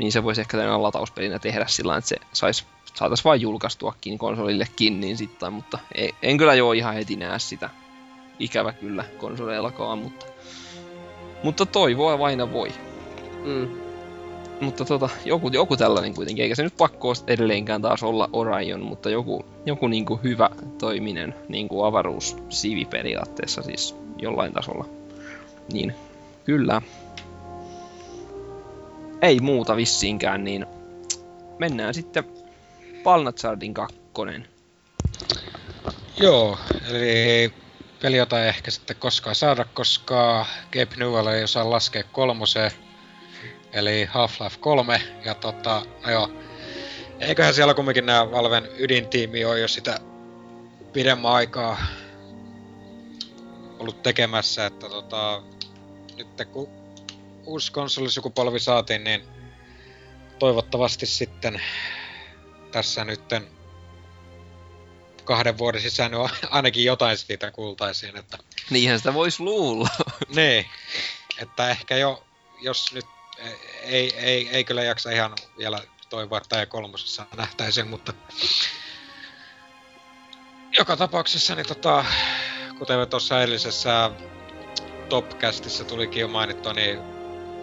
niin 0.00 0.12
se 0.12 0.22
voisi 0.22 0.40
ehkä 0.40 0.56
tämmöinen 0.56 0.82
latauspelinä 0.82 1.38
tehdä 1.38 1.66
sillä 1.68 1.96
että 1.96 2.08
se 2.08 2.16
sais, 2.32 2.66
saatais 2.94 3.24
vain 3.24 3.40
julkaistuakin 3.40 4.18
konsolillekin, 4.18 5.00
niin 5.00 5.16
sitten, 5.16 5.52
mutta 5.52 5.78
ei, 5.94 6.14
en 6.22 6.36
kyllä 6.36 6.54
jo 6.54 6.72
ihan 6.72 6.94
heti 6.94 7.16
näe 7.16 7.38
sitä. 7.38 7.70
Ikävä 8.38 8.72
kyllä 8.72 9.04
konsoleillakaan, 9.18 9.98
mutta, 9.98 10.26
mutta 11.42 11.66
toivoa 11.66 12.26
aina 12.26 12.52
voi. 12.52 12.72
Mm. 13.44 13.68
Mutta 14.60 14.84
tota, 14.84 15.08
joku, 15.24 15.48
joku 15.48 15.76
tällainen 15.76 16.14
kuitenkin, 16.14 16.42
eikä 16.42 16.54
se 16.54 16.62
nyt 16.62 16.76
pakko 16.78 17.12
edelleenkään 17.26 17.82
taas 17.82 18.02
olla 18.02 18.30
Orion, 18.32 18.82
mutta 18.82 19.10
joku, 19.10 19.44
joku 19.66 19.88
niinku 19.88 20.20
hyvä 20.22 20.50
toiminen 20.78 21.34
niinku 21.48 21.84
avaruussivi 21.84 22.84
periaatteessa 22.84 23.62
siis 23.62 23.96
jollain 24.18 24.52
tasolla. 24.52 24.84
Niin, 25.72 25.94
kyllä. 26.44 26.82
Ei 29.22 29.40
muuta 29.40 29.76
vissiinkään, 29.76 30.44
niin 30.44 30.66
mennään 31.58 31.94
sitten 31.94 32.24
Palnazardin 33.02 33.74
kakkonen. 33.74 34.48
Joo, 36.20 36.58
eli 36.90 37.52
peli, 38.02 38.16
jota 38.16 38.42
ei 38.42 38.48
ehkä 38.48 38.70
sitten 38.70 38.96
koskaan 38.96 39.34
saada, 39.34 39.64
koska 39.64 40.46
Gabe 40.72 40.96
Newell 40.96 41.26
ei 41.26 41.44
osaa 41.44 41.70
laskea 41.70 42.02
kolmoseen, 42.02 42.70
eli 43.72 44.04
Half-Life 44.04 44.58
3, 44.60 45.02
ja 45.24 45.34
tota, 45.34 45.82
no 46.06 46.12
joo, 46.12 46.30
eiköhän 47.20 47.54
siellä 47.54 47.74
kumminkin 47.74 48.06
nämä 48.06 48.30
Valven 48.30 48.68
ydintiimi 48.78 49.44
ole 49.44 49.60
jo 49.60 49.68
sitä 49.68 49.98
pidemmän 50.92 51.32
aikaa 51.32 51.78
ollut 53.78 54.02
tekemässä, 54.02 54.66
että 54.66 54.88
tota, 54.88 55.42
nyt 56.16 56.28
kun 56.52 56.79
uusi 57.46 57.72
konsolisukupolvi 57.72 58.60
saatiin, 58.60 59.04
niin 59.04 59.24
toivottavasti 60.38 61.06
sitten 61.06 61.62
tässä 62.72 63.04
nytten 63.04 63.48
kahden 65.24 65.58
vuoden 65.58 65.80
sisään 65.80 66.14
on 66.14 66.28
ainakin 66.50 66.84
jotain 66.84 67.18
siitä 67.18 67.50
kuultaisiin, 67.50 68.16
että... 68.16 68.38
Niinhän 68.70 68.98
sitä 68.98 69.14
voisi 69.14 69.42
luulla. 69.42 69.88
niin, 70.36 70.66
että 71.42 71.70
ehkä 71.70 71.96
jo, 71.96 72.24
jos 72.60 72.92
nyt 72.92 73.06
ei, 73.82 74.16
ei, 74.16 74.48
ei 74.48 74.64
kyllä 74.64 74.82
jaksa 74.82 75.10
ihan 75.10 75.34
vielä 75.58 75.82
toivoa, 76.08 76.38
että 76.38 76.66
kolmosessa 76.66 77.26
nähtäisiin, 77.36 77.88
mutta 77.88 78.12
joka 80.78 80.96
tapauksessa, 80.96 81.54
niin 81.54 81.66
tota, 81.66 82.04
kuten 82.78 83.08
tuossa 83.08 83.42
edellisessä 83.42 84.10
Topcastissa 85.08 85.84
tulikin 85.84 86.20
jo 86.20 86.28
mainittua, 86.28 86.72
niin 86.72 87.19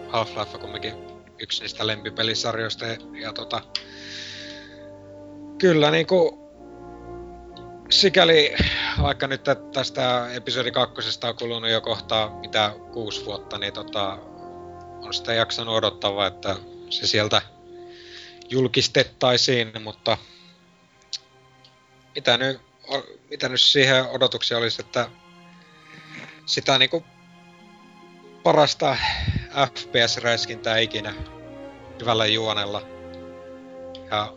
Half-Life 0.08 0.54
on 0.54 0.60
kumminkin 0.60 0.94
yksi 1.38 1.60
niistä 1.62 1.86
lempipelisarjoista 1.86 2.86
ja, 2.86 2.96
ja 3.12 3.32
tota, 3.32 3.60
kyllä 5.58 5.90
niinku 5.90 6.48
sikäli, 7.90 8.54
vaikka 9.02 9.26
nyt 9.26 9.42
tästä 9.72 10.32
episodi 10.32 10.70
kakkosesta 10.70 11.28
on 11.28 11.36
kulunut 11.36 11.70
jo 11.70 11.80
kohta 11.80 12.30
mitä 12.40 12.74
kuusi 12.92 13.24
vuotta, 13.24 13.58
niin 13.58 13.72
tota, 13.72 14.18
on 15.02 15.14
sitä 15.14 15.34
jaksanut 15.34 15.74
odottaa, 15.74 16.26
että 16.26 16.56
se 16.90 17.06
sieltä 17.06 17.42
julkistettaisiin, 18.50 19.72
mutta 19.82 20.18
mitä 22.14 22.36
nyt, 22.36 22.60
mitä 23.30 23.48
nyt 23.48 23.60
siihen 23.60 24.04
odotuksia 24.04 24.58
olisi, 24.58 24.82
että 24.82 25.10
sitä 26.46 26.78
niinku 26.78 27.04
parasta 28.42 28.96
FPS-räiskintää 29.48 30.78
ikinä 30.78 31.14
hyvällä 32.00 32.26
juonella. 32.26 32.82
Ja 34.10 34.32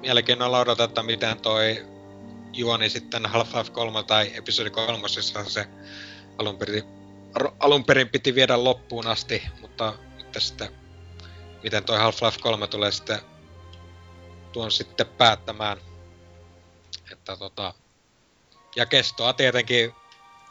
mielenkiinnolla 0.00 0.58
odotetaan, 0.58 1.06
miten 1.06 1.40
toi 1.40 1.86
juoni 2.52 2.90
sitten 2.90 3.26
Half-Life 3.26 3.70
3 3.72 4.02
tai 4.02 4.30
episodi 4.34 4.70
3, 4.70 5.08
se 5.08 5.66
alun 6.38 6.58
perin, 6.58 6.84
alun 7.58 7.84
perin 7.84 8.08
piti 8.08 8.34
viedä 8.34 8.64
loppuun 8.64 9.06
asti, 9.06 9.42
mutta 9.60 9.94
nyt 10.16 10.36
sitten 10.38 10.68
miten 11.62 11.84
toi 11.84 11.98
Half-Life 11.98 12.40
3 12.42 12.66
tulee 12.66 12.92
sitten 12.92 13.18
tuon 14.52 14.72
sitten 14.72 15.06
päättämään. 15.06 15.78
Että 17.12 17.36
tota, 17.36 17.74
ja 18.76 18.86
kestoa 18.86 19.32
tietenkin 19.32 19.94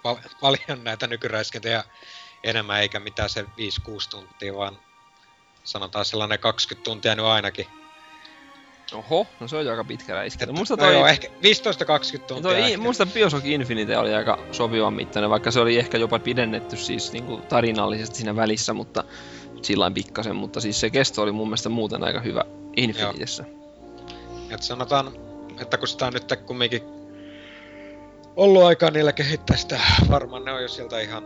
pal- 0.04 0.18
paljon 0.42 0.84
näitä 0.84 1.08
nykyräiskintöjä 1.08 1.84
enemmän 2.44 2.82
eikä 2.82 3.00
mitään 3.00 3.30
se 3.30 3.42
5-6 3.42 3.46
tuntia, 4.10 4.56
vaan 4.56 4.78
sanotaan 5.64 6.06
sellainen 6.06 6.40
20 6.40 6.84
tuntia 6.84 7.16
nyt 7.16 7.26
ainakin. 7.26 7.68
Oho, 8.94 9.28
no 9.40 9.48
se 9.48 9.58
on 9.58 9.66
jo 9.66 9.72
aika 9.72 9.84
pitkä 9.84 10.14
räiskintä. 10.14 10.54
No 10.54 10.60
Musta 10.60 10.78
toi, 10.78 10.94
joo, 10.94 11.08
ehkä 11.08 11.28
15-20 11.28 11.32
tuntia 12.20 12.42
toi, 12.42 12.62
ehkä. 12.62 12.78
musta 12.78 13.06
Bioshock 13.06 13.46
Infinite 13.46 13.98
oli 13.98 14.14
aika 14.14 14.40
sopivan 14.52 14.94
mittainen, 14.94 15.30
vaikka 15.30 15.52
se 15.52 15.60
oli 15.60 15.78
ehkä 15.78 15.98
jopa 15.98 16.20
pidennetty 16.20 16.78
siis 16.78 17.12
niinku 17.12 17.38
tarinallisesti 17.38 18.18
siinä 18.18 18.36
välissä, 18.36 18.74
mutta 18.74 19.04
sillä 19.62 19.92
pikkasen, 19.92 20.36
mutta 20.36 20.62
siis 20.62 20.80
se 20.80 20.90
kesto 20.90 21.22
oli 21.22 21.32
mun 21.32 21.48
mielestä 21.48 21.70
muuten 21.70 22.04
aika 22.04 22.20
hyvä 22.20 22.44
Infinitessä. 22.78 23.46
Et 24.50 24.64
sanotaan, 24.64 25.12
että 25.62 25.78
kun 25.78 25.88
sitä 25.88 26.06
on 26.06 26.14
nyt 26.14 26.34
kumminkin 26.46 26.82
ollut 28.36 28.64
aikaa 28.64 28.92
niillä 28.92 29.14
kehittää 29.14 29.58
sitä, 29.58 29.80
varmaan 30.10 30.46
ne 30.46 30.52
on 30.52 30.62
jo 30.62 30.68
sieltä 30.68 31.00
ihan, 31.00 31.24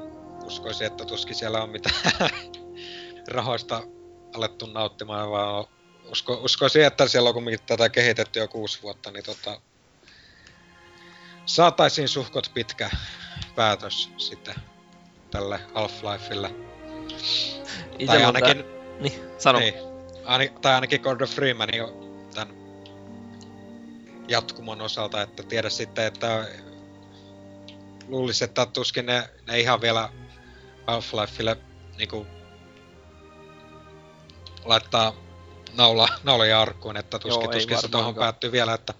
uskoisin, 0.52 0.88
että 0.88 1.06
tuskin 1.06 1.36
siellä 1.36 1.64
on 1.64 1.70
mitään 1.70 1.96
rahoista 3.28 3.84
alettu 4.36 4.66
nauttimaan, 4.66 5.32
vaan 5.32 5.66
usko, 6.12 6.34
uskoisin, 6.34 6.86
että 6.86 7.08
siellä 7.08 7.28
on 7.28 7.34
kumminkin 7.34 7.66
tätä 7.66 7.90
kehitetty 7.90 8.40
jo 8.40 8.48
kuusi 8.48 8.82
vuotta, 8.82 9.12
niin 9.12 9.26
tota, 9.26 9.62
saataisiin 11.46 12.08
suhkot 12.08 12.52
pitkä 12.54 12.90
päätös 13.56 14.10
sitten 14.18 14.56
tälle 15.32 15.60
Half-Lifelle. 15.74 16.56
Ite 18.00 18.06
Tai 18.06 18.24
ainakin, 18.24 18.58
tää- 18.58 19.00
Niin, 19.00 19.14
sano. 19.38 19.60
niin, 19.60 19.74
aini, 20.26 20.54
tai 20.62 20.74
ainakin 20.74 21.02
Gordon 21.02 21.28
Freeman 21.28 21.70
jo 21.76 21.88
tämän 22.36 22.56
jatkumon 24.28 24.82
osalta, 24.82 25.22
että 25.22 25.44
tiedä 25.44 25.70
sitten, 25.70 26.06
että 26.06 26.48
luulisi, 28.08 28.44
että 28.44 28.66
tuskin 28.66 29.06
ne, 29.06 29.30
ne 29.48 29.60
ihan 29.60 29.82
vielä 29.82 30.10
Half-Lifelle 30.88 31.58
niinku 31.98 32.28
laittaa 34.66 35.14
naula, 35.78 36.08
nauloja 36.24 36.62
arkkuun, 36.62 36.98
että 36.98 37.20
tuskin, 37.20 37.44
Joo, 37.44 37.54
tuskin 37.54 37.82
se 37.82 37.88
tuohon 37.88 38.16
päättyy 38.16 38.52
vielä, 38.52 38.74
että 38.74 38.94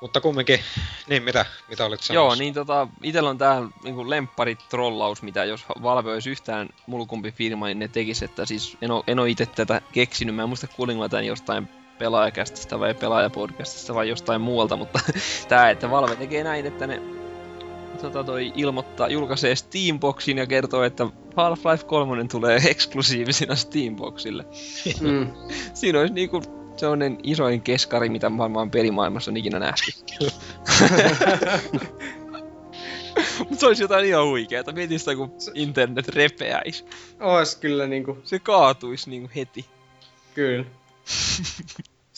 mutta 0.00 0.20
kumminkin, 0.20 0.60
niin 1.08 1.22
mitä, 1.22 1.46
mitä 1.68 1.84
olit 1.84 2.00
Joo, 2.00 2.06
sanomassa? 2.06 2.42
niin 2.42 2.54
tota, 2.54 2.88
itellä 3.02 3.30
on 3.30 3.38
tää 3.38 3.62
niinku 3.82 4.10
lempparitrollaus, 4.10 5.22
mitä 5.22 5.44
jos 5.44 5.64
Valve 5.82 6.12
olisi 6.12 6.30
yhtään 6.30 6.68
mulkumpi 6.86 7.32
firma, 7.32 7.66
niin 7.66 7.78
ne 7.78 7.88
tekis, 7.88 8.22
että 8.22 8.46
siis 8.46 8.76
en 8.82 8.90
oo, 8.90 9.04
en 9.06 9.18
oo 9.18 9.24
ite 9.24 9.46
tätä 9.46 9.80
keksinyt, 9.92 10.34
mä 10.34 10.42
en 10.42 10.48
muista 10.48 10.66
kuulinko 10.66 11.02
mä 11.02 11.08
tän 11.08 11.26
jostain 11.26 11.68
pelaajakästistä 11.98 12.80
vai 12.80 12.94
pelaajapodcastista 12.94 13.94
vai 13.94 14.08
jostain 14.08 14.40
muualta, 14.40 14.76
mutta 14.76 15.00
tää, 15.48 15.70
että 15.70 15.90
Valve 15.90 16.16
tekee 16.16 16.44
näin, 16.44 16.66
että 16.66 16.86
ne 16.86 17.17
tota 18.00 18.24
toi 18.24 18.52
ilmoittaa, 18.56 19.08
julkaisee 19.08 19.56
Steamboxin 19.56 20.38
ja 20.38 20.46
kertoo, 20.46 20.82
että 20.82 21.04
Half-Life 21.04 21.84
3 21.86 22.24
tulee 22.30 22.60
eksklusiivisena 22.70 23.56
Steamboxille. 23.56 24.44
Mm. 25.00 25.32
Siinä 25.74 26.00
olisi 26.00 26.14
niinku 26.14 26.42
sellainen 26.76 27.18
isoin 27.22 27.60
keskari, 27.62 28.08
mitä 28.08 28.38
varmaan 28.38 28.70
pelimaailmassa 28.70 29.30
on 29.30 29.36
ikinä 29.36 29.58
nähty. 29.58 29.92
Mutta 33.38 33.56
se 33.56 33.66
olisi 33.66 33.82
jotain 33.82 34.04
ihan 34.04 34.26
huikeeta. 34.26 34.72
Mietin 34.72 34.98
sitä, 34.98 35.16
kun 35.16 35.32
internet 35.54 36.08
repeäis. 36.08 36.84
Ois 37.20 37.56
kyllä 37.56 37.86
niinku, 37.86 38.18
Se 38.24 38.38
kaatuisi 38.38 39.10
niinku 39.10 39.30
heti. 39.36 39.66
kyllä. 40.34 40.64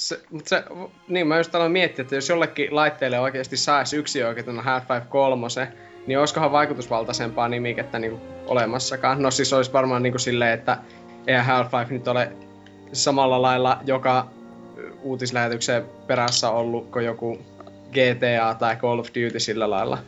Se, 0.00 0.20
mut 0.30 0.48
se, 0.48 0.64
niin 1.08 1.26
mä 1.26 1.38
just 1.38 1.54
aloin 1.54 1.72
miettiä, 1.72 2.02
että 2.02 2.14
jos 2.14 2.28
jollekin 2.28 2.76
laitteelle 2.76 3.20
oikeasti 3.20 3.56
saisi 3.56 3.96
yksi 3.96 4.24
oikeutena 4.24 4.62
Half-Life 4.62 5.06
3, 5.08 5.46
niin 6.06 6.18
olisikohan 6.18 6.52
vaikutusvaltaisempaa 6.52 7.48
nimikettä 7.48 7.98
niinku 7.98 8.20
olemassakaan. 8.46 9.22
No 9.22 9.30
siis 9.30 9.52
olisi 9.52 9.72
varmaan 9.72 10.02
niinku 10.02 10.18
silleen, 10.18 10.52
että 10.52 10.78
eihän 11.26 11.46
Half-Life 11.46 11.92
nyt 11.92 12.08
ole 12.08 12.32
samalla 12.92 13.42
lailla 13.42 13.80
joka 13.86 14.26
uutislähetyksen 15.02 15.84
perässä 16.06 16.50
ollut 16.50 16.90
kuin 16.90 17.04
joku 17.04 17.38
GTA 17.90 18.54
tai 18.58 18.76
Call 18.76 18.98
of 18.98 19.08
Duty 19.08 19.40
sillä 19.40 19.70
lailla. 19.70 19.98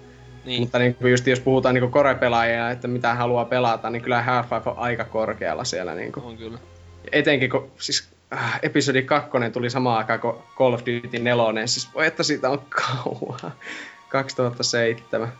Niin. 0.45 0.61
Mutta 0.61 0.79
niin 0.79 0.95
kuin 0.95 1.11
just 1.11 1.27
jos 1.27 1.41
puhutaan 1.41 1.75
niin 1.75 1.91
core-pelaajia, 1.91 2.71
että 2.71 2.89
mitä 2.89 3.15
haluaa 3.15 3.45
pelata, 3.45 3.91
niin 3.91 4.03
kyllä 4.03 4.25
Half-Life 4.27 4.71
on 4.71 4.79
aika 4.79 5.05
korkealla 5.05 5.65
siellä. 5.65 5.95
Niin 5.95 6.13
kuin. 6.13 6.27
On 6.27 6.37
kyllä. 6.37 6.59
Etenkin 7.13 7.51
kun 7.51 7.71
siis 7.79 8.12
äh, 8.33 8.61
episodi 8.63 9.03
2 9.03 9.31
tuli 9.53 9.71
samaan 9.71 9.99
aikaan 9.99 10.21
kuin 10.21 10.37
Call 10.59 10.73
of 10.73 10.81
Duty 10.81 11.19
4, 11.19 11.67
siis 11.67 11.95
voi 11.95 12.07
että 12.07 12.23
siitä 12.23 12.51
on 12.51 12.63
kauan. 12.69 13.53
2007. 14.09 15.33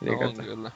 Niin, 0.00 0.18
on 0.18 0.30
että, 0.30 0.42
kyllä. 0.42 0.70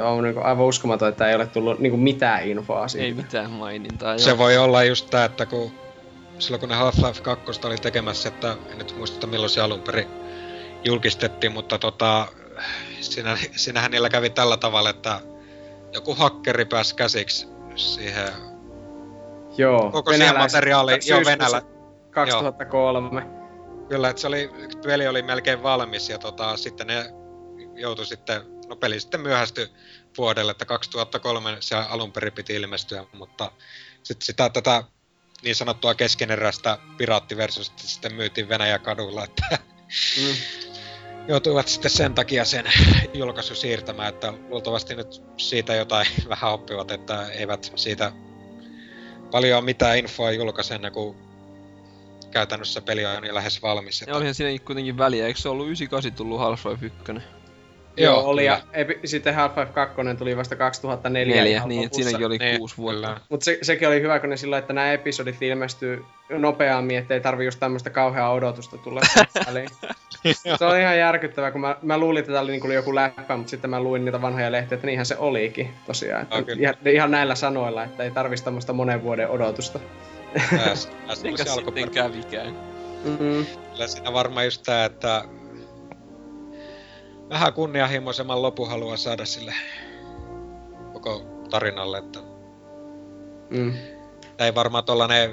on 0.00 0.24
niin 0.24 0.34
kuin 0.34 0.46
aivan 0.46 0.66
uskomaton, 0.66 1.08
että 1.08 1.28
ei 1.28 1.34
ole 1.34 1.46
tullut 1.46 1.78
niin 1.78 1.90
kuin 1.90 2.00
mitään 2.00 2.48
infoa 2.48 2.88
siitä. 2.88 3.04
Ei 3.04 3.14
mitään 3.14 3.50
mainintaa. 3.50 4.18
Se 4.18 4.30
joo. 4.30 4.38
voi 4.38 4.56
olla 4.56 4.84
just 4.84 5.10
tää, 5.10 5.24
että 5.24 5.46
kun 5.46 5.72
silloin 6.38 6.60
kun 6.60 6.68
ne 6.68 6.74
Half-Life 6.74 7.22
2 7.22 7.66
oli 7.66 7.76
tekemässä, 7.76 8.28
että 8.28 8.56
en 8.70 8.78
nyt 8.78 8.96
muista 8.96 9.16
että 9.16 9.26
milloin 9.26 9.50
se 9.50 9.60
alun 9.60 9.80
perin 9.80 10.08
julkistettiin, 10.84 11.52
mutta 11.52 11.78
tota, 11.78 12.28
siinä, 13.00 13.38
siinähän 13.56 13.90
niillä 13.90 14.08
kävi 14.08 14.30
tällä 14.30 14.56
tavalla, 14.56 14.90
että 14.90 15.20
joku 15.92 16.14
hakkeri 16.14 16.64
pääsi 16.64 16.94
käsiksi 16.94 17.46
siihen 17.76 18.32
Joo, 19.58 19.90
koko 19.90 20.10
venäläis- 20.10 20.52
materiaaliin, 20.52 21.00
joo 21.06 21.20
Venälä, 21.24 21.62
2003. 22.10 23.26
Kyllä, 23.88 24.08
että 24.10 24.20
se 24.20 24.26
oli, 24.26 24.50
peli 24.84 25.08
oli 25.08 25.22
melkein 25.22 25.62
valmis 25.62 26.08
ja 26.08 26.18
tota, 26.18 26.56
sitten 26.56 26.86
ne 26.86 27.04
joutui 27.74 28.06
sitten, 28.06 28.42
no 28.68 28.76
peli 28.76 29.00
sitten 29.00 29.20
myöhästyi 29.20 29.68
vuodelle, 30.18 30.50
että 30.52 30.64
2003 30.64 31.56
se 31.60 31.76
alun 31.76 32.12
perin 32.12 32.32
piti 32.32 32.54
ilmestyä, 32.54 33.04
mutta 33.12 33.52
sitten 34.02 34.26
sitä 34.26 34.48
tätä 34.50 34.84
niin 35.42 35.54
sanottua 35.54 35.94
keskeneräistä 35.94 36.78
piraattiversiota 36.96 37.72
sitten 37.76 38.14
myytiin 38.14 38.48
Venäjän 38.48 38.80
kadulla, 38.80 39.24
että 39.24 39.58
Mm. 40.20 40.36
joutuivat 41.28 41.68
sitten 41.68 41.90
sen 41.90 42.14
takia 42.14 42.44
sen 42.44 42.64
julkaisu 43.14 43.54
siirtämään, 43.54 44.08
että 44.08 44.32
luultavasti 44.48 44.94
nyt 44.94 45.22
siitä 45.36 45.74
jotain 45.74 46.06
vähän 46.28 46.52
oppivat, 46.52 46.90
että 46.90 47.28
eivät 47.28 47.72
siitä 47.76 48.12
paljon 49.30 49.64
mitään 49.64 49.98
infoa 49.98 50.30
julkaise 50.30 50.74
ennen 50.74 50.92
kuin 50.92 51.16
käytännössä 52.30 52.80
peli 52.80 53.06
on 53.06 53.26
jo 53.26 53.34
lähes 53.34 53.62
valmis. 53.62 54.04
Ja 54.06 54.16
olihan 54.16 54.34
siinä 54.34 54.58
kuitenkin 54.64 54.98
väliä, 54.98 55.26
eikö 55.26 55.40
se 55.40 55.48
ollut 55.48 55.66
98 55.66 56.12
tullut 56.12 56.40
Half-Life 56.40 56.84
1? 56.84 57.12
Joo, 57.98 58.14
Joo, 58.14 58.24
oli 58.24 58.44
ja 58.44 58.62
epi, 58.72 59.00
sitten 59.04 59.34
Half-Life 59.34 59.72
2 59.72 59.96
tuli 60.18 60.36
vasta 60.36 60.56
2004. 60.56 61.36
Neljä, 61.36 61.62
niin, 61.66 61.84
että 61.84 61.96
siinäkin 61.96 62.26
oli 62.26 62.38
Niin, 62.38 62.58
kuusi 62.58 62.76
vuotta. 62.76 63.20
Mutta 63.28 63.44
se, 63.44 63.58
sekin 63.62 63.88
oli 63.88 64.00
hyvä, 64.00 64.18
kun 64.18 64.30
ne 64.30 64.36
silloin, 64.36 64.60
että 64.60 64.72
nämä 64.72 64.92
episodit 64.92 65.42
ilmestyy 65.42 66.04
nopeammin, 66.28 66.98
ettei 66.98 67.20
tarvi 67.20 67.44
just 67.44 67.60
tämmöistä 67.60 67.90
kauheaa 67.90 68.32
odotusta 68.32 68.78
tulla 68.78 69.00
väliin. 69.46 69.68
Se 70.58 70.64
on 70.64 70.80
ihan 70.80 70.98
järkyttävää, 70.98 71.50
kun 71.50 71.60
mä, 71.60 71.76
mä 71.82 71.98
luulin, 71.98 72.20
että 72.20 72.32
tää 72.32 72.40
oli 72.40 72.50
niinku 72.50 72.70
joku 72.70 72.94
läppä, 72.94 73.36
mutta 73.36 73.50
sitten 73.50 73.70
mä 73.70 73.80
luin 73.80 74.04
niitä 74.04 74.22
vanhoja 74.22 74.52
lehtiä, 74.52 74.74
että 74.74 74.86
niinhän 74.86 75.06
se 75.06 75.16
olikin 75.18 75.70
tosiaan. 75.86 76.22
Että 76.22 76.42
kyllä. 76.42 76.60
ihan, 76.62 76.74
ihan, 76.94 77.10
näillä 77.10 77.34
sanoilla, 77.34 77.84
että 77.84 78.02
ei 78.02 78.10
tarvitsisi 78.10 78.44
tämmöistä 78.44 78.72
monen 78.72 79.02
vuoden 79.02 79.28
odotusta. 79.28 79.78
Tässä, 80.50 80.88
se 81.08 81.14
sitten 81.14 81.52
alkuperä. 81.52 81.90
kävikään. 81.90 82.56
Mm-hmm. 83.04 83.46
Kyllä 83.72 83.86
siinä 83.86 84.12
varmaan 84.12 84.44
just 84.44 84.62
tää, 84.62 84.84
että 84.84 85.24
vähän 87.28 87.52
kunnianhimoisemman 87.52 88.42
lopun 88.42 88.68
haluaa 88.68 88.96
saada 88.96 89.24
sille 89.24 89.54
koko 90.92 91.22
tarinalle, 91.50 91.98
että 91.98 92.18
Mm. 93.50 93.72
tää 94.36 94.46
ei 94.46 94.54
varmaan 94.54 94.84
tollanen 94.84 95.30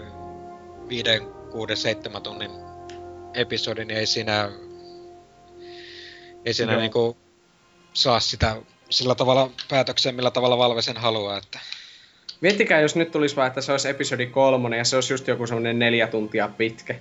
5, 0.89 1.03
6, 1.51 1.75
7 1.75 2.21
tunnin 2.21 2.51
episodi, 3.33 3.85
niin 3.85 3.97
ei 3.97 4.05
siinä, 4.05 4.49
ei 6.45 6.53
siinä 6.53 6.71
Joo. 6.71 6.81
niinku 6.81 7.17
saa 7.93 8.19
sitä 8.19 8.55
sillä 8.89 9.15
tavalla 9.15 9.49
päätökseen, 9.69 10.15
millä 10.15 10.31
tavalla 10.31 10.57
Valve 10.57 10.81
sen 10.81 10.97
haluaa, 10.97 11.37
että 11.37 11.59
Miettikää, 12.41 12.81
jos 12.81 12.95
nyt 12.95 13.11
tulisi 13.11 13.35
vaan, 13.35 13.47
että 13.47 13.61
se 13.61 13.71
olisi 13.71 13.89
episodi 13.89 14.25
kolmonen 14.25 14.77
ja 14.77 14.83
se 14.83 14.95
olisi 14.95 15.13
just 15.13 15.27
joku 15.27 15.47
semmonen 15.47 15.79
neljä 15.79 16.07
tuntia 16.07 16.49
pitkä. 16.57 16.95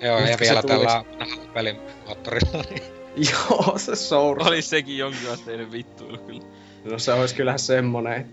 joo, 0.00 0.18
Just 0.18 0.30
ja 0.30 0.36
vielä 0.40 0.62
tällä 0.62 1.04
vanhalla 1.20 1.50
pelimoottorilla, 1.54 2.64
niin 2.70 2.82
Joo, 3.30 3.78
se 3.78 3.96
source. 3.96 4.48
Oli 4.48 4.62
sekin 4.62 4.98
jonkin 4.98 5.30
asteinen 5.30 5.72
vittuilu 5.72 6.18
kyllä. 6.18 6.42
No 6.84 6.98
se 6.98 7.12
olisi 7.12 7.34
kyllähän 7.34 7.58
semmonen. 7.58 8.32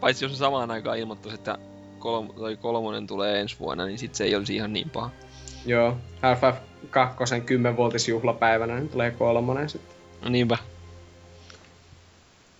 Paitsi 0.00 0.24
jos 0.24 0.38
samaan 0.38 0.70
aikaan 0.70 0.98
ilmoittaisi, 0.98 1.34
että 1.34 1.58
kolm, 1.98 2.28
tai 2.34 2.56
kolmonen 2.56 3.06
tulee 3.06 3.40
ensi 3.40 3.56
vuonna, 3.58 3.86
niin 3.86 3.98
sit 3.98 4.14
se 4.14 4.24
ei 4.24 4.34
olisi 4.34 4.54
ihan 4.54 4.72
niin 4.72 4.90
paha. 4.90 5.10
Joo, 5.66 5.96
Half-Life 6.22 6.58
2 6.90 7.16
10-vuotisjuhlapäivänä 7.34 8.74
niin 8.74 8.88
tulee 8.88 9.10
kolmonen 9.10 9.68
sitten. 9.68 9.96
No 10.22 10.28
niinpä. 10.28 10.58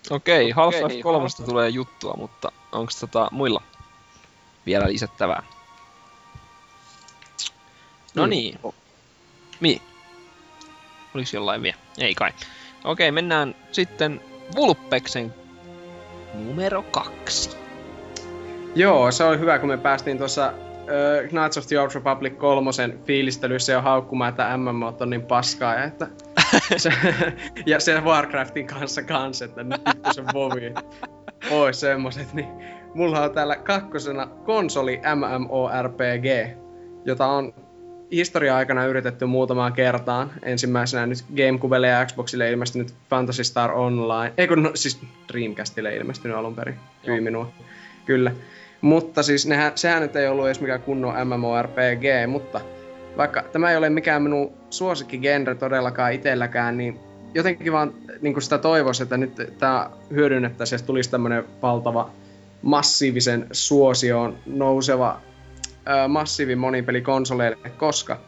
Okei, 0.09 0.51
Half-Life 0.51 1.01
3 1.03 1.27
tulee 1.45 1.69
juttua, 1.69 2.13
mutta 2.17 2.51
onko 2.71 2.91
tota 2.99 3.27
muilla 3.31 3.61
vielä 4.65 4.87
lisättävää? 4.87 5.43
No 8.15 8.23
Mm. 8.25 8.29
niin. 8.29 8.59
Mi. 9.59 9.81
Olis 11.15 11.33
jollain 11.33 11.63
vielä? 11.63 11.77
Ei 11.97 12.15
kai. 12.15 12.31
Okei, 12.83 13.11
mennään 13.11 13.55
sitten 13.71 14.21
Vulpeksen 14.55 15.33
numero 16.33 16.81
kaksi. 16.83 17.57
Joo, 18.75 19.11
se 19.11 19.23
oli 19.23 19.39
hyvä, 19.39 19.59
kun 19.59 19.69
me 19.69 19.77
päästiin 19.77 20.17
tuossa 20.17 20.53
uh, 20.91 21.29
Knights 21.29 21.57
of 21.57 21.67
the 21.67 21.79
Old 21.79 21.91
Republic 21.95 22.37
kolmosen 22.37 22.99
fiilistelyssä 23.05 23.73
jo 23.73 23.81
haukkumaan, 23.81 24.29
että 24.29 24.57
MMO 24.57 24.97
on 24.99 25.09
niin 25.09 25.21
paskaa, 25.21 25.75
ja 25.75 25.83
että 25.83 26.07
se, 26.77 26.93
ja 27.65 27.79
se 27.79 28.01
Warcraftin 28.01 28.67
kanssa 28.67 29.03
kans, 29.03 29.41
että 29.41 29.63
nyt 29.63 29.81
se 30.11 30.23
vovi. 30.33 30.73
Oi 31.51 31.73
semmoset, 31.73 32.33
niin 32.33 32.47
mulla 32.93 33.21
on 33.21 33.31
täällä 33.31 33.55
kakkosena 33.55 34.27
konsoli 34.27 35.01
MMORPG, 35.15 36.57
jota 37.05 37.27
on 37.27 37.53
historia 38.11 38.55
aikana 38.55 38.85
yritetty 38.85 39.25
muutamaan 39.25 39.73
kertaan. 39.73 40.31
Ensimmäisenä 40.43 41.05
nyt 41.05 41.25
Gamecubelle 41.37 41.87
ja 41.87 42.05
Xboxille 42.05 42.51
ilmestynyt 42.51 42.93
Phantasy 43.09 43.43
Star 43.43 43.71
Online. 43.71 44.33
Ei 44.37 44.47
kun, 44.47 44.63
no, 44.63 44.71
siis 44.73 45.01
Dreamcastille 45.33 45.95
ilmestynyt 45.95 46.37
alun 46.37 46.55
perin. 46.55 46.79
Minua. 47.21 47.51
Kyllä. 48.05 48.31
Mutta 48.81 49.23
siis 49.23 49.47
nehän, 49.47 49.71
sehän 49.75 50.01
nyt 50.01 50.15
ei 50.15 50.27
ollut 50.27 50.45
edes 50.45 50.61
mikään 50.61 50.81
kunnon 50.81 51.27
MMORPG, 51.27 52.03
mutta 52.27 52.61
vaikka 53.17 53.43
tämä 53.43 53.71
ei 53.71 53.77
ole 53.77 53.89
mikään 53.89 54.21
minun 54.21 54.53
suosikkigenre 54.69 55.55
todellakaan 55.55 56.13
itselläkään, 56.13 56.77
niin 56.77 56.99
jotenkin 57.33 57.73
vaan 57.73 57.93
niin 58.21 58.41
sitä 58.41 58.57
toivoisi, 58.57 59.03
että 59.03 59.17
nyt 59.17 59.35
tämä 59.59 59.89
hyödynnettäisiin, 60.13 60.79
että 60.79 60.87
tulisi 60.87 61.11
tämmöinen 61.11 61.43
valtava 61.61 62.09
massiivisen 62.61 63.47
suosioon 63.51 64.37
nouseva 64.45 65.21
ää, 65.85 66.07
massiivin 66.07 66.57
monipeli 66.57 67.01
konsoleille, 67.01 67.69
koska 67.77 68.19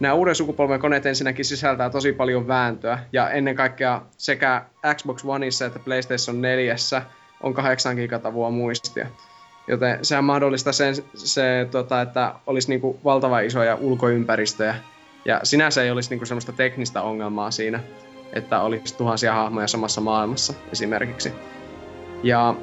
nämä 0.00 0.14
uuden 0.14 0.34
sukupolven 0.34 0.80
koneet 0.80 1.06
ensinnäkin 1.06 1.44
sisältää 1.44 1.90
tosi 1.90 2.12
paljon 2.12 2.48
vääntöä, 2.48 2.98
ja 3.12 3.30
ennen 3.30 3.56
kaikkea 3.56 4.02
sekä 4.18 4.64
Xbox 4.94 5.24
Oneissa 5.24 5.66
että 5.66 5.78
PlayStation 5.78 6.40
4 6.40 6.74
on 7.42 7.54
8 7.54 7.96
gigatavua 7.96 8.50
muistia. 8.50 9.06
Joten 9.68 9.98
sehän 10.04 10.24
mahdollistaa 10.24 10.72
sen, 10.72 10.94
se, 11.14 11.68
tota, 11.70 12.00
että 12.00 12.34
olisi 12.46 12.68
niinku 12.68 13.00
valtava 13.04 13.40
isoja 13.40 13.74
ulkoympäristöjä. 13.74 14.74
Ja 15.24 15.40
sinänsä 15.42 15.82
ei 15.82 15.90
olisi 15.90 16.10
niinku 16.10 16.26
semmoista 16.26 16.52
teknistä 16.52 17.02
ongelmaa 17.02 17.50
siinä, 17.50 17.80
että 18.32 18.60
olisi 18.60 18.96
tuhansia 18.96 19.34
hahmoja 19.34 19.66
samassa 19.66 20.00
maailmassa 20.00 20.54
esimerkiksi. 20.72 21.32
Ja 22.22 22.54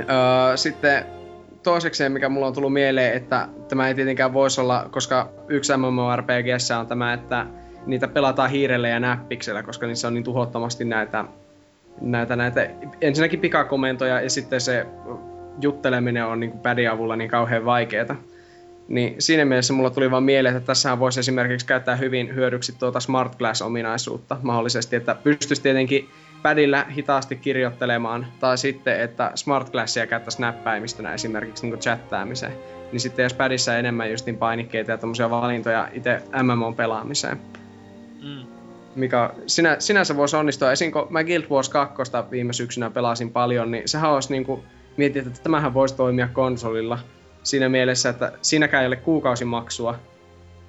öö, 0.00 0.56
sitten 0.56 1.06
toisekseen, 1.62 2.12
mikä 2.12 2.28
mulla 2.28 2.46
on 2.46 2.52
tullut 2.52 2.72
mieleen, 2.72 3.14
että 3.14 3.48
tämä 3.68 3.88
ei 3.88 3.94
tietenkään 3.94 4.32
voisi 4.32 4.60
olla, 4.60 4.88
koska 4.90 5.30
yksi 5.48 5.76
MMORPGssä 5.76 6.78
on 6.78 6.86
tämä, 6.86 7.12
että 7.12 7.46
niitä 7.86 8.08
pelataan 8.08 8.50
hiirellä 8.50 8.88
ja 8.88 9.00
näppiksellä, 9.00 9.62
koska 9.62 9.86
niissä 9.86 10.08
on 10.08 10.14
niin 10.14 10.24
tuhottomasti 10.24 10.84
näitä, 10.84 11.24
näitä, 12.00 12.36
näitä 12.36 12.70
ensinnäkin 13.00 13.40
pikakomentoja 13.40 14.20
ja 14.20 14.30
sitten 14.30 14.60
se 14.60 14.86
jutteleminen 15.60 16.26
on 16.26 16.40
niin 16.40 16.52
pädin 16.52 16.90
avulla 16.90 17.16
niin 17.16 17.30
kauhean 17.30 17.64
vaikeeta. 17.64 18.16
Niin 18.88 19.14
siinä 19.18 19.44
mielessä 19.44 19.72
mulla 19.72 19.90
tuli 19.90 20.10
vaan 20.10 20.22
mieleen, 20.22 20.56
että 20.56 20.66
tässähän 20.66 20.98
voisi 20.98 21.20
esimerkiksi 21.20 21.66
käyttää 21.66 21.96
hyvin 21.96 22.34
hyödyksi 22.34 22.72
tuota 22.78 23.00
Smart 23.00 23.36
Glass-ominaisuutta 23.36 24.36
mahdollisesti, 24.42 24.96
että 24.96 25.14
pystyisi 25.14 25.62
tietenkin 25.62 26.08
padilla 26.42 26.84
hitaasti 26.84 27.36
kirjoittelemaan, 27.36 28.26
tai 28.40 28.58
sitten, 28.58 29.00
että 29.00 29.32
Smart 29.34 29.70
Glassia 29.70 30.06
käyttäisi 30.06 30.40
näppäimistönä 30.40 31.14
esimerkiksi 31.14 31.66
niin 31.66 31.78
chattaamiseen. 31.78 32.52
Niin 32.92 33.00
sitten 33.00 33.22
jos 33.22 33.34
padissa 33.34 33.78
enemmän 33.78 34.10
justin 34.10 34.36
painikkeita 34.36 34.90
ja 34.90 34.98
tämmöisiä 34.98 35.30
valintoja 35.30 35.88
itse 35.92 36.22
MMOn 36.42 36.74
pelaamiseen. 36.74 37.40
Mm. 38.22 38.46
Mikä 38.94 39.30
sinä, 39.46 39.76
sinänsä 39.78 40.16
voisi 40.16 40.36
onnistua. 40.36 40.72
Esim. 40.72 40.92
kun 40.92 41.06
mä 41.10 41.24
Guild 41.24 41.44
Wars 41.50 41.68
2 41.68 42.02
viime 42.30 42.52
syksynä 42.52 42.90
pelasin 42.90 43.30
paljon, 43.30 43.70
niin 43.70 43.88
sehän 43.88 44.10
olisi 44.10 44.32
niinku, 44.32 44.64
mietin, 44.96 45.26
että 45.26 45.42
tämähän 45.42 45.74
voisi 45.74 45.96
toimia 45.96 46.28
konsolilla. 46.28 46.98
siinä 47.42 47.68
mielessä, 47.68 48.08
että 48.08 48.32
siinäkään 48.42 48.82
ei 48.82 48.86
ole 48.86 48.96
kuukausimaksua. 48.96 49.94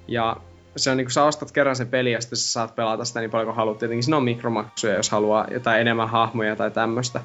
Ja 0.08 0.36
se 0.76 0.90
on 0.90 0.96
niin 0.96 1.04
kuin 1.04 1.12
sä 1.12 1.24
ostat 1.24 1.52
kerran 1.52 1.76
sen 1.76 1.88
peli 1.88 2.12
ja 2.12 2.20
sitten 2.20 2.36
sä 2.36 2.52
saat 2.52 2.74
pelata 2.76 3.04
sitä 3.04 3.20
niin 3.20 3.30
paljon 3.30 3.46
kuin 3.46 3.56
haluat. 3.56 3.78
Tietenkin 3.78 4.02
siinä 4.02 4.16
on 4.16 4.24
mikromaksuja, 4.24 4.94
jos 4.94 5.10
haluaa 5.10 5.46
jotain 5.50 5.80
enemmän 5.80 6.08
hahmoja 6.08 6.56
tai 6.56 6.70
tämmöistä. 6.70 7.20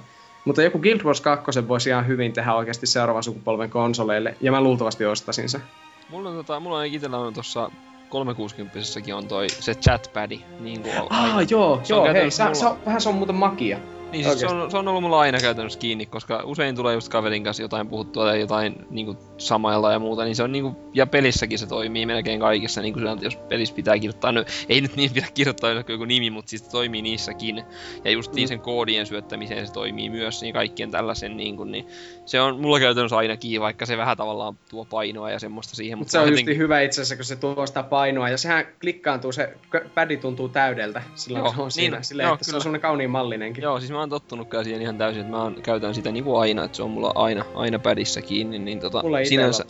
Mutta 0.46 0.64
joku 0.64 0.80
Guild 0.80 1.02
Wars 1.04 1.22
2 1.22 1.68
voisi 1.68 1.90
ihan 1.90 2.08
hyvin 2.08 2.34
tehdä 2.34 2.54
oikeasti 2.54 2.88
seuraavan 2.88 3.24
sukupolven 3.24 3.70
konsoleille, 3.70 4.36
ja 4.42 4.52
mä 4.52 4.62
luultavasti 4.62 5.06
ostaisin 5.06 5.50
se. 5.50 5.62
Mulla 6.10 6.30
on, 6.30 6.36
tota, 6.36 6.60
mulla 6.60 6.78
on 6.78 6.86
itsellä 6.86 7.18
on 7.18 7.34
tuossa 7.34 7.72
360 8.10 8.80
on 9.16 9.28
toi 9.28 9.50
se 9.50 9.74
chatpadi, 9.76 10.40
niin 10.60 10.82
kuin 10.82 10.94
Ah, 11.10 11.50
joo, 11.50 11.80
Se 11.84 11.94
joo, 11.94 12.14
hei, 12.14 12.32
sä, 12.32 12.46
mulla- 12.46 12.70
on, 12.70 12.78
vähän 12.86 13.02
se 13.02 13.10
on 13.10 13.16
muuten 13.16 13.36
magia. 13.36 13.80
Niin 14.12 14.24
siis 14.24 14.40
se 14.40 14.48
on, 14.48 14.72
se 14.72 14.78
on 14.78 14.88
ollut 14.88 15.04
mulla 15.04 15.20
aina 15.20 15.40
käytännössä 15.40 15.80
kiinni, 15.80 16.06
koska 16.06 16.42
usein 16.46 16.76
tulee 16.76 16.94
just 16.94 17.10
kaverin 17.10 17.44
kanssa 17.44 17.64
jotain 17.64 17.88
puhuttua 17.88 18.26
tai 18.26 18.40
jotain 18.40 18.76
niinku 18.90 19.18
samailla 19.38 19.92
ja 19.92 20.00
muuta, 20.00 20.24
niin 20.24 20.36
se 20.36 20.44
on 20.44 20.52
niinku, 20.52 20.76
ja 20.94 21.08
pelissäkin 21.08 21.60
se 21.60 21.68
toimii 21.68 22.06
melkein 22.06 22.40
kaikissa, 22.40 22.82
niinku 22.82 23.00
se, 23.00 23.06
jos 23.22 23.36
pelissä 23.36 23.76
pitää 23.76 23.96
kirjoittaa, 24.00 24.32
no 24.32 24.44
ei 24.70 24.82
nyt 24.82 24.96
niin 24.96 25.14
pidä 25.14 25.28
kirjoittaa 25.34 25.70
joku 25.72 26.06
nimi, 26.06 26.30
mutta 26.30 26.50
siis 26.50 26.66
se 26.66 26.72
toimii 26.72 27.02
niissäkin, 27.02 27.64
ja 28.04 28.12
just 28.12 28.34
niin 28.34 28.46
Mm. 28.46 28.48
sen 28.48 28.60
koodien 28.60 29.06
syöttämiseen 29.06 29.68
se 29.68 29.74
toimii 29.74 30.10
myös, 30.10 30.42
niin 30.42 30.54
kaikkien 30.54 30.92
tällaisen 30.92 31.38
niinku, 31.38 31.64
niin 31.64 31.88
se 32.26 32.42
on 32.42 32.60
mulla 32.60 32.80
käytännössä 32.80 33.18
aina 33.18 33.38
kiinni, 33.38 33.60
vaikka 33.62 33.86
se 33.86 33.98
vähän 33.98 34.18
tavallaan 34.18 34.58
tuo 34.70 34.86
painoa 34.86 35.32
ja 35.32 35.40
semmoista 35.40 35.76
siihen, 35.76 35.98
Mutta 35.98 36.12
se 36.12 36.20
on 36.20 36.30
jotenkin- 36.30 36.52
just 36.52 36.60
hyvä 36.64 36.82
itse 36.82 37.02
asiassa, 37.02 37.16
kun 37.16 37.26
se 37.26 37.36
tuo 37.36 37.66
sitä 37.68 37.84
painoa, 37.84 38.30
ja 38.30 38.38
sehän 38.38 38.66
klikkaantuu, 38.82 39.32
se 39.32 39.54
pädi 39.96 40.18
tuntuu 40.18 40.50
täydeltä 40.50 41.02
silloin, 41.16 41.40
Joo, 41.42 41.46
kun 41.46 41.56
se 41.56 41.62
on 41.62 41.66
niin 41.68 41.72
siinä, 41.72 42.02
silleen, 42.02 42.28
Joo, 42.28 42.34
että 42.34 42.46
se 42.46 42.50
kyllä. 42.50 42.58
on 42.58 42.62
semmoinen 42.62 42.82
kauniin 42.82 43.10
mallinenkin. 43.10 43.62
Joo, 43.62 43.80
siis 43.80 43.92
mä 44.00 44.04
oon 44.04 44.10
tottunut 44.10 44.50
kyllä 44.50 44.64
siihen 44.64 44.82
ihan 44.82 44.98
täysin, 44.98 45.22
että 45.22 45.32
mä 45.32 45.44
oon, 45.44 45.62
käytän 45.64 45.96
sitä 45.96 46.12
niinku 46.12 46.36
aina, 46.36 46.64
että 46.64 46.78
se 46.78 46.84
on 46.84 46.92
mulla 46.92 47.12
aina, 47.16 47.46
aina 47.56 47.80
pädissä 47.80 48.22
kiinni, 48.22 48.60
niin 48.60 48.80
tota, 48.80 49.02
Mulla 49.02 49.18
sinänsä, 49.24 49.64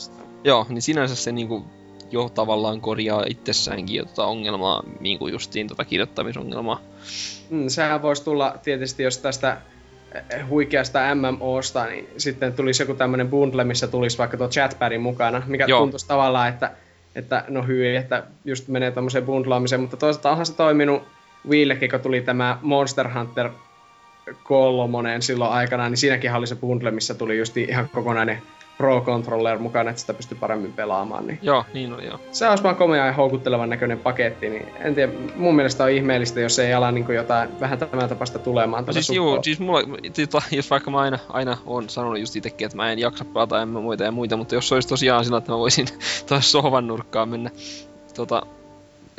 joo, 0.44 0.66
niin 0.70 0.82
sinänsä 0.82 1.16
se 1.16 1.32
niinku 1.32 1.66
jo 2.12 2.30
tavallaan 2.30 2.82
korjaa 2.82 3.24
itsessäänkin 3.30 3.96
jo 3.96 4.06
tota 4.06 4.26
ongelmaa, 4.26 4.84
niinku 5.00 5.28
justiin 5.28 5.68
tota 5.68 5.86
kirjoittamisongelmaa. 5.86 6.82
Mm, 7.50 7.68
sehän 7.68 8.02
voisi 8.02 8.24
tulla 8.24 8.56
tietysti, 8.64 9.04
jos 9.04 9.18
tästä 9.18 9.58
eh, 10.14 10.48
huikeasta 10.50 11.00
MMOsta, 11.16 11.86
niin 11.86 12.10
sitten 12.18 12.54
tulisi 12.54 12.84
joku 12.84 12.94
tämmönen 12.94 13.30
bundle, 13.30 13.64
missä 13.64 13.88
tulisi 13.88 14.18
vaikka 14.18 14.38
tuo 14.38 14.48
chatpadin 14.48 15.02
mukana, 15.02 15.42
mikä 15.48 15.66
Joo. 15.68 15.80
Tuntuisi 15.80 16.08
tavallaan, 16.08 16.50
että, 16.50 16.72
että 17.16 17.44
no 17.48 17.64
hyi, 17.68 17.96
että 17.96 18.24
just 18.46 18.68
menee 18.68 18.92
tommoseen 18.92 19.26
bundlaamiseen, 19.26 19.82
mutta 19.82 19.98
toisaalta 19.98 20.32
onhan 20.32 20.46
se 20.46 20.56
toiminut 20.56 21.04
Wiillekin, 21.50 21.92
kun 21.92 22.00
tuli 22.00 22.22
tämä 22.22 22.60
Monster 22.62 23.14
Hunter 23.14 23.50
kolmonen 24.44 25.22
silloin 25.22 25.52
aikana, 25.52 25.90
niin 25.90 25.98
siinäkin 25.98 26.34
oli 26.34 26.48
se 26.48 26.56
bundle, 26.56 26.92
missä 26.92 27.14
tuli 27.14 27.38
just 27.38 27.58
ihan 27.58 27.90
kokonainen 27.94 28.42
Pro 28.80 29.02
Controller 29.02 29.58
mukana, 29.58 29.90
että 29.90 30.00
sitä 30.00 30.14
pystyi 30.14 30.38
paremmin 30.40 30.74
pelaamaan. 30.74 31.28
Niin 31.28 31.40
Joo, 31.42 31.66
niin 31.74 31.94
oli 31.94 32.06
joo. 32.06 32.20
se 32.32 32.50
olisi 32.50 32.64
vaan 32.64 32.76
komea 32.76 33.06
ja 33.06 33.14
houkuttelevan 33.14 33.70
näköinen 33.70 34.00
paketti, 34.00 34.50
niin 34.50 34.66
en 34.80 34.96
tiedä, 34.96 35.12
mun 35.36 35.56
mielestä 35.56 35.84
on 35.84 35.90
ihmeellistä, 35.90 36.40
jos 36.40 36.60
ei 36.60 36.74
ala 36.74 36.92
niin 36.92 37.06
jotain 37.10 37.60
vähän 37.60 37.80
tämän 37.80 38.10
tapasta 38.10 38.40
tulemaan. 38.40 38.82
No 38.82 38.86
tätä 38.86 38.94
siis 38.94 39.10
juu, 39.10 39.44
siis 39.44 39.60
mulla, 39.60 39.82
tota, 40.16 40.42
jos 40.52 40.70
vaikka 40.70 40.92
mä 40.92 41.00
aina, 41.00 41.20
aina 41.30 41.58
on 41.66 41.90
sanonut 41.90 42.20
just 42.20 42.36
itekin, 42.36 42.66
että 42.66 42.78
mä 42.78 42.92
en 42.92 43.00
jaksa 43.00 43.26
pelata 43.26 43.62
en 43.62 43.70
mä 43.70 43.80
muita 43.80 44.04
ja 44.04 44.12
muita, 44.12 44.38
mutta 44.38 44.56
jos 44.56 44.70
se 44.70 44.76
olisi 44.76 44.88
tosiaan 44.88 45.26
sillä, 45.26 45.38
että 45.38 45.52
mä 45.52 45.58
voisin 45.58 45.88
taas 46.30 46.52
sohvan 46.52 46.88
nurkkaan 46.88 47.30
mennä 47.30 47.50
tota, 48.16 48.42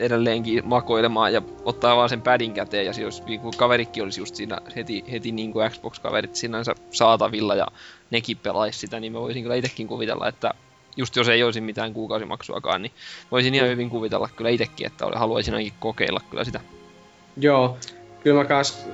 edelleenkin 0.01 0.63
makoilemaan 0.65 1.33
ja 1.33 1.43
ottaa 1.65 1.97
vaan 1.97 2.09
sen 2.09 2.23
padin 2.23 2.53
käteen 2.53 2.87
ja 2.87 2.93
jos 3.01 3.23
kun 3.43 3.53
kaverikin 3.57 4.03
olisi 4.03 4.21
just 4.21 4.35
siinä 4.35 4.59
heti, 4.77 5.05
heti 5.13 5.33
niin 5.33 5.53
kuin 5.53 5.71
Xbox-kaverit 5.71 6.35
sinänsä 6.35 6.75
saatavilla 6.91 7.55
ja 7.55 7.67
nekin 8.11 8.37
pelaisi 8.37 8.79
sitä, 8.79 9.01
niin 9.01 9.13
mä 9.13 9.21
voisin 9.21 9.43
kyllä 9.43 9.55
itekin 9.55 9.89
kuvitella, 9.89 10.29
että 10.29 10.55
just 10.97 11.17
jos 11.17 11.29
ei 11.29 11.43
olisi 11.43 11.61
mitään 11.61 11.95
kuukausimaksuakaan, 11.95 12.83
niin 12.83 12.93
voisin 13.31 13.55
ihan 13.55 13.69
hyvin 13.69 13.91
kuvitella 13.91 14.29
kyllä 14.37 14.51
itekin, 14.51 14.87
että 14.87 15.07
haluaisin 15.15 15.55
ainakin 15.55 15.79
kokeilla 15.81 16.21
kyllä 16.31 16.45
sitä. 16.45 16.61
Joo, 17.37 17.79
kyllä 18.23 18.43
mä 18.43 18.49
kans 18.49 18.87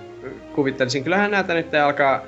kuvittelisin. 0.54 1.04
Kyllähän 1.04 1.30
näitä 1.30 1.54
nyt 1.54 1.74
alkaa... 1.74 2.20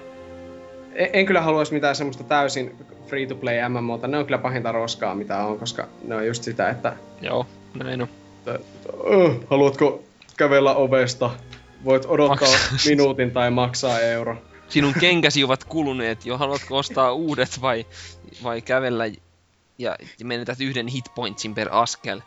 En, 0.95 1.11
en 1.13 1.27
kyllä 1.27 1.41
haluaisi 1.41 1.75
mitään 1.75 1.97
semmoista 1.97 2.25
täysin 2.25 2.77
free-to-play 3.07 3.69
MMOta. 3.69 4.09
Ne 4.09 4.19
on 4.19 4.25
kyllä 4.25 4.39
pahinta 4.39 4.73
roskaa, 4.73 5.15
mitä 5.15 5.39
on, 5.39 5.59
koska 5.59 5.89
ne 6.05 6.17
on 6.17 6.27
just 6.27 6.43
sitä, 6.43 6.71
että... 6.71 6.97
Joo, 7.21 7.47
näin 7.75 8.03
on. 8.03 8.09
Että 8.55 8.89
"Öh, 9.15 9.37
haluatko 9.51 10.03
kävellä 10.37 10.75
ovesta? 10.75 11.31
Voit 11.85 12.05
odottaa 12.07 12.49
Maksaa. 12.49 12.79
minuutin 12.87 13.31
tai 13.31 13.51
maksaa 13.51 14.01
euro. 14.01 14.37
sinun 14.69 14.95
kenkäsi 15.01 15.45
ovat 15.45 15.65
kuluneet 15.65 16.27
jo, 16.27 16.39
haluatko 16.39 16.77
ostaa 16.77 17.13
uudet 17.13 17.61
vai, 17.63 17.87
vai 18.43 18.63
kävellä 18.63 19.05
ja 19.79 19.97
menetät 20.25 20.61
yhden 20.61 20.87
hitpointsin 20.89 21.55
per 21.55 21.69
askel. 21.71 22.21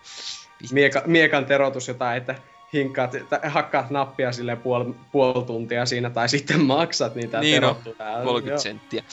Mieka, 0.72 1.02
miekan 1.06 1.46
terotus 1.46 1.88
jotain, 1.88 2.18
että 2.18 2.36
hinkkaat, 2.74 3.12
hakkaat 3.48 3.90
nappia 3.90 4.32
sille 4.32 4.56
puoli, 4.56 4.94
puoli 5.12 5.46
tuntia 5.46 5.86
siinä, 5.86 6.10
tai 6.10 6.30
sitten 6.30 6.62
maksat 6.66 7.16
niitä 7.16 7.40
Niin 7.40 7.54
terottuja. 7.56 7.96
30 8.24 8.50
Joo. 8.50 8.58
senttiä. 8.58 9.04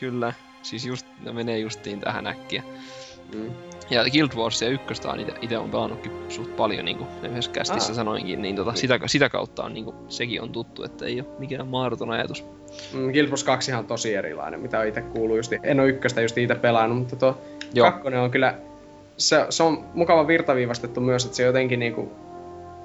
Kyllä, 0.00 0.32
siis 0.62 0.84
just, 0.86 1.06
ne 1.24 1.32
menee 1.32 1.58
justiin 1.58 2.00
tähän 2.00 2.26
äkkiä. 2.26 2.62
Mm. 3.34 3.50
Ja 3.90 4.04
Guild 4.10 4.30
Warsia 4.36 4.68
ykköstä 4.68 5.10
on 5.10 5.20
ite 5.42 5.58
on 5.58 5.70
pelannutkin 5.70 6.12
suht 6.28 6.56
paljon, 6.56 6.84
niin 6.84 6.96
kuin 6.96 7.08
yhdessä 7.22 7.50
kästissä 7.50 7.92
Aa. 7.92 7.96
sanoinkin, 7.96 8.42
niin 8.42 8.56
tota, 8.56 8.74
sitä, 8.74 9.00
sitä 9.06 9.28
kautta 9.28 9.64
on, 9.64 9.74
niin 9.74 9.84
kuin, 9.84 9.96
sekin 10.08 10.42
on 10.42 10.52
tuttu, 10.52 10.84
että 10.84 11.06
ei 11.06 11.20
ole 11.20 11.28
mikään 11.38 11.66
mahdoton 11.66 12.10
ajatus. 12.10 12.44
Mm, 12.92 13.12
Guild 13.12 13.28
Wars 13.28 13.44
2 13.44 13.72
on 13.72 13.86
tosi 13.86 14.14
erilainen, 14.14 14.60
mitä 14.60 14.84
itse 14.84 15.00
kuuluu 15.00 15.36
just. 15.36 15.52
En 15.62 15.80
ole 15.80 15.88
ykköstä 15.88 16.20
just 16.20 16.38
itse 16.38 16.54
pelannut, 16.54 16.98
mutta 16.98 17.16
tuo 17.16 17.38
Joo. 17.74 17.90
kakkonen 17.90 18.20
on 18.20 18.30
kyllä, 18.30 18.54
se, 19.16 19.46
se 19.50 19.62
on 19.62 19.84
mukava 19.94 20.26
virtaviivastettu 20.26 21.00
myös, 21.00 21.24
että 21.24 21.36
se 21.36 21.42
jotenkin 21.42 21.78
niinku, 21.78 22.12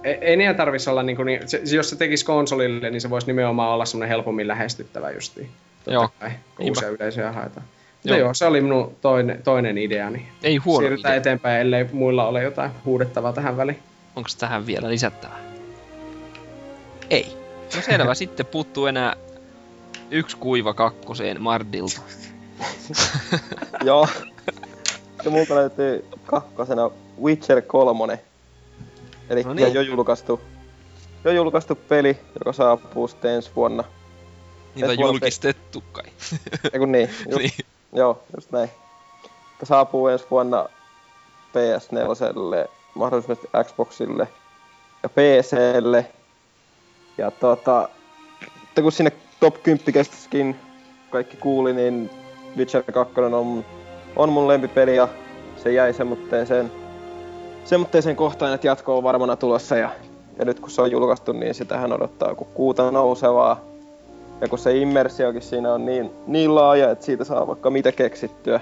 ei, 0.03 0.13
ei 0.21 0.37
niitä 0.37 0.53
tarvitsisi 0.53 0.89
olla 0.89 1.03
niinku, 1.03 1.23
niin, 1.23 1.47
se, 1.47 1.61
jos 1.75 1.89
se 1.89 1.95
tekisi 1.95 2.25
konsolille, 2.25 2.89
niin 2.89 3.01
se 3.01 3.09
voisi 3.09 3.27
nimenomaan 3.27 3.69
olla 3.69 3.85
semmoinen 3.85 4.09
helpommin 4.09 4.47
lähestyttävä 4.47 5.11
justiin. 5.11 5.49
Totta 5.77 5.91
Joo. 5.91 6.09
kai, 6.19 6.29
kun 6.29 6.39
Niinpä. 6.65 6.79
uusia 6.79 6.89
yleisöjä 6.89 7.31
haetaan. 7.31 7.65
Mutta 8.03 8.09
Joo. 8.09 8.19
joo. 8.19 8.33
se 8.33 8.45
oli 8.45 8.61
minun 8.61 8.95
toinen, 9.01 9.41
toinen 9.43 9.77
ideani. 9.77 10.27
Ei 10.43 10.57
huono 10.57 10.79
Siirrytään 10.79 11.11
idea. 11.13 11.19
eteenpäin, 11.21 11.61
ellei 11.61 11.85
muilla 11.93 12.27
ole 12.27 12.43
jotain 12.43 12.71
huudettavaa 12.85 13.33
tähän 13.33 13.57
väliin. 13.57 13.79
Onko 14.15 14.29
tähän 14.39 14.65
vielä 14.67 14.89
lisättävää? 14.89 15.39
Ei. 17.09 17.37
No 17.75 17.81
selvä, 17.81 18.13
sitten 18.23 18.45
puuttuu 18.45 18.85
enää 18.85 19.15
yksi 20.11 20.37
kuiva 20.37 20.73
kakkoseen 20.73 21.41
Mardilta. 21.41 22.01
Joo. 23.85 24.07
Ja 25.25 25.31
multa 25.31 25.55
löytyy 25.55 26.05
kakkosena 26.25 26.91
Witcher 27.23 27.61
3. 27.61 28.19
Eli 29.29 29.43
No 29.43 29.53
niin. 29.53 29.73
jo 29.73 29.81
julkaistu, 29.81 30.41
jo 31.23 31.31
julkaistu 31.31 31.75
peli, 31.75 32.17
joka 32.39 32.53
saapuu 32.53 33.07
sitten 33.07 33.31
ensi 33.31 33.51
vuonna. 33.55 33.83
Niitä 34.75 34.87
vuonna 34.87 35.03
julkistettu 35.03 35.83
kai. 35.91 36.03
Ei 36.73 36.79
kun 36.79 36.91
niin, 36.91 37.09
just, 37.29 37.37
niin. 37.41 37.51
Joo, 37.93 38.19
just 38.35 38.51
näin. 38.51 38.69
Saapuu 39.63 40.07
ensi 40.07 40.25
vuonna 40.31 40.65
PS4, 41.53 42.69
mahdollisesti 42.93 43.49
Xboxille 43.63 44.27
ja 45.03 45.09
PClle. 45.09 46.05
Ja 47.17 47.31
tota, 47.31 47.89
että 48.63 48.81
kun 48.81 48.91
sinne 48.91 49.11
top 49.39 49.63
10 49.63 49.93
kestiskin 49.93 50.55
kaikki 51.09 51.37
kuuli, 51.37 51.73
niin 51.73 52.09
Witcher 52.57 52.83
2 52.83 53.19
on, 53.19 53.65
on 54.15 54.29
mun 54.29 54.47
lempipeli 54.47 54.95
ja 54.95 55.07
se 55.57 55.71
jäi 55.71 55.93
semmoitteeseen, 55.93 56.71
semmoitteeseen 57.65 58.15
kohtaan, 58.15 58.53
että 58.53 58.67
jatko 58.67 58.97
on 58.97 59.03
varmana 59.03 59.35
tulossa 59.35 59.77
ja, 59.77 59.89
ja 60.39 60.45
nyt 60.45 60.59
kun 60.59 60.71
se 60.71 60.81
on 60.81 60.91
julkaistu, 60.91 61.31
niin 61.31 61.55
sitähän 61.55 61.93
odottaa 61.93 62.35
kuin 62.35 62.47
kuuta 62.53 62.91
nousevaa. 62.91 63.72
Ja 64.43 64.49
kun 64.49 64.59
se 64.59 64.77
immersiokin 64.77 65.41
siinä 65.41 65.73
on 65.73 65.85
niin, 65.85 66.11
niin 66.27 66.55
laaja, 66.55 66.91
että 66.91 67.05
siitä 67.05 67.23
saa 67.23 67.47
vaikka 67.47 67.69
mitä 67.69 67.91
keksittyä. 67.91 68.59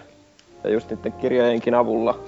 Ja 0.63 0.69
just 0.69 0.89
niiden 0.89 1.13
kirjojenkin 1.13 1.75
avulla. 1.75 2.19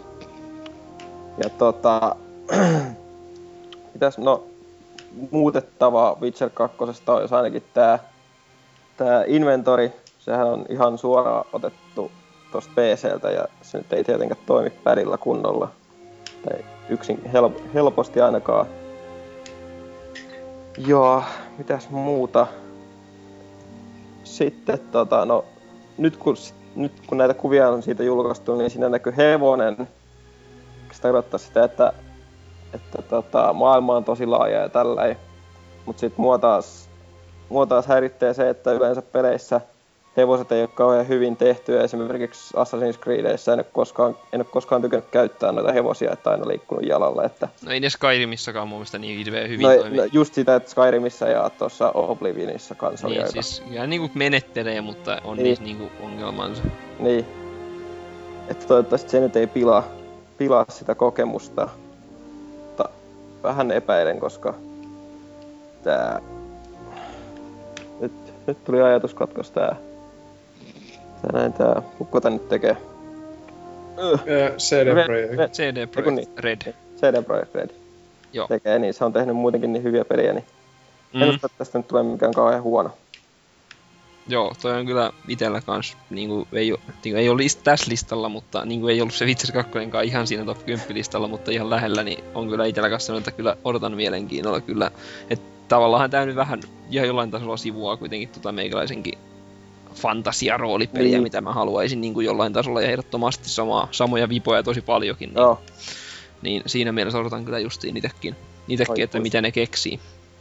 Ja 1.43 1.49
tota... 1.49 2.15
mitäs, 3.93 4.17
no... 4.17 4.43
Muutettavaa 5.31 6.17
Witcher 6.21 6.49
2 6.49 6.77
on 7.07 7.21
jos 7.21 7.33
ainakin 7.33 7.63
tää, 7.73 7.99
tää 8.97 9.23
inventori. 9.27 9.93
Sehän 10.19 10.47
on 10.47 10.65
ihan 10.69 10.97
suoraan 10.97 11.45
otettu 11.53 12.11
tosta 12.51 12.71
PCltä 12.75 13.31
ja 13.31 13.47
se 13.61 13.77
nyt 13.77 13.93
ei 13.93 14.03
tietenkään 14.03 14.41
toimi 14.45 14.69
pärillä 14.69 15.17
kunnolla. 15.17 15.69
Tai 16.45 16.65
yksin 16.89 17.25
help, 17.33 17.57
helposti 17.73 18.21
ainakaan. 18.21 18.65
Joo, 20.77 21.23
mitäs 21.57 21.89
muuta? 21.89 22.47
Sitten 24.33 24.79
tota, 24.79 25.25
no, 25.25 25.45
nyt 25.97 26.17
kun, 26.17 26.35
nyt 26.75 26.91
kun 27.07 27.17
näitä 27.17 27.33
kuvia 27.33 27.69
on 27.69 27.83
siitä 27.83 28.03
julkaistu, 28.03 28.55
niin 28.55 28.69
siinä 28.69 28.89
näkyy 28.89 29.13
hevonen. 29.17 29.87
Se 30.91 31.01
tarkoittaa 31.01 31.37
sitä, 31.37 31.63
että, 31.63 31.93
että 32.73 33.01
tota, 33.01 33.53
maailma 33.53 33.95
on 33.95 34.03
tosi 34.03 34.25
laaja 34.25 34.59
ja 34.59 34.69
tällä 34.69 35.15
Mutta 35.85 35.99
sitten 35.99 36.21
mua 36.21 36.37
taas, 36.37 36.89
mua 37.49 37.65
taas 37.65 37.87
häiritsee 37.87 38.33
se, 38.33 38.49
että 38.49 38.71
yleensä 38.71 39.01
peleissä 39.01 39.61
hevoset 40.17 40.51
ei 40.51 40.61
ole 40.61 40.69
kauhean 40.75 41.07
hyvin 41.07 41.35
tehtyä. 41.37 41.83
Esimerkiksi 41.83 42.53
Assassin's 42.57 42.99
Creedissä 42.99 43.53
en 43.53 43.59
ole 43.59 43.65
koskaan, 43.73 44.17
en 44.33 44.39
ole 44.39 44.45
koskaan 44.51 44.81
tykännyt 44.81 45.09
käyttää 45.11 45.51
noita 45.51 45.71
hevosia, 45.71 46.11
että 46.11 46.29
aina 46.29 46.47
liikkunut 46.47 46.85
jalalla. 46.85 47.23
Että... 47.23 47.49
No 47.65 47.71
ei 47.71 47.79
ne 47.79 47.89
Skyrimissakaan 47.89 48.67
mun 48.67 48.77
mielestä 48.77 48.97
niin 48.97 49.17
hirveän 49.17 49.49
hyvin 49.49 49.63
No, 49.63 49.75
toimii. 49.75 49.97
no, 49.97 50.05
just 50.11 50.33
sitä, 50.33 50.55
että 50.55 50.69
Skyrimissa 50.71 51.27
ja 51.27 51.49
tuossa 51.57 51.91
Oblivionissa 51.91 52.75
kanssa 52.75 53.07
oli 53.07 53.15
niin, 53.15 53.25
aika. 53.25 53.41
siis 53.41 53.63
ihan 53.71 53.89
niinku 53.89 54.09
menettelee, 54.13 54.81
mutta 54.81 55.21
on 55.23 55.37
Niin. 55.37 55.43
niissä 55.43 55.63
niinku 55.63 55.89
ongelmansa. 56.05 56.63
Niin. 56.99 57.25
Että 58.49 58.67
toivottavasti 58.67 59.09
se 59.11 59.19
nyt 59.19 59.35
ei 59.35 59.47
pilaa, 59.47 59.83
pilaa 60.37 60.65
sitä 60.69 60.95
kokemusta. 60.95 61.69
Mutta 62.65 62.89
vähän 63.43 63.71
epäilen, 63.71 64.19
koska 64.19 64.53
tää... 65.83 66.19
Nyt, 67.99 68.11
nyt 68.47 68.63
tuli 68.63 68.81
ajatuskatkos 68.81 69.51
tää. 69.51 69.75
Tää 71.23 71.39
näin 71.39 71.53
tää, 71.53 71.81
kukko 71.97 72.21
tän 72.21 72.33
nyt 72.33 72.49
tekee? 72.49 72.77
Öh, 73.99 74.19
Ö, 74.27 74.55
CD 74.57 75.05
Projekt. 75.05 75.33
Red- 75.33 75.49
CD 75.49 75.87
Projekt 75.87 76.15
niin. 76.15 76.37
Red. 76.37 76.73
CD 76.97 77.23
Projekt 77.23 77.55
Red 77.55 77.69
Joo. 78.33 78.47
tekee, 78.47 78.79
niin 78.79 78.93
se 78.93 79.05
on 79.05 79.13
tehnyt 79.13 79.35
muutenkin 79.35 79.73
niin 79.73 79.83
hyviä 79.83 80.05
pelejä, 80.05 80.33
niin 80.33 80.45
mm. 81.13 81.21
en 81.21 81.29
usko, 81.29 81.45
että 81.45 81.57
tästä 81.57 81.79
nyt 81.79 81.87
tulee 81.87 82.03
mikään 82.03 82.33
kauhean 82.33 82.63
huono. 82.63 82.91
Joo, 84.27 84.53
toi 84.61 84.79
on 84.79 84.85
kyllä 84.85 85.11
itellä 85.27 85.61
kans, 85.61 85.97
niinku, 86.09 86.47
ei, 86.53 86.71
oo, 86.71 86.77
niinku, 87.03 87.19
ei 87.19 87.29
ole 87.29 87.37
list, 87.37 87.59
tässä 87.63 87.91
listalla, 87.91 88.29
mutta 88.29 88.65
niinku, 88.65 88.87
ei 88.87 89.01
ollut 89.01 89.13
se 89.13 89.25
Witcher 89.25 89.51
2 89.51 89.79
ihan 90.03 90.27
siinä 90.27 90.45
top 90.45 90.65
10 90.65 90.85
listalla, 90.89 91.27
mutta 91.27 91.51
ihan 91.51 91.69
lähellä, 91.69 92.03
niin 92.03 92.23
on 92.35 92.49
kyllä 92.49 92.65
itellä 92.65 92.89
kanssa 92.89 93.05
sellainen, 93.05 93.29
että 93.29 93.37
kyllä 93.37 93.57
odotan 93.63 93.95
mielenkiinnolla 93.95 94.61
kyllä. 94.61 94.91
Että 95.29 95.45
tavallaan 95.67 96.09
tää 96.09 96.25
nyt 96.25 96.35
vähän 96.35 96.61
ihan 96.89 97.07
jollain 97.07 97.31
tasolla 97.31 97.57
sivua 97.57 97.97
kuitenkin 97.97 98.29
tota 98.29 98.51
meikäläisenkin 98.51 99.17
fantasiaroolipeliä, 99.93 101.11
Niin. 101.11 101.23
mitä 101.23 101.41
mä 101.41 101.53
haluaisin 101.53 102.01
niin 102.01 102.13
kuin 102.13 102.25
jollain 102.25 102.53
tasolla 102.53 102.81
ja 102.81 102.87
ehdottomasti 102.89 103.49
samaa, 103.49 103.87
samoja 103.91 104.29
vipoja 104.29 104.63
tosi 104.63 104.81
paljonkin. 104.81 105.29
Niin, 105.29 105.37
Joo, 105.41 105.61
niin 106.41 106.63
siinä 106.65 106.91
mielessä 106.91 107.19
odotan 107.19 107.45
kyllä 107.45 107.59
justiin 107.59 107.97
itekin, 107.97 108.35
itekin 108.67 109.03
että 109.03 109.17
Aikuis. 109.17 109.23
mitä 109.23 109.41
ne 109.41 109.51
keksii. 109.51 109.99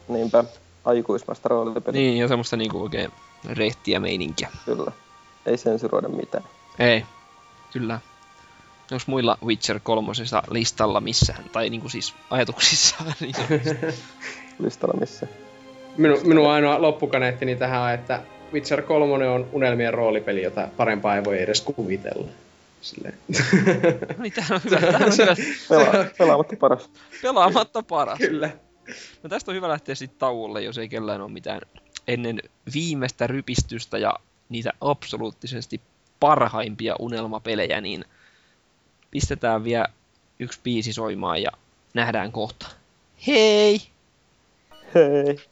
niinpä 0.09 0.45
aikuismasta 0.85 1.49
roolipeli, 1.49 1.99
Niin, 1.99 2.17
ja 2.17 2.29
semmoista 2.29 2.57
niinku 2.57 2.83
oikein 2.83 3.11
reittiä 3.53 4.01
meininkiä. 4.01 4.49
kyllä. 4.65 4.93
Ei 5.47 5.57
sensuroida 5.57 6.09
mitään. 6.09 6.45
Ei, 6.79 7.05
kyllä. 7.73 8.01
Onko 8.93 9.05
muilla 9.07 9.39
Witcher 9.45 9.81
3 9.83 10.09
listalla 10.51 11.01
missään, 11.01 11.45
tai 11.53 11.71
niinku 11.71 11.89
siis 11.89 12.15
ajatuksissaan, 12.31 13.13
niin 13.21 13.35
listalla 14.65 14.95
missä. 15.01 15.27
Minu, 15.97 16.19
minun 16.25 16.51
ainoa 16.51 16.83
loppukaneettini 16.83 17.57
tähän 17.57 17.81
on, 17.83 17.91
että 17.91 18.23
Witcher 18.53 18.83
3 18.83 19.29
on 19.29 19.49
unelmien 19.53 19.95
roolipeli, 19.95 20.43
jota 20.43 20.69
parempaa 20.77 21.17
ei 21.17 21.25
voi 21.25 21.43
edes 21.43 21.61
kuvitella. 21.61 22.29
Silleen. 22.81 23.15
no 24.17 24.23
niin, 24.23 24.33
on 24.51 24.61
hyvä, 24.65 24.81
tää 24.81 25.07
on 25.07 25.13
hyvä. 25.19 25.37
Pelaa, 25.69 26.05
pelaamatta 26.19 26.57
paras. 26.61 26.91
Pelaamatta 27.23 27.83
paras. 27.83 28.19
Kyllä. 28.19 28.51
No 29.23 29.29
tästä 29.29 29.51
on 29.51 29.55
hyvä 29.55 29.69
lähteä 29.69 29.95
sitten 29.95 30.19
tauolle, 30.19 30.63
jos 30.63 30.79
ei 30.79 30.89
kellään 30.89 31.21
ole 31.21 31.31
mitään 31.31 31.61
ennen 32.09 32.41
viimeistä 32.75 33.27
rypistystä 33.27 33.99
ja 33.99 34.15
niitä 34.49 34.73
absoluuttisesti 34.81 35.81
parhaimpia 36.21 36.97
unelmapelejä, 36.99 37.81
niin 37.81 38.05
pistetään 39.11 39.65
vielä 39.65 39.87
yksi 40.39 40.61
biisi 40.63 40.93
soimaan 40.93 41.43
ja 41.43 41.51
nähdään 41.95 42.33
kohta. 42.33 42.67
Hei! 43.27 43.83
Hei. 44.95 45.52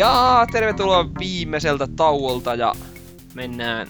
Ja 0.00 0.46
tervetuloa 0.52 1.06
viimeiseltä 1.18 1.86
tauolta 1.96 2.54
ja 2.54 2.72
mennään 3.34 3.86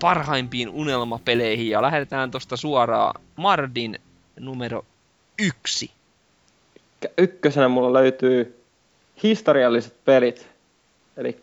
parhaimpiin 0.00 0.68
unelmapeleihin 0.68 1.70
ja 1.70 1.82
lähdetään 1.82 2.30
tosta 2.30 2.56
suoraan 2.56 3.22
Mardin 3.36 3.98
numero 4.40 4.84
yksi. 5.38 5.90
Ykkösenä 7.18 7.68
mulla 7.68 7.92
löytyy 7.92 8.62
historialliset 9.22 9.94
pelit. 10.04 10.48
Eli 11.16 11.36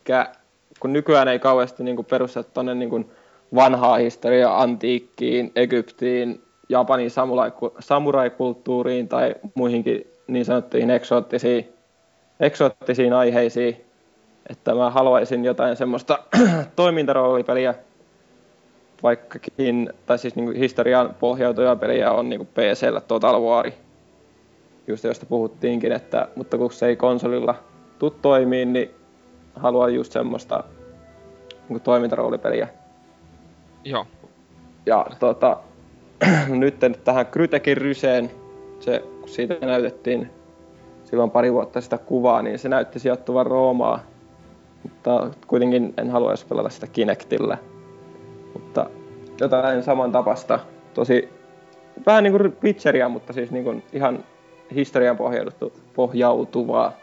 kun 0.79 0.93
nykyään 0.93 1.27
ei 1.27 1.39
kauheasti 1.39 1.83
niin 1.83 2.05
perusteta 2.05 2.49
tuonne 2.53 2.75
niin 2.75 3.11
vanhaa 3.55 3.97
historiaa 3.97 4.61
antiikkiin, 4.61 5.51
Egyptiin, 5.55 6.41
Japanin 6.69 7.11
samurai- 7.11 7.71
samuraikulttuuriin 7.79 9.07
tai 9.07 9.35
muihinkin 9.55 10.07
niin 10.27 10.45
sanottuihin 10.45 10.89
eksoottisiin, 10.89 11.76
eksoottisiin 12.39 13.13
aiheisiin, 13.13 13.85
että 14.49 14.75
mä 14.75 14.89
haluaisin 14.89 15.45
jotain 15.45 15.75
semmoista 15.75 16.19
toimintaroolipeliä, 16.75 17.75
vaikkakin, 19.03 19.89
tai 20.05 20.19
siis 20.19 20.35
niin 20.35 20.55
historiaan 20.55 21.15
pohjautuvia 21.19 21.75
peliä 21.75 22.11
on 22.11 22.29
niin 22.29 22.47
PCllä 22.47 23.01
Total 23.01 23.41
War, 23.41 23.71
just 24.87 25.03
josta 25.03 25.25
puhuttiinkin, 25.25 25.91
että, 25.91 26.27
mutta 26.35 26.57
kun 26.57 26.71
se 26.71 26.85
ei 26.85 26.95
konsolilla 26.95 27.55
tuu 27.99 28.09
toimiin, 28.09 28.73
niin 28.73 28.91
haluan 29.55 29.93
just 29.93 30.11
semmoista 30.11 30.63
niin 31.69 31.81
toimintaroolipeliä. 31.81 32.67
Joo. 33.83 34.07
Ja 34.85 35.05
tota, 35.19 35.57
nyt 36.49 36.75
tähän 37.03 37.25
Krytekin 37.25 37.77
ryseen, 37.77 38.31
se, 38.79 39.03
kun 39.19 39.29
siitä 39.29 39.57
näytettiin 39.61 40.36
silloin 41.09 41.31
pari 41.31 41.53
vuotta 41.53 41.81
sitä 41.81 41.97
kuvaa, 41.97 42.41
niin 42.41 42.59
se 42.59 42.69
näytti 42.69 42.99
sijoittuvan 42.99 43.45
Roomaa. 43.45 43.99
Mutta 44.83 45.29
kuitenkin 45.47 45.93
en 45.97 46.09
haluaisi 46.09 46.45
pelata 46.45 46.69
sitä 46.69 46.87
Kinectillä. 46.87 47.57
Mutta 48.53 48.89
jotain 49.39 49.83
samantapasta. 49.83 50.59
Tosi 50.93 51.29
vähän 52.05 52.23
niin 52.23 52.31
kuin 52.37 52.57
Witcheria, 52.63 53.09
mutta 53.09 53.33
siis 53.33 53.51
niin 53.51 53.63
kuin 53.63 53.83
ihan 53.93 54.23
historian 54.75 55.17
pohjautu, 55.17 55.73
pohjautuvaa. 55.93 56.93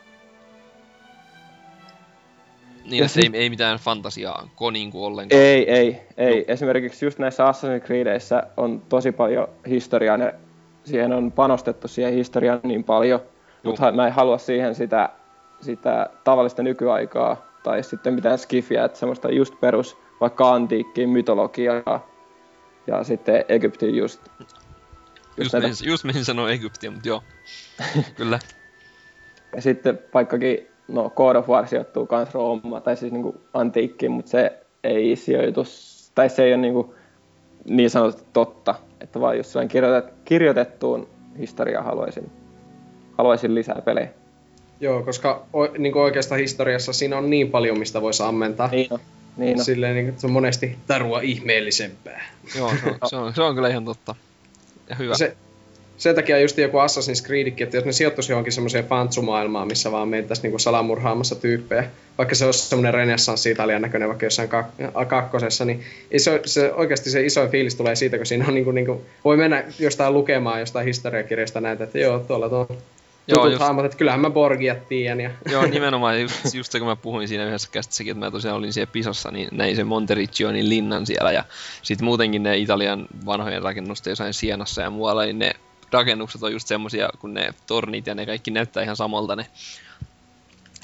Niin, 2.84 2.98
Ja 2.98 3.06
että 3.06 3.20
ei, 3.20 3.42
ei 3.42 3.50
mitään 3.50 3.78
fantasiaa 3.78 4.48
koninku 4.54 5.04
ollenkaan. 5.04 5.42
Ei, 5.42 5.70
ei, 5.70 6.00
ei. 6.16 6.44
Esimerkiksi 6.48 7.06
just 7.06 7.18
näissä 7.18 7.44
Assassin's 7.50 7.86
Creedissä 7.86 8.42
on 8.56 8.82
tosi 8.88 9.12
paljon 9.12 9.48
historiaa. 9.68 10.16
Ne, 10.16 10.34
siihen 10.84 11.12
on 11.12 11.32
panostettu 11.32 11.88
siihen 11.88 12.12
historiaan 12.12 12.60
niin 12.62 12.84
paljon, 12.84 13.20
mutta 13.64 13.92
mä 13.92 14.06
en 14.06 14.12
halua 14.12 14.38
siihen 14.38 14.74
sitä, 14.74 15.08
sitä 15.60 16.10
tavallista 16.24 16.62
nykyaikaa 16.62 17.36
tai 17.62 17.82
sitten 17.82 18.14
mitään 18.14 18.38
skifiä, 18.38 18.84
että 18.84 18.98
semmoista 18.98 19.30
just 19.30 19.60
perus 19.60 19.96
vaikka 20.20 20.52
antiikkiin 20.52 21.08
mytologiaa 21.08 22.08
ja 22.86 23.04
sitten 23.04 23.44
Egyptin 23.48 23.94
just, 23.94 24.20
just, 24.40 24.56
Just, 25.36 25.52
näitä, 25.52 25.68
menin, 25.68 25.90
just 25.90 26.04
menin 26.04 26.24
sanoa 26.24 26.50
Egyptiä, 26.50 26.90
mutta 26.90 27.08
joo. 27.08 27.22
Kyllä. 28.16 28.38
ja 29.56 29.62
sitten 29.62 29.98
vaikkakin 30.14 30.68
no 30.88 31.10
God 31.10 31.36
of 31.36 31.48
War 31.48 31.68
sijoittuu 31.68 32.06
kans 32.06 32.34
Roomaan 32.34 32.82
tai 32.82 32.96
siis 32.96 33.12
niinku 33.12 33.40
antiikkiin, 33.54 34.12
mutta 34.12 34.30
se 34.30 34.58
ei 34.84 35.16
sijoitu, 35.16 35.64
tai 36.14 36.28
se 36.28 36.44
ei 36.44 36.52
ole 36.52 36.60
niinku 36.60 36.94
niin 37.68 37.90
sanottu 37.90 38.22
totta, 38.32 38.74
että 39.00 39.20
vaan 39.20 39.36
just 39.36 39.50
sellainen 39.50 39.68
kirjoitet, 39.68 40.14
kirjoitettuun 40.24 41.08
historiaan 41.38 41.84
haluaisin, 41.84 42.32
haluaisin 43.18 43.54
lisää 43.54 43.82
pelejä. 43.84 44.08
Joo, 44.80 45.02
koska 45.02 45.42
o, 45.52 45.66
niin 45.78 45.96
oikeastaan 45.96 46.40
historiassa 46.40 46.92
siinä 46.92 47.18
on 47.18 47.30
niin 47.30 47.50
paljon, 47.50 47.78
mistä 47.78 48.02
voisi 48.02 48.22
ammentaa. 48.22 48.68
Niin 48.68 48.92
on, 48.92 49.00
niin 49.36 49.58
on. 49.58 49.64
Silleen, 49.64 49.94
niin, 49.94 50.14
se 50.16 50.26
on 50.26 50.32
monesti 50.32 50.76
tarua 50.86 51.20
ihmeellisempää. 51.20 52.26
Joo, 52.58 52.72
se 52.82 52.88
on, 52.88 52.98
se 53.08 53.16
on, 53.16 53.34
se 53.34 53.42
on 53.42 53.54
kyllä 53.54 53.68
ihan 53.68 53.84
totta. 53.84 54.14
Ja 54.90 54.96
hyvä. 54.96 55.14
Se, 55.14 55.36
sen 55.96 56.14
takia 56.14 56.38
just 56.38 56.58
joku 56.58 56.76
Assassin's 56.78 57.26
Creedkin, 57.26 57.64
että 57.64 57.76
jos 57.76 57.84
ne 57.84 57.92
sijoittuisi 57.92 58.32
johonkin 58.32 58.52
semmoiseen 58.52 58.84
fantsumaailmaan, 58.86 59.68
missä 59.68 59.92
vaan 59.92 60.08
mentäisiin 60.08 60.42
niinku 60.42 60.58
salamurhaamassa 60.58 61.34
tyyppejä, 61.34 61.84
vaikka 62.18 62.34
se 62.34 62.46
olisi 62.46 62.68
semmoinen 62.68 62.94
renessanssi-italian 62.94 63.82
näköinen 63.82 64.08
vaikka 64.08 64.26
jossain 64.26 64.48
kak- 64.48 65.06
kakkosessa, 65.06 65.64
niin 65.64 65.82
se, 66.16 66.40
se, 66.44 66.72
oikeasti 66.72 67.10
se 67.10 67.24
iso 67.24 67.48
fiilis 67.48 67.74
tulee 67.74 67.96
siitä, 67.96 68.16
kun 68.16 68.26
siinä 68.26 68.44
on 68.48 68.54
niinku, 68.54 68.70
niinku, 68.70 69.02
voi 69.24 69.36
mennä 69.36 69.64
jostain 69.78 70.14
lukemaan 70.14 70.60
jostain 70.60 70.86
historiakirjasta 70.86 71.60
näitä, 71.60 71.84
että 71.84 71.98
joo, 71.98 72.18
tuolla 72.18 72.48
tuo 72.48 72.68
tutut 73.28 73.52
just- 73.52 73.62
hahmot, 73.62 73.84
että 73.84 73.98
kyllähän 73.98 74.20
mä 74.20 74.30
Borgiat 74.30 74.88
tiedän. 74.88 75.20
Ja... 75.20 75.30
Joo, 75.50 75.66
nimenomaan 75.70 76.22
just, 76.22 76.54
just 76.54 76.72
se, 76.72 76.78
kun 76.78 76.88
mä 76.88 76.96
puhuin 76.96 77.28
siinä 77.28 77.44
yhdessä 77.44 77.68
kästissäkin, 77.72 78.10
että 78.10 78.24
mä 78.26 78.30
tosiaan 78.30 78.56
olin 78.56 78.72
siellä 78.72 78.92
Pisassa, 78.92 79.30
niin 79.30 79.48
näin 79.52 79.76
sen 79.76 79.86
Montericcionin 79.86 80.68
linnan 80.68 81.06
siellä 81.06 81.32
ja 81.32 81.44
sitten 81.82 82.04
muutenkin 82.04 82.42
ne 82.42 82.56
Italian 82.56 83.06
vanhojen 83.26 83.62
rakennusten 83.62 84.10
jossain 84.10 84.34
Sienassa 84.34 84.82
ja 84.82 84.90
muualla, 84.90 85.22
niin 85.22 85.38
ne 85.38 85.52
rakennukset 85.92 86.42
on 86.42 86.52
just 86.52 86.68
semmosia, 86.68 87.10
kun 87.18 87.34
ne 87.34 87.54
tornit 87.66 88.06
ja 88.06 88.14
ne 88.14 88.26
kaikki 88.26 88.50
näyttää 88.50 88.82
ihan 88.82 88.96
samalta 88.96 89.36
ne, 89.36 89.46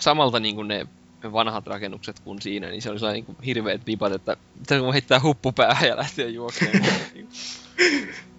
samalta 0.01 0.41
niin 0.41 0.55
kuin 0.55 0.69
ne 0.69 0.87
vanhat 1.33 1.67
rakennukset 1.67 2.21
kuin 2.21 2.43
siinä, 2.43 2.69
niin 2.69 2.83
se 2.83 2.91
oli 2.91 2.99
sellainen 2.99 3.25
niin 3.29 3.37
hirveät 3.47 3.87
vipat, 3.87 4.13
että 4.13 4.37
pitäisikö 4.59 4.85
mun 4.85 4.93
heittää 4.93 5.21
huppu 5.23 5.53
päähän 5.53 5.89
ja 5.89 5.97
lähteä 5.97 6.29
juoksemaan. 6.29 6.85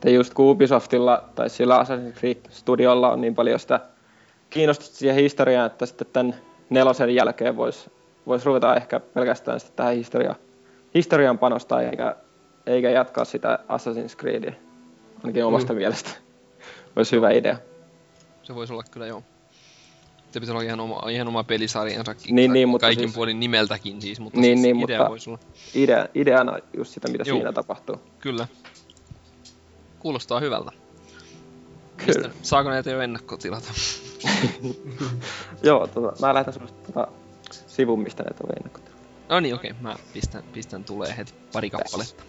Että 0.00 0.10
just 0.10 0.34
kun 0.34 0.50
Ubisoftilla 0.50 1.24
tai 1.34 1.50
sillä 1.50 1.78
Assassin's 1.82 2.18
Creed 2.18 2.36
Studiolla 2.50 3.12
on 3.12 3.20
niin 3.20 3.34
paljon 3.34 3.60
sitä 3.60 3.80
kiinnostusta 4.50 4.96
siihen 4.96 5.16
historiaan, 5.16 5.66
että 5.66 5.86
sitten 5.86 6.06
tämän 6.12 6.34
nelosen 6.70 7.14
jälkeen 7.14 7.56
voisi 7.56 7.90
vois 8.26 8.44
ruveta 8.46 8.76
ehkä 8.76 9.00
pelkästään 9.00 9.60
sitten 9.60 9.76
tähän 9.76 9.94
historia, 9.94 10.34
historiaan 10.94 11.38
panostaa 11.38 11.82
eikä, 11.82 12.16
eikä 12.66 12.90
jatkaa 12.90 13.24
sitä 13.24 13.58
Assassin's 13.68 14.16
Creedia. 14.16 14.52
Ainakin 15.22 15.44
omasta 15.44 15.72
mm. 15.72 15.76
mielestä. 15.78 16.10
Olisi 16.96 17.16
hyvä 17.16 17.30
idea. 17.30 17.56
se 18.42 18.54
voisi 18.54 18.72
olla 18.72 18.84
kyllä 18.90 19.06
joo. 19.06 19.22
Se 20.30 20.32
pitäisi 20.40 20.52
olla 20.52 20.62
ihan 20.62 20.80
oma, 20.80 21.02
ihan 21.10 21.28
oma 21.28 21.44
pelisarjansakin. 21.44 22.34
Niin, 22.34 22.52
niin, 22.52 22.68
mutta 22.68 22.86
Kaikin 22.86 23.04
siis- 23.08 23.14
puolin 23.14 23.40
nimeltäkin 23.40 24.02
siis, 24.02 24.20
mutta 24.20 24.40
Niin, 24.40 24.58
siis 24.58 24.62
niin, 24.62 24.84
idea 24.84 24.98
mutta- 24.98 25.10
voisi 25.10 25.30
olla. 25.30 25.38
Idea, 25.74 26.06
ideana 26.14 26.58
just 26.76 26.92
sitä, 26.94 27.08
mitä 27.08 27.24
Juu. 27.26 27.36
siinä 27.36 27.52
tapahtuu. 27.52 27.96
Kyllä. 28.18 28.46
Kuulostaa 30.00 30.40
hyvältä. 30.40 30.70
Kyllä. 31.96 32.28
Mistä, 32.28 32.30
saako 32.42 32.70
näitä 32.70 32.90
jo 32.90 33.00
ennakkotilata? 33.00 33.68
Joo, 35.62 35.86
tota, 35.86 36.26
mä 36.26 36.34
lähetän 36.34 36.54
susta 36.54 36.92
tota 36.92 37.08
sivun, 37.66 38.02
mistä 38.02 38.22
näitä 38.22 38.44
voi 38.44 38.52
ennakkotilata. 38.56 39.00
No 39.28 39.40
niin, 39.40 39.54
okei. 39.54 39.72
Mä 39.80 39.96
pistän, 40.12 40.42
pistän 40.52 40.84
tulee 40.84 41.16
heti 41.16 41.34
pari 41.52 41.70
kappaletta. 41.70 42.22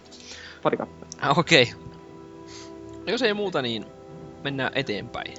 Pari 0.62 0.76
kappaletta. 0.76 1.16
Ah, 1.20 1.38
okei. 1.38 1.72
Jos 3.06 3.22
ei 3.22 3.34
muuta, 3.34 3.62
niin 3.62 3.84
mennään 4.44 4.72
eteenpäin. 4.74 5.34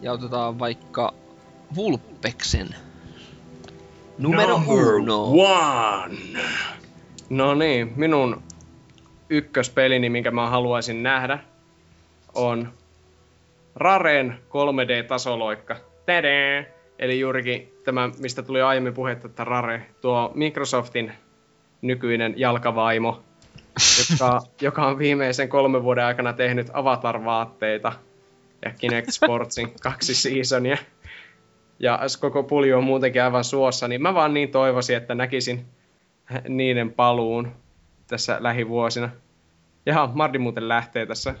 Ja 0.00 0.12
otetaan 0.12 0.58
vaikka 0.58 1.14
Vulpeksen. 1.74 2.74
Numero 4.18 4.62
uno. 4.66 5.24
one. 5.24 6.40
No 7.30 7.54
niin, 7.54 7.92
minun 7.96 8.42
ykköspelini, 9.30 10.10
minkä 10.10 10.30
mä 10.30 10.50
haluaisin 10.50 11.02
nähdä, 11.02 11.38
on 12.34 12.72
Raren 13.76 14.38
3D-tasoloikka. 14.48 15.76
Tadää! 16.06 16.64
Eli 16.98 17.20
juurikin 17.20 17.72
tämä, 17.84 18.10
mistä 18.18 18.42
tuli 18.42 18.62
aiemmin 18.62 18.94
puhetta, 18.94 19.26
että 19.26 19.44
Rare, 19.44 19.86
tuo 20.00 20.32
Microsoftin 20.34 21.12
nykyinen 21.82 22.34
jalkavaimo, 22.36 23.22
joka, 24.10 24.40
joka 24.60 24.86
on 24.86 24.98
viimeisen 24.98 25.48
kolmen 25.48 25.82
vuoden 25.82 26.04
aikana 26.04 26.32
tehnyt 26.32 26.70
Avatar-vaatteita 26.72 27.92
ja 28.64 28.70
Kinect 28.78 29.10
Sportsin 29.10 29.72
kaksi 29.82 30.14
seasonia. 30.14 30.76
Ja 31.78 32.00
koko 32.20 32.42
pulju 32.42 32.76
on 32.76 32.84
muutenkin 32.84 33.22
aivan 33.22 33.44
suossa, 33.44 33.88
niin 33.88 34.02
mä 34.02 34.14
vaan 34.14 34.34
niin 34.34 34.50
toivoisin, 34.50 34.96
että 34.96 35.14
näkisin 35.14 35.64
niiden 36.48 36.92
paluun 36.92 37.52
tässä 38.06 38.36
lähivuosina. 38.40 39.10
Ja 39.86 40.08
Mardi 40.14 40.38
muuten 40.38 40.68
lähtee 40.68 41.06
tässä. 41.06 41.34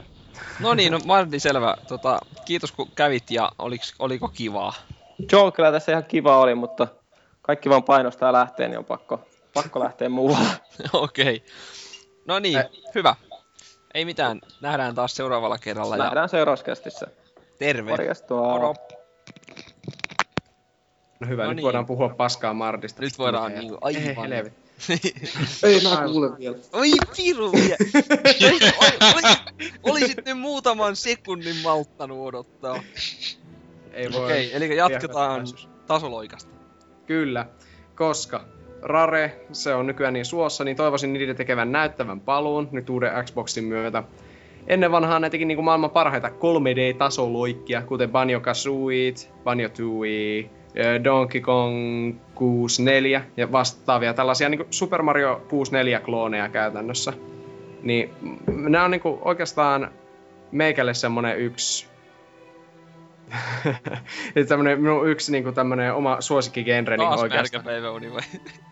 No 0.60 0.74
niin, 0.74 0.92
no 0.92 0.98
Mardi, 1.06 1.40
selvä. 1.40 1.76
Tota, 1.88 2.18
kiitos 2.44 2.72
kun 2.72 2.90
kävit 2.94 3.30
ja 3.30 3.52
oliks, 3.58 3.94
oliko 3.98 4.28
kivaa? 4.28 4.72
Joo, 5.32 5.52
kyllä 5.52 5.72
tässä 5.72 5.92
ihan 5.92 6.04
kiva 6.04 6.38
oli, 6.38 6.54
mutta 6.54 6.88
kaikki 7.42 7.70
vaan 7.70 7.82
painostaa 7.84 8.32
lähteen, 8.32 8.70
niin 8.70 8.78
on 8.78 8.84
pakko, 8.84 9.20
pakko 9.54 9.80
lähteä 9.80 10.08
muualle. 10.08 10.48
Okei. 10.92 11.44
No 12.26 12.38
niin, 12.38 12.58
Ä- 12.58 12.68
hyvä. 12.94 13.14
Ei 13.94 14.04
mitään, 14.04 14.40
nähdään 14.60 14.94
taas 14.94 15.16
seuraavalla 15.16 15.58
kerralla. 15.58 15.96
Ja 15.96 16.04
Nähdään 16.04 16.28
seuraavassa 16.28 16.64
kästissä. 16.66 17.06
terve. 17.58 17.90
Morjesta. 17.90 18.34
Moro. 18.34 18.74
No 21.20 21.28
hyvä, 21.28 21.42
No 21.42 21.48
nyt 21.48 21.56
niin. 21.56 21.64
voidaan 21.64 21.86
puhua 21.86 22.08
paskaa 22.08 22.54
Mardista. 22.54 23.02
Nyt 23.02 23.18
voidaan 23.18 23.52
niinku 23.54 23.78
Ei, 23.88 23.96
aivan... 24.08 24.28
helvetti. 24.30 24.63
Ei 25.62 25.80
mä 25.80 26.08
kuule 26.08 26.38
vielä. 26.38 26.56
Oi 26.72 26.90
piru 27.16 27.52
vie. 27.52 27.76
Oi, 28.48 28.92
oi, 29.14 29.22
Olisit 29.82 30.26
nyt 30.26 30.38
muutaman 30.38 30.96
sekunnin 30.96 31.56
malttanut 31.62 32.26
odottaa. 32.26 32.82
Ei 33.92 34.12
voi. 34.12 34.24
Okei, 34.24 34.56
eli 34.56 34.76
jatketaan 34.76 35.46
tasoloikasta. 35.86 36.50
Kyllä, 37.06 37.46
koska 37.94 38.44
Rare, 38.82 39.40
se 39.52 39.74
on 39.74 39.86
nykyään 39.86 40.12
niin 40.12 40.24
suossa, 40.24 40.64
niin 40.64 40.76
toivoisin 40.76 41.12
niiden 41.12 41.36
tekevän 41.36 41.72
näyttävän 41.72 42.20
paluun 42.20 42.68
nyt 42.72 42.90
uuden 42.90 43.24
Xboxin 43.24 43.64
myötä. 43.64 44.02
Ennen 44.66 44.92
vanhaa 44.92 45.18
ne 45.18 45.30
teki 45.30 45.44
niinku 45.44 45.62
maailman 45.62 45.90
parhaita 45.90 46.28
3D-tasoloikkia, 46.28 47.82
kuten 47.82 48.10
Banjo 48.10 48.40
Kazooie, 48.40 49.14
Banjo 49.44 49.68
Tooie, 49.68 50.50
Donkey 51.04 51.40
Kong 51.40 52.14
64 52.34 53.22
ja 53.36 53.52
vastaavia 53.52 54.14
tällaisia 54.14 54.48
niinku 54.48 54.66
Super 54.70 55.02
Mario 55.02 55.42
64-klooneja 55.48 56.48
käytännössä. 56.48 57.12
Niin 57.82 58.10
mm, 58.20 58.38
nämä 58.46 58.84
on 58.84 58.90
niinku 58.90 59.18
oikeastaan 59.22 59.90
meikälle 60.52 60.94
semmonen 60.94 61.38
yksi 61.38 61.94
tämmönen 64.48 64.80
minun 64.80 65.08
yksi 65.08 65.32
niinku 65.32 65.52
tämmönen 65.52 65.94
oma 65.94 66.20
suosikkigenre 66.20 66.96
Taas 66.96 67.22
oikeastaan. 67.22 67.64
märkäpäiväuni 67.64 68.12
vai? 68.12 68.22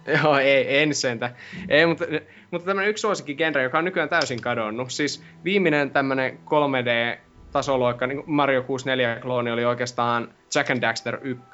Joo, 0.22 0.38
ei, 0.38 0.78
en 0.78 0.94
sentä. 0.94 1.30
Ei, 1.68 1.86
mutta, 1.86 2.04
mutta 2.50 2.66
tämmönen 2.66 2.90
yksi 2.90 3.00
suosikkigenre, 3.00 3.62
joka 3.62 3.78
on 3.78 3.84
nykyään 3.84 4.08
täysin 4.08 4.40
kadonnut. 4.40 4.90
Siis 4.90 5.24
viimeinen 5.44 5.90
tämmönen 5.90 6.38
3D-tasoloikka, 6.46 8.06
niin 8.06 8.22
Mario 8.26 8.60
64-klooni 8.60 9.52
oli 9.52 9.64
oikeastaan 9.64 10.34
Jack 10.54 10.70
and 10.70 10.82
Daxter 10.82 11.18
1, 11.22 11.44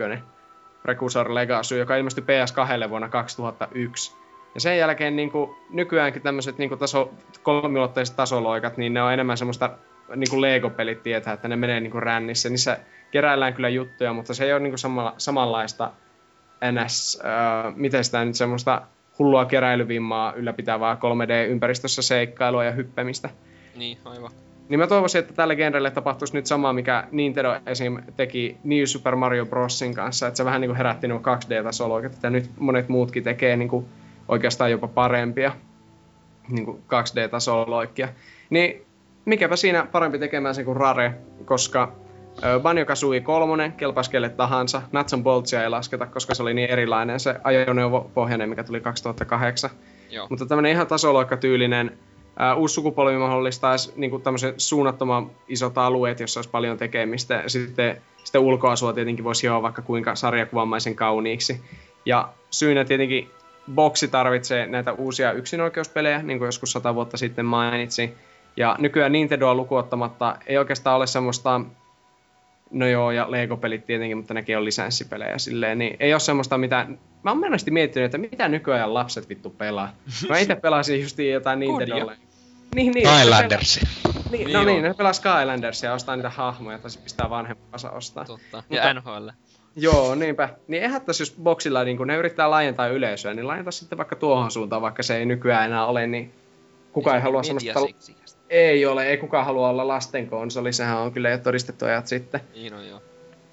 Precursor 0.89 1.34
Legacy, 1.34 1.78
joka 1.78 1.97
ilmestyi 1.97 2.25
PS2 2.25 2.91
vuonna 2.91 3.08
2001. 3.08 4.17
Ja 4.55 4.60
sen 4.60 4.78
jälkeen 4.78 5.17
niin 5.17 5.31
kuin, 5.31 5.57
nykyäänkin 5.70 6.23
tämmöiset 6.23 6.58
niin 6.58 6.78
taso, 6.78 7.15
kolmiulotteiset 7.42 8.17
tasoloikat, 8.17 8.76
niin 8.76 8.94
ne 8.94 9.02
on 9.02 9.12
enemmän 9.12 9.36
semmoista 9.36 9.70
niin 10.17 10.31
kuin 10.31 10.42
Lego-pelit 10.42 11.02
tietää, 11.02 11.34
että 11.34 11.49
ne 11.49 11.57
menee 11.57 11.81
niin 11.81 11.91
kuin 11.91 12.02
rännissä. 12.02 12.49
Niissä 12.49 12.78
keräillään 13.10 13.55
kyllä 13.55 13.68
juttuja, 13.68 14.12
mutta 14.12 14.34
se 14.34 14.44
ei 14.44 14.52
ole 14.52 14.60
niin 14.60 14.70
kuin 14.70 14.78
samalla, 14.78 15.15
samanlaista 15.18 15.92
ns, 16.73 17.20
äh, 17.25 17.76
miten 17.76 18.05
sitä 18.05 18.25
nyt 18.25 18.34
semmoista 18.34 18.83
hullua 19.18 19.44
keräilyvimmaa 19.44 20.33
ylläpitävää 20.33 20.94
3D-ympäristössä 20.94 22.02
seikkailua 22.02 22.65
ja 22.65 22.73
hyppemistä. 22.73 23.31
Niin, 23.76 23.99
aivan. 24.05 24.31
Niin 24.68 24.80
mä 24.80 24.86
toivoisin, 24.86 25.18
että 25.18 25.34
tälle 25.34 25.56
genrelle 25.56 25.90
tapahtuisi 25.90 26.34
nyt 26.34 26.47
sama, 26.47 26.72
mikä 26.72 27.05
Nintendo 27.12 27.56
esim. 27.66 27.98
teki 28.16 28.56
New 28.64 28.84
Super 28.84 29.16
Mario 29.16 29.47
Brosin 29.47 29.94
kanssa, 29.94 30.26
että 30.26 30.36
se 30.36 30.44
vähän 30.44 30.60
niin 30.60 30.68
kuin 30.68 30.76
herätti 30.76 31.08
nuo 31.08 31.18
2D-tasoloikat, 31.18 32.12
että 32.12 32.30
nyt 32.30 32.50
monet 32.58 32.88
muutkin 32.88 33.24
tekee 33.24 33.56
niin 33.56 33.68
kuin 33.68 33.86
oikeastaan 34.28 34.70
jopa 34.70 34.88
parempia 34.88 35.52
niin 36.48 36.64
kuin 36.64 36.78
2D-tasoloikkia. 36.78 38.08
Niin 38.50 38.82
mikäpä 39.24 39.56
siinä 39.56 39.86
parempi 39.92 40.18
tekemään 40.18 40.55
se 40.55 40.64
kuin 40.64 40.76
Rare, 40.76 41.14
koska 41.44 41.92
Banjo 42.62 42.86
Kazooie 42.86 43.20
3 43.20 43.72
kelpas 43.76 44.08
kelle 44.08 44.28
tahansa. 44.28 44.82
Nuts 44.92 45.14
and 45.14 45.22
Boltsia 45.22 45.62
ei 45.62 45.68
lasketa, 45.68 46.06
koska 46.06 46.34
se 46.34 46.42
oli 46.42 46.55
niin 46.55 46.70
erilainen 46.70 47.20
se 47.20 47.34
ajoneuvopohjainen, 47.44 48.48
mikä 48.48 48.64
tuli 48.64 48.80
2008. 48.80 49.70
Joo. 50.10 50.26
Mutta 50.30 50.47
tämmönen 50.47 50.72
ihan 50.72 50.86
tasoloikkatyylinen 50.86 51.98
uusi 52.57 52.75
sukupolvi 52.75 53.18
mahdollistaisi 53.18 53.92
niin 53.97 54.23
tämmöisen 54.23 54.55
suunnattoman 54.57 55.31
isot 55.49 55.78
alueet, 55.78 56.20
jossa 56.20 56.39
olisi 56.39 56.50
paljon 56.50 56.78
tekemistä. 56.78 57.42
Sitten, 57.47 58.02
sitten 58.25 58.41
ulkoasua 58.41 58.92
tietenkin 58.92 59.25
voisi 59.25 59.42
hioa 59.42 59.62
vaikka 59.62 59.83
kuinka 59.83 60.15
sarjakuvamaisen 60.15 60.94
kauniiksi. 60.97 61.60
Ja 62.07 62.28
syynä 62.50 62.84
tietenkin 62.84 63.31
boksi 63.75 64.08
tarvitsee 64.08 64.67
näitä 64.67 64.92
uusia 64.92 65.33
yksinoikeuspelejä, 65.33 66.23
niin 66.23 66.39
kuin 66.39 66.47
joskus 66.47 66.73
sata 66.73 66.94
vuotta 66.94 67.17
sitten 67.17 67.44
mainitsin. 67.44 68.15
Ja 68.57 68.76
nykyään 68.78 69.12
Nintendoa 69.12 69.55
lukuottamatta 69.55 70.36
ei 70.47 70.58
oikeastaan 70.58 70.97
ole 70.97 71.07
semmoista, 71.07 71.60
no 72.70 72.86
joo, 72.86 73.10
ja 73.10 73.31
Lego-pelit 73.31 73.86
tietenkin, 73.86 74.17
mutta 74.17 74.34
nekin 74.34 74.58
on 74.58 74.65
lisenssipelejä 74.65 75.39
silleen, 75.39 75.78
niin 75.78 75.97
ei 76.00 76.15
ole 76.15 76.20
semmoista, 76.20 76.58
mitä... 76.58 76.86
Mä 77.23 77.31
oon 77.31 77.39
monesti 77.39 77.70
miettinyt, 77.70 78.15
että 78.15 78.18
mitä 78.18 78.49
nykyajan 78.49 78.94
lapset 78.94 79.28
vittu 79.28 79.50
pelaa. 79.50 79.89
Mä 80.28 80.39
itse 80.39 80.55
pelasin 80.55 81.00
just 81.00 81.18
jotain 81.18 81.58
Nintendolle. 81.58 82.17
Niin, 82.74 82.92
niin. 82.92 83.08
Skylandersi. 83.08 83.80
Niin, 84.30 84.44
Niin 84.44 84.52
no 84.52 84.60
on. 84.60 84.66
niin, 84.66 84.82
ne 84.82 84.94
pelaa 84.94 85.12
Skylandersia 85.12 85.90
ja 85.90 85.94
ostaa 85.94 86.16
niitä 86.16 86.30
hahmoja, 86.30 86.78
tai 86.78 86.90
se 86.90 87.00
pistää 87.00 87.30
vanhempansa 87.30 87.90
ostaa. 87.90 88.24
Totta. 88.24 88.56
Mutta- 88.56 88.74
Ja 88.74 88.94
NHL. 88.94 89.28
Joo, 89.76 90.14
niinpä. 90.14 90.48
Niin 90.68 90.82
eihän 90.82 91.02
tässä 91.02 91.22
jos 91.22 91.34
boksilla 91.42 91.84
niin 91.84 91.97
kun 91.97 92.06
ne 92.06 92.16
yrittää 92.16 92.50
laajentaa 92.50 92.86
yleisöä, 92.88 93.34
niin 93.34 93.47
laajentaa 93.47 93.70
sitten 93.72 93.98
vaikka 93.98 94.16
tuohon 94.16 94.50
suuntaan, 94.50 94.82
vaikka 94.82 95.02
se 95.02 95.16
ei 95.16 95.26
nykyään 95.26 95.64
enää 95.66 95.86
ole, 95.86 96.06
niin 96.06 96.32
kuka 96.92 97.14
ei 97.14 97.20
halua 97.20 97.42
semmoista... 97.42 97.80
Mediaseksikästä. 97.80 98.38
Ei 98.50 98.86
ole, 98.86 99.06
ei 99.06 99.16
kukaan 99.16 99.44
halua 99.47 99.68
olla 99.68 99.88
lasten 99.88 100.26
konsoli, 100.28 100.72
sehän 100.72 100.98
on 100.98 101.12
kyllä 101.12 101.30
jo 101.30 101.38
todistettu 101.38 101.84
ajat 101.84 102.06
sitten. 102.06 102.40
Niin 102.55 102.74
on 102.74 102.88
joo. 102.88 103.00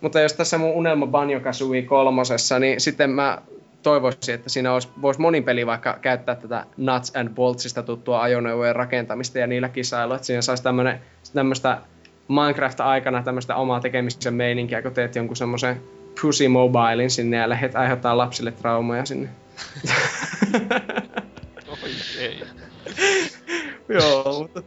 Mutta 0.02 0.20
jos 0.20 0.34
tässä 0.34 0.58
mun 0.58 0.72
unelma 0.74 1.08
Banjo 1.08 1.40
Kazooie 1.40 1.82
kolmosessa, 1.82 2.60
niin 2.60 2.82
sitten 2.82 3.10
mä 3.10 3.38
toivoisin, 3.86 4.36
että 4.36 4.50
siinä 4.50 4.74
olisi, 4.74 4.90
voisi 5.02 5.22
monin 5.22 5.44
peli 5.44 5.66
vaikka 5.66 5.98
käyttää 6.02 6.36
tätä 6.36 6.66
Nuts 6.78 7.16
and 7.16 7.30
Boltsista 7.30 7.84
tuttua 7.84 8.22
ajoneuvojen 8.22 8.76
rakentamista 8.76 9.40
ja 9.40 9.48
niillä 9.48 9.70
kisailua, 9.70 10.16
että 10.16 10.26
siinä 10.26 10.42
saisi 10.42 10.64
tämmöistä 11.34 11.82
Minecraft-aikana 12.28 13.24
tämmöistä 13.24 13.56
omaa 13.56 13.80
tekemisen 13.80 14.34
meininkiä, 14.34 14.82
kun 14.82 14.92
teet 14.92 15.16
jonkun 15.16 15.36
semmoisen 15.36 15.82
Pussy 16.22 16.48
Mobilein 16.48 17.10
sinne 17.10 17.38
ja 17.38 17.50
lähdet 17.50 17.76
aiheuttaa 17.76 18.18
lapsille 18.18 18.52
traumoja 18.52 19.06
sinne. 19.06 19.30
Oi 21.84 21.90
ei. 22.20 22.44
Joo, 23.90 24.40
mutta 24.40 24.62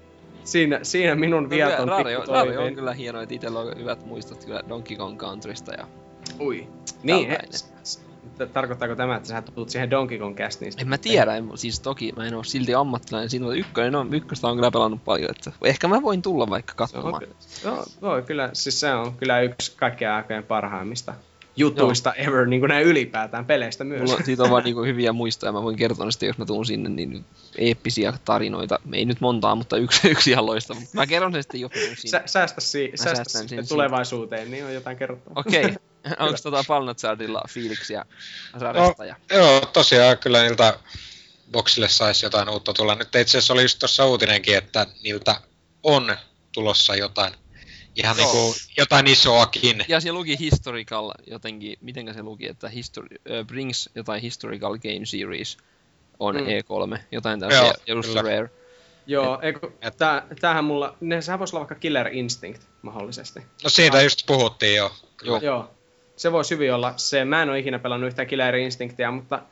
siinä, 0.44 0.80
siinä 0.82 1.14
minun 1.14 1.42
No, 1.42 1.50
viaton 1.50 1.90
on, 1.92 2.05
Rare 2.28 2.58
on 2.58 2.74
kyllä 2.74 2.92
hieno, 2.92 3.20
että 3.20 3.34
itsellä 3.34 3.60
on 3.60 3.78
hyvät 3.78 4.06
muistot 4.06 4.44
kyllä 4.44 4.62
Donkey 4.68 4.97
Kong 4.97 5.18
Countrysta 5.18 5.74
ja 5.74 5.86
Ui. 6.40 6.68
Niin, 7.02 7.28
he, 7.28 7.38
Tarkoittaako 8.47 8.97
tämä, 8.97 9.17
että 9.17 9.28
sä 9.28 9.42
tulet 9.42 9.68
siihen 9.68 9.91
Donkey 9.91 10.18
Kong 10.18 10.36
castiin? 10.36 10.73
En 10.78 10.89
mä 10.89 10.99
tiedä, 10.99 11.36
en, 11.36 11.50
siis 11.55 11.81
toki 11.81 12.12
mä 12.17 12.26
en 12.26 12.34
oo 12.34 12.44
silti 12.44 12.75
ammattilainen 12.75 13.31
siinä, 13.31 13.44
mutta 13.47 13.58
ykkönen 13.58 13.94
on, 13.94 14.15
ykköstä 14.15 14.49
on 14.49 14.57
kyllä 14.57 14.70
pelannut 14.70 15.05
paljon, 15.05 15.31
että 15.31 15.52
ehkä 15.65 15.89
mä 15.89 16.02
voin 16.02 16.23
tulla 16.23 16.50
vaikka 16.50 16.75
katsomaan. 16.76 17.23
Joo, 17.65 17.84
joo, 18.02 18.23
kyllä, 18.23 18.50
siis 18.52 18.81
se 18.81 18.94
on 18.94 19.12
kyllä 19.17 19.41
yksi 19.41 19.76
kaikkien 19.76 20.12
aikojen 20.12 20.44
parhaimmista 20.44 21.15
jutuista 21.58 22.12
joo. 22.18 22.28
ever, 22.28 22.47
niin 22.47 22.60
kuin 22.60 22.68
näin 22.68 22.86
ylipäätään 22.86 23.44
peleistä 23.44 23.84
myös. 23.84 24.02
Mulla 24.02 24.25
siitä 24.25 24.42
on 24.42 24.50
vaan 24.50 24.65
niinku 24.65 24.83
hyviä 24.83 25.12
muistoja, 25.12 25.52
mä 25.52 25.62
voin 25.62 25.76
kertoa 25.76 26.10
sitten, 26.10 26.26
jos 26.26 26.39
mä 26.39 26.47
tuun 26.47 26.67
sinne, 26.67 26.89
niin 26.89 27.25
eeppisiä 27.58 28.12
tarinoita. 28.25 28.78
Ei 28.92 29.05
nyt 29.05 29.20
montaa, 29.20 29.55
mutta 29.55 29.76
yksi, 29.76 30.08
yksi 30.10 30.31
ihan 30.31 30.47
loistava. 30.47 30.81
Mä 30.92 31.07
kerron 31.07 31.33
sen 31.33 31.42
sitten, 31.42 31.60
tuun 31.60 31.70
Sä, 32.07 32.23
säästä, 32.26 32.60
si- 32.60 32.92
säästä 32.94 33.17
säästän 33.17 33.41
sitten 33.41 33.65
sen 33.65 33.68
tulevaisuuteen, 33.68 34.50
niin 34.50 34.65
on 34.65 34.75
jotain 34.75 34.97
kerrottavaa. 34.97 35.41
Okei, 35.47 35.65
okay. 35.65 35.76
onko 36.18 36.38
tota 36.42 36.64
Palnatsardilla 36.68 37.42
fiiliksiä 37.48 38.04
sarjasta? 38.60 39.04
Ja... 39.04 39.16
Joo, 39.30 39.60
tosiaan 39.60 40.18
kyllä 40.18 40.42
niiltä 40.42 40.78
boksille 41.52 41.88
saisi 41.88 42.26
jotain 42.26 42.48
uutta 42.48 42.72
tulla. 42.72 42.94
Nyt 42.94 43.08
itse 43.14 43.38
asiassa 43.38 43.52
oli 43.52 43.62
just 43.62 43.78
tuossa 43.78 44.06
uutinenkin, 44.06 44.56
että 44.56 44.86
niiltä 45.02 45.40
on 45.82 46.16
tulossa 46.52 46.94
jotain. 46.94 47.34
Ihan 47.96 48.16
Joo. 48.18 48.32
niinku 48.32 48.54
jotain 48.76 49.06
isoakin. 49.06 49.84
ja 49.88 50.00
siellä 50.00 50.18
luki 50.18 50.38
historical 50.38 51.12
jotenkin, 51.26 51.76
mitenkä 51.80 52.12
se 52.12 52.22
luki, 52.22 52.48
että 52.48 52.68
history, 52.68 53.16
uh, 53.40 53.46
brings 53.46 53.90
jotain 53.94 54.22
historical 54.22 54.78
game 54.78 55.06
series 55.06 55.56
on 56.18 56.34
Mm. 56.34 56.40
mm. 56.40 56.46
E3, 56.48 56.98
jotain 57.12 57.40
tällaisia, 57.40 57.74
just 57.86 58.08
kyllä. 58.08 58.22
rare. 58.22 58.50
Joo, 59.06 59.38
eikö, 59.42 59.70
et- 59.82 59.96
tää, 59.96 60.26
tämähän 60.40 60.64
mulla, 60.64 60.96
ne, 61.00 61.22
sehän 61.22 61.38
voisi 61.38 61.56
olla 61.56 61.60
vaikka 61.60 61.74
Killer 61.74 62.08
Instinct 62.08 62.62
mahdollisesti. 62.82 63.40
No 63.64 63.70
siitä 63.70 64.02
just 64.02 64.26
puhuttiin 64.26 64.76
jo. 64.76 64.92
Kyllä. 65.16 65.32
Joo. 65.32 65.40
Joo. 65.42 65.74
Se 66.18 66.32
voisi 66.32 66.55
hyvin 66.55 66.74
olla 66.74 66.92
se. 66.97 67.24
Mä 67.24 67.42
en 67.42 67.48
ole 67.48 67.58
ikinä 67.58 67.78
pelannut 67.78 68.08
yhtään 68.08 68.28
Killer 68.28 68.56
Instinctia, 68.56 69.10
mutta 69.10 69.42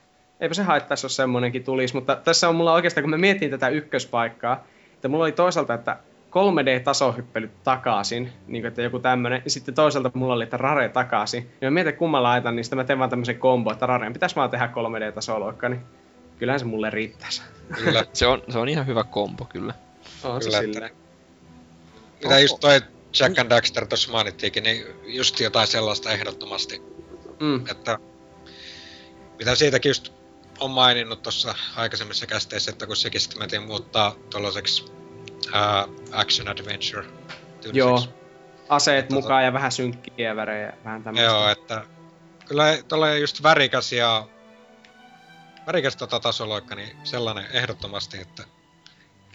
eipä 0.41 0.55
se 0.55 0.63
haittaisi, 0.63 1.05
jos 1.05 1.17
semmonenkin 1.17 1.65
tulisi. 1.65 1.95
Mutta 1.95 2.17
tässä 2.17 2.49
on 2.49 2.57
mulla 2.57 2.73
oikeastaan, 2.73 3.03
kun 3.03 3.11
mä 3.11 3.19
mietin 3.19 3.51
tätä 3.51 3.69
ykköspaikkaa, 3.69 4.65
että 4.95 5.09
mulla 5.09 5.25
oli 5.25 5.33
toisaalta, 5.33 5.75
että 5.75 5.97
3D-tasohyppely 6.31 7.51
takaisin, 7.65 8.33
niin 8.47 8.63
kuin, 8.63 8.69
että 8.69 8.83
joku 8.83 8.99
tämmönen, 8.99 9.43
ja 9.45 9.51
sitten 9.51 9.75
toisaalta 9.75 10.11
mulla 10.15 10.35
oli, 10.35 10.45
että 10.45 10.57
Rare 10.57 10.89
takaisin. 10.89 11.51
Ja 11.61 11.71
mä 11.71 11.75
mietin, 11.75 11.97
kumman 11.97 12.23
laitan, 12.23 12.57
niin 12.57 12.65
sitten 12.65 12.77
mä 12.77 12.85
teen 12.85 12.99
vaan 12.99 13.11
tämmöisen 13.11 13.39
kombo, 13.39 13.73
että 13.73 13.87
Rareen 13.87 14.13
pitäisi 14.13 14.37
vaan 14.37 14.51
tehdä 14.51 14.67
3D-tasoloikka, 14.67 15.69
niin 15.69 15.81
kyllähän 16.39 16.61
se 16.61 16.67
mulle 16.67 16.91
riittäisi. 16.91 17.43
Kyllä. 17.85 18.05
Se 18.13 18.27
on, 18.27 18.43
se 18.49 18.59
on 18.59 18.69
ihan 18.69 18.87
hyvä 18.87 19.05
kombo 19.05 19.45
kyllä. 19.45 19.75
On 20.25 20.43
se 20.43 20.49
Kyllä, 20.49 20.59
että- 20.61 20.73
silleen. 20.73 20.93
Mitä 22.23 22.39
just 22.39 22.61
toi 22.61 22.81
Jack 23.21 23.39
and 23.39 23.51
Daxter 23.51 23.87
tuossa 23.87 24.13
mainittiinkin, 24.13 24.63
niin 24.63 24.87
just 25.05 25.41
jotain 25.41 25.67
sellaista 25.67 26.11
ehdottomasti. 26.11 26.83
Mm. 27.41 27.67
Että 27.71 27.99
mitä 29.39 29.55
siitäkin 29.55 29.91
just 29.91 30.13
on 30.61 30.71
maininnut 30.71 31.23
tuossa 31.23 31.55
aikaisemmissa 31.77 32.27
kästeissä, 32.27 32.71
että 32.71 32.87
kun 32.87 32.97
sekin 32.97 33.21
sitten 33.21 33.39
mentiin 33.39 33.63
muuttaa 33.63 34.15
tuollaiseksi 34.31 34.85
action 36.13 36.49
adventure 36.49 37.07
tyyliseksi. 37.61 37.79
Joo. 37.79 38.05
Aseet 38.69 39.07
Tota- 39.07 39.13
mukaan 39.13 39.45
ja 39.45 39.53
vähän 39.53 39.73
synkkiä 39.73 40.37
värejä, 40.37 40.73
vähän 40.85 41.03
tämmöistä. 41.03 41.31
Joo, 41.31 41.49
että 41.49 41.85
kyllä 42.47 42.79
tuolla 42.89 43.15
just 43.15 43.43
värikäs 43.43 43.93
ja 43.93 44.27
värikäs 45.67 45.97
tota 45.97 46.21
tasoloikka, 46.21 46.75
niin 46.75 46.97
sellainen 47.05 47.47
ehdottomasti, 47.53 48.21
että 48.21 48.45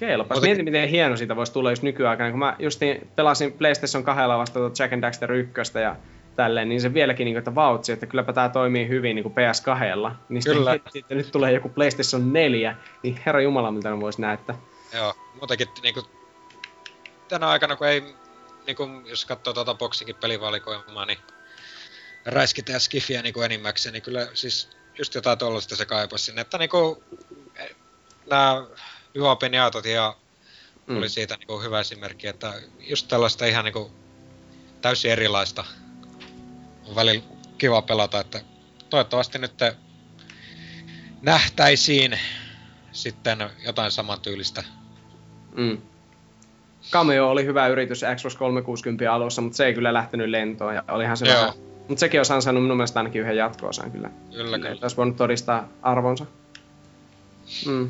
Kelpas. 0.01 0.35
Muutenkin- 0.35 0.49
Mietin, 0.49 0.65
miten 0.65 0.89
hieno 0.89 1.17
siitä 1.17 1.35
voisi 1.35 1.53
tulla 1.53 1.71
just 1.71 1.83
nykyaikana. 1.83 2.29
Kun 2.29 2.39
mä 2.39 2.55
justiin 2.59 3.07
pelasin 3.15 3.53
PlayStation 3.53 4.03
2 4.03 4.21
vasta 4.27 4.59
tuota 4.59 4.83
Jack 4.83 4.93
and 4.93 5.01
Daxter 5.01 5.31
1 5.31 5.53
ja 5.81 5.95
tälleen, 6.35 6.69
niin 6.69 6.81
se 6.81 6.93
vieläkin 6.93 7.25
niin 7.25 7.37
että 7.37 7.55
vautsi, 7.55 7.91
että 7.91 8.05
kylläpä 8.05 8.33
tää 8.33 8.49
toimii 8.49 8.87
hyvin 8.87 9.15
niin 9.15 9.25
PS2. 9.25 10.11
Niin 10.29 10.41
sitten 10.41 10.57
Kyllä. 10.57 10.71
heti, 10.71 10.99
että 10.99 11.15
nyt 11.15 11.31
tulee 11.31 11.51
joku 11.51 11.69
PlayStation 11.69 12.33
4, 12.33 12.75
niin 13.03 13.19
herra 13.25 13.41
jumala, 13.41 13.71
miltä 13.71 13.89
ne 13.89 13.99
voisi 13.99 14.21
näyttää. 14.21 14.55
joo, 14.93 15.13
muutenkin 15.39 15.67
niinku 15.83 16.03
tänä 17.27 17.47
aikana, 17.49 17.75
kun 17.75 17.87
ei, 17.87 18.03
niinku, 18.67 18.87
jos 19.05 19.25
katsoo 19.25 19.53
tuota 19.53 19.73
boxinkin 19.73 20.15
pelivalikoimaa, 20.15 21.05
niin 21.05 21.19
räiskitä 22.25 22.71
ja 22.71 22.79
skifiä 22.79 23.21
niinku 23.21 23.41
enimmäkseen, 23.41 23.93
niin 23.93 24.03
kyllä 24.03 24.27
siis 24.33 24.69
just 24.97 25.15
jotain 25.15 25.37
tollaista 25.37 25.75
se 25.75 25.85
kaipasi 25.85 26.25
sinne, 26.25 26.41
että 26.41 26.57
niinku 26.57 27.03
nämä 28.29 28.65
Juha 29.13 29.35
Peniatot 29.35 29.85
ja 29.85 30.15
Mm. 30.87 30.97
oli 30.97 31.09
siitä 31.09 31.37
niinku 31.37 31.61
hyvä 31.61 31.79
esimerkki, 31.79 32.27
että 32.27 32.53
just 32.79 33.07
tällaista 33.07 33.45
ihan 33.45 33.65
niinku 33.65 33.91
täysin 34.81 35.11
erilaista 35.11 35.65
on 36.87 36.95
välillä 36.95 37.23
kiva 37.57 37.81
pelata, 37.81 38.19
että 38.19 38.41
toivottavasti 38.89 39.39
nyt 39.39 39.53
nähtäisiin 41.21 42.19
sitten 42.91 43.49
jotain 43.65 43.91
samantyylistä. 43.91 44.63
Mm. 45.55 45.77
Cameo 46.91 47.29
oli 47.29 47.45
hyvä 47.45 47.67
yritys 47.67 48.01
Xbox 48.15 48.35
360 48.35 49.13
alussa, 49.13 49.41
mutta 49.41 49.57
se 49.57 49.65
ei 49.65 49.73
kyllä 49.73 49.93
lähtenyt 49.93 50.29
lentoon 50.29 50.75
ja 50.75 50.83
olihan 50.87 51.17
se 51.17 51.25
Joo. 51.25 51.41
vähän... 51.41 51.53
Mutta 51.87 51.99
sekin 51.99 52.19
olisi 52.19 52.33
ansainnut 52.33 52.63
minun 52.63 52.77
mielestä 52.77 52.99
ainakin 52.99 53.21
yhden 53.21 53.37
jatko-osan 53.37 53.91
kyllä. 53.91 54.09
Kyllä, 54.31 54.59
kyllä. 54.59 54.77
Olisi 54.81 54.97
voinut 54.97 55.17
todistaa 55.17 55.67
arvonsa. 55.81 56.25
Mm. 57.65 57.89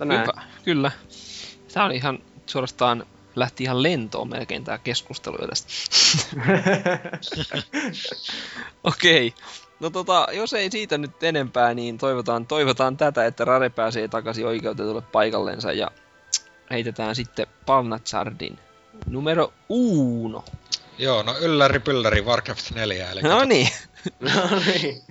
Mutta 0.00 0.14
näin. 0.14 0.20
Hyvä, 0.20 0.42
kyllä. 0.64 0.92
Tää 1.72 1.84
oli 1.84 1.96
ihan 1.96 2.18
suorastaan 2.46 3.06
lähti 3.36 3.64
ihan 3.64 3.82
lentoon 3.82 4.28
melkein 4.28 4.64
tää 4.64 4.78
keskustelu 4.78 5.36
jo 5.40 5.46
tästä. 5.46 5.68
Okei. 8.84 9.34
No 9.80 9.90
tota, 9.90 10.26
jos 10.32 10.52
ei 10.52 10.70
siitä 10.70 10.98
nyt 10.98 11.22
enempää, 11.22 11.74
niin 11.74 11.98
toivotaan, 11.98 12.46
toivotaan 12.46 12.96
tätä, 12.96 13.26
että 13.26 13.44
Rare 13.44 13.70
pääsee 13.70 14.08
takaisin 14.08 14.46
oikeutetulle 14.46 15.02
paikallensa 15.02 15.72
ja 15.72 15.90
heitetään 16.70 17.14
sitten 17.14 17.46
Palnatsardin 17.66 18.58
numero 19.06 19.52
uno. 19.68 20.44
Joo, 20.98 21.22
no 21.22 21.38
ylläri 21.38 21.78
pylläri 21.78 22.22
Warcraft 22.22 22.70
4. 22.74 23.10
Eli 23.10 23.22
No 23.22 23.44
niin. 23.44 23.68
no 24.20 24.58
niin. 24.66 25.02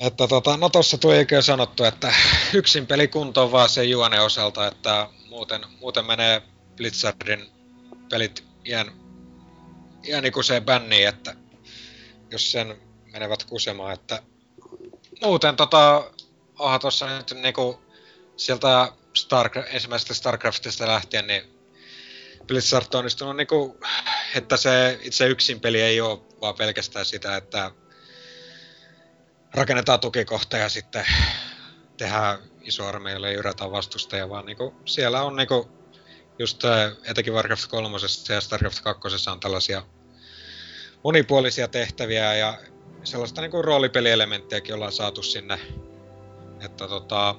Että 0.00 0.28
tota, 0.28 0.56
no 0.56 0.68
tossa 0.68 0.98
tuli 0.98 1.26
jo 1.30 1.42
sanottu, 1.42 1.84
että 1.84 2.14
yksin 2.52 2.86
peli 2.86 3.08
kuntoon 3.08 3.52
vaan 3.52 3.68
sen 3.68 3.90
juonen 3.90 4.22
osalta, 4.22 4.66
että 4.66 5.08
muuten, 5.28 5.64
muuten 5.80 6.04
menee 6.04 6.42
Blizzardin 6.76 7.50
pelit 8.10 8.44
ihan, 8.64 8.92
ihan 10.04 10.24
ikuiseen 10.24 10.64
bänniin, 10.64 11.08
että 11.08 11.36
jos 12.30 12.52
sen 12.52 12.76
menevät 13.12 13.44
kusemaan, 13.44 13.94
että 13.94 14.22
muuten 15.22 15.56
tota, 15.56 16.10
onhan 16.58 16.80
tossa 16.80 17.16
nyt 17.16 17.30
niinku 17.42 17.80
sieltä 18.36 18.92
Starcraft, 19.14 19.68
ensimmäisestä 19.74 20.14
Starcraftista 20.14 20.86
lähtien, 20.86 21.26
niin 21.26 21.42
Blizzard 22.46 22.86
on 22.94 22.98
onnistunut 22.98 23.36
niinku, 23.36 23.80
että 24.34 24.56
se 24.56 24.98
itse 25.02 25.26
yksin 25.26 25.60
peli 25.60 25.80
ei 25.80 26.00
ole 26.00 26.18
vaan 26.40 26.54
pelkästään 26.54 27.04
sitä, 27.04 27.36
että 27.36 27.70
rakennetaan 29.56 30.00
tukikohta 30.00 30.56
ja 30.56 30.68
sitten 30.68 31.06
tehdään 31.96 32.38
iso 32.60 32.86
armeijalle 32.86 33.26
ja 33.28 33.32
jyrätään 33.32 33.72
vastustajia, 33.72 34.28
vaan 34.28 34.46
niinku, 34.46 34.74
siellä 34.84 35.22
on 35.22 35.36
niinku, 35.36 35.68
just 36.38 36.62
etenkin 37.04 37.32
Warcraft 37.32 37.66
3 37.66 37.98
ja 38.28 38.40
Starcraft 38.40 38.80
2 38.80 39.30
on 39.30 39.40
tällaisia 39.40 39.82
monipuolisia 41.04 41.68
tehtäviä 41.68 42.34
ja 42.34 42.58
sellaista 43.04 43.40
niinku 43.40 43.62
roolipelielementtiäkin 43.62 44.74
ollaan 44.74 44.92
saatu 44.92 45.22
sinne. 45.22 45.58
Että 46.60 46.88
tota, 46.88 47.34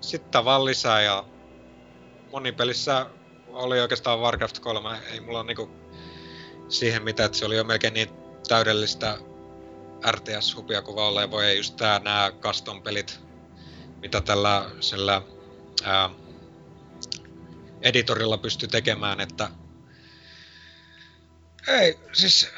sitten 0.00 0.44
vaan 0.44 0.64
lisää 0.64 1.02
ja 1.02 1.24
monipelissä 2.32 3.06
oli 3.48 3.80
oikeastaan 3.80 4.20
Warcraft 4.20 4.58
3. 4.58 4.98
Ei 5.12 5.20
mulla 5.20 5.42
niinku 5.42 5.70
siihen 6.68 7.02
mitään, 7.02 7.26
että 7.26 7.38
se 7.38 7.44
oli 7.44 7.56
jo 7.56 7.64
melkein 7.64 7.94
niin 7.94 8.08
täydellistä 8.48 9.18
RTS-hupia 10.10 10.82
kuin 10.82 10.96
vaan 10.96 11.08
olla 11.08 11.30
voi. 11.30 11.56
Just 11.56 11.76
tää 11.76 11.98
nää 11.98 12.30
custom-pelit, 12.30 13.20
mitä 14.00 14.20
tällä 14.20 14.70
sillä 14.80 15.22
ää, 15.84 16.10
editorilla 17.82 18.38
pystyy 18.38 18.68
tekemään, 18.68 19.20
että 19.20 19.50
ei, 21.68 21.98
siis 22.12 22.48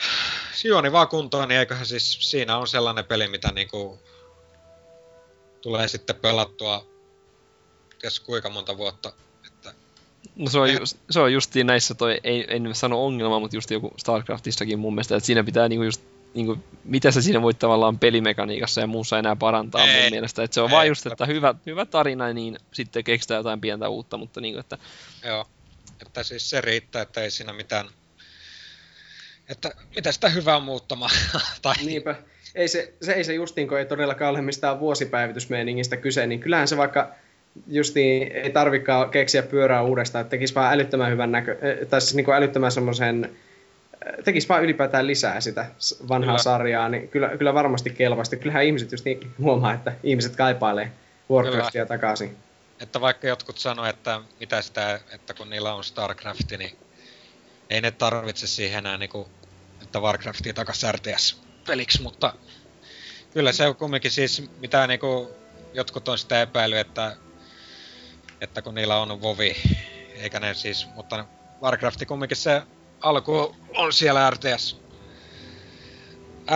juoni 0.64 0.92
vaan 0.92 1.08
kuntoon, 1.08 1.48
niin 1.48 1.58
eiköhän 1.58 1.86
siis 1.86 2.30
siinä 2.30 2.58
on 2.58 2.68
sellainen 2.68 3.04
peli, 3.04 3.28
mitä 3.28 3.52
niinku 3.52 3.98
tulee 5.60 5.88
sitten 5.88 6.16
pelattua 6.16 6.86
ties 7.98 8.20
kuinka 8.20 8.50
monta 8.50 8.76
vuotta. 8.76 9.12
Että 9.46 9.74
No 10.36 10.50
se 10.50 10.58
on, 10.58 10.72
just, 10.72 10.96
se 11.10 11.20
on 11.20 11.32
justiin 11.32 11.66
näissä 11.66 11.94
toi, 11.94 12.20
ei, 12.24 12.44
en 12.48 12.74
sano 12.74 13.04
ongelma, 13.04 13.40
mutta 13.40 13.56
just 13.56 13.70
joku 13.70 13.94
StarCraftissakin 13.96 14.78
mun 14.78 14.94
mielestä, 14.94 15.16
että 15.16 15.26
siinä 15.26 15.44
pitää 15.44 15.68
niinku 15.68 15.82
just 15.82 16.02
niinku, 16.36 16.58
mitä 16.84 17.10
sä 17.10 17.22
siinä 17.22 17.42
voit 17.42 17.58
tavallaan 17.58 17.98
pelimekaniikassa 17.98 18.80
ja 18.80 18.86
muussa 18.86 19.18
enää 19.18 19.36
parantaa 19.36 19.86
ei, 19.86 20.02
mun 20.02 20.10
mielestä. 20.10 20.42
Että 20.42 20.54
se 20.54 20.60
on 20.60 20.70
ei, 20.70 20.74
vaan 20.74 20.88
just, 20.88 21.06
että 21.06 21.26
hyvä, 21.26 21.54
hyvä 21.66 21.86
tarina, 21.86 22.32
niin 22.32 22.56
sitten 22.72 23.04
keksitään 23.04 23.38
jotain 23.38 23.60
pientä 23.60 23.88
uutta, 23.88 24.16
mutta 24.16 24.40
niinku, 24.40 24.60
että... 24.60 24.78
Joo, 25.24 25.46
että 26.06 26.22
siis 26.22 26.50
se 26.50 26.60
riittää, 26.60 27.02
että 27.02 27.20
ei 27.20 27.30
siinä 27.30 27.52
mitään... 27.52 27.86
Että 29.48 29.70
mitä 29.96 30.12
sitä 30.12 30.28
hyvää 30.28 30.60
muuttamaan. 30.60 31.10
tai... 31.62 31.74
Niinpä. 31.84 32.14
Ei 32.54 32.68
se, 32.68 32.94
se, 33.02 33.12
ei 33.12 33.24
se 33.24 33.34
justiin, 33.34 33.68
kun 33.68 33.78
ei 33.78 33.86
todellakaan 33.86 34.30
ole 34.30 34.42
mistään 34.42 34.80
vuosipäivitysmeeningistä 34.80 35.96
kyse, 35.96 36.26
niin 36.26 36.40
kyllähän 36.40 36.68
se 36.68 36.76
vaikka 36.76 37.14
justiin 37.66 38.32
ei 38.32 38.50
tarvikaan 38.50 39.10
keksiä 39.10 39.42
pyörää 39.42 39.82
uudestaan, 39.82 40.20
että 40.20 40.30
tekisi 40.30 40.54
vaan 40.54 40.72
älyttömän 40.72 41.12
hyvän 41.12 41.32
näkö, 41.32 41.58
eh, 41.62 41.88
tai 41.88 42.00
siis 42.00 42.14
niin 42.14 42.24
kuin 42.24 42.34
älyttömän 42.34 42.72
semmoisen, 42.72 43.36
tekisi 44.24 44.48
vaan 44.48 44.64
ylipäätään 44.64 45.06
lisää 45.06 45.40
sitä 45.40 45.66
vanhaa 46.08 46.32
kyllä. 46.32 46.42
sarjaa, 46.42 46.88
niin 46.88 47.08
kyllä, 47.08 47.28
kyllä 47.28 47.54
varmasti 47.54 47.90
kelpaasti. 47.90 48.36
Kyllähän 48.36 48.64
ihmiset 48.64 48.92
just 48.92 49.04
niin 49.04 49.32
huomaa, 49.38 49.74
että 49.74 49.92
ihmiset 50.02 50.36
kaipailee 50.36 50.92
Warcraftia 51.30 51.70
kyllä. 51.70 51.86
takaisin. 51.86 52.36
Että 52.80 53.00
vaikka 53.00 53.26
jotkut 53.26 53.58
sanoo, 53.58 53.84
että 53.84 54.20
mitä 54.40 54.62
sitä, 54.62 55.00
että 55.12 55.34
kun 55.34 55.50
niillä 55.50 55.74
on 55.74 55.84
Starcraft, 55.84 56.50
niin 56.58 56.78
ei 57.70 57.80
ne 57.80 57.90
tarvitse 57.90 58.46
siihen 58.46 58.78
enää 58.78 58.98
niin 58.98 59.10
kuin, 59.10 59.28
että 59.82 60.00
Warcraftia 60.00 60.54
takaisin 60.54 60.94
RTS-peliksi, 60.94 62.02
mutta 62.02 62.34
kyllä 63.32 63.52
se 63.52 63.66
on 63.66 63.76
kumminkin 63.76 64.10
siis, 64.10 64.50
mitä 64.60 64.86
niin 64.86 65.00
kuin, 65.00 65.28
jotkut 65.74 66.08
on 66.08 66.18
sitä 66.18 66.42
epäily, 66.42 66.78
että 66.78 67.16
että 68.40 68.62
kun 68.62 68.74
niillä 68.74 68.96
on 68.96 69.22
Vovi, 69.22 69.56
eikä 70.14 70.40
ne 70.40 70.54
siis, 70.54 70.88
mutta 70.94 71.24
Warcraft 71.62 72.04
kumminkin 72.06 72.36
se 72.36 72.62
alku 73.08 73.56
on 73.76 73.92
siellä 73.92 74.30
RTS, 74.30 74.80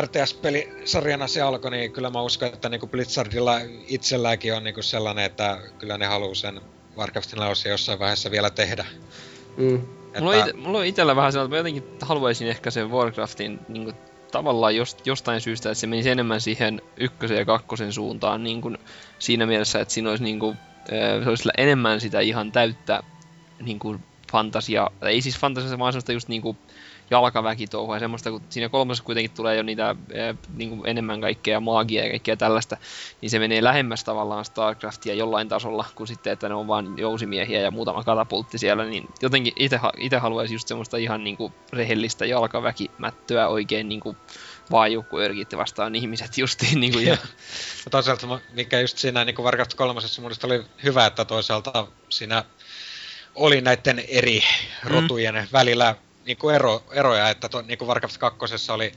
RTS-pelisarjana 0.01 1.27
se 1.27 1.41
alkoi, 1.41 1.71
niin 1.71 1.93
kyllä 1.93 2.11
mä 2.11 2.23
uskon, 2.23 2.49
että 2.49 2.69
niin 2.69 2.89
Blizzardilla 2.91 3.61
itselläkin 3.87 4.55
on 4.55 4.65
niin 4.65 4.83
sellainen, 4.83 5.25
että 5.25 5.59
kyllä 5.79 5.99
ne 5.99 6.07
haluaa 6.07 6.35
sen 6.35 6.61
Warcraftin 6.97 7.43
osia 7.43 7.73
jossain 7.73 7.99
vaiheessa 7.99 8.31
vielä 8.31 8.51
tehdä. 8.51 8.85
Mm. 9.57 9.77
Että... 10.07 10.21
Mulla, 10.21 10.37
on 10.37 10.49
ite, 10.49 10.53
mulla 10.53 10.79
on 10.79 10.85
itellä 10.85 11.17
vähän 11.17 11.33
sellainen, 11.33 11.47
että 11.47 11.71
mä 11.71 11.79
jotenkin 11.81 12.07
haluaisin 12.09 12.49
ehkä 12.49 12.71
sen 12.71 12.91
Warcraftin 12.91 13.61
niin 13.69 13.85
kuin, 13.85 13.97
tavallaan 14.33 14.77
jost, 14.77 15.07
jostain 15.07 15.41
syystä, 15.41 15.71
että 15.71 15.81
se 15.81 15.87
menisi 15.87 16.11
enemmän 16.11 16.41
siihen 16.41 16.83
ykkösen 16.97 17.37
ja 17.37 17.45
kakkosen 17.45 17.93
suuntaan 17.93 18.45
niin 18.45 18.61
kuin, 18.61 18.79
siinä 19.19 19.47
mielessä, 19.47 19.81
että 19.81 19.95
siinä 19.95 20.11
olisi 20.11 20.25
niin 20.25 20.39
kuin, 20.39 20.57
se 21.25 21.29
olisi 21.29 21.49
enemmän 21.59 22.01
sitä 22.01 22.21
ihan 22.21 22.53
täyttä 22.53 23.03
niin 23.63 23.79
kuin 23.79 24.03
fantasia, 24.33 24.91
ei 25.03 25.21
siis 25.21 25.39
fantasia, 25.39 25.79
vaan 25.79 25.93
semmoista 25.93 26.13
just 26.13 26.29
niin 26.29 26.43
kuin 26.43 26.59
jalkaväkitouhua 27.11 27.97
ja 27.97 28.01
semmoista, 28.01 28.31
kun 28.31 28.43
siinä 28.49 28.69
kolmosessa 28.69 29.05
kuitenkin 29.05 29.31
tulee 29.31 29.57
jo 29.57 29.63
niitä 29.63 29.97
niin 30.55 30.71
kuin 30.71 30.83
enemmän 30.85 31.21
kaikkea 31.21 31.61
maagia 31.61 32.05
ja 32.05 32.11
kaikkea 32.11 32.37
tällaista, 32.37 32.77
niin 33.21 33.31
se 33.31 33.39
menee 33.39 33.65
lähemmäs 33.65 34.05
tavallaan 34.05 34.45
StarCraftia 34.45 35.15
jollain 35.15 35.49
tasolla, 35.49 35.85
kuin 35.95 36.07
sitten, 36.07 36.33
että 36.33 36.49
ne 36.49 36.55
on 36.55 36.69
vain 36.69 36.99
jousimiehiä 36.99 37.61
ja 37.61 37.71
muutama 37.71 38.05
katapultti 38.05 38.59
siellä, 38.59 38.85
niin 38.85 39.09
jotenkin 39.23 39.53
itse 39.99 40.19
haluaisin 40.19 40.55
just 40.55 40.69
semmoista 40.69 40.97
ihan 40.97 41.25
niin 41.25 41.37
kuin 41.37 41.53
rehellistä 41.73 42.27
jalkaväkimättöä 42.27 43.49
oikein 43.49 43.89
niin 43.89 44.01
kuin 44.01 44.17
vaan 44.71 44.93
joku 44.93 45.19
örkitti 45.19 45.57
vastaan 45.57 45.95
ihmiset 45.95 46.39
justiin. 46.39 46.81
Niin 46.81 46.93
kuin, 46.93 47.07
ja... 47.07 47.13
ja 47.85 47.91
toisaalta 47.91 48.41
mikä 48.53 48.81
just 48.81 48.99
siinä 48.99 49.25
niin 49.25 49.37
Warcraft 49.37 49.75
3 49.75 50.01
mun 50.21 50.33
oli 50.45 50.65
hyvä, 50.85 51.07
että 51.07 51.25
toisaalta 51.25 51.87
siinä 52.09 52.45
oli 53.41 53.61
näiden 53.61 54.05
eri 54.09 54.41
mm. 54.85 54.91
rotujen 54.91 55.35
mm. 55.35 55.47
välillä 55.53 55.97
niin 56.27 56.37
kuin 56.37 56.55
ero, 56.55 56.83
eroja, 56.93 57.31
että 57.31 57.49
to, 57.49 57.63
niin 57.63 57.79
kuin 57.79 57.89
Warcraft 57.89 58.19
2 58.19 58.73
oli 58.73 58.93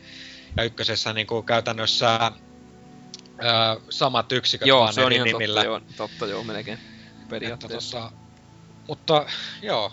ja 0.57 0.63
ykkösessä 0.63 1.13
niin 1.13 1.27
kuin 1.27 1.45
käytännössä 1.45 2.09
ää, 2.09 3.77
samat 3.89 4.31
yksiköt 4.31 4.67
joo, 4.67 4.79
vaan 4.79 4.93
se 4.93 5.01
on 5.01 5.05
eri 5.05 5.15
ihan 5.15 5.27
nimillä. 5.27 5.63
Totta, 5.63 5.67
joo, 5.67 6.07
totta 6.07 6.27
joo, 6.27 6.43
melkein 6.43 6.79
periaatteessa. 7.29 7.97
Että, 7.97 8.09
tota, 8.09 8.23
mutta 8.87 9.25
joo, 9.61 9.91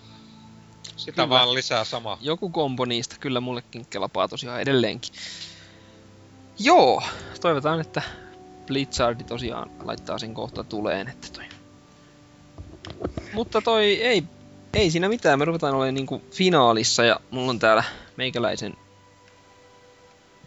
sitä 0.96 1.12
kyllä. 1.12 1.28
vaan 1.28 1.54
lisää 1.54 1.84
sama. 1.84 2.18
Joku 2.20 2.50
kombo 2.50 2.84
niistä 2.84 3.16
kyllä 3.20 3.40
mullekin 3.40 3.86
kelpaa 3.86 4.28
tosiaan 4.28 4.60
edelleenkin. 4.60 5.14
Joo, 6.58 7.02
toivotaan, 7.40 7.80
että 7.80 8.02
Blizzard 8.66 9.24
tosiaan 9.24 9.70
laittaa 9.84 10.18
sen 10.18 10.34
kohta 10.34 10.64
tuleen, 10.64 11.08
että 11.08 11.28
toi. 11.32 11.44
Mutta 13.32 13.60
toi 13.62 14.02
ei, 14.02 14.24
ei 14.74 14.90
siinä 14.90 15.08
mitään, 15.08 15.38
me 15.38 15.44
ruvetaan 15.44 15.74
olemaan 15.74 15.94
niinku 15.94 16.22
finaalissa 16.30 17.04
ja 17.04 17.20
mulla 17.30 17.50
on 17.50 17.58
täällä 17.58 17.84
meikäläisen 18.16 18.76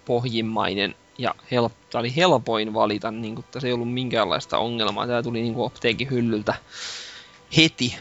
pohjimmainen 0.06 0.96
ja 1.18 1.36
help, 1.52 1.72
tää 1.90 2.00
oli 2.00 2.16
helpoin 2.16 2.74
valita, 2.74 3.12
niin 3.12 3.36
kuin 3.36 3.46
tässä 3.52 3.68
ei 3.68 3.74
ollut 3.74 3.94
minkäänlaista 3.94 4.58
ongelmaa. 4.58 5.08
Tää 5.08 5.24
tuli 5.24 5.42
niin 5.42 5.66
apteekin 5.66 6.10
hyllyltä 6.10 6.54
heti. 7.58 7.96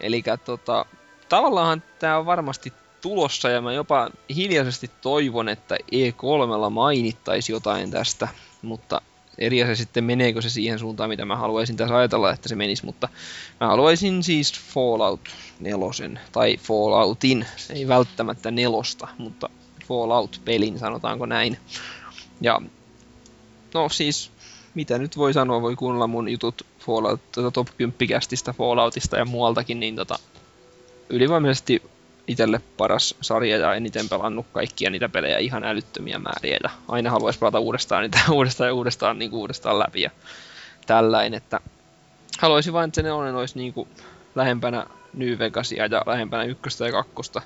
Eli 0.00 0.22
tota, 0.44 0.86
tavallaan 1.28 1.82
tämä 1.98 2.18
on 2.18 2.26
varmasti 2.26 2.72
tulossa 3.00 3.50
ja 3.50 3.60
mä 3.60 3.72
jopa 3.72 4.10
hiljaisesti 4.36 4.90
toivon, 5.00 5.48
että 5.48 5.76
E3 5.76 6.70
mainittaisi 6.70 7.52
jotain 7.52 7.90
tästä, 7.90 8.28
mutta 8.62 9.00
eri 9.38 9.62
asia 9.62 9.76
sitten 9.76 10.04
meneekö 10.04 10.42
se 10.42 10.50
siihen 10.50 10.78
suuntaan, 10.78 11.10
mitä 11.10 11.24
mä 11.24 11.36
haluaisin 11.36 11.76
tässä 11.76 11.96
ajatella, 11.96 12.32
että 12.32 12.48
se 12.48 12.56
menisi, 12.56 12.84
mutta 12.84 13.08
mä 13.60 13.66
haluaisin 13.66 14.22
siis 14.22 14.60
Fallout 14.60 15.28
4, 15.60 16.20
tai 16.32 16.56
Falloutin, 16.56 17.46
ei 17.70 17.88
välttämättä 17.88 18.50
nelosta, 18.50 19.08
mutta 19.18 19.50
Fallout-pelin, 19.88 20.78
sanotaanko 20.78 21.26
näin. 21.26 21.58
Ja 22.40 22.60
no 23.74 23.88
siis, 23.88 24.30
mitä 24.74 24.98
nyt 24.98 25.16
voi 25.16 25.32
sanoa, 25.32 25.62
voi 25.62 25.76
kuunnella 25.76 26.06
mun 26.06 26.28
jutut 26.28 26.66
Fallout, 26.78 27.32
tuota 27.32 27.50
top 27.50 27.68
10 27.76 28.08
kästistä 28.08 28.52
Falloutista 28.52 29.16
ja 29.16 29.24
muualtakin, 29.24 29.80
niin 29.80 29.96
tota, 29.96 30.18
ylivoimaisesti 31.08 31.82
itselle 32.28 32.60
paras 32.76 33.14
sarja 33.20 33.56
ja 33.56 33.74
eniten 33.74 34.08
pelannut 34.08 34.46
kaikkia 34.52 34.90
niitä 34.90 35.08
pelejä 35.08 35.38
ihan 35.38 35.64
älyttömiä 35.64 36.18
määriä 36.18 36.58
ja 36.62 36.70
aina 36.88 37.10
haluaisi 37.10 37.38
pelata 37.38 37.58
uudestaan 37.58 38.02
niitä 38.02 38.18
uudestaan 38.32 38.68
ja 38.68 38.74
uudestaan, 38.74 39.18
niin 39.18 39.30
kuin 39.30 39.40
uudestaan 39.40 39.78
läpi 39.78 40.02
ja 40.02 40.10
tällainen, 40.86 41.36
että 41.36 41.60
haluaisin 42.38 42.72
vain, 42.72 42.88
että 42.88 42.94
se 42.94 43.02
nelonen 43.02 43.34
olisi 43.34 43.58
niin 43.58 43.72
kuin 43.72 43.88
lähempänä 44.34 44.86
New 45.14 45.38
Vegasia 45.38 45.86
ja 45.86 46.02
lähempänä 46.06 46.44
ykköstä 46.44 46.86
ja 46.86 46.92
kakkosta 46.92 47.42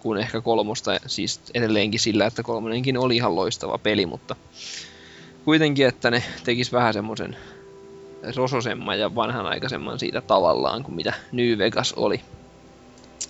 kuin 0.00 0.18
ehkä 0.18 0.40
kolmosta, 0.40 1.00
siis 1.06 1.40
edelleenkin 1.54 2.00
sillä, 2.00 2.26
että 2.26 2.42
kolmonenkin 2.42 2.98
oli 2.98 3.16
ihan 3.16 3.36
loistava 3.36 3.78
peli, 3.78 4.06
mutta 4.06 4.36
kuitenkin, 5.44 5.86
että 5.86 6.10
ne 6.10 6.22
tekis 6.44 6.72
vähän 6.72 6.92
semmoisen 6.94 7.36
rososemman 8.36 8.98
ja 8.98 9.14
vanhanaikaisemman 9.14 9.98
siitä 9.98 10.20
tavallaan 10.20 10.82
kuin 10.82 10.94
mitä 10.94 11.12
New 11.32 11.58
Vegas 11.58 11.92
oli. 11.92 12.20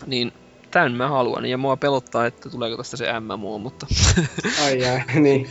Niin 0.06 0.32
tämän 0.76 0.92
mä 0.92 1.08
haluan, 1.08 1.46
ja 1.46 1.58
mua 1.58 1.76
pelottaa, 1.76 2.26
että 2.26 2.50
tuleeko 2.50 2.76
tästä 2.76 2.96
se 2.96 3.06
MMO, 3.20 3.58
mutta... 3.58 3.86
Ai 4.64 4.80
jää, 4.80 5.05
niin. 5.14 5.48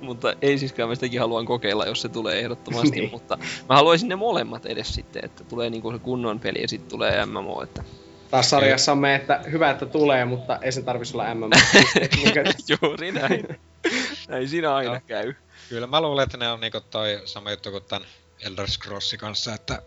mutta 0.00 0.34
ei 0.42 0.58
siiskään, 0.58 0.88
mä 0.88 0.94
sitäkin 0.94 1.20
haluan 1.20 1.46
kokeilla, 1.46 1.86
jos 1.86 2.02
se 2.02 2.08
tulee 2.08 2.38
ehdottomasti, 2.38 3.00
niin. 3.00 3.10
mutta 3.10 3.38
mä 3.68 3.74
haluaisin 3.74 4.08
ne 4.08 4.16
molemmat 4.16 4.66
edes 4.66 4.94
sitten, 4.94 5.24
että 5.24 5.44
tulee 5.44 5.70
niinku 5.70 5.92
se 5.92 5.98
kunnon 5.98 6.40
peli 6.40 6.62
ja 6.62 6.68
sitten 6.68 6.90
tulee 6.90 7.26
MMO, 7.26 7.62
että... 7.62 7.84
Taas 8.30 8.50
sarjassa 8.50 8.92
on 8.92 8.98
me, 8.98 9.14
että 9.14 9.40
hyvä, 9.52 9.70
että 9.70 9.86
tulee, 9.86 10.24
mutta 10.24 10.58
ei 10.62 10.72
se 10.72 10.82
tarvitsisi 10.82 11.16
olla 11.16 11.34
MMO. 11.34 11.48
Juuri 12.82 13.12
näin. 13.12 13.48
näin 14.28 14.48
siinä 14.48 14.74
aina 14.74 14.94
no. 14.94 15.00
käy. 15.06 15.34
Kyllä 15.68 15.86
mä 15.86 16.00
luulen, 16.00 16.22
että 16.22 16.38
ne 16.38 16.48
on 16.48 16.60
niinku 16.60 16.80
toi 16.80 17.20
sama 17.24 17.50
juttu 17.50 17.70
kuin 17.70 17.84
tämän 17.84 18.08
Elder 18.46 18.70
Scrollsin 18.70 19.18
kanssa, 19.18 19.54
että 19.54 19.82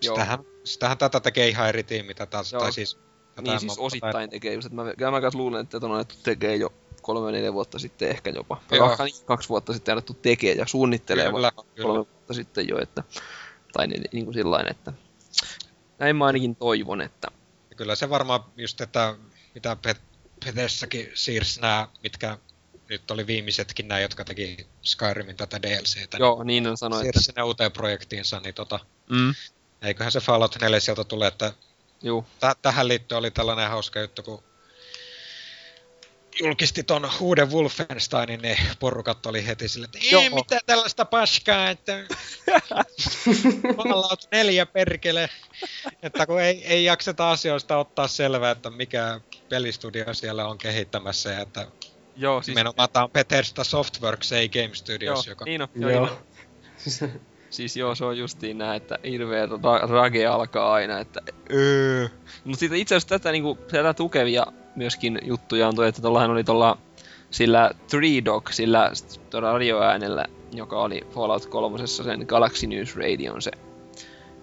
sitähän, 0.00 0.38
sitähän 0.64 0.98
tätä 0.98 1.20
tekee 1.20 1.48
ihan 1.48 1.68
eri 1.68 1.82
tiimi, 1.82 2.14
tätä, 2.14 2.38
tai 2.58 2.72
siis 2.72 3.07
niin 3.42 3.60
siis 3.60 3.78
osittain 3.78 4.12
päin. 4.12 4.30
tekee 4.30 4.54
just, 4.54 4.66
että 4.66 4.76
mä, 4.76 5.10
mä 5.20 5.30
luulen, 5.34 5.60
että 5.60 5.76
on 5.82 5.92
alettu 5.92 6.14
tekee 6.22 6.56
jo 6.56 6.72
kolme 7.02 7.32
neljä 7.32 7.52
vuotta 7.52 7.78
sitten 7.78 8.08
ehkä 8.08 8.30
jopa. 8.30 8.62
Joo. 8.70 8.96
Niin, 9.04 9.14
kaksi 9.24 9.48
vuotta 9.48 9.72
sitten 9.72 9.92
alettu 9.92 10.14
tekee 10.14 10.52
ja 10.52 10.66
suunnittelee 10.66 11.32
kyllä, 11.32 11.52
kyllä. 11.74 11.86
kolme 11.86 12.06
vuotta 12.12 12.34
sitten 12.34 12.68
jo, 12.68 12.78
että, 12.82 13.02
tai 13.72 13.86
niin, 13.86 14.04
niin 14.12 14.24
kuin 14.24 14.34
sillain, 14.34 14.70
että 14.70 14.92
näin 15.98 16.16
mä 16.16 16.26
ainakin 16.26 16.56
toivon, 16.56 17.00
että 17.00 17.28
kyllä 17.76 17.94
se 17.94 18.10
varmaan 18.10 18.40
just, 18.56 18.80
että 18.80 19.14
mitä 19.54 19.76
Petessäkin 20.44 21.10
siirsi 21.14 21.60
nämä, 21.60 21.88
mitkä 22.02 22.38
nyt 22.88 23.10
oli 23.10 23.26
viimeisetkin 23.26 23.88
nämä, 23.88 24.00
jotka 24.00 24.24
teki 24.24 24.66
Skyrimin 24.82 25.36
tätä 25.36 25.62
DLCtä. 25.62 26.16
Joo, 26.16 26.44
niin 26.44 26.66
on 26.66 26.76
sanoin. 26.76 27.02
Siirsi 27.02 27.24
sinne 27.24 27.42
uuteen 27.42 27.72
projektiinsa, 27.72 28.40
niin 28.40 28.54
tota, 28.54 28.80
Mm, 29.10 29.34
eiköhän 29.82 30.12
se 30.12 30.20
Fallout 30.20 30.56
4 30.60 30.80
sieltä 30.80 31.04
tule, 31.04 31.26
että 31.26 31.52
juu. 32.02 32.24
tä- 32.40 32.56
tähän 32.62 32.88
liittyen 32.88 33.18
oli 33.18 33.30
tällainen 33.30 33.70
hauska 33.70 34.00
juttu, 34.00 34.22
kun 34.22 34.42
julkisti 36.40 36.82
ton 36.82 37.10
uuden 37.20 37.50
Wolfensteinin, 37.50 38.42
niin 38.42 38.58
porukat 38.78 39.26
oli 39.26 39.46
heti 39.46 39.68
sille, 39.68 39.84
että 39.84 39.98
Joo. 40.10 40.22
ei 40.22 40.30
mitään 40.30 40.60
tällaista 40.66 41.04
paskaa, 41.04 41.70
että 41.70 41.92
Fallout 43.76 44.28
4 44.32 44.66
perkele. 44.66 45.28
Että 46.02 46.26
kun 46.26 46.40
ei, 46.40 46.64
ei 46.64 46.84
jakseta 46.84 47.30
asioista 47.30 47.78
ottaa 47.78 48.08
selvää, 48.08 48.50
että 48.50 48.70
mikä 48.70 49.20
pelistudio 49.48 50.14
siellä 50.14 50.46
on 50.46 50.58
kehittämässä 50.58 51.30
ja 51.30 51.40
että 51.40 51.66
Joo, 52.16 52.42
siis, 52.42 52.56
nimenomaan 52.56 52.88
tää 52.90 53.04
on 53.04 53.10
Bethesda 53.10 53.64
Softworks, 53.64 54.32
ei 54.32 54.48
Game 54.48 54.74
Studios, 54.74 55.26
joo, 55.26 55.32
joka... 55.32 55.44
niin 55.44 55.62
on, 55.62 55.68
joo, 55.74 55.90
Joo. 55.90 56.18
Siis 57.50 57.76
joo, 57.76 57.94
se 57.94 58.04
on 58.04 58.18
justiin 58.18 58.58
näin, 58.58 58.76
että 58.76 58.98
hirveä 59.04 59.46
ra- 59.46 59.90
rage 59.90 60.26
alkaa 60.26 60.72
aina, 60.72 60.98
että 60.98 61.20
öö. 61.52 62.08
Mutta 62.44 62.60
sitten 62.60 62.78
itse 62.78 62.94
asiassa 62.94 63.18
tätä, 63.18 63.32
niinku, 63.32 63.58
tätä 63.70 63.94
tukevia 63.94 64.46
myöskin 64.76 65.18
juttuja 65.22 65.68
on 65.68 65.74
toi, 65.74 65.88
että 65.88 66.02
tuollahan 66.02 66.30
oli 66.30 66.44
tuolla 66.44 66.78
sillä 67.30 67.70
Three 67.90 68.24
Dog, 68.24 68.48
sillä 68.50 68.90
radioäänellä, 69.32 70.24
joka 70.52 70.82
oli 70.82 71.06
Fallout 71.10 71.46
3 71.46 71.86
sen 71.86 72.24
Galaxy 72.28 72.66
News 72.66 72.96
Radion 72.96 73.42
se 73.42 73.50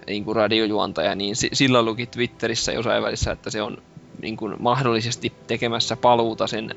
niin 0.07 0.25
kuin 0.25 0.35
radiojuontaja, 0.35 1.15
niin 1.15 1.35
si- 1.35 1.49
sillä 1.53 1.81
luki 1.81 2.05
Twitterissä 2.07 2.71
jossain 2.71 3.03
välissä, 3.03 3.31
että 3.31 3.49
se 3.49 3.61
on 3.61 3.77
niin 4.21 4.37
kuin 4.37 4.55
mahdollisesti 4.59 5.33
tekemässä 5.47 5.95
paluuta 5.95 6.47
sen 6.47 6.75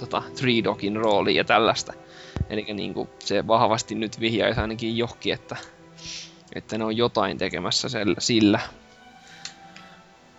tota, 0.00 0.22
Three 0.36 0.64
Dogin 0.64 0.96
rooliin 0.96 1.36
ja 1.36 1.44
tällaista. 1.44 1.92
Eli 2.50 2.62
niin 2.74 2.94
kuin 2.94 3.08
se 3.18 3.46
vahvasti 3.46 3.94
nyt 3.94 4.20
vihjaisi 4.20 4.60
ainakin 4.60 4.96
johki, 4.96 5.32
että, 5.32 5.56
että 6.54 6.78
ne 6.78 6.84
on 6.84 6.96
jotain 6.96 7.38
tekemässä 7.38 7.88
sillä, 7.88 8.16
sillä 8.18 8.60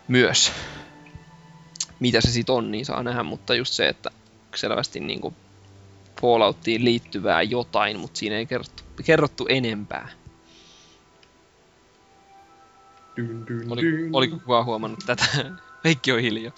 myös. 0.07 0.51
Mitä 1.99 2.21
se 2.21 2.31
sitten 2.31 2.55
on, 2.55 2.71
niin 2.71 2.85
saa 2.85 3.03
nähdä, 3.03 3.23
mutta 3.23 3.55
just 3.55 3.73
se, 3.73 3.87
että 3.87 4.09
selvästi 4.55 4.99
niin 4.99 5.21
kuin 5.21 5.35
Fallouttiin 6.21 6.85
liittyvää 6.85 7.41
jotain, 7.41 7.99
mutta 7.99 8.19
siinä 8.19 8.35
ei 8.35 8.45
kerrottu, 8.45 8.83
kerrottu 9.05 9.45
enempää. 9.49 10.07
Dyn, 13.17 13.47
dyn, 13.47 13.71
Oli, 13.71 13.81
dyn. 13.81 14.09
oliko 14.13 14.37
kukaan 14.37 14.65
huomannut 14.65 14.99
tätä? 15.05 15.25
Kaikki 15.83 16.11
on 16.11 16.19
hiljaa. 16.19 16.53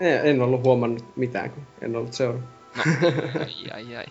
En, 0.00 0.26
en 0.26 0.42
ollut 0.42 0.64
huomannut 0.64 1.16
mitään, 1.16 1.50
kun 1.50 1.66
en 1.80 1.96
ollut 1.96 2.12
seurannut. 2.12 2.59
No, 2.76 2.82
ai 3.40 3.70
ai 3.74 3.96
ai. 3.96 4.04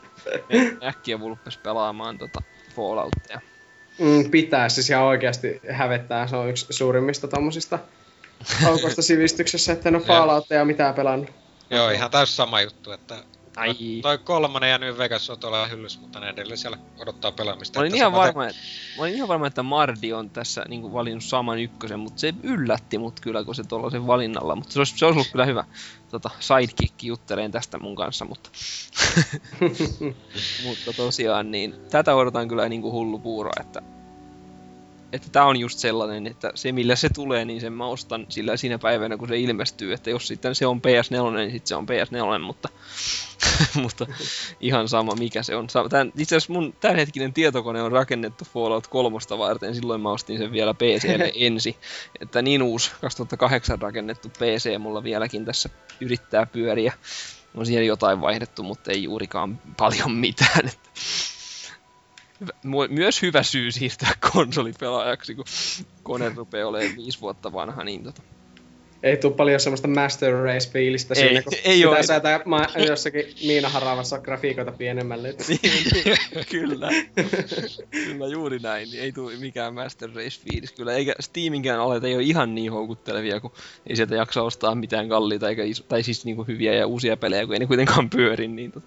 Äkkiä 0.90 1.20
vulppes 1.20 1.58
pelaamaan 1.58 2.18
tota 2.18 2.42
Falloutia. 2.76 3.42
Mm, 4.00 4.32
pitää 4.32 4.70
siis 4.70 4.90
ihan 4.90 5.04
oikeasti 5.04 5.62
hävettää. 5.72 6.28
Se 6.28 6.36
on 6.36 6.50
yksi 6.50 6.66
suurimmista 6.70 7.28
tommosista 7.28 7.80
aukoista 8.68 9.02
sivistyksessä, 9.02 9.74
että 9.74 9.90
en 9.90 9.96
ole 9.96 10.04
Falloutia 10.04 10.66
mitään 10.66 10.96
pelannut. 10.96 11.30
Joo, 11.70 11.90
ihan 11.90 12.12
täys 12.12 12.36
sama 12.36 12.62
juttu, 12.62 12.92
että 12.92 13.16
Ai. 13.56 13.76
toi 14.02 14.18
kolmonen 14.18 14.72
ja 14.72 14.78
New 14.78 14.98
Vegas 14.98 15.30
on 15.30 15.40
tuolla 15.40 15.68
hyllyssä, 15.68 16.00
mutta 16.00 16.20
ne 16.20 16.30
edelleen 16.30 16.58
siellä 16.58 16.78
odottaa 17.00 17.32
pelaamista. 17.32 17.80
Mä 17.80 17.82
olin 17.82 17.96
ihan 17.96 18.12
varma, 18.12 18.48
että, 18.48 18.62
mä 18.98 19.04
olin 19.04 19.14
ihan 19.14 19.28
varma, 19.28 19.48
että 19.48 19.64
Mardi 19.64 20.14
on 20.14 20.30
tässä 20.30 20.66
niin 20.68 20.82
kuin, 20.82 20.94
valinnut 20.94 21.24
saman 21.24 21.60
ykkösen, 21.60 22.00
mutta 22.00 22.20
se 22.20 22.34
yllätti 22.44 22.98
mut 22.98 23.20
kyllä, 23.20 23.44
kun 23.44 23.56
se 23.56 23.64
tuollaisen 23.64 24.08
valinnalla. 24.08 24.56
Mutta 24.56 24.74
se 24.74 24.80
olisi, 24.80 24.98
se 24.98 25.06
olisi 25.06 25.18
ollut 25.18 25.32
kyllä 25.32 25.46
hyvä 25.46 25.64
tota, 26.12 26.30
sidekick 26.40 27.04
jutteleen 27.04 27.52
tästä 27.52 27.80
mun 27.80 27.96
kanssa, 27.96 28.26
mutta, 28.26 28.50
mutta 30.66 30.94
tosiaan 30.98 31.52
niin 31.52 31.76
tätä 31.92 32.16
odotan 32.16 32.48
kyllä 32.48 32.70
niin 32.70 32.82
kuin 32.82 32.94
hullu 32.94 33.20
puuro, 33.20 33.52
että 33.62 33.82
että 35.14 35.30
tää 35.32 35.46
on 35.46 35.60
just 35.60 35.80
sellainen, 35.80 36.28
että 36.28 36.52
se 36.56 36.72
millä 36.72 36.96
se 36.96 37.10
tulee, 37.10 37.46
niin 37.46 37.62
sen 37.62 37.74
mä 37.74 37.86
ostan 37.86 38.26
sillä 38.30 38.58
siinä 38.58 38.80
päivänä, 38.80 39.18
kun 39.18 39.28
se 39.28 39.40
ilmestyy. 39.40 39.94
Että 39.94 40.10
jos 40.10 40.28
sitten 40.28 40.56
se 40.56 40.68
on 40.68 40.82
PS4, 40.82 41.36
niin 41.36 41.52
sitten 41.52 41.68
se 41.68 41.76
on 41.76 41.88
PS4, 41.88 42.42
mutta, 42.42 42.70
mutta 43.82 44.06
ihan 44.60 44.88
sama 44.88 45.16
mikä 45.16 45.44
se 45.44 45.56
on. 45.56 45.68
Tän, 45.90 46.12
itse 46.18 46.36
asiassa 46.36 46.54
mun 46.54 46.74
tämänhetkinen 46.80 47.34
tietokone 47.34 47.82
on 47.82 47.92
rakennettu 47.92 48.46
Fallout 48.54 48.88
3 48.88 49.18
varten, 49.38 49.76
silloin 49.76 50.02
mä 50.02 50.12
ostin 50.12 50.38
sen 50.38 50.52
vielä 50.52 50.74
PClle 50.74 51.32
ensi. 51.48 51.78
Että 52.22 52.42
niin 52.42 52.64
uusi 52.64 52.92
2008 53.02 53.82
rakennettu 53.82 54.30
PC 54.30 54.78
mulla 54.80 55.04
vieläkin 55.04 55.46
tässä 55.46 55.70
yrittää 56.02 56.46
pyöriä. 56.46 56.94
On 57.56 57.66
siellä 57.66 57.86
jotain 57.86 58.22
vaihdettu, 58.22 58.64
mutta 58.64 58.92
ei 58.92 59.04
juurikaan 59.04 59.62
paljon 59.78 60.12
mitään. 60.12 60.68
Että 60.74 60.90
Hyvä- 62.42 62.88
Myös 62.90 63.22
hyvä 63.22 63.44
syy 63.44 63.72
siirtää 63.72 64.12
konsolipelaajaksi, 64.34 65.36
kun 65.36 65.46
kone 66.04 66.32
rupeaa 66.36 66.68
olemaan 66.68 66.96
viisi 66.98 67.22
vuotta 67.22 67.54
vanha, 67.54 67.84
niin 67.84 68.04
tota. 68.04 68.22
Ei 69.04 69.18
tuu 69.18 69.32
paljon 69.32 69.60
semmoista 69.60 69.88
Master 69.88 70.34
Race-fiilistä 70.34 71.14
Ei, 71.14 71.22
siinä, 71.28 71.42
kun 71.42 71.54
ei 71.64 71.84
pitää 71.84 72.04
säätää 72.04 72.40
ma- 72.46 72.68
jossakin 72.88 73.26
miinaharavassa 73.48 74.20
grafiikoita 74.20 74.72
pienemmälle. 74.72 75.36
Niin, 75.48 76.46
kyllä. 76.50 76.90
kyllä 77.92 78.28
juuri 78.28 78.60
näin. 78.60 78.90
Niin 78.92 79.04
ei 79.04 79.12
tule 79.12 79.36
mikään 79.40 79.74
Master 79.74 80.10
Race 80.16 80.42
fiilis 80.50 80.72
kyllä. 80.72 80.94
Eikä 80.94 81.14
Steaminkään 81.20 81.80
alet 81.80 82.04
ei 82.04 82.16
ole 82.16 82.24
ihan 82.24 82.56
niin 82.56 82.72
houkuttelevia, 82.72 83.40
kun 83.40 83.52
ei 83.88 83.96
sieltä 83.96 84.16
jaksa 84.16 84.44
ostaa 84.44 84.76
mitään 84.76 85.10
kalliita, 85.10 85.50
eikä 85.50 85.64
iso, 85.64 85.84
tai 85.84 86.04
siis 86.04 86.26
niinku 86.26 86.44
hyviä 86.44 86.74
ja 86.74 86.88
uusia 86.88 87.18
pelejä, 87.18 87.46
kun 87.46 87.54
ei 87.54 87.60
ne 87.60 87.66
kuitenkaan 87.68 88.10
pyöri. 88.10 88.48
Niin 88.48 88.72
tot. 88.72 88.84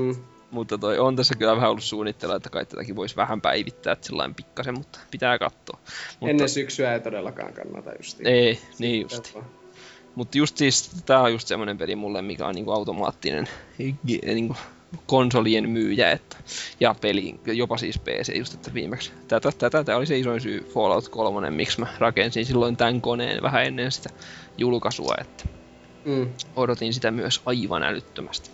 Mm. 0.00 0.14
Mutta 0.52 0.78
toi, 0.78 0.98
on 0.98 1.16
tässä 1.16 1.34
kyllä 1.34 1.56
vähän 1.56 1.70
ollut 1.70 1.84
suunnittelua, 1.84 2.36
että 2.36 2.50
kai 2.50 2.66
tätäkin 2.66 2.96
voisi 2.96 3.16
vähän 3.16 3.40
päivittää 3.40 3.96
sellainen 4.00 4.34
pikkasen, 4.34 4.74
mutta 4.74 4.98
pitää 5.10 5.38
katsoa. 5.38 5.78
Mutta, 6.20 6.30
Ennen 6.30 6.48
syksyä 6.48 6.92
ei 6.94 7.00
todellakaan 7.00 7.52
kannata 7.52 7.90
justiin. 7.98 8.26
Ei, 8.26 8.58
niin 8.78 9.02
just. 9.02 9.36
Mutta 10.14 10.38
just 10.38 10.56
siis, 10.56 10.90
tää 11.06 11.20
on 11.20 11.32
just 11.32 11.48
semmonen 11.48 11.78
peli 11.78 11.96
mulle, 11.96 12.22
mikä 12.22 12.46
on 12.46 12.54
niinku 12.54 12.70
automaattinen 12.70 13.48
gi- 14.06 14.20
niinku 14.24 14.56
konsolien 15.06 15.68
myyjä, 15.68 16.10
että, 16.10 16.36
ja 16.80 16.94
peli, 17.00 17.40
jopa 17.46 17.76
siis 17.76 17.98
PC 17.98 18.36
just, 18.38 18.54
että 18.54 18.74
viimeksi. 18.74 19.12
Tätä, 19.28 19.50
tätä, 19.58 19.84
tämä 19.84 19.98
oli 19.98 20.06
se 20.06 20.18
isoin 20.18 20.40
syy 20.40 20.70
Fallout 20.74 21.08
3, 21.08 21.50
miksi 21.50 21.80
mä 21.80 21.86
rakensin 21.98 22.46
silloin 22.46 22.76
tämän 22.76 23.00
koneen 23.00 23.42
vähän 23.42 23.64
ennen 23.64 23.92
sitä 23.92 24.10
julkaisua, 24.58 25.14
että 25.20 25.44
Mm. 26.04 26.30
odotin 26.56 26.94
sitä 26.94 27.10
myös 27.10 27.42
aivan 27.46 27.82
älyttömästi. 27.82 28.50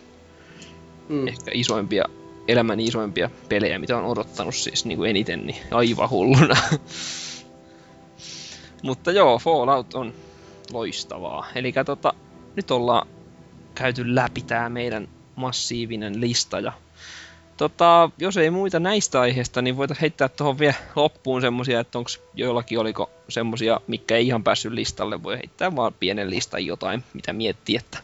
Mm. 1.08 1.28
Ehkä 1.28 1.50
isoimpia, 1.54 2.04
elämäni 2.48 2.84
isoimpia 2.84 3.30
pelejä, 3.48 3.78
mitä 3.78 3.96
on 3.96 4.04
odottanut 4.04 4.54
siis 4.54 4.84
niin 4.84 4.98
kuin 4.98 5.10
eniten, 5.10 5.46
niin 5.46 5.58
aivan 5.70 6.10
hulluna. 6.10 6.56
Mutta 8.82 9.12
joo, 9.12 9.38
Fallout 9.38 9.94
on 9.94 10.14
loistavaa. 10.72 11.46
Eli 11.54 11.72
tota, 11.86 12.14
nyt 12.56 12.70
ollaan 12.70 13.08
käyty 13.74 14.14
läpi 14.14 14.40
tää 14.40 14.68
meidän 14.68 15.08
massiivinen 15.36 16.20
lista 16.20 16.60
ja 16.60 16.72
Tota, 17.58 18.10
jos 18.18 18.36
ei 18.36 18.50
muita 18.50 18.80
näistä 18.80 19.20
aiheista, 19.20 19.62
niin 19.62 19.76
voitaisiin 19.76 20.00
heittää 20.00 20.28
tuohon 20.28 20.58
vielä 20.58 20.74
loppuun 20.96 21.40
semmosia, 21.40 21.80
että 21.80 21.98
onko 21.98 22.10
joillakin 22.34 22.78
oliko 22.78 23.10
semmosia, 23.28 23.80
mikä 23.86 24.16
ei 24.16 24.26
ihan 24.26 24.44
päässyt 24.44 24.72
listalle, 24.72 25.22
voi 25.22 25.36
heittää 25.36 25.76
vaan 25.76 25.94
pienen 26.00 26.30
listan 26.30 26.66
jotain, 26.66 27.04
mitä 27.14 27.32
miettii, 27.32 27.76
että, 27.76 27.98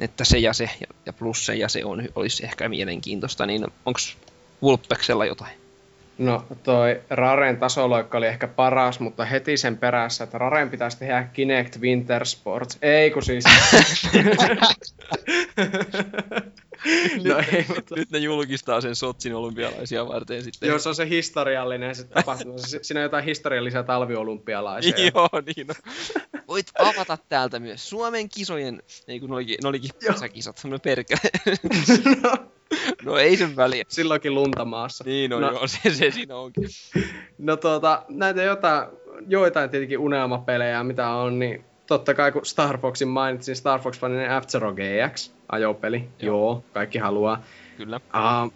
että 0.00 0.24
se 0.24 0.38
ja 0.38 0.52
se 0.52 0.70
ja, 0.80 0.86
ja 1.06 1.12
plus 1.12 1.46
se 1.46 1.54
ja 1.54 1.68
se 1.68 1.84
on, 1.84 2.02
olisi 2.14 2.44
ehkä 2.44 2.68
mielenkiintoista, 2.68 3.46
niin 3.46 3.66
onko 3.86 4.00
Vulpeksella 4.62 5.26
jotain? 5.26 5.52
No 6.18 6.44
toi 6.62 7.00
Raren 7.10 7.56
tasoloikka 7.56 8.18
oli 8.18 8.26
ehkä 8.26 8.48
paras, 8.48 9.00
mutta 9.00 9.24
heti 9.24 9.56
sen 9.56 9.78
perässä, 9.78 10.24
että 10.24 10.38
Raren 10.38 10.70
pitäisi 10.70 10.98
tehdä 10.98 11.28
Kinect 11.32 11.80
Winter 11.80 12.26
Sports. 12.26 12.78
Ei 12.82 13.10
kun 13.10 13.22
siis... 13.22 13.44
no 17.24 17.38
ei, 17.52 17.64
mutta... 17.68 17.94
Nyt 17.96 18.10
ne 18.10 18.18
julkistaa 18.18 18.80
sen 18.80 18.94
Sotsin 18.94 19.34
olympialaisia 19.34 20.08
varten 20.08 20.42
sitten. 20.44 20.68
Joo, 20.68 20.78
se 20.78 20.88
on 20.88 20.94
se 20.94 21.08
historiallinen 21.08 21.94
se 21.94 22.04
tapahtuma. 22.04 22.58
Se- 22.58 22.78
Siinä 22.82 23.00
on 23.00 23.02
jotain 23.02 23.24
historiallisia 23.24 23.82
talviolympialaisia. 23.82 24.94
Joo, 25.14 25.28
niin 25.56 25.66
on. 25.70 25.92
Voit 26.48 26.66
avata 26.78 27.18
täältä 27.28 27.58
myös 27.60 27.88
Suomen 27.88 28.28
kisojen, 28.28 28.82
ei 29.08 29.20
kun 29.20 29.28
ne 29.30 29.34
olikin, 29.36 29.56
ne 29.62 29.68
olikin 29.68 29.90
kisat, 30.32 30.60
no 30.64 30.78
perkele. 30.78 31.20
no, 32.22 32.36
no 33.04 33.16
ei 33.18 33.36
sen 33.36 33.56
väliä. 33.56 33.84
silloinkin 33.88 34.34
lunta 34.34 34.64
maassa. 34.64 35.04
Niin 35.04 35.32
on, 35.32 35.40
No. 35.40 35.46
no. 35.50 35.56
joo, 35.56 35.66
se, 35.66 35.90
se 35.94 36.10
siinä 36.10 36.36
onkin. 36.36 36.64
No 37.38 37.56
tuota, 37.56 38.02
näitä 38.08 38.42
jotain, 38.42 38.88
joitain 39.28 39.70
tietenkin 39.70 39.98
unelmapelejä, 39.98 40.84
mitä 40.84 41.08
on, 41.08 41.38
niin 41.38 41.64
totta 41.86 42.14
kai 42.14 42.32
kun 42.32 42.46
Star 42.46 42.78
Foxin 42.78 43.08
mainitsin, 43.08 43.56
Star 43.56 43.80
Fox 43.80 43.98
Faninen 44.00 44.30
F-Zero 44.42 44.74
GX, 44.74 45.32
ajopeli, 45.48 45.98
joo. 45.98 46.36
joo, 46.36 46.64
kaikki 46.72 46.98
haluaa. 46.98 47.42
Kyllä. 47.76 47.96
Uh, 47.96 48.46
uh, 48.46 48.52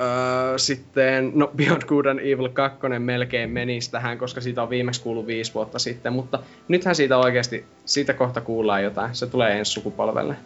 Öö, 0.00 0.58
sitten, 0.58 1.32
no 1.34 1.50
Beyond 1.56 1.82
Good 1.86 2.06
and 2.06 2.18
Evil 2.18 2.48
2 2.48 2.78
melkein 2.98 3.50
menisi 3.50 3.90
tähän, 3.90 4.18
koska 4.18 4.40
siitä 4.40 4.62
on 4.62 4.70
viimeksi 4.70 5.02
kuullut 5.02 5.26
viisi 5.26 5.54
vuotta 5.54 5.78
sitten, 5.78 6.12
mutta 6.12 6.38
nythän 6.68 6.94
siitä 6.94 7.18
oikeasti, 7.18 7.64
siitä 7.84 8.14
kohta 8.14 8.40
kuullaan 8.40 8.82
jotain. 8.82 9.14
Se 9.14 9.26
tulee 9.26 9.58
ensi 9.58 9.72
sukupolvelle. 9.72 10.36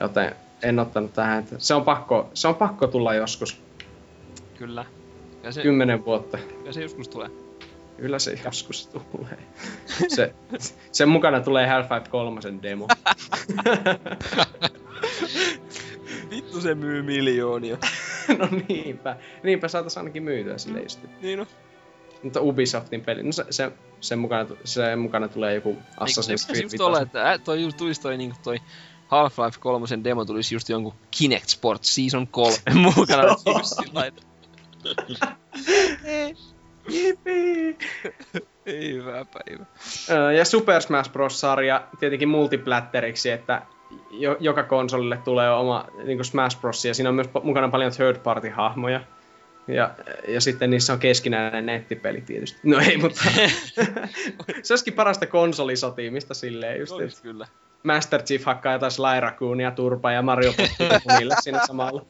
Joten 0.00 0.36
en 0.62 0.78
ottanut 0.78 1.12
tähän. 1.12 1.38
että 1.38 1.54
Se 1.58 1.74
on 1.74 1.84
pakko, 1.84 2.30
se 2.34 2.48
on 2.48 2.54
pakko 2.54 2.86
tulla 2.86 3.14
joskus. 3.14 3.62
Kyllä. 4.58 4.84
Ja 5.42 5.52
se, 5.52 5.62
Kymmenen 5.62 6.04
vuotta. 6.04 6.38
ja 6.64 6.72
se 6.72 6.82
joskus 6.82 7.08
tulee. 7.08 7.28
Kyllä 7.96 8.18
se 8.18 8.38
joskus 8.44 8.86
tulee. 8.86 9.38
Se, 10.08 10.34
sen 10.92 11.08
mukana 11.08 11.40
tulee 11.40 11.66
Half-Life 11.66 12.08
3 12.10 12.40
demo. 12.62 12.88
Vittu 16.30 16.60
se 16.60 16.74
myy 16.74 17.02
miljoonia. 17.02 17.76
no 18.38 18.48
niinpä. 18.68 19.16
Niinpä 19.42 19.68
saatais 19.68 19.96
ainakin 19.98 20.22
myytyä 20.22 20.58
sille 20.58 20.80
just. 20.82 21.00
niin 21.22 21.38
no. 21.38 21.46
Mutta 22.22 22.40
Ubisoftin 22.40 23.00
peli, 23.00 23.22
no 23.22 23.32
se, 23.32 23.44
se, 23.50 23.72
sen, 24.00 24.18
mukana, 24.18 24.48
sen 24.64 24.98
mukana 24.98 25.28
tulee 25.28 25.54
joku 25.54 25.76
se 25.90 25.96
Assassin's 26.00 26.46
Creed 26.46 26.62
just 26.62 26.80
olla, 26.80 26.96
5. 26.98 27.02
että 27.02 27.30
ä, 27.30 27.38
toi 27.38 27.62
just 27.62 27.76
tulisi 27.76 28.00
toi 28.00 28.16
niinku 28.16 28.36
toi 28.42 28.58
Half-Life 29.06 29.58
3 29.60 29.86
demo 30.04 30.24
tulisi 30.24 30.54
just 30.54 30.68
jonkun 30.68 30.94
Kinect 31.10 31.48
Sports 31.48 31.94
Season 31.94 32.26
3 32.26 32.56
mukana. 32.96 33.22
just 33.22 33.74
sillä 33.76 33.92
lailla. 33.92 34.20
Jippii! 36.88 37.78
Ei 38.66 38.92
hyvää 38.92 39.24
päivä. 39.24 39.66
Ja 40.36 40.44
Super 40.44 40.82
Smash 40.82 41.12
Bros-sarja 41.12 41.86
tietenkin 42.00 42.28
multiplatteriksi, 42.28 43.30
että 43.30 43.62
jo, 44.10 44.36
joka 44.40 44.62
konsolille 44.62 45.18
tulee 45.24 45.50
oma 45.50 45.84
niin 46.04 46.24
Smash 46.24 46.60
Bros. 46.60 46.84
Ja 46.84 46.94
siinä 46.94 47.08
on 47.08 47.14
myös 47.14 47.28
mukana 47.42 47.68
paljon 47.68 47.92
third 47.92 48.18
party 48.18 48.48
hahmoja. 48.48 49.00
Ja, 49.68 49.90
ja 50.28 50.40
sitten 50.40 50.70
niissä 50.70 50.92
on 50.92 50.98
keskinäinen 50.98 51.66
nettipeli 51.66 52.20
tietysti. 52.20 52.60
No 52.62 52.78
ei, 52.78 52.96
mutta 52.96 53.22
se 54.62 54.72
olisikin 54.72 54.94
parasta 54.94 55.26
konsolisotiimista 55.26 56.34
silleen 56.34 56.80
just, 56.80 56.92
Olis 56.92 57.20
kyllä. 57.20 57.46
Master 57.82 58.22
Chief 58.22 58.44
hakkaa 58.44 58.72
jotain 58.72 58.92
Sly 58.92 59.20
Raccoonia, 59.20 59.70
turpaa 59.70 60.12
ja 60.12 60.22
Mario 60.22 60.52
pottii 60.52 61.16
niille 61.18 61.34
siinä 61.40 61.66
samalla. 61.66 62.06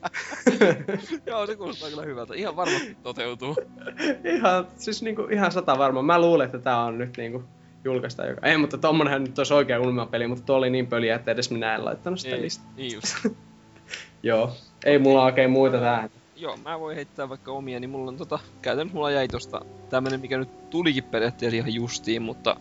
Joo, 1.27 1.47
se 1.47 1.57
kuulostaa 1.57 1.91
kyllä 1.91 2.03
hyvältä. 2.03 2.35
Ihan 2.35 2.57
varmasti 2.57 2.97
toteutuu. 3.03 3.57
ihan, 4.25 4.69
siis 4.77 5.03
niinku, 5.03 5.23
ihan 5.31 5.53
sata 5.53 5.79
varma. 5.79 6.03
Mä 6.03 6.21
luulen, 6.21 6.45
että 6.47 6.59
tää 6.59 6.79
on 6.79 6.99
nyt 6.99 7.17
niinku 7.17 7.45
julkaista 7.87 8.27
joka... 8.27 8.47
Ei, 8.47 8.57
mutta 8.57 8.79
tommonenhan 8.79 9.25
nyt 9.25 9.39
olisi 9.39 9.55
oikea 9.55 9.81
unelmapeli, 9.81 10.27
mutta 10.27 10.45
tuo 10.45 10.57
oli 10.57 10.71
niin 10.71 10.87
pöliä, 10.87 11.15
että 11.15 11.31
edes 11.31 11.51
minä 11.51 11.75
en 11.75 11.85
laittanut 11.85 12.21
sitä 12.21 12.37
listaa. 12.37 12.73
niin 12.77 12.95
just. 12.95 13.17
Joo. 14.23 14.53
Ei 14.85 14.99
mulla 14.99 15.25
oikein 15.25 15.51
muita 15.51 15.79
tähän. 15.79 16.11
Joo, 16.37 16.59
mä 16.65 16.81
voin 16.81 16.97
heittää 16.97 17.29
vaikka 17.29 17.53
omia, 17.53 17.81
niin 17.81 17.91
mulla 17.91 18.09
on 18.09 18.17
tota, 18.17 18.39
käytännössä 18.63 18.95
mulla 18.95 19.11
jäi 19.11 19.29
tosta 19.29 19.61
tämmönen, 19.91 20.21
mikä 20.21 20.39
nyt 20.39 20.71
tulikin 20.71 21.05
periaatteessa 21.05 21.57
ihan 21.57 21.75
justiin, 21.75 22.23
mutta 22.23 22.57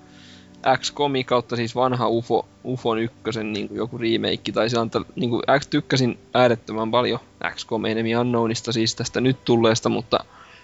XCOMi 0.78 1.24
kautta 1.24 1.56
siis 1.56 1.76
vanha 1.76 2.10
UFO, 2.10 2.48
UFOn 2.66 3.00
ykkösen 3.00 3.54
niin 3.54 3.68
kuin 3.68 3.78
joku 3.78 3.98
remake, 3.98 4.52
tai 4.54 4.70
se 4.70 4.80
antaa, 4.80 5.06
niin 5.16 5.30
kuin 5.30 5.42
X 5.60 5.68
tykkäsin 5.68 6.20
äärettömän 6.34 6.92
paljon 6.92 7.20
XCOM 7.56 7.86
Enemy 7.86 8.16
Unknownista 8.16 8.72
siis 8.72 8.96
tästä 8.96 9.22
nyt 9.22 9.46
tulleesta, 9.46 9.90
mutta 9.90 10.20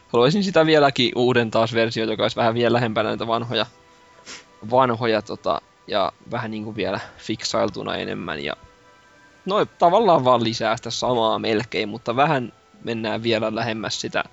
haluaisin 0.07 0.43
sitä 0.43 0.65
vieläkin 0.65 1.11
uuden 1.15 1.51
taas 1.51 1.73
versio, 1.73 2.05
joka 2.05 2.23
olisi 2.23 2.35
vähän 2.35 2.53
vielä 2.53 2.73
lähempänä 2.73 3.09
näitä 3.09 3.27
vanhoja, 3.27 3.65
vanhoja 4.71 5.21
tota, 5.21 5.61
ja 5.87 6.11
vähän 6.31 6.51
niin 6.51 6.63
kuin 6.63 6.75
vielä 6.75 6.99
fiksailtuna 7.17 7.95
enemmän 7.95 8.43
ja 8.43 8.53
no 9.45 9.65
tavallaan 9.65 10.25
vaan 10.25 10.43
lisää 10.43 10.77
sitä 10.77 10.89
samaa 10.89 11.39
melkein, 11.39 11.89
mutta 11.89 12.15
vähän 12.15 12.53
mennään 12.83 13.23
vielä 13.23 13.55
lähemmäs 13.55 14.01
sitä 14.01 14.23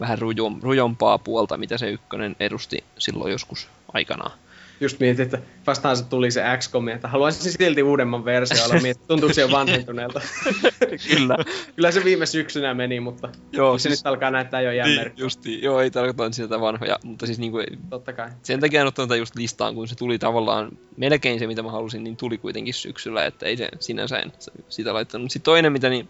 vähän 0.00 0.18
rujom, 0.18 0.60
rujompaa 0.62 1.18
puolta, 1.18 1.56
mitä 1.56 1.78
se 1.78 1.90
ykkönen 1.90 2.36
edusti 2.40 2.84
silloin 2.98 3.32
joskus 3.32 3.68
aikanaan. 3.92 4.38
Just 4.80 5.00
mietin, 5.00 5.24
että 5.24 5.38
vastaan 5.66 5.96
se 5.96 6.04
tuli 6.04 6.30
se 6.30 6.42
XCOM, 6.58 6.88
että 6.88 7.08
haluaisin 7.08 7.52
silti 7.52 7.82
uudemman 7.82 8.24
versio 8.24 8.64
olla 8.64 8.80
mietin, 8.82 9.06
tuntuuko 9.08 9.34
se 9.34 9.40
jo 9.40 9.50
vanhentuneelta. 9.50 10.20
Kyllä. 11.08 11.36
Kyllä 11.76 11.90
se 11.90 12.04
viime 12.04 12.26
syksynä 12.26 12.74
meni, 12.74 13.00
mutta 13.00 13.28
Joo, 13.52 13.78
se 13.78 13.88
nyt 13.88 13.98
alkaa 14.04 14.30
näyttää 14.30 14.60
jo 14.60 14.70
niin, 14.70 14.78
jämmerkkä. 14.78 15.22
justi, 15.22 15.62
joo, 15.62 15.80
ei 15.80 15.90
tarkoita 15.90 16.32
sitä 16.32 16.60
vanhoja, 16.60 16.98
mutta 17.04 17.26
siis 17.26 17.38
niinku, 17.38 17.58
Totta 17.90 18.12
kai. 18.12 18.30
sen 18.42 18.60
takia 18.60 18.80
en 18.80 18.86
ottanut 18.86 19.18
just 19.18 19.36
listaan, 19.36 19.74
kun 19.74 19.88
se 19.88 19.94
tuli 19.94 20.18
tavallaan 20.18 20.78
melkein 20.96 21.38
se, 21.38 21.46
mitä 21.46 21.62
mä 21.62 21.70
halusin, 21.70 22.04
niin 22.04 22.16
tuli 22.16 22.38
kuitenkin 22.38 22.74
syksyllä, 22.74 23.24
että 23.26 23.46
ei 23.46 23.56
se 23.56 23.68
sinänsä 23.80 24.18
en 24.18 24.32
sitä 24.68 24.94
laittanut. 24.94 25.30
Sitten 25.30 25.44
toinen, 25.44 25.72
mitä 25.72 25.88
niin 25.88 26.08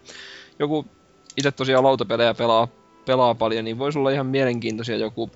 joku 0.59 0.85
itse 1.37 1.51
tosiaan 1.51 1.83
lautapelejä 1.83 2.33
pelaa, 2.33 2.67
pelaa 3.05 3.35
paljon, 3.35 3.65
niin 3.65 3.77
voisi 3.77 3.99
olla 3.99 4.09
ihan 4.11 4.25
mielenkiintoisia 4.25 4.97
joku, 4.97 5.31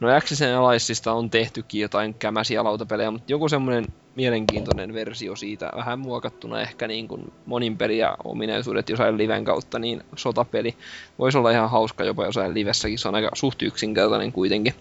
no 0.00 0.16
Access 0.16 0.42
Allianceista 0.42 1.12
on 1.12 1.30
tehtykin 1.30 1.80
jotain 1.80 2.14
kämäsiä 2.14 2.64
lautapelejä, 2.64 3.10
mutta 3.10 3.32
joku 3.32 3.48
semmoinen 3.48 3.84
mielenkiintoinen 4.16 4.94
versio 4.94 5.36
siitä, 5.36 5.72
vähän 5.76 5.98
muokattuna 5.98 6.60
ehkä 6.60 6.88
niin 6.88 7.08
kuin 7.08 7.32
monin 7.46 7.78
peli 7.78 7.98
ja 7.98 8.16
ominaisuudet 8.24 8.88
jossain 8.88 9.18
liven 9.18 9.44
kautta, 9.44 9.78
niin 9.78 10.02
sotapeli 10.16 10.74
voisi 11.18 11.38
olla 11.38 11.50
ihan 11.50 11.70
hauska 11.70 12.04
jopa 12.04 12.24
jossain 12.24 12.54
livessäkin, 12.54 12.98
se 12.98 13.08
on 13.08 13.14
aika 13.14 13.30
suht 13.34 13.62
yksinkertainen 13.62 14.32
kuitenkin. 14.32 14.74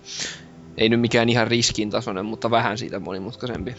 Ei 0.77 0.90
nyt 0.90 1.01
mikään 1.01 1.30
ihan 1.30 1.48
riskin 1.48 1.90
tasoinen, 1.90 2.25
mutta 2.25 2.51
vähän 2.51 2.77
siitä 2.77 3.00
monimutkaisempi. 3.00 3.75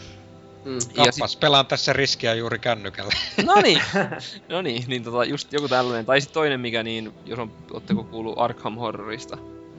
Mm. 0.65 0.73
Ja 0.73 1.03
Kappas, 1.05 1.35
pelaan 1.35 1.65
tässä 1.65 1.93
riskiä 1.93 2.33
juuri 2.33 2.59
kännykällä. 2.59 3.11
No 3.45 3.61
niin, 3.61 3.81
no 4.49 4.61
niin, 4.61 4.83
niin 4.87 5.03
tota, 5.03 5.25
just 5.25 5.53
joku 5.53 5.67
tällainen. 5.67 6.05
Tai 6.05 6.21
sitten 6.21 6.33
toinen 6.33 6.59
mikä, 6.59 6.83
niin 6.83 7.13
jos 7.25 7.39
on, 7.39 7.51
ootteko 7.71 8.03
kuullut 8.03 8.35
Arkham 8.37 8.75
Horrorista, 8.75 9.37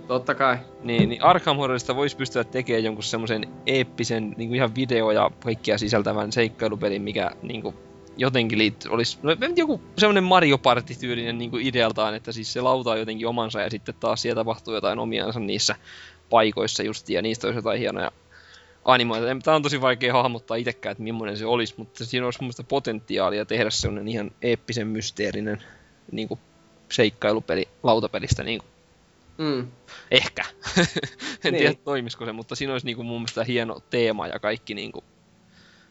Totta 0.08 0.34
kai. 0.34 0.58
niin, 0.82 1.08
niin 1.08 1.22
Arkham 1.22 1.56
Horrorista 1.56 1.96
voisi 1.96 2.16
pystyä 2.16 2.44
tekemään 2.44 2.84
jonkun 2.84 3.04
semmoisen 3.04 3.48
eeppisen, 3.66 4.34
niin 4.36 4.48
kuin 4.48 4.56
ihan 4.56 4.74
video 4.74 5.10
ja 5.10 5.30
kaikkia 5.44 5.78
sisältävän 5.78 6.32
seikkailupelin, 6.32 7.02
mikä 7.02 7.30
niin 7.42 7.62
kuin, 7.62 7.74
jotenkin 8.16 8.58
liittyy, 8.58 8.92
olisi 8.92 9.18
no, 9.22 9.36
joku 9.56 9.80
semmoinen 9.98 10.24
Mario 10.24 10.58
Party-tyylinen 10.58 11.38
niin 11.38 11.50
kuin 11.50 11.66
idealtaan, 11.66 12.14
että 12.14 12.32
siis 12.32 12.52
se 12.52 12.60
lauta 12.60 12.90
on 12.90 12.98
jotenkin 12.98 13.26
omansa 13.26 13.60
ja 13.60 13.70
sitten 13.70 13.94
taas 14.00 14.22
siellä 14.22 14.40
tapahtuu 14.40 14.74
jotain 14.74 14.98
omiansa 14.98 15.40
niissä 15.40 15.76
paikoissa 16.30 16.82
just 16.82 17.08
ja 17.08 17.22
niistä 17.22 17.46
olisi 17.46 17.58
jotain 17.58 17.78
hienoja 17.78 18.12
animoita. 18.84 19.26
Tämä 19.44 19.54
on 19.54 19.62
tosi 19.62 19.80
vaikea 19.80 20.12
hahmottaa 20.12 20.56
itsekään, 20.56 20.92
että 20.92 21.02
millainen 21.02 21.36
se 21.36 21.46
olisi, 21.46 21.74
mutta 21.76 22.04
siinä 22.04 22.26
olisi 22.26 22.42
mun 22.42 22.52
potentiaalia 22.68 23.44
tehdä 23.44 23.70
semmoinen 23.70 24.08
ihan 24.08 24.30
eeppisen 24.42 24.86
mysteerinen 24.86 25.62
niin 26.12 26.28
kuin 26.28 26.40
seikkailupeli 26.88 27.68
lautapelistä 27.82 28.42
niin 28.42 28.58
kuin 28.58 28.75
Mm. 29.38 29.72
Ehkä. 30.10 30.44
en 31.44 31.52
Niin. 31.52 31.56
tiedä 31.56 31.74
toimisiko 31.84 32.24
se, 32.24 32.32
mutta 32.32 32.54
siinä 32.54 32.72
olisi 32.72 32.86
niinku 32.86 33.02
mun 33.02 33.20
mielestä 33.20 33.44
hieno 33.44 33.80
teema 33.90 34.26
ja 34.26 34.38
kaikki 34.38 34.74
niinku 34.74 35.04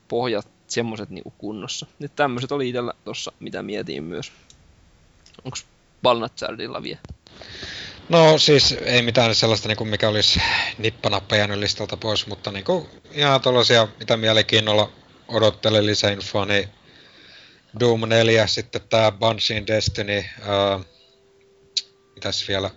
pohjat 0.07 0.47
semmoset 0.67 1.09
niinku 1.09 1.33
kunnossa. 1.37 1.85
Nyt 1.99 2.15
tämmöiset 2.15 2.51
oli 2.51 2.69
itellä 2.69 2.93
tossa, 3.03 3.31
mitä 3.39 3.63
mietin 3.63 4.03
myös. 4.03 4.31
Onks 5.45 5.65
Balnatsardilla 6.01 6.83
vielä? 6.83 6.99
No 8.09 8.37
siis 8.37 8.71
ei 8.71 9.01
mitään 9.01 9.35
sellaista, 9.35 9.67
niin 9.67 9.77
kuin 9.77 9.87
mikä 9.87 10.09
olisi 10.09 10.41
nippanappa 10.77 11.35
jäänyt 11.35 11.59
listalta 11.59 11.97
pois, 11.97 12.27
mutta 12.27 12.51
niin 12.51 12.65
kuin 12.65 12.87
ihan 13.11 13.41
tuollaisia, 13.41 13.87
mitä 13.99 14.17
mielenkiinnolla 14.17 14.91
odottelen 15.27 15.85
lisäinfoa, 15.85 16.45
niin 16.45 16.69
Doom 17.79 18.01
4, 18.09 18.47
sitten 18.47 18.81
tää 18.89 19.11
Bungie 19.11 19.63
Destiny, 19.67 20.23
ää, 20.41 20.79
mitäs 22.15 22.47
vielä, 22.47 22.69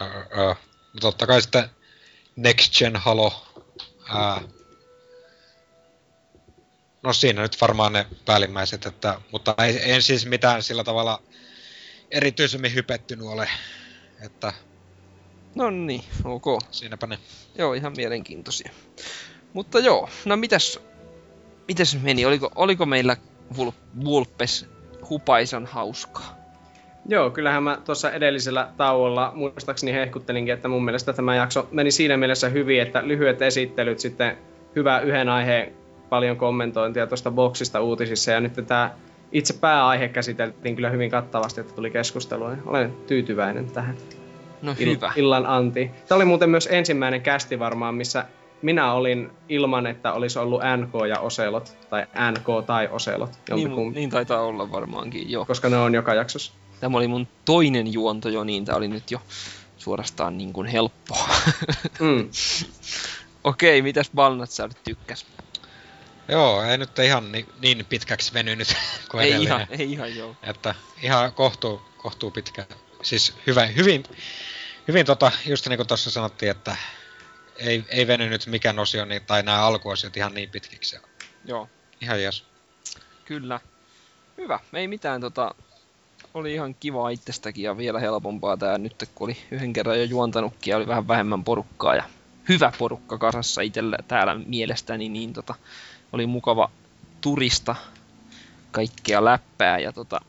ää, 0.00 0.08
ää, 0.08 0.56
no 0.92 1.00
totta 1.00 1.26
kai 1.26 1.42
sitten 1.42 1.70
Next 2.36 2.78
Gen 2.78 2.96
Halo, 2.96 3.46
ää, 4.08 4.40
no 7.02 7.12
siinä 7.12 7.42
nyt 7.42 7.60
varmaan 7.60 7.92
ne 7.92 8.06
päällimmäiset, 8.24 8.86
että, 8.86 9.20
mutta 9.32 9.54
ei, 9.58 9.92
en 9.92 10.02
siis 10.02 10.26
mitään 10.26 10.62
sillä 10.62 10.84
tavalla 10.84 11.22
erityisemmin 12.10 12.74
hypettynyt 12.74 13.26
ole, 13.26 13.48
että 14.24 14.52
No 15.54 15.70
niin, 15.70 16.04
ok. 16.24 16.44
siinäpä 16.70 17.06
ne. 17.06 17.18
Joo, 17.58 17.74
ihan 17.74 17.92
mielenkiintoisia. 17.96 18.70
Mutta 19.52 19.78
joo, 19.78 20.08
no 20.24 20.36
mitäs, 20.36 20.78
mitäs 21.68 21.96
meni? 22.02 22.24
Oliko, 22.26 22.50
oliko 22.54 22.86
meillä 22.86 23.16
Vul- 23.56 23.72
Vulpes 24.04 24.66
hupaisan 25.10 25.66
hauskaa? 25.66 26.41
Joo, 27.08 27.30
kyllähän 27.30 27.62
mä 27.62 27.78
tuossa 27.84 28.12
edellisellä 28.12 28.68
tauolla 28.76 29.32
muistaakseni 29.34 29.92
hehkuttelinkin, 29.92 30.54
että 30.54 30.68
mun 30.68 30.84
mielestä 30.84 31.12
tämä 31.12 31.36
jakso 31.36 31.68
meni 31.72 31.90
siinä 31.90 32.16
mielessä 32.16 32.48
hyvin, 32.48 32.82
että 32.82 33.02
lyhyet 33.04 33.42
esittelyt, 33.42 33.98
sitten 33.98 34.38
hyvä 34.76 35.00
yhden 35.00 35.28
aiheen 35.28 35.72
paljon 36.08 36.36
kommentointia 36.36 37.06
tuosta 37.06 37.30
boksista 37.30 37.80
uutisissa 37.80 38.30
ja 38.30 38.40
nyt 38.40 38.52
tämä 38.66 38.90
itse 39.32 39.54
pääaihe 39.60 40.08
käsiteltiin 40.08 40.74
kyllä 40.76 40.90
hyvin 40.90 41.10
kattavasti, 41.10 41.60
että 41.60 41.74
tuli 41.74 41.90
keskustelua. 41.90 42.52
Olen 42.66 42.92
tyytyväinen 43.06 43.70
tähän 43.70 43.96
No 44.62 44.74
hyvä. 44.80 45.12
illan 45.16 45.46
anti. 45.46 45.90
Tämä 46.08 46.16
oli 46.16 46.24
muuten 46.24 46.50
myös 46.50 46.68
ensimmäinen 46.72 47.20
kästi 47.22 47.58
varmaan, 47.58 47.94
missä 47.94 48.24
minä 48.62 48.92
olin 48.92 49.30
ilman, 49.48 49.86
että 49.86 50.12
olisi 50.12 50.38
ollut 50.38 50.62
NK 50.76 50.92
ja 51.08 51.18
Oselot, 51.20 51.76
tai 51.90 52.06
NK 52.30 52.66
tai 52.66 52.88
Oselot, 52.92 53.30
Niin, 53.54 53.92
niin 53.94 54.10
taitaa 54.10 54.40
olla 54.42 54.70
varmaankin, 54.72 55.30
joo. 55.30 55.44
koska 55.44 55.68
ne 55.68 55.76
on 55.76 55.94
joka 55.94 56.14
jaksossa. 56.14 56.52
Tämä 56.82 56.96
oli 56.96 57.08
mun 57.08 57.28
toinen 57.44 57.92
juonto 57.92 58.28
jo, 58.28 58.44
niin 58.44 58.64
tämä 58.64 58.78
oli 58.78 58.88
nyt 58.88 59.10
jo 59.10 59.22
suorastaan 59.78 60.38
niin 60.38 60.52
kuin 60.52 60.66
helppoa. 60.66 61.28
Mm. 62.00 62.28
Okei, 63.44 63.82
mitäs 63.82 64.10
Balnatsar 64.14 64.70
tykkäs? 64.84 65.26
Joo, 66.28 66.62
ei 66.62 66.78
nyt 66.78 66.98
ihan 66.98 67.32
niin, 67.32 67.48
niin 67.60 67.86
pitkäksi 67.88 68.34
venynyt 68.34 68.76
kuin 69.10 69.22
Ei 69.24 69.30
edellinen. 69.30 69.56
ihan, 69.56 69.66
ei 69.70 69.92
ihan 69.92 70.16
joo. 70.16 70.36
Että 70.42 70.74
ihan 71.02 71.32
kohtuu, 71.32 71.82
kohtuu 71.96 72.30
pitkä. 72.30 72.66
Siis 73.02 73.34
hyvä, 73.46 73.66
hyvin, 73.66 74.04
hyvin 74.88 75.06
tota, 75.06 75.32
just 75.46 75.68
niin 75.68 75.76
kuin 75.76 75.86
tuossa 75.88 76.10
sanottiin, 76.10 76.50
että 76.50 76.76
ei, 77.56 77.84
ei 77.88 78.06
venynyt 78.06 78.46
mikään 78.46 78.78
osio 78.78 79.04
niin, 79.04 79.26
tai 79.26 79.42
nämä 79.42 79.62
alkuosiot 79.62 80.16
ihan 80.16 80.34
niin 80.34 80.50
pitkiksi. 80.50 80.96
Joo, 81.44 81.68
Ihan 82.00 82.22
jes. 82.22 82.44
kyllä. 83.24 83.60
Hyvä, 84.38 84.60
ei 84.72 84.88
mitään 84.88 85.20
tota... 85.20 85.54
Oli 86.34 86.54
ihan 86.54 86.74
kiva 86.80 87.10
itsestäkin 87.10 87.64
ja 87.64 87.76
vielä 87.76 88.00
helpompaa 88.00 88.56
tää 88.56 88.78
nyt, 88.78 89.08
kun 89.14 89.24
oli 89.24 89.36
yhden 89.50 89.72
kerran 89.72 89.98
jo 89.98 90.04
juontanutkin 90.04 90.70
ja 90.70 90.76
oli 90.76 90.86
vähän 90.86 91.08
vähemmän 91.08 91.44
porukkaa 91.44 91.94
ja 91.94 92.02
hyvä 92.48 92.72
porukka 92.78 93.18
kasassa 93.18 93.60
itsellä 93.60 93.98
täällä 94.08 94.34
mielestäni, 94.46 95.08
niin 95.08 95.32
tota, 95.32 95.54
oli 96.12 96.26
mukava 96.26 96.70
turista 97.20 97.76
kaikkea 98.70 99.24
läppää 99.24 99.78
ja 99.78 99.92
tota, 99.92 100.20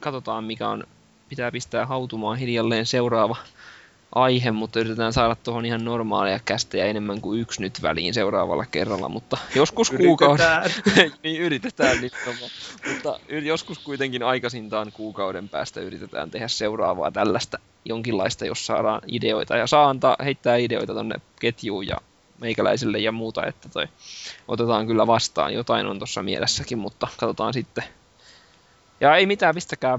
katsotaan 0.00 0.44
mikä 0.44 0.68
on, 0.68 0.84
pitää 1.28 1.52
pistää 1.52 1.86
hautumaan 1.86 2.38
hiljalleen 2.38 2.86
seuraava 2.86 3.36
aihe, 4.14 4.50
mutta 4.50 4.80
yritetään 4.80 5.12
saada 5.12 5.36
tuohon 5.36 5.66
ihan 5.66 5.84
normaalia 5.84 6.40
kästejä 6.44 6.84
enemmän 6.84 7.20
kuin 7.20 7.40
yksi 7.40 7.60
nyt 7.60 7.82
väliin 7.82 8.14
seuraavalla 8.14 8.66
kerralla, 8.66 9.08
mutta 9.08 9.38
joskus 9.54 9.90
kuukauden, 9.90 10.46
Yritetään. 10.46 11.10
niin 11.22 11.40
yritetään 11.40 11.96
nimenomaan. 11.96 12.50
Mutta 12.94 13.20
joskus 13.28 13.78
kuitenkin 13.78 14.22
aikaisintaan 14.22 14.92
kuukauden 14.92 15.48
päästä 15.48 15.80
yritetään 15.80 16.30
tehdä 16.30 16.48
seuraavaa 16.48 17.10
tällaista 17.10 17.58
jonkinlaista, 17.84 18.46
jos 18.46 18.66
saadaan 18.66 19.00
ideoita. 19.06 19.56
Ja 19.56 19.66
saa 19.66 19.88
antaa, 19.88 20.16
heittää 20.24 20.56
ideoita 20.56 20.94
tonne 20.94 21.20
ketjuun 21.40 21.86
ja 21.86 21.96
meikäläisille 22.40 22.98
ja 22.98 23.12
muuta, 23.12 23.46
että 23.46 23.68
toi 23.68 23.88
otetaan 24.48 24.86
kyllä 24.86 25.06
vastaan. 25.06 25.54
Jotain 25.54 25.86
on 25.86 25.98
tuossa 25.98 26.22
mielessäkin, 26.22 26.78
mutta 26.78 27.08
katsotaan 27.16 27.52
sitten. 27.52 27.84
Ja 29.00 29.16
ei 29.16 29.26
mitään, 29.26 29.54
pistäkää 29.54 29.98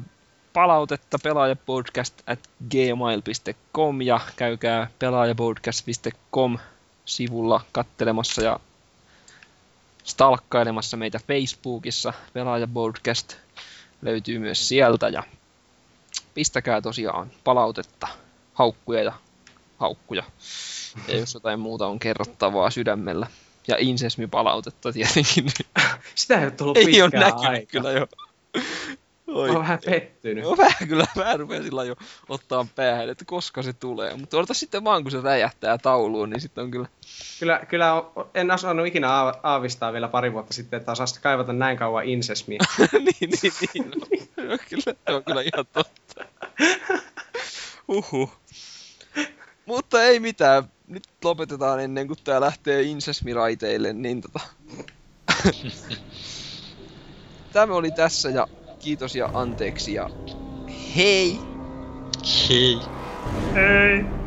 palautetta 0.56 1.18
pelaajapodcast 1.24 2.22
at 2.28 2.40
gmail.com 2.72 4.02
ja 4.02 4.20
käykää 4.36 4.88
pelaajapodcast.com 5.00 6.58
sivulla 7.06 7.62
kattelemassa 7.72 8.42
ja 8.42 8.60
stalkkailemassa 10.04 10.98
meitä 10.98 11.20
Facebookissa. 11.28 12.14
Pelaaja 12.34 12.68
Podcast 12.68 13.36
löytyy 14.02 14.40
myös 14.40 14.68
sieltä 14.68 15.10
ja 15.10 15.24
pistäkää 16.34 16.82
tosiaan 16.82 17.32
palautetta, 17.44 18.08
haukkuja 18.54 19.04
ja 19.04 19.14
haukkuja. 19.78 20.24
Ja 21.08 21.18
jos 21.18 21.34
jotain 21.34 21.60
muuta 21.60 21.88
on 21.88 22.00
kerrottavaa 22.00 22.70
sydämellä. 22.70 23.28
Ja 23.68 23.76
insesmi-palautetta 23.80 24.94
tietenkin. 24.94 25.46
Sitä 26.16 26.40
ei 26.40 26.46
ole 26.46 26.52
tullut 26.52 26.78
Ei 26.78 27.02
ole 27.02 27.12
näkynyt 27.14 27.46
aikaa. 27.46 27.66
kyllä 27.72 27.92
jo. 27.92 28.08
Oi. 29.28 29.48
Mä 29.48 29.54
oon 29.54 29.62
vähän 29.62 29.80
pettynyt. 29.86 30.44
No 30.44 30.58
vähän 30.58 30.88
kyllä, 30.88 31.06
vähän 31.18 31.40
rupeaa 31.40 31.64
sillä 31.64 31.84
jo 31.84 31.96
ottaa 32.30 32.68
päähän, 32.76 33.10
että 33.10 33.26
koska 33.26 33.64
se 33.64 33.74
tulee. 33.74 34.18
Mutta 34.18 34.38
odota 34.38 34.54
sitten 34.54 34.84
vaan, 34.84 35.04
kun 35.04 35.12
se 35.12 35.22
räjähtää 35.22 35.78
tauluun, 35.78 36.30
niin 36.30 36.42
sitten 36.42 36.64
on 36.64 36.72
kyllä... 36.72 36.88
Kyllä, 37.40 37.62
kyllä 37.70 37.94
on- 37.94 38.30
en 38.34 38.52
osannut 38.52 38.88
ikinä 38.88 39.10
aa- 39.10 39.40
aavistaa 39.44 39.94
vielä 39.94 40.08
pari 40.08 40.34
vuotta 40.34 40.54
sitten, 40.54 40.78
että 40.78 40.92
osaisi 40.92 41.22
kaivata 41.22 41.54
näin 41.54 41.78
kauan 41.78 42.06
insesmiä. 42.06 42.60
niin, 42.92 43.32
niin, 43.42 43.54
niin. 43.74 43.92
No. 44.50 44.58
kyllä, 44.70 44.84
se 44.84 44.96
on 45.14 45.24
kyllä 45.24 45.42
ihan 45.42 45.66
totta. 45.74 46.26
Uhu. 47.88 48.32
Mutta 49.66 50.04
ei 50.04 50.20
mitään. 50.20 50.64
Nyt 50.88 51.04
lopetetaan 51.24 51.80
ennen 51.80 52.08
kuin 52.08 52.20
tää 52.24 52.42
lähtee 52.42 52.82
insesmiraiteille, 52.82 53.94
niin 53.94 54.22
tota... 54.22 54.40
Tämä 57.54 57.74
oli 57.74 57.92
tässä 57.92 58.30
ja 58.30 58.48
kiitos 58.86 59.16
ja 59.16 59.30
anteeksi 59.34 59.94
ja 59.94 60.10
hei! 60.96 61.40
Hei. 62.50 62.82
Ei. 63.56 64.25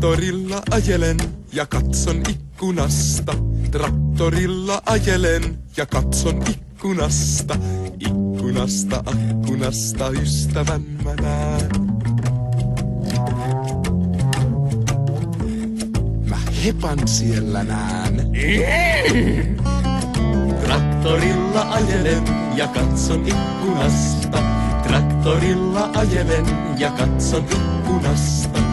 Traktorilla 0.00 0.62
ajelen 0.70 1.16
ja 1.52 1.66
katson 1.66 2.22
ikkunasta. 2.30 3.34
Traktorilla 3.70 4.82
ajelen 4.86 5.58
ja 5.76 5.86
katson 5.86 6.42
ikkunasta. 6.50 7.56
Ikkunasta, 8.00 9.02
akkunasta 9.06 10.10
ystävän 10.10 10.82
mä 11.04 11.14
näen. 11.14 11.70
Mä 16.28 16.36
hepan 16.64 17.08
siellä 17.08 17.64
näen. 17.64 18.30
Traktorilla 20.64 21.72
ajelen 21.72 22.24
ja 22.56 22.68
katson 22.68 23.24
ikkunasta. 23.28 24.38
Traktorilla 24.82 25.90
ajelen 25.94 26.46
ja 26.78 26.90
katson 26.90 27.44
ikkunasta. 27.44 27.70
Ikkunasta, 27.90 28.69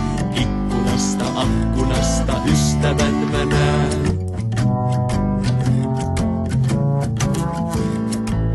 akkunasta 2.28 2.52
ystävän 2.52 3.14
mä 3.14 3.46
näen. 3.46 4.18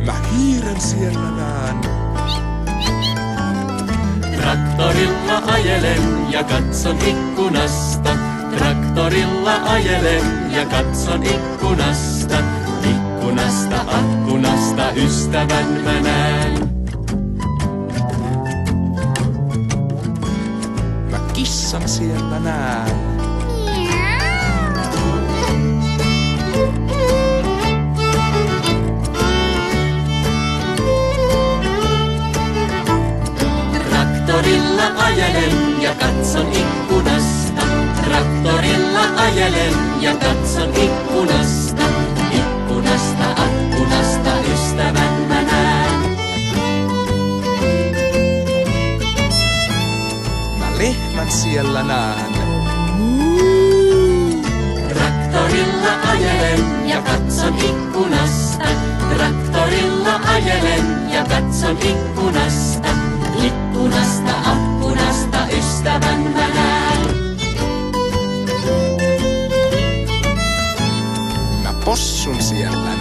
Mä 0.07 0.15
hiiren 0.33 0.81
siellä 0.81 1.31
näen. 1.31 1.81
Traktorilla 4.37 5.53
ajelen 5.53 6.33
ja 6.33 6.45
katson 6.45 6.97
ikkunasta. 7.07 8.11
Traktorilla 8.57 9.55
ajelen 9.65 10.53
ja 10.53 10.67
katson 10.67 11.23
ikkunasta. 11.23 12.37
Ikkunasta, 12.91 13.81
akkunasta 13.81 14.93
ystävän 14.93 15.67
mä 15.85 16.01
näen. 16.01 16.73
Kissan 21.33 21.89
siellä 21.89 22.41
näen. 22.41 23.12
Traktorilla 34.43 35.05
ajelen 35.05 35.83
ja 35.83 35.95
katson 35.95 36.53
ikkunasta. 36.53 37.63
Traktorilla 38.05 39.01
ajelen 39.17 39.75
ja 40.01 40.17
katson 40.17 40.69
ikkunasta. 40.77 41.83
Ikkunasta, 42.33 43.31
akkunasta 43.31 44.31
ystävän 44.55 45.13
mä 45.29 45.43
näen. 45.43 46.17
Mä 50.59 50.79
lehmän 50.79 51.31
siellä 51.31 51.83
näen. 51.83 52.33
Traktorilla 54.89 56.11
ajelen 56.11 56.89
ja 56.89 57.03
katson 57.03 57.55
ikkunasta. 57.59 58.69
Traktorilla 59.17 60.21
ajelen 60.35 61.13
ja 61.13 61.25
katson 61.25 61.77
ikkunasta. 61.79 62.92
Ikkunasta, 63.83 64.33
akkunasta 64.45 65.39
ystävän 65.59 66.21
mä 66.21 66.49
näen. 66.55 67.01
Mä 71.63 71.75
possun 71.85 72.43
siellä 72.43 72.95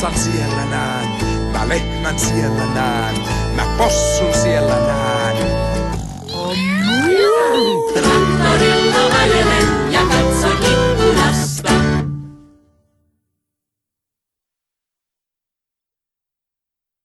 kissan 0.00 0.32
siellä 0.32 0.64
näen, 0.64 1.08
mä 1.52 1.68
lehmän 1.68 2.18
siellä 2.18 2.66
näen, 2.74 3.14
mä 3.56 3.64
possun 3.78 4.34
siellä 4.34 4.76
näen. 4.76 5.59